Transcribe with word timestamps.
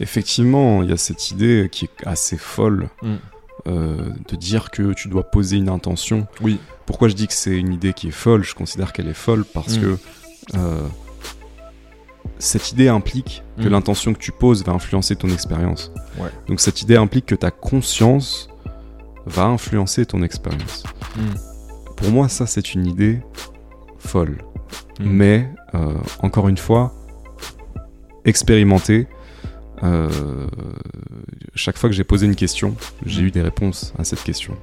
Effectivement, 0.00 0.82
il 0.82 0.90
y 0.90 0.92
a 0.92 0.96
cette 0.96 1.30
idée 1.30 1.68
qui 1.70 1.84
est 1.86 2.06
assez 2.06 2.36
folle 2.36 2.88
Mm. 3.02 3.14
euh, 3.68 3.96
de 4.28 4.36
dire 4.36 4.70
que 4.70 4.92
tu 4.92 5.08
dois 5.08 5.22
poser 5.30 5.56
une 5.56 5.68
intention. 5.68 6.26
Oui. 6.42 6.58
Pourquoi 6.86 7.08
je 7.08 7.14
dis 7.14 7.26
que 7.26 7.32
c'est 7.32 7.56
une 7.56 7.72
idée 7.72 7.92
qui 7.92 8.08
est 8.08 8.10
folle? 8.10 8.42
Je 8.44 8.54
considère 8.54 8.92
qu'elle 8.92 9.08
est 9.08 9.14
folle 9.14 9.44
parce 9.44 9.76
Mm. 9.78 9.80
que 9.80 9.98
euh, 10.56 10.86
cette 12.38 12.72
idée 12.72 12.88
implique 12.88 13.42
que 13.58 13.64
Mm. 13.68 13.68
l'intention 13.70 14.12
que 14.12 14.18
tu 14.18 14.32
poses 14.32 14.64
va 14.64 14.72
influencer 14.72 15.16
ton 15.16 15.28
expérience. 15.28 15.92
Ouais. 16.18 16.28
Donc 16.48 16.60
cette 16.60 16.82
idée 16.82 16.96
implique 16.96 17.26
que 17.26 17.34
ta 17.36 17.50
conscience 17.50 18.48
va 19.26 19.44
influencer 19.44 20.04
ton 20.04 20.22
expérience. 20.22 20.82
Pour 21.96 22.10
moi, 22.10 22.28
ça, 22.28 22.46
c'est 22.46 22.74
une 22.74 22.86
idée 22.86 23.20
folle. 23.98 24.38
Mais, 25.00 25.48
euh, 25.74 25.94
encore 26.20 26.48
une 26.48 26.58
fois, 26.58 26.92
expérimenter. 28.24 29.06
Euh, 29.84 30.46
chaque 31.54 31.76
fois 31.78 31.88
que 31.88 31.94
j'ai 31.94 32.04
posé 32.04 32.26
une 32.26 32.36
question, 32.36 32.74
j'ai 33.06 33.22
Mm. 33.22 33.26
eu 33.26 33.30
des 33.30 33.42
réponses 33.42 33.92
à 33.98 34.04
cette 34.04 34.22
question. 34.22 34.56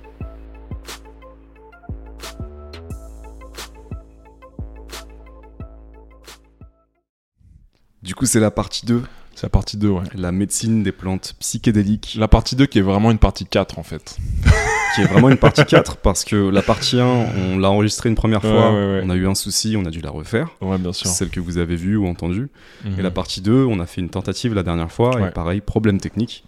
Du 8.03 8.15
coup, 8.15 8.25
c'est 8.25 8.39
la 8.39 8.51
partie 8.51 8.85
2, 8.85 9.03
C'est 9.35 9.43
la 9.43 9.49
partie 9.49 9.77
2, 9.77 9.89
ouais. 9.89 10.03
la 10.15 10.31
médecine 10.31 10.83
des 10.83 10.91
plantes 10.91 11.35
psychédéliques, 11.39 12.15
La 12.19 12.27
partie 12.27 12.55
2 12.55 12.65
qui 12.65 12.79
est 12.79 12.83
vraiment 12.83 13.11
une 13.11 13.19
partie 13.19 13.45
4 13.45 13.77
en 13.79 13.83
fait. 13.83 14.17
qui 14.95 15.01
est 15.01 15.05
vraiment 15.05 15.29
une 15.29 15.37
partie 15.37 15.65
4 15.65 15.97
parce 15.97 16.23
que 16.25 16.35
la 16.49 16.61
partie 16.61 16.99
1, 16.99 17.05
on 17.05 17.57
l'a 17.59 17.69
enregistrée 17.69 18.09
une 18.09 18.15
première 18.15 18.41
fois, 18.41 18.71
ouais, 18.71 18.77
ouais. 18.77 19.01
on 19.05 19.09
a 19.09 19.15
eu 19.15 19.27
un 19.27 19.35
souci, 19.35 19.75
on 19.77 19.85
a 19.85 19.89
dû 19.89 20.01
la 20.01 20.09
refaire. 20.09 20.49
Ouais, 20.61 20.77
bien 20.77 20.93
sûr. 20.93 21.07
celle 21.07 21.29
que 21.29 21.39
vous 21.39 21.57
avez 21.57 21.75
vue 21.75 21.95
ou 21.97 22.07
entendue. 22.07 22.49
Et 22.85 22.89
Mhm. 22.89 23.01
la 23.01 23.11
partie 23.11 23.41
2, 23.41 23.65
on 23.65 23.79
a 23.79 23.85
fait 23.85 24.01
une 24.01 24.09
tentative 24.09 24.53
la 24.53 24.63
dernière 24.63 24.91
fois, 24.91 25.11
et 25.27 25.31
pareil, 25.31 25.61
problème 25.61 25.99
technique. 25.99 26.43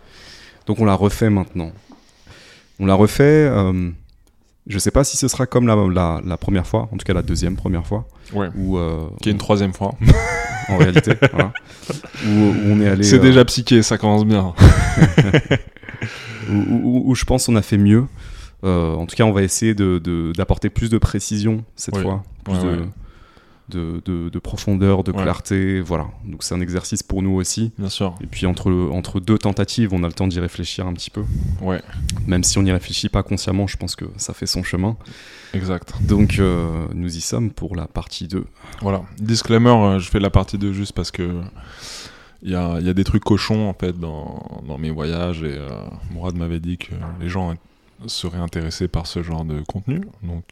Donc 0.67 0.79
on 0.79 0.85
la 0.85 0.95
refait 0.95 1.29
maintenant. 1.29 1.71
On 2.80 2.85
la 2.85 2.95
refait, 2.95 3.23
euh, 3.50 3.89
je 4.67 4.80
sais 4.80 4.91
pas 4.91 5.03
si 5.03 5.17
ce 5.17 5.28
sera 5.28 5.45
comme 5.45 5.67
la, 5.67 5.75
la- 5.75 6.22
la 6.25 6.38
première 6.38 6.66
fois, 6.67 6.89
en 6.91 6.97
tout 6.97 7.05
cas 7.05 7.13
la 7.13 7.22
deuxième 7.22 7.55
première 7.55 7.85
fois, 7.85 8.07
Ouais. 8.33 8.47
ou 8.55 8.78
euh, 8.78 9.07
Qui 9.22 9.30
est 9.30 9.31
une 9.33 9.38
troisième 9.38 9.73
fois. 9.73 9.94
en 10.69 10.78
réalité, 10.78 11.11
voilà. 11.33 11.52
où, 12.25 12.30
où 12.30 12.53
on 12.67 12.80
est 12.81 12.88
allé... 12.88 13.03
C'est 13.03 13.17
euh, 13.17 13.19
déjà 13.19 13.44
psyché, 13.45 13.83
ça 13.83 13.97
commence 13.97 14.25
bien. 14.25 14.53
où, 16.50 16.53
où- 16.53 17.03
où 17.11 17.16
je 17.16 17.25
pense 17.25 17.47
on 17.50 17.55
a 17.55 17.61
fait 17.61 17.78
mieux. 17.78 18.05
Euh, 18.64 18.95
en 18.95 19.06
tout 19.06 19.16
cas, 19.16 19.25
on 19.25 19.31
va 19.33 19.44
essayer 19.44 19.73
de- 19.75 20.00
de- 20.00 20.31
d'apporter 20.36 20.69
plus 20.69 20.89
de 20.89 20.97
précision 20.97 21.64
cette 21.75 21.95
Oui. 21.97 22.03
fois, 22.03 22.23
plus 22.45 22.53
Ouais, 22.53 22.64
de, 22.64 22.67
ouais. 22.81 22.88
de- 23.69 24.02
de- 24.06 24.30
de 24.30 24.39
profondeur, 24.39 25.03
de 25.03 25.11
Ouais. 25.11 25.22
clarté, 25.22 25.81
voilà. 25.81 26.08
Donc 26.25 26.44
c'est 26.44 26.53
un 26.56 26.61
exercice 26.61 27.03
pour 27.03 27.22
nous 27.23 27.31
aussi. 27.36 27.72
Bien 27.78 27.89
sûr. 27.89 28.16
Et 28.22 28.28
puis 28.28 28.45
entre, 28.45 28.72
entre 28.91 29.19
deux 29.19 29.38
tentatives, 29.38 29.94
on 29.94 30.03
a 30.03 30.08
le 30.08 30.14
temps 30.14 30.28
d'y 30.28 30.39
réfléchir 30.39 30.86
un 30.88 30.94
petit 30.94 31.09
peu. 31.09 31.23
Ouais, 31.61 31.81
Même 32.28 32.44
si 32.44 32.58
on 32.58 32.61
n'y 32.64 32.72
réfléchit 32.72 33.09
pas 33.09 33.23
consciemment, 33.23 33.67
je 33.67 33.75
pense 33.78 33.95
que 33.97 34.06
ça 34.17 34.34
fait 34.34 34.45
son 34.45 34.64
chemin. 34.64 34.95
exact. 35.53 35.94
Donc 36.02 36.39
euh, 36.39 36.88
nous 36.94 37.17
y 37.17 37.22
sommes 37.22 37.52
pour 37.52 37.75
la 37.75 37.88
partie 37.88 38.28
2. 38.28 38.45
Voilà. 38.81 39.02
Disclaimer, 39.19 39.69
euh, 39.69 40.00
je 40.00 40.09
fais 40.09 40.19
la 40.19 40.30
partie 40.30 40.58
2 40.58 40.72
juste 40.73 40.94
parce 40.94 41.11
que 41.11 41.41
il 42.44 42.52
y 42.52 42.56
a, 42.56 42.78
il 42.80 42.86
y 42.86 42.89
a 42.89 42.94
des 42.94 43.03
trucs 43.06 43.23
cochons 43.23 43.67
en 43.69 43.73
fait 43.73 43.97
dans, 44.00 44.61
dans 44.67 44.78
mes 44.78 44.89
voyages 44.91 45.44
et 45.44 45.56
euh, 45.58 45.69
Mourad 46.11 46.36
m'avait 46.36 46.59
dit 46.59 46.78
que 46.78 46.91
les 47.22 47.30
gens 47.30 47.53
seraient 48.08 48.39
intéressés 48.39 48.88
par 48.88 49.08
ce 49.08 49.23
genre 49.23 49.45
de 49.45 49.61
contenu. 49.61 50.02
Donc 50.23 50.44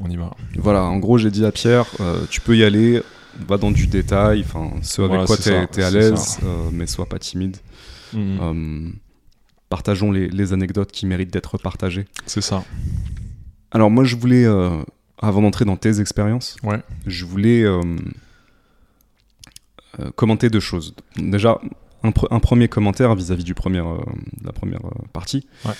on 0.00 0.08
y 0.08 0.16
va. 0.16 0.34
Voilà, 0.56 0.84
en 0.84 0.98
gros 0.98 1.18
j'ai 1.18 1.30
dit 1.30 1.44
à 1.44 1.52
Pierre, 1.52 1.86
euh, 2.00 2.24
tu 2.30 2.40
peux 2.40 2.56
y 2.56 2.64
aller, 2.64 3.02
va 3.48 3.56
dans 3.58 3.70
du 3.70 3.86
détail, 3.88 4.42
enfin 4.46 4.70
ce 4.82 5.02
avec 5.02 5.10
Voilà, 5.10 5.26
quoi 5.26 5.36
ça, 5.36 5.66
t'es 5.66 5.82
à 5.82 5.90
l'aise, 5.90 6.38
euh, 6.44 6.68
mais 6.72 6.86
sois 6.86 7.06
pas 7.06 7.18
timide. 7.18 7.56
Mhm. 8.12 8.38
Euh, 8.40 8.90
partageons 9.68 10.10
les, 10.12 10.28
les 10.28 10.52
anecdotes 10.52 10.92
qui 10.92 11.04
méritent 11.06 11.32
d'être 11.32 11.58
partagées. 11.58 12.06
C'est 12.26 12.40
ça. 12.40 12.64
Alors 13.70 13.90
moi 13.90 14.04
je 14.04 14.16
voulais, 14.16 14.44
euh, 14.44 14.82
avant 15.20 15.42
d'entrer 15.42 15.64
dans 15.64 15.76
tes 15.76 16.00
expériences, 16.00 16.56
Ouais. 16.62 16.80
je 17.06 17.24
voulais 17.24 17.64
commenter 20.14 20.48
deux 20.48 20.60
choses. 20.60 20.94
Déjà, 21.16 21.60
un, 22.04 22.10
pre- 22.10 22.28
un 22.30 22.38
premier 22.38 22.68
commentaire 22.68 23.14
vis-à-vis 23.14 23.44
du 23.44 23.54
premier, 23.54 23.78
de 23.80 24.46
la 24.46 24.52
première 24.52 24.80
partie, 25.12 25.46
Ouais. 25.64 25.72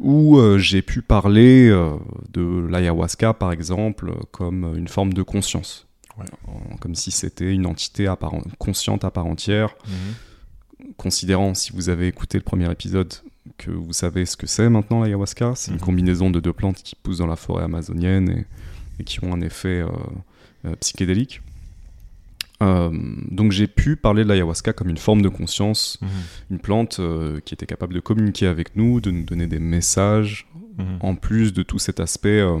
Où 0.00 0.38
euh, 0.38 0.58
j'ai 0.58 0.82
pu 0.82 1.02
parler 1.02 1.68
euh, 1.68 1.94
de 2.32 2.66
l'ayahuasca, 2.68 3.34
par 3.34 3.52
exemple, 3.52 4.12
comme 4.32 4.74
une 4.76 4.88
forme 4.88 5.12
de 5.12 5.22
conscience. 5.22 5.86
Ouais. 6.18 6.24
En- 6.48 6.76
Comme 6.78 6.94
si 6.96 7.10
c'était 7.12 7.52
une 7.52 7.66
entité 7.66 8.06
à 8.06 8.16
part 8.16 8.34
en- 8.34 8.42
consciente 8.58 9.04
à 9.04 9.10
part 9.10 9.26
entière, 9.26 9.74
Mhm. 9.86 10.94
considérant, 10.96 11.54
si 11.54 11.72
vous 11.72 11.88
avez 11.88 12.08
écouté 12.08 12.38
le 12.38 12.44
premier 12.44 12.70
épisode, 12.70 13.12
que 13.58 13.70
vous 13.70 13.92
savez 13.92 14.26
ce 14.26 14.36
que 14.36 14.46
c'est 14.46 14.68
maintenant 14.68 15.02
l'ayahuasca. 15.02 15.52
C'est 15.54 15.70
une 15.70 15.76
Mhm. 15.76 15.82
combinaison 15.82 16.30
de 16.30 16.40
deux 16.40 16.52
plantes 16.52 16.82
qui 16.82 16.94
poussent 16.96 17.18
dans 17.18 17.26
la 17.26 17.36
forêt 17.36 17.64
amazonienne 17.64 18.28
et, 18.30 18.46
et 19.00 19.04
qui 19.04 19.22
ont 19.24 19.32
un 19.32 19.40
effet 19.40 19.80
euh, 19.80 19.88
euh, 20.66 20.74
psychédélique. 20.76 21.40
Euh, 22.62 22.90
donc 23.30 23.52
j'ai 23.52 23.66
pu 23.66 23.96
parler 23.96 24.22
de 24.22 24.28
l'ayahuasca 24.28 24.72
comme 24.74 24.90
une 24.90 24.98
forme 24.98 25.22
de 25.22 25.28
conscience, 25.30 25.98
Mhm. 26.02 26.08
une 26.50 26.58
plante 26.58 26.98
euh, 27.00 27.40
qui 27.40 27.54
était 27.54 27.66
capable 27.66 27.94
de 27.94 28.00
communiquer 28.00 28.46
avec 28.46 28.76
nous, 28.76 29.00
de 29.00 29.10
nous 29.10 29.24
donner 29.24 29.46
des 29.46 29.58
messages, 29.58 30.46
Mhm. 30.78 30.98
en 31.00 31.14
plus 31.14 31.52
de 31.52 31.62
tout 31.62 31.78
cet 31.78 32.00
aspect 32.00 32.40
euh, 32.40 32.58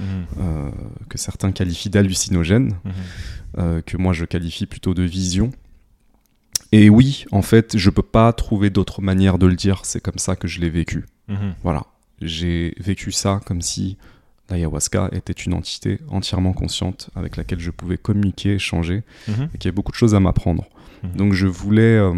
Mhm. 0.00 0.72
que 1.08 1.18
certains 1.18 1.50
qualifient 1.52 1.90
d'hallucinogène, 1.90 2.76
que 3.56 3.96
moi 3.96 4.12
je 4.12 4.24
qualifie 4.24 4.66
plutôt 4.66 4.94
de 4.94 5.02
vision. 5.02 5.50
Et 6.70 6.88
oui, 6.90 7.24
en 7.32 7.42
fait, 7.42 7.76
je 7.76 7.90
peux 7.90 8.02
pas 8.02 8.32
trouver 8.32 8.70
d'autre 8.70 9.00
manière 9.02 9.38
de 9.38 9.46
le 9.46 9.54
dire, 9.56 9.80
c'est 9.84 10.00
comme 10.00 10.18
ça 10.18 10.36
que 10.36 10.46
je 10.46 10.60
l'ai 10.60 10.70
vécu. 10.70 11.04
Voilà, 11.64 11.86
j'ai 12.22 12.74
vécu 12.78 13.10
ça 13.10 13.40
comme 13.46 13.60
si 13.62 13.96
l'ayahuasca 14.50 15.08
était 15.12 15.32
une 15.32 15.54
entité 15.54 15.98
entièrement 16.08 16.52
consciente 16.52 17.10
avec 17.14 17.36
laquelle 17.36 17.60
je 17.60 17.70
pouvais 17.70 17.98
communiquer, 17.98 18.54
échanger, 18.54 19.02
Mhm. 19.28 19.48
et 19.54 19.58
qu'il 19.58 19.64
y 19.64 19.68
avait 19.68 19.74
beaucoup 19.76 19.92
de 19.92 19.96
choses 19.96 20.14
à 20.14 20.20
m'apprendre. 20.20 20.64
Mhm. 21.02 21.12
Donc 21.12 21.32
je 21.34 21.46
voulais 21.46 21.96
euh, 21.98 22.14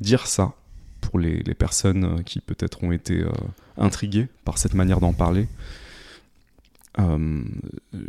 dire 0.00 0.26
ça 0.26 0.54
pour 1.00 1.18
les, 1.18 1.42
les 1.42 1.54
personnes 1.54 2.04
euh, 2.04 2.22
qui 2.22 2.40
peut-être 2.40 2.82
ont 2.84 2.92
été 2.92 3.20
euh, 3.20 3.30
intriguées 3.76 4.28
par 4.44 4.56
cette 4.58 4.74
manière 4.74 5.00
d'en 5.00 5.12
parler. 5.12 5.46
Euh, 6.98 7.42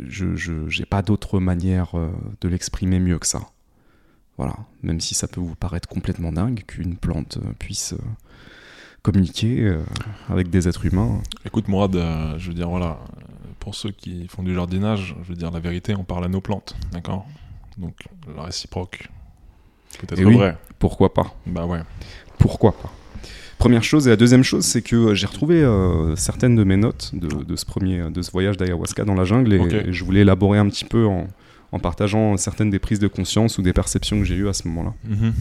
je 0.08 0.78
n'ai 0.78 0.86
pas 0.86 1.02
d'autre 1.02 1.40
manière 1.40 1.92
de 2.40 2.48
l'exprimer 2.48 3.00
mieux 3.00 3.18
que 3.18 3.26
ça. 3.26 3.48
Voilà, 4.36 4.56
même 4.82 5.00
si 5.00 5.14
ça 5.14 5.26
peut 5.28 5.40
vous 5.40 5.54
paraître 5.54 5.88
complètement 5.88 6.32
dingue 6.32 6.64
qu'une 6.66 6.96
plante 6.96 7.38
puisse 7.58 7.94
communiquer 9.04 9.60
euh, 9.60 9.78
avec 10.30 10.50
des 10.50 10.66
êtres 10.66 10.86
humains. 10.86 11.20
Écoute 11.44 11.68
Mourad, 11.68 11.94
euh, 11.94 12.36
je 12.38 12.48
veux 12.48 12.54
dire 12.54 12.70
voilà, 12.70 12.98
pour 13.60 13.74
ceux 13.74 13.90
qui 13.90 14.26
font 14.28 14.42
du 14.42 14.54
jardinage, 14.54 15.14
je 15.22 15.28
veux 15.28 15.36
dire 15.36 15.50
la 15.52 15.60
vérité, 15.60 15.94
on 15.94 16.04
parle 16.04 16.24
à 16.24 16.28
nos 16.28 16.40
plantes, 16.40 16.74
d'accord? 16.90 17.26
Donc 17.76 17.94
la 18.34 18.44
réciproque, 18.44 19.08
peut-être 20.00 20.18
Et 20.18 20.24
oui. 20.24 20.36
vrai. 20.36 20.56
Pourquoi 20.78 21.12
pas? 21.12 21.34
Bah 21.46 21.66
ouais. 21.66 21.80
Pourquoi 22.38 22.72
pas? 22.72 22.90
Première 23.58 23.84
chose. 23.84 24.06
Et 24.06 24.10
la 24.10 24.16
deuxième 24.16 24.42
chose, 24.42 24.64
c'est 24.64 24.82
que 24.82 25.14
j'ai 25.14 25.26
retrouvé 25.26 25.62
euh, 25.62 26.16
certaines 26.16 26.56
de 26.56 26.64
mes 26.64 26.76
notes 26.76 27.10
de, 27.14 27.44
de 27.44 27.56
ce 27.56 27.66
premier, 27.66 28.10
de 28.10 28.22
ce 28.22 28.30
voyage 28.30 28.56
d'ayahuasca 28.56 29.04
dans 29.04 29.14
la 29.14 29.24
jungle 29.24 29.52
et, 29.52 29.92
je 29.92 30.04
voulais 30.04 30.20
élaborer 30.20 30.58
un 30.58 30.68
petit 30.68 30.84
peu 30.84 31.06
en, 31.06 31.28
en 31.72 31.78
partageant 31.78 32.38
certaines 32.38 32.70
des 32.70 32.78
prises 32.78 33.00
de 33.00 33.08
conscience 33.08 33.58
ou 33.58 33.62
des 33.62 33.74
perceptions 33.74 34.18
que 34.18 34.24
j'ai 34.24 34.34
eues 34.34 34.48
à 34.48 34.54
ce 34.54 34.66
moment-là. 34.68 34.94
Mhm. 35.04 35.34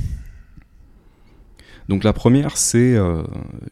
Donc 1.90 2.04
la 2.04 2.14
première, 2.14 2.58
c'est 2.58 2.96
euh, 2.96 3.24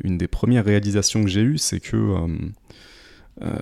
une 0.04 0.18
des 0.18 0.28
premières 0.28 0.66
réalisations 0.66 1.24
que 1.24 1.30
j'ai 1.30 1.42
eues, 1.42 1.58
c'est 1.58 1.80
que 1.80 1.96
euh, 1.98 2.28
euh, 3.44 3.60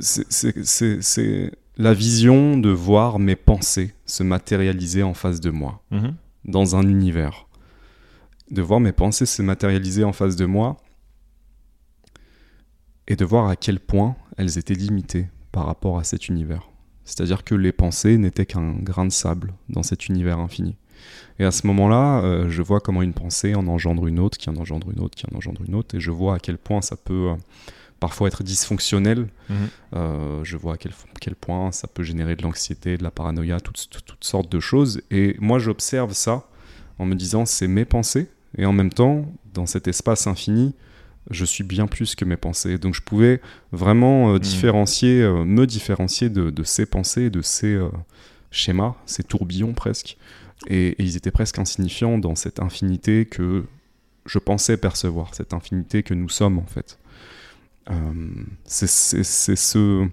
c'est- 0.00 1.50
la 1.76 1.94
vision 1.94 2.56
de 2.56 2.70
voir 2.70 3.18
mes 3.18 3.36
pensées 3.36 3.94
se 4.06 4.22
matérialiser 4.22 5.02
en 5.02 5.14
face 5.14 5.40
de 5.40 5.50
moi 5.50 5.82
Mhm. 5.90 6.14
dans 6.44 6.76
un 6.76 6.86
univers. 6.88 7.46
De 8.50 8.62
voir 8.62 8.80
mes 8.80 8.92
pensées 8.92 9.26
se 9.26 9.42
matérialiser 9.42 10.04
en 10.04 10.12
face 10.12 10.36
de 10.36 10.46
moi 10.46 10.76
et 13.08 13.16
de 13.16 13.24
voir 13.24 13.48
à 13.48 13.56
quel 13.56 13.80
point 13.80 14.16
elles 14.36 14.58
étaient 14.58 14.74
limitées 14.74 15.26
par 15.52 15.66
rapport 15.66 15.98
à 15.98 16.04
cet 16.04 16.28
univers. 16.28 16.68
C'est-à-dire 17.04 17.44
que 17.44 17.54
les 17.54 17.72
pensées 17.72 18.16
n'étaient 18.18 18.46
qu'un 18.46 18.72
grain 18.74 19.04
de 19.04 19.12
sable 19.12 19.52
dans 19.68 19.82
cet 19.82 20.08
univers 20.08 20.38
infini. 20.38 20.76
Et 21.38 21.44
à 21.44 21.50
ce 21.50 21.66
moment-là, 21.66 22.20
euh, 22.22 22.48
je 22.48 22.62
vois 22.62 22.80
comment 22.80 23.02
une 23.02 23.12
pensée 23.12 23.54
en 23.54 23.66
engendre 23.66 24.06
une 24.06 24.20
autre, 24.20 24.38
qui 24.38 24.48
en 24.50 24.56
engendre 24.56 24.90
une 24.90 25.00
autre, 25.00 25.16
qui 25.16 25.26
en 25.32 25.36
engendre 25.36 25.62
une 25.66 25.74
autre, 25.74 25.96
et 25.96 26.00
je 26.00 26.10
vois 26.10 26.36
à 26.36 26.38
quel 26.38 26.58
point 26.58 26.80
ça 26.80 26.96
peut 26.96 27.30
euh, 27.30 27.34
parfois 28.00 28.28
être 28.28 28.42
dysfonctionnel. 28.44 29.28
Mhm. 29.50 29.56
Euh, 29.94 30.40
je 30.44 30.56
vois 30.56 30.74
à 30.74 30.76
quel, 30.76 30.92
quel 31.20 31.34
point 31.34 31.72
ça 31.72 31.88
peut 31.88 32.02
générer 32.02 32.36
de 32.36 32.42
l'anxiété, 32.42 32.96
de 32.96 33.02
la 33.02 33.10
paranoïa, 33.10 33.60
toutes, 33.60 33.88
toutes- 33.90 34.04
toutes 34.04 34.24
sortes 34.24 34.50
de 34.50 34.60
choses. 34.60 35.00
Et 35.10 35.36
moi, 35.40 35.58
j'observe 35.58 36.12
ça 36.12 36.44
en 36.98 37.06
me 37.06 37.14
disant, 37.14 37.44
c'est 37.46 37.66
mes 37.68 37.84
pensées, 37.84 38.28
et 38.56 38.66
en 38.66 38.72
même 38.72 38.90
temps, 38.92 39.26
dans 39.52 39.66
cet 39.66 39.88
espace 39.88 40.26
infini, 40.28 40.74
je 41.30 41.44
suis 41.44 41.64
bien 41.64 41.86
plus 41.86 42.14
que 42.14 42.24
mes 42.24 42.36
pensées. 42.36 42.76
Donc 42.78 42.94
je 42.94 43.00
pouvais 43.00 43.40
vraiment 43.72 44.28
euh, 44.28 44.32
Mhm. 44.34 44.38
différencier, 44.40 45.22
euh, 45.22 45.44
me 45.44 45.66
différencier 45.66 46.28
de, 46.28 46.50
de 46.50 46.62
ces 46.62 46.86
pensées, 46.86 47.30
de 47.30 47.40
ces 47.42 47.74
euh, 47.74 47.88
schémas, 48.50 48.94
ces 49.06 49.22
tourbillons 49.22 49.72
presque, 49.72 50.16
et, 50.66 51.02
ils 51.02 51.16
étaient 51.16 51.30
presque 51.30 51.58
insignifiants 51.58 52.18
dans 52.18 52.34
cette 52.34 52.60
infinité 52.60 53.26
que 53.26 53.64
je 54.26 54.38
pensais 54.38 54.76
percevoir, 54.76 55.34
cette 55.34 55.52
infinité 55.52 56.02
que 56.02 56.14
nous 56.14 56.28
sommes 56.28 56.58
en 56.58 56.66
fait. 56.66 56.98
Euh, 57.90 58.44
c'est 58.64 58.86
ce, 58.86 60.08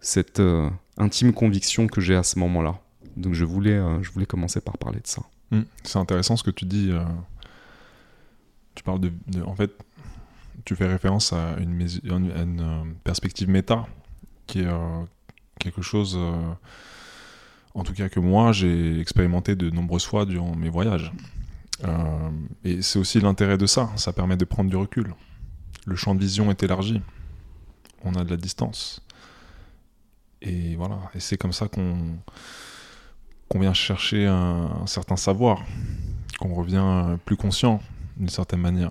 cette 0.00 0.40
euh, 0.40 0.68
intime 0.96 1.32
conviction 1.32 1.86
que 1.86 2.00
j'ai 2.00 2.16
à 2.16 2.24
ce 2.24 2.38
moment-là. 2.40 2.80
Donc 3.16 3.34
je 3.34 3.44
voulais, 3.44 3.76
euh, 3.76 4.02
je 4.02 4.10
voulais 4.10 4.26
commencer 4.26 4.60
par 4.60 4.76
parler 4.78 5.00
de 5.00 5.06
ça. 5.06 5.22
Hmm. 5.50 5.62
C'est 5.84 5.98
intéressant 5.98 6.36
ce 6.36 6.42
que 6.42 6.50
tu 6.50 6.64
dis. 6.64 6.92
tu 8.74 8.82
parles 8.82 9.00
de, 9.00 9.12
En 9.46 9.54
fait, 9.54 9.70
tu 10.64 10.74
fais 10.74 10.86
référence 10.86 11.32
à 11.32 11.56
une, 11.60 11.86
une 12.04 12.94
perspective 13.04 13.48
méta 13.48 13.86
qui 14.46 14.60
est 14.60 14.68
quelque 15.60 15.82
chose, 15.82 16.18
en 17.74 17.82
tout 17.82 17.92
cas 17.92 18.08
que 18.08 18.20
moi, 18.20 18.52
j'ai 18.52 19.00
expérimenté 19.00 19.56
de 19.56 19.70
nombreuses 19.70 20.06
fois 20.06 20.24
durant 20.24 20.54
mes 20.56 20.68
voyages. 20.70 21.12
et 22.64 22.82
c'est 22.82 22.98
aussi 22.98 23.20
l'intérêt 23.20 23.58
de 23.58 23.66
ça, 23.66 23.90
ça 23.96 24.12
permet 24.12 24.36
de 24.36 24.44
prendre 24.44 24.70
du 24.70 24.76
recul 24.76 25.14
le 25.86 25.96
champ 25.96 26.14
de 26.14 26.20
vision 26.20 26.50
est 26.50 26.62
élargi. 26.62 27.00
On 28.04 28.14
a 28.14 28.24
de 28.24 28.30
la 28.30 28.36
distance. 28.36 29.00
Et 30.42 30.76
voilà, 30.76 30.98
et 31.14 31.20
c'est 31.20 31.36
comme 31.36 31.52
ça 31.52 31.68
qu'on 31.68 31.96
qu'on 33.48 33.60
vient 33.60 33.74
chercher 33.74 34.26
un, 34.26 34.86
certain 34.86 35.16
savoir, 35.16 35.62
qu'on 36.40 36.54
revient 36.54 37.18
plus 37.26 37.36
conscient 37.36 37.80
d'une 38.16 38.30
certaine 38.30 38.60
manière. 38.60 38.90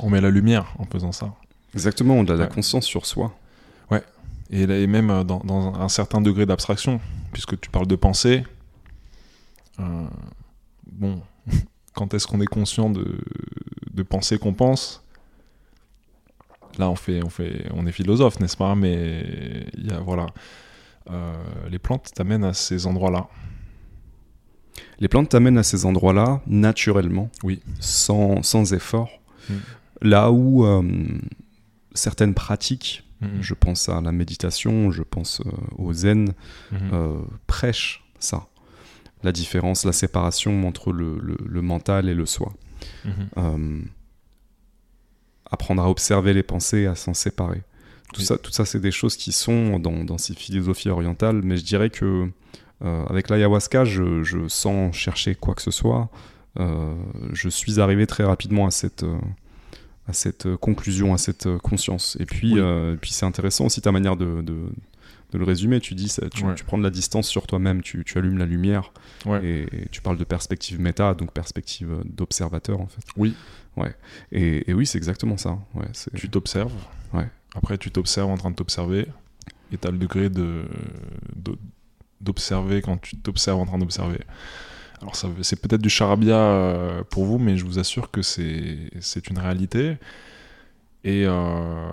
On 0.00 0.10
met 0.10 0.20
la 0.20 0.30
lumière 0.30 0.74
en 0.78 0.84
faisant 0.84 1.12
ça. 1.12 1.34
Exactement, 1.74 2.14
on 2.14 2.22
a 2.22 2.24
de 2.24 2.32
la 2.34 2.46
conscience 2.46 2.84
sur 2.84 3.06
soi. 3.06 3.34
Et, 4.50 4.62
et 4.62 4.86
même 4.86 5.24
dans, 5.24 5.40
dans, 5.40 5.74
un 5.74 5.88
certain 5.88 6.20
degré 6.20 6.46
d'abstraction, 6.46 7.00
puisque 7.32 7.58
tu 7.60 7.70
parles 7.70 7.86
de 7.86 7.96
pensée. 7.96 8.44
Euh, 9.80 10.06
bon, 10.86 11.20
quand 11.94 12.14
est-ce 12.14 12.26
qu'on 12.26 12.40
est 12.40 12.46
conscient 12.46 12.90
de, 12.90 13.18
de 13.92 14.02
penser 14.02 14.38
qu'on 14.38 14.54
pense? 14.54 15.04
Là, 16.78 16.88
on, 16.90 16.96
fait, 16.96 17.22
on, 17.24 17.28
fait, 17.28 17.66
on 17.74 17.86
est 17.86 17.92
philosophe, 17.92 18.38
n'est-ce 18.40 18.56
pas? 18.56 18.74
Mais 18.74 19.66
il 19.76 19.90
y 19.90 19.92
a, 19.92 19.98
voilà. 19.98 20.26
Euh, 21.10 21.32
les 21.70 21.78
plantes 21.78 22.10
t'amènent 22.14 22.44
à 22.44 22.52
ces 22.52 22.86
endroits-là. 22.86 23.28
Les 25.00 25.08
plantes 25.08 25.30
t'amènent 25.30 25.58
à 25.58 25.62
ces 25.62 25.86
endroits-là 25.86 26.40
naturellement, 26.46 27.30
oui. 27.42 27.60
sans, 27.80 28.42
sans 28.42 28.72
effort. 28.74 29.10
Mm. 29.48 29.54
Là 30.02 30.30
où 30.30 30.64
euh, 30.64 30.82
certaines 31.94 32.34
pratiques, 32.34 33.04
mm. 33.20 33.40
je 33.40 33.54
pense 33.54 33.88
à 33.88 34.00
la 34.00 34.12
méditation, 34.12 34.90
je 34.90 35.02
pense 35.02 35.40
euh, 35.40 35.50
au 35.76 35.92
zen, 35.92 36.32
mm-hmm. 36.72 37.24
prêchent 37.46 38.04
ça. 38.18 38.48
La 39.24 39.32
différence, 39.32 39.84
la 39.84 39.92
séparation 39.92 40.66
entre 40.66 40.92
le, 40.92 41.18
le, 41.18 41.62
mental 41.62 42.08
et 42.08 42.14
le 42.14 42.24
soi. 42.24 42.52
Mm-hmm 43.04 43.82
apprendre 45.50 45.82
à 45.82 45.90
observer 45.90 46.34
les 46.34 46.42
pensées, 46.42 46.86
à 46.86 46.94
s'en 46.94 47.14
séparer. 47.14 47.62
Tout, 48.12 48.22
ça, 48.22 48.38
tout 48.38 48.50
ça, 48.50 48.64
c'est 48.64 48.80
des 48.80 48.90
choses 48.90 49.16
qui 49.16 49.32
sont 49.32 49.78
dans, 49.78 50.04
dans, 50.04 50.18
ces 50.18 50.34
philosophies 50.34 50.88
orientales, 50.88 51.42
mais 51.42 51.56
je 51.56 51.64
dirais 51.64 51.90
que 51.90 52.30
euh, 52.84 53.04
avec 53.06 53.28
l'ayahuasca, 53.28 53.84
je, 53.84 54.22
je, 54.22 54.48
sens 54.48 54.94
chercher 54.94 55.34
quoi 55.34 55.54
que 55.54 55.62
ce 55.62 55.70
soit. 55.70 56.08
Euh, 56.58 56.94
je 57.32 57.48
suis 57.48 57.80
arrivé 57.80 58.06
très 58.06 58.24
rapidement 58.24 58.66
à 58.66 58.70
cette, 58.70 59.02
euh, 59.02 59.18
à 60.08 60.12
cette 60.12 60.56
conclusion, 60.56 61.14
à 61.14 61.18
cette 61.18 61.48
conscience. 61.58 62.16
Et 62.18 62.24
puis, 62.24 62.56
puis 63.00 63.12
c'est 63.12 63.26
intéressant 63.26 63.66
aussi 63.66 63.80
ta 63.80 63.92
manière 63.92 64.16
de, 64.16 64.40
de, 64.42 64.54
de 65.32 65.38
le 65.38 65.44
résumer. 65.44 65.80
Tu 65.80 65.94
dis, 65.94 66.08
ça, 66.08 66.28
tu, 66.30 66.42
tu, 66.56 66.64
prends 66.64 66.78
de 66.78 66.82
la 66.82 66.90
distance 66.90 67.28
sur 67.28 67.46
toi-même, 67.46 67.82
tu, 67.82 68.04
tu, 68.04 68.18
allumes 68.18 68.38
la 68.38 68.46
lumière, 68.46 68.92
et, 69.42 69.66
tu 69.92 70.00
parles 70.00 70.16
de 70.16 70.24
perspective 70.24 70.80
méta, 70.80 71.14
donc 71.14 71.32
perspective 71.32 72.02
d'observateur 72.04 72.80
en 72.80 72.86
fait. 72.86 73.04
Oui, 73.16 73.34
Ouais. 73.78 73.94
Et, 74.32 74.72
oui, 74.74 74.86
c'est 74.86 74.98
exactement 74.98 75.36
ça. 75.36 75.58
Ouais, 75.74 75.86
tu 76.14 76.28
t'observes. 76.28 76.72
Ouais. 77.12 77.28
Après, 77.54 77.78
tu 77.78 77.90
t'observes 77.90 78.30
en 78.30 78.36
train 78.36 78.50
de 78.50 78.56
t'observer. 78.56 79.06
Et 79.72 79.78
tu 79.78 79.86
as 79.86 79.90
le 79.90 79.98
degré 79.98 80.30
de, 80.30 80.64
d'observer 82.20 82.82
quand 82.82 82.98
tu 82.98 83.16
t'observes 83.16 83.60
en 83.60 83.66
train 83.66 83.78
d'observer. 83.78 84.20
Alors, 85.00 85.14
c'est 85.14 85.60
peut-être 85.60 85.80
du 85.80 85.90
charabia 85.90 86.36
euh, 86.36 87.02
pour 87.10 87.24
vous, 87.24 87.38
mais 87.38 87.56
je 87.56 87.64
vous 87.64 87.78
assure 87.78 88.10
que 88.10 88.22
c'est, 88.22 89.28
une 89.30 89.38
réalité. 89.38 89.96
Et 91.04 91.24
euh, 91.24 91.90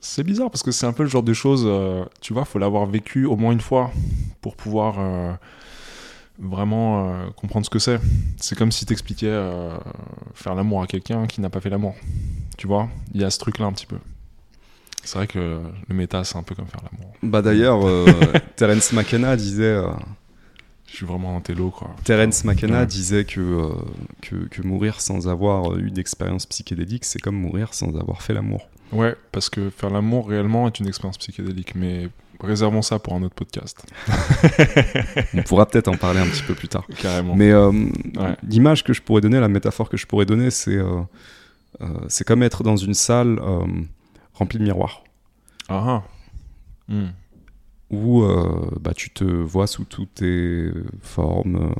c'est 0.00 0.22
bizarre 0.22 0.50
parce 0.50 0.62
que 0.62 0.70
c'est 0.70 0.86
un 0.86 0.92
peu 0.92 1.02
le 1.02 1.08
genre 1.08 1.22
de 1.22 1.32
choses, 1.32 1.64
euh, 1.66 2.04
tu 2.20 2.34
vois, 2.34 2.44
faut 2.44 2.58
l'avoir 2.58 2.86
vécu 2.86 3.24
au 3.24 3.36
moins 3.36 3.52
une 3.52 3.60
fois 3.60 3.90
pour 4.42 4.54
pouvoir 4.54 5.38
vraiment 6.38 7.30
comprendre 7.36 7.64
ce 7.66 7.70
que 7.70 7.78
c'est. 7.78 8.00
C'est 8.36 8.56
comme 8.56 8.72
si 8.72 8.86
t'expliquais 8.86 9.38
faire 10.34 10.54
l'amour 10.54 10.82
à 10.82 10.86
quelqu'un 10.86 11.26
qui 11.26 11.40
n'a 11.40 11.50
pas 11.50 11.60
fait 11.60 11.70
l'amour. 11.70 11.94
Tu 12.56 12.66
vois 12.66 12.88
Il 13.14 13.20
y 13.20 13.24
a 13.24 13.30
ce 13.30 13.38
truc-là 13.38 13.66
un 13.66 13.72
petit 13.72 13.86
peu. 13.86 13.98
C'est 15.02 15.16
vrai 15.16 15.26
que 15.26 15.62
le 15.88 15.94
méta, 15.94 16.24
c'est 16.24 16.36
un 16.36 16.42
peu 16.42 16.54
comme 16.54 16.66
faire 16.66 16.82
l'amour. 16.90 17.14
Bah 17.22 17.40
d'ailleurs, 17.40 17.80
Terence 18.56 18.92
McKenna 18.92 19.36
disait... 19.36 19.82
Je 20.90 20.96
suis 20.96 21.06
vraiment 21.06 21.36
un 21.36 21.40
télo, 21.40 21.70
quoi. 21.70 21.94
Terence 22.02 22.44
McKenna 22.44 22.84
disait 22.84 23.24
que, 23.24 23.70
que, 24.22 24.48
que, 24.48 24.62
mourir 24.62 25.00
sans 25.00 25.28
avoir 25.28 25.78
eu 25.78 25.90
d'expérience 25.92 26.46
psychédélique, 26.46 27.04
c'est 27.04 27.20
comme 27.20 27.36
mourir 27.36 27.74
sans 27.74 27.96
avoir 27.96 28.22
fait 28.22 28.34
l'amour. 28.34 28.68
Ouais, 28.92 29.14
parce 29.30 29.48
que 29.48 29.70
faire 29.70 29.90
l'amour 29.90 30.28
réellement 30.28 30.66
est 30.66 30.80
une 30.80 30.88
expérience 30.88 31.18
psychédélique, 31.18 31.76
mais 31.76 32.08
réservons 32.42 32.82
ça 32.82 32.98
pour 32.98 33.14
un 33.14 33.22
autre 33.22 33.34
podcast. 33.34 33.84
On 35.34 35.42
pourra 35.42 35.66
peut-être 35.66 35.88
en 35.88 35.96
parler 35.96 36.20
un 36.20 36.26
petit 36.26 36.42
peu 36.42 36.54
plus 36.54 36.68
tard. 36.68 36.86
Carrément. 36.98 37.36
Mais 37.36 37.52
euh, 37.52 37.72
l'image 38.42 38.82
que 38.82 38.92
je 38.92 39.02
pourrais 39.02 39.20
donner, 39.20 39.40
la 39.40 39.48
métaphore 39.48 39.88
que 39.88 39.96
je 39.96 40.06
pourrais 40.06 40.26
donner, 40.26 40.50
c'est 40.50 40.76
euh, 40.76 41.02
euh, 41.80 41.86
c'est 42.08 42.26
comme 42.26 42.42
être 42.42 42.62
dans 42.62 42.76
une 42.76 42.94
salle 42.94 43.40
remplie 44.34 44.58
de 44.58 44.64
miroirs. 44.64 45.04
Ah, 45.68 45.84
ah. 45.86 46.02
Hmm. 46.88 47.10
Où 47.90 48.24
bah, 48.80 48.92
tu 48.94 49.10
te 49.10 49.24
vois 49.24 49.66
sous 49.66 49.84
toutes 49.84 50.14
tes 50.14 50.70
formes. 51.02 51.74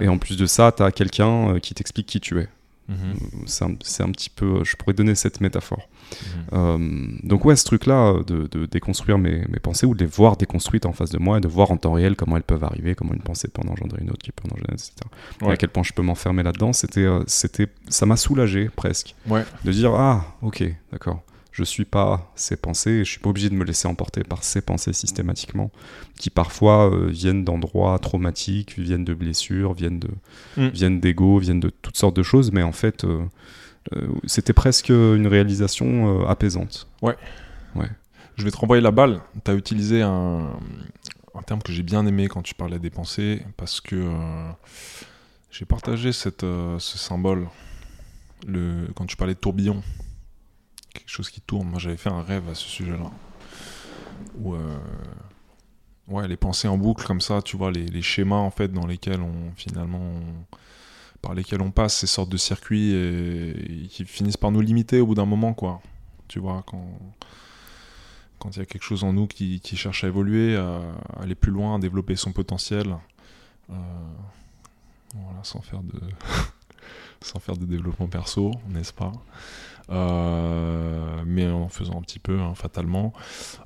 Et 0.00 0.08
en 0.08 0.18
plus 0.18 0.36
de 0.36 0.46
ça, 0.46 0.72
tu 0.72 0.82
as 0.82 0.92
quelqu'un 0.92 1.58
qui 1.60 1.74
t'explique 1.74 2.06
qui 2.06 2.20
tu 2.20 2.38
es. 2.40 2.48
Mhm. 2.88 3.46
C'est 3.46 3.64
un, 4.04 4.10
petit 4.12 4.30
peu, 4.30 4.62
je 4.62 4.76
pourrais 4.76 4.92
donner 4.92 5.14
cette 5.14 5.40
métaphore. 5.40 5.88
Mhm. 5.88 6.44
Euh, 6.52 7.18
donc 7.24 7.44
ouais, 7.44 7.56
ce 7.56 7.64
truc-là 7.64 8.14
de, 8.26 8.66
déconstruire 8.66 9.18
mes, 9.18 9.44
pensées 9.60 9.86
ou 9.86 9.94
de 9.94 10.00
les 10.00 10.06
voir 10.06 10.36
déconstruites 10.36 10.86
en 10.86 10.92
face 10.92 11.10
de 11.10 11.18
moi 11.18 11.38
et 11.38 11.40
de 11.40 11.48
voir 11.48 11.70
en 11.72 11.76
temps 11.76 11.92
réel 11.92 12.14
comment 12.14 12.36
elles 12.36 12.44
peuvent 12.44 12.62
arriver, 12.62 12.94
comment 12.94 13.12
une 13.12 13.22
pensée 13.22 13.48
peut 13.48 13.62
en 13.66 13.70
engendrer 13.70 14.02
une 14.02 14.10
autre 14.10 14.22
qui 14.22 14.30
peut 14.30 14.44
en 14.48 14.54
engendrer, 14.54 14.74
etc. 14.74 14.92
à 15.42 15.56
quel 15.56 15.70
point 15.70 15.82
je 15.82 15.92
peux 15.92 16.02
m'enfermer 16.02 16.44
là-dedans, 16.44 16.72
c'était, 16.72 17.00
euh, 17.00 17.22
c'était, 17.26 17.66
ça 17.88 18.06
m'a 18.06 18.16
soulagé 18.16 18.68
presque. 18.68 19.14
De 19.64 19.72
dire 19.72 19.92
ah 19.94 20.24
ok 20.42 20.62
d'accord 20.92 21.22
je 21.56 21.64
suis 21.64 21.86
pas 21.86 22.30
ces 22.34 22.54
pensées, 22.54 22.98
je 22.98 23.10
suis 23.10 23.18
pas 23.18 23.30
obligé 23.30 23.48
de 23.48 23.54
me 23.54 23.64
laisser 23.64 23.88
emporter 23.88 24.22
par 24.24 24.44
ces 24.44 24.60
pensées 24.60 24.92
systématiquement, 24.92 25.70
qui 26.18 26.28
parfois 26.28 26.92
euh, 26.92 27.06
viennent 27.06 27.44
d'endroits 27.44 27.98
traumatiques, 27.98 28.78
viennent 28.78 29.06
de 29.06 29.14
blessures, 29.14 29.72
viennent 29.72 29.98
de, 29.98 30.10
mm. 30.58 30.68
viennent 30.68 31.00
d'ego, 31.00 31.38
viennent 31.38 31.60
de 31.60 31.70
toutes 31.70 31.96
sortes 31.96 32.14
de 32.14 32.22
choses, 32.22 32.52
mais 32.52 32.62
en 32.62 32.72
fait, 32.72 33.04
euh, 33.04 33.24
euh, 33.94 34.06
c'était 34.26 34.52
presque 34.52 34.90
une 34.90 35.26
réalisation 35.26 36.28
apaisante. 36.28 36.88
Ouais. 37.00 37.16
Ouais. 37.74 37.88
Je 38.36 38.44
vais 38.44 38.50
te 38.50 38.58
renvoyer 38.58 38.82
la 38.82 38.90
balle. 38.90 39.22
Tu 39.42 39.50
as 39.50 39.54
utilisé 39.54 40.02
un, 40.02 40.50
un 41.34 41.42
terme 41.42 41.62
que 41.62 41.72
j'ai 41.72 41.82
bien 41.82 42.04
aimé 42.06 42.28
quand 42.28 42.42
tu 42.42 42.54
parlais 42.54 42.78
des 42.78 42.90
pensées, 42.90 43.40
parce 43.56 43.80
que 43.80 44.12
j'ai 45.50 45.64
partagé 45.64 46.12
cette, 46.12 46.42
ce 46.42 46.98
symbole 46.98 47.48
le, 48.46 48.88
quand 48.94 49.06
tu 49.06 49.16
parlais 49.16 49.32
de 49.32 49.38
tourbillon 49.38 49.82
quelque 50.98 51.10
chose 51.10 51.30
qui 51.30 51.40
tourne. 51.40 51.68
Moi, 51.68 51.78
j'avais 51.78 51.96
fait 51.96 52.10
un 52.10 52.22
rêve 52.22 52.48
à 52.48 52.54
ce 52.54 52.68
sujet-là. 52.68 53.10
Où, 54.38 54.54
euh, 54.54 54.78
ouais, 56.08 56.26
les 56.28 56.36
pensées 56.36 56.68
en 56.68 56.78
boucle 56.78 57.04
comme 57.04 57.20
ça, 57.20 57.42
tu 57.42 57.56
vois, 57.56 57.70
les, 57.70 58.02
schémas 58.02 58.36
en 58.36 58.50
fait 58.50 58.68
dans 58.68 58.86
lesquels 58.86 59.20
on 59.20 59.52
finalement 59.56 60.20
par 61.22 61.34
lesquels 61.34 61.60
on 61.60 61.70
passe 61.70 61.96
ces 61.96 62.06
sortes 62.06 62.28
de 62.28 62.36
circuits 62.36 62.92
et, 62.92 63.88
qui 63.90 64.04
finissent 64.04 64.36
par 64.36 64.52
nous 64.52 64.60
limiter 64.60 65.00
au 65.00 65.06
bout 65.06 65.14
d'un 65.14 65.26
moment, 65.26 65.54
quoi. 65.54 65.80
Tu 66.28 66.38
vois, 66.38 66.62
quand 66.66 66.86
quand 68.38 68.50
il 68.56 68.58
y 68.58 68.62
a 68.62 68.66
quelque 68.66 68.82
chose 68.82 69.02
en 69.04 69.12
nous 69.12 69.26
qui, 69.26 69.60
cherche 69.76 70.04
à 70.04 70.08
évoluer, 70.08 70.56
à, 70.56 70.80
aller 71.18 71.34
plus 71.34 71.50
loin, 71.52 71.76
à 71.76 71.78
développer 71.78 72.16
son 72.16 72.32
potentiel, 72.32 72.96
euh, 73.70 73.74
voilà, 75.14 75.42
sans 75.42 75.62
faire 75.62 75.82
de 75.82 75.98
sans 77.20 77.38
faire 77.40 77.56
de 77.56 77.64
développement 77.64 78.08
perso, 78.08 78.52
n'est-ce 78.68 78.92
pas? 78.92 79.12
Euh, 79.90 81.22
mais 81.24 81.48
en 81.48 81.68
faisant 81.68 81.98
un 81.98 82.02
petit 82.02 82.18
peu, 82.18 82.40
hein, 82.40 82.54
fatalement. 82.54 83.12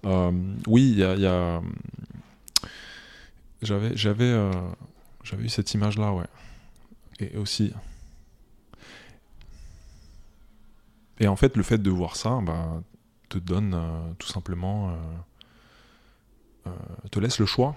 Euh, 0.05 0.31
oui, 0.67 0.91
il 0.91 0.99
y 0.99 1.05
a. 1.05 1.13
Euh, 1.13 1.61
j'avais 3.63 3.93
eu 3.93 5.49
cette 5.49 5.73
image-là, 5.75 6.13
ouais. 6.13 6.27
Et 7.21 7.37
aussi. 7.37 7.73
Et 11.19 11.29
en 11.29 11.37
fait, 11.37 11.57
le 11.57 11.63
fait 11.63 11.79
de 11.79 11.91
voir 11.91 12.17
ça, 12.17 12.39
bah, 12.43 12.83
te 13.29 13.39
donne 13.39 13.79
tout 14.19 14.29
simplement. 14.29 14.97
te 17.11 17.19
laisse 17.19 17.39
le 17.39 17.47
choix. 17.47 17.77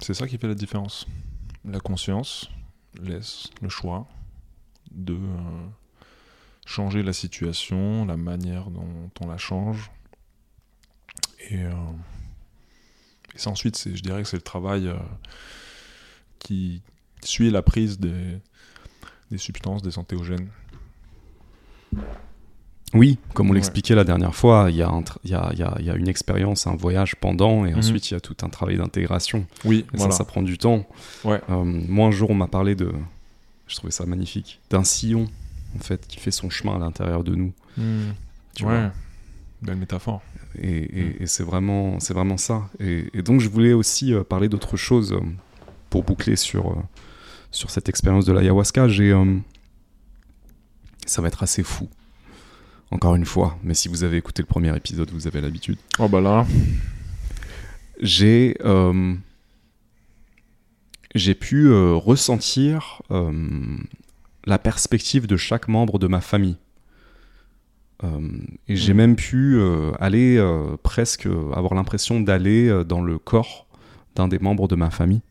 C'est 0.00 0.14
ça 0.14 0.26
qui 0.26 0.36
fait 0.38 0.48
la 0.48 0.54
différence. 0.54 1.06
la 1.64 1.80
conscience 1.80 2.50
laisse 3.00 3.48
le 3.62 3.68
choix 3.68 4.06
de 4.94 5.14
euh, 5.14 5.66
changer 6.66 7.02
la 7.02 7.12
situation, 7.12 8.04
la 8.06 8.16
manière 8.16 8.70
dont 8.70 9.10
on 9.20 9.26
la 9.28 9.36
change. 9.38 9.90
Et, 11.50 11.62
euh, 11.62 11.70
et 13.34 13.38
ça 13.38 13.50
ensuite, 13.50 13.88
je 13.94 14.00
dirais 14.02 14.22
que 14.22 14.28
c'est 14.28 14.36
le 14.36 14.42
travail 14.42 14.88
euh, 14.88 14.96
qui 16.38 16.82
suit 17.22 17.50
la 17.50 17.62
prise 17.62 17.98
des, 17.98 18.38
des 19.30 19.38
substances, 19.38 19.82
des 19.82 19.98
antéogènes. 19.98 20.48
Oui, 22.92 23.18
comme 23.34 23.48
on 23.48 23.50
Ouais. 23.50 23.56
l'expliquait 23.56 23.96
la 23.96 24.04
dernière 24.04 24.36
fois, 24.36 24.68
il 24.70 24.76
y, 24.76 24.82
a 24.82 24.88
y, 25.24 25.30
y 25.32 25.82
y 25.84 25.96
une 25.96 26.06
expérience, 26.08 26.68
un 26.68 26.76
voyage 26.76 27.16
pendant, 27.16 27.64
et 27.66 27.72
Mhm. 27.72 27.78
ensuite 27.78 28.08
il 28.10 28.14
y 28.14 28.16
a 28.16 28.20
tout 28.20 28.36
un 28.42 28.48
travail 28.48 28.76
d'intégration. 28.76 29.46
Oui, 29.64 29.84
Et 29.92 29.96
voilà. 29.96 30.12
ça, 30.12 30.18
ça 30.18 30.24
prend 30.24 30.42
du 30.42 30.58
temps. 30.58 30.86
Ouais. 31.24 31.40
Euh, 31.50 31.64
moi, 31.64 32.06
un 32.06 32.10
jour, 32.12 32.30
on 32.30 32.34
m'a 32.34 32.46
parlé 32.46 32.76
de. 32.76 32.92
Je 33.66 33.76
trouvais 33.76 33.90
ça 33.90 34.04
magnifique. 34.06 34.60
D'un 34.70 34.84
sillon, 34.84 35.28
en 35.76 35.80
fait, 35.82 36.06
qui 36.06 36.18
fait 36.18 36.30
son 36.30 36.50
chemin 36.50 36.76
à 36.76 36.78
l'intérieur 36.78 37.24
de 37.24 37.34
nous. 37.34 37.52
Hmm. 37.76 38.10
Tu 38.54 38.64
ouais, 38.64 38.78
vois. 38.80 38.92
belle 39.62 39.76
métaphore. 39.76 40.22
Et, 40.58 40.68
et- 40.68 41.22
et 41.22 41.26
c'est 41.26 41.42
vraiment, 41.42 41.98
c'est 41.98 42.14
vraiment 42.14 42.36
ça. 42.36 42.68
Et, 42.78 43.08
et 43.14 43.22
donc, 43.22 43.40
je 43.40 43.48
voulais 43.48 43.72
aussi 43.72 44.12
euh, 44.14 44.22
parler 44.22 44.48
d'autre 44.48 44.76
chose 44.76 45.12
euh, 45.12 45.20
pour 45.90 46.04
boucler 46.04 46.36
sur, 46.36 46.70
euh, 46.72 46.82
sur 47.50 47.70
cette 47.70 47.88
expérience 47.88 48.24
de 48.26 48.32
l'ayahuasca. 48.32 48.86
J'ai, 48.88 49.12
ça 51.06 51.22
va 51.22 51.28
être 51.28 51.42
assez 51.42 51.62
fou. 51.62 51.88
Encore 52.90 53.16
une 53.16 53.24
fois, 53.24 53.58
mais 53.64 53.74
si 53.74 53.88
vous 53.88 54.04
avez 54.04 54.18
écouté 54.18 54.40
le 54.42 54.46
premier 54.46 54.76
épisode, 54.76 55.10
vous 55.10 55.26
avez 55.26 55.40
l'habitude. 55.40 55.78
Oh 55.98 56.06
bah 56.08 56.20
là, 56.20 56.46
J'ai, 58.00 58.56
j'ai 61.14 61.34
pu 61.34 61.66
euh, 61.68 61.94
ressentir 61.94 63.02
euh, 63.10 63.32
la 64.46 64.58
perspective 64.58 65.26
de 65.26 65.36
chaque 65.36 65.68
membre 65.68 65.98
de 65.98 66.06
ma 66.06 66.20
famille. 66.20 66.56
Euh, 68.02 68.20
et 68.68 68.76
j'ai 68.76 68.92
Mhm. 68.92 68.96
même 68.96 69.16
pu 69.16 69.60
aller 70.00 70.38
presque 70.82 71.26
avoir 71.54 71.74
l'impression 71.74 72.20
d'aller 72.20 72.82
dans 72.86 73.02
le 73.02 73.18
corps 73.18 73.66
d'un 74.16 74.28
des 74.28 74.38
membres 74.38 74.68
de 74.68 74.76
ma 74.76 74.90
famille 74.90 75.22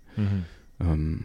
euh, 0.82 1.16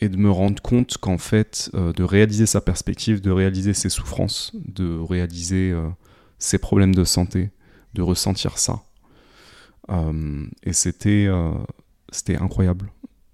et 0.00 0.08
de 0.08 0.16
me 0.16 0.30
rendre 0.30 0.62
compte 0.62 0.96
qu'en 0.98 1.18
fait, 1.18 1.70
euh, 1.74 1.92
de 1.92 2.02
réaliser 2.04 2.46
sa 2.46 2.60
perspective, 2.60 3.20
de 3.20 3.30
réaliser 3.30 3.74
ses 3.74 3.88
souffrances, 3.88 4.52
de 4.54 4.98
réaliser 4.98 5.72
euh, 5.72 5.88
ses 6.38 6.58
problèmes 6.58 6.94
de 6.94 7.04
santé, 7.04 7.50
de 7.94 8.02
ressentir 8.02 8.58
ça. 8.58 8.82
Euh, 9.90 10.46
et 10.62 10.72
c'était 10.74 11.28
c'était 12.12 12.36
incroyable. 12.36 12.90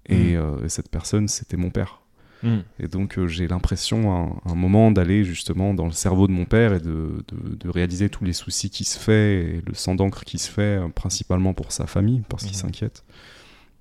Et, 0.07 0.35
euh, 0.37 0.63
et 0.63 0.69
cette 0.69 0.89
personne, 0.89 1.27
c'était 1.27 1.57
mon 1.57 1.69
père. 1.71 2.01
Hmm. 2.43 2.59
Et 2.79 2.87
donc 2.87 3.17
euh, 3.17 3.27
j'ai 3.27 3.47
l'impression 3.47 4.11
à 4.13 4.17
un, 4.49 4.51
un 4.51 4.55
moment 4.55 4.91
d'aller 4.91 5.23
justement 5.23 5.73
dans 5.73 5.85
le 5.85 5.93
cerveau 5.93 6.27
de 6.27 6.33
mon 6.33 6.45
père 6.45 6.73
et 6.73 6.79
de, 6.79 7.23
de- 7.29 7.55
de 7.55 7.69
réaliser 7.69 8.09
tous 8.09 8.23
les 8.25 8.33
soucis 8.33 8.69
qui 8.69 8.83
se 8.83 8.99
fait 8.99 9.41
et 9.43 9.61
le 9.65 9.73
sang 9.73 9.95
d'encre 9.95 10.23
qui 10.25 10.37
se 10.37 10.51
fait, 10.51 10.77
euh, 10.79 10.89
principalement 10.89 11.53
pour 11.53 11.71
sa 11.71 11.87
famille, 11.87 12.21
parce 12.29 12.43
qu'il 12.43 12.51
Mhm. 12.55 12.61
s'inquiète. 12.61 13.03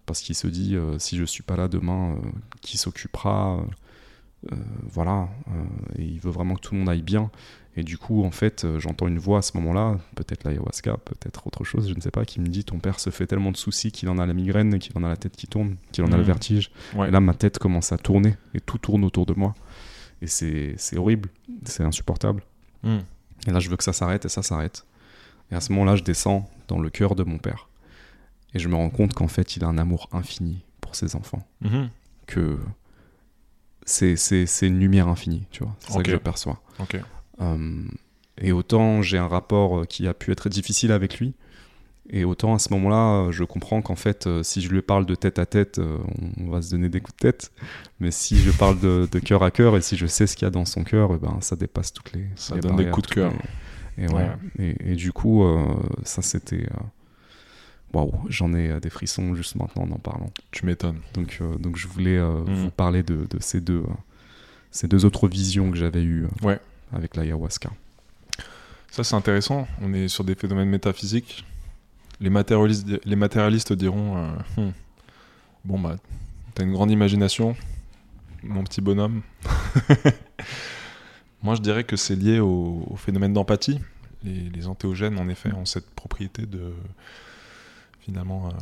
Parce 0.07 0.21
qu'il 0.21 0.35
se 0.35 0.47
dit, 0.47 0.76
euh, 0.76 0.99
si 0.99 1.16
je 1.16 1.25
suis 1.25 1.43
pas 1.43 1.57
là 1.57 1.66
demain, 1.69 2.16
qui 2.62 2.78
s'occupera 2.78 3.64
Voilà. 4.83 5.28
et 5.99 6.04
il 6.04 6.21
veut 6.21 6.31
vraiment 6.31 6.54
que 6.54 6.61
tout 6.61 6.75
le 6.75 6.81
monde 6.81 6.88
aille 6.90 7.02
bien. 7.02 7.31
Et 7.76 7.83
du 7.83 7.99
coup, 7.99 8.25
en 8.25 8.31
fait, 8.31 8.64
euh, 8.64 8.78
j'entends 8.78 9.09
une 9.09 9.19
voix 9.19 9.38
à 9.38 9.43
ce 9.43 9.57
moment-là, 9.57 9.99
peut-être 10.14 10.45
l'ayahuasca, 10.45 10.97
peut-être 11.04 11.47
autre 11.49 11.64
chose, 11.64 11.88
je 11.88 11.95
ne 11.95 12.00
sais 12.00 12.12
pas, 12.12 12.25
qui 12.25 12.40
me 12.40 12.47
dit, 12.47 12.62
ton 12.64 12.78
père 12.78 13.00
se 13.00 13.11
fait 13.11 13.26
tellement 13.26 13.50
de 13.50 13.57
soucis 13.57 13.90
qu'il 13.90 14.09
en 14.09 14.19
a 14.19 14.26
la 14.26 14.33
migraine, 14.35 14.78
qu'il 14.78 14.97
en 14.97 15.02
a 15.02 15.09
la 15.09 15.16
tête 15.16 15.35
qui 15.37 15.49
tourne, 15.49 15.76
qu'il 15.90 16.04
en 16.04 16.09
a 16.12 16.16
le 16.16 16.19
Mhm. 16.19 16.26
vertige. 16.26 16.71
Ouais. 16.95 17.09
Et 17.09 17.11
là, 17.11 17.19
ma 17.19 17.35
tête 17.35 17.59
commence 17.59 17.90
à 17.90 17.99
tourner 17.99 18.37
et 18.54 18.61
tout 18.61 18.78
tourne 18.78 19.02
autour 19.04 19.26
de 19.26 19.35
moi. 19.35 19.54
Et 20.23 20.28
c'est 20.28 20.76
horrible, 20.97 21.28
c'est 21.64 21.83
insupportable. 21.83 22.43
Hmm. 22.85 22.99
Et 23.47 23.50
là, 23.50 23.59
je 23.59 23.69
veux 23.69 23.76
que 23.76 23.85
ça 23.85 23.93
s'arrête 23.93 24.25
et 24.25 24.28
ça 24.28 24.43
s'arrête. 24.43 24.87
Et 25.50 25.54
à 25.57 25.61
ce 25.61 25.73
moment-là, 25.73 25.97
je 25.97 26.04
descends 26.04 26.49
dans 26.69 26.78
le 26.78 26.90
cœur 26.90 27.14
de 27.16 27.25
mon 27.25 27.38
père. 27.38 27.69
Et 28.54 28.61
je 28.61 28.69
me 28.69 28.76
rends 28.76 28.88
compte 28.90 29.14
qu'en 29.14 29.26
fait, 29.28 29.57
il 29.57 29.64
a 29.64 29.66
un 29.66 29.78
amour 29.78 30.09
infini 30.12 30.62
pour 30.81 30.95
ses 30.95 31.16
enfants. 31.16 31.45
Mhm. 31.61 31.90
Que 32.26 32.57
c'est 33.85 34.14
une 34.62 34.78
lumière 34.78 35.09
infinie, 35.09 35.47
tu 35.50 35.62
vois. 35.64 35.75
C'est 35.81 35.93
ça 35.93 36.02
que 36.02 36.11
je 36.11 36.16
perçois. 36.16 36.61
Ok. 36.78 36.97
Euh, 37.41 37.83
et 38.38 38.53
autant 38.53 39.03
j'ai 39.03 39.19
un 39.19 39.29
rapport 39.29 39.81
euh, 39.81 39.85
qui 39.85 40.07
a 40.07 40.14
pu 40.14 40.31
être 40.33 40.49
difficile 40.49 40.93
avec 40.93 41.19
lui, 41.19 41.35
et 42.11 42.25
autant 42.25 42.55
à 42.55 42.59
ce 42.59 42.73
moment-là, 42.75 43.26
euh, 43.29 43.33
je 43.33 43.45
comprends 43.45 43.81
qu'en 43.81 43.97
fait, 43.97 44.29
si 44.43 44.61
je 44.61 44.69
lui 44.71 44.83
parle 44.83 45.07
de 45.07 45.14
tête 45.14 45.38
à 45.38 45.47
tête, 45.47 45.81
on, 46.38 46.50
va 46.50 46.61
se 46.62 46.71
donner 46.71 46.88
des 46.91 47.00
coups 47.00 47.17
de 47.17 47.21
tête. 47.31 47.50
Mais 48.00 48.11
si 48.11 48.37
je 48.38 48.50
parle 48.50 48.79
de, 48.81 49.09
de 49.11 49.19
cœur 49.21 49.43
à 49.43 49.50
cœur 49.50 49.76
et 49.76 49.81
si 49.81 49.97
je 49.97 50.07
sais 50.07 50.26
ce 50.26 50.37
qu'il 50.37 50.45
y 50.45 50.49
a 50.49 50.50
dans 50.50 50.67
son 50.67 50.85
cœur, 50.85 51.12
eh 51.14 51.19
ben, 51.19 51.38
ça 51.41 51.57
dépasse 51.57 51.93
toutes 51.93 52.12
les. 52.12 52.26
Ça 52.37 52.55
les 52.57 52.61
donne 52.61 52.76
des 52.76 52.91
coups 52.91 53.09
de 53.09 53.14
cœur. 53.14 53.33
les- 53.97 54.05
Et, 54.05 54.09
ouais. 54.09 54.29
et, 54.59 54.93
et 54.93 54.95
du 54.97 55.12
coup, 55.12 55.45
euh, 55.45 55.64
ça 56.05 56.21
c'était. 56.21 56.67
Waouh, 57.93 58.12
j'en 58.29 58.53
ai 58.55 58.81
des 58.81 58.91
frissons 58.91 59.35
juste 59.37 59.55
maintenant 59.55 59.85
en 59.85 59.91
en 59.93 59.99
parlant. 59.99 60.31
Tu 60.50 60.67
m'étonnes. 60.67 60.99
Donc, 61.14 61.38
euh, 61.41 61.55
donc 61.59 61.76
je 61.76 61.87
voulais 61.87 62.19
euh, 62.19 62.41
Mhm. 62.45 62.55
vous 62.55 62.71
parler 62.71 63.03
de, 63.05 63.25
de 63.31 63.38
ces, 63.41 63.61
deux, 63.61 63.85
ces 64.73 64.88
deux 64.88 65.05
autres 65.05 65.29
visions 65.29 65.71
que 65.71 65.76
j'avais 65.76 66.03
eues 66.03 66.26
Ouais. 66.43 66.59
Avec 66.93 67.17
l'ayahuasca. 67.17 67.71
Ça, 68.91 69.03
c'est 69.05 69.14
intéressant. 69.17 69.67
On 69.81 69.93
est 69.93 70.09
sur 70.09 70.25
des 70.25 70.35
phénomènes 70.35 70.69
métaphysiques. 70.69 71.45
Les 72.21 72.31
matérialistes, 72.31 73.73
diront 73.73 74.17
euh, 74.17 74.37
Hmm. 74.57 74.71
Bon, 75.64 75.79
bah, 75.81 75.97
t'as 76.55 76.62
une 76.64 76.73
grande 76.73 76.91
imagination, 76.91 77.57
mon 78.43 78.62
petit 78.64 78.81
bonhomme. 78.81 79.23
Moi, 81.43 81.55
je 81.57 81.61
dirais 81.61 81.85
que 81.85 81.97
c'est 81.97 82.17
lié 82.17 82.38
au, 82.41 82.85
au 82.88 82.97
phénomène 82.97 83.33
d'empathie. 83.33 83.81
Les, 84.23 84.49
les 84.50 84.67
antéogènes, 84.67 85.19
en 85.19 85.29
effet, 85.29 85.53
ont 85.53 85.64
cette 85.64 85.91
propriété 85.91 86.47
de. 86.47 86.73
finalement. 88.00 88.49
euh, 88.49 88.53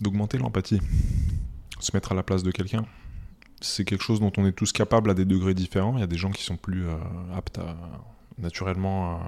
d'augmenter 0.00 0.38
l'empathie. 0.38 0.80
Se 1.80 1.90
mettre 1.94 2.12
à 2.12 2.14
la 2.14 2.22
place 2.22 2.42
de 2.42 2.50
quelqu'un. 2.50 2.86
C'est 3.60 3.84
quelque 3.84 4.02
chose 4.02 4.20
dont 4.20 4.32
on 4.38 4.46
est 4.46 4.52
tous 4.52 4.72
capables 4.72 5.10
à 5.10 5.14
des 5.14 5.26
degrés 5.26 5.54
différents. 5.54 5.94
Il 5.96 6.00
y 6.00 6.04
a 6.04 6.06
des 6.06 6.16
gens 6.16 6.30
qui 6.30 6.42
sont 6.42 6.56
plus 6.56 6.86
euh, 6.86 6.96
aptes 7.34 7.60
naturellement 8.38 9.20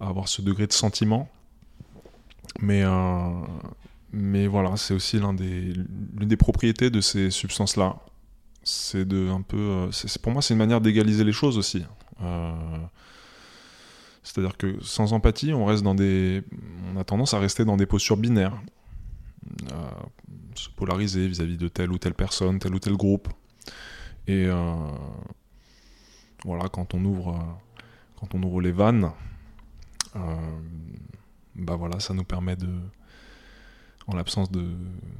à, 0.00 0.06
avoir 0.06 0.28
ce 0.28 0.42
degré 0.42 0.66
de 0.66 0.72
sentiment. 0.72 1.30
Mais 2.60 2.82
euh, 2.84 3.30
mais 4.12 4.46
voilà 4.46 4.76
c'est 4.76 4.94
aussi 4.94 5.18
l'une 5.18 6.28
des 6.28 6.36
propriétés 6.36 6.90
de 6.90 7.00
ces 7.00 7.30
substances 7.30 7.76
là 7.76 7.96
c'est 8.62 9.04
de 9.04 9.28
un 9.28 9.42
peu 9.42 9.58
euh, 9.58 9.90
pour 10.22 10.32
moi 10.32 10.42
c'est 10.42 10.54
une 10.54 10.58
manière 10.58 10.80
d'égaliser 10.80 11.24
les 11.24 11.32
choses 11.32 11.58
aussi. 11.58 11.84
C'est-à-dire 14.22 14.56
que 14.56 14.76
sans 14.82 15.12
empathie 15.12 15.52
on 15.52 15.64
reste 15.64 15.82
dans 15.82 15.94
des 15.94 16.42
on 16.92 16.98
a 16.98 17.04
tendance 17.04 17.34
à 17.34 17.38
rester 17.38 17.64
dans 17.64 17.76
des 17.76 17.86
postures 17.86 18.16
binaires 18.16 18.58
se 20.54 20.68
polariser 20.70 21.28
vis-à-vis 21.28 21.56
de 21.56 21.68
telle 21.68 21.92
ou 21.92 21.98
telle 21.98 22.14
personne 22.14 22.58
tel 22.58 22.74
ou 22.74 22.78
tel 22.78 22.94
groupe 22.94 23.28
et 24.26 24.46
euh, 24.46 24.74
voilà, 26.44 26.68
quand 26.68 26.94
on 26.94 27.04
ouvre, 27.04 27.30
euh, 27.30 27.82
quand 28.18 28.34
on 28.34 28.42
ouvre 28.42 28.60
les 28.60 28.72
vannes, 28.72 29.12
euh, 30.16 30.20
bah 31.54 31.76
voilà, 31.76 32.00
ça 32.00 32.12
nous 32.12 32.24
permet 32.24 32.56
de, 32.56 32.68
en 34.08 34.16
l'absence 34.16 34.50
de 34.50 34.74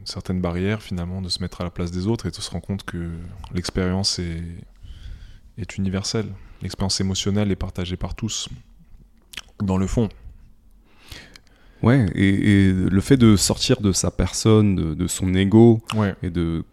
certaines 0.04 0.40
barrières, 0.40 0.82
finalement, 0.82 1.22
de 1.22 1.28
se 1.28 1.40
mettre 1.40 1.60
à 1.60 1.64
la 1.64 1.70
place 1.70 1.92
des 1.92 2.06
autres 2.06 2.26
et 2.26 2.30
de 2.30 2.34
se 2.34 2.50
rendre 2.50 2.66
compte 2.66 2.84
que 2.84 3.12
l'expérience 3.52 4.18
est, 4.18 4.42
est 5.56 5.78
universelle. 5.78 6.32
L'expérience 6.62 7.00
émotionnelle 7.00 7.52
est 7.52 7.56
partagée 7.56 7.96
par 7.96 8.14
tous, 8.16 8.48
dans 9.62 9.78
le 9.78 9.86
fond. 9.86 10.08
Ouais, 11.82 12.06
et, 12.14 12.28
et 12.68 12.72
le 12.72 13.00
fait 13.00 13.16
de 13.16 13.36
sortir 13.36 13.80
de 13.80 13.92
sa 13.92 14.10
personne, 14.10 14.74
de, 14.76 14.94
de 14.94 15.06
son 15.06 15.34
ego, 15.34 15.80
Ouais. 15.94 16.14
et 16.22 16.30
de, 16.30 16.64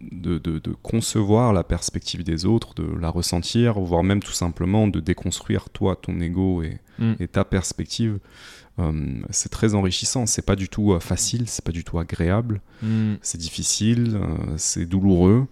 de, 0.00 0.38
de- 0.38 0.58
de 0.58 0.72
concevoir 0.82 1.52
la 1.52 1.62
perspective 1.62 2.24
des 2.24 2.46
autres, 2.46 2.74
de 2.74 2.86
la 2.98 3.10
ressentir, 3.10 3.78
voire 3.78 4.02
même 4.02 4.22
tout 4.22 4.32
simplement 4.32 4.88
de 4.88 5.00
déconstruire 5.00 5.68
toi, 5.70 5.96
ton 6.00 6.18
ego 6.20 6.62
et, 6.62 6.78
Mm. 6.98 7.12
et 7.20 7.28
ta 7.28 7.44
perspective, 7.44 8.18
euh, 8.78 8.92
c'est 9.30 9.50
très 9.50 9.74
enrichissant. 9.74 10.24
C'est 10.26 10.44
pas 10.44 10.56
du 10.56 10.68
tout 10.70 10.92
euh, 10.92 11.00
facile, 11.00 11.44
c'est 11.46 11.64
pas 11.64 11.72
du 11.72 11.84
tout 11.84 11.98
agréable, 11.98 12.60
Mm. 12.82 13.14
c'est 13.20 13.38
difficile, 13.38 14.12
euh, 14.16 14.54
c'est 14.56 14.86
douloureux. 14.86 15.46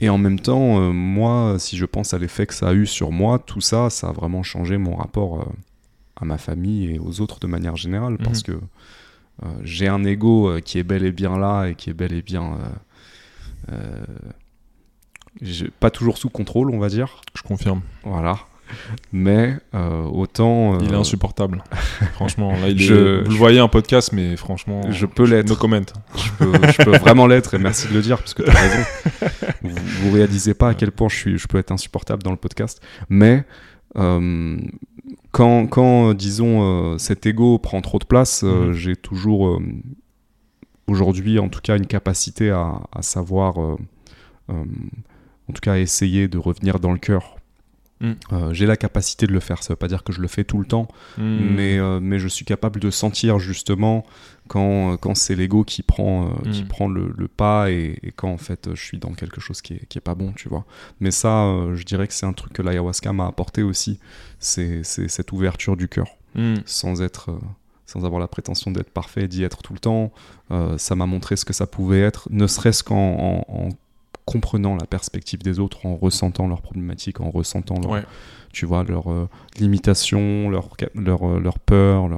Et 0.00 0.08
en 0.08 0.18
même 0.18 0.40
temps, 0.40 0.92
moi, 0.92 1.56
si 1.58 1.76
je 1.76 1.84
pense 1.84 2.14
à 2.14 2.18
l'effet 2.18 2.46
que 2.46 2.54
ça 2.54 2.70
a 2.70 2.72
eu 2.74 2.86
sur 2.86 3.12
moi, 3.12 3.38
tout 3.38 3.60
ça, 3.60 3.90
ça 3.90 4.08
a 4.08 4.12
vraiment 4.12 4.42
changé 4.42 4.78
mon 4.78 4.96
rapport 4.96 5.52
à 6.20 6.24
ma 6.24 6.38
famille 6.38 6.94
et 6.94 6.98
aux 6.98 7.20
autres 7.20 7.38
de 7.40 7.46
manière 7.46 7.76
générale, 7.76 8.18
parce 8.22 8.42
que 8.42 8.52
euh, 8.52 9.46
j'ai 9.62 9.88
un 9.88 10.04
ego 10.04 10.48
euh, 10.50 10.60
qui 10.60 10.78
est 10.78 10.82
bel 10.82 11.04
et 11.04 11.12
bien 11.12 11.38
là 11.38 11.66
et 11.66 11.74
qui 11.74 11.88
est 11.90 11.94
bel 11.94 12.12
et 12.12 12.22
bien 12.22 12.58
euh, 13.72 14.04
pas 15.78 15.90
toujours 15.90 16.18
sous 16.18 16.28
contrôle, 16.28 16.70
on 16.70 16.78
va 16.78 16.88
dire. 16.88 17.20
Je 17.36 17.42
confirme. 17.42 17.80
Voilà. 18.04 18.38
Mais 19.12 19.56
euh, 19.74 20.04
autant. 20.04 20.78
Il 20.80 20.92
est 20.92 20.96
insupportable. 20.96 21.64
franchement, 22.14 22.52
là, 22.52 22.68
il 22.68 22.80
est- 22.80 22.84
Je- 22.84 23.24
vous 23.24 23.30
le 23.30 23.36
voyez 23.36 23.58
un 23.58 23.68
podcast, 23.68 24.12
mais 24.12 24.36
franchement. 24.36 24.82
Je 24.90 25.06
peux 25.06 25.24
l'être. 25.24 25.48
No 25.48 25.56
comment. 25.56 25.80
je, 26.16 26.30
peux, 26.38 26.52
je 26.70 26.82
peux 26.84 26.96
vraiment 26.98 27.26
l'être 27.26 27.54
et 27.54 27.58
merci 27.58 27.88
de 27.88 27.94
le 27.94 28.02
dire 28.02 28.18
parce 28.18 28.34
que 28.34 28.42
tu 28.42 28.50
as 28.50 28.54
raison. 28.60 28.84
Vous, 29.62 29.70
vous 30.02 30.12
réalisez 30.12 30.54
pas 30.54 30.68
à 30.68 30.74
quel 30.74 30.92
point 30.92 31.08
je, 31.08 31.16
suis, 31.16 31.38
je 31.38 31.48
peux 31.48 31.58
être 31.58 31.72
insupportable 31.72 32.22
dans 32.22 32.30
le 32.30 32.36
podcast. 32.36 32.80
Mais 33.08 33.44
euh, 33.96 34.56
quand, 35.32 35.66
quand, 35.66 36.10
euh, 36.10 36.14
disons, 36.14 36.62
euh, 36.94 36.98
cet 36.98 37.26
ego 37.26 37.58
prend 37.58 37.80
trop 37.80 37.98
de 37.98 38.04
place, 38.04 38.42
euh, 38.44 38.68
Mhm. 38.68 38.72
j'ai 38.72 38.96
toujours, 38.96 39.60
aujourd'hui 40.86 41.38
en 41.38 41.48
tout 41.48 41.60
cas, 41.60 41.76
une 41.76 41.86
capacité 41.86 42.50
à, 42.50 42.80
à 42.92 43.02
savoir, 43.02 43.58
en 43.58 45.52
tout 45.52 45.60
cas, 45.62 45.74
à 45.74 45.78
essayer 45.78 46.28
de 46.28 46.38
revenir 46.38 46.80
dans 46.80 46.92
le 46.92 46.98
cœur. 46.98 47.36
Mm. 48.02 48.12
Euh, 48.32 48.54
j'ai 48.54 48.64
la 48.64 48.78
capacité 48.78 49.26
de 49.26 49.32
le 49.32 49.40
faire, 49.40 49.62
ça 49.62 49.74
veut 49.74 49.76
pas 49.76 49.86
dire 49.88 50.02
que 50.04 50.12
je 50.12 50.22
le 50.22 50.26
fais 50.28 50.42
tout 50.42 50.56
le 50.58 50.64
temps, 50.64 50.88
Hmm. 51.18 51.22
mais, 51.54 51.78
euh, 51.78 52.00
mais 52.00 52.18
je 52.18 52.28
suis 52.28 52.46
capable 52.46 52.80
de 52.80 52.90
sentir 52.90 53.38
justement 53.38 54.06
quand, 54.48 54.96
quand 54.96 55.14
c'est 55.14 55.36
l'ego 55.36 55.64
qui 55.64 55.82
prend, 55.82 56.28
euh, 56.28 56.50
qui 56.50 56.62
Mm. 56.64 56.68
prend 56.68 56.88
le, 56.88 57.12
le 57.14 57.28
pas 57.28 57.70
et, 57.70 57.98
et 58.02 58.10
quand 58.10 58.30
en 58.32 58.38
fait 58.38 58.70
je 58.74 58.82
suis 58.82 58.96
dans 58.98 59.12
quelque 59.12 59.42
chose 59.42 59.60
qui 59.60 59.74
est, 59.74 59.86
qui 59.86 59.98
est 59.98 60.00
pas 60.00 60.14
bon, 60.14 60.32
tu 60.32 60.48
vois. 60.48 60.64
Mais 60.98 61.10
ça, 61.10 61.52
je 61.74 61.84
dirais 61.84 62.06
que 62.08 62.14
c'est 62.14 62.24
un 62.24 62.32
truc 62.32 62.54
que 62.54 62.62
l'ayahuasca 62.62 63.12
m'a 63.12 63.26
apporté 63.26 63.62
aussi, 63.62 64.00
c'est 64.40 64.82
cette 64.84 65.30
ouverture 65.32 65.76
du 65.76 65.86
cœur, 65.88 66.08
Hmm. 66.34 66.56
sans 66.64 67.02
être... 67.02 67.30
euh, 67.30 67.38
sans 67.86 68.04
avoir 68.04 68.20
la 68.20 68.28
prétention 68.28 68.70
d'être 68.70 68.90
parfait, 68.90 69.26
d'y 69.26 69.42
être 69.42 69.62
tout 69.62 69.72
le 69.72 69.80
temps, 69.80 70.12
Euh, 70.52 70.78
ça 70.78 70.94
m'a 70.96 71.06
montré 71.06 71.36
ce 71.36 71.44
que 71.44 71.52
ça 71.52 71.66
pouvait 71.66 72.00
être, 72.00 72.26
ne 72.32 72.46
serait-ce 72.48 72.82
qu'en 72.82 72.96
en- 72.96 73.44
en 73.48 73.68
comprenant 74.24 74.76
la 74.76 74.86
perspective 74.86 75.42
des 75.42 75.58
autres, 75.60 75.86
en 75.86 75.94
ressentant 75.96 76.46
leurs 76.48 76.62
problématiques, 76.62 77.20
en 77.20 77.30
ressentant 77.30 77.74
leur, 77.80 77.90
Ouais. 77.90 78.04
tu 78.52 78.64
vois, 78.66 78.82
leurs 78.84 79.10
euh, 79.12 79.28
limitations, 79.58 80.48
leurs 80.50 80.68
euh, 80.96 81.40
leurs 81.40 81.58
peurs. 81.60 82.08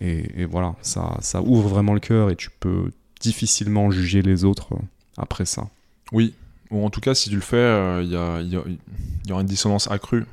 Et, 0.00 0.42
et 0.42 0.44
voilà, 0.46 0.74
ça, 0.82 1.16
ça 1.20 1.42
ouvre 1.42 1.68
vraiment 1.68 1.94
le 1.94 2.00
cœur 2.00 2.30
et 2.30 2.36
tu 2.36 2.50
peux 2.60 2.90
difficilement 3.20 3.90
juger 3.90 4.22
les 4.22 4.44
autres 4.44 4.68
après 5.16 5.44
ça. 5.44 5.68
Oui, 6.12 6.34
ou 6.70 6.84
en 6.84 6.90
tout 6.90 7.00
cas, 7.00 7.14
si 7.14 7.28
tu 7.28 7.34
le 7.36 7.40
fais, 7.42 7.56
euh, 7.56 8.02
il 8.02 8.08
y, 8.10 8.54
y 8.54 9.28
y 9.28 9.32
aura 9.32 9.40
une 9.42 9.46
dissonance 9.48 9.90
accrue. 9.90 10.24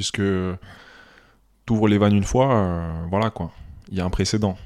Puisque 0.00 0.16
tu 1.66 1.72
ouvres 1.74 1.86
les 1.86 1.98
vannes 1.98 2.14
une 2.16 2.24
fois, 2.24 2.54
euh, 2.54 3.06
voilà 3.10 3.28
quoi, 3.28 3.52
il 3.90 3.98
y 3.98 4.00
a 4.00 4.04
un 4.06 4.08
précédent. 4.08 4.56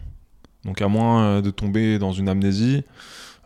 Donc 0.64 0.80
à 0.80 0.86
moins 0.86 1.24
euh, 1.24 1.40
de 1.42 1.50
tomber 1.50 1.98
dans 1.98 2.12
une 2.12 2.28
amnésie, 2.28 2.84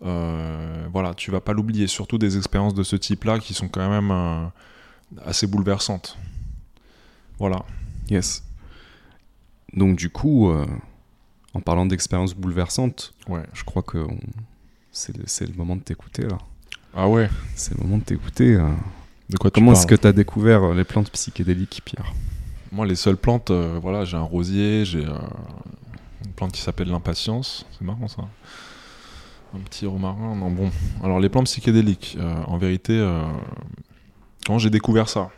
euh, 0.05 0.87
voilà, 0.93 1.15
tu 1.15 1.31
vas 1.31 1.41
pas 1.41 1.55
l'oublier, 1.55 1.87
surtout 1.87 2.19
des 2.19 2.37
expériences 2.37 2.75
de 2.75 2.83
ce 2.83 2.95
type-là 2.95 3.39
qui 3.39 3.55
sont 3.55 3.69
quand 3.69 3.89
même 3.89 4.11
euh, 4.11 4.45
assez 5.25 5.47
bouleversantes. 5.47 6.19
Voilà. 7.39 7.65
Yes. 8.11 8.45
Donc 9.73 9.97
du 9.97 10.11
coup, 10.11 10.53
en 11.55 11.61
parlant 11.63 11.87
d'expériences 11.87 12.35
bouleversantes, 12.35 13.15
Ouais. 13.29 13.45
je 13.55 13.65
crois 13.65 13.83
que 13.83 13.97
on- 13.97 14.19
c'est 14.93 15.17
le, 15.17 15.25
c'est 15.27 15.47
le 15.47 15.55
moment 15.55 15.75
de 15.77 15.81
t'écouter 15.83 16.25
là. 16.25 16.37
Ah 16.95 17.09
ouais. 17.09 17.31
C'est 17.55 17.75
le 17.79 17.83
moment 17.83 17.97
de 17.97 18.03
t'écouter. 18.05 18.59
De 19.31 19.37
quoi 19.37 19.51
tu 19.51 19.55
Comment 19.55 19.73
est-ce 19.73 19.87
que 19.87 19.95
tu 19.95 20.07
as 20.07 20.13
découvert 20.13 20.63
euh, 20.63 20.75
les 20.75 20.85
plantes 20.85 21.11
psychédéliques, 21.11 21.83
Pierre 21.85 22.13
Moi, 22.73 22.87
les 22.87 22.97
seules 22.97 23.17
plantes, 23.17 23.51
euh, 23.51 23.79
voilà, 23.81 24.05
j'ai 24.05 24.17
un 24.17 24.23
rosier, 24.23 24.85
j'ai 24.85 25.05
euh, 25.05 25.19
une 26.25 26.33
plante 26.33 26.53
qui 26.53 26.63
s'appelle 26.63 26.89
l'impatience. 26.89 27.67
C'est 27.73 27.85
marrant 27.85 28.09
ça. 28.09 28.23
Un 29.55 29.61
petit 29.61 29.87
romarin. 29.87 30.35
Non, 30.35 30.51
bon. 30.51 30.71
Alors, 31.03 31.21
les 31.21 31.29
plantes 31.29 31.47
psychédéliques, 31.47 32.17
euh, 32.19 32.43
en 32.47 32.59
vérité, 32.59 32.93
euh, 32.93 33.23
quand 34.47 34.59
j'ai 34.59 34.71
découvert 34.71 35.09
ça, 35.09 35.31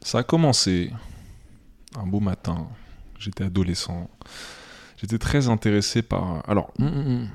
ça 0.00 0.18
a 0.18 0.22
commencé 0.22 0.92
un 1.96 2.06
beau 2.06 2.20
matin. 2.20 2.68
J'étais 3.18 3.44
adolescent. 3.44 4.08
J'étais 4.96 5.18
très 5.18 5.48
intéressé 5.48 6.02
par. 6.02 6.42
Alors, 6.48 6.72
hum, 6.78 6.86
hum, 6.86 7.06
hum. 7.06 7.28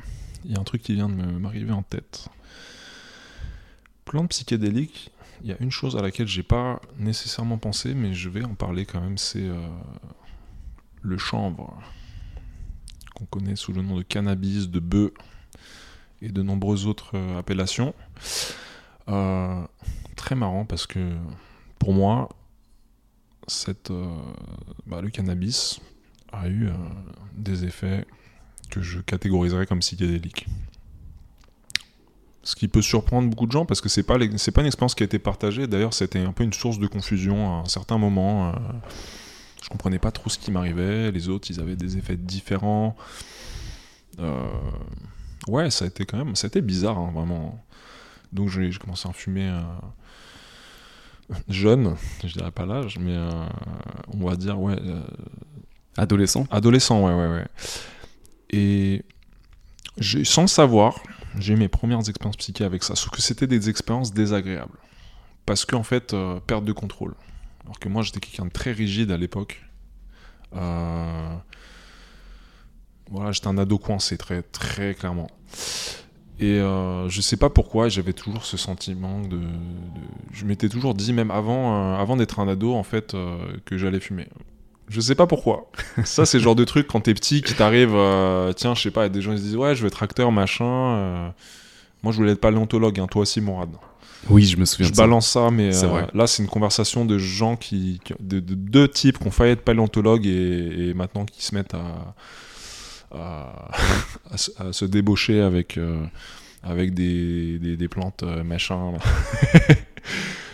Il 0.46 0.52
y 0.52 0.56
a 0.56 0.60
un 0.60 0.64
truc 0.64 0.82
qui 0.82 0.94
vient 0.94 1.10
de 1.10 1.16
m'arriver 1.16 1.72
en 1.72 1.84
tête. 1.84 2.30
Plantes 4.06 4.30
psychédéliques, 4.30 5.12
il 5.44 5.50
y 5.50 5.54
a 5.54 5.58
une 5.60 5.72
chose 5.72 5.96
à 5.96 6.02
laquelle 6.02 6.28
j'ai 6.28 6.44
pas 6.44 6.82
nécessairement 6.98 7.58
pensé, 7.58 7.94
mais 7.94 8.14
je 8.14 8.30
vais 8.30 8.44
en 8.44 8.54
parler 8.54 8.86
quand 8.86 9.02
même, 9.02 9.18
c'est 9.18 9.48
euh, 9.48 9.68
le 11.02 11.18
chanvre, 11.18 11.82
qu'on 13.16 13.26
connaît 13.26 13.56
sous 13.56 13.74
le 13.74 13.82
nom 13.82 13.98
de 13.98 14.04
cannabis, 14.04 14.70
de 14.70 14.80
bœuf 14.80 15.12
et 16.22 16.30
de 16.30 16.42
nombreuses 16.42 16.86
autres 16.86 17.16
euh, 17.16 17.40
appellations. 17.40 17.94
Euh, 19.08 19.64
très 20.16 20.36
marrant 20.36 20.66
parce 20.66 20.86
que 20.86 21.16
pour 21.80 21.94
moi, 21.94 22.30
bah, 24.86 25.02
le 25.02 25.10
cannabis 25.10 25.82
a 26.32 26.48
eu 26.48 26.70
des 27.36 27.66
effets 27.66 28.06
que 28.72 28.82
je 28.82 29.00
catégoriserais 29.00 29.68
comme 29.68 29.80
psychédéliques. 29.80 30.48
Ce 32.44 32.56
qui 32.56 32.68
peut 32.68 32.82
surprendre 32.82 33.30
beaucoup 33.30 33.46
de 33.46 33.52
gens 33.52 33.68
parce 33.68 33.82
que 33.82 33.90
c'est 33.90 34.02
pas 34.02 34.18
c'est 34.38 34.52
pas 34.52 34.62
une 34.62 34.68
expérience 34.68 34.96
qui 34.96 35.04
a 35.04 35.06
été 35.06 35.20
partagée. 35.20 35.68
D'ailleurs, 35.68 35.94
c'était 35.94 36.20
un 36.20 36.32
peu 36.32 36.44
une 36.44 36.54
source 36.54 36.80
de 36.80 36.88
confusion 36.88 37.60
à 37.60 37.62
un 37.62 37.66
certain 37.66 38.00
moment. 38.00 38.50
euh, 38.50 38.54
je 39.62 39.70
comprenais 39.70 40.00
pas 40.00 40.12
trop 40.12 40.30
ce 40.30 40.40
qui 40.40 40.52
m'arrivait. 40.52 41.12
Les 41.12 41.30
autres, 41.30 41.52
ils 41.52 41.60
avaient 41.60 41.76
des 41.76 41.98
effets 41.98 42.18
différents. 42.18 42.96
Euh, 44.20 44.48
ouais, 45.48 45.70
ça 45.70 45.86
a 45.86 45.88
été 45.88 46.06
quand 46.06 46.18
même, 46.18 46.36
ça 46.36 46.48
a 46.48 46.50
été 46.50 46.62
bizarre, 46.62 46.98
hein, 46.98 47.12
vraiment. 47.14 47.64
Donc 48.34 48.50
j'ai 48.50 48.72
commencé 48.80 49.08
à 49.08 49.10
en 49.10 49.14
fumer 49.14 49.48
euh, 49.50 51.36
jeune, 51.48 51.96
je 52.24 52.34
dirais 52.34 52.52
pas 52.52 52.66
l'âge, 52.66 52.98
mais 52.98 53.16
euh, 53.16 53.46
on 54.20 54.28
va 54.28 54.36
dire 54.36 54.60
ouais, 54.60 54.78
Adolescent 55.98 56.48
Adolescent, 56.50 57.06
ouais, 57.06 57.14
ouais, 57.14 57.28
ouais. 57.28 57.48
Et 58.52 59.04
sans 60.24 60.42
le 60.44 60.48
savoir, 60.48 61.02
j'ai 61.40 61.54
eu 61.54 61.58
mes 61.58 61.68
premières 61.70 62.00
expériences 62.10 62.38
psychiques 62.38 62.62
avec 62.62 62.84
ça. 62.84 62.96
Sauf 62.96 63.10
que 63.12 63.22
c'était 63.22 63.48
des 63.48 63.70
expériences 63.70 64.14
désagréables. 64.14 64.78
Parce 65.46 65.66
qu'en 65.66 65.84
fait, 65.84 66.14
euh, 66.14 66.40
perte 66.40 66.66
de 66.66 66.74
contrôle. 66.74 67.16
Alors 67.64 67.80
que 67.80 67.90
moi, 67.90 68.04
j'étais 68.04 68.20
quelqu'un 68.20 68.46
de 68.46 68.52
très 68.52 68.72
rigide 68.72 69.12
à 69.12 69.18
l'époque. 69.18 69.64
Euh, 70.56 71.36
Voilà, 73.10 73.32
j'étais 73.32 73.48
un 73.48 73.58
ado 73.58 73.78
coincé, 73.78 74.18
très, 74.18 74.42
très 74.42 74.94
clairement. 74.96 75.30
Et 76.40 76.60
euh, 76.60 77.08
je 77.10 77.22
sais 77.22 77.38
pas 77.38 77.50
pourquoi, 77.50 77.88
j'avais 77.90 78.14
toujours 78.14 78.46
ce 78.46 78.58
sentiment 78.58 79.22
de. 79.22 79.38
de- 79.38 79.46
Je 80.32 80.46
m'étais 80.46 80.70
toujours 80.70 80.94
dit, 80.96 81.14
même 81.14 81.30
avant, 81.32 81.94
euh, 81.94 81.98
avant 82.02 82.16
d'être 82.18 82.40
un 82.40 82.48
ado, 82.48 82.74
en 82.74 82.84
fait, 82.84 83.16
que 83.66 83.78
j'allais 83.78 84.00
fumer. 84.00 84.28
Je 84.92 85.00
sais 85.02 85.16
pas 85.16 85.26
pourquoi. 85.26 85.72
Ça, 86.04 86.26
c'est 86.26 86.38
le 86.38 86.44
genre 86.44 86.56
de 86.56 86.66
truc 86.66 86.86
quand 86.88 87.00
t'es 87.02 87.14
petit 87.14 87.42
qui 87.42 87.54
t'arrive. 87.54 87.92
euh, 87.96 88.52
tiens, 88.54 88.76
je 88.76 88.82
sais 88.82 88.92
pas, 88.92 89.08
des 89.10 89.22
gens 89.22 89.32
qui 89.32 89.38
se 89.38 89.44
disent 89.44 89.56
Ouais, 89.56 89.74
je 89.74 89.82
veux 89.82 89.88
être 89.88 90.04
acteur, 90.04 90.32
machin. 90.32 90.66
euh, 90.66 91.30
moi, 92.04 92.12
je 92.12 92.18
voulais 92.18 92.34
être 92.34 92.42
paléontologue, 92.42 93.00
hein, 93.00 93.08
toi 93.08 93.22
aussi, 93.22 93.40
Mourad. 93.40 93.70
Oui, 94.30 94.44
je 94.46 94.58
me 94.58 94.66
souviens 94.66 94.88
Je 94.88 94.92
de 94.92 94.98
balance 94.98 95.30
ça, 95.30 95.50
mais 95.50 95.74
euh, 95.84 95.88
vrai. 95.88 96.08
là, 96.14 96.28
c'est 96.28 96.44
une 96.44 96.50
conversation 96.50 97.06
de 97.06 97.18
gens 97.18 97.56
qui. 97.56 98.02
qui- 98.04 98.14
de, 98.20 98.40
de 98.40 98.54
deux 98.54 98.88
types 98.88 99.18
qui 99.18 99.28
ont 99.28 99.32
failli 99.32 99.54
être 99.54 99.64
paléontologues 99.64 100.28
et, 100.28 100.90
et 100.90 100.94
maintenant 100.94 101.26
qui 101.26 101.44
se 101.46 101.56
mettent 101.56 101.74
à. 101.74 102.14
à, 103.14 103.70
à 104.32 104.38
se- 104.38 104.52
à 104.62 104.74
se 104.74 104.86
débaucher 104.86 105.42
avec. 105.42 105.80
avec 106.64 106.94
des, 106.94 107.58
des, 107.60 107.76
des 107.78 107.88
plantes 107.88 108.22
euh, 108.24 108.44
machin. 108.44 108.94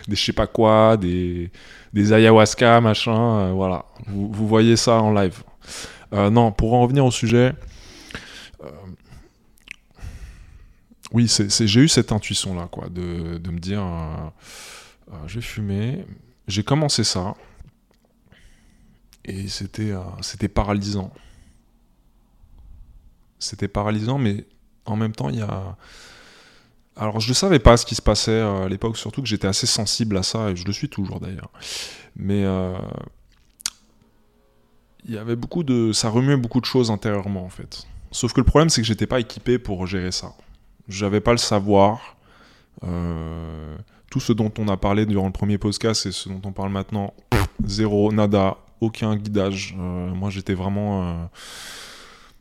des 0.08 0.16
je 0.16 0.24
sais 0.24 0.32
pas 0.32 0.46
quoi, 0.46 0.96
des, 0.96 1.50
des 1.92 2.12
ayahuasca, 2.12 2.80
machin, 2.80 3.40
euh, 3.40 3.52
voilà. 3.52 3.84
Vous, 4.06 4.48
voyez 4.48 4.76
ça 4.76 5.00
en 5.02 5.12
live. 5.12 5.42
Euh, 6.14 6.30
non, 6.30 6.50
pour 6.50 6.72
en 6.72 6.80
revenir 6.80 7.04
au 7.04 7.10
sujet, 7.10 7.52
euh, 8.64 8.70
oui, 11.12 11.30
j'ai 11.48 11.80
eu 11.80 11.88
cette 11.88 12.10
intuition-là, 12.10 12.68
quoi, 12.72 12.88
de, 12.88 13.36
de 13.36 13.50
me 13.50 13.58
dire, 13.58 13.82
euh, 13.82 15.12
euh. 15.12 16.04
J'ai 16.48 16.62
commencé 16.62 17.04
ça, 17.04 17.34
et 19.26 19.48
c'était, 19.48 19.92
c'était 20.22 20.48
paralysant. 20.48 21.12
C'était 23.38 23.68
paralysant, 23.68 24.16
mais 24.16 24.46
en 24.86 24.96
même 24.96 25.12
temps, 25.12 25.28
il 25.28 25.36
y 25.36 25.42
a... 25.42 25.76
Alors, 26.98 27.20
je 27.20 27.28
ne 27.28 27.34
savais 27.34 27.60
pas 27.60 27.76
ce 27.76 27.86
qui 27.86 27.94
se 27.94 28.02
passait 28.02 28.32
euh, 28.32 28.64
à 28.64 28.68
l'époque, 28.68 28.96
surtout 28.96 29.22
que 29.22 29.28
j'étais 29.28 29.46
assez 29.46 29.68
sensible 29.68 30.16
à 30.16 30.24
ça, 30.24 30.50
et 30.50 30.56
je 30.56 30.64
le 30.64 30.72
suis 30.72 30.88
toujours 30.88 31.20
d'ailleurs. 31.20 31.50
Mais 32.16 32.44
euh, 32.44 32.76
y 35.08 35.16
avait 35.16 35.36
beaucoup 35.36 35.62
de... 35.62 35.92
Ça 35.92 36.10
remuait 36.10 36.36
beaucoup 36.36 36.60
de 36.60 36.66
choses 36.66 36.90
intérieurement, 36.90 37.44
en 37.44 37.48
fait. 37.50 37.86
Sauf 38.10 38.32
que 38.32 38.40
le 38.40 38.44
problème, 38.44 38.68
c'est 38.68 38.80
que 38.80 38.86
j'étais 38.86 39.06
pas 39.06 39.20
équipé 39.20 39.60
pour 39.60 39.86
gérer 39.86 40.10
ça. 40.10 40.32
J'avais 40.88 41.20
pas 41.20 41.32
le 41.32 41.38
savoir. 41.38 42.16
Euh, 42.82 43.76
tout 44.10 44.20
ce 44.20 44.32
dont 44.32 44.52
on 44.58 44.66
a 44.68 44.76
parlé 44.76 45.06
durant 45.06 45.26
le 45.26 45.32
premier 45.32 45.58
podcast 45.58 46.06
et 46.06 46.12
ce 46.12 46.28
dont 46.28 46.40
on 46.44 46.52
parle 46.52 46.70
maintenant, 46.70 47.14
zéro, 47.64 48.10
nada, 48.10 48.56
aucun 48.80 49.14
guidage. 49.14 49.74
Moi, 49.76 50.30
j'étais 50.30 50.54
vraiment... 50.54 51.28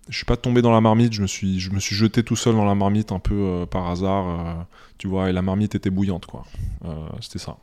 je 0.10 0.16
suis 0.16 0.26
pas 0.26 0.38
tombé 0.38 0.62
dans 0.62 0.72
la 0.72 0.82
marmite, 0.82 1.14
je 1.14 1.22
me 1.22 1.28
suis, 1.28 1.60
je 1.60 1.72
me 1.72 1.80
suis 1.80 1.96
jeté 1.96 2.24
tout 2.24 2.36
seul 2.36 2.56
dans 2.56 2.66
la 2.66 2.76
marmite 2.76 3.12
un 3.12 3.20
peu 3.20 3.36
euh, 3.36 3.66
par 3.66 3.88
hasard, 3.90 4.28
euh, 4.28 4.54
tu 4.98 5.08
vois, 5.08 5.30
et 5.30 5.34
la 5.34 5.42
marmite 5.42 5.76
était 5.76 5.90
bouillante, 5.90 6.26
quoi. 6.26 6.46
Euh, 6.86 6.96
C'était 7.22 7.40
ça. 7.40 7.58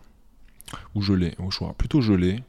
Ou 0.94 1.02
gelée, 1.02 1.34
au 1.38 1.50
choix. 1.50 1.74
Plutôt 1.76 2.00
gelée. 2.00 2.42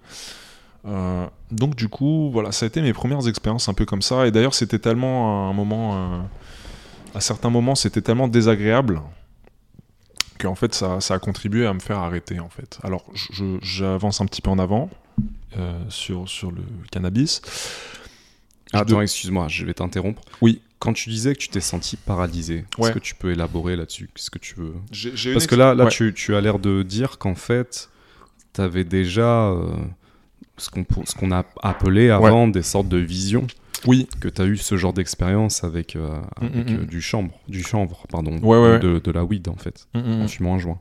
Donc 1.52 1.76
du 1.76 1.90
coup, 1.90 2.30
voilà, 2.32 2.52
ça 2.52 2.66
a 2.66 2.68
été 2.68 2.80
mes 2.80 2.94
premières 2.94 3.28
expériences 3.28 3.68
un 3.70 3.74
peu 3.74 3.86
comme 3.86 4.04
ça. 4.04 4.28
Et 4.28 4.32
d'ailleurs, 4.32 4.54
c'était 4.54 4.78
tellement 4.78 5.50
un 5.50 5.54
moment, 5.54 6.28
à 7.16 7.22
certains 7.22 7.50
moments, 7.50 7.74
c'était 7.74 8.02
tellement 8.02 8.28
désagréable 8.28 9.02
qu'en 10.40 10.54
fait, 10.54 10.76
ça, 10.76 11.02
ça 11.02 11.16
a 11.16 11.20
contribué 11.20 11.66
à 11.66 11.74
me 11.74 11.80
faire 11.80 11.98
arrêter, 11.98 12.40
en 12.40 12.50
fait. 12.50 12.78
Alors, 12.84 13.04
j'avance 13.64 14.22
un 14.22 14.28
petit 14.28 14.44
peu 14.44 14.52
en 14.52 14.60
avant 14.60 14.92
sur, 15.90 16.30
sur 16.30 16.52
le 16.52 16.62
cannabis. 16.92 17.42
Je 18.74 18.78
Attends, 18.80 19.02
excuse-moi, 19.02 19.48
je 19.48 19.66
vais 19.66 19.74
t'interrompre. 19.74 20.22
Oui. 20.42 20.62
Quand 20.80 20.94
tu 20.94 21.10
disais 21.10 21.34
que 21.34 21.40
tu 21.40 21.48
t'es 21.50 21.62
senti 21.62 21.96
paralysé, 21.98 22.66
Ouais. 22.78 22.90
est-ce 22.90 22.94
que 22.96 23.00
tu 23.00 23.16
peux 23.16 23.32
élaborer 23.32 23.76
là-dessus? 23.76 24.10
Qu'est-ce 24.14 24.30
que 24.30 24.40
tu 24.40 24.56
veux? 24.56 24.74
Parce 25.34 25.48
que 25.48 25.56
là, 25.56 25.74
là 25.74 25.86
ouais. 25.86 25.90
tu, 25.90 26.14
tu 26.14 26.36
as 26.36 26.42
l'air 26.42 26.60
de 26.60 26.84
dire 26.84 27.18
qu'en 27.18 27.36
fait, 27.36 27.90
tu 28.54 28.62
avais 28.62 28.84
déjà 28.84 29.48
euh, 29.50 29.70
ce 30.58 30.70
qu'on 30.70 31.32
a 31.32 31.46
appelé 31.64 32.10
avant 32.10 32.48
des 32.48 32.62
sortes 32.62 32.88
de 32.90 32.98
visions, 32.98 33.48
Oui, 33.88 34.08
que 34.20 34.28
tu 34.28 34.42
as 34.42 34.46
eu 34.46 34.58
ce 34.58 34.78
genre 34.78 34.94
d'expérience 34.94 35.64
avec, 35.64 35.96
euh, 35.96 36.20
Mm, 36.42 36.46
avec, 36.46 36.70
mm, 36.70 36.74
euh, 36.74 36.82
mm. 36.82 36.86
du 36.86 37.02
chanvre, 37.02 37.40
du 37.48 37.64
chanvre, 37.64 38.06
pardon, 38.10 38.36
de, 38.36 39.00
de 39.00 39.12
la 39.12 39.24
weed 39.24 39.48
en 39.48 39.56
fait, 39.56 39.88
en 39.94 40.28
fumant 40.28 40.56
un 40.56 40.60
joint. 40.60 40.80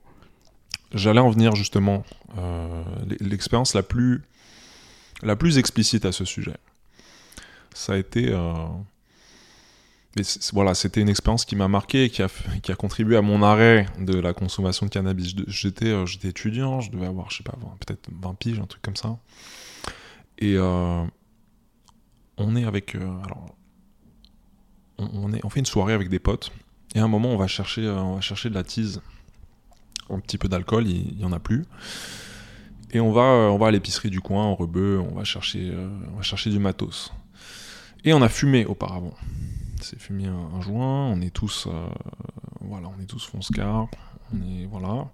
J'allais 0.92 1.20
en 1.20 1.31
venir 1.31 1.55
justement. 1.55 2.05
L'expérience 3.20 3.75
la 3.75 3.83
plus, 3.83 4.23
la 5.23 5.37
plus 5.37 5.59
explicite 5.59 6.05
à 6.05 6.12
ce 6.12 6.25
sujet. 6.25 6.55
Ça 7.75 7.95
a 7.95 7.97
été. 7.97 8.31
euh, 8.31 8.55
voilà, 10.53 10.75
c'était 10.75 11.01
une 11.01 11.09
expérience 11.09 11.45
qui 11.45 11.57
m'a 11.57 11.67
marqué 11.67 12.05
et 12.05 12.11
qui 12.11 12.23
a, 12.23 12.29
contribué 12.77 13.17
à 13.17 13.23
mon 13.23 13.43
arrêt 13.43 13.87
de 13.99 14.19
la 14.19 14.33
consommation 14.33 14.87
de 14.87 14.91
cannabis. 14.91 15.35
Euh, 15.37 16.07
j'étais 16.07 16.29
étudiant, 16.29 16.81
je 16.81 16.91
devais 16.93 17.07
avoir, 17.07 17.31
je 17.31 17.39
sais 17.39 17.43
pas, 17.43 17.57
20 17.61 17.77
peut-être 17.85 18.09
20 18.23 18.35
piges, 18.35 18.61
un 18.61 18.67
truc 18.67 18.81
comme 18.81 18.97
ça. 18.97 19.19
Et 20.39 20.55
euh, 20.57 21.05
on 22.37 22.57
est 22.57 22.65
avec. 22.65 22.95
alors, 22.95 23.57
on, 24.99 25.33
est, 25.33 25.45
on 25.45 25.51
fait 25.51 25.61
une 25.61 25.67
soirée 25.67 25.95
avec 25.95 26.09
des 26.09 26.21
potes. 26.21 26.53
Et 26.95 27.01
à 27.01 27.05
un 27.05 27.09
moment, 27.09 27.31
on 27.31 27.37
va 27.37 27.49
chercher, 27.49 27.89
on 27.89 28.15
va 28.15 28.21
chercher 28.21 28.51
de 28.51 28.55
la 28.55 28.63
tease 28.63 29.03
un 30.11 30.21
petit 30.21 30.39
peu 30.39 30.49
d'alcool, 30.49 30.87
il 30.87 31.17
n'y 31.17 31.25
en 31.25 31.33
a 31.33 31.41
plus. 31.41 31.65
Et 32.93 33.01
on 33.01 33.11
va, 33.11 33.23
on 33.23 33.59
va 33.59 33.67
à 33.67 33.71
l'épicerie 33.73 34.11
du 34.11 34.21
coin, 34.21 34.47
au 34.47 34.55
rebeu, 34.55 35.01
on 35.01 35.17
va 35.17 35.25
chercher, 35.25 35.73
on 36.13 36.17
va 36.17 36.23
chercher 36.23 36.51
du 36.51 36.61
matos. 36.61 37.13
Et 38.05 38.12
on 38.12 38.21
a 38.21 38.29
fumé 38.29 38.67
auparavant. 38.67 39.14
C'est 39.81 39.99
fumé 39.99 40.27
un, 40.27 40.51
un 40.55 40.61
joint, 40.61 41.07
on 41.07 41.21
est 41.23 41.31
tous, 41.31 41.67
euh, 41.67 41.87
voilà, 42.61 42.88
on 42.97 43.03
est 43.03 43.07
tous 43.07 43.25
fonce-car, 43.25 43.88
on 44.33 44.43
est, 44.43 44.67
voilà. 44.67 45.11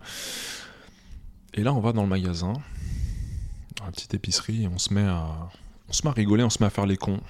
Et 1.54 1.62
là, 1.62 1.72
on 1.72 1.80
va 1.80 1.92
dans 1.92 2.02
le 2.02 2.08
magasin, 2.08 2.52
dans 3.76 3.84
la 3.84 3.92
petite 3.92 4.14
épicerie, 4.14 4.64
et 4.64 4.68
on 4.68 4.78
se 4.78 4.92
met 4.92 5.06
à, 5.06 5.48
on 5.88 5.92
se 5.92 6.02
met 6.04 6.10
à 6.10 6.12
rigoler, 6.12 6.42
on 6.44 6.50
se 6.50 6.58
met 6.60 6.66
à 6.66 6.70
faire 6.70 6.86
les 6.86 6.96
cons. 6.96 7.20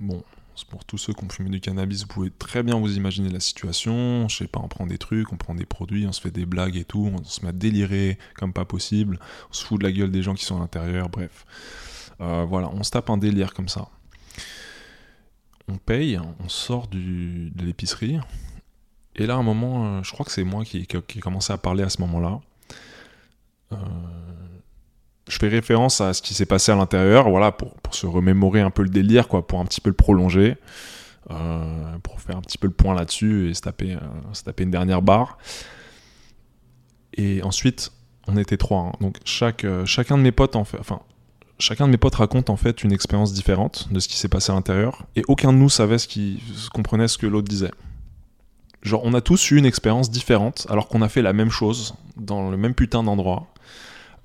Bon, 0.00 0.22
pour 0.70 0.84
tous 0.84 0.98
ceux 0.98 1.12
qui 1.12 1.24
ont 1.24 1.28
fumé 1.28 1.50
du 1.50 1.60
cannabis, 1.60 2.02
vous 2.02 2.08
pouvez 2.08 2.30
très 2.30 2.64
bien 2.64 2.78
vous 2.78 2.96
imaginer 2.96 3.30
la 3.30 3.40
situation. 3.40 4.28
Je 4.28 4.36
sais 4.36 4.48
pas, 4.48 4.60
on 4.60 4.68
prend 4.68 4.86
des 4.86 4.98
trucs, 4.98 5.32
on 5.32 5.36
prend 5.36 5.54
des 5.54 5.66
produits, 5.66 6.06
on 6.06 6.12
se 6.12 6.20
fait 6.20 6.30
des 6.32 6.46
blagues 6.46 6.76
et 6.76 6.84
tout, 6.84 7.12
on 7.12 7.24
se 7.24 7.42
met 7.42 7.48
à 7.48 7.52
délirer 7.52 8.18
comme 8.34 8.52
pas 8.52 8.64
possible, 8.64 9.18
on 9.50 9.52
se 9.52 9.64
fout 9.64 9.80
de 9.80 9.84
la 9.84 9.92
gueule 9.92 10.10
des 10.10 10.22
gens 10.22 10.34
qui 10.34 10.44
sont 10.44 10.56
à 10.56 10.60
l'intérieur, 10.60 11.08
bref. 11.08 11.46
Euh, 12.20 12.44
voilà, 12.44 12.70
on 12.70 12.82
se 12.82 12.90
tape 12.90 13.10
un 13.10 13.18
délire 13.18 13.54
comme 13.54 13.68
ça. 13.68 13.88
On 15.68 15.76
paye, 15.76 16.18
on 16.18 16.48
sort 16.48 16.88
de 16.88 17.64
l'épicerie, 17.64 18.18
et 19.16 19.26
là, 19.26 19.34
à 19.34 19.36
un 19.38 19.42
moment, 19.42 19.84
euh, 19.84 20.02
je 20.02 20.12
crois 20.12 20.24
que 20.24 20.32
c'est 20.32 20.44
moi 20.44 20.64
qui, 20.64 20.78
ai 20.78 21.20
commencé 21.20 21.52
à 21.52 21.58
parler 21.58 21.82
à 21.82 21.90
ce 21.90 22.00
moment-là. 22.00 22.40
Euh, 23.72 23.76
je 25.28 25.38
fais 25.38 25.48
référence 25.48 26.00
à 26.00 26.14
ce 26.14 26.22
qui 26.22 26.34
s'est 26.34 26.46
passé 26.46 26.72
à 26.72 26.76
l'intérieur, 26.76 27.28
voilà, 27.28 27.52
pour, 27.52 27.74
se 27.90 28.06
remémorer 28.06 28.62
un 28.62 28.70
peu 28.70 28.82
le 28.82 28.88
délire, 28.88 29.28
quoi, 29.28 29.46
pour 29.46 29.60
un 29.60 29.66
petit 29.66 29.82
peu 29.82 29.90
le 29.90 29.96
prolonger, 29.96 30.56
euh, 31.30 31.98
pour 31.98 32.20
faire 32.20 32.38
un 32.38 32.40
petit 32.40 32.56
peu 32.56 32.66
le 32.66 32.72
point 32.72 32.94
là-dessus 32.94 33.50
et 33.50 33.54
se 33.54 33.60
taper, 33.60 33.98
une 34.58 34.70
dernière 34.70 35.02
barre. 35.02 35.36
Et 37.14 37.42
ensuite, 37.42 37.92
on 38.26 38.38
était 38.38 38.56
trois, 38.56 38.80
hein. 38.80 38.92
donc 39.00 39.18
chacun 39.26 40.16
de 40.16 40.22
mes 40.22 40.32
potes, 40.32 40.56
en 40.56 40.64
fait, 40.64 40.78
enfin, 40.78 41.02
chacun 41.58 41.86
de 41.86 41.92
mes 41.92 41.96
potes 41.98 42.14
raconte 42.16 42.50
en 42.50 42.56
fait 42.56 42.82
une 42.84 42.92
expérience 42.92 43.32
différente 43.32 43.88
de 43.92 44.00
ce 44.00 44.08
qui 44.08 44.16
s'est 44.16 44.28
passé 44.28 44.50
à 44.52 44.54
l'intérieur, 44.54 45.04
et 45.16 45.22
aucun 45.28 45.52
de 45.52 45.58
nous 45.58 45.68
savait 45.70 45.98
ce 45.98 46.08
qui 46.08 46.42
comprenait 46.72 47.08
ce 47.08 47.18
que 47.18 47.26
l'autre 47.26 47.48
disait. 47.48 47.70
Genre, 48.82 49.00
on 49.04 49.14
a 49.14 49.20
tous 49.20 49.50
eu 49.52 49.56
une 49.58 49.66
expérience 49.66 50.10
différente, 50.10 50.66
alors 50.68 50.88
qu'on 50.88 51.02
a 51.02 51.08
fait 51.08 51.22
la 51.22 51.32
même 51.32 51.50
chose 51.50 51.94
dans 52.16 52.50
le 52.50 52.56
même 52.56 52.74
putain 52.74 53.02
d'endroit. 53.04 53.46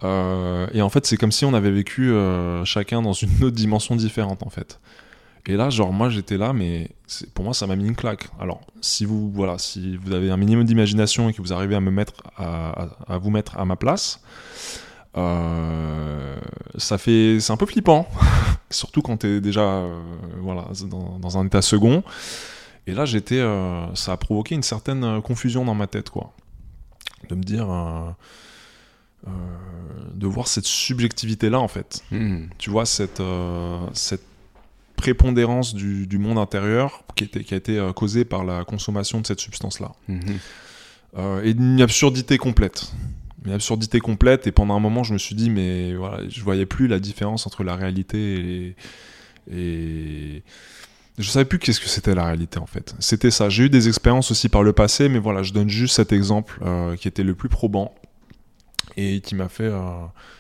Euh, 0.03 0.67
et 0.73 0.81
en 0.81 0.89
fait, 0.89 1.05
c'est 1.05 1.17
comme 1.17 1.31
si 1.31 1.45
on 1.45 1.53
avait 1.53 1.71
vécu 1.71 2.11
euh, 2.11 2.65
chacun 2.65 3.01
dans 3.01 3.13
une 3.13 3.29
autre 3.43 3.55
dimension 3.55 3.95
différente, 3.95 4.41
en 4.43 4.49
fait. 4.49 4.79
Et 5.45 5.55
là, 5.55 5.69
genre, 5.69 5.93
moi, 5.93 6.09
j'étais 6.09 6.37
là, 6.37 6.53
mais 6.53 6.89
pour 7.33 7.45
moi, 7.45 7.53
ça 7.53 7.67
m'a 7.67 7.75
mis 7.75 7.85
une 7.87 7.95
claque. 7.95 8.27
Alors, 8.39 8.61
si 8.81 9.05
vous, 9.05 9.31
voilà, 9.31 9.57
si 9.59 9.95
vous 9.97 10.11
avez 10.11 10.29
un 10.29 10.37
minimum 10.37 10.65
d'imagination 10.65 11.29
et 11.29 11.33
que 11.33 11.41
vous 11.41 11.53
arrivez 11.53 11.75
à 11.75 11.79
me 11.79 11.89
mettre, 11.91 12.13
à- 12.35 12.89
à 13.07 13.17
vous 13.17 13.29
mettre 13.29 13.57
à 13.57 13.63
ma 13.63 13.75
place, 13.75 14.19
euh, 15.17 16.39
ça 16.77 16.97
fait, 16.97 17.39
c'est 17.39 17.51
un 17.51 17.57
peu 17.57 17.65
flippant, 17.65 18.07
surtout 18.69 19.01
quand 19.01 19.17
t'es 19.17 19.41
déjà, 19.41 19.61
euh, 19.61 19.99
voilà, 20.39 20.67
dans, 20.85 21.19
dans 21.19 21.37
un 21.37 21.45
état 21.45 21.61
second. 21.61 22.03
Et 22.85 22.93
là, 22.93 23.05
j'étais, 23.05 23.39
euh, 23.39 23.93
ça 23.95 24.13
a 24.13 24.17
provoqué 24.17 24.55
une 24.55 24.63
certaine 24.63 25.03
euh, 25.03 25.21
confusion 25.21 25.65
dans 25.65 25.75
ma 25.75 25.87
tête, 25.87 26.09
quoi, 26.09 26.31
de 27.29 27.35
me 27.35 27.43
dire. 27.43 27.67
de 30.13 30.27
voir 30.27 30.47
cette 30.47 30.65
subjectivité 30.65 31.49
là 31.49 31.59
en 31.59 31.67
fait 31.67 32.01
Hmm. 32.11 32.45
tu 32.57 32.69
vois 32.69 32.85
cette 32.85 33.21
cette 33.93 34.23
prépondérance 34.95 35.73
du, 35.75 36.07
du 36.07 36.17
monde 36.17 36.37
intérieur 36.37 37.03
qui, 37.15 37.25
était, 37.25 37.43
qui 37.43 37.53
a 37.53 37.57
été 37.57 37.91
causée 37.95 38.23
par 38.25 38.45
la 38.45 38.63
consommation 38.63 39.19
de 39.19 39.27
cette 39.27 39.41
substance 39.41 39.79
là. 39.81 39.91
Euh, 41.17 41.43
et 41.43 41.51
une 41.51 41.81
absurdité 41.81 42.37
complète 42.37 42.91
une 43.45 43.51
absurdité 43.51 43.99
complète. 43.99 44.47
Et 44.47 44.51
pendant 44.51 44.75
un 44.75 44.79
moment 44.79 45.03
je 45.03 45.13
me 45.13 45.17
suis 45.17 45.35
dit 45.35 45.49
mais 45.49 45.93
voilà 45.95 46.27
je 46.29 46.41
voyais 46.41 46.65
plus 46.65 46.87
la 46.87 46.99
différence 46.99 47.47
entre 47.47 47.63
la 47.63 47.75
réalité 47.75 48.17
et, 48.17 48.75
et 49.55 50.43
je 51.17 51.29
savais 51.29 51.45
plus 51.45 51.57
qu'est-ce 51.57 51.79
que 51.79 51.89
c'était 51.89 52.13
la 52.13 52.25
réalité 52.25 52.59
en 52.59 52.67
fait. 52.67 52.95
C'était 52.99 53.31
ça. 53.31 53.49
J'ai 53.49 53.63
eu 53.63 53.69
des 53.69 53.87
expériences 53.87 54.31
aussi 54.31 54.49
par 54.49 54.63
le 54.63 54.73
passé 54.73 55.09
mais 55.09 55.19
voilà 55.19 55.43
je 55.43 55.53
donne 55.53 55.69
juste 55.69 55.95
cet 55.95 56.11
exemple 56.11 56.59
euh, 56.63 56.95
qui 56.95 57.07
était 57.07 57.23
le 57.23 57.35
plus 57.35 57.49
probant 57.49 57.93
et 58.97 59.21
qui 59.21 59.35
m'a 59.35 59.47
fait 59.47 59.63
euh, 59.63 59.79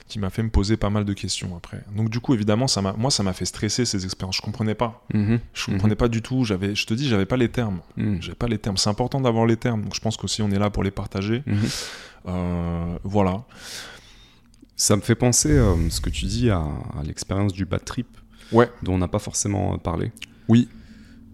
qui 0.07 0.19
m'a 0.19 0.29
fait 0.29 0.41
me 0.43 0.49
poser 0.49 0.75
pas 0.77 0.89
mal 0.89 1.05
de 1.05 1.13
questions 1.13 1.55
après 1.55 1.83
donc 1.95 2.09
du 2.09 2.19
coup 2.19 2.33
évidemment 2.33 2.67
ça 2.67 2.81
m'a 2.81 2.93
moi 2.93 3.11
ça 3.11 3.21
m'a 3.23 3.33
fait 3.33 3.45
stresser 3.45 3.85
ces 3.85 4.03
expériences 4.03 4.37
je 4.37 4.41
comprenais 4.41 4.73
pas 4.75 5.05
Mhm. 5.13 5.39
je 5.53 5.65
comprenais 5.65 5.95
pas 5.95 6.07
du 6.07 6.21
tout 6.21 6.43
j'avais 6.43 6.73
je 6.75 6.85
te 6.85 6.93
dis 6.93 7.07
j'avais 7.07 7.25
pas 7.27 7.37
les 7.37 7.49
termes 7.49 7.79
Mhm. 7.97 8.21
j'avais 8.21 8.35
pas 8.35 8.47
les 8.47 8.57
termes 8.57 8.77
c'est 8.77 8.89
important 8.89 9.21
d'avoir 9.21 9.45
les 9.45 9.57
termes 9.57 9.83
donc 9.83 9.93
je 9.95 10.01
pense 10.01 10.17
qu'aussi 10.17 10.41
on 10.41 10.49
est 10.51 10.59
là 10.59 10.69
pour 10.69 10.83
les 10.83 10.91
partager 10.91 11.43
Mhm. 11.45 11.57
Euh, 12.27 12.97
voilà 13.03 13.45
Ça 14.75 14.95
me 14.95 15.01
fait 15.01 15.15
penser, 15.15 15.49
euh, 15.51 15.89
ce 15.89 16.01
que 16.01 16.09
tu 16.11 16.25
dis, 16.25 16.49
à, 16.51 16.59
à 16.59 17.01
l'expérience 17.03 17.51
du 17.51 17.65
bad 17.65 17.83
trip, 17.83 18.07
Ouais. 18.51 18.69
dont 18.83 18.93
on 18.93 18.97
n'a 18.99 19.07
pas 19.07 19.17
forcément 19.19 19.77
parlé. 19.79 20.11
Oui. 20.47 20.69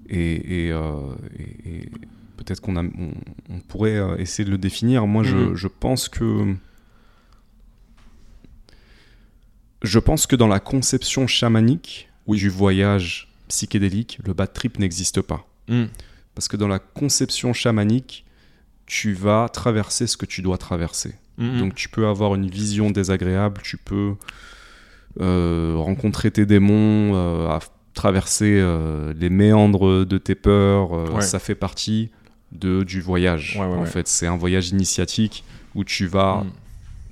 Et, 0.09 0.67
et, 0.67 0.71
euh, 0.71 0.93
et- 1.37 1.69
et 1.79 1.89
peut-être 2.37 2.61
qu'on 2.61 2.77
on, 2.77 2.89
on 3.49 3.59
pourrait 3.67 3.99
essayer 4.21 4.45
de 4.45 4.51
le 4.51 4.57
définir. 4.57 5.07
Moi, 5.07 5.23
je, 5.23 5.35
Mhm. 5.35 5.55
je 5.55 5.67
pense 5.67 6.07
que. 6.09 6.55
Je 9.83 9.99
pense 9.99 10.25
que 10.27 10.35
dans 10.35 10.47
la 10.47 10.59
conception 10.59 11.27
chamanique 11.27 12.09
du 12.27 12.49
voyage 12.49 13.29
psychédélique, 13.49 14.19
le 14.25 14.33
bad 14.33 14.53
trip 14.53 14.79
n'existe 14.79 15.21
pas. 15.21 15.45
Mm. 15.67 15.85
Parce 16.35 16.47
que 16.47 16.57
dans 16.57 16.67
la 16.67 16.79
conception 16.79 17.53
chamanique, 17.53 18.25
tu 18.85 19.13
vas 19.13 19.49
traverser 19.49 20.07
ce 20.07 20.17
que 20.17 20.25
tu 20.25 20.41
dois 20.41 20.57
traverser. 20.57 21.15
Mhm. 21.37 21.59
Donc 21.59 21.75
tu 21.75 21.89
peux 21.89 22.07
avoir 22.07 22.35
une 22.35 22.47
vision 22.49 22.91
désagréable, 22.91 23.61
tu 23.63 23.77
peux 23.77 24.15
euh, 25.19 25.73
rencontrer 25.77 26.31
tes 26.31 26.45
démons, 26.45 27.11
euh, 27.15 27.47
à 27.49 27.59
traverser 27.93 28.57
euh, 28.59 29.13
les 29.17 29.29
méandres 29.29 30.05
de 30.05 30.17
tes 30.17 30.35
peurs. 30.35 31.13
Ouais. 31.13 31.21
Ça 31.21 31.39
fait 31.39 31.55
partie 31.55 32.09
de, 32.51 32.83
du 32.83 33.01
voyage. 33.01 33.57
Ouais, 33.59 33.65
ouais, 33.67 33.77
en 33.77 33.85
fait, 33.85 34.07
c'est 34.07 34.27
un 34.27 34.37
voyage 34.37 34.69
initiatique 34.69 35.43
où 35.75 35.83
tu 35.83 36.07
vas 36.07 36.43
Mm. 36.43 36.51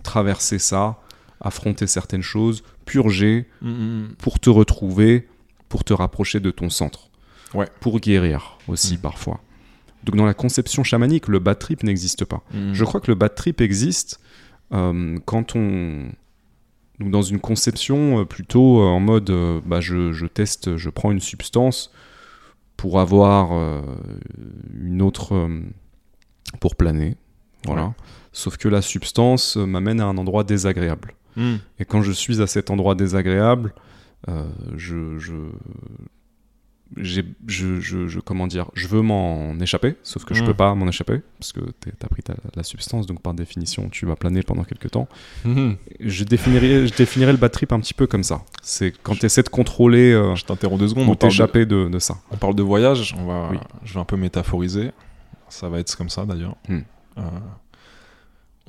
traverser 0.03 0.59
ça, 0.59 0.99
affronter 1.41 1.87
certaines 1.87 2.21
choses, 2.21 2.63
purger 2.85 3.47
Mm, 3.61 3.69
mm, 3.69 4.15
pour 4.19 4.39
te 4.39 4.49
retrouver, 4.49 5.27
pour 5.69 5.83
te 5.83 5.93
rapprocher 5.93 6.39
de 6.39 6.51
ton 6.51 6.69
centre. 6.69 7.09
Ouais. 7.53 7.67
Pour 7.81 7.99
guérir 7.99 8.57
aussi 8.67 8.95
Mm. 8.95 9.01
parfois. 9.01 9.41
Donc 10.03 10.15
dans 10.15 10.25
la 10.25 10.33
conception 10.33 10.83
chamanique, 10.83 11.27
le 11.27 11.39
bad 11.39 11.59
trip 11.59 11.83
n'existe 11.83 12.25
pas. 12.25 12.41
mm. 12.53 12.73
Je 12.73 12.85
crois 12.85 13.01
que 13.01 13.11
le 13.11 13.15
bad 13.15 13.35
trip 13.35 13.61
existe 13.61 14.19
euh, 14.73 15.17
quand 15.25 15.55
on. 15.55 16.09
Donc 16.99 17.09
dans 17.11 17.21
une 17.23 17.39
conception 17.39 18.19
euh, 18.21 18.25
plutôt 18.25 18.79
euh, 18.81 18.85
en 18.85 18.99
mode 18.99 19.31
bah, 19.65 19.79
je, 19.81 20.11
je 20.13 20.25
teste, 20.27 20.77
je 20.77 20.89
prends 20.89 21.11
une 21.11 21.19
substance 21.19 21.91
pour 22.77 22.99
avoir 22.99 23.51
une 24.81 25.01
autre. 25.01 25.49
pour 26.59 26.75
planer. 26.75 27.15
Voilà. 27.65 27.85
Ouais. 27.87 27.93
Sauf 28.33 28.57
que 28.57 28.67
la 28.69 28.81
substance 28.81 29.55
m'amène 29.57 29.99
à 30.01 30.05
un 30.05 30.17
endroit 30.17 30.43
désagréable. 30.43 31.13
Hmm. 31.35 31.55
Et 31.79 31.85
quand 31.85 32.01
je 32.01 32.11
suis 32.11 32.41
à 32.41 32.47
cet 32.47 32.69
endroit 32.69 32.95
désagréable, 32.95 33.73
euh, 34.29 34.49
je, 34.75 35.17
je, 35.19 35.35
je, 36.97 38.19
comment 38.19 38.47
dire, 38.47 38.69
je 38.73 38.85
veux 38.87 39.01
m'en 39.01 39.57
échapper, 39.61 39.95
sauf 40.03 40.25
que 40.25 40.33
je 40.33 40.43
Mm. 40.43 40.47
peux 40.47 40.53
pas 40.53 40.75
m'en 40.75 40.87
échapper 40.89 41.21
parce 41.39 41.53
que 41.53 41.61
t'as 41.97 42.07
pris 42.09 42.21
ta- 42.21 42.35
la 42.53 42.63
substance, 42.63 43.07
donc 43.07 43.21
par 43.21 43.33
définition, 43.33 43.87
tu 43.89 44.05
vas 44.05 44.17
planer 44.17 44.43
pendant 44.43 44.63
quelques 44.65 44.91
temps. 44.91 45.07
Mhm. 45.45 45.77
Je 46.01 46.23
définirais, 46.25 46.87
je 46.87 46.93
définirais 46.93 47.31
le 47.31 47.37
bad 47.37 47.51
trip 47.51 47.71
un 47.71 47.79
petit 47.79 47.93
peu 47.93 48.07
comme 48.07 48.23
ça. 48.23 48.43
C'est 48.61 48.91
quand 49.03 49.15
tu 49.15 49.25
essaies 49.25 49.43
de 49.43 49.47
contrôler 49.49 50.11
euh, 50.11 50.35
Je 50.35 50.43
t'interromps 50.43 50.79
deux 50.81 50.89
secondes. 50.89 51.07
ou 51.07 51.11
de, 51.11 51.17
t'échapper 51.17 51.65
de, 51.65 51.87
de 51.87 51.99
ça. 51.99 52.17
on 52.29 52.35
parle 52.37 52.55
de 52.55 52.63
voyage. 52.63 53.15
On 53.17 53.25
va, 53.25 53.49
Oui. 53.51 53.57
Je 53.85 53.93
vais 53.93 53.99
un 54.01 54.05
peu 54.05 54.17
métaphoriser. 54.17 54.91
Ça 55.47 55.69
va 55.69 55.79
être 55.79 55.95
comme 55.95 56.09
ça 56.09 56.25
d'ailleurs. 56.25 56.57
Hmm. 56.67 56.79
Euh, 57.17 57.21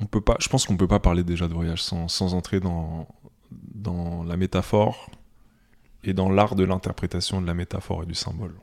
on 0.03 0.05
peut 0.05 0.21
pas. 0.21 0.35
Je 0.39 0.49
pense 0.49 0.65
qu'on 0.65 0.77
peut 0.77 0.87
pas 0.87 0.99
parler 0.99 1.23
déjà 1.23 1.47
de 1.47 1.53
voyage 1.53 1.81
sans, 1.81 2.07
sans 2.07 2.33
entrer 2.33 2.59
dans 2.59 3.07
dans 3.73 4.23
la 4.23 4.37
métaphore 4.37 5.09
et 6.03 6.13
dans 6.13 6.29
l'art 6.29 6.55
de 6.55 6.63
l'interprétation 6.63 7.41
de 7.41 7.47
la 7.47 7.53
métaphore 7.53 8.03
et 8.03 8.05
du 8.05 8.15
symbole. 8.15 8.55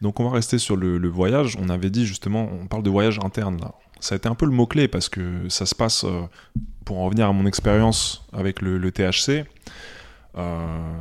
Donc 0.00 0.18
on 0.18 0.24
va 0.24 0.30
rester 0.30 0.58
sur 0.58 0.76
le, 0.76 1.08
voyage. 1.08 1.56
On 1.60 1.68
avait 1.68 1.90
dit 1.90 2.06
justement, 2.06 2.48
on 2.60 2.66
parle 2.66 2.82
de 2.82 2.90
voyage 2.90 3.18
interne 3.22 3.60
là. 3.60 3.74
Ça 4.00 4.16
a 4.16 4.18
été 4.18 4.28
un 4.28 4.34
peu 4.34 4.46
le 4.46 4.52
mot-clé 4.52 4.88
parce 4.88 5.08
que 5.08 5.48
ça 5.48 5.64
se 5.64 5.76
passe, 5.76 6.02
euh, 6.02 6.22
pour 6.84 6.98
en 6.98 7.04
revenir 7.04 7.28
à 7.28 7.32
mon 7.32 7.46
expérience 7.46 8.26
avec 8.32 8.60
le, 8.60 8.90
THC, 8.90 9.44
euh, 10.36 11.00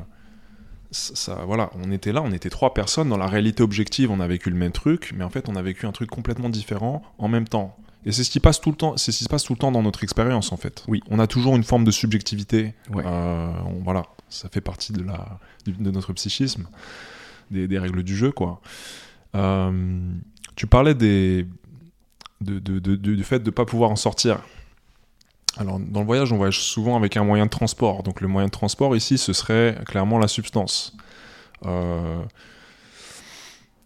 ça- 0.91 1.43
voilà, 1.47 1.71
on 1.83 1.91
était 1.91 2.11
là, 2.11 2.21
on 2.21 2.31
était 2.31 2.51
trois 2.51 2.75
personnes. 2.75 3.09
Dans 3.09 3.17
la 3.17 3.25
réalité 3.25 3.63
objective, 3.63 4.11
on 4.11 4.19
a 4.19 4.27
vécu 4.27 4.51
le 4.51 4.55
même 4.55 4.71
truc, 4.71 5.13
mais 5.15 5.23
en 5.23 5.31
fait, 5.31 5.49
on 5.49 5.55
a 5.55 5.63
vécu 5.63 5.87
un 5.87 5.91
truc 5.91 6.11
complètement 6.11 6.49
différent 6.49 7.01
en 7.17 7.27
même 7.27 7.47
temps. 7.47 7.75
Et 8.05 8.11
c'est 8.11 8.23
ce 8.23 8.29
qui 8.31 8.39
passe 8.39 8.59
tout 8.59 8.71
le 8.71 8.75
temps. 8.75 8.97
C'est 8.97 9.11
ce 9.11 9.19
qui 9.19 9.23
se 9.25 9.29
passe 9.29 9.43
tout 9.43 9.53
le 9.53 9.59
temps 9.59 9.71
dans 9.71 9.83
notre 9.83 10.03
expérience, 10.03 10.51
en 10.51 10.57
fait. 10.57 10.83
Oui. 10.87 11.01
On 11.09 11.19
a 11.19 11.27
toujours 11.27 11.55
une 11.55 11.63
forme 11.63 11.83
de 11.83 11.91
subjectivité. 11.91 12.73
Ouais. 12.91 13.03
Euh, 13.05 13.51
on- 13.67 13.83
voilà, 13.83 14.03
ça 14.29 14.49
fait 14.49 14.61
partie 14.61 14.91
de 14.93 15.03
la 15.03 15.39
du- 15.65 15.73
de 15.73 15.91
notre 15.91 16.11
psychisme, 16.13 16.67
des, 17.51 17.67
des 17.67 17.77
règles 17.79 18.01
du 18.03 18.15
jeu, 18.17 18.31
quoi. 18.31 18.59
Euh, 19.35 19.99
tu 20.55 20.65
parlais 20.67 20.95
des 20.95 21.45
de, 22.41 22.57
de- 22.57 22.79
de- 22.79 22.95
de- 22.95 23.15
du 23.15 23.23
fait 23.23 23.39
de 23.39 23.45
ne 23.45 23.51
pas 23.51 23.65
pouvoir 23.65 23.91
en 23.91 23.95
sortir. 23.95 24.41
Alors, 25.57 25.79
dans 25.79 25.99
le 25.99 26.05
voyage, 26.05 26.31
on 26.31 26.37
voyage 26.37 26.59
souvent 26.61 26.95
avec 26.95 27.17
un 27.17 27.23
moyen 27.23 27.45
de 27.45 27.51
transport. 27.51 28.01
Donc, 28.03 28.19
le 28.21 28.27
moyen 28.27 28.47
de 28.47 28.51
transport 28.51 28.95
ici, 28.95 29.17
ce 29.19 29.31
serait 29.33 29.77
clairement 29.85 30.17
la 30.17 30.27
substance. 30.27 30.95
Euh, 31.67 32.23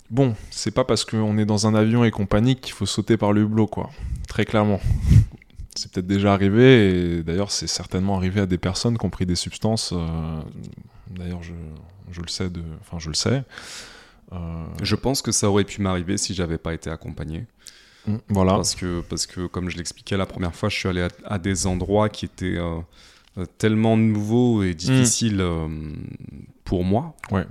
Bon, 0.10 0.36
c'est 0.52 0.72
pas 0.72 0.84
parce 0.84 1.04
qu'on 1.04 1.38
est 1.38 1.46
dans 1.46 1.66
un 1.68 1.76
avion 1.76 2.04
et 2.04 2.12
qu'on 2.12 2.26
panique 2.28 2.62
qu'il 2.62 2.74
faut 2.74 2.86
sauter 2.86 3.18
par 3.18 3.34
le 3.34 3.42
hublot, 3.42 3.68
quoi. 3.68 3.90
Très 4.28 4.46
clairement. 4.46 4.80
C'est 5.78 5.92
peut-être 5.92 6.08
déjà 6.08 6.32
arrivé, 6.32 7.18
et 7.18 7.24
d'ailleurs, 7.24 7.52
c'est 7.52 7.68
certainement 7.68 8.16
arrivé 8.16 8.40
à 8.40 8.46
des 8.46 8.58
personnes 8.58 8.98
qui 8.98 9.06
ont 9.06 9.10
pris 9.10 9.26
des 9.26 9.36
substances. 9.36 9.92
euh, 9.94 10.40
D'ailleurs, 11.10 11.44
je, 11.44 11.52
je 12.12 12.22
le 12.22 12.30
sais, 12.30 12.50
de... 12.50 12.62
enfin, 12.80 12.98
je 12.98 13.10
le 13.10 13.14
sais. 13.14 13.44
Euh, 14.32 14.38
Je 14.82 14.96
pense 14.96 15.22
que 15.22 15.34
ça 15.34 15.50
aurait 15.50 15.66
pu 15.66 15.82
m'arriver 15.82 16.16
si 16.18 16.34
j'avais 16.34 16.58
pas 16.58 16.74
été 16.74 16.90
accompagné. 16.90 17.46
mm, 18.08 18.16
Voilà. 18.30 18.54
Parce 18.54 18.74
que, 18.74 19.02
parce 19.02 19.28
que, 19.28 19.48
comme 19.48 19.70
je 19.70 19.76
l'expliquais 19.76 20.16
la 20.16 20.26
première 20.26 20.56
fois, 20.56 20.70
je 20.70 20.78
suis 20.78 20.88
allé 20.88 21.02
à, 21.02 21.10
à 21.26 21.40
des 21.40 21.68
endroits 21.68 22.08
qui 22.08 22.24
étaient 22.24 22.56
euh, 22.58 22.80
tellement 23.58 23.98
nouveaux 23.98 24.64
et 24.64 24.74
difficiles 24.76 25.42
euh, 25.42 25.68
pour 26.64 26.86
moi. 26.86 27.18
Ouais. 27.32 27.46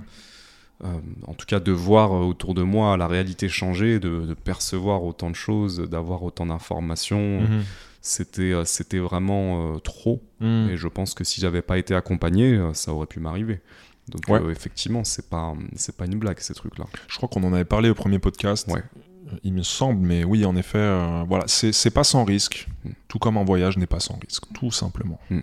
Euh, 0.83 0.87
en 1.25 1.33
tout 1.33 1.45
cas, 1.45 1.59
de 1.61 1.71
voir 1.71 2.11
euh, 2.13 2.19
autour 2.25 2.53
de 2.53 2.61
moi 2.61 2.97
la 2.97 3.07
réalité 3.07 3.47
changer, 3.47 3.99
de, 3.99 4.25
de 4.25 4.33
percevoir 4.33 5.03
autant 5.03 5.29
de 5.29 5.35
choses, 5.35 5.79
d'avoir 5.79 6.21
autant 6.23 6.45
d'informations, 6.47 7.41
Mhm. 7.41 7.63
c'était, 8.01 8.51
euh, 8.53 8.65
c'était 8.65 8.99
vraiment 8.99 9.75
euh, 9.75 9.79
trop. 9.79 10.21
Mm. 10.41 10.69
Et 10.71 10.77
je 10.77 10.87
pense 10.89 11.13
que 11.13 11.23
si 11.23 11.39
j'avais 11.39 11.61
pas 11.61 11.77
été 11.77 11.95
accompagné, 11.95 12.53
euh, 12.55 12.73
ça 12.73 12.91
aurait 12.93 13.07
pu 13.07 13.19
m'arriver. 13.21 13.61
Donc 14.09 14.27
Ouais. 14.27 14.41
euh, 14.41 14.51
effectivement, 14.51 15.03
c'est 15.05 15.29
pas, 15.29 15.53
c'est 15.75 15.95
pas 15.95 16.05
une 16.05 16.19
blague 16.19 16.39
ces 16.39 16.53
trucs-là. 16.53 16.85
Je 17.07 17.15
crois 17.17 17.29
qu'on 17.29 17.43
en 17.43 17.53
avait 17.53 17.65
parlé 17.65 17.89
au 17.89 17.95
premier 17.95 18.19
podcast. 18.19 18.67
Ouais. 18.69 18.83
Euh, 19.31 19.37
Il 19.43 19.53
me 19.53 19.63
semble, 19.63 20.05
mais 20.05 20.23
oui, 20.25 20.45
en 20.45 20.55
effet, 20.57 20.77
euh, 20.77 21.23
voilà, 21.27 21.45
c'est 21.47 21.71
c'est 21.71 21.89
pas 21.89 22.03
sans 22.03 22.25
risque. 22.25 22.67
Mm. 22.83 22.89
Tout 23.07 23.17
comme 23.17 23.37
un 23.37 23.43
voyage 23.45 23.77
n'est 23.77 23.87
pas 23.87 24.01
sans 24.01 24.19
risque, 24.19 24.43
tout 24.53 24.71
simplement. 24.71 25.19
Mm. 25.31 25.39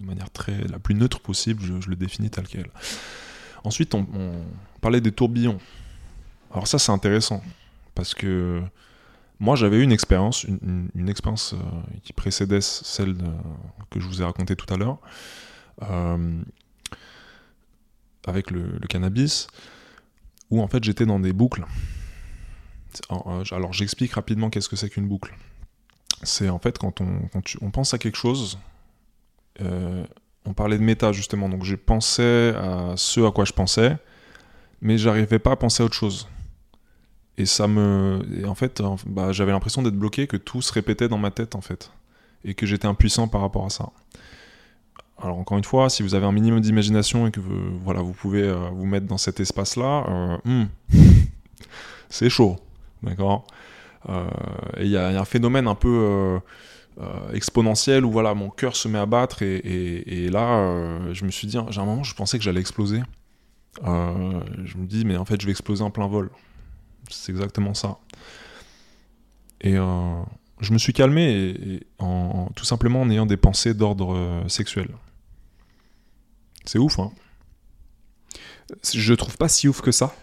De 0.00 0.04
manière 0.06 0.30
très 0.30 0.58
la 0.70 0.78
plus 0.78 0.94
neutre 0.94 1.20
possible, 1.20 1.62
je, 1.62 1.80
je 1.80 1.88
le 1.88 1.96
définis 1.96 2.28
tel 2.30 2.46
quel. 2.46 2.66
Ensuite, 3.64 3.94
on, 3.94 4.06
parlait 4.80 5.00
des 5.00 5.12
tourbillons. 5.12 5.58
Alors 6.52 6.68
ça, 6.68 6.78
c'est 6.78 6.92
intéressant 6.92 7.42
parce 7.94 8.14
que 8.14 8.62
moi, 9.40 9.56
j'avais 9.56 9.78
eu 9.78 9.82
une 9.82 9.92
expérience, 9.92 10.44
une, 10.44 11.08
expérience 11.08 11.54
euh, 11.54 11.58
qui 12.04 12.12
précédait 12.12 12.60
celle 12.60 13.16
que 13.90 13.98
je 13.98 14.06
vous 14.06 14.22
ai 14.22 14.24
racontée 14.24 14.54
tout 14.54 14.72
à 14.72 14.76
l'heure, 14.76 14.98
euh, 15.82 16.42
avec 18.26 18.50
le, 18.50 18.78
cannabis, 18.88 19.48
où 20.50 20.62
en 20.62 20.68
fait 20.68 20.84
j'étais 20.84 21.06
dans 21.06 21.18
des 21.18 21.32
boucles. 21.32 21.64
Alors, 23.08 23.28
euh, 23.28 23.56
alors, 23.56 23.72
j'explique 23.72 24.12
rapidement 24.12 24.50
qu'est-ce 24.50 24.68
que 24.68 24.76
c'est 24.76 24.90
qu'une 24.90 25.08
boucle. 25.08 25.34
C'est 26.22 26.48
en 26.48 26.58
fait 26.58 26.78
quand 26.78 27.00
on, 27.00 27.70
pense 27.70 27.92
à 27.92 27.98
quelque 27.98 28.16
chose, 28.16 28.58
on 30.44 30.52
parlait 30.52 30.78
de 30.78 30.82
méta 30.82 31.12
justement, 31.12 31.48
donc 31.48 31.64
je 31.64 31.76
pensais 31.76 32.54
à 32.56 32.94
ce 32.96 33.20
à 33.26 33.30
quoi 33.30 33.44
je 33.44 33.52
pensais, 33.52 33.96
mais 34.80 34.98
j'arrivais 34.98 35.38
pas 35.38 35.52
à 35.52 35.56
penser 35.56 35.82
à 35.82 35.86
autre 35.86 35.94
chose. 35.94 36.28
Et 37.36 37.46
ça 37.46 37.66
me. 37.66 38.20
Et 38.38 38.44
en 38.44 38.54
fait, 38.54 38.80
bah, 39.06 39.32
j'avais 39.32 39.52
l'impression 39.52 39.82
d'être 39.82 39.98
bloqué, 39.98 40.26
que 40.26 40.36
tout 40.36 40.62
se 40.62 40.72
répétait 40.72 41.08
dans 41.08 41.18
ma 41.18 41.30
tête 41.30 41.54
en 41.56 41.60
fait. 41.60 41.90
Et 42.44 42.54
que 42.54 42.66
j'étais 42.66 42.86
impuissant 42.86 43.26
par 43.26 43.40
rapport 43.40 43.64
à 43.64 43.70
ça. 43.70 43.90
Alors 45.20 45.38
encore 45.38 45.56
une 45.58 45.64
fois, 45.64 45.88
si 45.88 46.02
vous 46.02 46.14
avez 46.14 46.26
un 46.26 46.32
minimum 46.32 46.60
d'imagination 46.60 47.26
et 47.26 47.30
que 47.30 47.40
vous, 47.40 47.78
voilà, 47.82 48.02
vous 48.02 48.12
pouvez 48.12 48.42
euh, 48.42 48.68
vous 48.72 48.84
mettre 48.84 49.06
dans 49.06 49.16
cet 49.16 49.40
espace-là, 49.40 50.04
euh, 50.08 50.38
hmm, 50.44 50.66
c'est 52.08 52.28
chaud, 52.28 52.56
d'accord? 53.02 53.46
Euh, 54.08 54.26
Et 54.76 54.84
il 54.84 54.90
y 54.90 54.96
a 54.96 55.08
un 55.18 55.24
phénomène 55.24 55.66
un 55.66 55.74
peu 55.74 56.40
euh, 57.00 57.02
euh, 57.04 57.32
exponentiel 57.32 58.04
où 58.04 58.10
voilà, 58.10 58.34
mon 58.34 58.50
cœur 58.50 58.76
se 58.76 58.88
met 58.88 58.98
à 58.98 59.06
battre 59.06 59.42
et, 59.42 60.28
là, 60.30 60.58
euh, 60.58 61.14
je 61.14 61.24
me 61.24 61.30
suis 61.30 61.46
dit, 61.46 61.56
j'ai 61.70 61.80
un 61.80 61.84
moment, 61.84 62.04
je 62.04 62.14
pensais 62.14 62.38
que 62.38 62.44
j'allais 62.44 62.60
exploser. 62.60 63.02
Euh, 63.84 64.40
je 64.64 64.76
me 64.76 64.86
dis, 64.86 65.04
mais 65.04 65.16
en 65.16 65.24
fait, 65.24 65.40
je 65.40 65.46
vais 65.46 65.52
exploser 65.52 65.82
en 65.82 65.90
plein 65.90 66.06
vol. 66.06 66.30
C'est 67.10 67.32
exactement 67.32 67.74
ça. 67.74 67.98
Et 69.60 69.74
je 69.74 70.72
me 70.72 70.78
suis 70.78 70.92
calmé 70.92 71.80
en, 71.98 72.48
tout 72.54 72.64
simplement 72.64 73.00
en 73.00 73.10
ayant 73.10 73.26
des 73.26 73.36
pensées 73.36 73.74
d'ordre 73.74 74.44
sexuel. 74.48 74.88
C'est 76.64 76.78
ouf, 76.78 76.98
hein 76.98 77.12
Je 78.92 79.14
trouve 79.14 79.36
pas 79.36 79.48
si 79.48 79.68
ouf 79.68 79.80
que 79.80 79.90
ça. 79.90 80.14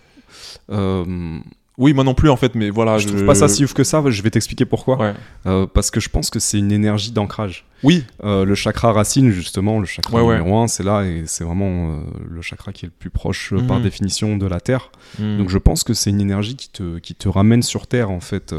Oui, 1.77 1.93
moi 1.93 2.03
non 2.03 2.13
plus 2.13 2.29
en 2.29 2.35
fait, 2.35 2.53
mais 2.53 2.69
voilà. 2.69 2.97
je 2.97 3.07
trouve 3.07 3.25
pas 3.25 3.33
ça 3.33 3.47
si 3.47 3.63
ouf 3.63 3.73
que 3.73 3.83
ça. 3.83 4.03
Je 4.07 4.21
vais 4.21 4.29
t'expliquer 4.29 4.65
pourquoi. 4.65 4.97
Ouais. 4.97 5.13
Euh, 5.45 5.65
parce 5.65 5.89
que 5.89 5.99
je 5.99 6.09
pense 6.09 6.29
que 6.29 6.37
c'est 6.39 6.59
une 6.59 6.71
énergie 6.71 7.11
d'ancrage. 7.11 7.65
Oui, 7.83 8.05
Euh, 8.23 8.45
le 8.45 8.53
chakra 8.55 8.91
racine, 8.93 9.31
justement, 9.31 9.79
le 9.79 9.85
chakra 9.85 10.17
Ouais, 10.17 10.21
ouais. 10.21 10.37
numéro 10.37 10.59
1, 10.59 10.67
c'est 10.67 10.83
là 10.83 11.03
et 11.03 11.23
c'est 11.25 11.43
vraiment 11.43 11.93
euh, 11.93 12.01
le 12.29 12.41
chakra 12.43 12.71
qui 12.73 12.85
est 12.85 12.89
le 12.89 12.93
plus 12.97 13.09
proche 13.09 13.53
par 13.67 13.77
Mhm. 13.77 13.83
définition 13.83 14.37
de 14.37 14.45
la 14.45 14.59
Terre. 14.59 14.91
Mm. 15.17 15.37
Donc 15.37 15.49
je 15.49 15.57
pense 15.57 15.83
que 15.83 15.93
c'est 15.95 16.09
une 16.11 16.21
énergie 16.21 16.55
qui 16.55 16.69
te, 16.69 16.99
qui 16.99 17.15
te 17.15 17.27
ramène 17.29 17.63
sur 17.63 17.87
Terre, 17.87 18.11
en 18.11 18.19
fait, 18.19 18.53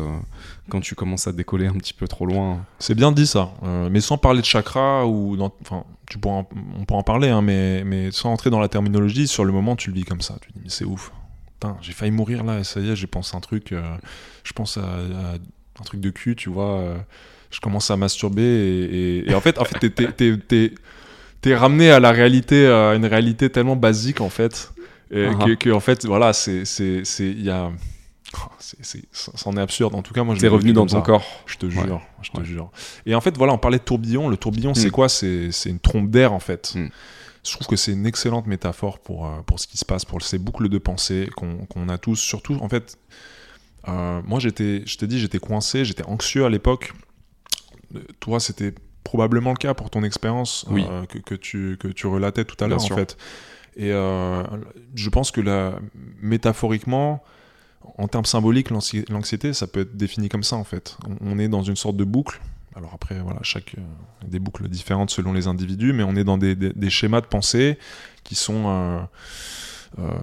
quand 0.70 0.80
tu 0.80 0.94
commences 0.96 1.28
à 1.28 1.32
décoller 1.32 1.66
un 1.66 1.74
petit 1.74 1.92
peu 1.94 2.08
trop 2.08 2.26
loin. 2.26 2.64
c'est 2.80 2.94
bien 2.96 3.12
dit 3.12 3.26
ça. 3.26 3.52
Mais 3.90 4.00
sans 4.00 4.16
parler 4.18 4.40
de 4.40 4.46
chakra 4.46 5.06
ou 5.06 5.36
dans, 5.36 5.52
enfin, 5.60 5.84
tu 6.08 6.18
pourras 6.18 6.36
en- 6.36 6.48
on 6.80 6.84
pourra 6.86 7.00
en 7.00 7.04
parler, 7.04 7.28
hein, 7.28 7.42
mais, 7.42 7.84
mais 7.84 8.10
sans 8.10 8.32
entrer 8.32 8.50
dans 8.50 8.58
la 8.60 8.68
terminologie, 8.68 9.28
sur 9.28 9.44
le 9.44 9.52
moment 9.52 9.76
tu 9.76 9.90
le 9.90 9.96
vis 9.96 10.04
comme 10.04 10.22
ça. 10.22 10.34
Tu 10.40 10.50
dis 10.52 10.60
mais 10.64 10.70
c'est 10.70 10.84
ouf. 10.86 11.12
J'ai 11.80 11.92
failli 11.92 12.10
mourir 12.12 12.44
là 12.44 12.58
et 12.58 12.64
ça 12.64 12.80
y 12.80 12.90
est, 12.90 12.96
j'ai 12.96 13.06
pensé 13.06 13.36
un 13.36 13.40
truc. 13.40 13.72
euh, 13.72 13.82
je 14.44 14.52
pense 14.52 14.76
à, 14.76 14.82
à 14.82 15.34
un 15.80 15.84
truc 15.84 16.00
de 16.00 16.10
cul, 16.10 16.34
tu 16.36 16.48
vois. 16.50 16.78
euh, 16.78 16.96
je 17.50 17.60
commence 17.60 17.90
à 17.90 17.96
masturber 17.96 18.42
et, 18.42 18.84
et- 19.20 19.30
et 19.30 19.34
en 19.34 19.40
fait, 19.40 19.58
en 19.58 19.64
fait, 19.64 19.78
t'es- 19.78 19.90
ramené 21.54 21.90
à 21.90 22.00
la 22.00 22.10
réalité, 22.12 22.66
à 22.66 22.94
une 22.94 23.04
réalité 23.06 23.50
tellement 23.50 23.76
basique 23.76 24.20
en 24.20 24.30
fait, 24.30 24.72
et 25.10 25.26
Ah. 25.26 25.44
que, 25.44 25.54
que, 25.54 25.70
en 25.70 25.80
fait, 25.80 26.04
voilà, 26.06 26.32
c'est 26.32 26.64
c'est 26.64 27.04
c'est 27.04 27.26
il 27.30 27.42
y 27.42 27.50
a 27.50 27.70
c'en 29.12 29.56
est 29.56 29.60
absurde. 29.60 29.94
En 29.94 30.00
tout 30.02 30.14
cas, 30.14 30.24
moi, 30.24 30.34
je 30.34 30.40
revenu 30.48 30.72
dans 30.72 30.86
ton 30.86 30.96
ça. 30.96 31.02
corps. 31.02 31.24
Je 31.46 31.58
te 31.58 31.68
jure, 31.68 32.00
je 32.22 32.30
te 32.30 32.38
Ouais. 32.38 32.44
jure. 32.46 32.70
Et 33.04 33.14
en 33.14 33.20
fait, 33.20 33.36
voilà, 33.36 33.52
on 33.52 33.58
parlait 33.58 33.78
de 33.78 33.82
tourbillon. 33.84 34.28
Le 34.30 34.36
tourbillon, 34.38 34.72
c'est 34.74 34.88
Mm. 34.88 34.92
quoi? 34.92 35.08
C'est 35.10 35.52
c'est 35.52 35.68
une 35.68 35.78
trompe 35.80 36.10
d'air, 36.10 36.32
en 36.32 36.38
fait. 36.40 36.72
Mm. 36.74 36.88
Je 37.44 37.52
trouve 37.52 37.66
que 37.66 37.76
c'est 37.76 37.92
une 37.92 38.06
excellente 38.06 38.46
métaphore 38.46 38.98
pour, 39.00 39.26
euh, 39.26 39.40
pour 39.46 39.58
ce 39.58 39.66
qui 39.66 39.76
se 39.76 39.84
passe, 39.84 40.04
pour 40.04 40.22
ces 40.22 40.38
boucles 40.38 40.68
de 40.68 40.78
pensée 40.78 41.28
qu'on 41.36 41.66
qu'on 41.66 41.88
a 41.88 41.98
tous. 41.98 42.16
Surtout, 42.16 42.56
en 42.60 42.68
fait, 42.68 42.98
euh, 43.88 44.22
moi, 44.24 44.38
j'étais, 44.38 44.82
je 44.86 44.96
t'ai 44.96 45.06
dit, 45.08 45.18
j'étais 45.18 45.38
coincé, 45.40 45.84
j'étais 45.84 46.04
anxieux 46.04 46.44
à 46.44 46.48
l'époque. 46.48 46.92
Toi, 48.20 48.38
c'était 48.40 48.72
probablement 49.04 49.50
le 49.50 49.56
cas 49.56 49.74
pour 49.74 49.90
ton 49.90 50.04
expérience 50.04 50.64
Oui. 50.70 50.84
euh, 50.88 51.04
que, 51.06 51.18
que 51.18 51.34
tu, 51.34 51.76
que 51.80 51.88
tu 51.88 52.06
relatais 52.06 52.44
tout 52.44 52.62
à 52.64 52.68
l'heure, 52.68 52.80
en 52.80 52.86
sûr. 52.86 52.96
fait. 52.96 53.16
Et 53.76 53.88
je 53.90 55.08
pense 55.10 55.30
que 55.30 55.40
métaphoriquement, 56.20 57.22
en 57.98 58.06
termes 58.06 58.24
symboliques, 58.24 58.70
l'anxiété, 58.70 59.52
ça 59.52 59.66
peut 59.66 59.80
être 59.80 59.96
défini 59.96 60.28
comme 60.28 60.42
ça 60.42 60.56
en 60.56 60.64
fait. 60.64 60.96
On 61.20 61.38
est 61.38 61.48
dans 61.48 61.62
une 61.62 61.76
sorte 61.76 61.96
de 61.96 62.04
boucle. 62.04 62.40
Alors 62.74 62.94
après, 62.94 63.20
voilà, 63.20 63.40
chaque 63.42 63.76
des 64.26 64.38
boucles 64.38 64.68
différentes 64.68 65.10
selon 65.10 65.32
les 65.32 65.46
individus, 65.46 65.92
mais 65.92 66.02
on 66.02 66.16
est 66.16 66.24
dans 66.24 66.38
des, 66.38 66.90
schémas 66.90 67.20
de 67.20 67.26
pensée 67.26 67.78
qui 68.24 68.34
sont 68.34 68.64
euh, 68.66 69.00
euh, 69.98 70.18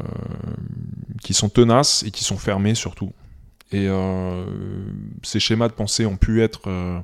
qui 1.22 1.34
sont 1.34 1.50
tenaces 1.50 2.04
et 2.04 2.12
qui 2.12 2.24
sont 2.24 2.38
fermés 2.38 2.76
surtout. 2.76 3.14
Et 3.72 3.88
euh, 3.88 4.46
ces 5.22 5.40
schémas 5.40 5.68
de 5.68 5.74
pensée 5.74 6.08
ont 6.08 6.18
pu 6.18 6.42
être 6.42 7.04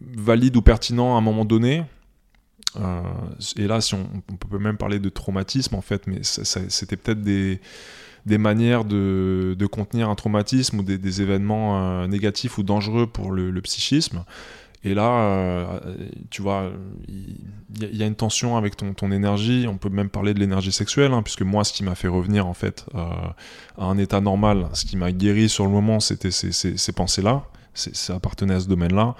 valides 0.00 0.56
ou 0.56 0.62
pertinents 0.62 1.14
à 1.14 1.18
un 1.18 1.22
moment 1.22 1.44
donné. 1.44 1.84
et 2.76 3.66
là, 3.68 3.80
si 3.80 3.94
on, 3.94 4.08
on, 4.30 4.36
peut 4.36 4.58
même 4.58 4.78
parler 4.78 4.98
de 4.98 5.08
traumatisme 5.08 5.76
en 5.76 5.82
fait, 5.82 6.08
mais 6.08 6.22
c'était 6.24 6.96
peut-être 6.96 7.22
des 7.22 7.60
des 8.26 8.38
manières 8.38 8.84
de, 8.84 9.66
contenir 9.70 10.08
un 10.08 10.14
traumatisme 10.14 10.80
ou 10.80 10.82
des, 10.82 11.22
événements 11.22 11.80
euh, 11.80 12.06
négatifs 12.06 12.58
ou 12.58 12.62
dangereux 12.62 13.06
pour 13.06 13.32
le, 13.32 13.60
psychisme. 13.62 14.24
Et 14.82 14.94
là, 14.94 15.10
euh, 15.10 15.80
tu 16.30 16.40
vois, 16.40 16.70
il 17.08 17.96
y, 17.96 18.02
a 18.02 18.06
une 18.06 18.14
tension 18.14 18.56
avec 18.56 18.76
ton, 18.76 18.94
ton, 18.94 19.12
énergie. 19.12 19.66
On 19.68 19.76
peut 19.76 19.90
même 19.90 20.08
parler 20.08 20.32
de 20.32 20.40
l'énergie 20.40 20.72
sexuelle, 20.72 21.12
hein, 21.12 21.22
puisque 21.22 21.42
moi, 21.42 21.64
ce 21.64 21.72
qui 21.74 21.84
m'a 21.84 21.94
fait 21.94 22.08
revenir 22.08 22.46
en 22.46 22.54
fait 22.54 22.86
euh, 22.94 23.00
à 23.76 23.84
un 23.84 23.98
état 23.98 24.22
normal, 24.22 24.68
ce 24.72 24.86
qui 24.86 24.96
m'a 24.96 25.12
guéri 25.12 25.50
sur 25.50 25.64
le 25.64 25.70
moment, 25.70 26.00
c'était 26.00 26.30
ces, 26.30 26.52
ces 26.52 26.92
pensées-là. 26.92 27.44
Ça 27.74 28.14
appartenait 28.16 28.54
à 28.54 28.60
ce 28.60 28.68
domaine-là. 28.68 29.14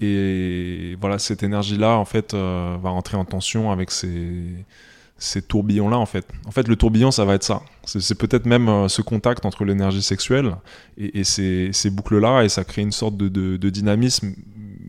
Et 0.00 0.96
voilà, 1.00 1.18
cette 1.18 1.42
énergie-là, 1.42 1.96
en 1.96 2.04
fait, 2.04 2.34
va 2.34 2.90
rentrer 2.90 3.16
en 3.16 3.24
tension 3.24 3.70
avec 3.70 3.90
ces, 3.90 4.64
ces 5.18 5.42
tourbillons-là, 5.42 5.98
en 5.98 6.06
fait. 6.06 6.26
En 6.46 6.52
fait, 6.52 6.68
le 6.68 6.76
tourbillon, 6.76 7.10
ça 7.10 7.24
va 7.24 7.34
être 7.34 7.42
ça. 7.42 7.62
C'est 7.84 8.16
peut-être 8.16 8.46
même 8.46 8.68
euh, 8.68 8.88
ce 8.88 9.02
contact 9.02 9.44
entre 9.44 9.64
l'énergie 9.64 10.02
sexuelle 10.02 10.54
et, 10.96 11.24
ces, 11.24 11.90
boucles-là, 11.90 12.44
et 12.44 12.48
ça 12.48 12.64
crée 12.64 12.82
une 12.82 12.92
sorte 12.92 13.16
de, 13.16 13.70
dynamisme, 13.70 14.34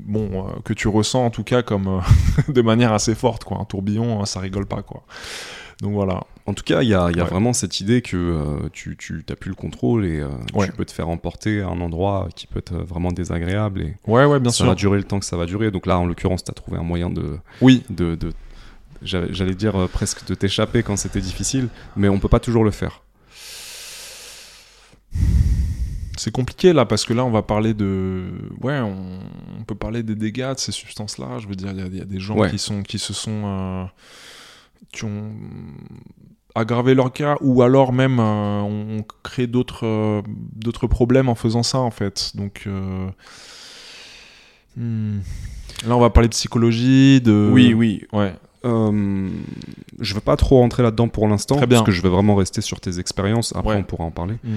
bon, 0.05 0.29
euh, 0.47 0.51
que 0.63 0.73
tu 0.73 0.87
ressens 0.87 1.25
en 1.25 1.29
tout 1.31 1.43
cas 1.43 1.63
comme 1.63 1.87
euh, 1.87 1.99
de 2.53 2.61
manière 2.61 2.93
assez 2.93 3.15
forte, 3.15 3.43
quoi. 3.43 3.57
Un 3.59 3.65
tourbillon, 3.65 4.23
ça 4.25 4.39
rigole 4.39 4.67
pas, 4.67 4.83
quoi. 4.83 5.03
Donc 5.81 5.93
voilà. 5.93 6.23
En 6.45 6.53
tout 6.53 6.63
cas, 6.63 6.81
il 6.81 6.89
y 6.89 6.93
a, 6.93 7.09
vraiment 7.23 7.53
cette 7.53 7.79
idée 7.79 8.01
que 8.01 8.67
tu, 8.73 8.97
tu 8.97 9.23
as 9.29 9.35
plus 9.35 9.49
le 9.49 9.55
contrôle 9.55 10.05
et 10.05 10.21
tu 10.61 10.71
peux 10.73 10.83
te 10.83 10.91
faire 10.91 11.07
emporter 11.07 11.61
à 11.61 11.69
un 11.69 11.79
endroit 11.79 12.27
qui 12.35 12.47
peut 12.47 12.59
être 12.59 12.73
vraiment 12.73 13.11
désagréable. 13.13 13.83
Et 13.83 13.95
ouais, 14.05 14.25
ouais, 14.25 14.39
bien 14.41 14.51
ça 14.51 14.57
sûr. 14.57 14.65
va 14.65 14.75
durer 14.75 14.97
le 14.97 15.05
temps 15.05 15.19
que 15.19 15.25
ça 15.25 15.37
va 15.37 15.45
durer. 15.45 15.71
Donc 15.71 15.85
là, 15.85 15.97
en 15.97 16.05
l'occurrence, 16.05 16.43
tu 16.43 16.51
as 16.51 16.53
trouvé 16.53 16.77
un 16.77 16.83
moyen 16.83 17.09
de, 17.09 17.37
oui. 17.61 17.83
de, 17.89 18.15
de 18.15 18.33
j'allais 19.01 19.55
dire 19.55 19.75
euh, 19.75 19.87
presque 19.87 20.25
de 20.25 20.35
t'échapper 20.35 20.83
quand 20.83 20.97
c'était 20.97 21.21
difficile, 21.21 21.69
mais 21.95 22.09
on 22.09 22.19
peut 22.19 22.27
pas 22.27 22.39
toujours 22.39 22.63
le 22.63 22.71
faire. 22.71 23.01
C'est 26.17 26.31
compliqué 26.31 26.73
là 26.73 26.85
parce 26.85 27.05
que 27.05 27.13
là 27.13 27.23
on 27.23 27.31
va 27.31 27.41
parler 27.41 27.73
de 27.73 28.25
ouais 28.61 28.77
on, 28.79 29.63
peut 29.65 29.75
parler 29.75 30.03
des 30.03 30.15
dégâts 30.15 30.53
de 30.53 30.59
ces 30.59 30.71
substances 30.73 31.17
là 31.17 31.37
je 31.39 31.47
veux 31.47 31.55
dire 31.55 31.71
il 31.71 31.95
y, 31.95 32.01
a 32.01 32.05
des 32.05 32.19
gens 32.19 32.41
qui 32.49 32.59
sont 32.59 32.83
qui 32.83 32.99
se 32.99 33.13
sont 33.13 33.43
euh, 33.45 33.85
qui 34.91 35.05
ont 35.05 35.31
aggravé 36.55 36.93
leur 36.93 37.13
cas 37.13 37.37
ou 37.39 37.61
alors 37.61 37.93
même 37.93 38.19
euh, 38.19 38.61
ont 38.61 39.05
créé 39.23 39.47
d'autres 39.47 40.21
d'autres 40.55 40.87
problèmes 40.87 41.29
en 41.29 41.35
faisant 41.35 41.63
ça 41.63 41.79
en 41.79 41.91
fait. 41.91 42.35
Donc 42.35 42.67
hmm. 44.75 45.19
là 45.87 45.95
on 45.95 46.01
va 46.01 46.09
parler 46.09 46.27
de 46.27 46.33
psychologie 46.33 47.21
de 47.21 47.49
oui 47.53 47.73
oui. 47.73 48.03
Ouais 48.11 48.35
euh, 48.65 49.29
je 49.99 50.13
veux 50.13 50.21
pas 50.21 50.35
trop 50.35 50.59
rentrer 50.59 50.83
là-dedans 50.83 51.07
pour 51.07 51.27
l'instant, 51.27 51.59
parce 51.59 51.83
que 51.83 51.91
je 51.91 52.01
vais 52.01 52.09
vraiment 52.09 52.35
rester 52.35 52.61
sur 52.61 52.79
tes 52.79 52.99
expériences. 52.99 53.53
Après, 53.55 53.75
on 53.75 53.83
pourra 53.83 54.03
en 54.03 54.11
parler. 54.11 54.35
Mm. 54.43 54.49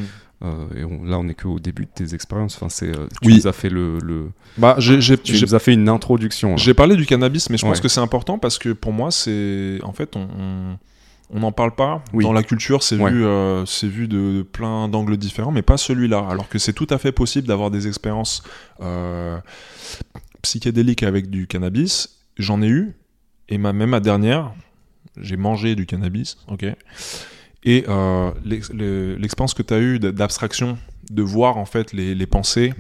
Euh, 0.45 0.67
et 0.75 0.81
là, 1.09 1.19
on 1.19 1.29
est 1.29 1.35
qu'au 1.35 1.61
début 1.61 1.85
de 1.85 1.91
tes 1.95 2.15
expériences. 2.15 2.57
Enfin, 2.57 2.69
c'est, 2.69 2.88
euh, 2.88 3.07
tu 3.23 3.33
nous 3.33 3.47
as 3.47 3.53
fait 3.53 3.69
le, 3.69 3.99
le... 4.03 4.31
Bah, 4.59 4.75
j'ai, 4.79 4.99
tu 5.19 5.41
nous 5.41 5.55
as 5.55 5.59
fait 5.59 5.73
une 5.73 5.88
introduction. 5.88 6.57
J'ai 6.57 6.75
parlé 6.75 6.97
du 6.97 7.07
cannabis, 7.07 7.49
mais 7.49 7.57
je 7.57 7.65
pense 7.65 7.81
que 7.81 7.88
c'est 7.88 8.01
important 8.01 8.38
parce 8.38 8.59
que 8.59 8.71
pour 8.71 8.93
moi, 8.93 9.11
c'est 9.11 9.79
en 9.83 9.93
fait, 9.93 10.17
on, 10.17 10.27
on 11.31 11.41
n'en 11.41 11.53
parle 11.53 11.75
pas. 11.75 12.03
Dans 12.12 12.33
la 12.33 12.43
culture, 12.43 12.83
c'est 12.83 12.97
vu, 12.97 13.25
euh, 13.25 13.65
c'est 13.67 13.87
vu 13.87 14.09
de, 14.09 14.43
plein 14.43 14.88
d'angles 14.88 15.17
différents, 15.17 15.53
mais 15.53 15.62
pas 15.62 15.77
celui-là. 15.77 16.27
Alors 16.29 16.49
que 16.49 16.59
c'est 16.59 16.73
tout 16.73 16.88
à 16.91 16.99
fait 16.99 17.12
possible 17.12 17.47
d'avoir 17.47 17.71
des 17.71 17.87
expériences 17.87 18.43
psychédéliques 20.43 21.05
avec 21.05 21.31
du 21.31 21.47
cannabis. 21.47 22.19
J'en 22.37 22.62
ai 22.62 22.69
eu, 22.69 22.97
et 23.53 23.59
même 23.59 23.85
ma 23.85 24.01
dernière, 24.01 24.55
j'ai 25.21 25.37
mangé 25.37 25.75
du 25.75 25.85
cannabis, 25.85 26.38
ok 26.49 26.65
Et 27.65 27.85
euh, 27.87 28.31
l'expérience 28.45 29.53
que 29.53 29.62
tu 29.62 29.75
as 29.75 29.79
eue 29.79 29.99
d'abstraction, 29.99 30.79
de 31.11 31.23
voir 31.23 31.59
en 31.59 31.67
fait 31.67 31.93
les, 31.93 32.27
pensées 32.27 32.73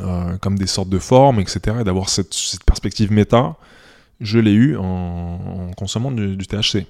euh, 0.00 0.38
comme 0.38 0.58
des 0.58 0.66
sortes 0.66 0.88
de 0.88 0.98
formes, 0.98 1.38
etc., 1.38 1.76
et 1.82 1.84
d'avoir 1.84 2.08
cette, 2.08 2.34
perspective 2.64 3.12
méta, 3.12 3.56
je 4.22 4.38
l'ai 4.38 4.54
eu 4.54 4.78
en, 4.78 5.70
consommant 5.76 6.10
du, 6.10 6.46
THC. 6.46 6.86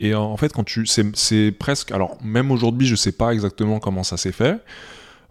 Et 0.00 0.14
en 0.14 0.36
fait, 0.38 0.54
quand 0.54 0.64
tu, 0.64 0.86
c'est 0.86 1.52
presque, 1.52 1.92
alors 1.92 2.16
même 2.22 2.50
aujourd'hui, 2.50 2.86
je 2.86 2.96
sais 2.96 3.12
pas 3.12 3.34
exactement 3.34 3.80
comment 3.80 4.02
ça 4.02 4.16
s'est 4.16 4.32
fait. 4.32 4.64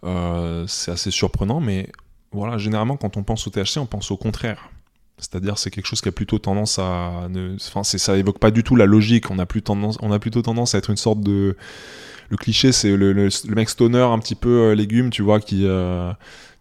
Euh, 0.03 0.67
c'est 0.67 0.91
assez 0.91 1.09
surprenant, 1.09 1.59
mais 1.59 1.89
voilà, 2.31 2.59
généralement, 2.59 2.97
quand 2.97 3.17
on 3.17 3.23
pense 3.23 3.47
au 3.47 3.49
THC, 3.49 3.77
on 3.77 3.87
pense 3.87 4.11
au 4.11 4.17
contraire. 4.17 4.69
C'est-à-dire 5.17 5.57
c'est 5.57 5.71
quelque 5.71 5.85
chose 5.85 6.01
qui 6.01 6.09
a 6.09 6.11
plutôt 6.11 6.39
tendance 6.39 6.77
à 6.77 7.27
ne 7.29 7.55
enfin 7.55 7.83
ça 7.83 8.17
évoque 8.17 8.39
pas 8.39 8.51
du 8.51 8.63
tout 8.63 8.75
la 8.75 8.85
logique, 8.85 9.31
on 9.31 9.39
a 9.39 9.45
plus 9.45 9.61
tendance 9.61 9.97
on 10.01 10.11
a 10.11 10.19
plutôt 10.19 10.41
tendance 10.41 10.75
à 10.75 10.79
être 10.79 10.89
une 10.89 10.97
sorte 10.97 11.21
de 11.21 11.55
le 12.29 12.37
cliché 12.37 12.71
c'est 12.71 12.95
le, 12.95 13.29
mec 13.49 13.69
stoner 13.69 13.99
un 13.99 14.19
petit 14.19 14.35
peu 14.35 14.49
euh, 14.49 14.75
légume, 14.75 15.09
tu 15.09 15.21
vois 15.21 15.39
qui, 15.39 15.65
euh, 15.65 16.11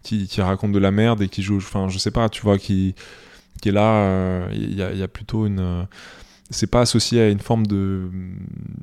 qui, 0.03 0.27
qui 0.27 0.41
raconte 0.41 0.71
de 0.71 0.79
la 0.79 0.91
merde 0.91 1.21
et 1.21 1.27
qui 1.27 1.43
joue 1.43 1.57
enfin 1.57 1.89
je 1.89 1.97
sais 1.97 2.11
pas, 2.11 2.29
tu 2.29 2.41
vois 2.41 2.57
qui 2.57 2.95
qui 3.61 3.69
est 3.69 3.71
là 3.71 3.93
euh, 3.93 4.49
il 4.53 4.75
y, 4.75 4.83
a, 4.83 4.93
y, 4.93 5.03
a, 5.03 5.07
plutôt 5.07 5.45
une 5.45 5.87
c'est 6.49 6.67
pas 6.67 6.81
associé 6.81 7.21
à 7.21 7.29
une 7.29 7.39
forme 7.39 7.65
de, 7.65 8.09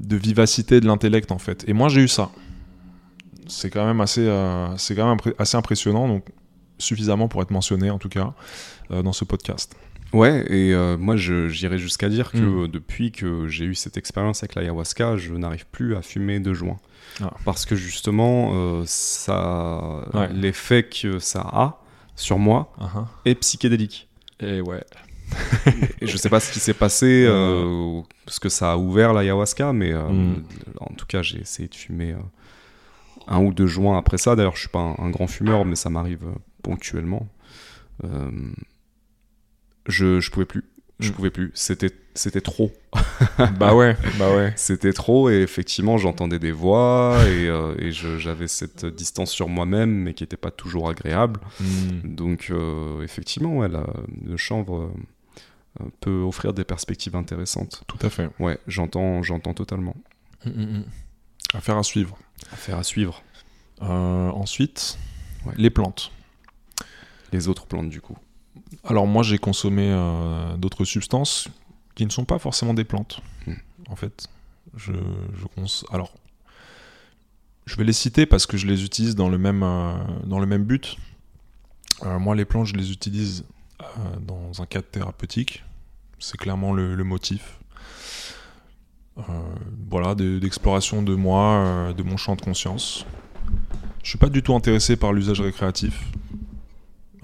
de 0.00 0.16
vivacité 0.16 0.80
de 0.80 0.86
l'intellect 0.86 1.30
en 1.30 1.38
fait. 1.38 1.64
Et 1.68 1.72
moi 1.72 1.88
j'ai 1.88 2.02
eu 2.02 2.08
ça. 2.08 2.30
C'est 3.48 3.70
quand 3.70 3.86
même 3.86 4.00
assez 4.00 4.28
c'est 4.76 4.94
quand 4.94 5.08
même 5.08 5.34
assez 5.38 5.56
impressionnant 5.56 6.08
donc 6.08 6.24
suffisamment 6.78 7.28
pour 7.28 7.42
être 7.42 7.50
mentionné 7.50 7.90
en 7.90 7.98
tout 7.98 8.08
cas 8.08 8.34
euh, 8.90 9.02
dans 9.02 9.12
ce 9.12 9.24
podcast. 9.24 9.76
Ouais, 10.12 10.44
et 10.52 10.74
euh, 10.74 10.98
moi 10.98 11.16
j'irais 11.16 11.78
jusqu'à 11.78 12.08
dire 12.08 12.32
que 12.32 12.66
mm. 12.66 12.68
depuis 12.68 13.12
que 13.12 13.48
j'ai 13.48 13.64
eu 13.64 13.74
cette 13.74 13.96
expérience 13.96 14.42
avec 14.42 14.54
l'ayahuasca, 14.54 15.16
je 15.16 15.32
n'arrive 15.34 15.66
plus 15.66 15.96
à 15.96 16.02
fumer 16.02 16.38
de 16.40 16.52
joint. 16.52 16.78
Ah. 17.22 17.32
Parce 17.44 17.64
que 17.64 17.76
justement, 17.76 18.52
euh, 18.54 18.82
ça, 18.86 20.04
l'effet 20.32 20.82
que 20.82 21.18
ça 21.18 21.40
a 21.40 21.82
sur 22.14 22.38
moi 22.38 22.72
uh-huh. 22.78 23.06
est 23.24 23.34
psychédélique. 23.36 24.08
Et 24.40 24.60
ouais. 24.60 24.84
et 26.00 26.06
je 26.06 26.16
sais 26.16 26.28
pas 26.28 26.40
ce 26.40 26.52
qui 26.52 26.60
s'est 26.60 26.74
passé, 26.74 27.24
ce 28.26 28.40
que 28.40 28.50
ça 28.50 28.72
a 28.72 28.76
ouvert 28.76 29.14
l'ayahuasca, 29.14 29.72
mais 29.72 29.94
mm. 29.94 30.44
en 30.78 30.94
tout 30.94 31.06
cas 31.06 31.22
j'ai 31.22 31.40
essayé 31.40 31.68
de 31.68 31.74
fumer 31.74 32.14
un 33.28 33.42
ou 33.42 33.52
deux 33.52 33.66
joints 33.66 33.98
après 33.98 34.18
ça. 34.18 34.36
D'ailleurs, 34.36 34.56
je 34.56 34.60
suis 34.60 34.68
pas 34.68 34.94
un 34.98 35.10
grand 35.10 35.26
fumeur, 35.26 35.64
mais 35.64 35.76
ça 35.76 35.90
m'arrive 35.90 36.26
ponctuellement 36.62 37.28
je, 39.86 40.20
je 40.20 40.30
pouvais 40.30 40.46
plus. 40.46 40.64
Je 41.00 41.10
mm. 41.10 41.12
pouvais 41.12 41.30
plus. 41.30 41.50
C'était, 41.54 41.90
c'était 42.14 42.40
trop. 42.40 42.72
bah 43.58 43.74
ouais, 43.74 43.96
bah 44.18 44.34
ouais. 44.34 44.52
C'était 44.56 44.92
trop 44.92 45.30
et 45.30 45.40
effectivement 45.40 45.98
j'entendais 45.98 46.38
des 46.38 46.52
voix 46.52 47.18
et, 47.26 47.48
euh, 47.48 47.74
et 47.78 47.90
j'avais 47.92 48.48
cette 48.48 48.84
distance 48.86 49.30
sur 49.30 49.48
moi-même 49.48 49.90
mais 49.90 50.14
qui 50.14 50.22
n'était 50.22 50.36
pas 50.36 50.50
toujours 50.50 50.88
agréable. 50.88 51.40
Mm. 51.60 52.14
Donc 52.14 52.48
euh, 52.50 53.02
effectivement, 53.02 53.58
ouais, 53.58 53.68
le 53.68 54.36
chanvre 54.36 54.92
euh, 55.80 55.84
peut 56.00 56.22
offrir 56.22 56.52
des 56.52 56.64
perspectives 56.64 57.16
intéressantes. 57.16 57.82
Tout 57.86 57.98
à 58.02 58.10
fait. 58.10 58.30
Ouais, 58.38 58.58
j'entends, 58.66 59.22
j'entends 59.22 59.54
totalement. 59.54 59.96
Mm, 60.44 60.82
Affaire 61.54 61.76
à 61.76 61.82
suivre. 61.82 62.16
Affaire 62.50 62.78
à 62.78 62.82
suivre. 62.82 63.22
ensuite, 63.80 64.98
les 65.56 65.70
plantes. 65.70 66.12
Les 67.32 67.48
autres 67.48 67.66
plantes 67.66 67.88
du 67.88 68.00
coup. 68.00 68.16
Alors 68.84 69.06
moi 69.06 69.22
j'ai 69.22 69.38
consommé 69.38 69.88
euh, 69.90 70.56
d'autres 70.56 70.84
substances 70.84 71.48
qui 71.94 72.04
ne 72.04 72.10
sont 72.10 72.24
pas 72.24 72.38
forcément 72.38 72.74
des 72.74 72.84
plantes. 72.84 73.20
Hmm. 73.46 73.54
En 73.88 73.96
fait, 73.96 74.28
je, 74.76 74.92
je 74.92 75.84
alors 75.92 76.12
je 77.66 77.76
vais 77.76 77.84
les 77.84 77.92
citer 77.92 78.26
parce 78.26 78.46
que 78.46 78.56
je 78.56 78.66
les 78.66 78.84
utilise 78.84 79.14
dans 79.14 79.28
le 79.28 79.38
même 79.38 79.62
euh, 79.62 79.94
dans 80.24 80.38
le 80.38 80.46
même 80.46 80.64
but. 80.64 80.96
Euh, 82.02 82.18
moi 82.18 82.34
les 82.34 82.44
plantes 82.44 82.66
je 82.66 82.74
les 82.74 82.92
utilise 82.92 83.44
dans 84.20 84.62
un 84.62 84.66
cadre 84.66 84.86
thérapeutique. 84.86 85.64
C'est 86.18 86.38
clairement 86.38 86.72
le, 86.72 87.02
motif. 87.02 87.58
Voilà, 89.90 90.14
d'exploration 90.14 91.02
de 91.02 91.14
moi, 91.14 91.92
de 91.96 92.02
mon 92.02 92.16
champ 92.16 92.34
de 92.34 92.40
conscience. 92.40 93.04
Je 94.02 94.08
suis 94.08 94.18
pas 94.18 94.28
du 94.28 94.42
tout 94.42 94.54
intéressé 94.54 94.96
par 94.96 95.12
l'usage 95.12 95.40
récréatif. 95.40 96.02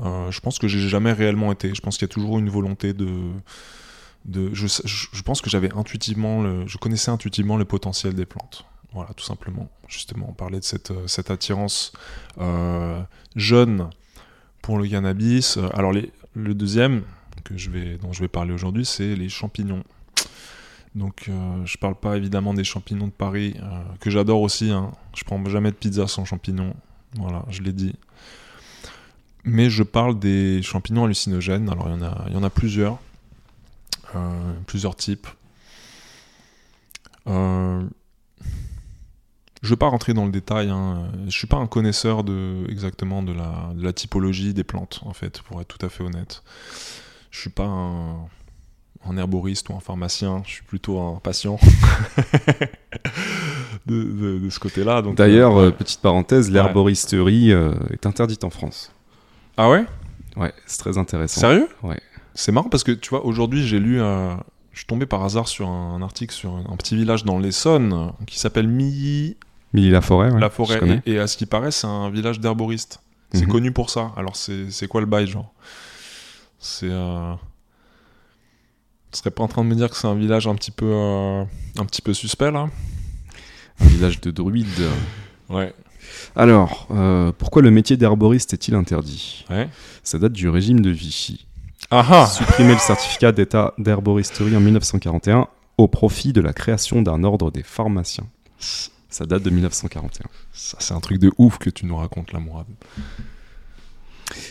Euh, 0.00 0.30
je 0.30 0.40
pense 0.40 0.58
que 0.58 0.68
j'ai 0.68 0.88
jamais 0.88 1.12
réellement 1.12 1.50
été. 1.50 1.74
Je 1.74 1.80
pense 1.80 1.98
qu'il 1.98 2.06
y 2.06 2.10
a 2.10 2.12
toujours 2.12 2.38
une 2.38 2.48
volonté 2.48 2.92
de 2.92 3.32
je, 4.52 5.22
pense 5.22 5.40
que 5.40 5.48
j'avais 5.48 5.72
intuitivement, 5.74 6.66
je 6.66 6.76
connaissais 6.76 7.10
intuitivement 7.10 7.56
le 7.56 7.64
potentiel 7.64 8.14
des 8.14 8.26
plantes. 8.26 8.66
Voilà, 8.92 9.10
tout 9.14 9.24
simplement. 9.24 9.70
Justement, 9.86 10.26
on 10.28 10.34
parlait 10.34 10.60
de 10.60 10.64
cette, 10.64 10.92
cette 11.06 11.30
attirance 11.30 11.92
jeune 13.36 13.88
pour 14.60 14.78
le 14.78 14.86
cannabis. 14.86 15.58
Alors, 15.72 15.92
le 15.92 16.54
deuxième 16.54 17.02
que 17.44 17.56
je 17.56 17.70
vais, 17.70 17.96
dont 17.96 18.12
je 18.12 18.20
vais 18.20 18.28
parler 18.28 18.52
aujourd'hui, 18.52 18.84
c'est 18.84 19.14
les 19.14 19.28
champignons. 19.28 19.84
Donc, 20.94 21.26
euh, 21.28 21.64
je 21.64 21.76
parle 21.78 21.94
pas 21.94 22.16
évidemment 22.16 22.54
des 22.54 22.64
champignons 22.64 23.06
de 23.06 23.12
Paris, 23.12 23.54
euh, 23.58 23.82
que 24.00 24.10
j'adore 24.10 24.40
aussi. 24.40 24.70
Hein. 24.70 24.92
Je 25.14 25.24
prends 25.24 25.44
jamais 25.46 25.70
de 25.70 25.76
pizza 25.76 26.06
sans 26.06 26.24
champignons. 26.24 26.74
Voilà, 27.14 27.44
je 27.50 27.62
l'ai 27.62 27.72
dit. 27.72 27.94
Mais 29.44 29.70
je 29.70 29.82
parle 29.82 30.18
des 30.18 30.62
champignons 30.62 31.04
hallucinogènes. 31.04 31.68
Alors, 31.68 31.88
il 31.88 31.92
y 31.92 31.96
en 31.96 32.02
a, 32.02 32.28
y 32.30 32.36
en 32.36 32.42
a 32.42 32.50
plusieurs. 32.50 32.98
Euh, 34.16 34.52
plusieurs 34.66 34.96
types. 34.96 35.26
je 37.26 37.32
ne 37.32 37.88
vais 39.62 39.76
pas 39.76 39.88
rentrer 39.88 40.14
dans 40.14 40.24
le 40.24 40.32
détail. 40.32 40.70
Hein. 40.70 41.10
Je 41.26 41.36
suis 41.36 41.46
pas 41.46 41.58
un 41.58 41.66
connaisseur 41.66 42.24
de, 42.24 42.64
exactement 42.68 43.22
de 43.22 43.32
la, 43.32 43.72
de 43.74 43.82
la 43.82 43.92
typologie 43.92 44.54
des 44.54 44.64
plantes, 44.64 45.00
en 45.04 45.12
fait, 45.12 45.42
pour 45.42 45.60
être 45.60 45.68
tout 45.68 45.84
à 45.84 45.90
fait 45.90 46.02
honnête. 46.02 46.42
Je 47.30 47.40
suis 47.40 47.50
pas 47.50 47.66
un 47.66 48.28
un 49.06 49.16
herboriste 49.16 49.68
ou 49.68 49.74
un 49.74 49.80
pharmacien, 49.80 50.42
je 50.44 50.52
suis 50.52 50.62
plutôt 50.62 51.00
un 51.00 51.20
patient 51.22 51.58
de, 53.86 54.48
ce 54.50 54.58
côté-là. 54.58 55.02
D'ailleurs, 55.02 55.56
euh, 55.56 55.70
petite 55.70 56.00
parenthèse, 56.00 56.50
l'herboristerie 56.50 57.52
euh, 57.52 57.72
est 57.90 58.06
interdite 58.06 58.44
en 58.44 58.50
France. 58.50 58.92
Ah 59.56 59.70
ouais? 59.70 59.84
Ouais, 60.36 60.52
c'est 60.66 60.78
très 60.78 60.98
intéressant. 60.98 61.40
Sérieux? 61.40 61.68
Ouais. 61.82 62.00
C'est 62.34 62.52
marrant 62.52 62.68
parce 62.68 62.84
que 62.84 62.92
tu 62.92 63.10
vois, 63.10 63.24
aujourd'hui 63.24 63.66
j'ai 63.66 63.80
lu, 63.80 64.00
euh, 64.00 64.34
je 64.72 64.78
suis 64.78 64.86
tombé 64.86 65.06
par 65.06 65.24
hasard 65.24 65.48
sur 65.48 65.68
un, 65.68 66.00
article 66.02 66.34
sur 66.34 66.54
un, 66.54 66.76
petit 66.76 66.94
village 66.94 67.24
dans 67.24 67.38
l'Essonne 67.38 68.12
qui 68.26 68.38
s'appelle 68.38 68.68
Milly. 68.68 69.36
Milly-la-Forêt, 69.72 70.30
La 70.38 70.48
forêt. 70.48 71.02
Et, 71.04 71.18
à 71.18 71.26
ce 71.26 71.36
qui 71.36 71.46
paraît, 71.46 71.72
c'est 71.72 71.86
un 71.86 72.10
village 72.10 72.40
d'herboristes. 72.40 73.02
C'est 73.32 73.44
mhm. 73.44 73.52
connu 73.52 73.72
pour 73.72 73.90
ça. 73.90 74.12
Alors 74.16 74.36
c'est 74.36 74.88
quoi 74.88 75.00
le 75.00 75.06
bail, 75.06 75.26
genre? 75.26 75.52
C'est 76.58 76.90
tu 79.12 79.18
serais 79.18 79.30
pas 79.30 79.42
en 79.42 79.48
train 79.48 79.64
de 79.64 79.68
me 79.68 79.74
dire 79.74 79.90
que 79.90 79.96
c'est 79.96 80.06
un 80.06 80.14
village 80.14 80.46
un 80.46 80.54
petit 80.54 80.70
peu, 80.70 80.90
euh, 80.92 81.44
un 81.78 81.84
petit 81.84 82.02
peu 82.02 82.14
suspect 82.14 82.50
là? 82.50 82.68
Un 83.80 83.86
village 83.86 84.20
de 84.20 84.30
druides. 84.30 84.88
ouais. 85.48 85.74
Alors, 86.36 86.88
euh, 86.90 87.32
pourquoi 87.36 87.62
le 87.62 87.70
métier 87.70 87.96
d'herboriste 87.96 88.52
est-il 88.54 88.74
interdit? 88.74 89.44
Ouais. 89.50 89.68
Ça 90.02 90.18
date 90.18 90.32
du 90.32 90.48
régime 90.48 90.80
de 90.80 90.90
Vichy. 90.90 91.46
Ah 91.90 92.04
ah 92.10 92.26
Supprimer 92.26 92.72
le 92.74 92.78
certificat 92.78 93.32
d'état 93.32 93.74
d'herboristerie 93.78 94.56
en 94.56 94.60
1941 94.60 95.48
au 95.78 95.88
profit 95.88 96.32
de 96.32 96.40
la 96.40 96.52
création 96.52 97.02
d'un 97.02 97.24
ordre 97.24 97.50
des 97.50 97.62
pharmaciens. 97.62 98.26
Ça 99.08 99.24
date 99.24 99.42
de 99.42 99.50
1941. 99.50 100.28
Ça, 100.52 100.76
c'est 100.80 100.92
un 100.92 101.00
truc 101.00 101.18
de 101.18 101.30
ouf 101.38 101.58
que 101.58 101.70
tu 101.70 101.86
nous 101.86 101.96
racontes 101.96 102.32
là, 102.32 102.40
Mourad. 102.40 102.66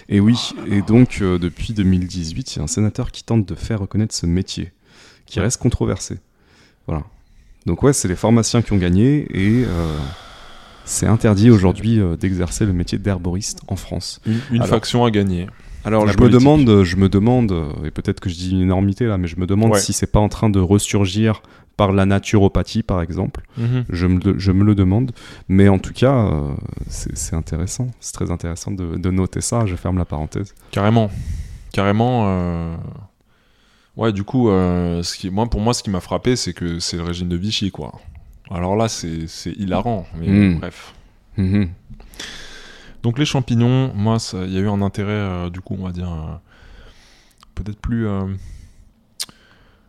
Et 0.09 0.19
oui, 0.19 0.53
et 0.67 0.81
donc 0.81 1.19
euh, 1.21 1.37
depuis 1.37 1.73
2018, 1.73 2.55
il 2.55 2.57
y 2.57 2.61
a 2.61 2.63
un 2.63 2.67
sénateur 2.67 3.11
qui 3.11 3.23
tente 3.23 3.45
de 3.45 3.55
faire 3.55 3.79
reconnaître 3.79 4.15
ce 4.15 4.25
métier, 4.25 4.71
qui 5.25 5.39
reste 5.39 5.61
controversé. 5.61 6.19
Voilà. 6.87 7.03
Donc 7.65 7.83
ouais, 7.83 7.93
c'est 7.93 8.07
les 8.07 8.15
pharmaciens 8.15 8.61
qui 8.61 8.71
ont 8.73 8.77
gagné 8.77 9.27
et 9.29 9.65
euh, 9.65 9.97
c'est 10.85 11.05
interdit 11.05 11.49
aujourd'hui 11.49 11.99
euh, 11.99 12.15
d'exercer 12.15 12.65
le 12.65 12.73
métier 12.73 12.97
d'herboriste 12.97 13.61
en 13.67 13.75
France. 13.75 14.21
Une, 14.51 14.63
faction 14.63 15.03
a 15.03 15.11
gagné. 15.11 15.47
Alors 15.83 16.07
je 16.07 16.17
me 16.17 16.29
demande, 16.29 16.83
je 16.83 16.95
me 16.95 17.07
demande, 17.07 17.53
et 17.85 17.91
peut-être 17.91 18.19
que 18.19 18.29
je 18.29 18.35
dis 18.35 18.51
une 18.51 18.61
énormité 18.61 19.05
là, 19.05 19.17
mais 19.17 19.27
je 19.27 19.39
me 19.39 19.45
demande 19.45 19.75
si 19.77 19.93
c'est 19.93 20.11
pas 20.11 20.19
en 20.19 20.27
train 20.27 20.49
de 20.49 20.59
ressurgir 20.59 21.41
par 21.77 21.91
la 21.91 22.05
naturopathie, 22.07 22.81
par 22.81 23.01
exemple. 23.01 23.43
Mhm. 23.57 23.85
je, 23.89 24.07
me, 24.07 24.39
je, 24.39 24.51
me, 24.51 24.63
le 24.63 24.73
demande. 24.73 25.11
Mais 25.47 25.69
en 25.69 25.77
tout 25.77 25.93
cas, 25.93 26.13
euh, 26.13 26.55
c'est 26.89 27.35
intéressant. 27.35 27.87
C'est 27.99 28.13
très 28.13 28.31
intéressant 28.31 28.71
de, 28.71 28.97
de, 28.97 29.11
noter 29.11 29.41
ça. 29.41 29.65
Je 29.67 29.75
ferme 29.75 29.99
la 29.99 30.05
parenthèse. 30.05 30.55
Carrément. 30.71 31.11
Carrément. 31.71 32.23
Euh, 32.25 32.75
ouais, 33.95 34.11
du 34.11 34.23
coup, 34.23 34.49
euh, 34.49 35.03
ce 35.03 35.15
qui, 35.15 35.29
moi, 35.29 35.47
pour 35.47 35.61
moi, 35.61 35.75
ce 35.75 35.83
qui 35.83 35.91
m'a 35.91 35.99
frappé, 35.99 36.35
c'est 36.35 36.53
que 36.53 36.79
c'est 36.79 36.97
le 36.97 37.03
régime 37.03 37.29
de 37.29 37.37
Vichy, 37.37 37.69
quoi. 37.69 37.93
Alors 38.49 38.75
là, 38.75 38.87
c'est 38.89 39.27
hilarant. 39.57 40.07
Mais 40.19 40.27
hmm. 40.27 40.59
bref. 40.59 40.95
Mhm. 41.37 41.69
Donc 43.03 43.19
les 43.19 43.25
champignons, 43.25 43.93
moi, 43.93 44.17
il 44.33 44.51
y 44.51 44.57
a 44.57 44.61
eu 44.61 44.67
un 44.67 44.81
intérêt, 44.81 45.51
du 45.51 45.61
coup, 45.61 45.77
on 45.79 45.85
va 45.85 45.91
dire, 45.91 46.39
peut-être 47.53 47.79
plus 47.79 48.07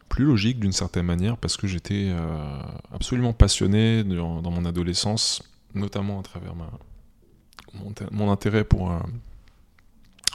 plus 0.08 0.24
logique 0.24 0.58
d'une 0.58 0.72
certaine 0.72 1.06
manière 1.06 1.36
parce 1.36 1.56
que 1.56 1.66
j'étais 1.66 2.08
euh, 2.10 2.60
absolument 2.92 3.32
passionné 3.32 4.02
dans, 4.04 4.50
mon 4.50 4.64
adolescence, 4.64 5.42
notamment 5.74 6.20
à 6.20 6.22
travers 6.22 6.54
ma, 6.54 6.70
mon, 8.10 8.30
intérêt 8.30 8.64
pour, 8.64 8.90
euh, 8.90 8.98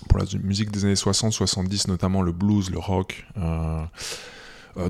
pour 0.07 0.19
la 0.19 0.25
musique 0.41 0.71
des 0.71 0.85
années 0.85 0.93
60-70, 0.93 1.87
notamment 1.87 2.21
le 2.21 2.31
blues, 2.31 2.69
le 2.71 2.79
rock, 2.79 3.25
euh, 3.37 3.85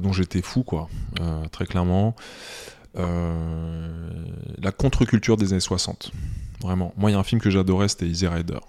dont 0.02 0.14
j'étais 0.14 0.42
fou, 0.42 0.64
quoi, 0.64 0.90
très 1.52 1.66
clairement. 1.66 2.16
la 2.96 4.72
contre-culture 4.78 5.38
des 5.38 5.54
années 5.54 5.60
60, 5.60 6.12
vraiment. 6.62 6.94
Moi, 6.98 7.12
il 7.12 7.14
y 7.14 7.18
a 7.18 7.20
un 7.20 7.24
film 7.24 7.42
que 7.42 7.50
j'adorais, 7.50 7.88
c'était 7.88 8.08
Easy 8.08 8.28
Rider. 8.28 8.60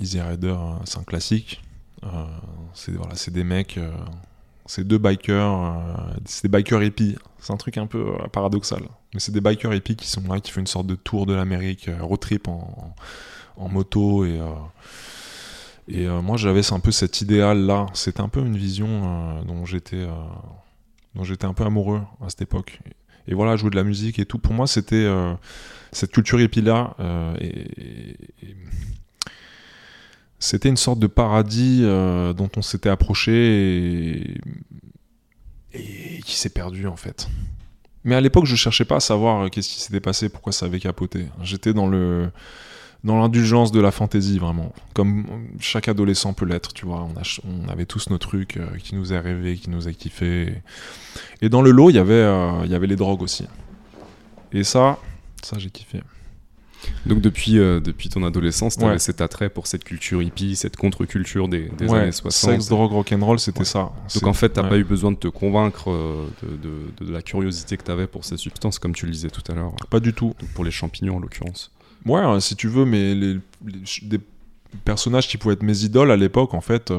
Easy 0.00 0.20
Rider, 0.20 0.56
c'est 0.84 0.98
un 0.98 1.04
classique. 1.04 1.62
c'est 2.74 2.92
voilà, 2.92 3.14
des 3.28 3.44
mecs 3.44 3.78
c'est 4.66 4.86
deux 4.86 4.98
bikers, 4.98 5.62
euh, 5.62 5.94
c'est 6.24 6.44
des 6.44 6.48
bikers 6.48 6.82
hippies. 6.82 7.16
C'est 7.38 7.52
un 7.52 7.56
truc 7.56 7.78
un 7.78 7.86
peu 7.86 7.98
euh, 7.98 8.28
paradoxal. 8.28 8.82
Mais 9.14 9.20
c'est 9.20 9.32
des 9.32 9.40
bikers 9.40 9.74
hippies 9.74 9.96
qui 9.96 10.06
sont 10.06 10.22
là, 10.28 10.40
qui 10.40 10.50
font 10.50 10.60
une 10.60 10.66
sorte 10.66 10.86
de 10.86 10.94
tour 10.94 11.26
de 11.26 11.34
l'Amérique, 11.34 11.88
euh, 11.88 12.02
road 12.02 12.20
trip 12.20 12.48
en, 12.48 12.94
moto. 13.68 14.24
Et, 14.24 14.40
et 15.88 16.06
moi, 16.08 16.38
j'avais 16.38 16.72
un 16.72 16.80
peu 16.80 16.92
cet 16.92 17.20
idéal-là. 17.20 17.86
C'était 17.92 18.22
un 18.22 18.28
peu 18.28 18.40
une 18.40 18.56
vision 18.56 19.42
dont 19.42 19.66
j'étais 19.66 20.06
dont 21.14 21.24
un 21.42 21.52
peu 21.52 21.64
amoureux 21.64 22.00
à 22.24 22.30
cette 22.30 22.40
époque. 22.40 22.80
Et 23.28 23.34
voilà, 23.34 23.56
jouer 23.56 23.68
de 23.68 23.76
la 23.76 23.84
musique 23.84 24.18
et 24.18 24.24
tout. 24.24 24.38
Pour 24.38 24.54
moi, 24.54 24.66
c'était 24.66 25.06
cette 25.92 26.10
culture 26.10 26.40
hippie-là. 26.40 26.96
et, 27.38 27.66
c'était 30.40 30.70
une 30.70 30.78
sorte 30.78 30.98
de 30.98 31.06
paradis 31.06 31.80
euh, 31.82 32.32
dont 32.32 32.50
on 32.56 32.62
s'était 32.62 32.88
approché 32.88 34.40
et, 35.72 36.20
qui 36.24 36.34
s'est 36.34 36.48
perdu 36.48 36.86
en 36.86 36.96
fait. 36.96 37.28
Mais 38.02 38.14
à 38.14 38.22
l'époque, 38.22 38.46
je 38.46 38.56
cherchais 38.56 38.86
pas 38.86 38.96
à 38.96 39.00
savoir 39.00 39.42
euh, 39.42 39.48
qu'est-ce 39.48 39.68
qui 39.68 39.80
s'était 39.80 40.00
passé, 40.00 40.30
pourquoi 40.30 40.52
ça 40.52 40.64
avait 40.66 40.80
capoté. 40.80 41.26
J'étais 41.42 41.74
dans 41.74 41.86
le 41.86 42.30
dans 43.04 43.18
l'indulgence 43.18 43.72
de 43.72 43.80
la 43.80 43.92
fantaisie 43.92 44.38
vraiment, 44.38 44.74
comme 44.92 45.24
chaque 45.58 45.88
adolescent 45.88 46.34
peut 46.34 46.44
l'être, 46.44 46.74
tu 46.74 46.84
vois. 46.84 47.08
On, 47.44 47.68
avait 47.68 47.86
tous 47.86 48.10
nos 48.10 48.18
trucs 48.18 48.58
euh, 48.58 48.66
qui 48.76 48.94
nous 48.94 49.14
a 49.14 49.20
rêvé, 49.20 49.56
qui 49.56 49.70
nous 49.70 49.88
a 49.88 49.92
kiffé. 49.92 50.52
Et 51.40 51.48
dans 51.48 51.62
le 51.62 51.70
lot, 51.70 51.88
il 51.90 51.96
y 51.96 51.98
avait 51.98 52.26
il 52.64 52.70
y 52.70 52.74
avait 52.74 52.86
les 52.86 52.96
drogues 52.96 53.22
aussi. 53.22 53.46
Et 54.52 54.64
ça, 54.64 54.98
ça 55.42 55.58
j'ai 55.58 55.70
kiffé. 55.70 56.00
Donc 57.06 57.20
depuis, 57.20 57.58
euh, 57.58 57.80
depuis 57.80 58.08
ton 58.08 58.24
adolescence, 58.24 58.76
tu 58.76 58.84
avais 58.84 58.98
cet 58.98 59.20
attrait 59.20 59.50
pour 59.50 59.66
cette 59.66 59.84
culture 59.84 60.22
hippie, 60.22 60.56
cette 60.56 60.76
contre-culture 60.76 61.48
des, 61.48 61.70
des 61.78 61.92
années 61.92 62.12
60. 62.12 62.52
Sex, 62.52 62.68
drogue, 62.68 62.92
rock'n'roll, 62.92 63.38
c'était 63.38 63.64
ça. 63.64 63.92
Donc 64.14 64.26
en 64.26 64.32
fait, 64.32 64.52
tu 64.52 64.60
n'as 64.60 64.68
pas 64.68 64.78
eu 64.78 64.84
besoin 64.84 65.12
de 65.12 65.16
te 65.16 65.28
convaitre 65.28 65.90
euh, 65.90 66.26
de, 66.42 67.04
de, 67.04 67.12
la 67.12 67.22
curiosité 67.22 67.76
que 67.76 67.84
tu 67.84 67.90
avais 67.90 68.06
pour 68.06 68.24
ces 68.24 68.36
substances, 68.36 68.78
comme 68.78 68.94
tu 68.94 69.06
le 69.06 69.12
disais 69.12 69.30
tout 69.30 69.42
à 69.50 69.54
l'heure. 69.54 69.74
Pas 69.88 70.00
du 70.00 70.12
tout. 70.12 70.34
pour 70.54 70.64
les 70.64 70.70
champignons 70.70 71.16
en 71.16 71.20
l'occurrence. 71.20 71.72
Ouais, 72.06 72.20
hein, 72.20 72.40
si 72.40 72.56
tu 72.56 72.68
veux, 72.68 72.84
mais 72.84 73.14
les, 73.14 73.38
des 74.02 74.20
personnages 74.84 75.28
qui 75.28 75.36
pouvaient 75.36 75.54
être 75.54 75.62
mes 75.62 75.84
idoles 75.84 76.10
à 76.10 76.16
l'époque, 76.16 76.54
en 76.54 76.60
fait... 76.60 76.92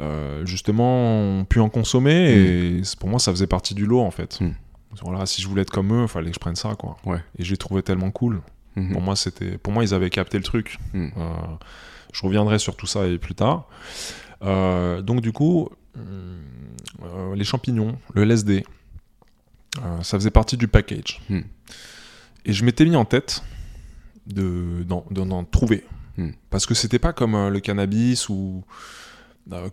Euh, 0.00 0.44
justement 0.44 1.38
ont 1.38 1.44
pu 1.44 1.60
en 1.60 1.68
consommer 1.68 2.32
et 2.32 2.80
mm. 2.80 2.82
pour 2.98 3.08
moi 3.08 3.20
ça 3.20 3.30
faisait 3.30 3.46
partie 3.46 3.74
du 3.74 3.86
lot 3.86 4.00
en 4.00 4.10
fait. 4.10 4.40
Mm. 4.40 4.50
Voilà, 5.02 5.26
si 5.26 5.42
je 5.42 5.48
voulais 5.48 5.62
être 5.62 5.70
comme 5.70 5.92
eux, 5.92 6.02
il 6.02 6.08
fallait 6.08 6.30
que 6.30 6.34
je 6.34 6.40
prenne 6.40 6.56
ça 6.56 6.74
quoi. 6.74 6.96
Ouais. 7.04 7.18
Et 7.38 7.44
j'ai 7.44 7.56
trouvé 7.56 7.82
tellement 7.82 8.10
cool. 8.10 8.40
Mhm. 8.76 8.92
Pour 8.92 9.02
moi, 9.02 9.16
c'était, 9.16 9.58
pour 9.58 9.72
moi, 9.72 9.84
ils 9.84 9.94
avaient 9.94 10.10
capté 10.10 10.38
le 10.38 10.44
truc. 10.44 10.78
Mhm. 10.92 11.12
Euh, 11.16 11.30
je 12.12 12.22
reviendrai 12.22 12.58
sur 12.58 12.76
tout 12.76 12.86
ça 12.86 13.06
et 13.06 13.18
plus 13.18 13.34
tard. 13.34 13.68
Euh, 14.42 15.02
donc 15.02 15.20
du 15.20 15.32
coup, 15.32 15.68
euh, 15.96 17.34
les 17.34 17.44
champignons, 17.44 17.98
le 18.14 18.22
LSD, 18.22 18.64
ça 20.02 20.18
faisait 20.18 20.30
partie 20.30 20.56
du 20.56 20.68
package. 20.68 21.20
Mhm. 21.28 21.44
Et 22.46 22.52
je 22.52 22.64
m'étais 22.64 22.84
mis 22.84 22.96
en 22.96 23.04
tête 23.04 23.42
de 24.26 24.84
d'en 24.84 25.44
trouver, 25.44 25.84
parce 26.50 26.66
que 26.66 26.74
c'était 26.74 26.98
pas 26.98 27.12
comme 27.12 27.48
le 27.48 27.60
cannabis 27.60 28.28
ou 28.28 28.64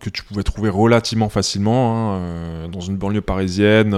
que 0.00 0.10
tu 0.10 0.22
pouvais 0.24 0.42
trouver 0.42 0.68
relativement 0.68 1.28
facilement 1.28 2.14
hein, 2.14 2.68
dans 2.68 2.80
une 2.80 2.96
banlieue 2.96 3.22
parisienne 3.22 3.94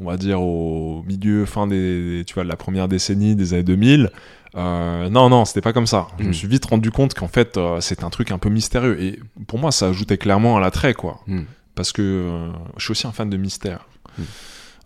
on 0.00 0.04
va 0.04 0.16
dire 0.16 0.40
au 0.40 1.02
milieu, 1.04 1.44
fin 1.44 1.66
des, 1.66 2.24
tu 2.26 2.34
vois, 2.34 2.44
de 2.44 2.48
la 2.48 2.56
première 2.56 2.88
décennie 2.88 3.34
des 3.34 3.54
années 3.54 3.62
2000. 3.64 4.10
Euh, 4.56 5.08
non, 5.08 5.28
non, 5.28 5.44
c'était 5.44 5.60
pas 5.60 5.72
comme 5.72 5.86
ça. 5.86 6.08
Je 6.18 6.24
me 6.24 6.30
mm. 6.30 6.34
suis 6.34 6.48
vite 6.48 6.64
rendu 6.64 6.90
compte 6.90 7.14
qu'en 7.14 7.28
fait, 7.28 7.56
euh, 7.56 7.80
c'est 7.80 8.04
un 8.04 8.10
truc 8.10 8.30
un 8.30 8.38
peu 8.38 8.48
mystérieux. 8.48 9.00
Et 9.02 9.20
pour 9.46 9.58
moi, 9.58 9.72
ça 9.72 9.88
ajoutait 9.88 10.18
clairement 10.18 10.56
à 10.56 10.60
l'attrait, 10.60 10.94
quoi. 10.94 11.20
Mm. 11.26 11.42
parce 11.74 11.92
que 11.92 12.02
euh, 12.02 12.50
je 12.76 12.84
suis 12.84 12.92
aussi 12.92 13.06
un 13.06 13.12
fan 13.12 13.28
de 13.28 13.36
mystère. 13.36 13.86
Mm. 14.16 14.22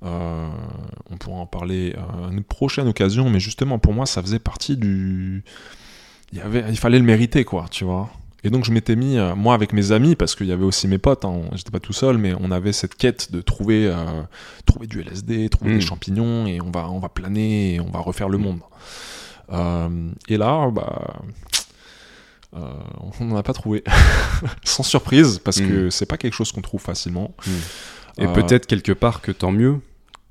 Euh, 0.04 0.48
on 1.10 1.16
pourra 1.16 1.38
en 1.38 1.46
parler 1.46 1.94
à 1.96 2.32
une 2.32 2.42
prochaine 2.42 2.88
occasion, 2.88 3.30
mais 3.30 3.38
justement 3.38 3.78
pour 3.78 3.92
moi 3.92 4.04
ça 4.04 4.20
faisait 4.20 4.40
partie 4.40 4.76
du. 4.76 5.44
Il, 6.32 6.38
y 6.38 6.40
avait, 6.40 6.64
il 6.68 6.78
fallait 6.78 6.98
le 6.98 7.04
mériter, 7.04 7.44
quoi, 7.44 7.66
tu 7.70 7.84
vois. 7.84 8.10
Et 8.44 8.50
donc 8.50 8.64
je 8.64 8.72
m'étais 8.72 8.96
mis, 8.96 9.18
euh, 9.18 9.34
moi 9.36 9.54
avec 9.54 9.72
mes 9.72 9.92
amis, 9.92 10.16
parce 10.16 10.34
qu'il 10.34 10.46
y 10.48 10.52
avait 10.52 10.64
aussi 10.64 10.88
mes 10.88 10.98
potes, 10.98 11.24
hein, 11.24 11.42
j'étais 11.54 11.70
pas 11.70 11.78
tout 11.80 11.92
seul, 11.92 12.18
mais 12.18 12.34
on 12.40 12.50
avait 12.50 12.72
cette 12.72 12.96
quête 12.96 13.30
de 13.30 13.40
trouver, 13.40 13.86
euh, 13.86 14.22
trouver 14.66 14.86
du 14.88 15.00
LSD, 15.00 15.48
trouver 15.48 15.72
Mm. 15.72 15.78
des 15.78 15.80
champignons, 15.84 16.46
et 16.46 16.60
on 16.60 16.70
va, 16.70 16.88
on 16.90 16.98
va 16.98 17.08
planer, 17.08 17.74
et 17.74 17.80
on 17.80 17.90
va 17.90 18.00
refaire 18.00 18.28
le 18.28 18.38
monde. 18.38 18.58
Euh, 19.52 20.10
et 20.28 20.36
là, 20.38 20.68
bah, 20.72 21.20
on 22.52 23.24
n'en 23.24 23.36
a 23.36 23.42
pas 23.42 23.52
trouvé. 23.52 23.82
Sans 24.64 24.82
surprise, 24.82 25.38
parce 25.42 25.60
que 25.60 25.88
c'est 25.90 26.06
pas 26.06 26.16
quelque 26.16 26.34
chose 26.34 26.52
qu'on 26.52 26.60
trouve 26.62 26.80
facilement. 26.82 27.34
Et 28.18 28.26
peut-être 28.26 28.66
quelque 28.66 28.92
part 28.92 29.20
que 29.22 29.32
tant 29.32 29.52
mieux 29.52 29.78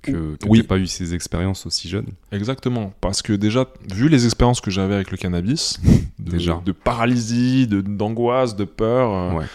que, 0.02 0.36
que 0.36 0.48
Oui. 0.48 0.64
pas 0.64 0.78
eu 0.78 0.88
ces 0.88 1.14
expériences 1.14 1.66
aussi 1.66 1.88
jeunes. 1.90 2.08
Exactement, 2.32 2.94
parce 3.02 3.22
que 3.22 3.34
déjà, 3.34 3.68
vu 3.94 4.10
les 4.10 4.26
expériences 4.26 4.62
que 4.62 4.72
j'avais 4.72 4.96
avec 4.96 5.12
le 5.12 5.18
cannabis, 5.18 5.80
de, 6.20 6.32
Déjà. 6.32 6.62
de 6.66 6.72
paralysie, 6.72 7.68
de- 7.68 7.82
d'angoisse, 7.82 8.56
de, 8.56 8.64
peur, 8.66 9.12
euh, 9.14 9.38
Ouais. 9.40 9.46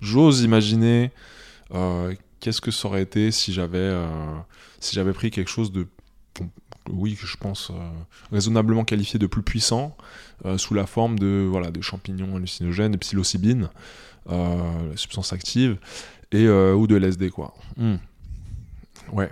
j'ose 0.00 0.42
imaginer 0.42 1.10
euh, 1.74 2.14
qu'est-ce 2.40 2.60
que 2.60 2.70
ça 2.70 2.86
aurait 2.88 3.02
été 3.02 3.30
si 3.32 3.52
j'avais 3.52 3.78
euh, 3.78 4.06
si 4.78 4.94
j'avais 4.94 5.12
pris 5.12 5.30
quelque 5.32 5.50
chose 5.50 5.72
de 5.72 5.86
oui 6.90 7.16
que 7.16 7.26
je 7.26 7.36
pense 7.36 7.72
raisonnablement 8.30 8.84
qualifié 8.84 9.18
de 9.18 9.26
plus 9.26 9.42
puissant 9.42 9.96
sous 10.58 10.74
la 10.74 10.86
forme 10.86 11.18
de 11.18 11.44
voilà 11.50 11.70
de 11.72 11.80
champignons 11.80 12.36
hallucinogènes 12.36 12.92
de 12.92 12.96
psilocybine 12.98 13.70
la 14.28 14.96
substance 14.96 15.32
active 15.32 15.78
et 16.30 16.46
ou 16.48 16.86
de 16.86 16.96
LSD 16.96 17.30
quoi 17.30 17.54
Hmm. 17.76 17.96
ouais 19.12 19.30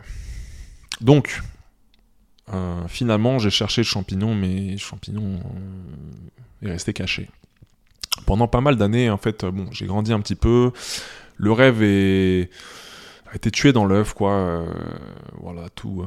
donc 1.01 1.42
euh, 2.53 2.86
finalement 2.88 3.38
j'ai 3.38 3.51
cherché 3.51 3.80
le 3.80 3.86
champignon 3.86 4.34
mais 4.34 4.72
le 4.72 4.76
champignon 4.78 5.40
euh, 5.40 6.66
est 6.66 6.70
resté 6.70 6.92
caché 6.92 7.28
pendant 8.26 8.47
pas 8.47 8.61
mal 8.61 8.76
d'années, 8.76 9.11
en 9.11 9.16
fait, 9.18 9.42
euh, 9.42 9.51
bon, 9.51 9.66
j'ai 9.72 9.86
grandi 9.86 10.12
un 10.12 10.20
petit 10.20 10.36
peu. 10.36 10.70
Le 11.36 11.51
rêve 11.51 11.82
a 11.82 13.34
été 13.34 13.51
tué 13.51 13.72
dans 13.72 13.84
l'œuf, 13.84 14.14
quoi. 14.14 14.64
voilà, 15.40 15.68
tout. 15.70 16.07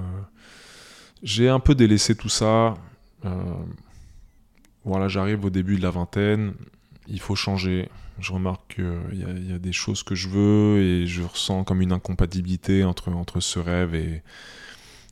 J'ai 1.21 1.49
un 1.49 1.59
peu 1.59 1.75
délaissé 1.75 2.15
tout 2.15 2.29
ça. 2.29 2.75
Voilà, 4.85 5.09
j'arrive 5.09 5.43
au 5.43 5.49
début 5.49 5.75
de 5.75 5.81
la 5.83 5.89
vingtaine. 5.89 6.53
Il 7.07 7.19
faut 7.19 7.35
changer. 7.35 7.89
Je 8.19 8.31
remarque 8.31 8.75
qu'il 8.75 9.19
y, 9.19 9.53
a- 9.53 9.59
des 9.59 9.73
choses 9.73 10.01
que 10.01 10.15
je 10.15 10.29
veux 10.29 10.81
et 10.81 11.07
je 11.07 11.23
ressens 11.23 11.65
comme 11.65 11.81
une 11.81 11.91
incompatibilité 11.91 12.85
entre 12.85 13.41
ce 13.41 13.59
rêve 13.59 13.95
et, 13.95 14.23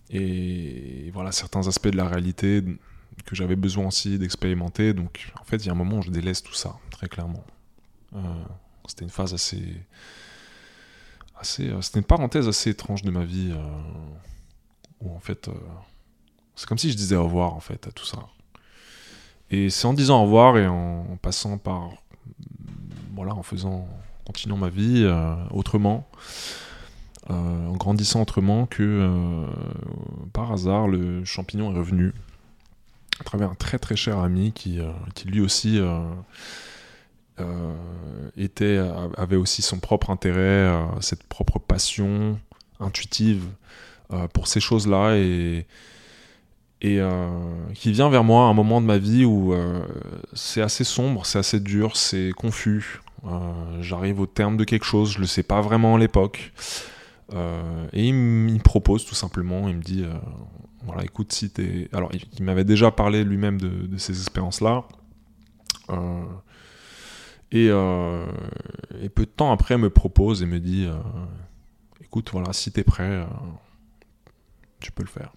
et 0.10 1.10
voilà 1.14 1.32
certains 1.32 1.68
aspects 1.68 1.88
de 1.88 1.98
la 1.98 2.08
réalité 2.08 2.64
que 3.26 3.36
j'avais 3.36 3.56
besoin 3.56 3.88
aussi 3.88 4.18
d'expérimenter. 4.20 4.94
Donc, 4.94 5.32
en 5.40 5.44
fait, 5.44 5.58
il 5.58 5.68
y 5.68 5.70
a 5.70 5.72
un 5.72 5.76
moment 5.76 5.98
où 5.98 6.02
je 6.02 6.12
délaisse 6.12 6.44
tout 6.44 6.54
ça, 6.54 6.76
très 6.92 7.08
clairement. 7.08 7.44
Euh, 8.16 8.20
c'était 8.88 9.04
une 9.04 9.12
phase 9.12 9.34
assez. 9.34 9.64
assez 11.40 11.70
euh, 11.70 11.82
c'était 11.82 12.00
une 12.00 12.06
parenthèse 12.06 12.48
assez 12.48 12.72
étrange 12.72 13.02
de 13.04 13.12
ma 13.12 13.24
vie 13.24 13.52
euh, 13.52 13.62
où, 15.02 15.16
en 15.16 15.20
fait, 15.20 15.50
c'est 16.56 16.68
comme 16.68 16.78
si 16.78 16.92
je 16.92 16.98
disais 16.98 17.16
au 17.16 17.24
revoir, 17.24 17.54
en 17.54 17.60
fait, 17.60 17.88
à 17.88 17.92
tout 17.92 18.06
ça. 18.06 18.20
Et 19.52 19.70
c'est 19.70 19.86
en 19.86 19.94
disant 19.94 20.22
au 20.22 20.26
revoir 20.26 20.58
et 20.58 20.68
en, 20.68 21.08
en 21.12 21.18
passant 21.18 21.58
par. 21.58 21.90
Voilà, 23.14 23.34
en 23.34 23.44
faisant. 23.44 23.88
continuant 24.26 24.58
ma 24.58 24.70
vie 24.70 25.08
autrement. 25.52 26.10
Euh, 27.32 27.68
en 27.68 27.74
grandissant 27.74 28.22
autrement 28.22 28.68
que 28.68 28.84
euh, 28.84 29.48
par 30.32 30.52
hasard 30.52 30.88
le 30.88 31.26
champignon 31.26 31.74
est 31.74 31.78
revenu 31.78 32.14
à 33.20 33.24
travers 33.24 33.50
un 33.50 33.56
très 33.56 33.80
très 33.80 33.96
cher 33.96 34.20
ami 34.20 34.52
qui, 34.52 34.80
euh, 34.80 34.92
qui 35.16 35.28
lui 35.28 35.42
aussi 35.42 35.80
était, 38.38 38.80
avait 39.18 39.36
aussi 39.36 39.62
son 39.62 39.80
propre 39.80 40.12
intérêt, 40.12 40.72
cette 41.02 41.24
propre 41.24 41.58
passion 41.58 42.40
intuitive 42.80 43.46
pour 44.34 44.48
ces 44.48 44.60
choses-là 44.60 45.18
et, 45.18 45.66
et 46.82 47.02
qui 47.74 47.92
vient 47.92 48.10
vers 48.10 48.24
moi 48.24 48.46
à 48.46 48.50
un 48.50 48.54
moment 48.54 48.80
de 48.82 48.86
ma 48.86 49.00
vie 49.00 49.26
où 49.26 49.54
c'est 50.34 50.62
assez 50.62 50.84
sombre, 50.84 51.26
c'est 51.26 51.40
assez 51.40 51.60
dur, 51.60 51.98
c'est 51.98 52.32
confus. 52.38 53.02
J'arrive 53.82 54.22
au 54.22 54.28
terme 54.28 54.56
de 54.56 54.64
quelque 54.64 54.86
chose, 54.86 55.12
je 55.12 55.20
le 55.20 55.26
sais 55.26 55.44
pas 55.44 55.60
vraiment 55.60 55.96
à 55.96 55.98
l'époque. 55.98 56.54
Euh, 57.34 57.88
et 57.92 58.08
il 58.08 58.14
me 58.14 58.50
il 58.50 58.62
propose 58.62 59.06
tout 59.06 59.16
simplement, 59.16 59.68
il 59.68 59.78
me 59.78 59.82
dit 59.82 60.04
euh, 60.04 60.14
voilà, 60.84 61.04
écoute, 61.04 61.34
si 61.34 61.50
t'es. 61.50 61.90
Alors, 61.94 62.10
il, 62.14 62.24
il 62.38 62.44
m'avait 62.44 62.64
déjà 62.64 62.92
parlé 62.92 63.24
lui-même 63.24 63.60
de, 63.60 63.98
ces 63.98 64.20
expériences-là. 64.20 64.84
Euh, 65.90 66.24
et, 67.52 67.70
peu 69.10 69.26
de 69.26 69.32
temps 69.32 69.52
après, 69.52 69.78
me 69.78 69.90
propose 69.90 70.44
et 70.44 70.46
me 70.46 70.60
dit 70.60 70.88
écoute, 72.02 72.30
voilà, 72.32 72.54
si 72.54 72.72
t'es 72.72 72.84
prêt, 72.84 73.26
tu 74.80 74.92
peux 74.92 75.04
le 75.04 75.10
faire. 75.10 75.32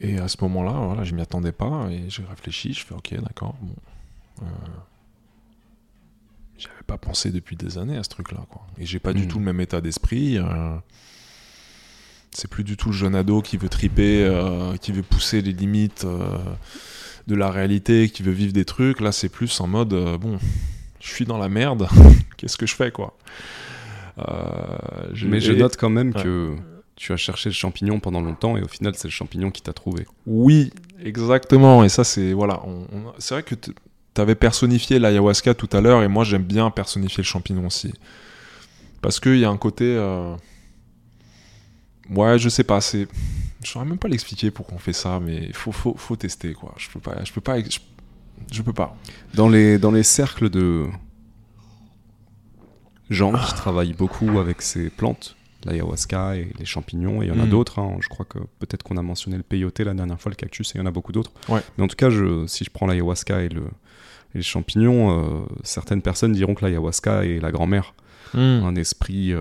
Et 0.00 0.18
à 0.18 0.28
ce 0.28 0.36
moment-là, 0.42 0.72
voilà, 0.72 1.02
je 1.04 1.14
m'y 1.14 1.22
attendais 1.22 1.52
pas 1.52 1.88
et 1.90 2.10
j'ai 2.10 2.24
réfléchi, 2.24 2.74
je 2.74 2.84
fais 2.84 2.94
ok, 2.94 3.14
d'accord, 3.22 3.54
bon. 3.60 3.74
J'avais 6.58 6.74
pas 6.86 6.96
pensé 6.98 7.30
depuis 7.30 7.56
des 7.56 7.78
années 7.78 7.96
à 7.96 8.02
ce 8.04 8.08
truc-là, 8.08 8.40
quoi. 8.48 8.62
Et 8.78 8.86
j'ai 8.86 8.98
pas 9.00 9.12
du 9.12 9.24
Mm. 9.24 9.28
tout 9.28 9.38
le 9.38 9.44
même 9.44 9.60
état 9.60 9.80
d'esprit. 9.80 10.38
euh, 10.38 10.76
c'est 12.30 12.48
plus 12.50 12.64
du 12.64 12.76
tout 12.76 12.88
le 12.88 12.94
jeune 12.94 13.14
ado 13.14 13.42
qui 13.42 13.56
veut 13.56 13.68
triper, 13.68 14.24
euh, 14.24 14.76
qui 14.76 14.90
veut 14.92 15.02
pousser 15.02 15.40
les 15.40 15.52
limites 15.52 16.04
euh, 16.04 16.38
de 17.28 17.34
la 17.36 17.50
réalité, 17.50 18.08
qui 18.08 18.22
veut 18.24 18.32
vivre 18.32 18.52
des 18.52 18.64
trucs. 18.64 19.00
Là, 19.00 19.12
c'est 19.12 19.28
plus 19.28 19.60
en 19.60 19.66
mode 19.68 19.94
bon, 20.20 20.38
je 21.00 21.08
suis 21.08 21.24
dans 21.26 21.38
la 21.38 21.48
merde, 21.48 21.88
qu'est-ce 22.36 22.56
que 22.56 22.66
je 22.66 22.74
fais, 22.74 22.90
quoi? 22.90 23.16
Mais 24.16 25.40
je 25.40 25.52
note 25.52 25.76
quand 25.76 25.90
même 25.90 26.12
Ouais. 26.14 26.22
que 26.22 26.56
tu 26.96 27.12
as 27.12 27.16
cherché 27.16 27.48
le 27.48 27.54
champignon 27.54 27.98
pendant 28.00 28.20
longtemps 28.20 28.56
et 28.56 28.62
au 28.62 28.68
final, 28.68 28.94
c'est 28.96 29.08
le 29.08 29.12
champignon 29.12 29.50
qui 29.50 29.62
t'a 29.62 29.72
trouvé. 29.72 30.06
Oui, 30.26 30.72
exactement. 31.04 31.82
Et 31.84 31.88
ça, 31.88 32.04
c'est 32.04 32.32
voilà. 32.32 32.60
on- 32.64 32.86
on- 32.92 33.12
c'est 33.18 33.34
vrai 33.34 33.42
que 33.42 33.54
avais 34.20 34.34
personnifié 34.34 34.98
l'ayahuasca 34.98 35.54
tout 35.54 35.68
à 35.72 35.80
l'heure, 35.80 36.02
et 36.02 36.08
moi, 36.08 36.24
j'aime 36.24 36.42
bien 36.44 36.70
personnifier 36.70 37.22
le 37.22 37.26
champignon 37.26 37.66
aussi, 37.66 37.92
parce 39.02 39.20
qu'il 39.20 39.38
y 39.38 39.44
a 39.44 39.50
un 39.50 39.56
côté. 39.56 39.84
euh, 39.84 40.34
Ouais, 42.10 42.38
je 42.38 42.48
sais 42.50 42.64
pas. 42.64 42.80
C'est. 42.82 43.08
Je 43.62 43.70
saurais 43.70 43.86
même 43.86 43.96
pas 43.98 44.08
l'expliquer 44.08 44.50
pourquoi 44.50 44.76
on 44.76 44.78
fait 44.78 44.92
ça, 44.92 45.20
mais 45.20 45.36
il 45.46 45.54
faut, 45.54 45.72
faut, 45.72 45.94
faut 45.96 46.16
tester 46.16 46.52
quoi. 46.52 46.74
Je 46.76 46.88
peux 46.90 47.00
pas. 47.00 47.16
Je 47.24 47.32
peux 47.32 47.40
pas. 47.40 47.58
Je, 47.60 47.78
je 48.52 48.60
peux 48.62 48.74
pas. 48.74 48.94
Dans 49.32 49.48
les, 49.48 49.78
dans 49.78 49.90
les 49.90 50.02
cercles 50.02 50.50
de 50.50 50.86
gens 53.10 53.32
qui 53.32 53.54
travaillent 53.54 53.92
beaucoup 53.94 54.38
avec 54.38 54.62
ces 54.62 54.90
plantes, 54.90 55.36
l'ayahuasca 55.64 56.36
et 56.36 56.52
les 56.58 56.64
champignons, 56.64 57.22
et 57.22 57.26
il 57.26 57.28
y 57.28 57.32
en 57.32 57.40
a 57.40 57.46
Mm. 57.46 57.50
d'autres. 57.50 57.78
hein. 57.78 57.96
Je 58.00 58.08
crois 58.08 58.26
que 58.26 58.38
peut-être 58.58 58.82
qu'on 58.82 58.96
a 58.96 59.02
mentionné 59.02 59.36
le 59.36 59.42
peyote 59.42 59.80
la 59.80 59.94
dernière 59.94 60.20
fois, 60.20 60.30
le 60.30 60.36
cactus, 60.36 60.70
et 60.70 60.78
il 60.78 60.80
y 60.80 60.82
en 60.82 60.86
a 60.86 60.90
beaucoup 60.90 61.12
d'autres. 61.12 61.32
Ouais. 61.48 61.60
Mais 61.78 61.84
en 61.84 61.88
tout 61.88 61.96
cas, 61.96 62.10
je, 62.10 62.46
si 62.46 62.64
je 62.64 62.70
prends 62.70 62.86
l'ayahuasca 62.86 63.42
et, 63.42 63.48
le, 63.48 63.62
et 64.34 64.38
les 64.38 64.44
champignons, 64.44 65.10
euh, 65.10 65.46
certaines 65.62 66.02
personnes 66.02 66.32
diront 66.32 66.54
que 66.54 66.64
l'ayahuasca 66.64 67.24
est 67.24 67.40
la 67.40 67.52
grand-mère. 67.52 67.94
Un 68.36 68.74
esprit 68.74 69.32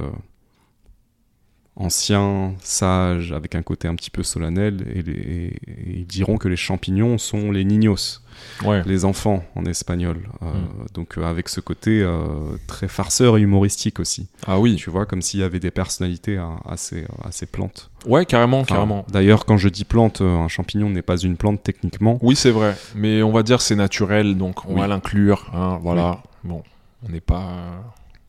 euh, 1.80 1.84
ancien, 1.84 2.53
sage, 2.61 3.32
avec 3.32 3.55
un 3.55 3.61
côté 3.63 3.88
un 3.88 3.95
petit 3.95 4.09
peu 4.11 4.24
solennel, 4.24 4.86
et, 4.93 5.01
les- 5.01 5.11
et- 5.11 5.47
et 5.47 5.99
ils 5.99 6.05
diront 6.05 6.38
que 6.38 6.47
les 6.47 6.55
champignons 6.55 7.17
sont 7.17 7.51
les 7.51 7.63
niños 7.63 8.19
Ouais. 8.65 8.82
les 8.86 9.05
enfants 9.05 9.43
en 9.55 9.63
espagnol. 9.65 10.28
Euh, 10.41 10.45
Mm. 10.53 10.86
Donc 10.95 11.17
euh, 11.17 11.24
avec 11.24 11.47
ce 11.49 11.59
côté 11.61 12.01
euh, 12.01 12.57
très 12.67 12.88
farceur 12.88 13.38
et 13.38 13.41
humoristique 13.41 13.99
aussi. 13.99 14.28
Ah 14.47 14.59
oui. 14.59 14.76
Tu 14.76 14.89
vois, 14.89 15.05
comme 15.05 15.21
s'il 15.21 15.39
y 15.39 15.43
avait 15.43 15.59
des 15.59 15.71
personnalités 15.71 16.38
à, 16.38 16.49
à 16.67 16.76
ces, 16.78 17.05
à 17.24 17.32
ces 17.32 17.45
plantes. 17.45 17.89
Ouais, 18.05 18.26
carrément, 18.26 18.59
Enfin, 18.61 18.76
carrément. 18.76 19.05
D'ailleurs, 19.11 19.45
quand 19.45 19.57
je 19.57 19.69
dis 19.69 19.86
plante, 19.86 20.21
un 20.21 20.47
champignon 20.47 20.89
n'est 20.89 21.01
pas 21.03 21.17
une 21.17 21.38
plante 21.38 21.61
techniquement. 21.63 22.17
Oui, 22.21 22.36
c'est 22.36 22.51
vrai. 22.51 22.76
Mais 22.95 23.21
on 23.24 23.32
va 23.32 23.43
dire 23.43 23.61
c'est 23.61 23.76
naturel, 23.76 24.36
donc 24.38 24.65
on 24.65 24.74
Oui. 24.74 24.82
va 24.82 24.88
l'inclure. 24.88 25.49
hein, 25.53 25.80
voilà. 25.82 26.21
Bon, 26.43 26.63
on 27.07 27.11
n'est 27.11 27.21
pas, 27.21 27.84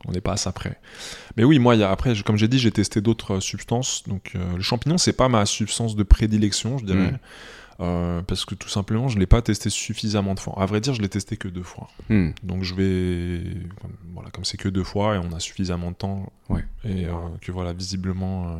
on 0.07 0.11
n'est 0.11 0.21
pas 0.21 0.33
à 0.33 0.51
près. 0.51 0.79
Mais 1.37 1.43
oui, 1.43 1.59
moi, 1.59 1.75
après, 1.89 2.13
comme 2.25 2.37
j'ai 2.37 2.47
dit, 2.47 2.59
j'ai 2.59 2.71
testé 2.71 3.01
d'autres 3.01 3.35
euh, 3.35 3.39
substances. 3.39 4.03
Donc, 4.07 4.31
euh, 4.35 4.55
le 4.55 4.61
champignon, 4.61 4.97
c'est 4.97 5.13
pas 5.13 5.29
ma 5.29 5.45
substance 5.45 5.95
de 5.95 6.03
prédilection, 6.03 6.77
je 6.77 6.85
dirais. 6.85 7.11
Mm. 7.11 7.19
Euh, 7.81 8.21
parce 8.21 8.45
que 8.45 8.55
tout 8.55 8.69
simplement, 8.69 9.09
je 9.09 9.15
ne 9.15 9.19
l'ai 9.19 9.25
pas 9.25 9.41
testé 9.41 9.69
suffisamment 9.69 10.33
de 10.33 10.39
fois. 10.39 10.53
À 10.57 10.65
vrai 10.65 10.79
dire, 10.79 10.93
je 10.93 11.01
l'ai 11.01 11.09
testé 11.09 11.35
que 11.35 11.49
deux 11.49 11.61
fois. 11.63 11.89
Hmm. 12.09 12.29
Donc 12.41 12.63
je 12.63 12.73
vais. 12.73 13.41
Voilà, 14.13 14.29
comme 14.31 14.45
c'est 14.45 14.55
que 14.55 14.69
deux 14.69 14.85
fois 14.85 15.15
et 15.15 15.17
on 15.17 15.33
a 15.35 15.39
suffisamment 15.41 15.91
de 15.91 15.95
temps. 15.97 16.31
Ouais. 16.47 16.63
Et 16.85 17.05
euh, 17.05 17.11
que 17.41 17.51
voilà, 17.51 17.73
visiblement, 17.73 18.47
euh, 18.47 18.55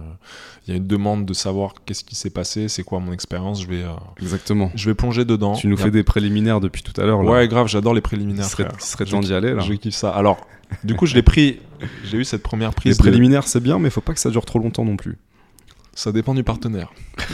il 0.68 0.72
y 0.72 0.74
a 0.74 0.78
une 0.78 0.88
demande 0.88 1.26
de 1.26 1.34
savoir 1.34 1.76
qu'est-ce 1.86 2.04
qui 2.04 2.16
s'est 2.16 2.30
passé, 2.30 2.68
c'est 2.68 2.84
quoi 2.84 3.00
mon 3.00 3.14
expérience. 3.14 3.62
Je 3.62 3.68
vais. 3.68 3.84
euh, 3.84 3.94
Exactement. 4.22 4.70
je 4.76 4.90
vais 4.90 4.96
plonger 4.96 5.24
dedans. 5.24 5.54
Tu 5.54 5.68
nous 5.68 5.78
Il 5.78 5.82
a- 5.82 5.86
fais 5.86 5.92
des 5.92 6.04
préliminaires 6.04 6.60
depuis 6.60 6.84
tout 6.84 7.00
à 7.00 7.06
l'heure. 7.06 7.22
Ouais, 7.22 7.48
grave, 7.48 7.68
j'adore 7.70 7.94
les 7.94 8.00
Il 8.00 8.02
préliminaires. 8.02 8.44
serait, 8.46 8.68
il 8.74 8.82
serait 8.84 9.06
temps 9.06 9.22
d'y 9.22 9.34
aller 9.34 9.54
là. 9.54 9.62
Je 9.62 9.74
kiffe 9.76 9.96
ça. 9.96 10.10
Alors, 10.10 10.46
du 10.84 10.94
coup, 10.96 11.06
je 11.06 11.16
l'ai 11.16 11.24
pris. 11.24 11.60
J'ai 12.04 12.18
eu 12.18 12.26
cette 12.26 12.44
première 12.44 12.72
Les 12.72 12.76
prise. 12.76 12.98
de- 12.98 13.02
préliminaires, 13.02 13.48
c'est 13.48 13.62
bien, 13.62 13.80
mais 13.80 13.90
faut 13.90 14.02
pas 14.02 14.14
que 14.14 14.20
ça 14.20 14.30
dure 14.30 14.44
trop 14.46 14.60
longtemps 14.60 14.84
non 14.84 14.98
plus. 14.98 15.18
Ça 15.94 16.12
dépend 16.12 16.34
du 16.34 16.44
partenaire. 16.44 16.92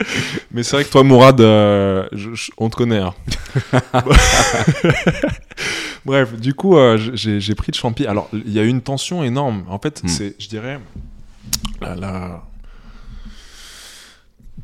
Mais 0.52 0.62
c'est 0.62 0.76
vrai 0.76 0.84
que 0.84 0.90
toi, 0.90 1.02
Mourad, 1.02 1.40
euh, 1.40 2.06
je- 2.12 2.34
je- 2.34 2.50
on 2.58 2.68
te 2.70 2.76
connaît. 2.76 2.98
hein. 2.98 3.14
Bref, 6.04 6.34
du 6.38 6.54
coup, 6.54 6.76
euh, 6.76 6.96
j'ai 7.14 7.54
pris 7.54 7.72
le 7.72 7.76
champi. 7.76 8.06
Alors, 8.06 8.28
il 8.32 8.50
y 8.52 8.58
a 8.58 8.62
eu 8.62 8.68
une 8.68 8.80
tension 8.82 9.22
énorme. 9.22 9.64
En 9.68 9.78
fait, 9.78 10.02
Mm. 10.04 10.08
c'est, 10.08 10.36
je 10.38 10.48
dirais, 10.48 10.80
la- 11.80 11.94
la- 11.96 12.44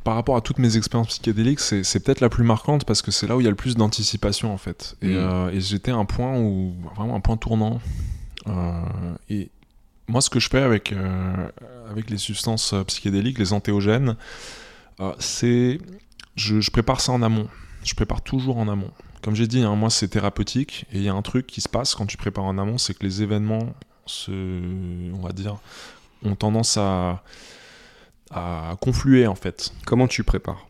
par 0.04 0.14
rapport 0.16 0.36
à 0.36 0.40
toutes 0.40 0.58
mes 0.58 0.76
expériences 0.76 1.08
psychédéliques, 1.08 1.60
c'est 1.60 2.00
peut-être 2.00 2.20
la 2.20 2.28
plus 2.28 2.44
marquante 2.44 2.84
parce 2.84 3.00
que 3.02 3.10
c'est 3.10 3.26
là 3.26 3.36
où 3.36 3.40
il 3.40 3.44
y 3.44 3.46
a 3.46 3.50
le 3.50 3.56
plus 3.56 3.74
d'anticipation, 3.76 4.52
en 4.52 4.58
fait. 4.58 4.96
Et, 5.02 5.08
Mm. 5.08 5.16
euh, 5.16 5.50
et 5.50 5.60
j'étais 5.60 5.90
à 5.90 5.96
un 5.96 6.04
point 6.04 6.38
où, 6.38 6.74
vraiment 6.96 7.16
un 7.16 7.20
point 7.20 7.36
tournant. 7.36 7.80
Et 9.30 9.50
moi, 10.08 10.20
ce 10.20 10.28
que 10.30 10.38
je 10.40 10.48
fais 10.48 10.60
avec, 10.62 10.94
avec 11.90 12.10
les 12.10 12.18
substances 12.18 12.74
psychédéliques, 12.86 13.38
les 13.38 13.52
antéogènes, 13.54 14.16
euh, 15.00 15.12
c'est. 15.18 15.78
Je, 16.36 16.60
je 16.60 16.70
prépare 16.70 17.00
ça 17.00 17.12
en 17.12 17.22
amont. 17.22 17.48
Je 17.84 17.94
prépare 17.94 18.22
toujours 18.22 18.56
en 18.58 18.68
amont. 18.68 18.90
Comme 19.22 19.34
j'ai 19.34 19.46
dit, 19.46 19.62
hein, 19.62 19.74
moi, 19.76 19.90
c'est 19.90 20.08
thérapeutique. 20.08 20.86
Et 20.92 20.96
il 20.98 21.02
y 21.04 21.08
a 21.08 21.14
un 21.14 21.22
truc 21.22 21.46
qui 21.46 21.60
se 21.60 21.68
passe 21.68 21.94
quand 21.94 22.06
tu 22.06 22.16
prépares 22.16 22.44
en 22.44 22.58
amont, 22.58 22.78
c'est 22.78 22.94
que 22.94 23.04
les 23.04 23.22
événements, 23.22 23.72
se, 24.06 24.30
on 25.12 25.20
va 25.20 25.32
dire, 25.32 25.56
ont 26.24 26.34
tendance 26.34 26.76
à, 26.76 27.22
à 28.30 28.76
confluer, 28.80 29.26
en 29.26 29.34
fait. 29.34 29.72
Comment 29.86 30.08
tu 30.08 30.24
prépares? 30.24 30.66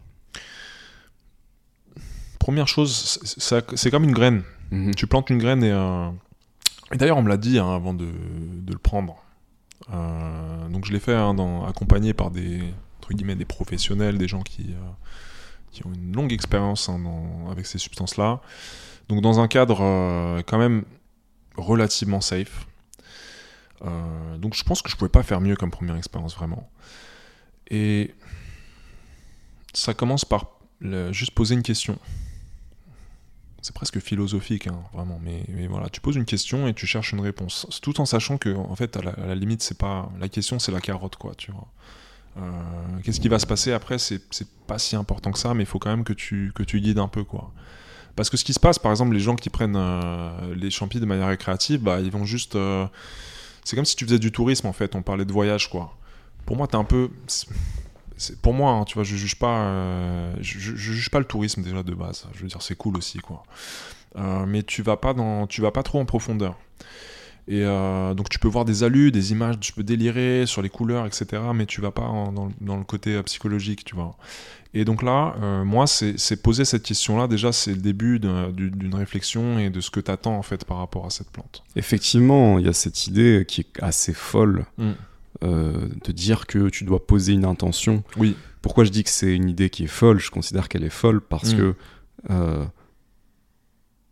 Première 2.38 2.68
chose, 2.68 3.18
c'est- 3.24 3.90
comme 3.90 4.04
une 4.04 4.12
graine. 4.12 4.42
Mhm. 4.70 4.94
Tu 4.94 5.06
plantes 5.06 5.30
une 5.30 5.38
graine 5.38 5.62
et. 5.64 5.70
euh, 5.72 6.10
et 6.92 6.96
d'ailleurs, 6.96 7.16
on 7.16 7.22
me 7.22 7.28
l'a 7.28 7.38
dit 7.38 7.58
hein, 7.58 7.74
avant 7.74 7.94
de, 7.94 8.04
de 8.06 8.72
le 8.72 8.78
prendre. 8.78 9.16
Euh, 9.92 10.68
donc 10.68 10.84
je 10.84 10.92
l'ai 10.92 11.00
fait 11.00 11.14
hein, 11.14 11.34
dans- 11.34 11.64
accompagné 11.66 12.12
par 12.12 12.30
des, 12.30 12.60
entre 13.04 13.12
guillemets, 13.12 13.36
des 13.36 13.44
professionnels, 13.44 14.16
des 14.16 14.28
gens 14.28 14.40
qui, 14.40 14.62
euh, 14.70 14.90
qui 15.72 15.86
ont 15.86 15.92
une 15.92 16.14
longue 16.14 16.32
expérience 16.32 16.88
hein, 16.88 16.98
avec 17.50 17.66
ces 17.66 17.76
substances-là. 17.76 18.40
Donc 19.10 19.20
dans 19.20 19.40
un 19.40 19.48
cadre 19.48 19.82
euh, 19.82 20.42
quand 20.46 20.56
même 20.56 20.84
relativement 21.56 22.22
safe. 22.22 22.66
Euh, 23.82 24.38
donc 24.38 24.54
je 24.54 24.64
pense 24.64 24.80
que 24.80 24.88
je 24.90 24.96
pouvais 24.96 25.10
pas 25.10 25.22
faire 25.22 25.42
mieux 25.42 25.54
comme 25.54 25.70
première 25.70 25.96
expérience 25.96 26.34
vraiment. 26.34 26.70
Et 27.70 28.14
ça 29.74 29.92
commence 29.92 30.24
par 30.24 30.46
juste 31.10 31.32
poser 31.32 31.54
une 31.54 31.62
question 31.62 31.98
c'est 33.62 33.74
presque 33.74 33.98
philosophique, 33.98 34.66
hein, 34.66 34.84
vraiment. 34.92 35.18
Mais, 35.22 35.66
voilà, 35.68 35.88
tu 35.88 36.02
poses 36.02 36.16
une 36.16 36.26
question 36.26 36.68
et 36.68 36.74
tu 36.74 36.86
cherches 36.86 37.12
une 37.12 37.20
réponse, 37.20 37.66
tout 37.80 37.98
en 37.98 38.04
sachant 38.04 38.36
que, 38.36 38.54
en 38.54 38.76
fait, 38.76 38.94
à 38.98 39.00
la, 39.00 39.12
à 39.12 39.26
la 39.28 39.34
limite, 39.34 39.62
c'est 39.62 39.78
pas 39.78 40.12
la 40.20 40.28
question, 40.28 40.58
c'est 40.58 40.70
la 40.70 40.82
carotte, 40.82 41.16
quoi, 41.16 41.34
tu 41.34 41.50
vois. 41.50 41.66
Euh, 42.36 42.40
Qu'est-ce 43.02 43.20
qui 43.20 43.28
va 43.28 43.38
se 43.38 43.46
passer 43.46 43.72
après 43.72 43.98
C'est 43.98 44.20
pas 44.66 44.78
si 44.78 44.96
important 44.96 45.30
que 45.30 45.38
ça, 45.38 45.54
mais 45.54 45.62
il 45.62 45.66
faut 45.66 45.78
quand 45.78 45.90
même 45.90 46.04
que 46.04 46.12
tu 46.12 46.52
que 46.54 46.62
tu 46.62 46.80
guides 46.80 46.98
un 46.98 47.08
peu, 47.08 47.24
quoi. 47.24 47.52
Parce 48.16 48.30
que 48.30 48.36
ce 48.36 48.44
qui 48.44 48.52
se 48.52 48.60
passe, 48.60 48.78
par 48.78 48.92
exemple, 48.92 49.12
les 49.14 49.20
gens 49.20 49.34
qui 49.36 49.50
prennent 49.50 49.76
euh, 49.76 50.54
les 50.54 50.70
champis 50.70 51.00
de 51.00 51.06
manière 51.06 51.28
récréative, 51.28 51.80
bah, 51.80 52.00
ils 52.00 52.10
vont 52.10 52.24
juste. 52.24 52.54
euh, 52.56 52.86
c'est 53.64 53.76
comme 53.76 53.84
si 53.84 53.96
tu 53.96 54.04
faisais 54.04 54.18
du 54.18 54.30
tourisme, 54.32 54.66
en 54.66 54.72
fait. 54.72 54.94
On 54.94 55.02
parlait 55.02 55.24
de 55.24 55.32
voyage, 55.32 55.70
quoi. 55.70 55.96
Pour 56.46 56.56
moi, 56.56 56.66
t'es 56.68 56.76
un 56.76 56.84
peu. 56.84 57.10
pour 58.42 58.54
moi, 58.54 58.72
hein, 58.72 58.84
tu 58.84 58.94
vois, 58.94 59.04
je 59.04 59.16
juge 59.16 59.36
pas, 59.36 60.32
juge 60.40 61.10
pas 61.10 61.18
le 61.18 61.24
tourisme 61.24 61.62
déjà 61.62 61.82
de 61.82 61.94
base. 61.94 62.26
Je 62.34 62.42
veux 62.42 62.48
dire, 62.48 62.62
c'est 62.62 62.76
cool 62.76 62.96
aussi, 62.96 63.18
quoi. 63.18 63.42
Mais 64.46 64.62
tu 64.62 64.82
vas 64.82 64.96
pas 64.96 65.14
dans, 65.14 65.46
tu 65.46 65.60
vas 65.62 65.70
pas 65.72 65.82
trop 65.82 65.98
en 66.00 66.04
profondeur. 66.04 66.56
Et 67.46 67.62
euh, 67.64 68.14
donc 68.14 68.28
tu 68.30 68.38
peux 68.38 68.48
voir 68.48 68.64
des 68.64 68.84
alus, 68.84 69.12
des 69.12 69.32
images, 69.32 69.60
tu 69.60 69.72
peux 69.74 69.82
délirer 69.82 70.44
sur 70.46 70.62
les 70.62 70.70
couleurs, 70.70 71.04
etc. 71.06 71.42
Mais 71.54 71.66
tu 71.66 71.80
vas 71.82 71.90
pas 71.90 72.02
en- 72.02 72.32
dans, 72.32 72.46
le- 72.46 72.52
dans 72.60 72.76
le 72.78 72.84
côté 72.84 73.14
euh, 73.14 73.22
psychologique, 73.22 73.84
tu 73.84 73.94
vois. 73.94 74.16
Et 74.72 74.84
donc 74.84 75.02
là, 75.02 75.36
euh, 75.42 75.62
moi, 75.64 75.86
c'est 75.86 76.42
poser 76.42 76.64
cette 76.64 76.82
question-là. 76.82 77.28
Déjà, 77.28 77.52
c'est 77.52 77.70
le 77.72 77.80
début 77.80 78.18
d'un- 78.18 78.50
du- 78.50 78.70
d'une 78.70 78.94
réflexion 78.94 79.58
et 79.58 79.70
de 79.70 79.80
ce 79.80 79.90
que 79.90 80.00
tu 80.00 80.10
attends 80.10 80.36
en 80.36 80.42
fait 80.42 80.64
par 80.64 80.78
rapport 80.78 81.04
à 81.06 81.10
cette 81.10 81.30
plante. 81.30 81.62
Effectivement, 81.76 82.58
il 82.58 82.64
y 82.64 82.68
a 82.68 82.72
cette 82.72 83.06
idée 83.06 83.44
qui 83.46 83.60
est 83.60 83.82
assez 83.82 84.12
folle 84.14 84.64
Mm. 84.78 84.90
euh, 85.44 85.88
de 86.04 86.12
dire 86.12 86.46
que 86.46 86.70
tu 86.70 86.84
dois 86.84 87.06
poser 87.06 87.34
une 87.34 87.44
intention. 87.44 88.02
Oui. 88.16 88.36
Pourquoi 88.62 88.84
je 88.84 88.90
dis 88.90 89.04
que 89.04 89.10
c'est 89.10 89.34
une 89.34 89.48
idée 89.50 89.68
qui 89.68 89.84
est 89.84 89.88
folle? 89.88 90.18
Je 90.18 90.30
considère 90.30 90.68
qu'elle 90.68 90.84
est 90.84 90.88
folle 90.90 91.20
parce 91.20 91.52
Mm. 91.52 91.56
que 91.58 91.74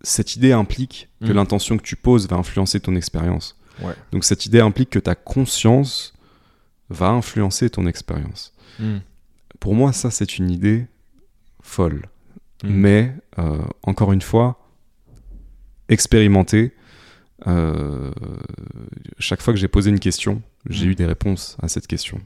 cette 0.03 0.37
idée 0.37 0.53
implique 0.53 1.09
que 1.21 1.27
Mm. 1.33 1.37
l'intention 1.37 1.77
que 1.77 1.83
tu 1.83 1.97
poses 1.97 2.29
va 2.29 2.37
influencer 2.37 2.81
ton 2.81 2.95
expérience. 2.97 3.59
Ouais. 3.81 3.95
Donc 4.13 4.25
cette 4.25 4.47
idée 4.47 4.61
implique 4.61 4.91
que 4.91 4.99
ta 4.99 5.15
conscience 5.15 6.13
va 6.91 7.09
influencer 7.11 7.71
ton 7.71 7.87
expérience. 7.87 8.53
Mm. 8.79 8.99
Pour 9.61 9.75
moi, 9.75 9.93
ça, 9.93 10.11
c'est 10.11 10.39
une 10.39 10.51
idée 10.51 10.87
folle. 11.63 12.07
Mm. 12.65 12.69
Mais, 12.69 13.15
euh, 13.39 13.63
encore 13.83 14.13
une 14.13 14.23
fois, 14.23 14.59
expérimenter. 15.89 16.75
euh, 17.49 18.13
chaque 19.19 19.41
fois 19.43 19.53
que 19.53 19.59
j'ai 19.59 19.67
posé 19.69 19.91
une 19.91 19.99
question, 19.99 20.43
j'ai 20.69 20.87
eu 20.87 20.95
des 20.95 21.07
réponses 21.07 21.57
à 21.61 21.67
cette 21.67 21.89
question. 21.89 22.21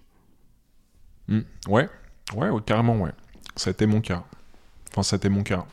Ouais. 1.68 1.88
ouais, 2.34 2.50
ouais, 2.50 2.60
carrément, 2.66 3.00
ouais. 3.00 3.12
Ça 3.56 3.70
a 3.70 3.72
été 3.72 3.86
mon 3.86 4.00
cas. 4.02 4.24
Enfin, 4.92 5.02
ça 5.02 5.16
a 5.16 5.18
été 5.18 5.28
mon 5.30 5.42
cas. 5.42 5.64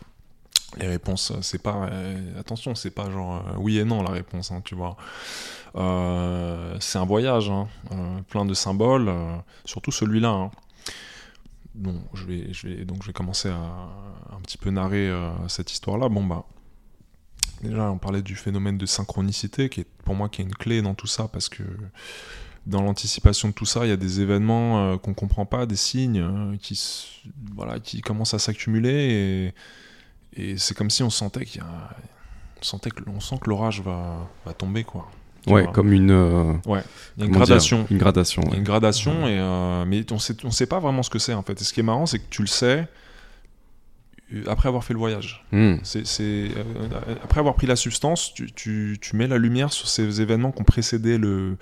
Les 0.77 0.87
réponses, 0.87 1.31
euh, 1.31 1.41
c'est 1.41 1.61
pas. 1.61 1.87
euh, 1.91 2.39
attention, 2.39 2.75
c'est 2.75 2.91
pas 2.91 3.09
genre 3.09 3.45
euh, 3.47 3.53
oui 3.57 3.77
et 3.77 3.85
non 3.85 4.01
la 4.01 4.11
réponse, 4.11 4.51
hein, 4.51 4.61
tu 4.63 4.75
vois. 4.75 4.97
C'est 6.79 6.97
un 6.99 7.05
voyage, 7.05 7.49
hein, 7.49 7.67
plein 8.29 8.45
de 8.45 8.53
symboles, 8.53 9.11
surtout 9.65 9.91
celui-là. 9.91 10.29
hein. 10.29 10.51
Donc 11.75 11.95
je 12.13 12.25
vais 12.25 13.13
commencer 13.13 13.49
à 13.49 13.55
un 13.55 14.39
petit 14.43 14.57
peu 14.59 14.69
narrer 14.69 15.11
cette 15.47 15.71
histoire-là. 15.71 16.09
Bon, 16.09 16.23
bah. 16.23 16.45
Déjà, 17.63 17.89
on 17.89 17.97
parlait 17.97 18.21
du 18.21 18.35
phénomène 18.35 18.77
de 18.77 18.85
synchronicité, 18.85 19.69
qui 19.69 19.81
est 19.81 19.87
pour 20.03 20.15
moi 20.15 20.29
qui 20.29 20.41
est 20.41 20.45
une 20.45 20.53
clé 20.53 20.81
dans 20.81 20.93
tout 20.93 21.07
ça, 21.07 21.27
parce 21.27 21.49
que 21.49 21.63
dans 22.67 22.81
l'anticipation 22.81 23.47
de 23.47 23.53
tout 23.53 23.65
ça, 23.65 23.85
il 23.85 23.89
y 23.89 23.93
a 23.93 23.97
des 23.97 24.21
événements 24.21 24.97
qu'on 24.99 25.13
comprend 25.13 25.45
pas, 25.45 25.65
des 25.65 25.75
signes 25.75 26.57
qui, 26.61 26.79
voilà, 27.55 27.79
qui 27.79 28.01
commencent 28.01 28.33
à 28.35 28.39
s'accumuler 28.39 28.91
et, 29.47 29.53
et 30.35 30.57
c'est 30.57 30.75
comme 30.75 30.89
si 30.89 31.03
on 31.03 31.09
sentait 31.09 31.45
qu'il 31.45 31.61
y 31.61 31.63
a, 31.63 31.89
on 32.59 32.63
sentait 32.63 32.89
que, 32.91 33.03
on 33.09 33.19
sent 33.19 33.35
que 33.41 33.49
l'orage 33.49 33.81
va, 33.81 34.17
va 34.45 34.53
tomber 34.53 34.83
quoi. 34.83 35.09
Tu 35.45 35.51
Ouais, 35.51 35.63
vois. 35.63 35.73
comme 35.73 35.91
une, 35.91 36.11
euh, 36.11 36.53
a 36.73 36.81
une 37.25 37.31
gradation. 37.31 37.85
Une 37.91 37.97
gradation. 37.97 38.43
Ouais. 38.43 38.57
une 38.57 38.63
gradation, 38.63 39.27
et, 39.27 39.37
euh, 39.39 39.83
mais 39.85 40.09
on 40.13 40.17
sait, 40.19 40.35
on 40.45 40.51
sait 40.51 40.67
pas 40.67 40.79
vraiment 40.79 41.03
ce 41.03 41.09
que 41.09 41.19
c'est 41.19 41.33
en 41.33 41.41
fait. 41.43 41.59
Et 41.61 41.65
ce 41.65 41.73
qui 41.73 41.81
est 41.81 41.83
marrant, 41.83 42.05
c'est 42.05 42.19
que 42.19 42.29
tu 42.29 42.41
le 42.41 42.47
sais 42.47 42.87
euh, 44.33 44.43
après 44.47 44.69
avoir 44.69 44.85
fait 44.85 44.93
le 44.93 44.99
voyage. 44.99 45.45
Hmm. 45.51 45.75
C'est, 45.83 46.03
euh, 46.19 46.63
après 47.23 47.39
avoir 47.41 47.55
pris 47.55 47.67
la 47.67 47.75
substance, 47.75 48.33
tu, 48.33 48.51
tu- 48.53 48.97
tu 49.01 49.15
mets 49.17 49.27
la 49.27 49.37
lumière 49.37 49.73
sur 49.73 49.89
ces 49.89 50.21
événements 50.21 50.51
qui 50.53 50.61
ont 50.61 50.65
précédé 50.65 51.17
le, 51.17 51.57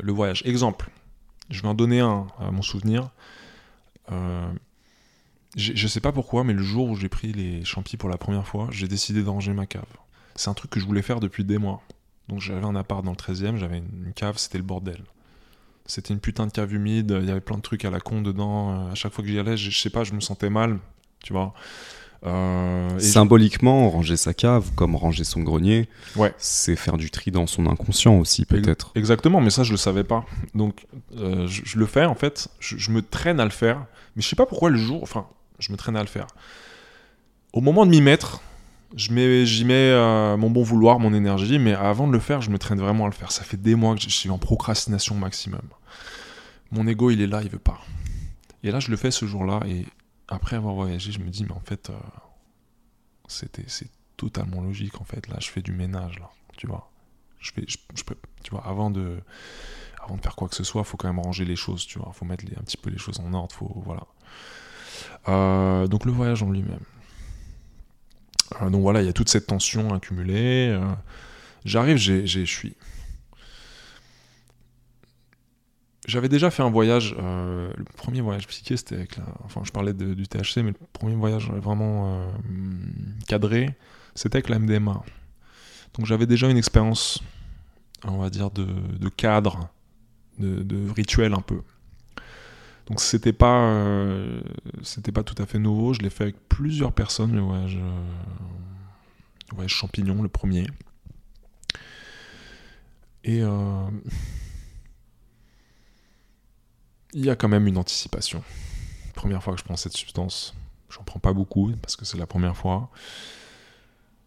le 0.00 0.12
voyage. 0.12 0.42
Exemple, 0.46 0.90
je 1.50 1.60
vais 1.62 1.68
en 1.68 1.74
donner 1.74 1.98
un 1.98 2.28
à 2.38 2.52
mon 2.52 2.62
souvenir. 2.62 3.10
Je 5.56 5.86
sais 5.88 6.00
pas 6.00 6.12
pourquoi, 6.12 6.44
mais 6.44 6.52
le 6.52 6.62
jour 6.62 6.88
où 6.88 6.96
j'ai 6.96 7.08
pris 7.08 7.32
les 7.32 7.64
champis 7.64 7.96
pour 7.96 8.08
la 8.08 8.18
première 8.18 8.46
fois, 8.46 8.68
j'ai 8.70 8.86
décidé 8.86 9.22
de 9.22 9.28
ranger 9.28 9.52
ma 9.54 9.66
cave. 9.66 9.82
C'est 10.36 10.50
un 10.50 10.54
truc 10.54 10.70
que 10.70 10.78
je 10.78 10.84
voulais 10.86 11.02
faire 11.02 11.20
depuis 11.20 11.44
des 11.44 11.58
mois. 11.58 11.82
Donc 12.28 12.40
j'avais 12.40 12.64
un 12.66 12.76
appart 12.76 13.02
dans 13.04 13.12
le 13.12 13.16
13e, 13.16 13.56
j'avais 13.56 13.78
une 13.78 14.12
cave, 14.14 14.36
c'était 14.38 14.58
le 14.58 14.64
bordel. 14.64 15.02
C'était 15.86 16.12
une 16.12 16.20
putain 16.20 16.46
de 16.46 16.52
cave 16.52 16.74
humide, 16.74 17.16
il 17.22 17.26
y 17.26 17.30
avait 17.30 17.40
plein 17.40 17.56
de 17.56 17.62
trucs 17.62 17.86
à 17.86 17.90
la 17.90 17.98
con 17.98 18.20
dedans. 18.20 18.70
euh, 18.88 18.92
À 18.92 18.94
chaque 18.94 19.12
fois 19.12 19.24
que 19.24 19.30
j'y 19.30 19.38
allais, 19.38 19.56
je, 19.56 19.70
je 19.70 19.80
sais 19.80 19.88
pas, 19.90 20.04
je 20.04 20.12
me 20.12 20.20
sentais 20.20 20.50
mal, 20.50 20.78
tu 21.24 21.32
vois. 21.32 21.54
Euh, 22.26 22.98
Symboliquement, 22.98 23.88
ranger 23.90 24.16
sa 24.16 24.34
cave, 24.34 24.70
comme 24.74 24.96
ranger 24.96 25.24
son 25.24 25.40
grenier, 25.40 25.88
Ouais. 26.16 26.34
c'est 26.36 26.76
faire 26.76 26.98
du 26.98 27.10
tri 27.10 27.30
dans 27.30 27.46
son 27.46 27.66
inconscient 27.66 28.18
aussi, 28.18 28.44
peut-être. 28.44 28.92
Exactement, 28.96 29.40
mais 29.40 29.50
ça 29.50 29.62
je 29.62 29.70
le 29.70 29.76
savais 29.78 30.04
pas. 30.04 30.26
Donc 30.54 30.84
euh, 31.16 31.46
je, 31.46 31.62
je 31.64 31.78
le 31.78 31.86
fais 31.86 32.04
en 32.04 32.14
fait, 32.16 32.48
je, 32.60 32.76
je 32.76 32.90
me 32.90 33.00
traîne 33.02 33.40
à 33.40 33.44
le 33.44 33.50
faire, 33.50 33.86
mais 34.16 34.22
je 34.22 34.28
sais 34.28 34.36
pas 34.36 34.46
pourquoi 34.46 34.68
le 34.70 34.76
jour, 34.78 35.02
enfin, 35.02 35.26
je 35.58 35.72
me 35.72 35.76
traîne 35.76 35.96
à 35.96 36.02
le 36.02 36.08
faire. 36.08 36.26
Au 37.52 37.60
moment 37.60 37.86
de 37.86 37.90
m'y 37.90 38.00
mettre, 38.00 38.40
je 38.94 39.12
mets, 39.12 39.44
j'y 39.46 39.64
mets 39.64 39.74
euh, 39.74 40.36
mon 40.36 40.50
bon 40.50 40.62
vouloir, 40.62 40.98
mon 40.98 41.12
énergie, 41.12 41.58
mais 41.58 41.74
avant 41.74 42.06
de 42.06 42.12
le 42.12 42.18
faire, 42.18 42.40
je 42.40 42.50
me 42.50 42.58
traîne 42.58 42.78
vraiment 42.78 43.04
à 43.04 43.08
le 43.08 43.14
faire. 43.14 43.32
Ça 43.32 43.44
fait 43.44 43.56
des 43.56 43.74
mois 43.74 43.94
que 43.94 44.00
je 44.00 44.08
suis 44.08 44.30
en 44.30 44.38
procrastination 44.38 45.14
maximum. 45.14 45.62
Mon 46.70 46.86
ego, 46.86 47.10
il 47.10 47.20
est 47.20 47.26
là, 47.26 47.42
il 47.42 47.48
veut 47.48 47.58
pas. 47.58 47.80
Et 48.62 48.70
là, 48.70 48.80
je 48.80 48.90
le 48.90 48.96
fais 48.96 49.10
ce 49.10 49.26
jour-là, 49.26 49.60
et 49.66 49.86
après 50.28 50.56
avoir 50.56 50.74
voyagé, 50.74 51.12
je 51.12 51.20
me 51.20 51.30
dis, 51.30 51.44
mais 51.44 51.52
en 51.52 51.60
fait, 51.60 51.90
euh, 51.90 51.94
c'était, 53.26 53.64
c'est 53.66 53.90
totalement 54.16 54.60
logique, 54.60 55.00
en 55.00 55.04
fait. 55.04 55.28
Là, 55.28 55.36
je 55.40 55.48
fais 55.48 55.62
du 55.62 55.72
ménage, 55.72 56.18
là, 56.18 56.30
tu 56.56 56.66
vois. 56.66 56.90
Je 57.38 57.52
fais, 57.52 57.64
tu 57.64 58.50
vois, 58.50 58.66
avant 58.66 58.90
de, 58.90 59.20
avant 60.02 60.16
de 60.16 60.20
faire 60.20 60.34
quoi 60.34 60.48
que 60.48 60.56
ce 60.56 60.64
soit, 60.64 60.82
faut 60.84 60.96
quand 60.96 61.08
même 61.08 61.20
ranger 61.20 61.44
les 61.44 61.56
choses, 61.56 61.86
tu 61.86 61.98
vois. 61.98 62.12
Faut 62.12 62.24
mettre 62.24 62.44
un 62.58 62.62
petit 62.62 62.76
peu 62.76 62.90
les 62.90 62.98
choses 62.98 63.20
en 63.20 63.32
ordre, 63.32 63.54
faut, 63.54 63.80
voilà. 63.84 64.06
Euh, 65.28 65.86
donc 65.86 66.04
le 66.04 66.12
voyage 66.12 66.42
en 66.42 66.50
lui-même. 66.50 66.80
Euh, 68.62 68.70
donc 68.70 68.82
voilà, 68.82 69.02
il 69.02 69.06
y 69.06 69.10
a 69.10 69.12
toute 69.12 69.28
cette 69.28 69.46
tension 69.46 69.94
accumulée. 69.94 70.78
J'arrive, 71.64 71.96
j'ai, 71.96 72.26
je 72.26 72.44
suis 72.44 72.74
J'avais 76.08 76.30
déjà 76.30 76.50
fait 76.50 76.62
un 76.62 76.70
voyage, 76.70 77.14
euh, 77.18 77.70
le 77.76 77.84
premier 77.84 78.22
voyage 78.22 78.46
psyché, 78.46 78.78
c'était 78.78 78.94
avec 78.94 79.18
la. 79.18 79.24
Enfin, 79.44 79.60
je 79.62 79.70
parlais 79.70 79.92
du 79.92 80.26
THC, 80.26 80.62
mais 80.62 80.70
le 80.70 80.76
premier 80.94 81.14
voyage 81.14 81.50
vraiment 81.50 82.22
euh, 82.22 82.30
cadré, 83.26 83.76
c'était 84.14 84.36
avec 84.36 84.48
la 84.48 84.58
MDMA. 84.58 85.02
Donc 85.92 86.06
j'avais 86.06 86.24
déjà 86.24 86.48
une 86.48 86.56
expérience, 86.56 87.22
on 88.04 88.16
va 88.16 88.30
dire, 88.30 88.50
de, 88.50 88.66
cadre, 89.10 89.68
de, 90.38 90.90
rituel 90.90 91.34
un 91.34 91.42
peu. 91.42 91.60
Donc 92.88 93.00
c'était 93.00 93.32
pas, 93.32 93.70
euh, 93.70 94.40
c'était 94.82 95.12
pas 95.12 95.22
tout 95.22 95.40
à 95.40 95.46
fait 95.46 95.58
nouveau. 95.58 95.92
Je 95.92 96.00
l'ai 96.00 96.10
fait 96.10 96.24
avec 96.24 96.48
plusieurs 96.48 96.92
personnes, 96.92 97.34
le 97.34 97.40
voyage, 97.40 97.78
champignon, 99.66 100.22
le 100.22 100.28
premier. 100.28 100.66
Et 103.24 103.42
il 107.14 107.24
y 107.24 107.30
a 107.30 107.36
quand 107.36 107.48
même 107.48 107.66
une 107.66 107.78
anticipation. 107.78 108.42
Première 109.14 109.42
fois 109.42 109.54
que 109.54 109.60
je 109.60 109.64
prends 109.64 109.76
cette 109.76 109.96
substance, 109.96 110.54
j'en 110.90 111.02
prends 111.02 111.18
pas 111.18 111.32
beaucoup 111.32 111.72
parce 111.82 111.96
que 111.96 112.04
c'est 112.04 112.18
la 112.18 112.26
première 112.26 112.56
fois. 112.56 112.90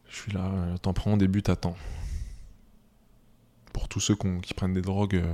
Je 0.10 0.18
suis 0.18 0.32
là, 0.34 0.52
euh, 0.54 0.78
t'en 0.78 0.94
prends 0.94 1.16
début, 1.16 1.42
t'attends. 1.42 1.78
Pour 3.74 3.88
tous 3.88 4.00
ceux 4.00 4.16
qui 4.42 4.54
prennent 4.54 4.74
des 4.74 4.82
drogues 4.82 5.16
euh, 5.16 5.34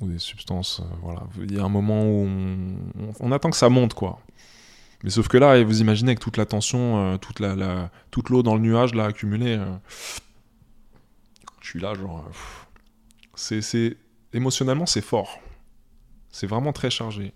ou 0.00 0.08
des 0.08 0.18
substances, 0.18 0.80
euh, 0.80 0.94
voilà, 1.02 1.22
il 1.38 1.54
y 1.54 1.58
a 1.58 1.64
un 1.64 1.68
moment 1.68 2.02
où 2.04 2.28
on, 3.20 3.32
attend 3.32 3.50
que 3.50 3.56
ça 3.56 3.68
monte, 3.68 3.94
quoi. 3.94 4.20
Mais 5.02 5.10
sauf 5.10 5.28
que 5.28 5.38
là, 5.38 5.62
vous 5.64 5.80
imaginez 5.80 6.14
que 6.14 6.20
toute 6.20 6.36
la 6.36 6.44
tension, 6.44 7.16
toute 7.18 7.40
la, 7.40 7.90
toute 8.10 8.28
l'eau 8.28 8.42
dans 8.42 8.54
le 8.54 8.60
nuage 8.60 8.94
là 8.94 9.06
accumulée, 9.06 9.58
je 11.62 11.68
suis 11.68 11.80
là, 11.80 11.94
genre, 11.94 12.22
c'est 13.34 13.96
émotionnellement 14.32 14.86
c'est 14.86 15.00
fort. 15.00 15.38
C'est 16.30 16.46
vraiment 16.46 16.72
très 16.72 16.90
chargé. 16.90 17.32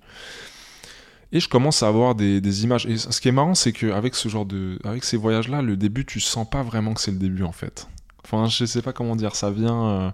Et 1.32 1.40
je 1.40 1.48
commence 1.48 1.82
à 1.82 1.88
avoir 1.88 2.14
des, 2.14 2.64
images. 2.64 2.86
Et 2.86 2.96
ce 2.96 3.20
qui 3.20 3.28
est 3.28 3.32
marrant, 3.32 3.54
c'est 3.54 3.72
qu'avec 3.72 4.14
ce 4.14 4.28
genre 4.28 4.46
de, 4.46 4.78
avec 4.84 5.02
ces 5.04 5.16
voyages-là, 5.16 5.62
le 5.62 5.76
début, 5.76 6.04
tu 6.04 6.20
sens 6.20 6.48
pas 6.48 6.62
vraiment 6.62 6.94
que 6.94 7.00
c'est 7.00 7.10
le 7.10 7.18
début 7.18 7.42
en 7.42 7.52
fait. 7.52 7.88
Enfin, 8.24 8.46
je 8.46 8.64
sais 8.64 8.82
pas 8.82 8.92
comment 8.92 9.16
dire. 9.16 9.36
Ça 9.36 9.50
vient, 9.50 9.86
euh, 9.86 10.10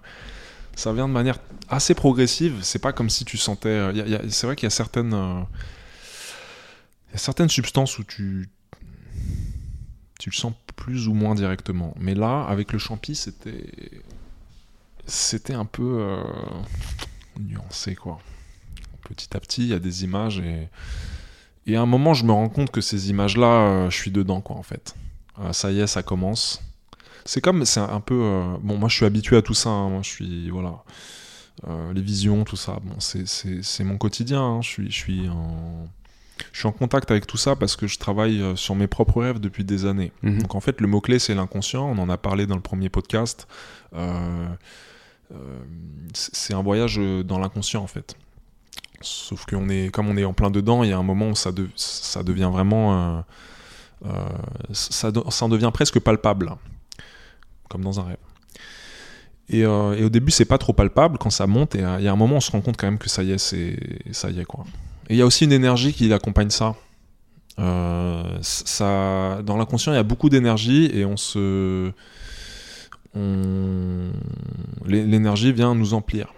ça 0.75 0.93
vient 0.93 1.07
de 1.07 1.13
manière 1.13 1.39
assez 1.69 1.95
progressive. 1.95 2.59
C'est 2.61 2.79
pas 2.79 2.93
comme 2.93 3.09
si 3.09 3.25
tu 3.25 3.37
sentais. 3.37 3.69
Euh, 3.69 4.29
c'est 4.29 4.47
vrai 4.47 4.55
qu'il 4.55 4.65
y 4.65 4.67
a 4.67 4.71
certaines, 4.71 5.13
euh, 5.13 5.41
certaines 7.15 7.49
substances 7.49 7.97
où 7.99 8.03
tu, 8.03 8.49
tu 10.19 10.29
le 10.29 10.35
sens 10.35 10.53
plus 10.75 11.07
ou 11.07 11.13
moins 11.13 11.35
directement. 11.35 11.93
Mais 11.99 12.15
là, 12.15 12.43
avec 12.43 12.73
le 12.73 12.79
champi, 12.79 13.15
c'était, 13.15 13.71
c'était 15.05 15.53
un 15.53 15.65
peu 15.65 16.17
nuancé 17.39 17.95
quoi 17.95 18.19
petit 19.03 19.35
à 19.35 19.39
petit, 19.41 19.63
il 19.63 19.67
y 19.67 19.73
a 19.73 19.79
des 19.79 20.05
images 20.05 20.39
et, 20.39 20.69
et 21.67 21.75
à 21.75 21.81
un 21.81 21.85
moment, 21.85 22.13
je 22.13 22.23
me 22.23 22.31
rends 22.31 22.47
compte 22.47 22.71
que 22.71 22.79
ces 22.79 23.09
images-là, 23.09 23.89
je 23.89 23.95
suis 23.95 24.09
dedans, 24.11 24.39
quoi, 24.39 24.55
en 24.55 24.63
fait. 24.63 24.95
Ça 25.51 25.71
y 25.71 25.79
est, 25.79 25.87
ça 25.87 26.01
commence. 26.01 26.61
C'est 27.25 27.41
comme, 27.41 27.65
c'est 27.65 27.79
un 27.79 27.99
peu. 27.99 28.19
Euh, 28.21 28.57
bon, 28.61 28.77
moi, 28.77 28.89
je 28.89 28.95
suis 28.95 29.05
habitué 29.05 29.37
à 29.37 29.41
tout 29.41 29.53
ça. 29.53 29.69
Hein, 29.69 29.89
moi, 29.89 30.01
je 30.03 30.09
suis. 30.09 30.49
Voilà. 30.49 30.83
les 31.93 32.01
visions, 32.01 32.43
tout 32.43 32.55
ça. 32.55 32.79
Bon, 32.83 32.95
c'est 32.99 33.83
mon 33.83 33.97
quotidien. 33.97 34.41
Hein, 34.41 34.61
je, 34.61 34.69
suis, 34.69 34.91
je, 34.91 34.97
suis 34.97 35.29
en, 35.29 35.87
je 36.51 36.59
suis 36.59 36.67
en 36.67 36.71
contact 36.71 37.11
avec 37.11 37.27
tout 37.27 37.37
ça 37.37 37.55
parce 37.55 37.75
que 37.75 37.87
je 37.87 37.99
travaille 37.99 38.43
sur 38.55 38.75
mes 38.75 38.87
propres 38.87 39.21
rêves 39.21 39.39
depuis 39.39 39.63
des 39.63 39.85
années. 39.85 40.11
Mhm. 40.23 40.41
Donc, 40.41 40.55
en 40.55 40.59
fait, 40.59 40.81
le 40.81 40.87
mot-clé, 40.87 41.19
c'est 41.19 41.35
l'inconscient. 41.35 41.83
On 41.85 41.97
en 41.97 42.09
a 42.09 42.17
parlé 42.17 42.45
dans 42.47 42.55
le 42.55 42.61
premier 42.61 42.89
podcast. 42.89 43.47
c'est 46.13 46.53
un 46.53 46.61
voyage 46.61 46.99
dans 47.25 47.39
l'inconscient, 47.39 47.83
en 47.83 47.87
fait. 47.87 48.15
Sauf 49.01 49.45
qu'on 49.45 49.69
est, 49.69 49.89
comme 49.89 50.07
on 50.07 50.17
est 50.17 50.23
en 50.25 50.33
plein 50.33 50.51
dedans, 50.51 50.83
il 50.83 50.89
y 50.89 50.93
a 50.93 50.97
un 50.97 51.03
moment 51.03 51.29
où 51.29 51.35
ça, 51.35 51.51
ça 51.75 52.23
devient 52.23 52.49
vraiment. 52.51 53.17
Euh, 53.17 53.21
euh, 54.05 54.29
ça, 54.71 55.11
ça 55.29 55.45
en 55.45 55.49
devient 55.49 55.71
presque 55.73 55.99
palpable, 55.99 56.53
comme 57.71 57.83
dans 57.83 57.99
un 57.99 58.03
rêve. 58.03 58.17
Et, 59.49 59.65
euh, 59.65 59.93
et 59.97 60.03
au 60.03 60.09
début, 60.09 60.31
c'est 60.31 60.45
pas 60.45 60.57
trop 60.57 60.73
palpable 60.73 61.17
quand 61.17 61.29
ça 61.29 61.47
monte, 61.47 61.75
et 61.75 61.79
il 61.79 62.03
y 62.03 62.07
a 62.07 62.11
un 62.11 62.15
moment 62.15 62.37
on 62.37 62.41
se 62.41 62.51
rend 62.51 62.61
compte 62.61 62.77
quand 62.77 62.87
même 62.87 62.99
que 62.99 63.09
ça 63.09 63.23
y 63.23 63.31
est, 63.31 63.37
c'est 63.37 63.77
ça 64.11 64.29
y 64.29 64.39
est 64.39 64.45
quoi. 64.45 64.65
Et 65.09 65.15
il 65.15 65.17
y 65.17 65.21
a 65.21 65.25
aussi 65.25 65.45
une 65.45 65.51
énergie 65.51 65.93
qui 65.93 66.11
accompagne 66.13 66.49
ça. 66.49 66.75
ça 68.41 69.41
dans 69.43 69.57
l'inconscient, 69.57 69.91
il 69.91 69.95
y 69.95 69.99
a 69.99 70.03
beaucoup 70.03 70.29
d'énergie 70.29 70.89
et 70.93 71.05
on 71.05 71.17
se, 71.17 71.91
l'énergie 74.85 75.51
vient 75.51 75.75
nous 75.75 75.93
emplir. 75.93 76.33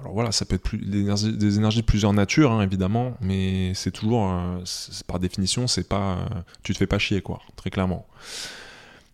Alors 0.00 0.12
voilà, 0.12 0.32
ça 0.32 0.44
peut 0.44 0.56
être 0.56 0.76
des, 0.76 1.56
énergies, 1.56 1.80
de 1.80 1.86
plusieurs 1.86 2.12
natures, 2.12 2.52
hein, 2.52 2.62
évidemment, 2.62 3.16
mais 3.22 3.72
c'est 3.74 3.90
toujours, 3.90 4.30
euh, 4.30 4.62
par 5.06 5.18
définition, 5.18 5.66
c'est 5.66 5.88
pas, 5.88 6.16
euh, 6.16 6.26
tu 6.62 6.74
te 6.74 6.78
fais 6.78 6.86
pas 6.86 6.98
chier, 6.98 7.22
quoi, 7.22 7.40
très 7.56 7.70
clairement. 7.70 8.06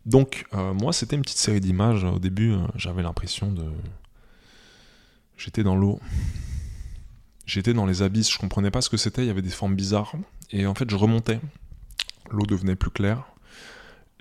Donc, 0.06 0.46
euh, 0.54 0.72
moi, 0.72 0.92
c'était 0.92 1.16
une 1.16 1.22
petite 1.22 1.38
série 1.38 1.60
d'images. 1.60 2.04
Au 2.04 2.18
début, 2.18 2.54
j'avais 2.74 3.02
l'impression 3.02 3.52
de. 3.52 3.64
J'étais 5.36 5.62
dans 5.62 5.76
l'eau. 5.76 6.00
J'étais 7.46 7.74
dans 7.74 7.86
les 7.86 8.02
abysses. 8.02 8.32
Je 8.32 8.38
comprenais 8.38 8.70
pas 8.70 8.80
ce 8.80 8.90
que 8.90 8.96
c'était. 8.96 9.22
Il 9.22 9.26
y 9.26 9.30
avait 9.30 9.42
des 9.42 9.50
formes 9.50 9.74
bizarres. 9.74 10.14
Et 10.50 10.66
en 10.66 10.74
fait, 10.74 10.88
je 10.88 10.96
remontais. 10.96 11.40
L'eau 12.30 12.46
devenait 12.46 12.76
plus 12.76 12.90
claire. 12.90 13.24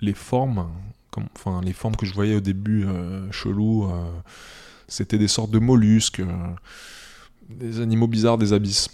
Les 0.00 0.14
formes, 0.14 0.70
les 1.62 1.72
formes 1.72 1.96
que 1.96 2.06
je 2.06 2.14
voyais 2.14 2.34
au 2.34 2.40
début, 2.40 2.86
chelou 3.30 3.86
c'était 4.90 5.18
des 5.18 5.28
sortes 5.28 5.52
de 5.52 5.60
mollusques, 5.60 6.20
euh, 6.20 6.48
des 7.48 7.80
animaux 7.80 8.08
bizarres 8.08 8.38
des 8.38 8.52
abysses. 8.52 8.90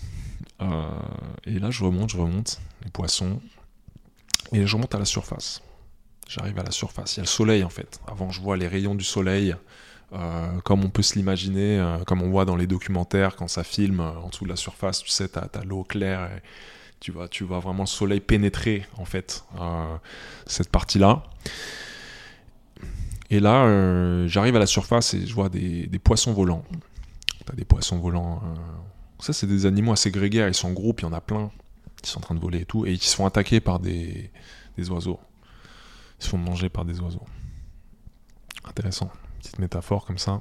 Euh, 0.61 0.89
et 1.45 1.59
là, 1.59 1.71
je 1.71 1.83
remonte, 1.83 2.11
je 2.11 2.19
remonte, 2.19 2.61
les 2.85 2.91
poissons, 2.91 3.41
et 4.53 4.67
je 4.67 4.77
remonte 4.77 4.95
à 4.95 4.99
la 4.99 5.05
surface. 5.05 5.63
J'arrive 6.29 6.59
à 6.59 6.63
la 6.63 6.71
surface. 6.71 7.17
Il 7.17 7.19
y 7.19 7.21
a 7.21 7.23
le 7.23 7.29
soleil 7.29 7.65
en 7.65 7.69
fait. 7.69 8.01
Avant, 8.07 8.31
je 8.31 8.41
vois 8.41 8.57
les 8.57 8.67
rayons 8.67 8.95
du 8.95 9.05
soleil, 9.05 9.55
euh, 10.13 10.61
comme 10.65 10.85
on 10.85 10.91
peut 10.91 11.03
se 11.03 11.15
l'imaginer, 11.15 11.85
comme 12.07 12.23
on 12.23 12.31
voit 12.31 12.45
dans 12.45 12.57
les 12.57 12.67
documentaires 12.67 13.37
quand 13.37 13.49
ça 13.49 13.63
filme 13.65 14.01
en 14.01 14.29
dessous 14.29 14.45
de 14.45 14.51
la 14.51 14.57
surface. 14.57 15.03
Tu 15.03 15.11
sais, 15.11 15.29
tu 15.29 15.39
as, 15.39 15.65
l'eau 15.65 15.85
claire 15.85 16.25
et 16.25 16.43
tu 16.99 17.13
vois, 17.13 17.29
tu 17.29 17.45
vraiment 17.45 17.85
le 17.85 17.87
soleil 17.87 18.21
pénétrer 18.21 18.87
en 18.97 19.05
fait 19.05 19.45
cette 20.47 20.71
partie-là. 20.71 21.23
Et 23.31 23.41
là, 23.41 23.65
euh, 23.65 24.29
j'arrive 24.29 24.57
à 24.57 24.59
la 24.59 24.67
surface 24.67 25.15
et 25.15 25.27
je 25.27 25.35
vois 25.35 25.49
des, 25.49 25.89
poissons 26.03 26.33
volants. 26.33 26.65
T'as 27.45 27.55
des 27.55 27.65
poissons 27.65 27.99
volants. 27.99 28.43
Euh, 28.45 28.55
ça, 29.21 29.33
c'est 29.33 29.47
des 29.47 29.67
animaux 29.67 29.93
assez 29.93 30.11
grégaires. 30.11 30.49
Ils 30.49 30.55
sont 30.55 30.69
en 30.69 30.73
groupe, 30.73 31.01
il 31.01 31.05
y 31.05 31.07
en 31.07 31.13
a 31.13 31.21
plein 31.21 31.51
qui 32.03 32.11
sont 32.11 32.19
en 32.19 32.23
train 32.23 32.35
de 32.35 32.41
voler 32.41 32.61
et 32.61 32.65
tout. 32.65 32.87
Et 32.87 32.93
ils 32.93 33.03
se 33.03 33.17
font 33.17 33.27
attaquer 33.27 33.61
par 33.61 33.81
des, 33.81 34.31
oiseaux. 34.89 35.19
Se 36.19 36.29
font 36.29 36.39
manger 36.39 36.69
par 36.69 36.85
des 36.85 37.01
oiseaux. 37.01 37.25
Intéressant. 38.65 39.11
Petite 39.39 39.59
métaphore 39.59 40.05
comme 40.07 40.19
ça. 40.19 40.41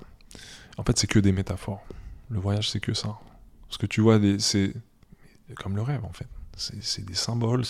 En 0.77 0.83
fait, 0.83 0.97
c'est 0.97 1.07
que 1.07 1.19
des 1.19 1.31
métaphores. 1.31 1.83
Le 2.29 2.39
voyage, 2.39 2.69
c'est 2.69 2.79
que 2.79 2.93
ça. 2.93 3.17
Ce 3.69 3.77
que 3.77 3.85
tu 3.85 4.01
vois, 4.01 4.19
c'est 4.39 4.73
comme 5.55 5.75
le 5.75 5.81
rêve, 5.81 6.03
en 6.05 6.13
fait. 6.13 6.27
C'est 6.55 7.05
des 7.05 7.13
symboles. 7.13 7.63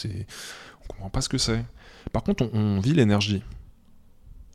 On 0.83 0.87
comprend 0.87 1.09
pas 1.09 1.21
ce 1.21 1.29
que 1.29 1.37
c'est. 1.37 1.65
Par 2.13 2.23
contre, 2.23 2.49
on 2.53 2.79
vit 2.79 2.93
l'énergie. 2.93 3.43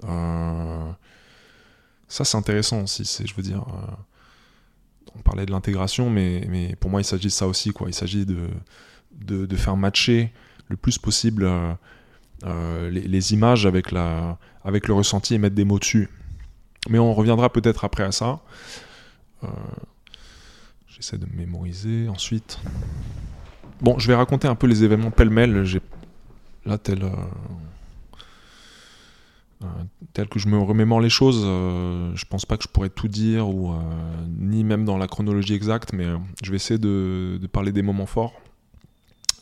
Euh, 0.05 0.93
ça, 2.09 2.25
c'est 2.25 2.37
intéressant 2.37 2.83
aussi. 2.83 3.05
C'est, 3.05 3.27
je 3.27 3.35
veux 3.35 3.43
dire, 3.43 3.67
euh, 3.69 5.13
on 5.17 5.23
parlait 5.23 5.47
de 5.47 5.51
l'intégration, 5.51 6.11
mais, 6.11 6.47
mais 6.49 6.77
pour 6.77 6.91
moi, 6.91 7.01
il 7.01 7.05
s'agit 7.05 7.27
de 7.27 7.33
ça 7.33 7.47
aussi. 7.47 7.73
Quoi. 7.73 7.89
Il 7.89 7.95
s'agit 7.95 8.27
de, 8.27 8.49
de, 9.13 9.57
faire 9.57 9.77
matcher 9.77 10.33
le 10.69 10.77
plus 10.77 10.99
possible 10.99 11.45
euh, 11.45 11.73
les, 12.45 13.33
images 13.33 13.67
avec, 13.67 13.91
la, 13.91 14.39
avec 14.65 14.89
le 14.89 14.95
ressenti 14.95 15.35
et 15.35 15.39
mettre 15.39 15.55
des 15.55 15.65
mots 15.65 15.79
dessus. 15.79 16.09
Mais 16.89 16.99
on 16.99 17.13
reviendra 17.13 17.53
peut-être 17.53 17.85
après 17.85 18.05
à 18.05 18.13
ça. 18.13 18.41
J'essaie 20.89 21.19
de 21.19 21.27
mémoriser 21.35 22.09
ensuite. 22.09 22.59
Bon, 23.81 23.99
je 23.99 24.07
vais 24.09 24.15
raconter 24.15 24.49
un 24.49 24.55
peu 24.55 24.67
les 24.67 24.85
événements 24.85 25.11
pêle-mêle. 25.11 25.65
Là 26.67 26.79
tel 26.79 27.05
euh, 29.63 29.67
tel 30.15 30.29
que 30.29 30.39
je 30.39 30.49
me 30.49 30.59
remémore 30.59 31.01
les 31.01 31.11
choses, 31.11 31.43
euh, 31.45 32.13
je 32.15 32.25
pense 32.25 32.47
pas 32.47 32.57
que 32.57 32.63
je 32.63 32.69
pourrais 32.69 32.89
tout 32.89 33.09
dire, 33.09 33.49
ou 33.49 33.73
euh, 33.73 33.77
ni 34.39 34.65
même 34.65 34.85
dans 34.85 34.97
la 34.97 35.07
chronologie 35.07 35.55
exacte, 35.55 35.93
mais 35.93 36.07
je 36.43 36.51
vais 36.51 36.57
essayer 36.57 36.79
de, 36.79 37.39
parler 37.53 37.73
des 37.73 37.83
moments 37.83 38.07
forts. 38.07 38.33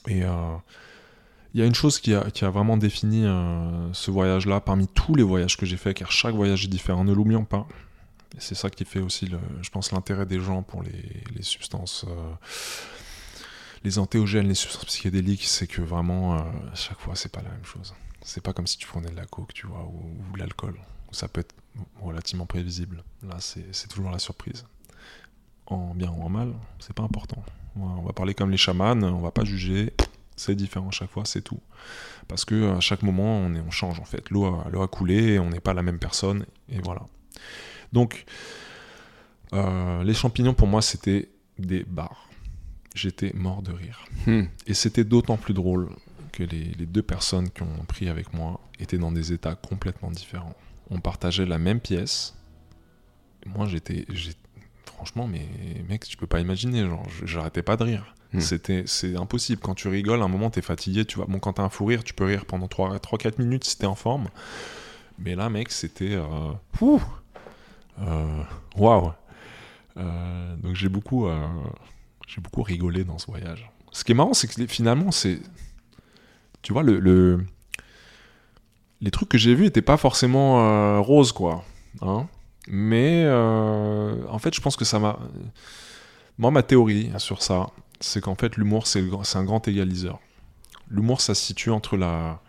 Et 0.08 0.24
euh, 0.24 0.56
il 1.54 1.60
y 1.60 1.62
a 1.62 1.66
une 1.66 1.74
chose 1.74 1.98
qui 1.98 2.14
a, 2.14 2.50
vraiment 2.50 2.76
défini 2.76 3.24
euh, 3.24 3.92
ce 3.92 4.10
voyage-là 4.10 4.60
parmi 4.60 4.86
tous 4.86 5.14
les 5.14 5.22
voyages 5.22 5.56
que 5.56 5.66
j'ai 5.66 5.76
fait, 5.76 5.94
car 5.94 6.12
chaque 6.12 6.34
voyage 6.34 6.64
est 6.64 6.68
différent, 6.68 7.04
ne 7.04 7.12
l'oublions 7.12 7.44
pas. 7.44 7.66
C'est 8.38 8.54
ça 8.54 8.68
qui 8.68 8.84
fait 8.84 9.00
aussi, 9.00 9.30
je 9.62 9.70
pense, 9.70 9.90
l'intérêt 9.92 10.26
des 10.26 10.38
gens 10.38 10.62
pour 10.62 10.82
les, 10.82 11.22
les 11.34 11.42
substances, 11.42 12.04
euh, 12.06 12.34
les 13.82 13.98
antéogènes, 13.98 14.46
les 14.46 14.54
substances 14.54 14.84
psychédéliques, 14.84 15.44
c'est 15.44 15.66
que 15.66 15.80
vraiment, 15.80 16.36
euh, 16.36 16.42
chaque 16.74 17.00
fois, 17.00 17.16
c'est 17.16 17.32
pas 17.32 17.42
la 17.42 17.50
même 17.50 17.64
chose. 17.64 17.94
C'est 18.22 18.42
pas 18.42 18.52
comme 18.52 18.66
si 18.66 18.76
tu 18.76 18.86
prenais 18.86 19.10
de 19.10 19.16
la 19.16 19.24
coke, 19.24 19.54
tu 19.54 19.66
vois, 19.66 19.84
ou, 19.84 20.30
ou 20.30 20.34
de 20.34 20.38
l'alcool. 20.38 20.78
Ça 21.10 21.26
peut 21.26 21.40
être 21.40 21.54
relativement 22.00 22.44
prévisible. 22.44 23.02
Là, 23.22 23.36
c'est 23.40 23.88
toujours 23.88 24.10
la 24.10 24.18
surprise. 24.18 24.66
En 25.66 25.94
bien 25.94 26.10
ou 26.10 26.22
en 26.22 26.28
mal, 26.28 26.52
c'est 26.78 26.92
pas 26.92 27.02
important. 27.02 27.42
On 27.76 28.02
va 28.02 28.12
parler 28.12 28.34
comme 28.34 28.50
les 28.50 28.56
chamans, 28.56 29.02
on 29.02 29.20
va 29.20 29.30
pas 29.30 29.44
juger. 29.44 29.94
C'est 30.38 30.54
différent 30.54 30.88
à 30.88 30.92
chaque 30.92 31.10
fois, 31.10 31.24
c'est 31.26 31.42
tout. 31.42 31.60
Parce 32.28 32.44
que 32.44 32.76
à 32.76 32.80
chaque 32.80 33.02
moment, 33.02 33.38
on, 33.38 33.54
est, 33.54 33.60
on 33.60 33.70
change 33.70 34.00
en 34.00 34.04
fait. 34.04 34.30
L'eau 34.30 34.46
a, 34.46 34.66
l'eau 34.70 34.82
a 34.82 34.88
coulé, 34.88 35.34
et 35.34 35.38
on 35.38 35.50
n'est 35.50 35.60
pas 35.60 35.74
la 35.74 35.82
même 35.82 35.98
personne, 35.98 36.46
et 36.70 36.78
voilà. 36.78 37.02
Donc, 37.92 38.24
euh, 39.52 40.02
les 40.04 40.14
champignons 40.14 40.54
pour 40.54 40.68
moi, 40.68 40.80
c'était 40.80 41.28
des 41.58 41.84
bars. 41.84 42.28
J'étais 42.94 43.32
mort 43.34 43.62
de 43.62 43.72
rire. 43.72 44.06
Hmm. 44.26 44.44
Et 44.66 44.74
c'était 44.74 45.04
d'autant 45.04 45.36
plus 45.36 45.54
drôle 45.54 45.90
que 46.32 46.42
les, 46.42 46.64
les 46.78 46.86
deux 46.86 47.02
personnes 47.02 47.50
qui 47.50 47.62
ont 47.62 47.84
pris 47.86 48.08
avec 48.08 48.32
moi 48.32 48.60
étaient 48.78 48.98
dans 48.98 49.12
des 49.12 49.32
états 49.32 49.54
complètement 49.54 50.10
différents. 50.10 50.54
On 50.90 51.00
partageait 51.00 51.46
la 51.46 51.58
même 51.58 51.80
pièce. 51.80 52.34
Moi, 53.46 53.66
j'étais, 53.66 54.06
franchement, 54.84 55.26
mais 55.26 55.46
mec, 55.88 56.04
tu 56.04 56.16
peux 56.16 56.26
pas 56.26 56.40
imaginer, 56.40 56.86
genre, 56.86 57.06
j'arrêtais 57.24 57.62
pas 57.62 57.76
de 57.76 57.84
rire. 57.84 58.14
Hmm. 58.32 58.40
C'était, 58.40 58.82
c'est 58.86 59.16
impossible. 59.16 59.60
Quand 59.62 59.74
tu 59.74 59.88
rigoles, 59.88 60.20
à 60.20 60.24
un 60.24 60.28
moment, 60.28 60.50
t'es 60.50 60.60
fatigué, 60.62 61.04
tu 61.06 61.16
vois. 61.16 61.26
Bon, 61.26 61.38
quand 61.38 61.54
t'as 61.54 61.62
un 61.62 61.68
fou 61.70 61.86
rire, 61.86 62.04
tu 62.04 62.12
peux 62.14 62.24
rire 62.26 62.44
pendant 62.44 62.66
3-4 62.66 63.38
minutes 63.38 63.64
si 63.64 63.78
t'es 63.78 63.86
en 63.86 63.94
forme. 63.94 64.28
Mais 65.18 65.34
là, 65.34 65.48
mec, 65.48 65.72
c'était, 65.72 66.12
euh, 66.14 66.52
euh, 68.02 68.42
waouh. 68.76 69.12
Euh, 69.96 70.56
donc 70.56 70.76
j'ai 70.76 70.88
beaucoup, 70.88 71.26
beaucoup 72.38 72.62
rigolé 72.62 73.04
dans 73.04 73.18
ce 73.18 73.26
voyage. 73.26 73.70
Ce 73.90 74.04
qui 74.04 74.12
est 74.12 74.14
marrant, 74.14 74.34
c'est 74.34 74.46
que 74.46 74.66
finalement, 74.66 75.10
c'est, 75.10 75.40
tu 76.62 76.72
vois, 76.72 76.82
le, 76.82 77.00
le- 77.00 77.44
les 79.00 79.10
trucs 79.10 79.28
que 79.28 79.38
j'ai 79.38 79.54
vus 79.54 79.64
n'étaient 79.64 79.82
pas 79.82 79.96
forcément 79.96 81.02
roses, 81.02 81.32
quoi. 81.32 81.64
Hein 82.02 82.28
Mais 82.68 83.26
en 83.28 84.38
fait, 84.38 84.54
je 84.54 84.60
pense 84.60 84.76
que 84.76 84.84
ça 84.84 84.98
m'a. 84.98 85.18
Moi, 86.36 86.50
ma 86.52 86.62
théorie 86.62 87.10
sur 87.18 87.42
ça, 87.42 87.70
c'est 88.00 88.20
qu'en 88.20 88.34
fait, 88.34 88.56
l'humour, 88.56 88.86
c'est 88.86 89.02
un 89.34 89.44
grand 89.44 89.66
égaliseur. 89.68 90.20
L'humour, 90.90 91.20
ça 91.20 91.34
se 91.34 91.42
situe 91.44 91.70
entre 91.70 91.96
la. 91.96 92.40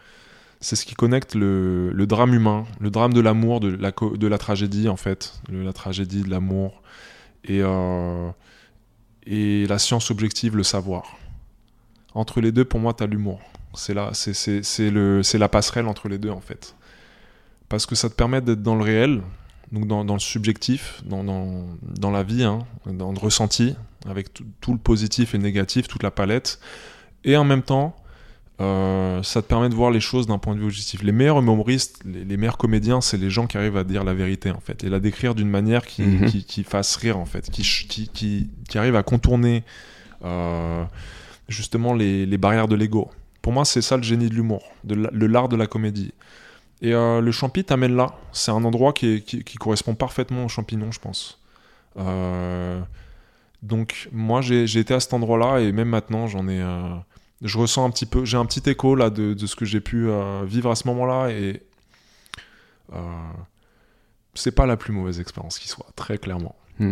C'est 0.62 0.76
ce 0.76 0.86
qui 0.86 0.94
connecte 0.94 1.36
le, 1.36 1.92
le 1.92 2.08
drame 2.08 2.34
humain, 2.34 2.66
le 2.80 2.90
drame 2.90 3.14
de 3.14 3.22
l'amour, 3.22 3.62
de 3.62 3.70
la, 3.70 3.92
de 3.92 4.28
la 4.28 4.38
tragédie, 4.38 4.90
en 4.90 4.98
fait. 4.98 5.42
La 5.50 5.74
tragédie, 5.74 6.22
de 6.22 6.30
l'amour. 6.30 6.82
Et, 7.46 7.62
euh, 7.62 8.30
et 9.26 9.66
la 9.68 9.80
science 9.80 10.12
objective, 10.12 10.58
le 10.58 10.64
savoir. 10.64 11.18
Entre 12.14 12.42
les 12.42 12.52
deux, 12.52 12.66
pour 12.66 12.80
moi, 12.82 12.94
tu 12.94 13.04
as 13.04 13.08
l'humour. 13.08 13.40
C'est 13.74 13.94
la, 13.94 14.14
c'est 14.14 15.38
la 15.38 15.50
passerelle 15.50 15.88
entre 15.88 16.10
les 16.10 16.18
deux, 16.18 16.32
en 16.32 16.42
fait. 16.42 16.76
Parce 17.70 17.86
que 17.86 17.96
ça 17.96 18.10
te 18.10 18.16
permet 18.16 18.42
d'être 18.42 18.64
dans 18.64 18.76
le 18.76 18.84
réel, 18.84 19.22
donc 19.72 19.88
dans, 19.88 20.04
dans 20.06 20.14
le 20.16 20.20
subjectif, 20.20 21.02
dans, 21.06 21.24
dans, 21.24 21.66
dans 22.00 22.12
la 22.12 22.24
vie, 22.24 22.44
hein, 22.44 22.60
dans 22.86 23.12
le 23.12 23.20
ressenti, 23.20 23.76
avec 24.08 24.34
tout, 24.34 24.46
tout 24.62 24.72
le 24.74 24.80
positif 24.80 25.34
et 25.36 25.38
le 25.38 25.44
négatif, 25.44 25.88
toute 25.88 26.04
la 26.04 26.12
palette. 26.12 26.60
Et 27.24 27.36
en 27.38 27.44
même 27.44 27.62
temps, 27.62 27.96
euh, 28.62 29.22
ça 29.24 29.42
te 29.42 29.48
permet 29.48 29.70
de 29.70 29.76
voir 29.76 29.92
les 29.92 30.00
choses 30.00 30.28
d'un 30.28 30.38
point 30.38 30.56
de 30.56 30.60
vue 30.60 30.66
objectif. 30.66 31.04
Les 31.04 31.12
meilleurs 31.12 31.40
humoristes, 31.40 32.02
les, 32.06 32.26
les 32.26 32.38
meilleurs 32.38 32.58
comédiens, 32.58 33.00
c'est 33.02 33.18
les 33.18 33.30
gens 33.30 33.48
qui 33.48 33.58
arrivent 33.58 33.78
à 33.78 33.84
dire 33.84 34.04
la 34.04 34.14
vérité, 34.14 34.52
en 34.52 34.60
fait, 34.60 34.84
et 34.84 34.90
la 34.90 35.00
décrire 35.00 35.36
d'une 35.36 35.50
manière 35.50 35.86
qui, 35.86 36.02
Mhm. 36.02 36.30
qui, 36.30 36.44
qui 36.44 36.64
fasse 36.64 36.96
rire, 36.96 37.18
en 37.18 37.26
fait, 37.26 37.50
qui, 37.50 37.62
qui, 37.62 38.08
qui, 38.10 38.50
qui 38.68 38.78
arrive 38.78 38.96
à 38.96 39.04
contourner 39.04 39.64
euh, 40.26 40.84
justement 41.48 41.94
les, 41.94 42.26
les 42.26 42.38
barrières 42.38 42.68
de 42.68 42.76
l'ego. 42.76 43.10
Pour 43.42 43.54
moi, 43.54 43.64
c'est 43.66 43.82
ça 43.82 43.96
le 43.98 44.04
génie 44.04 44.30
de 44.30 44.36
l'humour, 44.36 44.64
de 44.84 45.26
l'art 45.26 45.48
de 45.48 45.56
la 45.56 45.66
comédie. 45.68 46.14
Et 46.82 46.94
euh, 46.94 47.20
le 47.22 47.32
champi 47.32 47.64
t'amène 47.64 47.96
là. 47.96 48.14
C'est 48.32 48.52
un 48.52 48.64
endroit 48.64 48.94
qui, 48.94 49.08
est- 49.16 49.22
qui, 49.22 49.44
qui 49.44 49.58
correspond 49.58 49.96
parfaitement 49.96 50.46
aux 50.46 50.50
champignons, 50.50 50.92
je 50.92 51.00
pense. 51.00 51.40
Euh, 51.98 52.80
donc, 53.64 54.08
moi, 54.12 54.42
j'ai 54.42 54.64
été 54.80 54.94
à 54.94 55.00
cet 55.00 55.14
endroit-là 55.14 55.60
et 55.60 55.72
même 55.72 55.90
maintenant, 55.90 56.28
j'en 56.28 56.48
ai. 56.48 56.62
euh, 56.62 56.96
je 57.42 57.58
ressens 57.58 57.86
un 57.86 57.90
petit 57.90 58.06
peu. 58.06 58.24
J'ai 58.26 58.38
un 58.38 58.46
petit 58.46 58.70
écho 58.70 58.96
là 58.96 59.10
de, 59.10 59.34
de 59.34 59.46
ce 59.48 59.56
que 59.56 59.66
j'ai 59.66 59.82
pu 59.82 60.08
vivre 60.46 60.70
à 60.72 60.76
ce 60.76 60.88
moment-là 60.88 61.30
et. 61.32 61.62
c'est 64.36 64.52
pas 64.52 64.66
la 64.66 64.78
plus 64.78 64.94
mauvaise 64.94 65.20
expérience 65.20 65.60
qui 65.60 65.68
soit, 65.68 65.88
très 65.96 66.18
clairement. 66.18 66.56
Hmm. 66.80 66.92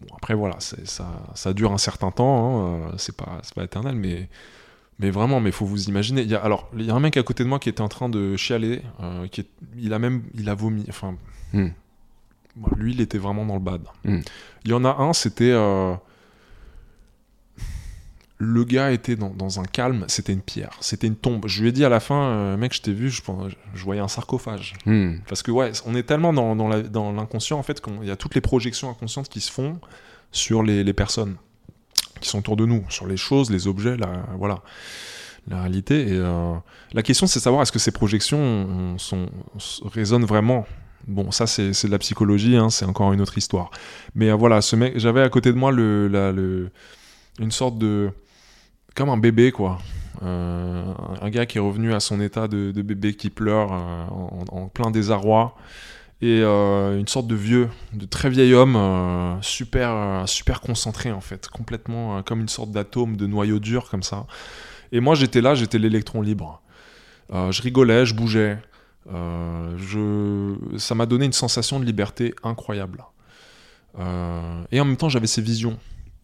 Bon, 0.00 0.14
après, 0.16 0.34
voilà, 0.34 0.56
ça, 0.58 1.06
ça 1.34 1.52
dure 1.52 1.72
un 1.72 1.78
certain 1.78 2.10
temps, 2.10 2.66
hein, 2.86 2.92
c'est 2.98 3.16
pas, 3.16 3.38
c'est 3.42 3.54
pas 3.54 3.62
éternel, 3.64 3.94
mais, 3.94 4.28
mais 4.98 5.10
vraiment, 5.10 5.40
mais 5.40 5.50
faut 5.50 5.66
vous 5.66 5.84
imaginer. 5.88 6.22
Il 6.22 6.30
y 6.30 6.34
a, 6.34 6.40
alors, 6.42 6.68
il 6.76 6.84
y 6.84 6.90
a 6.90 6.94
un 6.94 7.00
mec 7.00 7.16
à 7.16 7.22
côté 7.22 7.42
de 7.44 7.48
moi 7.48 7.58
qui 7.58 7.68
était 7.68 7.80
en 7.80 7.88
train 7.88 8.08
de 8.08 8.36
chialer, 8.36 8.82
euh, 9.00 9.26
qui 9.28 9.40
est- 9.40 9.50
il 9.76 9.92
a 9.92 9.98
même 9.98 10.22
il 10.34 10.48
a 10.48 10.54
vomi. 10.54 10.84
Enfin, 10.88 11.16
Hmm. 11.52 11.68
bon, 12.56 12.68
lui, 12.76 12.92
il 12.92 13.00
était 13.00 13.18
vraiment 13.18 13.44
dans 13.44 13.54
le 13.54 13.60
bad. 13.60 13.82
Hmm. 14.04 14.20
Il 14.64 14.70
y 14.70 14.74
en 14.74 14.84
a 14.84 14.96
un, 14.96 15.12
c'était. 15.12 15.50
euh, 15.50 15.94
le 18.38 18.64
gars 18.64 18.90
était 18.90 19.14
dans, 19.14 19.30
dans 19.30 19.60
un 19.60 19.64
calme, 19.64 20.04
c'était 20.08 20.32
une 20.32 20.40
pierre, 20.40 20.76
c'était 20.80 21.06
une 21.06 21.14
tombe. 21.14 21.46
Je 21.46 21.62
lui 21.62 21.68
ai 21.68 21.72
dit 21.72 21.84
à 21.84 21.88
la 21.88 22.00
fin, 22.00 22.24
euh, 22.24 22.56
mec, 22.56 22.74
je 22.74 22.82
t'ai 22.82 22.92
vu, 22.92 23.08
je, 23.08 23.22
voyais 23.84 24.00
un 24.00 24.08
sarcophage. 24.08 24.74
Hmm. 24.84 25.18
Parce 25.28 25.42
que 25.42 25.52
ouais, 25.52 25.70
on 25.86 25.94
est 25.94 26.02
tellement 26.02 26.32
dans, 26.32 27.12
l'inconscient 27.12 27.58
en 27.58 27.62
fait 27.62 27.80
qu'il 27.80 28.04
y 28.04 28.10
a 28.10 28.16
toutes 28.16 28.34
les 28.34 28.40
projections 28.40 28.90
inconscientes 28.90 29.28
qui 29.28 29.40
se 29.40 29.52
font 29.52 29.78
sur 30.32 30.64
les, 30.64 30.82
les 30.82 30.92
personnes 30.92 31.36
qui 32.22 32.28
sont 32.30 32.38
autour 32.38 32.56
de 32.56 32.64
nous, 32.64 32.84
sur 32.88 33.06
les 33.06 33.18
choses, 33.18 33.50
les 33.50 33.66
objets, 33.66 33.96
la, 33.98 34.24
voilà, 34.38 34.60
la 35.48 35.60
réalité. 35.60 36.08
Et 36.08 36.12
euh, 36.12 36.54
la 36.94 37.02
question 37.02 37.26
c'est 37.26 37.40
savoir 37.40 37.62
est-ce 37.62 37.72
que 37.72 37.78
ces 37.78 37.92
projections 37.92 38.38
on- 38.38 38.98
sont, 38.98 39.26
résonnent 39.92 40.24
vraiment. 40.24 40.66
Bon, 41.08 41.30
ça 41.32 41.46
c'est 41.48 41.70
de 41.86 41.90
la 41.90 41.98
psychologie, 41.98 42.56
hein, 42.56 42.70
c'est 42.70 42.84
encore 42.84 43.12
une 43.12 43.20
autre 43.20 43.36
histoire. 43.36 43.70
Mais 44.14 44.30
euh, 44.30 44.34
voilà, 44.36 44.60
ce 44.62 44.76
mec, 44.76 44.98
j'avais 44.98 45.20
à 45.22 45.28
côté 45.28 45.52
de 45.52 45.58
moi 45.58 45.72
le, 45.72 46.06
le, 46.08 46.70
une 47.40 47.50
sorte 47.50 47.76
de 47.76 48.10
comme 48.94 49.08
un 49.10 49.16
bébé 49.18 49.50
quoi. 49.52 49.78
Euh, 50.22 50.84
un- 51.20 51.30
gars 51.30 51.46
qui 51.46 51.58
est 51.58 51.60
revenu 51.60 51.92
à 51.92 51.98
son 51.98 52.20
état 52.20 52.46
de, 52.46 52.70
bébé 52.82 53.14
qui 53.14 53.30
pleure 53.30 53.72
en 53.72 54.68
plein 54.68 54.90
désarroi 54.92 55.56
et 56.22 56.40
euh, 56.40 56.98
une 57.00 57.08
sorte 57.08 57.26
de 57.26 57.34
vieux, 57.34 57.68
de 57.92 58.06
très 58.06 58.30
vieil 58.30 58.54
homme, 58.54 58.76
euh, 58.76 59.42
super, 59.42 59.90
euh, 59.90 60.26
super 60.26 60.60
concentré 60.60 61.10
en 61.10 61.20
fait, 61.20 61.48
complètement 61.48 62.22
comme 62.22 62.40
une 62.40 62.48
sorte 62.48 62.70
d'atome, 62.70 63.16
de 63.16 63.26
noyau 63.26 63.58
dur 63.58 63.90
comme 63.90 64.04
ça. 64.04 64.26
Et 64.92 65.00
moi 65.00 65.16
j'étais 65.16 65.40
là, 65.40 65.56
j'étais 65.56 65.78
l'électron 65.78 66.22
libre. 66.22 66.62
Je 67.32 67.62
rigolais, 67.62 68.06
je 68.06 68.14
bougeais. 68.14 68.58
Ça 70.78 70.94
m'a 70.94 71.06
donné 71.06 71.24
une 71.24 71.32
sensation 71.32 71.80
de 71.80 71.84
liberté 71.84 72.34
incroyable. 72.44 73.04
Et 73.98 74.80
en 74.80 74.84
même 74.84 74.96
temps 74.96 75.08
j'avais 75.08 75.26
ces 75.26 75.42
visions. 75.42 75.78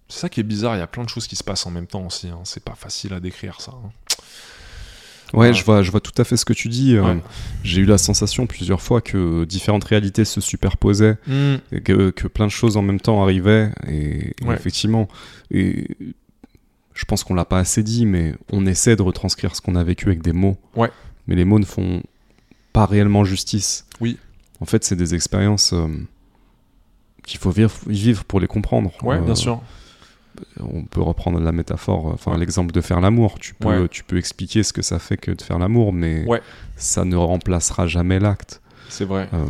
C'est 0.09 0.21
ça 0.21 0.29
qui 0.29 0.41
est 0.41 0.45
bizarre, 0.45 0.77
il 0.77 0.79
y 0.79 0.83
a 0.83 0.87
plein 0.87 1.05
de 1.05 1.09
choses 1.09 1.27
qui 1.27 1.37
se 1.37 1.45
passent 1.45 1.67
en 1.67 1.71
même 1.71 1.87
temps 1.87 2.07
aussi. 2.07 2.29
hein. 2.29 2.41
C'est 2.45 2.63
pas 2.65 2.75
facile 2.75 3.13
à 3.15 3.21
décrire 3.21 3.61
ça. 3.61 3.73
hein. 3.73 3.91
Ouais, 5.35 5.53
je 5.53 5.63
vois, 5.65 5.83
je 5.83 5.91
vois 5.91 6.01
tout 6.01 6.13
à 6.17 6.25
fait 6.25 6.37
ce 6.37 6.45
que 6.45 6.53
tu 6.55 6.69
dis. 6.69 6.97
Euh. 6.97 7.17
J'ai 7.63 7.83
eu 7.83 7.85
la 7.85 7.99
sensation 7.99 8.47
plusieurs 8.47 8.81
fois 8.81 9.01
que 9.01 9.45
différentes 9.45 9.85
réalités 9.85 10.25
se 10.25 10.41
superposaient, 10.41 11.17
et 11.73 11.81
que, 11.81 12.11
que 12.11 12.27
plein 12.29 12.47
de 12.47 12.51
choses 12.53 12.77
en 12.77 12.83
même 12.83 13.01
temps 13.01 13.23
arrivaient. 13.23 13.71
Et, 13.89 14.35
effectivement, 14.51 15.09
et 15.51 15.87
je 16.95 17.05
pense 17.05 17.25
qu'on 17.25 17.35
l'a 17.35 17.45
pas 17.45 17.59
assez 17.59 17.83
dit, 17.83 18.07
mais 18.07 18.35
on 18.53 18.67
essaie 18.67 18.97
de 18.97 19.03
retranscrire 19.03 19.55
ce 19.55 19.61
qu'on 19.61 19.77
a 19.77 19.85
vécu 19.85 20.07
avec 20.07 20.23
des 20.23 20.33
mots. 20.33 20.57
Ouais. 20.75 20.91
Mais 21.27 21.35
les 21.35 21.45
mots 21.45 21.59
ne 21.59 21.65
font 21.67 22.03
pas 22.73 22.87
réellement 22.87 23.25
justice. 23.25 23.87
Oui. 24.01 24.19
En 24.61 24.65
fait, 24.65 24.83
c'est 24.83 24.97
des 24.97 25.15
expériences 25.15 25.73
euh, 25.75 25.87
qu'il 27.25 27.39
faut 27.39 27.51
vivre, 27.51 27.73
vivre 27.87 28.25
pour 28.25 28.41
les 28.41 28.47
comprendre. 28.47 28.93
Ouais, 29.05 29.17
Euh, 29.17 29.21
bien 29.21 29.35
sûr. 29.35 29.61
On 30.61 30.85
peut 30.85 31.01
reprendre 31.03 31.41
la 31.41 31.53
métaphore, 31.53 32.07
enfin 32.07 32.33
Ouais. 32.33 32.39
l'exemple 32.39 32.73
de 32.73 32.81
faire 32.81 33.01
l'amour. 33.01 33.39
Tu 33.39 33.55
peux, 33.55 33.69
Ouais. 33.83 33.89
tu 33.89 34.05
peux 34.05 34.17
expliquer 34.19 34.63
ce 34.63 34.73
que 34.73 34.83
ça 34.83 34.99
fait 34.99 35.17
que 35.17 35.31
de 35.31 35.43
faire 35.43 35.59
l'amour, 35.59 35.93
mais 35.93 36.25
Ouais. 36.27 36.41
ça 36.77 37.05
ne 37.05 37.17
remplacera 37.17 37.87
jamais 37.87 38.19
l'acte. 38.19 38.61
C'est 38.91 39.05
vrai. 39.05 39.29
Euh, 39.35 39.45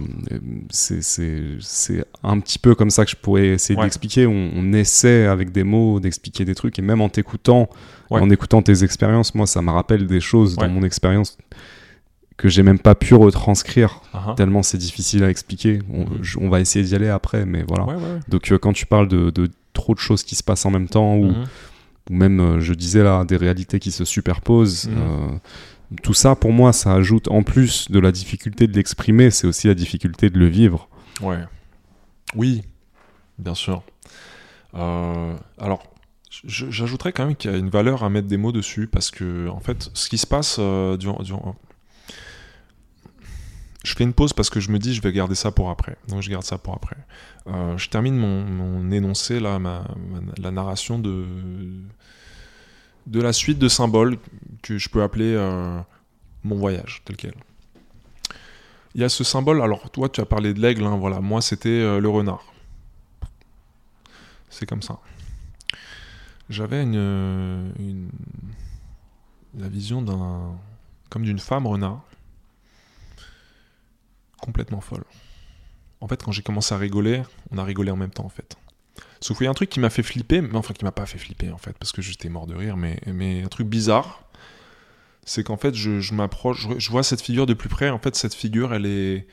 c'est- 0.70 1.00
c'est 1.00 1.40
c'est 1.60 2.04
un 2.24 2.40
petit 2.40 2.58
peu 2.58 2.74
comme 2.74 2.90
ça 2.90 3.04
que 3.04 3.10
je 3.12 3.16
pourrais 3.16 3.46
essayer 3.48 3.80
d'expliquer. 3.80 4.26
On, 4.26 4.50
on 4.54 4.72
essaie 4.72 5.26
avec 5.26 5.52
des 5.52 5.62
mots 5.62 6.00
d'expliquer 6.00 6.44
des 6.44 6.56
trucs, 6.56 6.76
et 6.78 6.82
même 6.82 7.00
en 7.00 7.08
t'écoutant, 7.08 7.68
en 8.10 8.30
écoutant 8.30 8.62
tes 8.62 8.82
expériences, 8.82 9.34
moi 9.36 9.46
ça 9.46 9.62
me 9.62 9.70
rappelle 9.70 10.06
des 10.08 10.20
choses 10.20 10.56
dans 10.56 10.68
mon 10.68 10.82
expérience 10.82 11.38
que 12.36 12.48
j'ai 12.48 12.62
même 12.62 12.78
pas 12.78 12.94
pu 12.94 13.14
retranscrire, 13.14 14.00
Ah, 14.12 14.26
ah. 14.28 14.34
tellement 14.36 14.62
c'est 14.62 14.78
difficile 14.78 15.22
à 15.24 15.30
expliquer. 15.30 15.80
On, 15.92 16.00
Mhm. 16.04 16.18
je- 16.22 16.38
on 16.40 16.48
va 16.48 16.60
essayer 16.60 16.84
d'y 16.84 16.94
aller 16.94 17.08
après, 17.08 17.44
mais 17.46 17.64
voilà. 17.66 17.84
Ouais, 17.84 17.94
ouais, 17.94 18.00
ouais. 18.00 18.20
Donc 18.28 18.50
euh, 18.52 18.58
quand 18.58 18.72
tu 18.72 18.86
parles 18.86 19.08
de, 19.08 19.30
de 19.30 19.48
trop 19.78 19.94
de 19.94 19.98
choses 20.00 20.22
qui 20.22 20.34
se 20.34 20.42
passent 20.42 20.66
en 20.66 20.70
même 20.70 20.88
temps, 20.88 21.14
ou 21.16 21.28
Mhm. 21.28 21.44
ou 22.10 22.14
même, 22.14 22.40
euh, 22.40 22.60
je 22.60 22.74
disais 22.74 23.02
là, 23.02 23.24
des 23.24 23.36
réalités 23.36 23.78
qui 23.78 23.90
se 23.92 24.04
superposent. 24.04 24.88
Mhm. 24.88 24.96
euh, 24.98 25.38
tout 26.02 26.14
ça, 26.14 26.34
pour 26.36 26.52
moi, 26.52 26.72
ça 26.74 26.92
ajoute 26.92 27.28
en 27.28 27.42
plus 27.42 27.90
de 27.90 27.98
la 27.98 28.12
difficulté 28.12 28.66
de 28.66 28.74
l'exprimer, 28.74 29.30
c'est 29.30 29.46
aussi 29.46 29.66
la 29.68 29.74
difficulté 29.74 30.28
de 30.30 30.38
le 30.38 30.46
vivre. 30.46 30.88
Ouais. 31.22 31.38
Oui, 32.36 32.62
bien 33.38 33.54
sûr. 33.54 33.82
Euh, 34.74 35.34
alors, 35.58 35.82
j'ajouterais 36.44 37.12
quand 37.12 37.24
même 37.26 37.36
qu'il 37.36 37.50
y 37.50 37.54
a 37.54 37.56
une 37.56 37.70
valeur 37.70 38.04
à 38.04 38.10
mettre 38.10 38.28
des 38.28 38.36
mots 38.36 38.52
dessus 38.52 38.86
parce 38.86 39.10
que, 39.10 39.48
en 39.48 39.60
fait, 39.60 39.90
ce 39.94 40.08
qui 40.10 40.18
se 40.18 40.26
passe 40.26 40.56
euh, 40.58 40.96
durant, 40.98 41.22
durant- 41.22 41.56
Je 43.88 43.94
fais 43.94 44.04
une 44.04 44.12
pause 44.12 44.34
parce 44.34 44.50
que 44.50 44.60
je 44.60 44.70
me 44.70 44.78
dis 44.78 44.92
je 44.92 45.00
vais 45.00 45.12
garder 45.12 45.34
ça 45.34 45.50
pour 45.50 45.70
après. 45.70 45.96
Donc 46.08 46.20
je 46.20 46.28
garde 46.28 46.44
ça 46.44 46.58
pour 46.58 46.74
après. 46.74 46.98
Euh, 47.46 47.78
je 47.78 47.88
termine 47.88 48.18
mon, 48.18 48.90
énoncé, 48.90 49.40
là, 49.40 49.58
ma, 49.58 49.86
la 50.36 50.50
narration 50.50 50.98
de, 50.98 51.24
de 53.06 53.22
la 53.22 53.32
suite 53.32 53.58
de 53.58 53.66
symboles 53.66 54.18
que 54.60 54.76
je 54.76 54.90
peux 54.90 55.02
appeler 55.02 55.32
euh, 55.34 55.80
mon 56.44 56.56
voyage, 56.56 57.00
tel 57.06 57.16
quel. 57.16 57.32
Il 58.94 59.00
y 59.00 59.04
a 59.04 59.08
ce 59.08 59.24
symbole, 59.24 59.62
alors 59.62 59.90
toi 59.90 60.10
tu 60.10 60.20
as 60.20 60.26
parlé 60.26 60.52
de 60.52 60.60
l'aigle, 60.60 60.84
hein, 60.84 60.98
voilà, 60.98 61.20
moi 61.20 61.40
c'était 61.40 61.70
euh, 61.70 61.98
le 61.98 62.10
renard. 62.10 62.44
C'est 64.50 64.66
comme 64.66 64.82
ça. 64.82 64.98
J'avais 66.50 66.84
la 66.84 67.68
vision 69.68 70.02
d'un 70.02 70.58
comme 71.08 71.22
d'une 71.22 71.38
femme 71.38 71.66
renard 71.66 72.02
complètement 74.40 74.80
folle. 74.80 75.04
En 76.00 76.08
fait, 76.08 76.22
quand 76.22 76.32
j'ai 76.32 76.42
commencé 76.42 76.74
à 76.74 76.78
rigoler, 76.78 77.22
on 77.50 77.58
a 77.58 77.64
rigolé 77.64 77.90
en 77.90 77.96
même 77.96 78.10
temps 78.10 78.24
en 78.24 78.30
fait. 78.30 78.56
Sauf 79.20 79.36
qu'il 79.36 79.44
y 79.44 79.48
a 79.48 79.50
un 79.50 79.54
truc 79.54 79.70
qui 79.70 79.80
m'a 79.80 79.90
fait 79.90 80.02
flipper, 80.02 80.40
mais 80.40 80.56
enfin 80.56 80.74
qui 80.74 80.84
m'a 80.84 80.92
pas 80.92 81.06
fait 81.06 81.18
flipper 81.18 81.50
en 81.50 81.58
fait, 81.58 81.76
parce 81.78 81.92
que 81.92 82.02
j'étais 82.02 82.28
mort 82.28 82.46
de 82.46 82.54
rire, 82.54 82.76
mais, 82.76 83.42
un 83.42 83.48
truc 83.48 83.66
bizarre, 83.66 84.22
c'est 85.24 85.42
qu'en 85.42 85.56
fait 85.56 85.74
je, 85.74 86.14
m'approche, 86.14 86.68
je, 86.68 86.78
je 86.78 86.90
vois 86.90 87.02
cette 87.02 87.20
figure 87.20 87.46
de 87.46 87.54
plus 87.54 87.68
près, 87.68 87.90
en 87.90 87.98
fait 87.98 88.14
cette 88.14 88.34
figure 88.34 88.72
elle 88.72 88.86
est... 88.86 89.26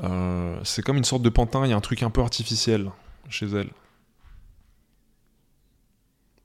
euh, 0.00 0.58
c'est 0.64 0.82
comme 0.82 0.96
une 0.96 1.04
sorte 1.04 1.22
de 1.22 1.28
pantin, 1.28 1.64
il 1.66 1.70
y 1.70 1.72
a 1.72 1.76
un 1.76 1.80
truc 1.80 2.02
un 2.02 2.10
peu 2.10 2.20
artificiel 2.20 2.90
chez 3.28 3.46
elle. 3.46 3.70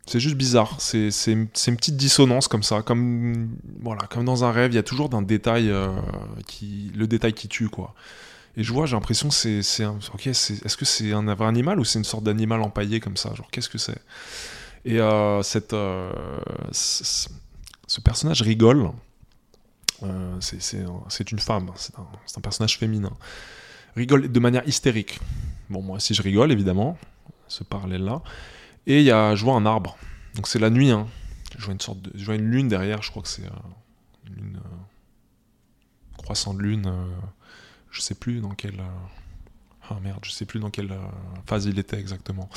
C'est 0.09 0.21
juste 0.21 0.35
bizarre, 0.37 0.79
c'est 0.79 1.11
c'est 1.11 1.37
c'est 1.53 1.69
une 1.69 1.75
petite 1.77 1.97
dissonance 1.97 2.47
comme 2.47 2.63
ça, 2.63 2.81
comme, 2.81 3.49
voilà, 3.81 4.03
comme 4.09 4.23
dans 4.23 4.45
un 4.45 4.51
rêve, 4.51 4.71
il 4.71 4.75
y 4.75 4.77
a 4.77 4.83
toujours 4.83 5.13
un 5.13 5.21
détail, 5.21 5.69
euh, 5.69 5.89
qui, 6.47 6.91
le 6.95 7.07
détail 7.07 7.33
qui 7.33 7.49
tue 7.49 7.67
quoi. 7.67 7.93
Et 8.55 8.63
je 8.63 8.71
vois, 8.73 8.85
j'ai 8.85 8.95
l'impression 8.95 9.27
que 9.29 9.35
c'est, 9.61 9.83
un, 9.83 9.99
ok, 10.13 10.27
est-ce 10.27 10.77
que 10.77 10.85
c'est 10.85 11.11
un 11.11 11.21
vrai 11.35 11.45
animal 11.47 11.79
ou 11.79 11.83
c'est 11.85 11.99
une 11.99 12.05
sorte 12.05 12.23
d'animal 12.23 12.61
empaillé 12.61 12.99
comme 13.01 13.17
ça, 13.17 13.33
genre 13.35 13.49
qu'est-ce 13.51 13.69
que 13.69 13.77
c'est? 13.77 13.99
Et 14.85 14.99
euh, 14.99 15.43
cette, 15.43 15.73
euh, 15.73 16.11
ce 16.71 18.01
personnage 18.01 18.41
rigole. 18.41 18.89
C'est, 20.39 20.61
c'est 20.61 20.81
un- 20.83 21.03
c'est 21.09 21.31
une 21.31 21.39
femme, 21.39 21.71
c'est 21.75 21.97
un, 21.97 22.05
un 22.37 22.41
personnage 22.41 22.77
féminin. 22.77 23.11
Rigole 23.95 24.31
de 24.31 24.39
manière 24.39 24.67
hystérique. 24.67 25.19
Bon, 25.69 25.81
moi 25.81 25.97
aussi 25.97 26.13
je 26.13 26.21
rigole 26.21 26.51
évidemment, 26.51 26.97
ce 27.47 27.63
parallèle-là. 27.63 28.21
Et 28.87 28.99
il 29.01 29.05
y 29.05 29.11
a, 29.11 29.35
je 29.35 29.43
vois 29.43 29.55
un 29.55 29.65
arbre. 29.65 29.97
Donc 30.35 30.47
c'est 30.47 30.59
la 30.59 30.69
nuit. 30.69 30.89
Hein. 30.91 31.07
Je 31.57 31.65
vois 31.65 31.73
une 31.73 31.81
sorte 31.81 32.01
de, 32.01 32.11
je 32.15 32.25
vois 32.25 32.35
une 32.35 32.49
lune 32.49 32.69
derrière. 32.69 33.01
Je 33.01 33.11
crois 33.11 33.21
que 33.21 33.27
c'est 33.27 33.45
euh, 33.45 34.29
une 34.37 34.55
euh, 34.55 36.17
croissant 36.17 36.53
de 36.53 36.61
lune. 36.61 36.87
euh, 36.87 37.05
je 37.91 38.01
sais 38.01 38.15
plus 38.15 38.39
dans 38.39 38.51
quelle. 38.51 38.81
ah 39.89 39.97
merde, 40.01 40.19
je 40.23 40.31
sais 40.31 40.45
plus 40.45 40.59
dans 40.59 40.69
quelle 40.69 40.93
phase 41.45 41.65
il 41.65 41.77
était 41.79 41.99
exactement. 41.99 42.49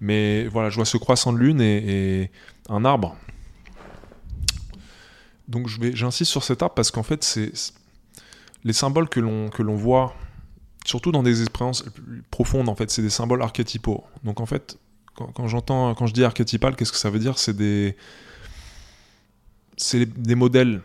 Mais 0.00 0.46
voilà, 0.46 0.70
je 0.70 0.76
vois 0.76 0.84
ce 0.84 0.96
croissant 0.96 1.32
de 1.32 1.38
lune 1.38 1.60
et, 1.60 2.22
et 2.22 2.30
un 2.68 2.84
arbre. 2.84 3.16
Donc 5.48 5.68
je 5.68 5.80
vais, 5.80 5.94
j'insiste 5.94 6.30
sur 6.30 6.44
cet 6.44 6.62
arbre 6.62 6.74
parce 6.74 6.90
qu'en 6.90 7.02
fait, 7.02 7.24
c'est 7.24 7.52
les 8.62 8.72
symboles 8.72 9.08
que 9.08 9.20
l'on 9.20 9.48
que 9.48 9.62
l'on 9.62 9.76
voit, 9.76 10.14
surtout 10.84 11.12
dans 11.12 11.22
des 11.22 11.40
expériences 11.40 11.84
profondes, 12.30 12.68
en 12.68 12.74
fait, 12.74 12.90
c'est 12.90 13.02
des 13.02 13.10
symboles 13.10 13.42
archétypaux. 13.42 14.04
Donc 14.22 14.40
en 14.40 14.46
fait, 14.46 14.78
quand, 15.14 15.48
j'entends, 15.48 15.94
quand 15.94 16.06
je 16.06 16.12
dis 16.12 16.24
archétypal, 16.24 16.76
qu'est-ce 16.76 16.92
que 16.92 16.98
ça 16.98 17.10
veut 17.10 17.18
dire? 17.18 17.38
C'est 17.38 17.56
des, 17.56 17.96
c'est 19.76 20.06
des 20.06 20.34
modèles 20.34 20.80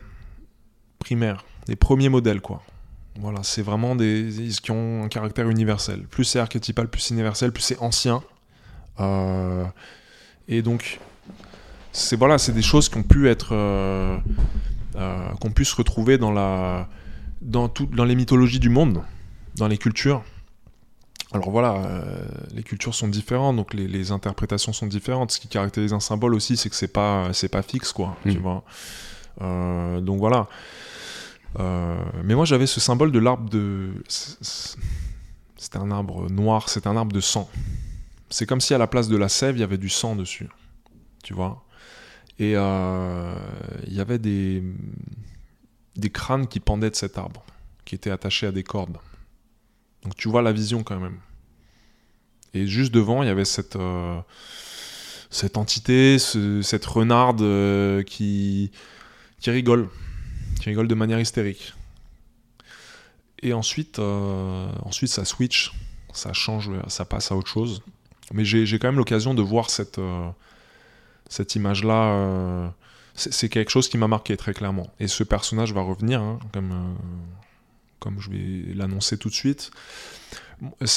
primaires, 0.99 1.45
des 1.65 1.75
premiers 1.75 2.09
modèles, 2.09 2.41
quoi. 2.41 2.61
Voilà, 3.19 3.43
c'est 3.43 3.61
vraiment 3.61 3.95
des, 3.95 4.31
des- 4.31 4.49
qui 4.49 4.71
ont 4.71 5.03
un 5.03 5.07
caractère 5.09 5.49
universel. 5.49 6.03
Plus 6.03 6.23
c'est 6.23 6.39
archétypal, 6.39 6.87
plus 6.89 7.01
c'est 7.01 7.13
universel, 7.13 7.51
plus 7.51 7.63
c'est 7.63 7.79
ancien. 7.79 8.23
Euh, 8.99 9.65
et 10.47 10.61
donc, 10.61 10.99
c'est 11.91 12.15
voilà, 12.15 12.37
c'est 12.37 12.53
des 12.53 12.61
choses 12.61 12.87
qui 12.87 12.97
ont 12.97 13.03
pu 13.03 13.27
être, 13.27 13.49
euh, 13.53 14.17
euh, 14.95 15.29
qu'on 15.41 15.51
pu 15.51 15.65
se 15.65 15.75
retrouver 15.75 16.17
dans 16.17 16.31
la, 16.31 16.87
dans 17.41 17.67
tout, 17.67 17.87
dans 17.87 18.05
les 18.05 18.15
mythologies 18.15 18.59
du 18.59 18.69
monde, 18.69 19.01
dans 19.55 19.67
les 19.67 19.77
cultures. 19.77 20.23
Alors 21.31 21.51
voilà, 21.51 21.75
euh, 21.75 22.25
les 22.53 22.63
cultures 22.63 22.95
sont 22.95 23.07
différentes, 23.07 23.55
donc 23.55 23.73
les, 23.75 23.87
les 23.87 24.11
interprétations 24.11 24.73
sont 24.73 24.87
différentes. 24.87 25.31
Ce 25.31 25.39
qui 25.39 25.47
caractérise 25.47 25.93
un 25.93 25.99
symbole 25.99 26.33
aussi, 26.33 26.57
c'est 26.57 26.69
que 26.69 26.75
c'est 26.75 26.87
pas, 26.87 27.29
c'est 27.33 27.49
pas 27.49 27.61
fixe, 27.61 27.91
quoi. 27.93 28.17
Tu 28.23 28.37
Mm. 28.37 28.41
vois. 28.41 28.63
Euh, 29.41 30.01
donc 30.01 30.17
voilà. 30.19 30.47
Euh, 31.59 31.97
mais 32.23 32.33
moi, 32.35 32.45
j'avais 32.45 32.65
ce 32.67 32.79
symbole 32.79 33.11
de 33.11 33.19
l'arbre 33.19 33.47
de. 33.49 33.91
C'était 34.07 35.77
un 35.77 35.91
arbre 35.91 36.29
noir, 36.31 36.67
c'est 36.69 36.87
un 36.87 36.97
arbre 36.97 37.13
de 37.13 37.19
sang. 37.21 37.47
C'est 38.31 38.45
comme 38.47 38.61
si 38.61 38.73
à 38.73 38.77
la 38.79 38.87
place 38.87 39.07
de 39.07 39.17
la 39.17 39.29
sève, 39.29 39.55
il 39.55 39.59
y 39.59 39.63
avait 39.63 39.77
du 39.77 39.89
sang 39.89 40.15
dessus. 40.15 40.47
Tu 41.23 41.33
vois 41.33 41.63
Et 42.39 42.51
il 42.53 43.93
y 43.93 43.99
avait 43.99 44.19
des, 44.19 44.63
des 45.95 46.09
crânes 46.09 46.47
qui 46.47 46.59
pendaient 46.59 46.89
de 46.89 46.95
cet 46.95 47.17
arbre, 47.17 47.43
qui 47.85 47.95
étaient 47.95 48.11
attachés 48.11 48.47
à 48.47 48.51
des 48.51 48.63
cordes. 48.63 48.97
Donc 50.03 50.15
tu 50.15 50.29
vois 50.29 50.41
la 50.41 50.51
vision 50.51 50.83
quand 50.83 50.99
même. 50.99 51.17
Et 52.53 52.65
juste 52.65 52.93
devant, 52.93 53.21
il 53.21 53.27
y 53.27 53.29
avait 53.29 53.45
cette, 53.45 53.75
euh, 53.75 54.19
cette 55.29 55.57
entité, 55.57 56.17
ce- 56.17 56.61
cette 56.61 56.85
renarde 56.85 57.41
euh, 57.41 58.01
qui, 58.03 58.71
qui 59.39 59.51
rigole, 59.51 59.89
qui 60.59 60.69
rigole 60.69 60.87
de 60.87 60.95
manière 60.95 61.19
hystérique. 61.19 61.73
Et 63.41 63.53
ensuite, 63.53 63.99
euh, 63.99 64.67
ensuite 64.83 65.09
ça 65.09 65.25
switch, 65.25 65.71
ça 66.13 66.33
change, 66.33 66.71
ça 66.87 67.05
passe 67.05 67.31
à 67.31 67.35
autre 67.35 67.47
chose. 67.49 67.81
Mais 68.33 68.45
j'ai 68.45 68.79
quand 68.79 68.87
même 68.87 68.97
l'occasion 68.97 69.33
de 69.33 69.41
voir 69.41 69.69
cette, 69.69 69.99
cette 71.29 71.55
image-là. 71.55 72.71
c'est 73.15 73.49
quelque 73.49 73.69
chose 73.71 73.89
qui 73.89 73.97
m'a 73.97 74.07
marqué 74.07 74.37
très 74.37 74.53
clairement. 74.53 74.87
Et 74.99 75.07
ce 75.07 75.23
personnage 75.23 75.73
va 75.73 75.81
revenir, 75.81 76.21
hein, 76.21 76.37
comme, 76.53 76.95
comme 77.99 78.19
je 78.19 78.29
vais 78.29 78.73
l'annoncer 78.73 79.17
tout 79.17 79.29
de 79.29 79.33
suite. 79.33 79.71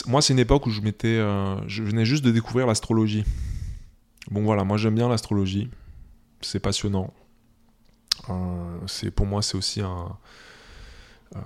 Moi, 0.06 0.22
c'est 0.22 0.32
une 0.32 0.38
époque 0.38 0.66
où 0.66 0.70
je 0.70 0.80
m'étais, 0.80 1.08
euh, 1.08 1.56
je 1.68 1.82
venais 1.82 2.04
juste 2.04 2.24
de 2.24 2.30
découvrir 2.30 2.66
l'astrologie. 2.66 3.24
Bon 4.30 4.42
voilà, 4.42 4.64
moi 4.64 4.76
j'aime 4.76 4.94
bien 4.94 5.08
l'astrologie, 5.08 5.68
c'est 6.40 6.60
passionnant. 6.60 7.12
Euh, 8.28 8.78
c'est 8.86 9.10
pour 9.10 9.26
moi 9.26 9.42
c'est 9.42 9.56
aussi 9.56 9.80
un 9.80 10.16
euh, 11.34 11.40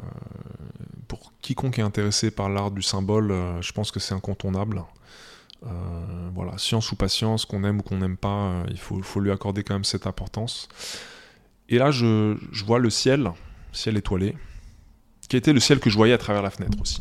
pour 1.08 1.32
quiconque 1.40 1.78
est 1.78 1.82
intéressé 1.82 2.30
par 2.30 2.48
l'art 2.50 2.70
du 2.70 2.82
symbole, 2.82 3.32
je 3.60 3.72
pense 3.72 3.90
que 3.90 4.00
c'est 4.00 4.14
incontournable. 4.14 4.82
Voilà, 6.34 6.58
science 6.58 6.92
ou 6.92 6.96
patience, 6.96 7.44
qu'on 7.44 7.64
aime 7.64 7.80
ou 7.80 7.82
qu'on 7.82 7.98
n'aime 7.98 8.16
pas, 8.16 8.64
il 8.70 8.78
faut, 8.78 9.20
lui 9.20 9.32
accorder 9.32 9.64
quand 9.64 9.74
même 9.74 9.84
cette 9.84 10.06
importance. 10.06 10.68
Et 11.68 11.78
là, 11.78 11.90
je 11.90 12.64
vois 12.64 12.78
le 12.78 12.90
ciel, 12.90 13.32
ciel 13.72 13.96
étoilé, 13.96 14.36
qui 15.28 15.36
était 15.36 15.52
le 15.52 15.60
ciel 15.60 15.80
que 15.80 15.90
je 15.90 15.96
voyais 15.96 16.14
à 16.14 16.18
travers 16.18 16.42
la 16.42 16.50
fenêtre 16.50 16.78
aussi. 16.80 17.00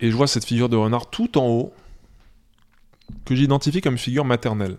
Et 0.00 0.10
je 0.10 0.16
vois 0.16 0.26
cette 0.26 0.44
figure 0.44 0.68
de 0.68 0.76
renard 0.76 1.10
tout 1.10 1.38
en 1.38 1.46
haut, 1.46 1.74
que 3.24 3.34
j'identifie 3.34 3.80
comme 3.80 3.98
figure 3.98 4.24
maternelle. 4.24 4.76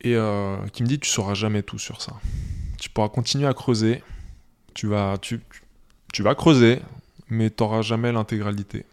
Et 0.00 0.14
euh, 0.14 0.56
qui 0.72 0.82
me 0.82 0.88
dit 0.88 0.98
Tu 0.98 1.08
sauras 1.08 1.34
jamais 1.34 1.62
tout 1.62 1.78
sur 1.78 2.02
ça. 2.02 2.12
Tu 2.78 2.88
pourras 2.90 3.08
continuer 3.08 3.46
à 3.46 3.54
creuser, 3.54 4.02
tu 4.74 4.86
vas, 4.86 5.16
tu, 5.20 5.40
tu 6.12 6.22
vas 6.22 6.34
creuser, 6.34 6.80
mais 7.28 7.50
tu 7.50 7.62
n'auras 7.62 7.82
jamais 7.82 8.12
l'intégralité. 8.12 8.84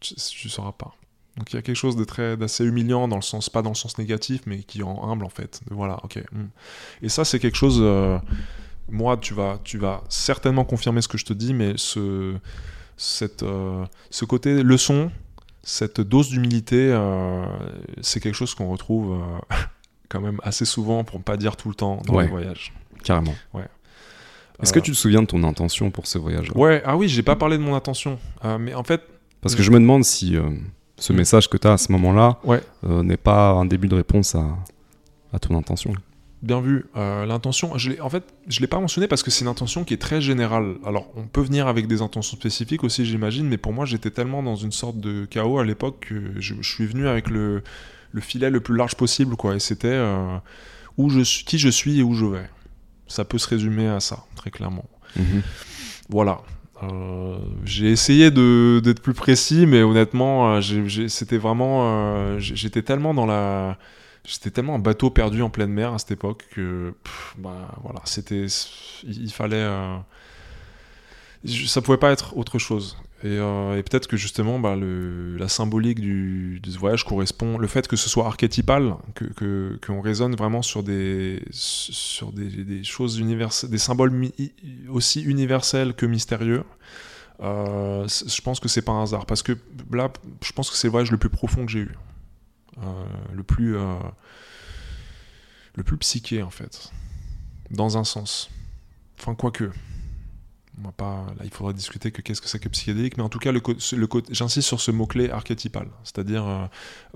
Tu 0.00 0.14
ne 0.16 0.50
sauras 0.50 0.72
pas. 0.72 0.96
Donc 1.36 1.52
il 1.52 1.56
y 1.56 1.58
a 1.58 1.62
quelque 1.62 1.76
chose 1.76 1.96
d'assez 1.96 2.64
humiliant 2.64 3.08
dans 3.08 3.16
le 3.16 3.22
sens 3.22 3.48
pas 3.48 3.62
dans 3.62 3.70
le 3.70 3.74
sens 3.74 3.96
négatif 3.96 4.42
mais 4.44 4.62
qui 4.62 4.82
rend 4.82 5.10
humble 5.10 5.24
en 5.24 5.30
fait. 5.30 5.60
Voilà, 5.70 5.98
OK. 6.04 6.22
hmm. 6.32 6.48
Et 7.02 7.08
ça 7.08 7.24
c'est 7.24 7.38
quelque 7.38 7.56
chose 7.56 7.78
euh, 7.80 8.18
moi 8.90 9.16
tu 9.16 9.34
vas 9.34 9.58
tu 9.64 9.78
vas 9.78 10.02
certainement 10.08 10.64
confirmer 10.64 11.00
ce 11.02 11.08
que 11.08 11.18
je 11.18 11.24
te 11.24 11.32
dis 11.32 11.54
mais 11.54 11.74
ce 11.76 12.34
cette 12.96 13.42
euh, 13.42 13.84
ce 14.10 14.24
côté 14.24 14.62
leçon, 14.62 15.10
cette 15.62 16.00
dose 16.00 16.28
d'humilité 16.30 16.90
euh, 16.92 17.44
c'est 18.00 18.20
quelque 18.20 18.34
chose 18.34 18.54
qu'on 18.54 18.68
retrouve 18.70 19.20
euh, 19.20 19.56
quand 20.08 20.20
même 20.20 20.38
assez 20.42 20.64
souvent 20.64 21.04
pour 21.04 21.18
ne 21.18 21.24
pas 21.24 21.36
dire 21.36 21.56
tout 21.56 21.68
le 21.68 21.74
temps 21.74 22.00
dans 22.06 22.14
Ouais. 22.14 22.24
les 22.24 22.30
voyages. 22.30 22.72
Carrément. 23.02 23.34
Ouais. 23.54 23.66
Est-ce 24.62 24.72
que 24.72 24.78
tu 24.78 24.92
te 24.92 24.96
souviens 24.96 25.22
de 25.22 25.26
ton 25.26 25.42
intention 25.42 25.90
pour 25.90 26.06
ce 26.06 26.18
voyage 26.18 26.52
Ouais, 26.54 26.82
ah 26.84 26.96
oui, 26.96 27.08
j'ai 27.08 27.22
pas 27.24 27.34
parlé 27.34 27.56
de 27.58 27.62
mon 27.62 27.74
intention. 27.74 28.18
Mais 28.60 28.74
en 28.74 28.84
fait, 28.84 29.02
Parce 29.40 29.56
que 29.56 29.62
je 29.62 29.72
me 29.72 29.80
demande 29.80 30.04
si, 30.04 30.36
ce 30.98 31.12
Mm. 31.12 31.16
message 31.16 31.48
que 31.50 31.56
tu 31.56 31.66
as 31.66 31.72
à 31.72 31.78
ce 31.78 31.90
moment-là 31.90 32.38
Ouais. 32.44 32.62
n'est 32.84 33.16
pas 33.16 33.50
un 33.50 33.64
début 33.64 33.88
de 33.88 33.96
réponse 33.96 34.36
à, 34.36 34.56
à 35.32 35.40
ton 35.40 35.56
intention. 35.58 35.92
Bien 36.42 36.60
vu. 36.60 36.86
Euh, 36.96 37.24
l'intention, 37.24 37.78
je 37.78 37.92
en 38.00 38.10
fait, 38.10 38.24
je 38.48 38.60
l'ai 38.60 38.66
pas 38.66 38.80
mentionné 38.80 39.06
parce 39.06 39.22
que 39.22 39.30
c'est 39.30 39.44
une 39.44 39.50
intention 39.50 39.84
qui 39.84 39.94
est 39.94 39.98
très 39.98 40.20
générale. 40.20 40.74
Alors, 40.84 41.08
on 41.16 41.22
peut 41.28 41.40
venir 41.40 41.68
avec 41.68 41.86
des 41.86 42.02
intentions 42.02 42.36
spécifiques 42.36 42.82
aussi, 42.82 43.06
j'imagine, 43.06 43.46
mais 43.46 43.58
pour 43.58 43.72
moi, 43.72 43.86
j'étais 43.86 44.10
tellement 44.10 44.42
dans 44.42 44.56
une 44.56 44.72
sorte 44.72 44.98
de 44.98 45.24
chaos 45.24 45.60
à 45.60 45.64
l'époque 45.64 46.08
que 46.08 46.40
je, 46.40 46.54
je 46.60 46.68
suis 46.68 46.84
venu 46.84 47.06
avec 47.06 47.30
le, 47.30 47.62
le 48.10 48.20
filet 48.20 48.50
le 48.50 48.58
plus 48.58 48.76
large 48.76 48.96
possible, 48.96 49.36
quoi. 49.36 49.54
Et 49.54 49.60
c'était 49.60 49.86
euh, 49.86 50.36
où 50.98 51.10
je 51.10 51.20
suis, 51.20 51.44
qui 51.44 51.58
je 51.58 51.68
suis 51.68 52.00
et 52.00 52.02
où 52.02 52.14
je 52.14 52.26
vais. 52.26 52.50
Ça 53.06 53.24
peut 53.24 53.38
se 53.38 53.48
résumer 53.48 53.86
à 53.86 54.00
ça, 54.00 54.24
très 54.34 54.50
clairement. 54.50 54.88
Voilà. 56.08 56.40
Euh, 56.82 57.38
j'ai 57.64 57.88
essayé 57.90 58.32
d'être 58.32 59.00
plus 59.00 59.14
précis, 59.14 59.66
mais 59.66 59.84
honnêtement, 59.84 60.60
c'était 61.08 61.38
vraiment. 61.38 62.36
j'étais 62.40 62.82
tellement 62.82 63.14
dans 63.14 63.26
la. 63.26 63.78
J'étais 64.24 64.50
tellement 64.50 64.76
un 64.76 64.78
bateau 64.78 65.10
perdu 65.10 65.42
en 65.42 65.50
pleine 65.50 65.72
mer 65.72 65.92
à 65.94 65.98
cette 65.98 66.12
époque 66.12 66.44
que. 66.52 66.94
pff, 67.02 67.34
bah, 67.38 67.74
voilà, 67.82 68.00
c'était. 68.04 68.46
Il, 69.04 69.32
fallait. 69.32 69.56
euh, 69.56 69.96
ça 71.66 71.80
pouvait 71.82 71.98
pas 71.98 72.12
être 72.12 72.36
autre 72.36 72.58
chose. 72.58 72.96
Et, 73.24 73.28
euh, 73.38 73.80
peut-être 73.82 74.06
que 74.08 74.16
justement, 74.16 74.58
bah, 74.58 74.76
la 74.76 75.48
symbolique 75.48 76.00
du, 76.00 76.60
de 76.62 76.70
ce 76.70 76.78
voyage 76.78 77.04
correspond. 77.04 77.58
Le 77.58 77.66
fait 77.66 77.86
que 77.88 77.96
ce 77.96 78.08
soit 78.08 78.26
archétypal, 78.26 78.94
que 79.14 79.24
que- 79.24 79.78
qu'on 79.84 80.00
raisonne 80.00 80.34
vraiment 80.36 80.62
sur 80.62 80.82
des, 80.82 81.42
sur 81.50 82.32
des, 82.32 82.48
des 82.64 82.84
choses 82.84 83.18
universelles, 83.18 83.70
des 83.70 83.78
symboles 83.78 84.12
aussi 84.88 85.22
universels 85.22 85.94
que 85.94 86.06
mystérieux. 86.06 86.64
euh, 87.42 88.06
je 88.08 88.40
pense 88.42 88.60
que 88.60 88.68
c'est 88.68 88.82
pas 88.82 88.92
un 88.92 89.02
hasard. 89.04 89.26
Parce 89.26 89.42
que 89.42 89.52
là, 89.92 90.12
je 90.44 90.52
pense 90.52 90.70
que 90.70 90.76
c'est 90.76 90.88
le 90.88 90.92
voyage 90.92 91.10
le 91.12 91.18
plus 91.18 91.30
profond 91.30 91.66
que 91.66 91.72
j'ai 91.72 91.80
eu. 91.80 91.92
Euh, 92.78 93.04
le 93.32 93.42
plus. 93.42 93.76
euh, 93.76 93.94
le 95.74 95.82
plus 95.82 95.96
psyché, 95.98 96.42
en 96.42 96.50
fait. 96.50 96.90
Dans 97.70 97.96
un 97.96 98.04
sens. 98.04 98.50
Enfin, 99.18 99.34
quoique. 99.34 99.70
On 100.78 100.84
va 100.86 100.92
pas, 100.92 101.26
là, 101.38 101.42
il 101.44 101.50
faudra 101.50 101.74
discuter 101.74 102.10
que 102.10 102.22
qu'est-ce 102.22 102.40
que 102.40 102.48
c'est 102.48 102.58
que 102.58 102.68
psychédélique, 102.70 103.18
mais 103.18 103.22
en 103.22 103.28
tout 103.28 103.38
cas, 103.38 103.52
le, 103.52 103.60
le 103.66 104.08
j'insiste 104.30 104.66
sur 104.66 104.80
ce 104.80 104.90
mot-clé 104.90 105.30
archétypal. 105.30 105.86
C'est-à-dire, 106.02 106.46
euh, 106.46 106.64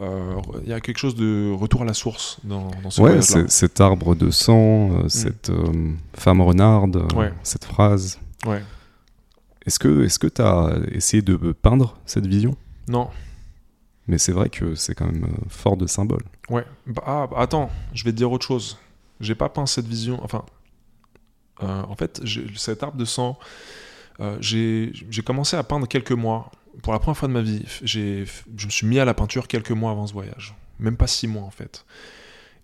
euh, 0.01 0.41
il 0.63 0.69
y 0.69 0.73
a 0.75 0.81
quelque 0.81 0.99
chose 0.99 1.15
de 1.15 1.51
retour 1.59 1.81
à 1.83 1.85
la 1.87 1.95
source 1.95 2.39
dans, 2.45 2.71
dans 2.83 2.91
ce 2.91 3.01
Ouais, 3.01 3.21
cet 3.23 3.81
arbre 3.81 4.15
de 4.15 4.31
sang, 4.31 4.91
euh, 5.05 5.09
cette 5.09 5.51
femme 6.15 6.43
renarde, 6.43 7.11
Ouais. 7.15 7.33
cette 7.43 7.65
phrase. 7.65 8.21
Ouais. 8.45 8.63
Est-ce 9.65 9.79
que 9.79 10.05
est-ce 10.05 10.19
que 10.19 10.27
tu 10.29 10.43
as 10.43 10.79
essayé 10.93 11.23
de 11.23 11.37
peindre 11.53 11.99
cette 12.05 12.27
vision? 12.27 12.57
Non, 12.89 13.09
Mais 14.09 14.19
c'est 14.19 14.33
vrai 14.33 14.49
que 14.49 14.75
c'est 14.75 14.95
quand 14.95 15.07
même 15.07 15.25
euh, 15.25 15.45
fort 15.49 15.77
de 15.77 15.87
symboles. 15.87 16.25
Ouais. 16.49 16.65
Bah, 16.87 17.03
ah, 17.07 17.27
bah, 17.31 17.39
attends, 17.39 17.71
je 17.93 18.05
vais 18.05 18.13
te 18.13 18.17
dire 18.17 18.31
autre 18.31 18.47
chose. 18.47 18.79
J'ai 19.21 19.35
pas 19.35 19.49
peint 19.49 19.67
cette 19.67 19.87
vision. 19.87 20.23
Enfin, 20.23 20.45
euh, 21.63 21.83
en 21.83 21.97
fait, 21.97 22.23
cet 22.55 22.83
arbre 22.83 22.97
de 22.97 23.05
sang, 23.05 23.39
euh, 24.21 24.37
j'ai 24.41 25.23
commencé 25.25 25.57
à 25.57 25.63
peindre 25.63 25.89
quelques 25.89 26.13
mois. 26.13 26.51
Pour 26.83 26.93
la 26.93 26.99
première 26.99 27.17
fois 27.17 27.29
de 27.29 27.33
ma 27.33 27.41
vie, 27.41 27.65
je 27.83 28.21
me 28.21 28.71
suis 28.71 28.87
mis 28.87 28.99
à 28.99 29.05
la 29.05 29.15
peinture 29.15 29.49
quelques 29.49 29.71
mois 29.71 29.91
avant 29.91 30.07
ce 30.07 30.13
voyage. 30.13 30.55
Même 30.79 30.97
pas 30.97 31.07
six 31.07 31.27
mois, 31.27 31.43
en 31.43 31.51
fait. 31.51 31.87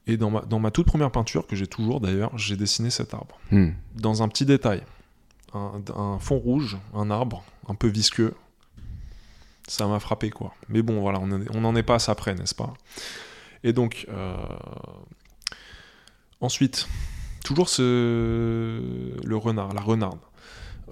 Et 0.06 0.16
dans 0.16 0.30
ma, 0.30 0.40
dans 0.42 0.58
ma 0.58 0.70
toute 0.70 0.86
première 0.86 1.10
peinture, 1.10 1.46
que 1.46 1.56
j'ai 1.56 1.66
toujours 1.66 2.00
d'ailleurs, 2.00 2.36
j'ai 2.36 2.56
dessiné 2.56 2.90
cet 2.90 3.14
arbre. 3.14 3.38
Hmm. 3.50 3.70
Dans 3.94 4.22
un 4.22 4.28
petit 4.28 4.44
détail. 4.44 4.82
Un, 5.54 5.82
un 5.96 6.18
fond 6.18 6.38
rouge, 6.38 6.78
un 6.94 7.10
arbre, 7.10 7.44
un 7.68 7.74
peu 7.74 7.88
visqueux. 7.88 8.34
Ça 9.68 9.86
m'a 9.86 10.00
frappé, 10.00 10.30
quoi. 10.30 10.54
Mais 10.68 10.82
bon, 10.82 11.00
voilà, 11.00 11.20
on 11.20 11.60
n'en 11.60 11.76
est 11.76 11.82
pas 11.82 11.96
à 11.96 11.98
ça 11.98 12.14
près, 12.14 12.34
n'est-ce 12.34 12.54
pas? 12.54 12.74
Et 13.64 13.72
donc, 13.72 14.06
euh, 14.08 14.36
ensuite, 16.40 16.88
toujours 17.44 17.68
ce, 17.68 19.12
le 19.24 19.36
renard, 19.36 19.72
la 19.72 19.80
renarde. 19.80 20.18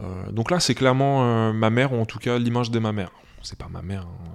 Euh, 0.00 0.30
donc 0.30 0.50
là, 0.50 0.60
c'est 0.60 0.74
clairement 0.74 1.24
euh, 1.24 1.52
ma 1.52 1.70
mère, 1.70 1.92
ou 1.92 2.00
en 2.00 2.06
tout 2.06 2.18
cas 2.18 2.38
l'image 2.38 2.70
de 2.70 2.78
ma 2.78 2.92
mère. 2.92 3.10
C'est 3.42 3.58
pas 3.58 3.68
ma 3.68 3.82
mère, 3.82 4.02
hein, 4.02 4.30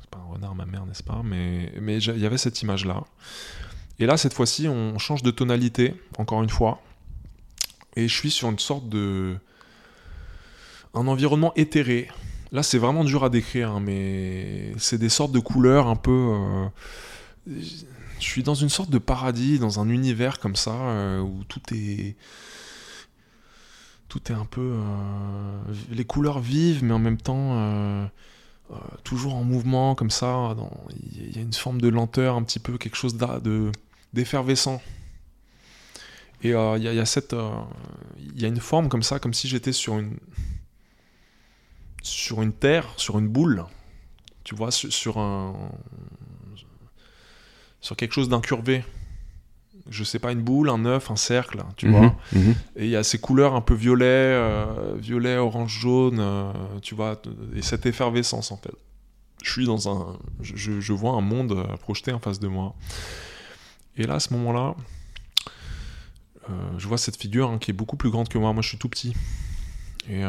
c'est 0.00 0.10
pas 0.10 0.18
un 0.18 0.32
renard, 0.32 0.54
ma 0.54 0.66
mère, 0.66 0.86
n'est-ce 0.86 1.02
pas? 1.02 1.22
Mais 1.24 1.72
mais 1.80 1.98
il 1.98 2.18
y 2.18 2.26
avait 2.26 2.38
cette 2.38 2.62
image-là. 2.62 3.02
Et 3.98 4.06
là, 4.06 4.16
cette 4.16 4.34
fois-ci, 4.34 4.68
on 4.68 4.98
change 4.98 5.22
de 5.22 5.30
tonalité, 5.30 5.94
encore 6.18 6.42
une 6.42 6.50
fois. 6.50 6.80
Et 7.96 8.08
je 8.08 8.14
suis 8.14 8.30
sur 8.30 8.48
une 8.48 8.58
sorte 8.58 8.88
de. 8.88 9.36
Un 10.94 11.06
environnement 11.06 11.52
éthéré. 11.56 12.08
Là, 12.52 12.62
c'est 12.62 12.78
vraiment 12.78 13.02
dur 13.04 13.24
à 13.24 13.30
décrire, 13.30 13.70
hein, 13.72 13.80
mais 13.80 14.72
c'est 14.78 14.98
des 14.98 15.08
sortes 15.08 15.32
de 15.32 15.38
couleurs 15.40 15.86
un 15.86 15.96
peu. 15.96 16.10
euh, 16.34 16.66
Je 17.46 18.24
suis 18.24 18.42
dans 18.42 18.54
une 18.54 18.68
sorte 18.68 18.90
de 18.90 18.98
paradis, 18.98 19.58
dans 19.58 19.80
un 19.80 19.88
univers 19.88 20.38
comme 20.38 20.54
ça, 20.56 20.72
euh, 20.74 21.20
où 21.20 21.44
tout 21.48 21.62
est. 21.74 22.14
Tout 24.08 24.20
est 24.30 24.34
un 24.34 24.44
peu. 24.44 24.60
euh, 24.76 25.58
Les 25.90 26.04
couleurs 26.04 26.40
vives, 26.40 26.84
mais 26.84 26.92
en 26.92 26.98
même 26.98 27.16
temps. 27.18 28.08
toujours 29.04 29.34
en 29.34 29.44
mouvement, 29.44 29.94
comme 29.94 30.10
ça. 30.10 30.54
Il 31.12 31.34
y 31.36 31.38
a 31.38 31.42
une 31.42 31.52
forme 31.52 31.80
de 31.80 31.88
lenteur, 31.88 32.36
un 32.36 32.42
petit 32.42 32.58
peu, 32.58 32.78
quelque 32.78 32.96
chose 32.96 33.16
d'effervescent. 34.14 34.80
Et 36.42 36.48
il 36.48 36.52
y, 36.52 36.54
a- 36.54 36.76
y 36.78 38.44
a 38.44 38.48
une 38.48 38.60
forme 38.60 38.88
comme 38.88 39.02
ça, 39.02 39.18
comme 39.18 39.34
si 39.34 39.46
j'étais 39.48 39.72
sur 39.72 39.98
une. 39.98 40.16
Sur 42.02 42.42
une 42.42 42.52
terre, 42.52 42.86
sur 42.96 43.18
une 43.18 43.28
boule. 43.28 43.64
Tu 44.44 44.54
vois, 44.54 44.70
sur, 44.70 44.92
sur 44.92 45.18
un. 45.18 45.54
Sur 47.80 47.96
quelque 47.96 48.12
chose 48.12 48.28
d'incurvé. 48.28 48.84
Je 49.90 50.04
sais 50.04 50.20
pas, 50.20 50.30
une 50.30 50.42
boule, 50.42 50.68
un 50.70 50.84
œuf, 50.84 51.10
un 51.10 51.16
cercle, 51.16 51.64
tu 51.76 51.86
Mhm, 51.88 51.92
vois. 51.92 52.16
mhm. 52.32 52.54
Et 52.76 52.84
il 52.84 52.90
y 52.90 52.96
a 52.96 53.02
ces 53.02 53.18
couleurs 53.18 53.54
un 53.56 53.60
peu 53.60 53.74
violet, 53.74 54.04
euh, 54.06 54.94
violet, 54.96 55.36
orange, 55.38 55.76
jaune, 55.80 56.18
euh, 56.20 56.52
tu 56.82 56.94
vois, 56.94 57.20
et 57.56 57.62
cette 57.62 57.84
effervescence 57.84 58.52
en 58.52 58.56
fait. 58.58 58.70
Je 59.42 59.50
suis 59.50 59.66
dans 59.66 59.88
un, 59.88 60.16
je, 60.40 60.92
vois 60.92 61.14
un 61.14 61.20
monde 61.20 61.52
euh, 61.52 61.76
projeté 61.78 62.12
en 62.12 62.20
face 62.20 62.38
de 62.38 62.46
moi. 62.46 62.76
Et 63.96 64.06
là, 64.06 64.14
à 64.14 64.20
ce 64.20 64.32
moment-là, 64.34 64.76
euh, 66.48 66.52
je 66.78 66.86
vois 66.86 66.96
cette 66.98 67.16
figure 67.16 67.50
hein, 67.50 67.58
qui 67.58 67.72
est 67.72 67.74
beaucoup 67.74 67.96
plus 67.96 68.10
grande 68.10 68.28
que 68.28 68.38
moi. 68.38 68.52
Moi, 68.52 68.62
je 68.62 68.68
suis 68.68 68.78
tout 68.78 68.88
petit 68.88 69.14
et 70.08 70.22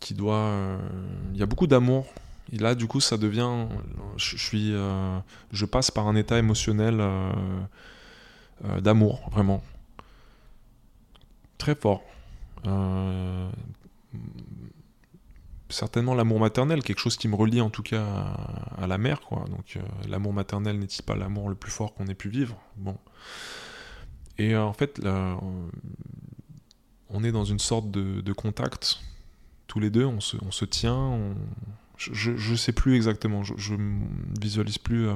qui 0.00 0.14
doit, 0.14 0.34
euh, 0.36 0.78
il 1.32 1.38
y 1.38 1.42
a 1.42 1.46
beaucoup 1.46 1.66
d'amour. 1.66 2.06
Et 2.52 2.58
là, 2.58 2.74
du 2.74 2.86
coup, 2.86 3.00
ça 3.00 3.16
devient, 3.16 3.66
je, 4.16 4.36
suis, 4.36 4.72
euh, 4.72 5.18
je 5.52 5.64
passe 5.64 5.90
par 5.90 6.06
un 6.06 6.16
état 6.16 6.38
émotionnel. 6.38 6.98
euh, 7.00 8.80
d'amour, 8.80 9.28
vraiment. 9.32 9.62
Très 11.58 11.74
fort. 11.74 12.02
Certainement 15.68 16.14
l'amour 16.14 16.40
maternel, 16.40 16.82
quelque 16.82 17.00
chose 17.00 17.16
qui 17.16 17.28
me 17.28 17.34
relie 17.34 17.60
en 17.60 17.70
tout 17.70 17.82
cas 17.82 18.34
à, 18.78 18.86
la 18.86 18.98
mère, 18.98 19.20
quoi. 19.20 19.44
Donc 19.50 19.78
l'amour 20.08 20.32
maternel 20.32 20.78
n'est-il 20.78 21.02
pas 21.02 21.16
l'amour 21.16 21.48
le 21.48 21.54
plus 21.54 21.70
fort 21.70 21.92
qu'on 21.92 22.06
ait 22.06 22.14
pu 22.14 22.28
vivre? 22.28 22.56
Bon. 22.76 22.96
Et 24.38 24.56
en 24.56 24.72
fait, 24.72 24.98
là, 24.98 25.36
on 27.10 27.24
est 27.24 27.32
dans 27.32 27.44
une 27.44 27.58
sorte 27.58 27.90
de 27.90 28.32
contact, 28.32 29.00
tous 29.66 29.80
les 29.80 29.90
deux, 29.90 30.04
on 30.04 30.20
se, 30.20 30.36
on 30.44 30.50
se 30.50 30.64
tient, 30.64 30.94
on- 30.96 31.34
je, 31.98 32.36
je 32.36 32.54
sais 32.54 32.72
plus 32.72 32.94
exactement, 32.94 33.42
je, 33.42 33.74
ne 33.74 34.04
visualise 34.40 34.76
plus 34.78 35.08
euh, 35.08 35.14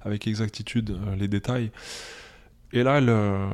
avec 0.00 0.26
exactitude 0.26 0.90
euh, 0.90 1.14
les 1.16 1.28
détails. 1.28 1.70
Et 2.72 2.82
là, 2.82 3.00
le- 3.00 3.48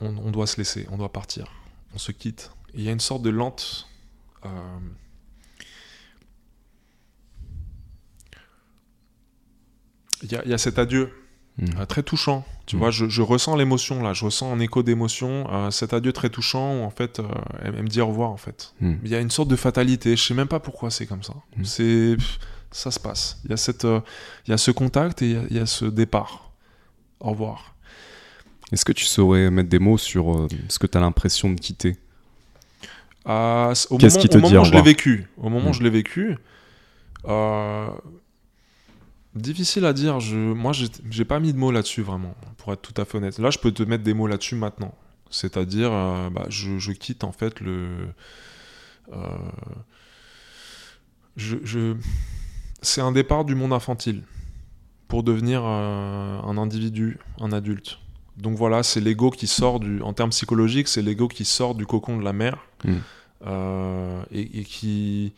on, 0.00 0.16
on 0.16 0.30
doit 0.32 0.46
se 0.48 0.56
laisser, 0.56 0.86
on 0.90 0.96
doit 0.98 1.12
partir, 1.12 1.52
on 1.94 1.98
se 1.98 2.10
quitte. 2.12 2.50
Il 2.74 2.82
y 2.82 2.88
a 2.88 2.92
une 2.92 3.00
sorte 3.00 3.22
de 3.22 3.30
lente. 3.30 3.88
euh, 4.44 4.48
Il 10.22 10.32
y, 10.32 10.36
a- 10.36 10.42
il 10.44 10.50
y 10.50 10.54
a 10.54 10.58
cet 10.58 10.78
adieu 10.78 11.12
euh, 11.60 11.86
très 11.86 12.02
touchant. 12.02 12.46
Tu 12.66 12.76
Mhm. 12.76 12.80
vois, 12.80 12.90
je, 12.90 13.06
je 13.08 13.20
ressens 13.22 13.56
l'émotion 13.56 14.02
là, 14.02 14.14
je 14.14 14.24
ressens 14.24 14.50
un 14.52 14.58
écho 14.58 14.82
d'émotion. 14.82 15.46
euh, 15.52 15.70
cet 15.70 15.92
adieu 15.92 16.12
très 16.12 16.30
touchant 16.30 16.80
où 16.80 16.82
en 16.84 16.90
fait, 16.90 17.18
euh, 17.20 17.24
elle, 17.62 17.74
elle 17.76 17.82
me 17.82 17.88
dit 17.88 18.00
au 18.00 18.06
revoir 18.06 18.30
en 18.30 18.36
fait. 18.38 18.72
Mhm. 18.80 19.00
Il 19.04 19.10
y 19.10 19.14
a 19.14 19.20
une 19.20 19.30
sorte 19.30 19.48
de 19.48 19.56
fatalité. 19.56 20.16
Je 20.16 20.22
sais 20.22 20.34
même 20.34 20.48
pas 20.48 20.60
pourquoi 20.60 20.90
c'est 20.90 21.06
comme 21.06 21.22
ça. 21.22 21.34
Mhm. 21.56 21.64
C'est 21.64 22.16
ça 22.70 22.90
se 22.90 22.98
passe. 22.98 23.40
Il 23.44 23.50
y 23.50 23.54
a 23.54 23.56
cette, 23.56 23.84
euh, 23.84 24.00
il 24.46 24.50
y 24.50 24.54
a 24.54 24.58
ce 24.58 24.70
contact 24.70 25.20
et 25.22 25.26
il 25.26 25.32
y 25.32 25.36
a- 25.36 25.42
il 25.50 25.56
y, 25.56 25.60
a 25.60 25.66
ce 25.66 25.84
départ. 25.84 26.50
Au 27.20 27.30
revoir. 27.30 27.74
Est-ce 28.72 28.84
que 28.84 28.92
tu 28.92 29.04
saurais 29.04 29.50
mettre 29.50 29.68
des 29.68 29.78
mots 29.78 29.98
sur 29.98 30.48
ce 30.68 30.78
que 30.78 30.86
tu 30.86 30.96
as 30.98 31.00
l'impression 31.00 31.50
de 31.50 31.60
quitter? 31.60 31.96
Ah, 33.26 33.68
Qu'est-ce 33.72 33.92
moment, 33.92 34.20
qui 34.22 34.28
te 34.28 34.36
au 34.36 34.40
dit 34.40 34.42
moment 34.42 34.58
au 34.58 34.62
où 34.62 34.64
je 34.64 34.72
l'ai 34.72 34.82
vécu, 34.82 35.26
au 35.38 35.48
moment 35.50 35.66
où 35.66 35.70
Mm. 35.70 35.74
je 35.74 35.82
l'ai 35.82 35.90
vécu, 35.90 36.36
difficile 39.34 39.84
à 39.84 39.92
dire. 39.92 40.20
Je, 40.20 40.36
moi, 40.36 40.72
j'ai 40.72 41.24
pas 41.24 41.40
mis 41.40 41.52
de 41.52 41.58
mots 41.58 41.70
là-dessus 41.70 42.02
vraiment, 42.02 42.34
pour 42.58 42.72
être 42.72 42.82
tout 42.82 43.00
à 43.00 43.04
fait 43.04 43.18
honnête. 43.18 43.38
Là, 43.38 43.50
je 43.50 43.58
peux 43.58 43.72
te 43.72 43.82
mettre 43.82 44.04
des 44.04 44.14
mots 44.14 44.26
là-dessus 44.26 44.54
maintenant. 44.56 44.94
C'est-à-dire, 45.30 45.90
euh, 45.92 46.30
bah, 46.30 46.46
je, 46.48 46.78
je 46.78 46.92
quitte 46.92 47.24
en 47.24 47.32
fait 47.32 47.60
le. 47.60 47.88
euh, 49.12 49.16
je, 51.36 51.56
je- 51.64 51.96
c'est 52.82 53.00
un 53.00 53.12
départ 53.12 53.44
du 53.44 53.54
monde 53.54 53.72
infantile 53.72 54.22
pour 55.08 55.22
devenir 55.22 55.62
euh, 55.64 56.40
un 56.40 56.56
individu, 56.58 57.18
un 57.40 57.52
adulte. 57.52 57.98
Donc 58.36 58.56
voilà, 58.56 58.82
c'est 58.82 59.00
l'ego 59.00 59.30
qui 59.30 59.46
sort 59.46 59.80
du, 59.80 60.02
en 60.02 60.12
termes 60.12 60.30
psychologiques, 60.30 60.88
c'est 60.88 61.02
l'ego 61.02 61.28
qui 61.28 61.44
sort 61.44 61.74
du 61.74 61.86
cocon 61.86 62.18
de 62.18 62.24
la 62.24 62.32
mère 62.32 62.58
Mm. 62.84 62.98
et, 64.32 64.60
et 64.60 64.64
qui 64.64 65.32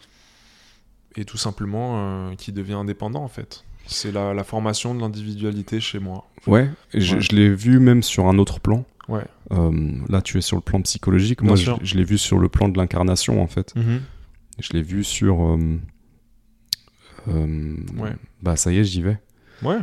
et 1.16 1.24
tout 1.24 1.36
simplement 1.36 2.34
qui 2.36 2.50
devient 2.52 2.72
indépendant 2.74 3.22
en 3.22 3.28
fait. 3.28 3.64
C'est 3.86 4.12
la, 4.12 4.34
la 4.34 4.44
formation 4.44 4.94
de 4.94 5.00
l'individualité 5.00 5.80
chez 5.80 5.98
moi. 5.98 6.28
Ouais, 6.46 6.68
je, 6.94 7.34
l'ai 7.34 7.48
vu 7.54 7.78
même 7.78 8.02
sur 8.02 8.26
un 8.26 8.38
autre 8.38 8.60
plan. 8.60 8.84
Ouais. 9.08 9.24
Euh, 9.52 9.92
là, 10.08 10.20
tu 10.22 10.38
es 10.38 10.40
sur 10.40 10.56
le 10.56 10.62
plan 10.62 10.80
psychologique. 10.82 11.42
Moi, 11.42 11.54
Bien 11.54 11.60
je, 11.60 11.64
sûr. 11.64 11.78
je 11.82 11.96
l'ai 11.96 12.04
vu 12.04 12.18
sur 12.18 12.38
le 12.38 12.48
plan 12.48 12.68
de 12.68 12.76
l'incarnation, 12.76 13.40
en 13.42 13.46
fait. 13.46 13.74
Mhm. 13.76 14.00
Je 14.58 14.72
l'ai 14.72 14.82
vu 14.82 15.04
sur. 15.04 15.40
euh, 15.42 15.78
euh, 17.28 17.76
Ouais. 17.98 18.12
Bah, 18.42 18.56
ça 18.56 18.72
y 18.72 18.78
est, 18.78 18.84
j'y 18.84 19.02
vais. 19.02 19.18
Ouais, 19.62 19.78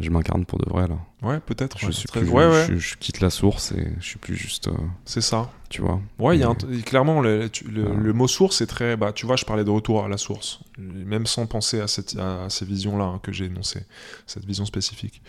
Je 0.00 0.10
m'incarne 0.10 0.44
pour 0.44 0.58
de 0.58 0.68
vrai, 0.68 0.88
là. 0.88 0.98
Ouais, 1.24 1.40
peut-être. 1.40 1.78
Je, 1.78 1.86
ouais, 1.86 1.92
suis 1.92 2.06
très- 2.08 2.20
plus, 2.20 2.28
ouais, 2.30 2.46
ouais, 2.46 2.66
Je, 2.70 2.76
je 2.76 2.96
quitte 2.96 3.20
la 3.20 3.30
source 3.30 3.72
et 3.72 3.88
je 4.00 4.04
suis 4.04 4.18
plus 4.18 4.36
juste. 4.36 4.68
euh, 4.68 4.72
c'est 5.04 5.20
ça. 5.20 5.50
tu 5.70 5.80
vois. 5.82 6.00
Ouais, 6.18 6.36
il 6.36 6.40
y 6.40 6.44
a 6.44 6.48
un 6.48 6.54
clairement 6.82 7.20
le, 7.20 7.48
le- 7.68 8.12
mot 8.12 8.28
source 8.28 8.60
est 8.60 8.66
très. 8.66 8.96
Bah, 8.96 9.12
tu 9.12 9.26
vois, 9.26 9.36
je 9.36 9.44
parlais 9.44 9.64
de 9.64 9.70
retour 9.70 10.04
à 10.04 10.08
la 10.08 10.16
source, 10.18 10.60
même 10.78 11.26
sans 11.26 11.46
penser 11.46 11.80
à, 11.80 11.88
cette, 11.88 12.16
à, 12.16 12.48
ces 12.48 12.64
visions-là 12.64 13.04
hein, 13.04 13.20
que 13.22 13.32
j'ai 13.32 13.46
énoncées, 13.46 13.84
cette 14.26 14.44
vision 14.44 14.64
spécifique. 14.66 15.20